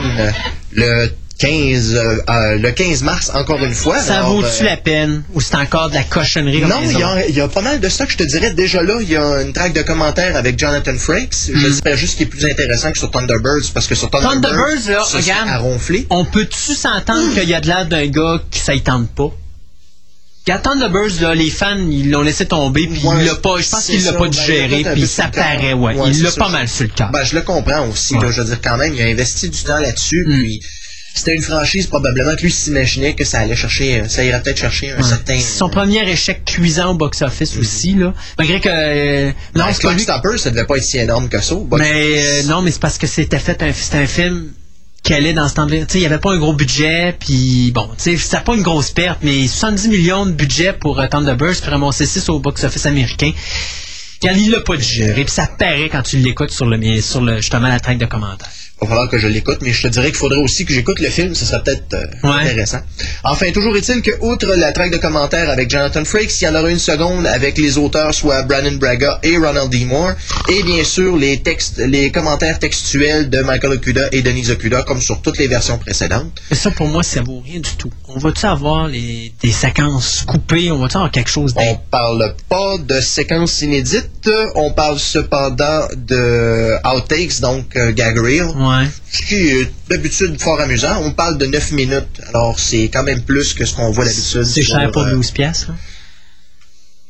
le 0.73 1.09
15, 1.39 1.95
euh, 1.95 2.17
euh, 2.29 2.57
le 2.57 2.71
15 2.71 3.01
mars, 3.03 3.31
encore 3.33 3.63
une 3.63 3.73
fois. 3.73 3.97
Ça 3.99 4.21
vaut-tu 4.23 4.63
euh, 4.63 4.65
la 4.65 4.77
peine 4.77 5.23
ou 5.33 5.39
c'est 5.41 5.55
encore 5.55 5.89
de 5.89 5.95
la 5.95 6.03
cochonnerie 6.03 6.61
non, 6.61 6.75
il 6.83 6.99
y, 6.99 7.01
a, 7.03 7.27
il 7.27 7.35
y 7.35 7.41
a 7.41 7.47
pas 7.47 7.61
mal 7.61 7.79
de 7.79 7.87
stock, 7.89 8.09
je 8.11 8.17
te 8.17 8.23
dirais. 8.23 8.51
Déjà 8.51 8.83
là, 8.83 8.97
il 9.01 9.09
y 9.09 9.15
a 9.15 9.41
une 9.41 9.53
traque 9.53 9.73
de 9.73 9.81
commentaires 9.81 10.35
avec 10.35 10.59
Jonathan 10.59 10.95
Frakes. 10.97 11.33
Je 11.53 11.67
Mm. 11.67 11.71
dirais 11.81 11.97
juste 11.97 12.17
qu'il 12.17 12.27
est 12.27 12.29
plus 12.29 12.45
intéressant 12.45 12.91
que 12.91 12.97
sur 12.97 13.09
Thunderbirds, 13.09 13.71
parce 13.73 13.87
que 13.87 13.95
sur 13.95 14.09
Thunderbirds, 14.09 14.41
Thunderbirds, 14.41 14.89
là, 14.89 15.03
ça, 15.05 15.17
regarde. 15.17 15.49
à 15.49 15.57
ronfler. 15.59 16.05
On 16.09 16.25
peut-tu 16.25 16.75
s'entendre 16.75 17.33
qu'il 17.33 17.47
y 17.49 17.53
a 17.53 17.61
de 17.61 17.67
l'air 17.67 17.85
d'un 17.87 18.05
gars 18.07 18.41
qui 18.51 18.59
ça 18.59 18.73
y 18.75 18.81
tente 18.81 19.09
pas? 19.09 19.31
Quand 20.47 20.59
Thunderbirds, 20.63 21.21
là, 21.21 21.35
les 21.35 21.49
fans, 21.51 21.77
ils 21.77 22.09
l'ont 22.09 22.21
laissé 22.21 22.45
tomber, 22.47 22.87
puis 22.87 22.99
Ouais, 23.03 23.15
il 23.19 23.25
l'a 23.25 23.35
pas, 23.35 23.59
je 23.61 23.69
pense 23.69 23.85
qu'il 23.85 24.03
l'a 24.03 24.11
ça. 24.11 24.17
pas 24.17 24.23
Ben, 24.25 24.29
digéré, 24.29 24.83
puis 24.93 25.07
ça 25.07 25.27
paraît, 25.27 25.73
ouais. 25.73 25.95
Ouais, 25.95 26.09
il 26.11 26.23
l'a 26.23 26.31
ça. 26.31 26.37
pas 26.39 26.49
mal 26.49 26.67
sur 26.67 26.83
le 26.83 26.89
cœur. 26.89 27.11
Ben, 27.11 27.23
je 27.23 27.35
le 27.35 27.41
comprends 27.43 27.87
aussi. 27.87 28.15
Ouais. 28.15 28.25
là. 28.25 28.31
je 28.31 28.41
veux 28.41 28.47
dire, 28.47 28.59
quand 28.61 28.77
même, 28.77 28.93
il 28.95 29.01
a 29.01 29.05
investi 29.05 29.49
du 29.49 29.61
temps 29.63 29.77
là-dessus. 29.79 30.25
Mm. 30.27 30.31
Puis, 30.39 30.59
c'était 31.13 31.35
une 31.35 31.41
franchise, 31.41 31.87
probablement, 31.87 32.35
que 32.35 32.41
lui 32.43 32.51
s'imaginait 32.51 33.13
que 33.15 33.25
ça 33.25 33.39
allait 33.39 33.55
chercher, 33.55 34.01
euh, 34.01 34.07
ça 34.07 34.23
irait 34.23 34.41
peut-être 34.41 34.59
chercher 34.59 34.91
un 34.91 34.97
Ouais. 34.97 35.03
certain. 35.03 35.39
Son 35.39 35.69
premier 35.69 36.07
échec 36.09 36.45
cuisant 36.45 36.91
au 36.91 36.93
box-office 36.95 37.57
aussi, 37.57 37.93
là. 37.95 38.13
Malgré 38.37 38.59
que... 38.59 38.69
euh, 38.69 39.31
non, 39.55 39.65
Non, 39.65 39.71
c'est 39.73 39.91
lui. 39.93 40.01
Stopper, 40.01 40.37
ça 40.37 40.49
devait 40.51 40.65
pas 40.65 40.77
être 40.77 40.83
si 40.83 40.97
énorme 40.97 41.27
que 41.29 41.41
ça. 41.41 41.55
Mais 41.77 42.15
euh, 42.17 42.43
non, 42.43 42.61
mais 42.61 42.71
c'est 42.71 42.79
parce 42.81 42.97
que 42.97 43.07
c'était 43.07 43.39
fait 43.39 43.61
un, 43.63 43.69
un 43.99 44.05
film 44.07 44.51
calait 45.03 45.33
dans 45.33 45.47
ce 45.49 45.55
temps 45.55 45.65
Tu 45.67 45.75
sais, 45.77 45.85
il 45.95 45.99
n'y 46.01 46.05
avait 46.05 46.19
pas 46.19 46.31
un 46.31 46.37
gros 46.37 46.53
budget, 46.53 47.15
puis 47.19 47.71
bon, 47.73 47.87
tu 47.97 48.03
sais, 48.03 48.17
c'était 48.17 48.41
pas 48.43 48.53
une 48.53 48.61
grosse 48.63 48.91
perte, 48.91 49.19
mais 49.23 49.47
70 49.47 49.87
millions 49.89 50.25
de 50.25 50.31
budget 50.31 50.73
pour 50.73 50.99
euh, 50.99 51.07
Thunderbirds, 51.07 51.61
puis 51.61 51.69
ramasser 51.71 52.05
6 52.05 52.29
au 52.29 52.39
box-office 52.39 52.85
américain. 52.85 53.31
Regarde, 54.21 54.37
il 54.39 54.51
l'a 54.51 54.59
pas 54.59 54.75
digéré, 54.75 55.23
puis 55.23 55.33
ça 55.33 55.47
paraît 55.57 55.87
quand 55.89 56.01
tu 56.03 56.17
l'écoutes 56.17 56.51
sur 56.51 56.65
le, 56.65 57.01
sur 57.01 57.21
le, 57.21 57.37
justement 57.37 57.69
la 57.69 57.79
traque 57.79 57.97
de 57.97 58.05
commentaires. 58.05 58.49
Il 58.81 58.85
va 58.85 58.91
falloir 58.91 59.09
que 59.09 59.17
je 59.17 59.27
l'écoute, 59.27 59.57
mais 59.61 59.73
je 59.73 59.83
te 59.83 59.87
dirais 59.89 60.05
qu'il 60.07 60.15
faudrait 60.15 60.39
aussi 60.39 60.65
que 60.65 60.73
j'écoute 60.73 60.99
le 60.99 61.09
film, 61.09 61.35
ce 61.35 61.43
serait 61.45 61.61
peut-être 61.63 61.93
euh, 61.93 62.05
Ouais. 62.27 62.41
intéressant. 62.43 62.79
Enfin, 63.25 63.51
toujours 63.51 63.75
est-il 63.75 64.01
que, 64.01 64.11
outre 64.21 64.47
la 64.55 64.71
traque 64.71 64.91
de 64.91 64.97
commentaires 64.97 65.49
avec 65.49 65.69
Jonathan 65.69 66.05
Frakes, 66.05 66.39
il 66.41 66.45
y 66.45 66.47
en 66.47 66.55
aura 66.55 66.69
une 66.69 66.79
seconde 66.79 67.27
avec 67.27 67.57
les 67.57 67.77
auteurs, 67.77 68.13
soit 68.13 68.43
Brandon 68.43 68.77
Braga 68.77 69.19
et 69.23 69.37
Ronald 69.37 69.69
D. 69.69 69.83
Moore, 69.83 70.13
et 70.47 70.63
bien 70.63 70.83
sûr 70.85 71.17
les 71.17 71.41
textes, 71.41 71.79
les 71.79 72.09
commentaires 72.11 72.57
textuels 72.57 73.29
de 73.29 73.41
Michael 73.41 73.73
Okuda 73.73 74.07
et 74.13 74.21
Denise 74.21 74.51
Okuda, 74.51 74.83
comme 74.83 75.01
sur 75.01 75.21
toutes 75.21 75.39
les 75.39 75.47
versions 75.47 75.77
précédentes. 75.77 76.31
Mais 76.49 76.55
ça, 76.55 76.71
pour 76.71 76.87
moi, 76.87 77.03
ça 77.03 77.21
vaut 77.21 77.41
rien 77.45 77.59
du 77.59 77.71
tout. 77.77 77.91
On 78.07 78.17
va-tu 78.19 78.45
avoir 78.45 78.87
les, 78.87 79.33
des 79.43 79.51
séquences 79.51 80.23
coupées? 80.25 80.71
On 80.71 80.79
va-tu 80.79 80.95
avoir 80.95 81.11
quelque 81.11 81.29
chose 81.29 81.53
On 81.57 81.75
parle 81.91 82.33
pas 82.47 82.77
de 82.77 83.01
séquences 83.01 83.61
inédites, 83.61 84.29
on 84.55 84.71
parle 84.71 84.99
cependant 84.99 85.81
de 85.97 86.75
outtakes, 86.87 87.41
donc 87.41 87.75
euh, 87.75 87.91
gag 87.91 88.17
reel. 88.17 88.43
Ouais. 88.43 88.68
Ce 89.11 89.21
qui 89.23 89.35
est 89.35 89.71
d'habitude 89.89 90.39
fort 90.41 90.59
amusant. 90.59 91.01
On 91.03 91.11
parle 91.11 91.37
de 91.37 91.45
9 91.45 91.71
minutes, 91.71 92.21
alors 92.29 92.59
c'est 92.59 92.89
quand 92.89 93.03
même 93.03 93.21
plus 93.23 93.53
que 93.53 93.65
ce 93.65 93.73
qu'on 93.73 93.91
voit 93.91 94.05
d'habitude. 94.05 94.43
C'est 94.45 94.63
cher 94.63 94.91
pour 94.91 95.03
euh, 95.03 95.11
12 95.11 95.31
piastres. 95.31 95.71
hein? 95.71 95.75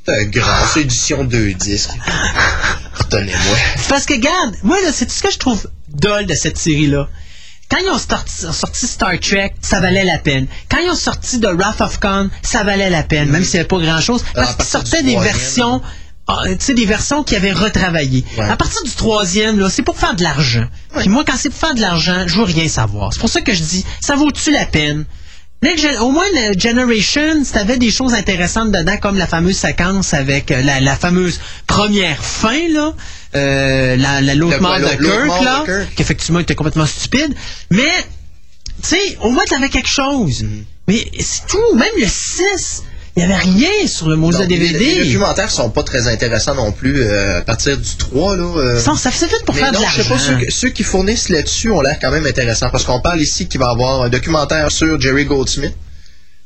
euh, 0.09 0.25
grâce 0.25 0.77
édition 0.77 1.23
2 1.23 1.53
disques. 1.53 1.91
C'est 3.11 3.89
parce 3.89 4.05
que, 4.05 4.13
regarde, 4.13 4.55
moi, 4.63 4.77
c'est 4.93 5.05
tout 5.05 5.13
ce 5.13 5.23
que 5.23 5.31
je 5.31 5.37
trouve 5.39 5.67
dole 5.87 6.25
de 6.25 6.35
cette 6.35 6.57
série-là? 6.57 7.07
Quand 7.69 7.77
ils 7.77 7.89
ont 7.89 7.97
sorti, 7.99 8.33
sorti 8.51 8.87
Star 8.87 9.19
Trek, 9.19 9.53
ça 9.61 9.79
valait 9.79 10.03
la 10.03 10.17
peine. 10.17 10.47
Quand 10.69 10.77
ils 10.83 10.89
ont 10.89 10.95
sorti 10.95 11.39
The 11.39 11.49
Wrath 11.53 11.81
of 11.81 11.99
Khan, 11.99 12.29
ça 12.41 12.63
valait 12.63 12.89
la 12.89 13.03
peine, 13.03 13.29
même 13.29 13.43
s'il 13.43 13.53
n'y 13.53 13.59
avait 13.59 13.67
pas 13.67 13.77
grand-chose. 13.79 14.23
Alors, 14.33 14.55
Parce 14.55 14.69
qu'ils 14.69 14.79
sortaient 14.79 15.03
des 15.03 15.17
versions, 15.17 15.81
ah, 15.83 15.87
sais, 16.59 16.73
des 16.73 16.85
versions 16.85 17.23
qui 17.23 17.35
avaient 17.35 17.51
retravaillé. 17.51 18.23
Ouais. 18.37 18.45
À 18.49 18.55
partir 18.57 18.83
du 18.83 18.91
troisième, 18.91 19.59
là, 19.59 19.69
c'est 19.69 19.81
pour 19.83 19.97
faire 19.97 20.15
de 20.15 20.23
l'argent. 20.23 20.65
Puis 20.97 21.09
moi, 21.09 21.23
quand 21.25 21.35
c'est 21.37 21.49
pour 21.49 21.59
faire 21.59 21.75
de 21.75 21.81
l'argent, 21.81 22.23
je 22.27 22.35
veux 22.35 22.43
rien 22.43 22.67
savoir. 22.67 23.13
C'est 23.13 23.19
pour 23.19 23.29
ça 23.29 23.41
que 23.41 23.53
je 23.53 23.61
dis, 23.61 23.85
ça 24.01 24.15
vaut-tu 24.15 24.51
la 24.51 24.65
peine? 24.65 25.05
Au 25.99 26.11
moins, 26.11 26.23
le 26.33 26.57
Generation, 26.57 27.43
t'avais 27.51 27.77
des 27.77 27.91
choses 27.91 28.13
intéressantes 28.13 28.71
dedans, 28.71 28.95
comme 28.97 29.17
la 29.17 29.27
fameuse 29.27 29.57
séquence 29.57 30.13
avec 30.13 30.51
euh, 30.51 30.61
la, 30.61 30.79
la 30.79 30.95
fameuse 30.95 31.41
première 31.67 32.23
fin, 32.23 32.69
là, 32.69 32.93
euh, 33.35 33.97
la, 33.97 34.21
la- 34.21 34.35
l'autre 34.35 34.61
mort 34.61 34.77
de 34.79 34.85
Kirk, 34.85 35.43
là, 35.43 35.63
Kirk. 35.65 35.95
qui 35.95 36.01
effectivement 36.01 36.39
était 36.39 36.55
complètement 36.55 36.85
stupide. 36.85 37.35
Mais, 37.71 37.91
tu 38.81 38.87
sais, 38.89 39.17
au 39.21 39.31
moins, 39.31 39.43
t'avais 39.49 39.67
quelque 39.67 39.89
chose. 39.89 40.43
Mm-hmm. 40.43 40.63
Mais 40.87 41.05
c'est 41.19 41.45
tout, 41.47 41.75
même 41.75 41.91
le 41.99 42.07
6, 42.07 42.83
il 43.15 43.25
n'y 43.25 43.33
avait 43.33 43.41
rien 43.41 43.87
sur 43.87 44.07
le 44.07 44.15
de 44.15 44.21
Donc, 44.21 44.33
les, 44.49 44.57
les 44.57 44.69
DVD. 44.69 45.05
documentaires 45.05 45.49
sont 45.51 45.69
pas 45.69 45.83
très 45.83 46.07
intéressants 46.07 46.55
non 46.55 46.71
plus 46.71 47.01
euh, 47.01 47.39
à 47.39 47.41
partir 47.41 47.77
du 47.77 47.95
3. 47.97 48.37
Là, 48.37 48.43
euh. 48.43 48.79
Ça, 48.79 48.95
ça 48.95 49.11
faisait 49.11 49.27
tout 49.27 49.43
pour 49.45 49.55
Mais 49.55 49.61
faire 49.61 49.73
non, 49.73 49.79
de 49.81 49.85
je 49.85 50.01
sais 50.01 50.07
pas, 50.09 50.15
l'argent. 50.15 50.37
ceux, 50.41 50.49
ceux 50.49 50.69
qui 50.69 50.83
fournissent 50.83 51.29
là-dessus 51.29 51.71
ont 51.71 51.81
l'air 51.81 51.97
quand 51.99 52.11
même 52.11 52.25
intéressants 52.25 52.69
parce 52.69 52.83
qu'on 52.85 53.01
parle 53.01 53.19
ici 53.21 53.47
qu'il 53.47 53.59
va 53.59 53.67
y 53.67 53.71
avoir 53.71 54.03
un 54.03 54.09
documentaire 54.09 54.71
sur 54.71 54.99
Jerry 55.01 55.25
Goldsmith. 55.25 55.73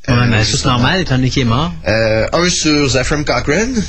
Ouais, 0.07 0.13
Euh, 0.15 0.25
mais 0.29 0.43
ça, 0.43 0.57
c'est 0.57 0.65
normal, 0.65 1.01
étant 1.01 1.15
donné 1.15 1.29
qu'il 1.29 1.43
est 1.43 1.45
mort. 1.45 1.71
Euh, 1.87 2.27
un 2.33 2.49
sur 2.49 2.89
Zephyr 2.89 3.23
Cochrane 3.23 3.81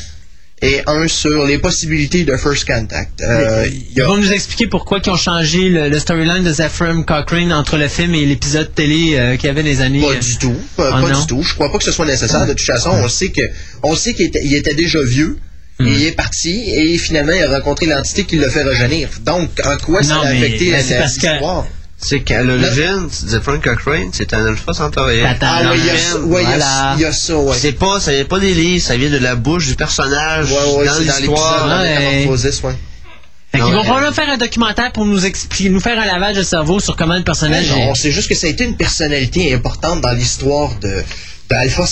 et 0.63 0.81
un 0.87 1.07
sur 1.09 1.45
les 1.47 1.59
possibilités 1.59 2.25
de 2.25 2.37
First 2.37 2.67
Contact. 2.67 3.21
Euh, 3.21 3.67
y 3.67 3.87
Ils 3.97 4.03
a- 4.03 4.07
vont 4.07 4.17
nous 4.17 4.33
expliquer 4.33 4.67
pourquoi 4.67 5.01
ils 5.05 5.11
ont 5.11 5.17
changé 5.17 5.69
le, 5.69 5.89
le 5.89 5.99
storyline 5.99 6.43
de 6.43 6.53
Zephram 6.53 7.05
Cochrane 7.05 7.53
entre 7.53 7.77
le 7.77 7.89
film 7.89 8.15
et 8.15 8.25
l'épisode 8.25 8.73
télé 8.75 9.17
euh, 9.17 9.37
qu'il 9.37 9.49
y 9.49 9.51
avait 9.51 9.63
les 9.63 9.81
années. 9.83 10.01
Pas 10.01 10.13
euh, 10.15 10.19
du 10.21 10.39
tout, 10.39 10.57
pas, 10.77 10.93
pas 10.93 11.01
non? 11.01 11.21
du 11.21 11.27
tout. 11.27 11.43
Je 11.43 11.55
crois 11.55 11.71
pas 11.71 11.79
que 11.79 11.85
ce 11.85 11.93
soit 11.93 12.07
nécessaire. 12.07 12.47
De 12.47 12.53
toute 12.53 12.61
façon, 12.65 12.91
on 12.93 13.09
sait 13.09 13.31
que, 13.31 13.43
on 13.83 13.95
sait 13.95 14.15
qu'il 14.15 14.55
était, 14.55 14.75
déjà 14.75 15.03
vieux. 15.03 15.37
Hmm. 15.81 15.89
Il 15.89 16.05
est 16.05 16.13
parti 16.13 16.63
et 16.71 16.97
finalement 16.99 17.33
il 17.33 17.43
a 17.43 17.51
rencontré 17.51 17.87
l'entité 17.87 18.23
qui 18.25 18.37
l'a 18.37 18.49
fait 18.49 18.63
rejaunir. 18.63 19.09
Donc, 19.23 19.51
en 19.67 19.77
quoi 19.79 20.05
ça 20.05 20.15
Non, 20.15 20.21
a 20.21 20.31
mais, 20.33 20.39
affecté 20.39 20.71
ben, 20.71 20.85
la- 20.89 21.07
que-? 21.09 21.69
C'est 21.97 22.21
qu'à 22.21 22.43
l'origine, 22.43 23.09
tu 23.09 23.25
disais 23.25 23.41
Frank 23.41 23.63
Cochrane, 23.65 24.11
c'est 24.13 24.35
un 24.35 24.45
alpha 24.47 24.75
centaurien. 24.75 25.25
Attends, 25.27 25.47
Ah 25.49 25.63
oui, 25.73 25.79
il 25.79 25.87
y 25.87 25.91
a 25.91 25.97
ça, 25.99 26.19
ouais, 26.19 26.43
il 26.43 26.49
y 26.51 26.53
a- 26.53 26.57
Voilà. 26.57 26.93
il 26.97 27.01
y 27.01 27.05
a 27.07 27.13
ça, 27.13 27.37
ouais. 27.37 27.57
C'est 27.59 27.73
pas, 27.73 27.99
ça 28.01 28.13
vient 28.13 28.25
pas 28.25 28.41
des 28.41 28.53
livres, 28.53 28.85
ça 28.85 28.97
vient 28.97 29.09
de 29.11 29.17
la 29.19 29.37
bouche 29.37 29.69
du 29.69 29.75
personnage 29.75 30.51
Ouais, 30.51 30.77
ouais, 30.79 30.87
dans 30.87 30.99
l'histoire. 30.99 31.69
dans 31.69 31.81
Ouais. 31.81 32.27
Ouais. 32.29 32.75
Fait 33.53 33.59
Non, 33.61 33.71
vont 33.71 33.85
probablement 33.85 34.13
faire 34.13 34.29
un 34.31 34.37
documentaire 34.37 34.91
pour 34.93 35.07
nous 35.07 35.25
expliquer, 35.25 35.71
nous 35.71 35.79
faire 35.81 35.99
un 35.99 36.05
lavage 36.05 36.37
de 36.37 36.43
cerveau 36.43 36.81
sur 36.81 36.97
comment 36.97 37.15
le 37.17 37.23
personnage 37.23 37.71
Non, 37.71 37.93
est. 37.93 37.95
c'est 37.95 38.11
juste 38.11 38.29
que 38.29 38.35
ça 38.35 38.49
a 38.49 38.51
été 38.51 38.65
une 38.65 38.77
personnalité 38.77 39.55
importante 39.55 40.01
dans 40.01 40.11
l'histoire 40.13 40.75
de, 40.81 40.89
de 40.89 41.55
Alpha, 41.55 41.85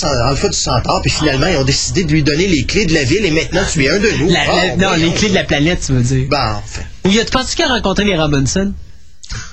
du 0.49 0.57
Centaure, 0.57 1.01
puis 1.03 1.11
finalement, 1.13 1.47
ils 1.47 1.57
ont 1.57 1.65
décidé 1.65 2.03
de 2.03 2.11
lui 2.13 2.25
donner 2.25 2.49
les 2.49 2.65
clés 2.65 2.85
de 2.87 2.93
la 2.95 3.05
ville, 3.05 3.25
et 3.25 3.31
maintenant, 3.31 3.63
tu 3.73 3.85
es 3.85 3.91
un 3.91 3.99
de 4.01 4.11
nous. 4.19 4.29
La- 4.29 4.41
Ah, 4.49 4.67
la- 4.67 4.77
non, 4.77 4.89
voyons. 4.89 5.07
les 5.07 5.13
clés 5.15 5.29
de 5.29 5.35
la 5.35 5.45
planète, 5.45 5.85
tu 5.87 5.93
veux 5.93 6.03
dire. 6.03 6.27
Ben, 6.29 6.61
enfin. 6.65 6.83
Ou 7.05 7.11
y 7.13 7.21
a 7.21 7.25
tu 7.25 7.31
penses 7.31 7.55
qu'il 7.55 7.65
a 7.65 7.69
rencontré 7.69 8.05
les 8.05 8.17
Robinson? 8.19 8.73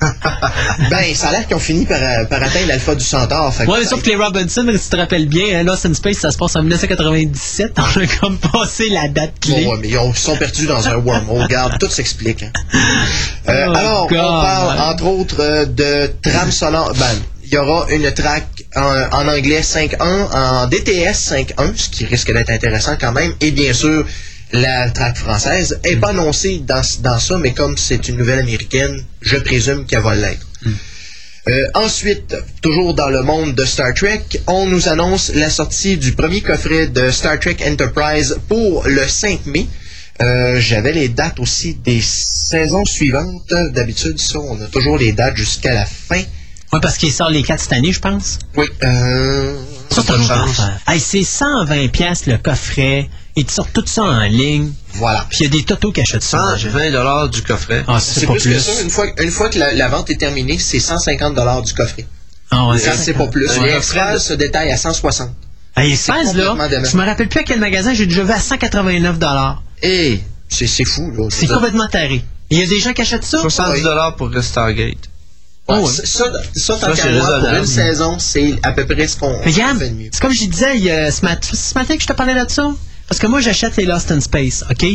Ben, 0.89 1.13
ça 1.15 1.29
a 1.29 1.31
l'air 1.31 1.47
qu'ils 1.47 1.55
ont 1.55 1.59
fini 1.59 1.85
par, 1.85 1.97
euh, 2.01 2.25
par 2.25 2.41
atteindre 2.41 2.67
l'Alpha 2.67 2.95
du 2.95 3.03
Centaure. 3.03 3.53
que 3.57 3.69
Ouais, 3.69 3.85
sauf 3.85 4.01
que 4.01 4.09
les 4.09 4.15
Robinson, 4.15 4.65
si 4.75 4.83
tu 4.83 4.89
te 4.89 4.95
rappelles 4.95 5.27
bien, 5.27 5.59
hein, 5.59 5.63
Lost 5.63 5.85
in 5.85 5.93
Space, 5.93 6.17
ça 6.17 6.31
se 6.31 6.37
passe 6.37 6.55
en 6.55 6.61
1997. 6.61 7.73
On 7.77 7.81
a 8.01 8.07
comme 8.19 8.37
passé 8.37 8.89
la 8.89 9.07
date 9.07 9.33
clé. 9.41 9.63
Bon, 9.65 9.71
ouais, 9.73 9.77
mais 9.81 9.89
ils 9.89 9.97
ont- 9.97 10.13
sont 10.13 10.35
perdus 10.37 10.65
dans 10.67 10.87
un 10.87 10.95
wormhole. 10.95 11.41
Regarde, 11.43 11.77
tout 11.79 11.89
s'explique. 11.89 12.43
hein. 12.43 12.51
Euh, 13.49 13.65
Oh, 13.69 13.75
alors, 13.75 14.07
God. 14.07 14.19
on 14.19 14.41
parle 14.41 14.79
entre 14.93 15.05
autres 15.05 15.35
euh, 15.41 15.65
de 15.65 16.11
trame 16.21 16.51
sonore. 16.51 16.93
Ben, 16.97 17.05
il 17.43 17.53
y 17.53 17.57
aura 17.57 17.87
une 17.89 18.11
track 18.13 18.45
en, 18.75 18.81
en 19.11 19.27
anglais 19.27 19.61
5.1, 19.61 19.99
en 20.01 20.67
DTS 20.67 21.13
5.1, 21.31 21.75
ce 21.75 21.89
qui 21.89 22.05
risque 22.05 22.31
d'être 22.31 22.51
intéressant 22.51 22.95
quand 22.99 23.11
même. 23.11 23.33
Et 23.41 23.51
bien 23.51 23.73
sûr, 23.73 24.05
la 24.51 24.89
track 24.89 25.17
française 25.17 25.79
est 25.83 25.97
pas 25.97 26.09
annoncée 26.09 26.61
dans, 26.65 26.81
dans 27.01 27.19
ça, 27.19 27.37
mais 27.37 27.53
comme 27.53 27.77
c'est 27.77 28.07
une 28.07 28.17
nouvelle 28.17 28.39
américaine, 28.39 29.03
je 29.21 29.37
présume 29.37 29.85
qu'elle 29.85 30.01
va 30.01 30.15
l'être. 30.15 30.45
Euh, 31.47 31.67
ensuite, 31.73 32.35
toujours 32.61 32.93
dans 32.93 33.09
le 33.09 33.23
monde 33.23 33.55
de 33.55 33.65
Star 33.65 33.93
Trek, 33.93 34.21
on 34.47 34.65
nous 34.67 34.87
annonce 34.87 35.31
la 35.33 35.49
sortie 35.49 35.97
du 35.97 36.11
premier 36.11 36.41
coffret 36.41 36.87
de 36.87 37.09
Star 37.09 37.39
Trek 37.39 37.57
Enterprise 37.65 38.37
pour 38.47 38.83
le 38.87 39.07
5 39.07 39.45
mai. 39.47 39.67
Euh, 40.21 40.59
J'avais 40.59 40.91
les 40.91 41.07
dates 41.09 41.39
aussi 41.39 41.75
des 41.75 42.01
saisons 42.01 42.85
suivantes. 42.85 43.53
D'habitude, 43.71 44.19
ça, 44.19 44.39
on 44.39 44.61
a 44.61 44.65
toujours 44.65 44.97
les 44.97 45.13
dates 45.13 45.37
jusqu'à 45.37 45.73
la 45.73 45.85
fin. 45.85 46.21
Ouais, 46.71 46.79
parce 46.81 46.97
qu'il 46.97 47.11
sort 47.11 47.29
les 47.31 47.41
4 47.41 47.59
cette 47.61 47.73
année, 47.73 47.93
je 47.93 47.99
pense. 47.99 48.37
Oui. 48.55 48.65
Euh, 48.83 49.55
Ça, 49.89 50.03
c'est 50.05 50.11
un. 50.11 50.93
Hey, 50.93 50.99
c'est 50.99 51.23
120 51.23 51.87
pièces 51.87 52.25
le 52.27 52.37
coffret. 52.37 53.09
Ils 53.39 53.45
te 53.45 53.51
sortent 53.53 53.71
tout 53.73 53.83
ça 53.85 54.03
en 54.03 54.21
ligne. 54.23 54.71
voilà. 54.93 55.25
Puis 55.29 55.39
il 55.39 55.43
y 55.43 55.47
a 55.47 55.49
des 55.49 55.63
totos 55.63 55.91
qui 55.91 56.01
achètent 56.01 56.23
ça. 56.23 56.53
déjà. 56.55 56.69
120 56.71 56.91
dollars 56.91 57.29
du 57.29 57.41
coffret. 57.41 57.83
Ah, 57.87 57.99
C'est 57.99 58.25
plus, 58.25 58.41
plus. 58.41 58.53
que 58.53 58.59
ça. 58.59 58.81
Une 58.81 58.89
fois, 58.89 59.05
une 59.21 59.31
fois 59.31 59.49
que 59.49 59.57
la, 59.57 59.73
la 59.73 59.87
vente 59.87 60.09
est 60.09 60.17
terminée, 60.17 60.57
c'est 60.59 60.79
150 60.79 61.35
dollars 61.35 61.61
du 61.61 61.73
coffret. 61.73 62.05
Ah, 62.51 62.67
ouais, 62.67 62.77
Ça, 62.79 62.97
c'est 62.97 63.13
pas 63.13 63.27
plus. 63.27 63.49
Un 63.49 63.63
Les 63.63 64.19
se 64.19 64.33
détaille 64.33 64.71
à 64.71 64.77
160. 64.77 65.29
Hey, 65.77 65.95
C'est 65.95 66.11
16, 66.11 66.35
là, 66.35 66.55
je 66.91 66.97
me 66.97 67.05
rappelle 67.05 67.29
plus 67.29 67.39
à 67.39 67.43
quel 67.43 67.59
magasin 67.59 67.93
j'ai 67.93 68.05
déjà 68.07 68.23
vu 68.23 68.31
à 68.31 68.39
189 68.39 69.17
Et 69.83 70.19
c'est 70.49 70.67
c'est 70.67 70.83
fou, 70.85 71.11
là. 71.15 71.27
C'est 71.29 71.47
complètement 71.47 71.87
taré. 71.87 72.23
Il 72.49 72.57
y 72.59 72.63
a 72.63 72.67
des 72.67 72.79
gens 72.79 72.93
qui 72.93 73.01
achètent 73.01 73.23
ça? 73.23 73.39
70 73.39 73.83
dollars 73.83 74.15
pour 74.15 74.27
le 74.27 74.41
Stargate. 74.41 74.97
Ouais, 75.69 75.77
Oh, 75.79 75.85
ouais. 75.85 75.91
ça, 75.93 76.03
ça, 76.05 76.25
ça, 76.55 76.77
tant 76.87 76.95
Ça, 76.95 77.11
moi, 77.11 77.39
pour 77.41 77.49
une 77.49 77.65
saison, 77.67 78.17
c'est 78.17 78.55
à 78.63 78.71
peu 78.71 78.87
près 78.87 79.07
ce 79.07 79.17
qu'on 79.17 79.39
fait 79.43 79.51
de 79.51 79.89
mieux. 79.93 80.09
c'est 80.11 80.19
comme 80.19 80.33
je 80.33 80.45
disais 80.45 80.75
il 80.77 80.83
y 80.83 80.89
a 80.89 81.11
ce, 81.11 81.23
mat- 81.23 81.45
ce 81.45 81.75
matin 81.75 81.95
que 81.95 82.01
je 82.01 82.07
te 82.07 82.13
parlais 82.13 82.33
de 82.33 82.49
ça. 82.49 82.71
Parce 83.09 83.19
que 83.19 83.27
moi, 83.27 83.41
j'achète 83.41 83.75
les 83.77 83.85
Lost 83.85 84.11
in 84.11 84.19
Space, 84.21 84.63
OK? 84.69 84.85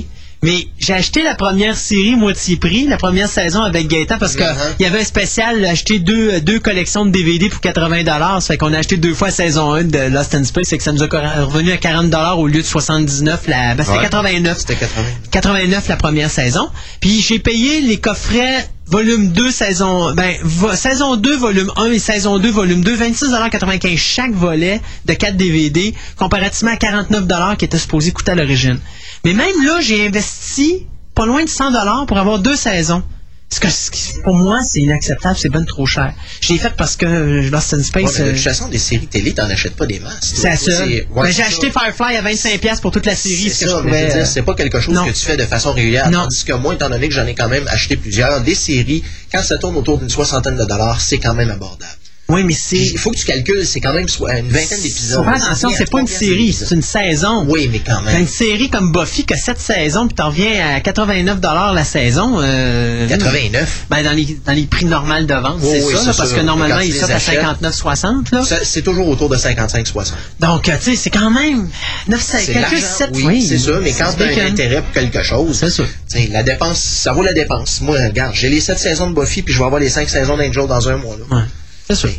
Mais 0.42 0.68
j'ai 0.78 0.92
acheté 0.92 1.22
la 1.22 1.34
première 1.34 1.74
série 1.74 2.16
moitié 2.16 2.56
prix, 2.56 2.86
la 2.86 2.98
première 2.98 3.28
saison 3.28 3.62
avec 3.62 3.88
Gaëtan, 3.88 4.18
parce 4.18 4.36
que 4.36 4.42
Mhm. 4.42 4.74
il 4.78 4.82
y 4.82 4.86
avait 4.86 5.00
un 5.00 5.04
spécial, 5.04 5.64
acheter 5.64 6.00
deux, 6.00 6.40
deux 6.42 6.60
collections 6.60 7.06
de 7.06 7.10
DVD 7.10 7.48
pour 7.48 7.60
80 7.62 8.40
Ça 8.40 8.48
fait 8.48 8.58
qu'on 8.58 8.72
a 8.74 8.78
acheté 8.78 8.98
deux 8.98 9.14
fois 9.14 9.30
saison 9.30 9.72
1 9.72 9.84
de 9.84 9.98
Lost 10.12 10.34
in 10.34 10.44
Space, 10.44 10.70
et 10.72 10.76
que 10.76 10.84
ça 10.84 10.92
nous 10.92 11.02
a 11.02 11.06
revenu 11.46 11.72
à 11.72 11.78
40 11.78 12.12
au 12.38 12.46
lieu 12.46 12.60
de 12.60 12.66
79. 12.66 13.46
La, 13.46 13.74
ben, 13.74 13.84
c'était 13.84 13.96
Ouais. 13.96 14.02
89. 14.04 14.58
C'était 14.58 14.76
80. 14.76 15.02
89 15.30 15.88
la 15.88 15.96
première 15.96 16.30
saison. 16.30 16.68
Puis 17.00 17.22
j'ai 17.26 17.38
payé 17.38 17.80
les 17.80 17.96
coffrets 17.96 18.68
volume 18.86 19.28
2 19.28 19.50
saison 19.50 20.12
ben 20.14 20.34
saison 20.74 21.16
2 21.16 21.36
volume 21.36 21.70
1 21.76 21.92
et 21.92 21.98
saison 21.98 22.38
2 22.38 22.50
volume 22.50 22.82
2 22.82 22.96
26,95 22.96 23.96
chaque 23.96 24.32
volet 24.32 24.80
de 25.06 25.14
4 25.14 25.36
DVD 25.36 25.94
comparativement 26.16 26.72
à 26.72 26.76
49 26.76 27.56
qui 27.58 27.64
était 27.64 27.78
supposé 27.78 28.12
coûter 28.12 28.32
à 28.32 28.34
l'origine. 28.34 28.78
Mais 29.24 29.32
même 29.32 29.64
là, 29.64 29.80
j'ai 29.80 30.06
investi 30.06 30.86
pas 31.14 31.26
loin 31.26 31.44
de 31.44 31.48
100 31.48 32.06
pour 32.06 32.18
avoir 32.18 32.38
deux 32.40 32.56
saisons. 32.56 33.02
Ce 33.50 33.60
que, 33.60 33.70
ce 33.70 33.90
qui- 33.90 34.20
pour 34.24 34.34
moi, 34.34 34.60
c'est 34.64 34.80
inacceptable, 34.80 35.36
c'est 35.38 35.48
ben 35.48 35.64
trop 35.64 35.86
cher. 35.86 36.12
Je 36.40 36.52
l'ai 36.52 36.58
fait 36.58 36.72
parce 36.76 36.96
que 36.96 37.06
euh, 37.06 37.50
Lost 37.50 37.72
in 37.72 37.76
Ouais, 37.78 37.82
Space, 37.84 38.18
mais 38.18 38.24
de 38.24 38.30
euh, 38.30 38.32
toute 38.32 38.42
façon, 38.42 38.66
des 38.68 38.78
séries 38.78 39.06
télé, 39.06 39.32
t'en 39.32 39.48
achètes 39.48 39.76
pas 39.76 39.86
des 39.86 40.00
masses. 40.00 40.32
c'est 40.34 40.56
seule. 40.56 40.88
ouais, 40.88 41.06
Ben, 41.14 41.30
j'ai 41.30 41.42
acheté 41.44 41.70
ça. 41.70 41.80
Firefly 41.80 42.16
à 42.16 42.22
25$ 42.22 42.80
pour 42.80 42.90
toute 42.90 43.06
la 43.06 43.14
série, 43.14 43.50
ce 43.50 43.54
C'est 43.56 43.66
ça, 43.68 43.80
dire, 43.82 44.26
c'est 44.26 44.42
pas 44.42 44.54
quelque 44.54 44.80
chose 44.80 44.94
non. 44.94 45.04
que 45.06 45.12
tu 45.12 45.24
fais 45.24 45.36
de 45.36 45.44
façon 45.46 45.72
régulière. 45.72 46.10
Non. 46.10 46.22
Tandis 46.22 46.44
que 46.44 46.52
moi, 46.54 46.74
étant 46.74 46.90
donné 46.90 47.08
que 47.08 47.14
j'en 47.14 47.26
ai 47.26 47.34
quand 47.34 47.48
même 47.48 47.68
acheté 47.68 47.96
plusieurs, 47.96 48.40
des 48.40 48.56
séries, 48.56 49.04
quand 49.32 49.42
ça 49.42 49.56
tourne 49.58 49.76
autour 49.76 49.98
d'une 49.98 50.10
soixantaine 50.10 50.56
de 50.56 50.64
dollars, 50.64 51.00
c'est 51.00 51.18
quand 51.18 51.34
même 51.34 51.50
abordable. 51.50 51.92
Oui, 52.28 52.42
mais 52.44 52.54
c'est. 52.54 52.76
Il 52.76 52.98
faut 52.98 53.10
que 53.10 53.16
tu 53.16 53.26
calcules, 53.26 53.66
c'est 53.66 53.80
quand 53.80 53.92
même 53.92 54.06
une 54.08 54.48
vingtaine 54.48 54.80
d'épisodes. 54.80 55.24
Faut 55.24 55.30
faire 55.30 55.44
attention, 55.44 55.70
c'est 55.76 55.90
pas 55.90 56.00
une 56.00 56.06
série, 56.06 56.52
c'est 56.54 56.74
une 56.74 56.82
saison. 56.82 57.44
Oui, 57.48 57.68
mais 57.70 57.80
quand 57.80 58.00
même. 58.00 58.22
une 58.22 58.28
série 58.28 58.70
comme 58.70 58.92
Buffy 58.92 59.24
qui 59.24 59.34
a 59.34 59.36
7 59.36 59.58
saisons, 59.58 60.06
puis 60.06 60.14
t'en 60.14 60.28
reviens 60.28 60.74
à 60.76 60.80
89 60.80 61.38
la 61.74 61.84
saison. 61.84 62.36
Euh, 62.40 63.06
89. 63.08 63.86
Ben, 63.90 64.02
dans 64.02 64.12
les, 64.12 64.38
dans 64.44 64.52
les 64.52 64.64
prix 64.64 64.86
normaux 64.86 65.22
de 65.22 65.34
vente, 65.34 65.58
Oui, 65.60 65.68
c'est 65.72 65.84
oui, 65.84 65.94
ça, 65.96 66.04
là, 66.06 66.14
parce 66.16 66.32
que 66.32 66.40
normalement, 66.40 66.78
ils 66.80 66.94
sortent 66.94 67.12
à 67.12 67.16
achètes. 67.16 67.42
59,60, 67.62 68.34
là. 68.34 68.42
Ça, 68.42 68.58
C'est 68.64 68.82
toujours 68.82 69.08
autour 69.08 69.28
de 69.28 69.36
55-60. 69.36 70.12
Donc, 70.40 70.68
euh, 70.68 70.72
tu 70.78 70.90
sais, 70.90 70.96
c'est 70.96 71.10
quand 71.10 71.30
même 71.30 71.68
9, 72.08 72.20
C'est 72.22 72.46
de 72.48 72.52
calcul 72.52 72.78
l'argent, 72.80 72.96
7, 72.98 73.10
oui, 73.12 73.46
c'est 73.46 73.58
ça, 73.58 73.72
mais 73.82 73.92
quand 73.92 74.12
tu 74.16 74.22
as 74.22 74.44
un 74.44 74.46
intérêt 74.46 74.80
pour 74.82 74.92
quelque 74.92 75.22
chose, 75.22 75.62
C'est 76.06 76.28
la 76.28 76.42
dépense, 76.42 76.78
ça 76.78 77.12
vaut 77.12 77.22
la 77.22 77.34
dépense. 77.34 77.80
Moi, 77.82 77.98
regarde, 77.98 78.34
j'ai 78.34 78.48
les 78.48 78.60
7 78.60 78.78
saisons 78.78 79.10
de 79.10 79.14
Buffy, 79.14 79.42
puis 79.42 79.52
je 79.52 79.58
vais 79.58 79.66
avoir 79.66 79.80
les 79.80 79.90
5 79.90 80.08
saisons 80.08 80.36
d'Angel 80.36 80.66
dans 80.66 80.88
un 80.88 80.96
mois. 80.96 81.16
Là. 81.16 81.36
Ouais, 81.36 81.42
c'est 81.88 81.94
sûr. 81.96 82.10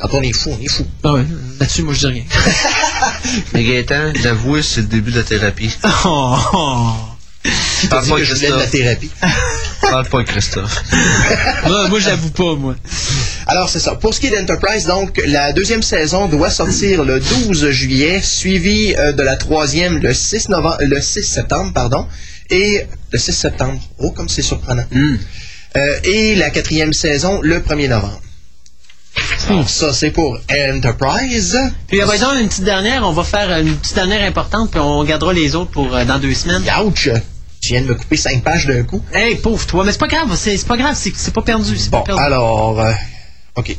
Quand 0.00 0.08
on 0.12 0.22
est 0.22 0.32
fou, 0.32 0.50
on 0.58 0.62
est 0.62 0.68
fou. 0.68 0.86
Ah 1.02 1.14
ouais, 1.14 1.24
là-dessus, 1.58 1.82
moi, 1.82 1.94
je 1.94 2.00
dis 2.00 2.06
rien. 2.06 2.24
Mais 3.54 3.64
Gaëtan, 3.64 4.12
l'avouer, 4.22 4.62
c'est 4.62 4.82
le 4.82 4.86
début 4.86 5.10
de 5.10 5.18
la 5.18 5.24
thérapie. 5.24 5.74
oh, 6.04 6.36
oh. 6.52 6.92
T'as 7.82 7.88
Parle 7.88 8.08
pas 8.08 8.16
que 8.16 8.24
je 8.24 8.34
voulais 8.34 8.48
de 8.48 8.52
la 8.52 8.58
Christophe. 8.66 8.80
thérapie. 8.80 9.10
Parle 9.80 10.08
pas 10.08 10.24
Christophe. 10.24 10.82
moi, 11.66 11.88
moi, 11.88 12.00
je 12.00 12.06
l'avoue 12.08 12.30
pas, 12.30 12.54
moi. 12.56 12.74
Alors, 13.46 13.68
c'est 13.70 13.78
ça. 13.78 13.94
Pour 13.94 14.12
ce 14.12 14.20
qui 14.20 14.26
est 14.26 14.30
d'Enterprise, 14.38 14.86
donc, 14.86 15.20
la 15.26 15.52
deuxième 15.52 15.82
saison 15.82 16.26
doit 16.26 16.50
sortir 16.50 17.04
le 17.04 17.20
12 17.20 17.70
juillet, 17.70 18.20
suivi 18.20 18.94
euh, 18.98 19.12
de 19.12 19.22
la 19.22 19.36
troisième 19.36 19.98
le 19.98 20.12
6, 20.12 20.48
novembre, 20.50 20.78
le 20.80 21.00
6 21.00 21.22
septembre, 21.22 21.72
pardon, 21.72 22.06
et 22.50 22.84
le 23.12 23.18
6 23.18 23.32
septembre. 23.32 23.80
Oh, 23.98 24.10
comme 24.10 24.28
c'est 24.28 24.42
surprenant. 24.42 24.84
Euh, 25.76 25.98
et 26.04 26.34
la 26.34 26.50
quatrième 26.50 26.92
saison 26.92 27.40
le 27.42 27.60
1er 27.60 27.88
novembre. 27.88 28.20
Alors, 29.48 29.68
ça, 29.68 29.92
c'est 29.92 30.10
pour 30.10 30.38
Enterprise. 30.50 31.58
Puis, 31.86 32.00
euh, 32.00 32.06
ben, 32.06 32.18
donc, 32.20 32.40
une 32.40 32.48
petite 32.48 32.64
dernière, 32.64 33.06
on 33.06 33.12
va 33.12 33.24
faire 33.24 33.50
une 33.58 33.76
petite 33.76 33.94
dernière 33.94 34.22
importante, 34.28 34.70
puis 34.70 34.80
on 34.80 35.02
gardera 35.04 35.32
les 35.32 35.54
autres 35.54 35.70
pour 35.70 35.94
euh, 35.94 36.04
dans 36.04 36.18
deux 36.18 36.34
semaines. 36.34 36.64
Ouch! 36.84 37.08
Tu 37.60 37.72
viens 37.72 37.82
de 37.82 37.86
me 37.86 37.94
couper 37.94 38.16
5 38.16 38.42
pages 38.42 38.66
d'un 38.66 38.84
coup. 38.84 39.02
Hey, 39.12 39.34
pauvre 39.36 39.66
toi, 39.66 39.84
mais 39.84 39.92
c'est 39.92 39.98
pas 39.98 40.06
grave, 40.06 40.34
c'est 40.36 40.64
pas 40.66 40.76
grave, 40.76 40.96
c'est 40.96 41.34
pas 41.34 41.42
perdu, 41.42 41.76
c'est 41.76 41.90
Bon, 41.90 41.98
pas 41.98 42.04
perdu. 42.04 42.22
alors, 42.22 42.80
euh, 42.80 42.92
OK. 43.56 43.76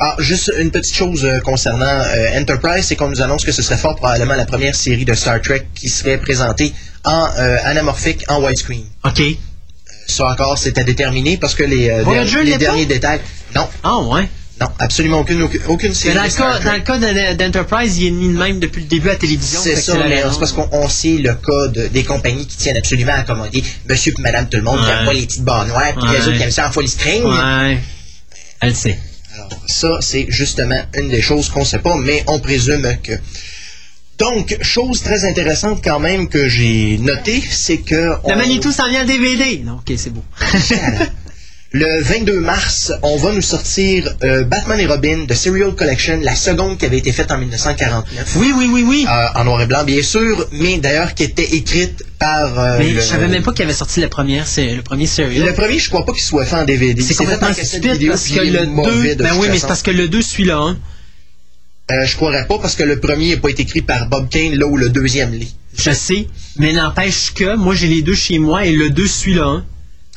Ah, 0.00 0.16
juste 0.18 0.52
une 0.58 0.70
petite 0.72 0.94
chose 0.94 1.24
euh, 1.24 1.38
concernant 1.40 1.86
euh, 1.86 2.38
Enterprise, 2.40 2.84
c'est 2.84 2.96
qu'on 2.96 3.08
nous 3.08 3.22
annonce 3.22 3.44
que 3.44 3.52
ce 3.52 3.62
serait 3.62 3.78
fort 3.78 3.94
probablement 3.94 4.34
la 4.34 4.44
première 4.44 4.74
série 4.74 5.04
de 5.04 5.14
Star 5.14 5.40
Trek 5.40 5.66
qui 5.74 5.88
serait 5.88 6.18
présentée 6.18 6.74
en 7.04 7.28
euh, 7.38 7.56
anamorphique, 7.64 8.24
en 8.28 8.42
widescreen. 8.44 8.84
OK. 9.04 9.22
Ça 10.06 10.26
encore, 10.26 10.58
c'est 10.58 10.76
à 10.78 10.82
déterminer 10.84 11.36
parce 11.38 11.54
que 11.54 11.62
les, 11.62 11.88
Voyager 12.02 12.42
les 12.42 12.58
derniers 12.58 12.86
détails... 12.86 13.20
Non, 13.54 13.68
Ah, 13.82 13.98
ouais? 14.02 14.28
non, 14.60 14.68
absolument 14.78 15.20
aucune, 15.20 15.42
aucune, 15.42 15.60
aucune 15.68 15.88
Mais 15.90 15.94
série 15.94 16.14
dans 16.14 16.20
de 16.22 16.26
le, 16.26 16.30
Star 16.32 16.52
cas, 16.52 16.58
Trek. 16.58 16.64
dans 16.68 16.74
le 16.74 16.80
cas 16.80 17.32
de- 17.32 17.36
d'Enterprise, 17.36 17.98
il 17.98 18.06
est 18.06 18.10
mis 18.10 18.28
de 18.28 18.38
même 18.38 18.58
depuis 18.60 18.82
le 18.82 18.88
début 18.88 19.08
à 19.08 19.12
la 19.12 19.18
télévision. 19.18 19.60
C'est 19.62 19.76
ça, 19.76 19.96
mais 20.08 20.22
c'est 20.30 20.38
parce 20.38 20.52
qu'on 20.52 20.68
on 20.72 20.88
sait 20.88 21.18
le 21.18 21.34
cas 21.34 21.68
de- 21.68 21.86
des 21.88 22.04
compagnies 22.04 22.46
qui 22.46 22.56
tiennent 22.56 22.76
absolument 22.76 23.12
à 23.12 23.16
accommoder 23.20 23.62
monsieur 23.88 24.12
et 24.18 24.22
madame 24.22 24.48
tout 24.48 24.56
le 24.58 24.62
monde, 24.64 24.78
qui 24.80 24.86
n'aiment 24.86 25.06
pas 25.06 25.12
les 25.12 25.26
petites 25.26 25.42
barres 25.44 25.66
noires, 25.66 25.92
puis 25.96 26.08
Ouais. 26.08 26.18
les 26.18 26.28
autres 26.28 26.36
qui 26.36 26.42
aiment 26.42 26.50
ça 26.50 26.68
en 26.68 26.72
folie 26.72 26.88
string. 26.88 27.24
Ouais. 27.24 27.78
Elle 28.60 28.74
sait. 28.74 28.98
Alors, 29.34 29.48
ça, 29.66 29.88
c'est 30.00 30.26
justement 30.28 30.80
une 30.96 31.08
des 31.10 31.20
choses 31.20 31.48
qu'on 31.48 31.60
ne 31.60 31.64
sait 31.64 31.80
pas, 31.80 31.96
mais 31.96 32.22
on 32.28 32.38
présume 32.38 32.86
que. 33.02 33.12
Donc, 34.18 34.56
chose 34.62 35.02
très 35.02 35.24
intéressante 35.24 35.80
quand 35.82 35.98
même 35.98 36.28
que 36.28 36.48
j'ai 36.48 36.98
notée, 36.98 37.42
c'est 37.50 37.78
que. 37.78 37.94
La 37.96 38.20
on- 38.22 38.36
Manitou 38.36 38.70
s'en 38.70 38.88
vient 38.88 39.02
en 39.02 39.06
DVD. 39.06 39.60
Non, 39.64 39.74
ok, 39.84 39.92
c'est 39.96 40.10
beau. 40.10 40.22
Le 41.76 42.02
22 42.04 42.38
mars, 42.38 42.92
on 43.02 43.16
va 43.16 43.32
nous 43.32 43.40
sortir 43.42 44.08
euh, 44.22 44.44
Batman 44.44 44.78
et 44.78 44.86
Robin 44.86 45.24
de 45.28 45.34
Serial 45.34 45.74
Collection, 45.74 46.20
la 46.22 46.36
seconde 46.36 46.78
qui 46.78 46.86
avait 46.86 46.98
été 46.98 47.10
faite 47.10 47.32
en 47.32 47.38
1949. 47.38 48.36
oui, 48.36 48.52
oui, 48.56 48.68
oui, 48.72 48.84
oui. 48.86 49.06
Euh, 49.08 49.26
en 49.40 49.42
noir 49.42 49.60
et 49.60 49.66
blanc, 49.66 49.82
bien 49.82 50.00
sûr, 50.00 50.46
mais 50.52 50.78
d'ailleurs 50.78 51.14
qui 51.14 51.24
était 51.24 51.56
écrite 51.56 52.04
par. 52.20 52.56
euh, 52.60 52.76
mais 52.78 52.90
le- 52.92 53.00
je 53.00 53.04
savais 53.06 53.26
même 53.26 53.42
pas 53.42 53.52
qu'il 53.52 53.64
avait 53.64 53.72
sorti 53.74 54.00
la 54.00 54.06
première, 54.08 54.46
c'est 54.46 54.72
le 54.72 54.82
premier 54.82 55.06
serial. 55.08 55.46
Le 55.46 55.52
premier, 55.52 55.80
je 55.80 55.88
crois 55.88 56.06
pas 56.06 56.12
qu'il 56.12 56.22
soit 56.22 56.44
fait 56.44 56.54
en 56.54 56.64
DVD. 56.64 57.02
C'est 57.02 57.14
complètement 57.16 57.52
stupide 57.52 57.90
vidéo, 57.94 58.12
parce 58.12 58.28
que 58.28 58.40
le 58.40 58.66
mauvais 58.66 59.08
2. 59.08 59.14
de 59.16 59.22
Ben 59.24 59.32
oui, 59.40 59.48
mais 59.50 59.58
c'est 59.58 59.66
parce 59.66 59.82
que 59.82 59.90
le 59.90 60.06
2 60.06 60.22
suit 60.22 60.44
le 60.44 60.52
1. 60.52 60.76
Euh, 61.90 62.06
je 62.06 62.14
croirais 62.14 62.46
pas 62.46 62.58
parce 62.60 62.76
que 62.76 62.84
le 62.84 63.00
premier 63.00 63.30
n'est 63.30 63.36
pas 63.36 63.48
été 63.50 63.62
écrit 63.64 63.82
par 63.82 64.08
Bob 64.08 64.28
Kane, 64.28 64.54
là 64.54 64.66
où 64.66 64.76
le 64.76 64.90
deuxième 64.90 65.32
l'est. 65.34 65.52
Je 65.76 65.90
sais. 65.90 66.28
Mais 66.56 66.72
n'empêche 66.72 67.32
que 67.34 67.56
moi 67.56 67.74
j'ai 67.74 67.88
les 67.88 68.02
deux 68.02 68.14
chez 68.14 68.38
moi 68.38 68.64
et 68.64 68.70
le 68.72 68.90
2 68.90 69.08
suit 69.08 69.34
le 69.34 69.42
1. 69.42 69.64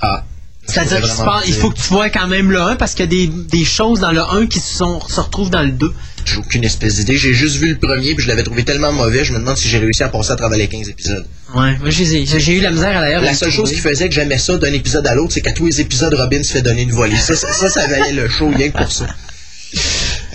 Ah. 0.02 0.24
C'est-à-dire 0.68 1.02
qu'il 1.02 1.10
il 1.48 1.54
faut 1.54 1.70
que 1.72 1.80
tu 1.80 1.88
vois 1.88 2.10
quand 2.10 2.28
même 2.28 2.52
le 2.52 2.62
1 2.62 2.76
parce 2.76 2.94
qu'il 2.94 3.06
y 3.06 3.08
a 3.08 3.08
des, 3.08 3.28
des 3.28 3.66
choses 3.66 4.02
dans 4.02 4.12
le 4.12 4.22
1 4.22 4.48
qui 4.48 4.60
se, 4.60 4.76
sont, 4.76 5.00
se 5.08 5.20
retrouvent 5.20 5.50
dans 5.50 5.64
le 5.64 5.72
2. 5.72 5.92
J'ai 6.26 6.38
aucune 6.38 6.64
espèce 6.66 6.96
d'idée. 6.96 7.18
J'ai 7.18 7.34
juste 7.34 7.56
vu 7.56 7.70
le 7.70 7.78
premier 7.78 8.14
puis 8.16 8.24
je 8.24 8.28
l'avais 8.28 8.44
trouvé 8.44 8.64
tellement 8.64 8.92
mauvais, 8.92 9.24
je 9.24 9.32
me 9.34 9.40
demande 9.40 9.58
si 9.58 9.70
j'ai 9.70 9.78
réussi 9.80 10.04
à 10.04 10.10
passer 10.10 10.32
à 10.32 10.36
travers 10.36 10.58
les 10.58 10.68
15 10.68 10.90
épisodes. 10.90 11.26
Ouais, 11.56 11.78
moi 11.78 11.90
j'ai 11.90 12.26
j'ai 12.26 12.54
eu 12.54 12.62
la 12.62 12.72
misère 12.72 12.98
à 12.98 13.02
d'ailleurs. 13.02 13.22
La 13.22 13.34
seule 13.34 13.50
le 13.50 13.56
chose 13.56 13.72
qui 13.72 13.78
faisait 13.78 14.10
que 14.10 14.16
j'aimais 14.16 14.38
ça 14.38 14.58
d'un 14.58 14.74
épisode 14.74 15.08
à 15.08 15.16
l'autre, 15.16 15.32
c'est 15.34 15.42
qu'à 15.42 15.54
tous 15.54 15.66
les 15.66 15.80
épisodes, 15.80 16.14
Robin 16.14 16.44
se 16.44 16.52
fait 16.52 16.62
donner 16.62 16.82
une 16.82 16.92
volée. 16.92 17.16
Ça, 17.18 17.36
ça, 17.36 17.52
ça, 17.54 17.70
ça 17.70 17.88
valait 17.88 18.12
le 18.12 18.28
show 18.28 18.50
rien 18.50 18.70
que 18.70 18.78
pour 18.78 18.92
ça. 18.92 19.08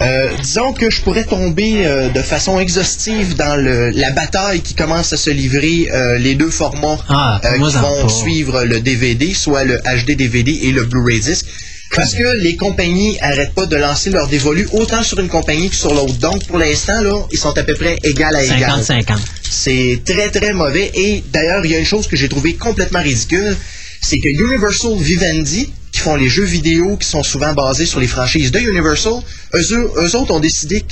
Euh, 0.02 0.28
disons 0.42 0.72
que 0.72 0.90
je 0.90 1.00
pourrais 1.02 1.24
tomber 1.24 1.86
euh, 1.86 2.08
de 2.08 2.22
façon 2.22 2.58
exhaustive 2.58 3.36
dans 3.36 3.56
le, 3.56 3.90
la 3.90 4.10
bataille 4.10 4.60
qui 4.60 4.74
commence 4.74 5.12
à 5.12 5.16
se 5.16 5.30
livrer, 5.30 5.88
euh, 5.92 6.18
les 6.18 6.34
deux 6.34 6.50
formats 6.50 6.98
Ah, 7.08 7.40
euh, 7.44 7.52
qui 7.52 7.76
vont 7.76 8.08
suivre 8.08 8.64
le 8.64 8.80
DVD, 8.80 9.32
soit 9.32 9.64
le 9.64 9.78
HD 9.78 10.16
DVD 10.16 10.50
et 10.64 10.72
le 10.72 10.84
Blu-ray 10.84 11.20
disc. 11.20 11.46
Parce 11.94 12.14
que 12.14 12.36
les 12.38 12.56
compagnies 12.56 13.18
arrêtent 13.20 13.54
pas 13.54 13.66
de 13.66 13.76
lancer 13.76 14.10
leur 14.10 14.26
dévolu 14.26 14.66
autant 14.72 15.02
sur 15.02 15.18
une 15.20 15.28
compagnie 15.28 15.68
que 15.68 15.76
sur 15.76 15.92
l'autre. 15.92 16.14
Donc, 16.14 16.46
pour 16.46 16.58
l'instant, 16.58 17.02
là, 17.02 17.26
ils 17.30 17.38
sont 17.38 17.56
à 17.56 17.62
peu 17.62 17.74
près 17.74 17.98
égal 18.02 18.34
à 18.34 18.42
égal. 18.42 18.80
50-50. 18.80 19.18
C'est 19.50 20.00
très, 20.04 20.30
très 20.30 20.54
mauvais. 20.54 20.90
Et 20.94 21.22
d'ailleurs, 21.30 21.64
il 21.66 21.70
y 21.70 21.74
a 21.74 21.78
une 21.78 21.84
chose 21.84 22.06
que 22.06 22.16
j'ai 22.16 22.30
trouvé 22.30 22.54
complètement 22.54 23.02
ridicule, 23.02 23.54
c'est 24.00 24.18
que 24.20 24.28
Universal 24.28 24.96
Vivendi, 24.96 25.70
qui 25.92 26.00
font 26.00 26.16
les 26.16 26.28
jeux 26.28 26.44
vidéo 26.44 26.96
qui 26.96 27.06
sont 27.06 27.22
souvent 27.22 27.52
basés 27.52 27.86
sur 27.86 28.00
les 28.00 28.06
franchises 28.06 28.50
de 28.50 28.58
Universal, 28.58 29.14
eux, 29.54 29.92
eux 29.98 30.16
autres 30.16 30.32
ont 30.32 30.40
décidé 30.40 30.84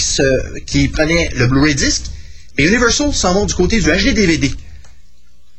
qu'ils 0.66 0.90
prenaient 0.92 1.30
le 1.34 1.46
Blu-ray 1.46 1.74
disc, 1.74 2.02
mais 2.58 2.64
Universal 2.66 3.14
s'en 3.14 3.32
vont 3.34 3.46
du 3.46 3.54
côté 3.54 3.80
du 3.80 3.88
HD 3.90 4.12
DVD. 4.14 4.50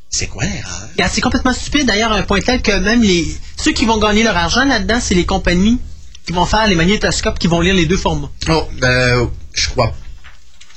C'est 0.10 0.28
quoi 0.28 0.44
l'erreur? 0.44 0.90
C'est 1.12 1.22
complètement 1.22 1.54
stupide 1.54 1.88
d'ailleurs 1.88 2.12
à 2.12 2.18
un 2.18 2.24
point 2.24 2.42
tel 2.42 2.62
que 2.62 2.78
même 2.80 3.02
les 3.02 3.26
ceux 3.58 3.72
qui 3.72 3.86
vont 3.86 3.98
gagner 3.98 4.24
leur 4.24 4.36
argent 4.38 4.66
là-dedans, 4.66 5.00
c'est 5.02 5.16
les 5.16 5.26
compagnies 5.26 5.80
qui 6.26 6.34
vont 6.34 6.46
faire 6.46 6.68
les 6.68 6.76
magnétoscopes 6.76 7.40
qui 7.40 7.48
vont 7.48 7.62
lire 7.62 7.74
les 7.74 7.86
deux 7.86 7.98
formats. 7.98 8.30
Oh, 8.50 8.64
euh, 8.84 9.26
je 9.54 9.70
crois. 9.70 9.94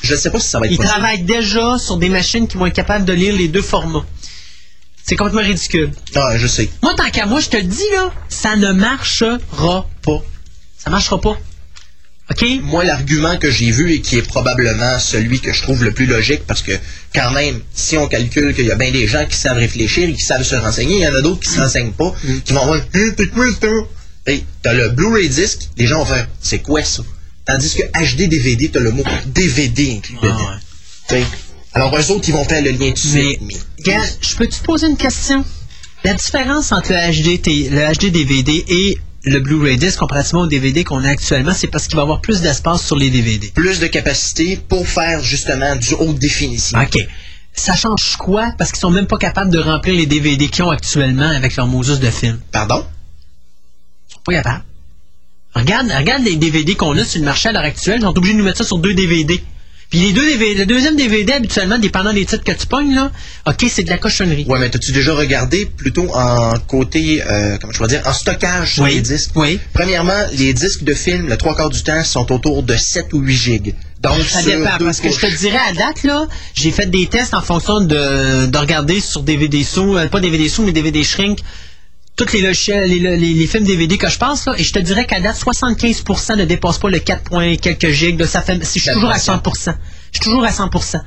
Je 0.02 0.14
ne 0.14 0.18
sais 0.18 0.30
pas 0.30 0.38
si 0.40 0.48
ça 0.48 0.58
va 0.60 0.66
être 0.66 0.72
Ils 0.72 0.76
possible. 0.76 0.92
travaillent 0.94 1.22
déjà 1.22 1.78
sur 1.78 1.96
des 1.96 2.08
machines 2.08 2.46
qui 2.46 2.56
vont 2.56 2.66
être 2.66 2.74
capables 2.74 3.04
de 3.04 3.12
lire 3.12 3.34
les 3.36 3.48
deux 3.48 3.62
formats. 3.62 4.04
C'est 5.06 5.16
complètement 5.16 5.42
ridicule. 5.42 5.90
Ah, 6.14 6.36
je 6.38 6.46
sais. 6.46 6.70
Moi, 6.82 6.94
tant 6.94 7.10
qu'à 7.10 7.26
moi, 7.26 7.40
je 7.40 7.50
te 7.50 7.56
le 7.56 7.64
dis, 7.64 7.90
là, 7.92 8.10
ça 8.28 8.56
ne 8.56 8.72
marchera 8.72 9.86
pas. 10.02 10.22
Ça 10.78 10.90
marchera 10.90 11.20
pas. 11.20 11.38
OK? 12.30 12.44
Moi, 12.62 12.84
l'argument 12.84 13.36
que 13.36 13.50
j'ai 13.50 13.70
vu 13.70 13.92
et 13.92 14.00
qui 14.00 14.16
est 14.16 14.22
probablement 14.22 14.98
celui 14.98 15.40
que 15.40 15.52
je 15.52 15.60
trouve 15.60 15.84
le 15.84 15.92
plus 15.92 16.06
logique, 16.06 16.46
parce 16.46 16.62
que 16.62 16.72
quand 17.14 17.30
même, 17.32 17.60
si 17.74 17.98
on 17.98 18.08
calcule 18.08 18.54
qu'il 18.54 18.64
y 18.64 18.70
a 18.70 18.76
bien 18.76 18.90
des 18.90 19.06
gens 19.06 19.26
qui 19.26 19.36
savent 19.36 19.58
réfléchir 19.58 20.08
et 20.08 20.14
qui 20.14 20.22
savent 20.22 20.42
se 20.42 20.54
renseigner, 20.54 20.96
il 20.96 21.02
y 21.02 21.06
en 21.06 21.14
a 21.14 21.20
d'autres 21.20 21.40
qui 21.40 21.50
ne 21.50 21.54
se 21.56 21.60
renseignent 21.60 21.92
pas, 21.92 22.14
qui 22.46 22.54
vont 22.54 22.64
voir 22.64 22.80
Hé, 22.94 23.14
t'es 23.14 23.26
quoi 23.26 23.44
ça? 23.60 23.68
Hey, 24.26 24.42
t'as 24.62 24.72
le 24.72 24.88
Blu-ray 24.88 25.28
disc, 25.28 25.68
les 25.76 25.86
gens 25.86 25.98
vont 25.98 26.06
faire 26.06 26.26
c'est 26.40 26.60
quoi 26.60 26.82
ça? 26.82 27.02
Tandis 27.44 27.74
que 27.74 27.82
HD 27.82 28.26
DVD, 28.26 28.70
t'as 28.70 28.80
le 28.80 28.90
mot 28.90 29.04
DVD 29.26 29.92
inclus 29.98 30.16
dedans. 30.22 30.50
T'sais, 31.08 31.24
Alors, 31.74 31.94
eux 31.94 32.10
autres, 32.10 32.26
ils 32.26 32.32
vont 32.32 32.44
faire 32.46 32.62
le 32.62 32.70
lien 32.70 32.90
tout 32.92 33.06
de 33.06 33.12
suite. 33.18 33.40
Je 33.86 34.36
peux 34.36 34.46
te 34.46 34.62
poser 34.62 34.88
une 34.88 34.96
question? 34.96 35.44
La 36.04 36.14
différence 36.14 36.72
entre 36.72 36.92
le 36.92 37.38
HD, 37.38 37.70
le 37.70 37.92
HD 37.92 38.12
DVD 38.12 38.64
et 38.68 38.98
le 39.24 39.40
Blu-ray 39.40 39.78
disc 39.78 39.98
comparativement 39.98 40.42
au 40.42 40.46
DVD 40.46 40.84
qu'on 40.84 41.02
a 41.04 41.08
actuellement, 41.08 41.54
c'est 41.54 41.66
parce 41.66 41.86
qu'il 41.86 41.96
va 41.96 42.02
y 42.02 42.04
avoir 42.04 42.20
plus 42.20 42.42
d'espace 42.42 42.84
sur 42.84 42.96
les 42.96 43.10
DVD. 43.10 43.50
plus 43.54 43.80
de 43.80 43.86
capacité 43.86 44.56
pour 44.56 44.86
faire 44.86 45.22
justement 45.22 45.76
du 45.76 45.94
haute 45.94 46.18
définition. 46.18 46.78
OK. 46.78 46.98
Ça 47.54 47.74
change 47.74 48.16
quoi? 48.16 48.52
Parce 48.58 48.70
qu'ils 48.70 48.80
sont 48.80 48.90
même 48.90 49.06
pas 49.06 49.16
capables 49.16 49.50
de 49.50 49.58
remplir 49.60 49.94
les 49.94 50.06
DVD 50.06 50.48
qu'ils 50.48 50.64
ont 50.64 50.70
actuellement 50.70 51.28
avec 51.28 51.56
leur 51.56 51.66
Moses 51.66 52.00
de 52.00 52.10
film. 52.10 52.38
Pardon? 52.52 52.84
Ils 54.08 54.14
sont 54.14 54.20
pas 54.24 54.32
capables. 54.32 54.64
Regarde, 55.54 55.90
regarde 55.96 56.24
les 56.24 56.36
DVD 56.36 56.74
qu'on 56.74 56.98
a 56.98 57.04
sur 57.04 57.20
le 57.20 57.24
marché 57.24 57.48
à 57.48 57.52
l'heure 57.52 57.62
actuelle. 57.62 58.00
Ils 58.00 58.02
sont 58.02 58.18
obligés 58.18 58.34
de 58.34 58.38
nous 58.38 58.44
mettre 58.44 58.58
ça 58.58 58.64
sur 58.64 58.78
deux 58.78 58.92
DVD. 58.92 59.42
Puis 59.94 60.02
les 60.02 60.12
deux 60.12 60.26
DVD, 60.26 60.54
le 60.54 60.66
deuxième 60.66 60.96
DVD, 60.96 61.34
habituellement, 61.34 61.78
dépendant 61.78 62.12
des 62.12 62.24
titres 62.24 62.42
que 62.42 62.50
tu 62.50 62.66
pognes, 62.66 62.96
là, 62.96 63.12
OK, 63.46 63.64
c'est 63.70 63.84
de 63.84 63.90
la 63.90 63.96
cochonnerie. 63.98 64.44
Ouais, 64.48 64.58
mais 64.58 64.68
t'as-tu 64.68 64.90
déjà 64.90 65.14
regardé 65.14 65.66
plutôt 65.66 66.08
en 66.12 66.58
côté, 66.66 67.22
euh, 67.24 67.56
comment 67.60 67.72
je 67.72 67.84
dire, 67.84 68.02
en 68.04 68.12
stockage 68.12 68.74
sur 68.74 68.82
Oui. 68.82 68.96
les 68.96 69.02
disques? 69.02 69.30
Oui. 69.36 69.60
Premièrement, 69.72 70.18
les 70.32 70.52
disques 70.52 70.82
de 70.82 70.94
film, 70.94 71.28
le 71.28 71.36
trois 71.36 71.54
quarts 71.54 71.70
du 71.70 71.84
temps, 71.84 72.02
sont 72.02 72.32
autour 72.32 72.64
de 72.64 72.76
7 72.76 73.12
ou 73.12 73.20
8 73.20 73.36
gigs. 73.36 73.74
Donc, 74.00 74.20
Ça 74.28 74.42
dépend, 74.42 74.78
parce 74.80 74.98
que 74.98 75.12
je 75.12 75.20
te 75.20 75.38
dirais 75.38 75.60
à 75.70 75.72
date, 75.72 76.02
là, 76.02 76.26
j'ai 76.54 76.72
fait 76.72 76.90
des 76.90 77.06
tests 77.06 77.32
en 77.32 77.40
fonction 77.42 77.80
de, 77.80 78.46
de 78.46 78.58
regarder 78.58 78.98
sur 78.98 79.22
DVD 79.22 79.62
sous, 79.62 79.96
euh, 79.96 80.08
pas 80.08 80.18
DVD 80.18 80.48
sous, 80.48 80.64
mais 80.64 80.72
DVD 80.72 81.04
shrink, 81.04 81.38
tous 82.16 82.32
les 82.32 82.42
logiciels, 82.42 82.88
les, 82.88 82.98
les- 83.00 83.34
les 83.34 83.46
films 83.46 83.64
DVD 83.64 83.98
que 83.98 84.08
je 84.08 84.18
passe, 84.18 84.46
là, 84.46 84.54
et 84.56 84.62
je 84.62 84.72
te 84.72 84.78
dirais 84.78 85.04
qu'à 85.06 85.20
date, 85.20 85.36
75% 85.36 86.36
ne 86.36 86.44
dépasse 86.44 86.78
pas 86.78 86.88
le 86.90 86.98
4 87.00 87.22
points 87.24 87.56
quelques 87.56 87.88
gigs, 87.90 88.18
là, 88.20 88.26
ça 88.26 88.40
fait, 88.42 88.58
je 88.60 88.66
suis 88.80 88.92
toujours 88.92 89.10
à 89.10 89.18
100%. 89.18 89.40
Je 90.12 90.18
suis 90.18 90.20
toujours 90.20 90.44
à 90.44 90.50
100%. 90.50 91.00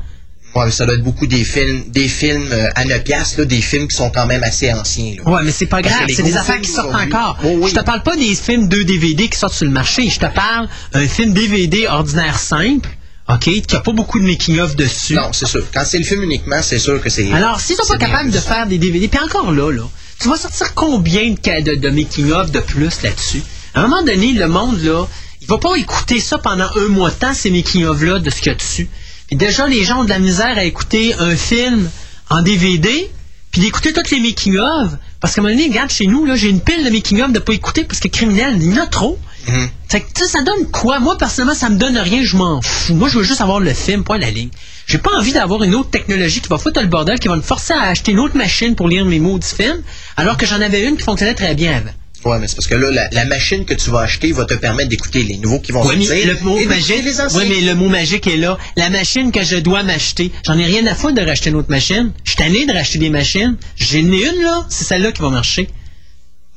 Ouais, 0.55 0.65
mais 0.65 0.71
ça 0.71 0.85
doit 0.85 0.95
être 0.95 1.03
beaucoup 1.03 1.27
des 1.27 1.43
films, 1.43 1.83
des 1.89 2.07
films 2.07 2.47
euh, 2.51 2.69
à 2.75 2.83
9 2.85 3.03
piastres, 3.03 3.39
là, 3.39 3.45
des 3.45 3.61
films 3.61 3.87
qui 3.87 3.95
sont 3.95 4.09
quand 4.09 4.25
même 4.25 4.43
assez 4.43 4.71
anciens, 4.73 5.15
là. 5.23 5.29
Ouais, 5.31 5.41
mais 5.43 5.51
c'est 5.51 5.65
pas 5.67 5.81
Parce 5.81 5.93
grave, 5.95 6.07
c'est 6.13 6.23
des 6.23 6.35
affaires 6.37 6.59
qui 6.61 6.69
sortent 6.71 6.95
encore. 6.95 7.37
Oh, 7.43 7.57
oui. 7.61 7.69
Je 7.69 7.75
te 7.75 7.83
parle 7.83 8.01
pas 8.03 8.15
des 8.15 8.33
films 8.35 8.67
2 8.67 8.83
DVD 8.85 9.29
qui 9.29 9.37
sortent 9.37 9.53
sur 9.53 9.65
le 9.65 9.71
marché, 9.71 10.09
je 10.09 10.19
te 10.19 10.25
parle 10.33 10.67
d'un 10.93 11.07
film 11.07 11.33
DVD 11.33 11.87
ordinaire 11.87 12.39
simple, 12.39 12.89
OK, 13.29 13.43
qui 13.43 13.75
a 13.75 13.81
pas 13.81 13.91
beaucoup 13.91 14.19
de 14.19 14.25
making-of 14.25 14.75
dessus. 14.75 15.13
Non, 15.13 15.31
c'est 15.33 15.47
sûr. 15.47 15.63
Quand 15.73 15.83
c'est 15.85 15.99
le 15.99 16.05
film 16.05 16.23
uniquement, 16.23 16.61
c'est 16.61 16.79
sûr 16.79 16.99
que 17.01 17.09
c'est... 17.09 17.31
Alors, 17.33 17.59
s'ils 17.59 17.75
sont 17.75 17.85
pas 17.85 17.97
capables 17.97 18.31
de 18.31 18.39
faire 18.39 18.65
des 18.67 18.77
DVD, 18.77 19.07
puis 19.09 19.19
encore 19.19 19.51
là, 19.51 19.69
là, 19.71 19.83
tu 20.19 20.29
vas 20.29 20.37
sortir 20.37 20.73
combien 20.73 21.31
de, 21.31 21.61
de, 21.61 21.75
de 21.75 21.89
making-of 21.89 22.51
de 22.51 22.59
plus 22.59 23.01
là-dessus? 23.03 23.43
À 23.73 23.81
un 23.81 23.87
moment 23.87 24.03
donné, 24.03 24.33
le 24.33 24.47
monde, 24.47 24.81
là, 24.83 25.05
il 25.41 25.47
va 25.47 25.57
pas 25.57 25.75
écouter 25.75 26.19
ça 26.19 26.37
pendant 26.37 26.67
un 26.75 26.87
mois 26.87 27.09
de 27.09 27.15
temps, 27.15 27.33
ces 27.33 27.51
making-of-là, 27.51 28.19
de 28.19 28.29
ce 28.29 28.37
qu'il 28.37 28.47
y 28.47 28.49
a 28.49 28.55
dessus. 28.55 28.89
Puis 29.27 29.35
déjà, 29.35 29.67
les 29.67 29.83
gens 29.83 30.01
ont 30.01 30.03
de 30.03 30.09
la 30.09 30.19
misère 30.19 30.57
à 30.57 30.63
écouter 30.63 31.13
un 31.19 31.35
film 31.35 31.89
en 32.29 32.41
DVD, 32.41 33.11
puis 33.51 33.61
d'écouter 33.61 33.93
toutes 33.93 34.09
les 34.09 34.19
making-of. 34.19 34.91
Parce 35.19 35.33
qu'à 35.33 35.41
un 35.41 35.43
moment 35.43 35.55
donné, 35.55 35.69
regarde, 35.69 35.91
chez 35.91 36.07
nous, 36.07 36.25
là, 36.25 36.35
j'ai 36.35 36.49
une 36.49 36.61
pile 36.61 36.83
de 36.83 36.89
making-of 36.89 37.31
de 37.31 37.39
pas 37.39 37.53
écouter 37.53 37.83
parce 37.83 37.99
que 37.99 38.07
criminel, 38.07 38.57
il 38.59 38.73
y 38.75 38.79
en 38.79 38.83
a 38.83 38.87
trop. 38.87 39.19
Mhm. 39.47 39.69
Fait 39.87 40.01
que, 40.01 40.07
tu 40.13 40.23
sais, 40.23 40.31
ça 40.31 40.43
donne 40.43 40.69
quoi? 40.71 40.99
Moi, 40.99 41.17
personnellement, 41.17 41.55
ça 41.55 41.69
me 41.69 41.77
donne 41.77 41.97
rien, 41.97 42.23
je 42.23 42.35
m'en 42.35 42.61
fous. 42.61 42.93
Moi, 42.93 43.09
je 43.09 43.19
veux 43.19 43.23
juste 43.23 43.41
avoir 43.41 43.59
le 43.59 43.73
film, 43.73 44.03
point 44.03 44.17
la 44.17 44.31
ligne. 44.31 44.49
J'ai 44.87 44.97
pas 44.99 45.11
envie 45.17 45.33
d'avoir 45.33 45.63
une 45.63 45.75
autre 45.75 45.89
technologie 45.89 46.39
qui 46.41 46.47
va 46.47 46.57
foutre 46.57 46.81
le 46.81 46.87
bordel, 46.87 47.19
qui 47.19 47.27
va 47.27 47.35
me 47.35 47.41
forcer 47.41 47.73
à 47.73 47.83
acheter 47.89 48.13
une 48.13 48.19
autre 48.19 48.37
machine 48.37 48.73
pour 48.75 48.87
lire 48.87 49.03
mes 49.05 49.19
maudits 49.19 49.53
films, 49.55 49.83
alors 50.15 50.37
que 50.37 50.45
j'en 50.45 50.61
avais 50.61 50.81
une 50.83 50.95
qui 50.95 51.03
fonctionnait 51.03 51.33
très 51.35 51.53
bien 51.55 51.77
avant. 51.77 51.91
Ouais, 52.25 52.39
mais 52.39 52.47
c'est 52.47 52.55
parce 52.55 52.67
que 52.67 52.75
là, 52.75 52.89
la, 52.91 53.09
la 53.11 53.25
machine 53.25 53.63
que 53.65 53.73
tu 53.73 53.89
vas 53.89 53.99
acheter 53.99 54.31
va 54.31 54.45
te 54.45 54.53
permettre 54.55 54.89
d'écouter 54.89 55.23
les 55.23 55.37
nouveaux 55.37 55.59
qui 55.59 55.71
vont 55.71 55.85
Ouais, 55.85 55.95
sortir. 56.03 56.27
le 56.27 56.39
mot 56.43 56.57
magique, 56.65 57.03
les 57.03 57.21
anciens. 57.21 57.39
ouais, 57.39 57.45
mais 57.47 57.61
le 57.61 57.75
mot 57.75 57.89
magique 57.89 58.27
est 58.27 58.37
là. 58.37 58.57
La 58.75 58.89
machine 58.89 59.31
que 59.31 59.43
je 59.43 59.57
dois 59.57 59.83
m'acheter, 59.83 60.31
j'en 60.45 60.57
ai 60.57 60.65
rien 60.65 60.85
à 60.87 60.95
foutre 60.95 61.13
de 61.15 61.21
racheter 61.21 61.49
une 61.51 61.57
autre 61.57 61.69
machine. 61.69 62.11
Je 62.23 62.31
suis 62.31 62.37
tanné 62.37 62.65
de 62.65 62.73
racheter 62.73 62.97
des 62.97 63.09
machines. 63.09 63.55
J'en 63.77 63.97
ai 63.97 63.99
une, 64.01 64.41
là, 64.41 64.65
c'est 64.69 64.83
celle-là 64.85 65.11
qui 65.11 65.21
va 65.21 65.29
marcher. 65.29 65.69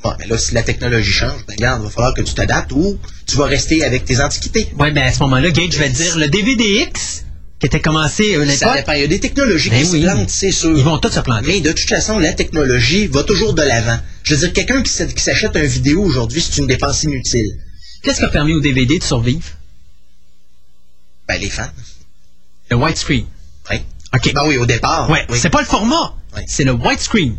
Ouais, 0.05 0.13
mais 0.19 0.27
là, 0.27 0.39
si 0.39 0.55
la 0.55 0.63
technologie 0.63 1.11
change, 1.13 1.45
ben 1.47 1.55
regarde, 1.57 1.83
il 1.83 1.85
va 1.87 1.91
falloir 1.91 2.15
que 2.15 2.23
tu 2.23 2.33
t'adaptes 2.33 2.73
ou 2.73 2.99
tu 3.27 3.37
vas 3.37 3.45
rester 3.47 3.85
avec 3.85 4.05
tes 4.07 4.21
antiquités. 4.21 4.69
Ouais, 4.79 4.93
ben 4.93 5.03
à 5.09 5.13
ce 5.13 5.19
moment-là, 5.21 5.51
Gage, 5.51 5.73
je 5.73 5.79
vais 5.79 5.91
te 5.91 5.97
dire, 5.97 6.17
le 6.17 6.29
DVDX, 6.29 7.25
qui 7.61 7.67
était 7.67 7.81
commencé 7.81 8.35
à 8.37 8.39
l'époque. 8.45 8.85
Il 8.95 9.01
y 9.01 9.05
a 9.05 9.07
des 9.07 9.21
technologies 9.21 9.69
Ben 9.71 9.83
qui 9.85 9.91
oui. 9.91 10.01
se 10.03 10.07
plantent, 10.07 10.31
c'est 10.31 10.51
sûr. 10.51 10.77
ils 10.77 10.83
vont 10.83 10.99
tous 10.99 11.11
se 11.11 11.21
planter. 11.21 11.47
Mais 11.47 11.61
de 11.61 11.73
toute 11.73 11.89
façon, 11.89 12.19
la 12.19 12.33
technologie 12.33 13.07
va 13.07 13.23
toujours 13.23 13.53
de 13.55 13.63
l'avant. 13.63 13.99
Je 14.23 14.35
veux 14.35 14.41
dire, 14.41 14.53
quelqu'un 14.55 14.83
qui 14.83 14.91
s'ach- 14.91 15.13
qui 15.15 15.23
s'achète 15.23 15.55
un 15.57 15.63
vidéo 15.65 16.03
aujourd'hui, 16.03 16.41
c'est 16.41 16.57
une 16.59 16.67
dépense 16.67 17.03
inutile. 17.03 17.47
Qu'est-ce 18.03 18.19
qui 18.21 18.25
a 18.25 18.29
permis 18.29 18.55
au 18.55 18.61
DVD 18.61 18.99
de 18.99 19.05
survivre? 19.05 19.45
Ben, 21.29 21.39
les 21.41 21.51
fans. 21.51 21.69
Le 22.71 22.77
widescreen. 22.77 23.27
Oui. 23.71 23.77
OK. 24.15 24.33
Ben 24.33 24.43
oui, 24.47 24.57
au 24.57 24.67
départ. 24.67 25.11
Ouais, 25.11 25.27
oui. 25.29 25.39
c'est 25.41 25.51
pas 25.51 25.61
le 25.61 25.67
format, 25.67 26.15
Ouais. 26.35 26.45
c'est 26.49 26.65
le 26.65 26.73
widescreen. 26.73 27.37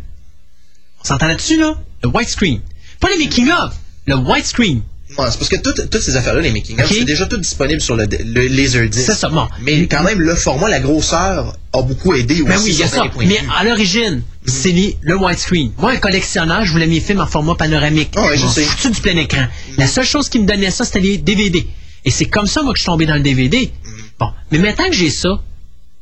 On 1.01 1.03
s'entend 1.03 1.27
là-dessus, 1.27 1.57
là? 1.59 1.75
Le 2.03 2.09
widescreen. 2.09 2.61
Pas 2.99 3.09
le 3.09 3.17
making-of, 3.17 3.73
le 4.05 4.15
widescreen. 4.17 4.83
Ouais, 5.17 5.25
c'est 5.29 5.37
parce 5.37 5.49
que 5.49 5.57
toutes, 5.57 5.89
toutes 5.89 6.01
ces 6.01 6.15
affaires-là, 6.15 6.41
les 6.41 6.51
making-of, 6.51 6.87
c'est 6.99 7.03
déjà 7.05 7.25
tout 7.25 7.37
disponible 7.37 7.81
sur 7.81 7.95
le, 7.95 8.05
le 8.05 8.47
Laserdisc. 8.47 9.05
C'est 9.05 9.13
ça, 9.15 9.29
bon. 9.29 9.47
Mais 9.61 9.85
quand 9.87 10.03
même, 10.03 10.19
le 10.21 10.35
format, 10.35 10.69
la 10.69 10.79
grosseur 10.79 11.55
a 11.73 11.81
beaucoup 11.81 12.13
aidé 12.13 12.35
aussi. 12.35 12.43
Ben 12.43 12.57
oui, 12.63 12.71
il 12.71 12.77
y 12.79 12.83
a 12.83 12.87
ça. 12.87 13.03
Mais 13.27 13.39
à 13.57 13.63
l'origine, 13.63 14.21
c'est 14.45 14.71
les- 14.71 14.97
le 15.01 15.17
widescreen. 15.17 15.71
Moi, 15.77 15.91
un 15.91 15.97
collectionneur, 15.97 16.65
je 16.65 16.71
voulais 16.71 16.87
mes 16.87 16.99
films 17.01 17.19
en 17.19 17.27
format 17.27 17.55
panoramique. 17.55 18.13
Ah 18.15 18.25
ouais, 18.27 18.37
je 18.37 18.47
sais. 18.47 18.63
foutu 18.63 18.91
du 18.91 19.01
plein 19.01 19.17
écran? 19.17 19.45
La 19.77 19.87
seule 19.87 20.05
chose 20.05 20.29
qui 20.29 20.39
me 20.39 20.45
donnait 20.47 20.71
ça, 20.71 20.85
c'était 20.85 21.01
les 21.01 21.17
DVD. 21.17 21.67
Et 22.05 22.09
c'est 22.11 22.25
comme 22.25 22.47
ça, 22.47 22.61
moi, 22.63 22.71
que 22.73 22.79
je 22.79 22.83
suis 22.83 22.87
tombé 22.91 23.05
dans 23.05 23.15
le 23.15 23.21
DVD. 23.21 23.71
Bon. 24.19 24.27
Mais 24.51 24.59
maintenant 24.59 24.87
que 24.87 24.93
j'ai 24.95 25.09
ça, 25.09 25.41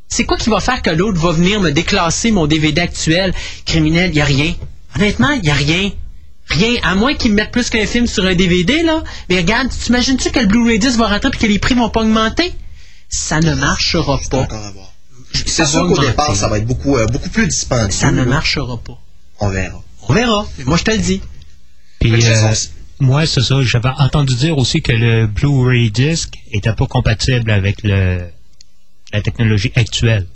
c'est 0.08 0.24
quoi 0.24 0.38
qui 0.38 0.50
va 0.50 0.60
faire 0.60 0.82
que 0.82 0.90
l'autre 0.92 1.20
va 1.20 1.32
venir 1.32 1.60
me 1.60 1.72
déclasser 1.72 2.32
mon 2.32 2.48
DVD 2.48 2.82
actuel? 2.82 3.34
Criminel? 3.66 4.10
Il 4.12 4.14
n'y 4.16 4.22
a 4.22 4.26
rien. 4.26 4.54
Honnêtement, 4.96 5.32
il 5.32 5.42
n'y 5.42 5.50
a 5.50 5.54
rien. 5.54 5.92
Rien. 6.50 6.80
À 6.84 6.95
moins 6.95 7.14
qu'ils 7.14 7.32
me 7.32 7.36
mettent 7.38 7.52
plus 7.52 7.69
qu'un 7.69 7.86
film 7.86 8.08
sur 8.08 8.26
un 8.26 8.36
DVD, 8.36 8.84
là. 8.84 9.03
Mais 9.30 9.38
regarde, 9.38 9.69
tu 9.69 9.78
t'imagines-tu 9.78 10.32
que 10.32 10.40
le 10.40 10.48
Blu-ray 10.48 10.80
10 10.80 10.98
va 10.98 11.08
rentrer 11.08 11.30
et 11.34 11.38
que 11.38 11.45
les 11.45 11.60
prix 11.60 11.76
vont 11.76 11.90
pas 11.90 12.02
augmenter? 12.02 12.53
Ça 13.08 13.40
ne 13.40 13.53
marchera 13.56 14.19
pas. 14.30 14.48
C'est 15.34 15.48
Ça 15.48 15.66
sûr 15.66 15.88
va 15.88 15.95
qu'au 15.95 16.02
départ, 16.02 16.36
ça 16.36 16.48
va 16.48 16.58
être 16.58 16.66
beaucoup, 16.66 16.98
euh, 16.98 17.06
beaucoup 17.06 17.30
plus 17.30 17.48
dispendieux. 17.48 17.92
Ça 17.92 18.11
ne 18.11 18.24
marchera 18.24 18.78
pas. 18.78 18.98
On 19.40 19.50
verra. 19.50 19.82
On 20.08 20.14
verra. 20.14 20.48
Moi, 20.66 20.78
je 20.78 20.84
te 20.84 20.92
le 20.92 20.98
dis. 20.98 21.22
Puis, 22.00 22.14
euh, 22.26 22.53
moi, 23.00 23.26
c'est 23.26 23.42
ça. 23.42 23.61
J'avais 23.61 23.90
entendu 23.98 24.34
dire 24.36 24.58
aussi 24.58 24.82
que 24.82 24.92
le 24.92 25.28
Blu-ray 25.28 25.92
disc 25.92 26.34
était 26.52 26.74
pas 26.74 26.88
compatible 26.88 27.52
avec 27.52 27.84
le, 27.84 28.24
la 29.14 29.22
technologie 29.22 29.72
actuelle. 29.76 30.28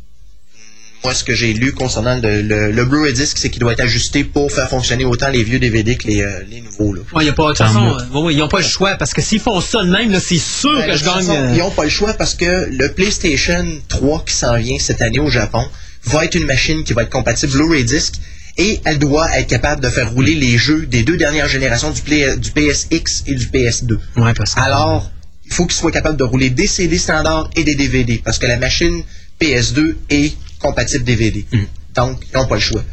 Moi, 1.04 1.14
ce 1.14 1.24
que 1.26 1.34
j'ai 1.34 1.54
lu 1.54 1.74
concernant 1.74 2.18
le, 2.22 2.42
le, 2.42 2.72
le 2.72 2.86
Blu-ray 2.86 3.12
disc, 3.12 3.38
c'est 3.38 3.50
qu'il 3.50 3.60
doit 3.60 3.74
être 3.74 3.82
ajusté 3.82 4.24
pour 4.24 4.50
faire 4.52 4.70
fonctionner 4.70 5.04
autant 5.04 5.28
les 5.30 5.44
vieux 5.44 5.60
DVD 5.60 5.98
que 5.98 6.08
les, 6.08 6.22
euh, 6.22 6.40
les 6.50 6.62
nouveaux. 6.62 6.94
Là. 6.94 7.02
Ouais, 7.14 7.26
y 7.26 7.30
a 7.30 7.34
pas, 7.34 7.44
de 7.44 7.48
toute 7.50 7.58
façon, 7.58 7.98
euh, 8.16 8.20
ouais, 8.22 8.34
ils 8.34 8.38
n'ont 8.38 8.48
pas 8.48 8.60
le 8.60 8.64
choix 8.66 8.96
parce 8.96 9.14
que 9.14 9.22
s'ils 9.22 9.42
font 9.42 9.60
ça 9.60 9.84
de 9.84 9.90
même, 9.92 10.12
là, 10.12 10.20
c'est 10.22 10.38
sûr 10.38 10.74
Ben, 10.78 10.90
que 10.92 10.96
je 10.98 11.04
gagne. 11.04 11.14
façon, 11.16 11.36
euh, 11.36 11.52
Ils 11.54 11.60
n'ont 11.60 11.72
pas 11.72 11.84
le 11.84 11.90
choix 11.90 12.14
parce 12.14 12.36
que 12.36 12.70
le 12.72 12.94
PlayStation 12.94 13.66
3 13.90 14.24
qui 14.26 14.34
s'en 14.34 14.56
vient 14.58 14.78
cette 14.80 15.02
année 15.02 15.20
au 15.20 15.30
Japon 15.30 15.66
va 16.06 16.24
être 16.24 16.36
une 16.36 16.46
machine 16.46 16.84
qui 16.86 16.94
va 16.94 17.04
être 17.04 17.10
compatible 17.10 17.52
Blu-ray 17.52 17.84
disc 17.84 18.14
et 18.58 18.80
elle 18.86 18.98
doit 19.00 19.28
être 19.38 19.48
capable 19.48 19.82
de 19.82 19.90
faire 19.90 20.10
rouler 20.12 20.36
les 20.36 20.58
jeux 20.58 20.86
des 20.86 21.04
deux 21.04 21.18
dernières 21.18 21.50
générations 21.50 21.92
du, 21.92 22.02
Play- 22.02 22.38
du 22.38 22.52
PSX 22.52 23.24
et 23.28 23.36
du 23.36 23.48
PS2. 23.48 23.98
Ouais, 24.16 24.34
parce 24.34 24.54
que- 24.56 24.62
Alors, 24.62 25.12
il 25.46 25.52
faut 25.54 25.66
qu'il 25.66 25.76
soit 25.76 25.92
capable 25.92 26.16
de 26.18 26.24
rouler 26.24 26.50
des 26.50 26.68
CD 26.68 26.98
standards 26.98 27.50
et 27.58 27.64
des 27.66 27.76
DVD 27.76 28.22
parce 28.24 28.40
que 28.40 28.46
la 28.48 28.56
machine 28.58 29.04
PS2 29.42 29.98
est 30.10 30.34
compatible 30.64 31.04
DVD. 31.04 31.46
Mm. 31.52 31.58
Donc, 31.96 32.24
ils 32.32 32.38
n'ont 32.38 32.48
pas 32.48 32.56
le 32.56 32.62
choix. 32.62 32.84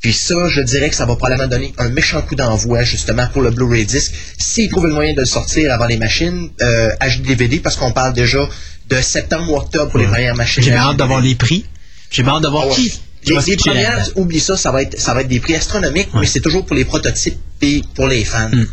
Puis 0.00 0.12
ça, 0.12 0.48
je 0.48 0.60
dirais 0.60 0.90
que 0.90 0.94
ça 0.94 1.06
va 1.06 1.16
probablement 1.16 1.48
donner 1.48 1.72
un 1.78 1.88
méchant 1.88 2.22
coup 2.22 2.36
d'envoi 2.36 2.82
justement 2.84 3.26
pour 3.28 3.42
le 3.42 3.50
Blu-ray 3.50 3.84
disc. 3.84 4.12
S'ils 4.38 4.70
trouvent 4.70 4.86
le 4.86 4.92
moyen 4.92 5.12
de 5.12 5.20
le 5.20 5.26
sortir 5.26 5.72
avant 5.72 5.86
les 5.86 5.96
machines 5.96 6.50
euh, 6.62 6.90
HD-DVD, 7.00 7.60
parce 7.60 7.76
qu'on 7.76 7.92
parle 7.92 8.12
déjà 8.12 8.48
de 8.88 9.00
septembre 9.00 9.52
ou 9.52 9.56
octobre 9.56 9.90
pour 9.90 9.98
les 9.98 10.06
premières 10.06 10.36
machines. 10.36 10.62
J'ai 10.62 10.74
hâte 10.74 10.96
d'avoir 10.96 11.20
les 11.20 11.34
prix. 11.34 11.64
J'ai 12.10 12.22
hâte 12.22 12.42
de 12.42 12.48
voir 12.48 12.64
Ah 12.66 12.68
ouais. 12.68 12.74
qui. 12.74 12.92
Les, 13.24 13.56
premières, 13.56 14.08
oublie 14.14 14.38
ça, 14.38 14.56
ça 14.56 14.70
va 14.70 14.82
être, 14.82 14.98
ça 14.98 15.12
va 15.12 15.22
être 15.22 15.28
des 15.28 15.40
prix 15.40 15.56
astronomiques, 15.56 16.08
mais 16.14 16.24
c'est 16.24 16.40
toujours 16.40 16.64
pour 16.64 16.76
les 16.76 16.84
prototypes 16.84 17.36
et 17.60 17.82
pour 17.94 18.06
les 18.06 18.24
fans. 18.24 18.48
Mm. 18.48 18.66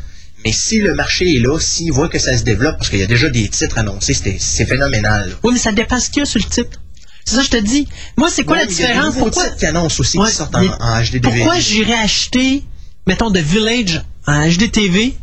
Mais 0.46 0.52
si 0.52 0.80
le 0.80 0.94
marché 0.94 1.36
est 1.36 1.40
là, 1.40 1.58
s'ils 1.60 1.92
voient 1.92 2.08
que 2.08 2.20
ça 2.20 2.38
se 2.38 2.44
développe, 2.44 2.78
parce 2.78 2.92
qu'il 2.92 3.00
y 3.00 3.04
a 3.04 3.08
déjà 3.08 3.30
des 3.30 3.50
titres 3.50 3.80
annoncés, 3.80 4.14
c'est 4.14 4.66
phénoménal. 4.66 5.30
là. 5.30 5.36
Oui, 5.44 5.54
mais 5.54 5.60
ça 5.60 5.72
dépend 5.72 6.00
ce 6.00 6.12
qu'il 6.12 6.20
y 6.20 6.22
a 6.22 6.26
sur 6.26 6.40
le 6.40 6.46
titre. 6.46 6.80
C'est 7.26 7.36
ça 7.36 7.42
que 7.42 7.46
je 7.48 7.52
te 7.52 7.58
dis. 7.58 7.88
Moi, 8.18 8.30
c'est 8.32 8.44
quoi 8.44 8.56
Ouais, 8.58 8.62
la 8.62 8.68
différence? 8.68 9.16
Pourquoi, 9.16 9.50
qui 9.50 9.66
annoncent 9.66 10.00
aussi 10.00 10.18
Ouais, 10.20 10.30
qui 10.30 10.36
sortent 10.36 10.56
en, 10.56 10.60
en 10.64 11.02
HD 11.02 11.14
DVD. 11.14 11.22
pourquoi 11.40 11.60
j'irais 11.60 11.94
acheter, 11.96 12.64
mettons, 13.08 13.32
The 13.32 13.38
Village 13.38 14.04
en 14.28 14.48
HDTV 14.48 15.18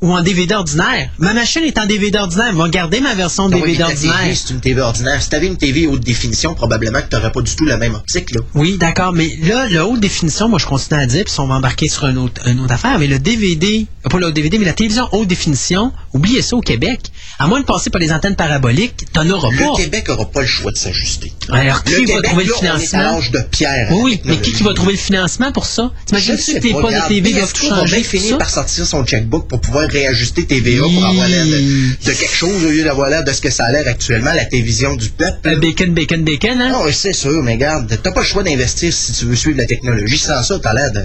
ou 0.00 0.12
en 0.12 0.22
DVD 0.22 0.54
ordinaire? 0.54 1.10
Ma 1.18 1.34
machine 1.34 1.62
est 1.62 1.78
en 1.78 1.86
DVD 1.86 2.18
ordinaire. 2.18 2.54
Va 2.54 2.68
garder 2.68 3.00
ma 3.00 3.14
version 3.14 3.48
DVD 3.48 3.82
ordinaire. 3.82 4.16
c'est 4.34 4.50
une 4.50 4.60
TV 4.60 4.80
ordinaire. 4.80 5.20
Si 5.22 5.28
t'avais 5.28 5.46
une 5.46 5.56
TV 5.56 5.86
haute 5.86 6.02
définition, 6.04 6.54
probablement 6.54 7.00
que 7.02 7.08
t'aurais 7.08 7.32
pas 7.32 7.42
du 7.42 7.54
tout 7.54 7.64
la 7.66 7.76
même 7.76 7.94
optique, 7.94 8.30
là. 8.34 8.40
Oui, 8.54 8.76
d'accord, 8.78 9.12
mais 9.12 9.36
là, 9.42 9.68
la 9.68 9.86
haute 9.86 10.00
définition, 10.00 10.48
moi, 10.48 10.58
je 10.58 10.66
continue 10.66 11.00
à 11.00 11.06
dire, 11.06 11.24
puis 11.24 11.32
si 11.32 11.40
on 11.40 11.46
va 11.46 11.54
embarquer 11.56 11.88
sur 11.88 12.06
une 12.06 12.18
autre, 12.18 12.46
une 12.48 12.60
autre 12.60 12.72
affaire, 12.72 12.98
mais 12.98 13.06
le 13.06 13.18
DVD, 13.18 13.86
euh, 14.06 14.08
pas 14.08 14.18
le 14.18 14.26
haute 14.26 14.34
DVD, 14.34 14.58
mais 14.58 14.64
la 14.64 14.72
télévision 14.72 15.08
haute 15.12 15.28
définition, 15.28 15.92
oubliez 16.12 16.42
ça 16.42 16.56
au 16.56 16.60
Québec. 16.60 17.00
À 17.38 17.46
moins 17.46 17.60
de 17.60 17.64
passer 17.66 17.90
par 17.90 18.00
les 18.00 18.12
antennes 18.12 18.36
paraboliques, 18.36 19.06
t'en 19.12 19.28
auras 19.30 19.48
pas. 19.48 19.54
Le 19.72 19.76
Québec 19.76 20.08
aura 20.08 20.24
pas 20.30 20.40
le 20.42 20.46
choix 20.46 20.72
de 20.72 20.76
s'ajuster. 20.76 21.32
Alors, 21.50 21.82
qui 21.84 21.92
Le 21.92 21.98
va 22.00 22.04
Québec, 22.06 22.24
trouver 22.24 22.44
le 22.44 22.50
là, 22.50 22.56
on 22.60 22.64
est 22.64 22.68
à 22.68 22.78
financement? 22.78 23.20
de 23.32 23.44
pierre. 23.50 23.88
Oui, 23.92 24.20
mais 24.24 24.36
qui, 24.38 24.52
qui 24.52 24.62
va 24.62 24.74
trouver 24.74 24.92
le 24.92 24.98
financement 24.98 25.52
pour 25.52 25.66
ça? 25.66 25.90
Sais 26.06 26.16
que 26.16 26.66
les 26.66 26.72
pas, 26.72 26.90
de 26.90 27.08
TV 27.08 27.32
PSQ 27.32 27.60
tout 27.60 27.68
va 27.70 27.80
changer, 27.80 28.02
finir 28.02 28.38
par 28.38 28.50
sortir 28.50 28.86
son 28.86 29.04
checkbook 29.04 29.48
pour 29.48 29.60
pouvoir 29.60 29.89
réajuster 29.90 30.46
TVA 30.46 30.82
pour 30.82 31.04
avoir 31.04 31.28
l'air 31.28 31.44
de, 31.44 32.06
de 32.06 32.12
quelque 32.12 32.34
chose 32.34 32.64
au 32.64 32.70
lieu 32.70 32.84
d'avoir 32.84 33.10
l'air 33.10 33.24
de 33.24 33.32
ce 33.32 33.40
que 33.40 33.50
ça 33.50 33.66
a 33.66 33.72
l'air 33.72 33.86
actuellement, 33.86 34.32
la 34.32 34.44
télévision 34.44 34.94
du 34.94 35.10
peuple. 35.10 35.48
Euh, 35.48 35.58
bacon, 35.58 35.92
bacon, 35.92 36.24
bacon, 36.24 36.60
hein? 36.60 36.80
Oui, 36.84 36.92
c'est 36.92 37.12
sûr, 37.12 37.42
mais 37.42 37.52
regarde, 37.54 37.98
t'as 38.02 38.12
pas 38.12 38.20
le 38.20 38.26
choix 38.26 38.42
d'investir 38.42 38.92
si 38.92 39.12
tu 39.12 39.26
veux 39.26 39.36
suivre 39.36 39.58
la 39.58 39.66
technologie. 39.66 40.18
Sans 40.18 40.42
ça, 40.42 40.58
t'as 40.62 40.74
l'air 40.74 40.92
de. 40.92 41.02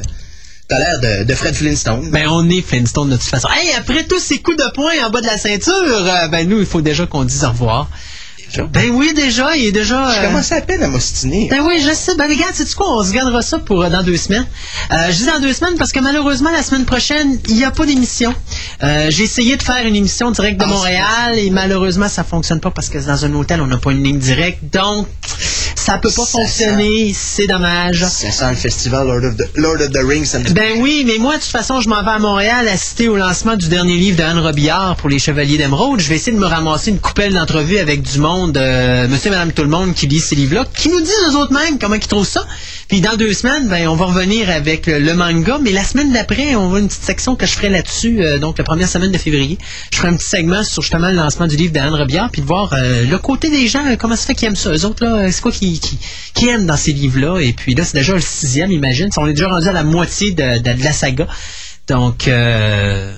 T'as 0.68 0.80
l'air 0.80 1.00
de, 1.00 1.24
de 1.26 1.34
Fred 1.36 1.54
Flintstone. 1.54 2.10
Ben, 2.10 2.28
on 2.28 2.50
est 2.50 2.62
Flintstone 2.62 3.12
de 3.12 3.18
toute 3.18 3.30
façon. 3.30 3.48
Hey, 3.56 3.72
après 3.78 4.04
tous 4.04 4.20
ces 4.20 4.40
coups 4.40 4.58
de 4.58 4.72
poing 4.74 4.94
en 5.06 5.12
bas 5.12 5.22
de 5.22 5.28
la 5.28 5.38
ceinture, 5.38 5.74
euh, 5.78 6.28
ben, 6.28 6.50
nous, 6.50 6.60
il 6.60 6.66
faut 6.66 6.82
déjà 6.82 7.06
qu'on 7.06 7.24
dise 7.24 7.44
au 7.44 7.50
revoir. 7.50 7.90
Ben 8.64 8.90
oui, 8.92 9.14
déjà, 9.14 9.56
il 9.56 9.66
est 9.68 9.72
déjà... 9.72 10.12
Je 10.12 10.20
euh, 10.20 10.28
commence 10.28 10.52
à 10.52 10.62
peine 10.62 10.84
à 10.84 10.88
m'ostiner. 10.88 11.48
Ben 11.50 11.62
oui, 11.66 11.82
je 11.86 11.94
sais. 11.94 12.16
Ben 12.16 12.30
regarde, 12.30 12.54
sais-tu 12.56 12.76
quoi? 12.76 12.98
On 13.00 13.04
se 13.04 13.12
gardera 13.12 13.42
ça 13.42 13.60
pour 13.60 13.84
euh, 13.84 13.90
dans 13.90 14.04
deux 14.04 14.18
semaines. 14.18 14.46
Euh, 14.92 14.96
je 15.12 15.18
dis 15.18 15.26
dans 15.26 15.40
deux 15.40 15.54
semaines 15.54 15.76
parce 15.78 15.92
que 15.92 16.00
malheureusement, 16.00 16.52
la 16.52 16.64
semaine 16.64 16.86
prochaine, 16.86 17.38
il 17.50 17.56
n'y 17.56 17.64
a 17.64 17.72
pas 17.72 17.86
d'émission. 17.86 18.34
Euh, 18.84 19.08
J'ai 19.10 19.24
essayé 19.24 19.58
de 19.58 19.64
faire 19.64 19.86
une 19.86 19.96
émission 19.96 20.32
directe 20.32 20.60
de 20.60 20.66
Ah, 20.66 20.68
Montréal 20.68 21.38
et 21.40 21.50
malheureusement, 21.50 22.08
ça 22.10 22.24
fonctionne 22.24 22.60
pas 22.60 22.72
parce 22.72 22.90
que 22.90 22.98
dans 22.98 23.26
un 23.26 23.34
hôtel, 23.34 23.62
on 23.62 23.68
n'a 23.68 23.78
pas 23.78 23.92
une 23.92 24.04
ligne 24.04 24.20
directe. 24.20 24.60
Donc, 24.72 25.08
ça 25.76 25.98
peut 25.98 26.10
pas 26.10 26.26
Ça 26.26 26.40
fonctionner. 26.40 27.14
C'est 27.14 27.48
dommage. 27.48 28.04
Ça 28.06 28.32
sent 28.32 28.50
le 28.50 28.56
festival 28.56 29.08
Lord 29.08 29.24
of 29.24 29.38
the, 29.38 29.50
Lord 29.56 29.82
of 29.82 29.92
the 29.92 30.00
Rings. 30.04 30.34
me- 30.36 30.54
Ben 30.54 30.82
oui, 30.82 31.04
mais 31.06 31.18
moi, 31.20 31.36
de 31.38 31.42
toute 31.42 31.52
façon, 31.52 31.82
je 31.82 31.90
m'en 31.90 32.02
vais 32.04 32.12
à 32.12 32.20
Montréal 32.20 32.68
assister 32.68 33.08
au 33.10 33.18
lancement 33.18 33.56
du 33.56 33.68
dernier 33.68 33.96
livre 33.96 34.18
de 34.18 34.24
Anne 34.24 34.40
Robillard 34.40 34.96
pour 34.96 35.10
les 35.10 35.20
Chevaliers 35.20 35.58
d'Émeraude. 35.58 36.00
Je 36.00 36.10
vais 36.10 36.16
essayer 36.16 36.32
de 36.36 36.40
me 36.42 36.46
ramasser 36.48 36.92
une 36.92 37.00
coupelle 37.00 37.34
d'entrevues 37.34 37.78
avec 37.80 38.02
du 38.02 38.20
monde, 38.20 38.45
euh, 38.56 39.08
monsieur 39.08 39.28
et 39.28 39.32
madame 39.32 39.52
tout 39.52 39.64
le 39.64 39.70
monde 39.70 39.94
qui 39.94 40.08
lit 40.08 40.20
ces 40.20 40.36
livres-là, 40.36 40.66
qui 40.78 40.90
nous 40.90 41.00
disent 41.00 41.14
eux 41.32 41.36
autres 41.38 41.54
mêmes 41.54 41.80
comment 41.80 41.96
ils 41.96 42.08
trouvent 42.08 42.28
ça. 42.28 42.46
Puis 42.88 43.02
dans 43.02 43.16
deux 43.16 43.34
semaines, 43.34 43.68
ben, 43.68 43.88
on 43.88 43.96
va 43.96 44.06
revenir 44.06 44.50
avec 44.50 44.86
le, 44.88 45.14
manga, 45.16 45.58
mais 45.62 45.72
la 45.72 45.84
semaine 45.84 46.12
d'après, 46.12 46.56
on 46.56 46.70
va 46.70 46.80
une 46.80 46.88
petite 46.88 47.04
section 47.04 47.36
que 47.36 47.46
je 47.46 47.52
ferai 47.54 47.70
là-dessus, 47.70 48.22
euh, 48.24 48.38
donc 48.40 48.58
la 48.58 48.64
première 48.64 48.88
semaine 48.88 49.12
de 49.12 49.18
février. 49.18 49.58
Je 49.92 49.98
ferai 49.98 50.10
un 50.10 50.16
petit 50.16 50.28
segment 50.30 50.64
sur 50.64 50.82
justement 50.82 51.10
le 51.10 51.16
lancement 51.16 51.48
du 51.48 51.56
livre 51.56 51.74
d'Anne 51.74 51.94
Robillard, 51.96 52.30
puis 52.32 52.42
de 52.42 52.48
voir 52.48 52.74
euh, 52.74 53.06
le 53.06 53.18
côté 53.18 53.50
des 53.50 53.68
gens, 53.68 53.86
euh, 53.88 53.96
comment 53.98 54.16
ça 54.16 54.28
fait 54.28 54.36
qu'ils 54.36 54.48
aiment 54.50 54.56
ça. 54.56 54.72
Eux 54.72 54.86
autres, 54.86 55.04
là, 55.04 55.32
c'est 55.32 55.42
quoi 55.42 55.52
qui, 55.52 55.80
qui, 55.80 55.98
qui 56.34 56.48
aiment 56.48 56.66
dans 56.68 56.78
ces 56.78 56.92
livres-là? 56.94 57.40
Et 57.40 57.54
puis 57.54 57.74
là, 57.76 57.84
c'est 57.84 57.98
déjà 57.98 58.14
le 58.14 58.22
sixième, 58.22 58.72
imagine. 58.72 59.10
On 59.18 59.28
est 59.28 59.34
déjà 59.34 59.48
rendu 59.50 59.68
à 59.68 59.72
la 59.74 59.84
moitié 59.84 60.32
de, 60.32 60.60
de- 60.60 60.74
de 60.78 60.84
la 60.84 60.92
saga. 60.92 61.28
Donc, 61.88 62.28
euh, 62.28 63.14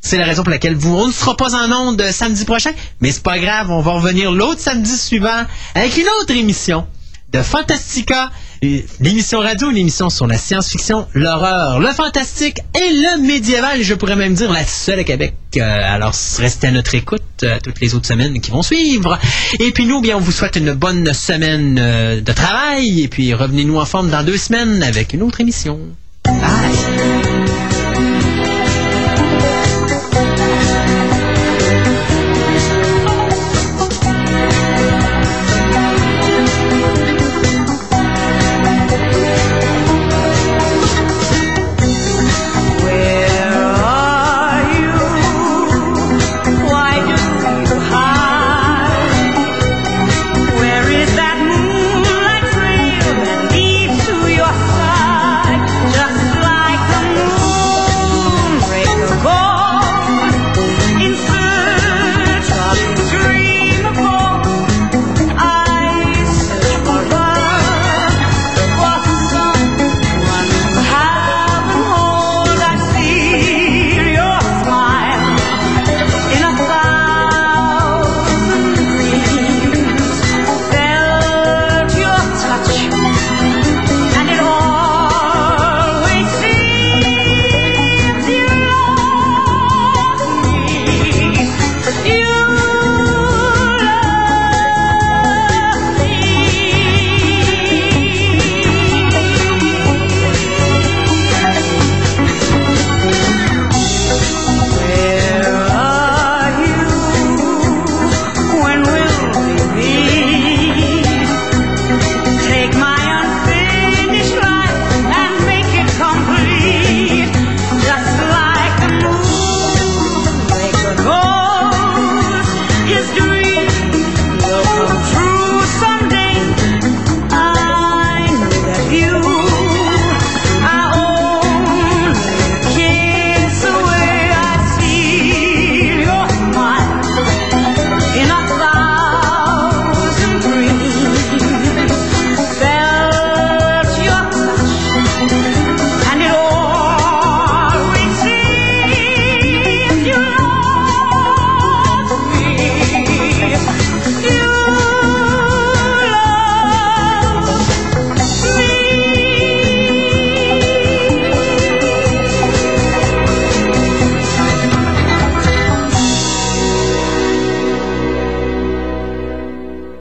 c'est 0.00 0.16
la 0.16 0.24
raison 0.24 0.42
pour 0.42 0.50
laquelle 0.50 0.74
vous, 0.74 0.94
on 0.94 1.08
ne 1.08 1.12
sera 1.12 1.36
pas 1.36 1.54
en 1.54 1.70
onde 1.72 2.00
euh, 2.00 2.12
samedi 2.12 2.44
prochain, 2.44 2.70
mais 3.00 3.10
c'est 3.12 3.22
pas 3.22 3.38
grave, 3.38 3.70
on 3.70 3.80
va 3.80 3.92
revenir 3.92 4.32
l'autre 4.32 4.60
samedi 4.60 4.96
suivant 4.96 5.44
avec 5.74 5.96
une 5.96 6.06
autre 6.20 6.34
émission 6.34 6.86
de 7.32 7.42
Fantastica, 7.42 8.30
l'émission 8.62 9.40
radio, 9.40 9.70
une 9.70 9.76
émission 9.76 10.08
sur 10.08 10.26
la 10.26 10.38
science-fiction, 10.38 11.06
l'horreur, 11.12 11.78
le 11.78 11.92
fantastique 11.92 12.60
et 12.74 12.90
le 12.90 13.20
médiéval, 13.20 13.82
je 13.82 13.92
pourrais 13.92 14.16
même 14.16 14.32
dire 14.32 14.50
la 14.50 14.64
seule 14.64 15.00
à 15.00 15.04
Québec. 15.04 15.34
Euh, 15.58 15.94
alors, 15.94 16.14
restez 16.38 16.68
à 16.68 16.70
notre 16.70 16.94
écoute 16.94 17.22
euh, 17.42 17.58
toutes 17.62 17.80
les 17.80 17.94
autres 17.94 18.06
semaines 18.06 18.40
qui 18.40 18.50
vont 18.50 18.62
suivre. 18.62 19.18
Et 19.60 19.72
puis 19.72 19.84
nous, 19.84 20.00
bien, 20.00 20.16
on 20.16 20.20
vous 20.20 20.32
souhaite 20.32 20.56
une 20.56 20.72
bonne 20.72 21.12
semaine 21.12 21.74
de 21.74 22.32
travail 22.32 23.02
et 23.02 23.08
puis 23.08 23.34
revenez-nous 23.34 23.76
en 23.76 23.84
forme 23.84 24.08
dans 24.08 24.22
deux 24.22 24.38
semaines 24.38 24.82
avec 24.82 25.12
une 25.12 25.22
autre 25.22 25.42
émission. 25.42 25.78
Why 26.26 26.97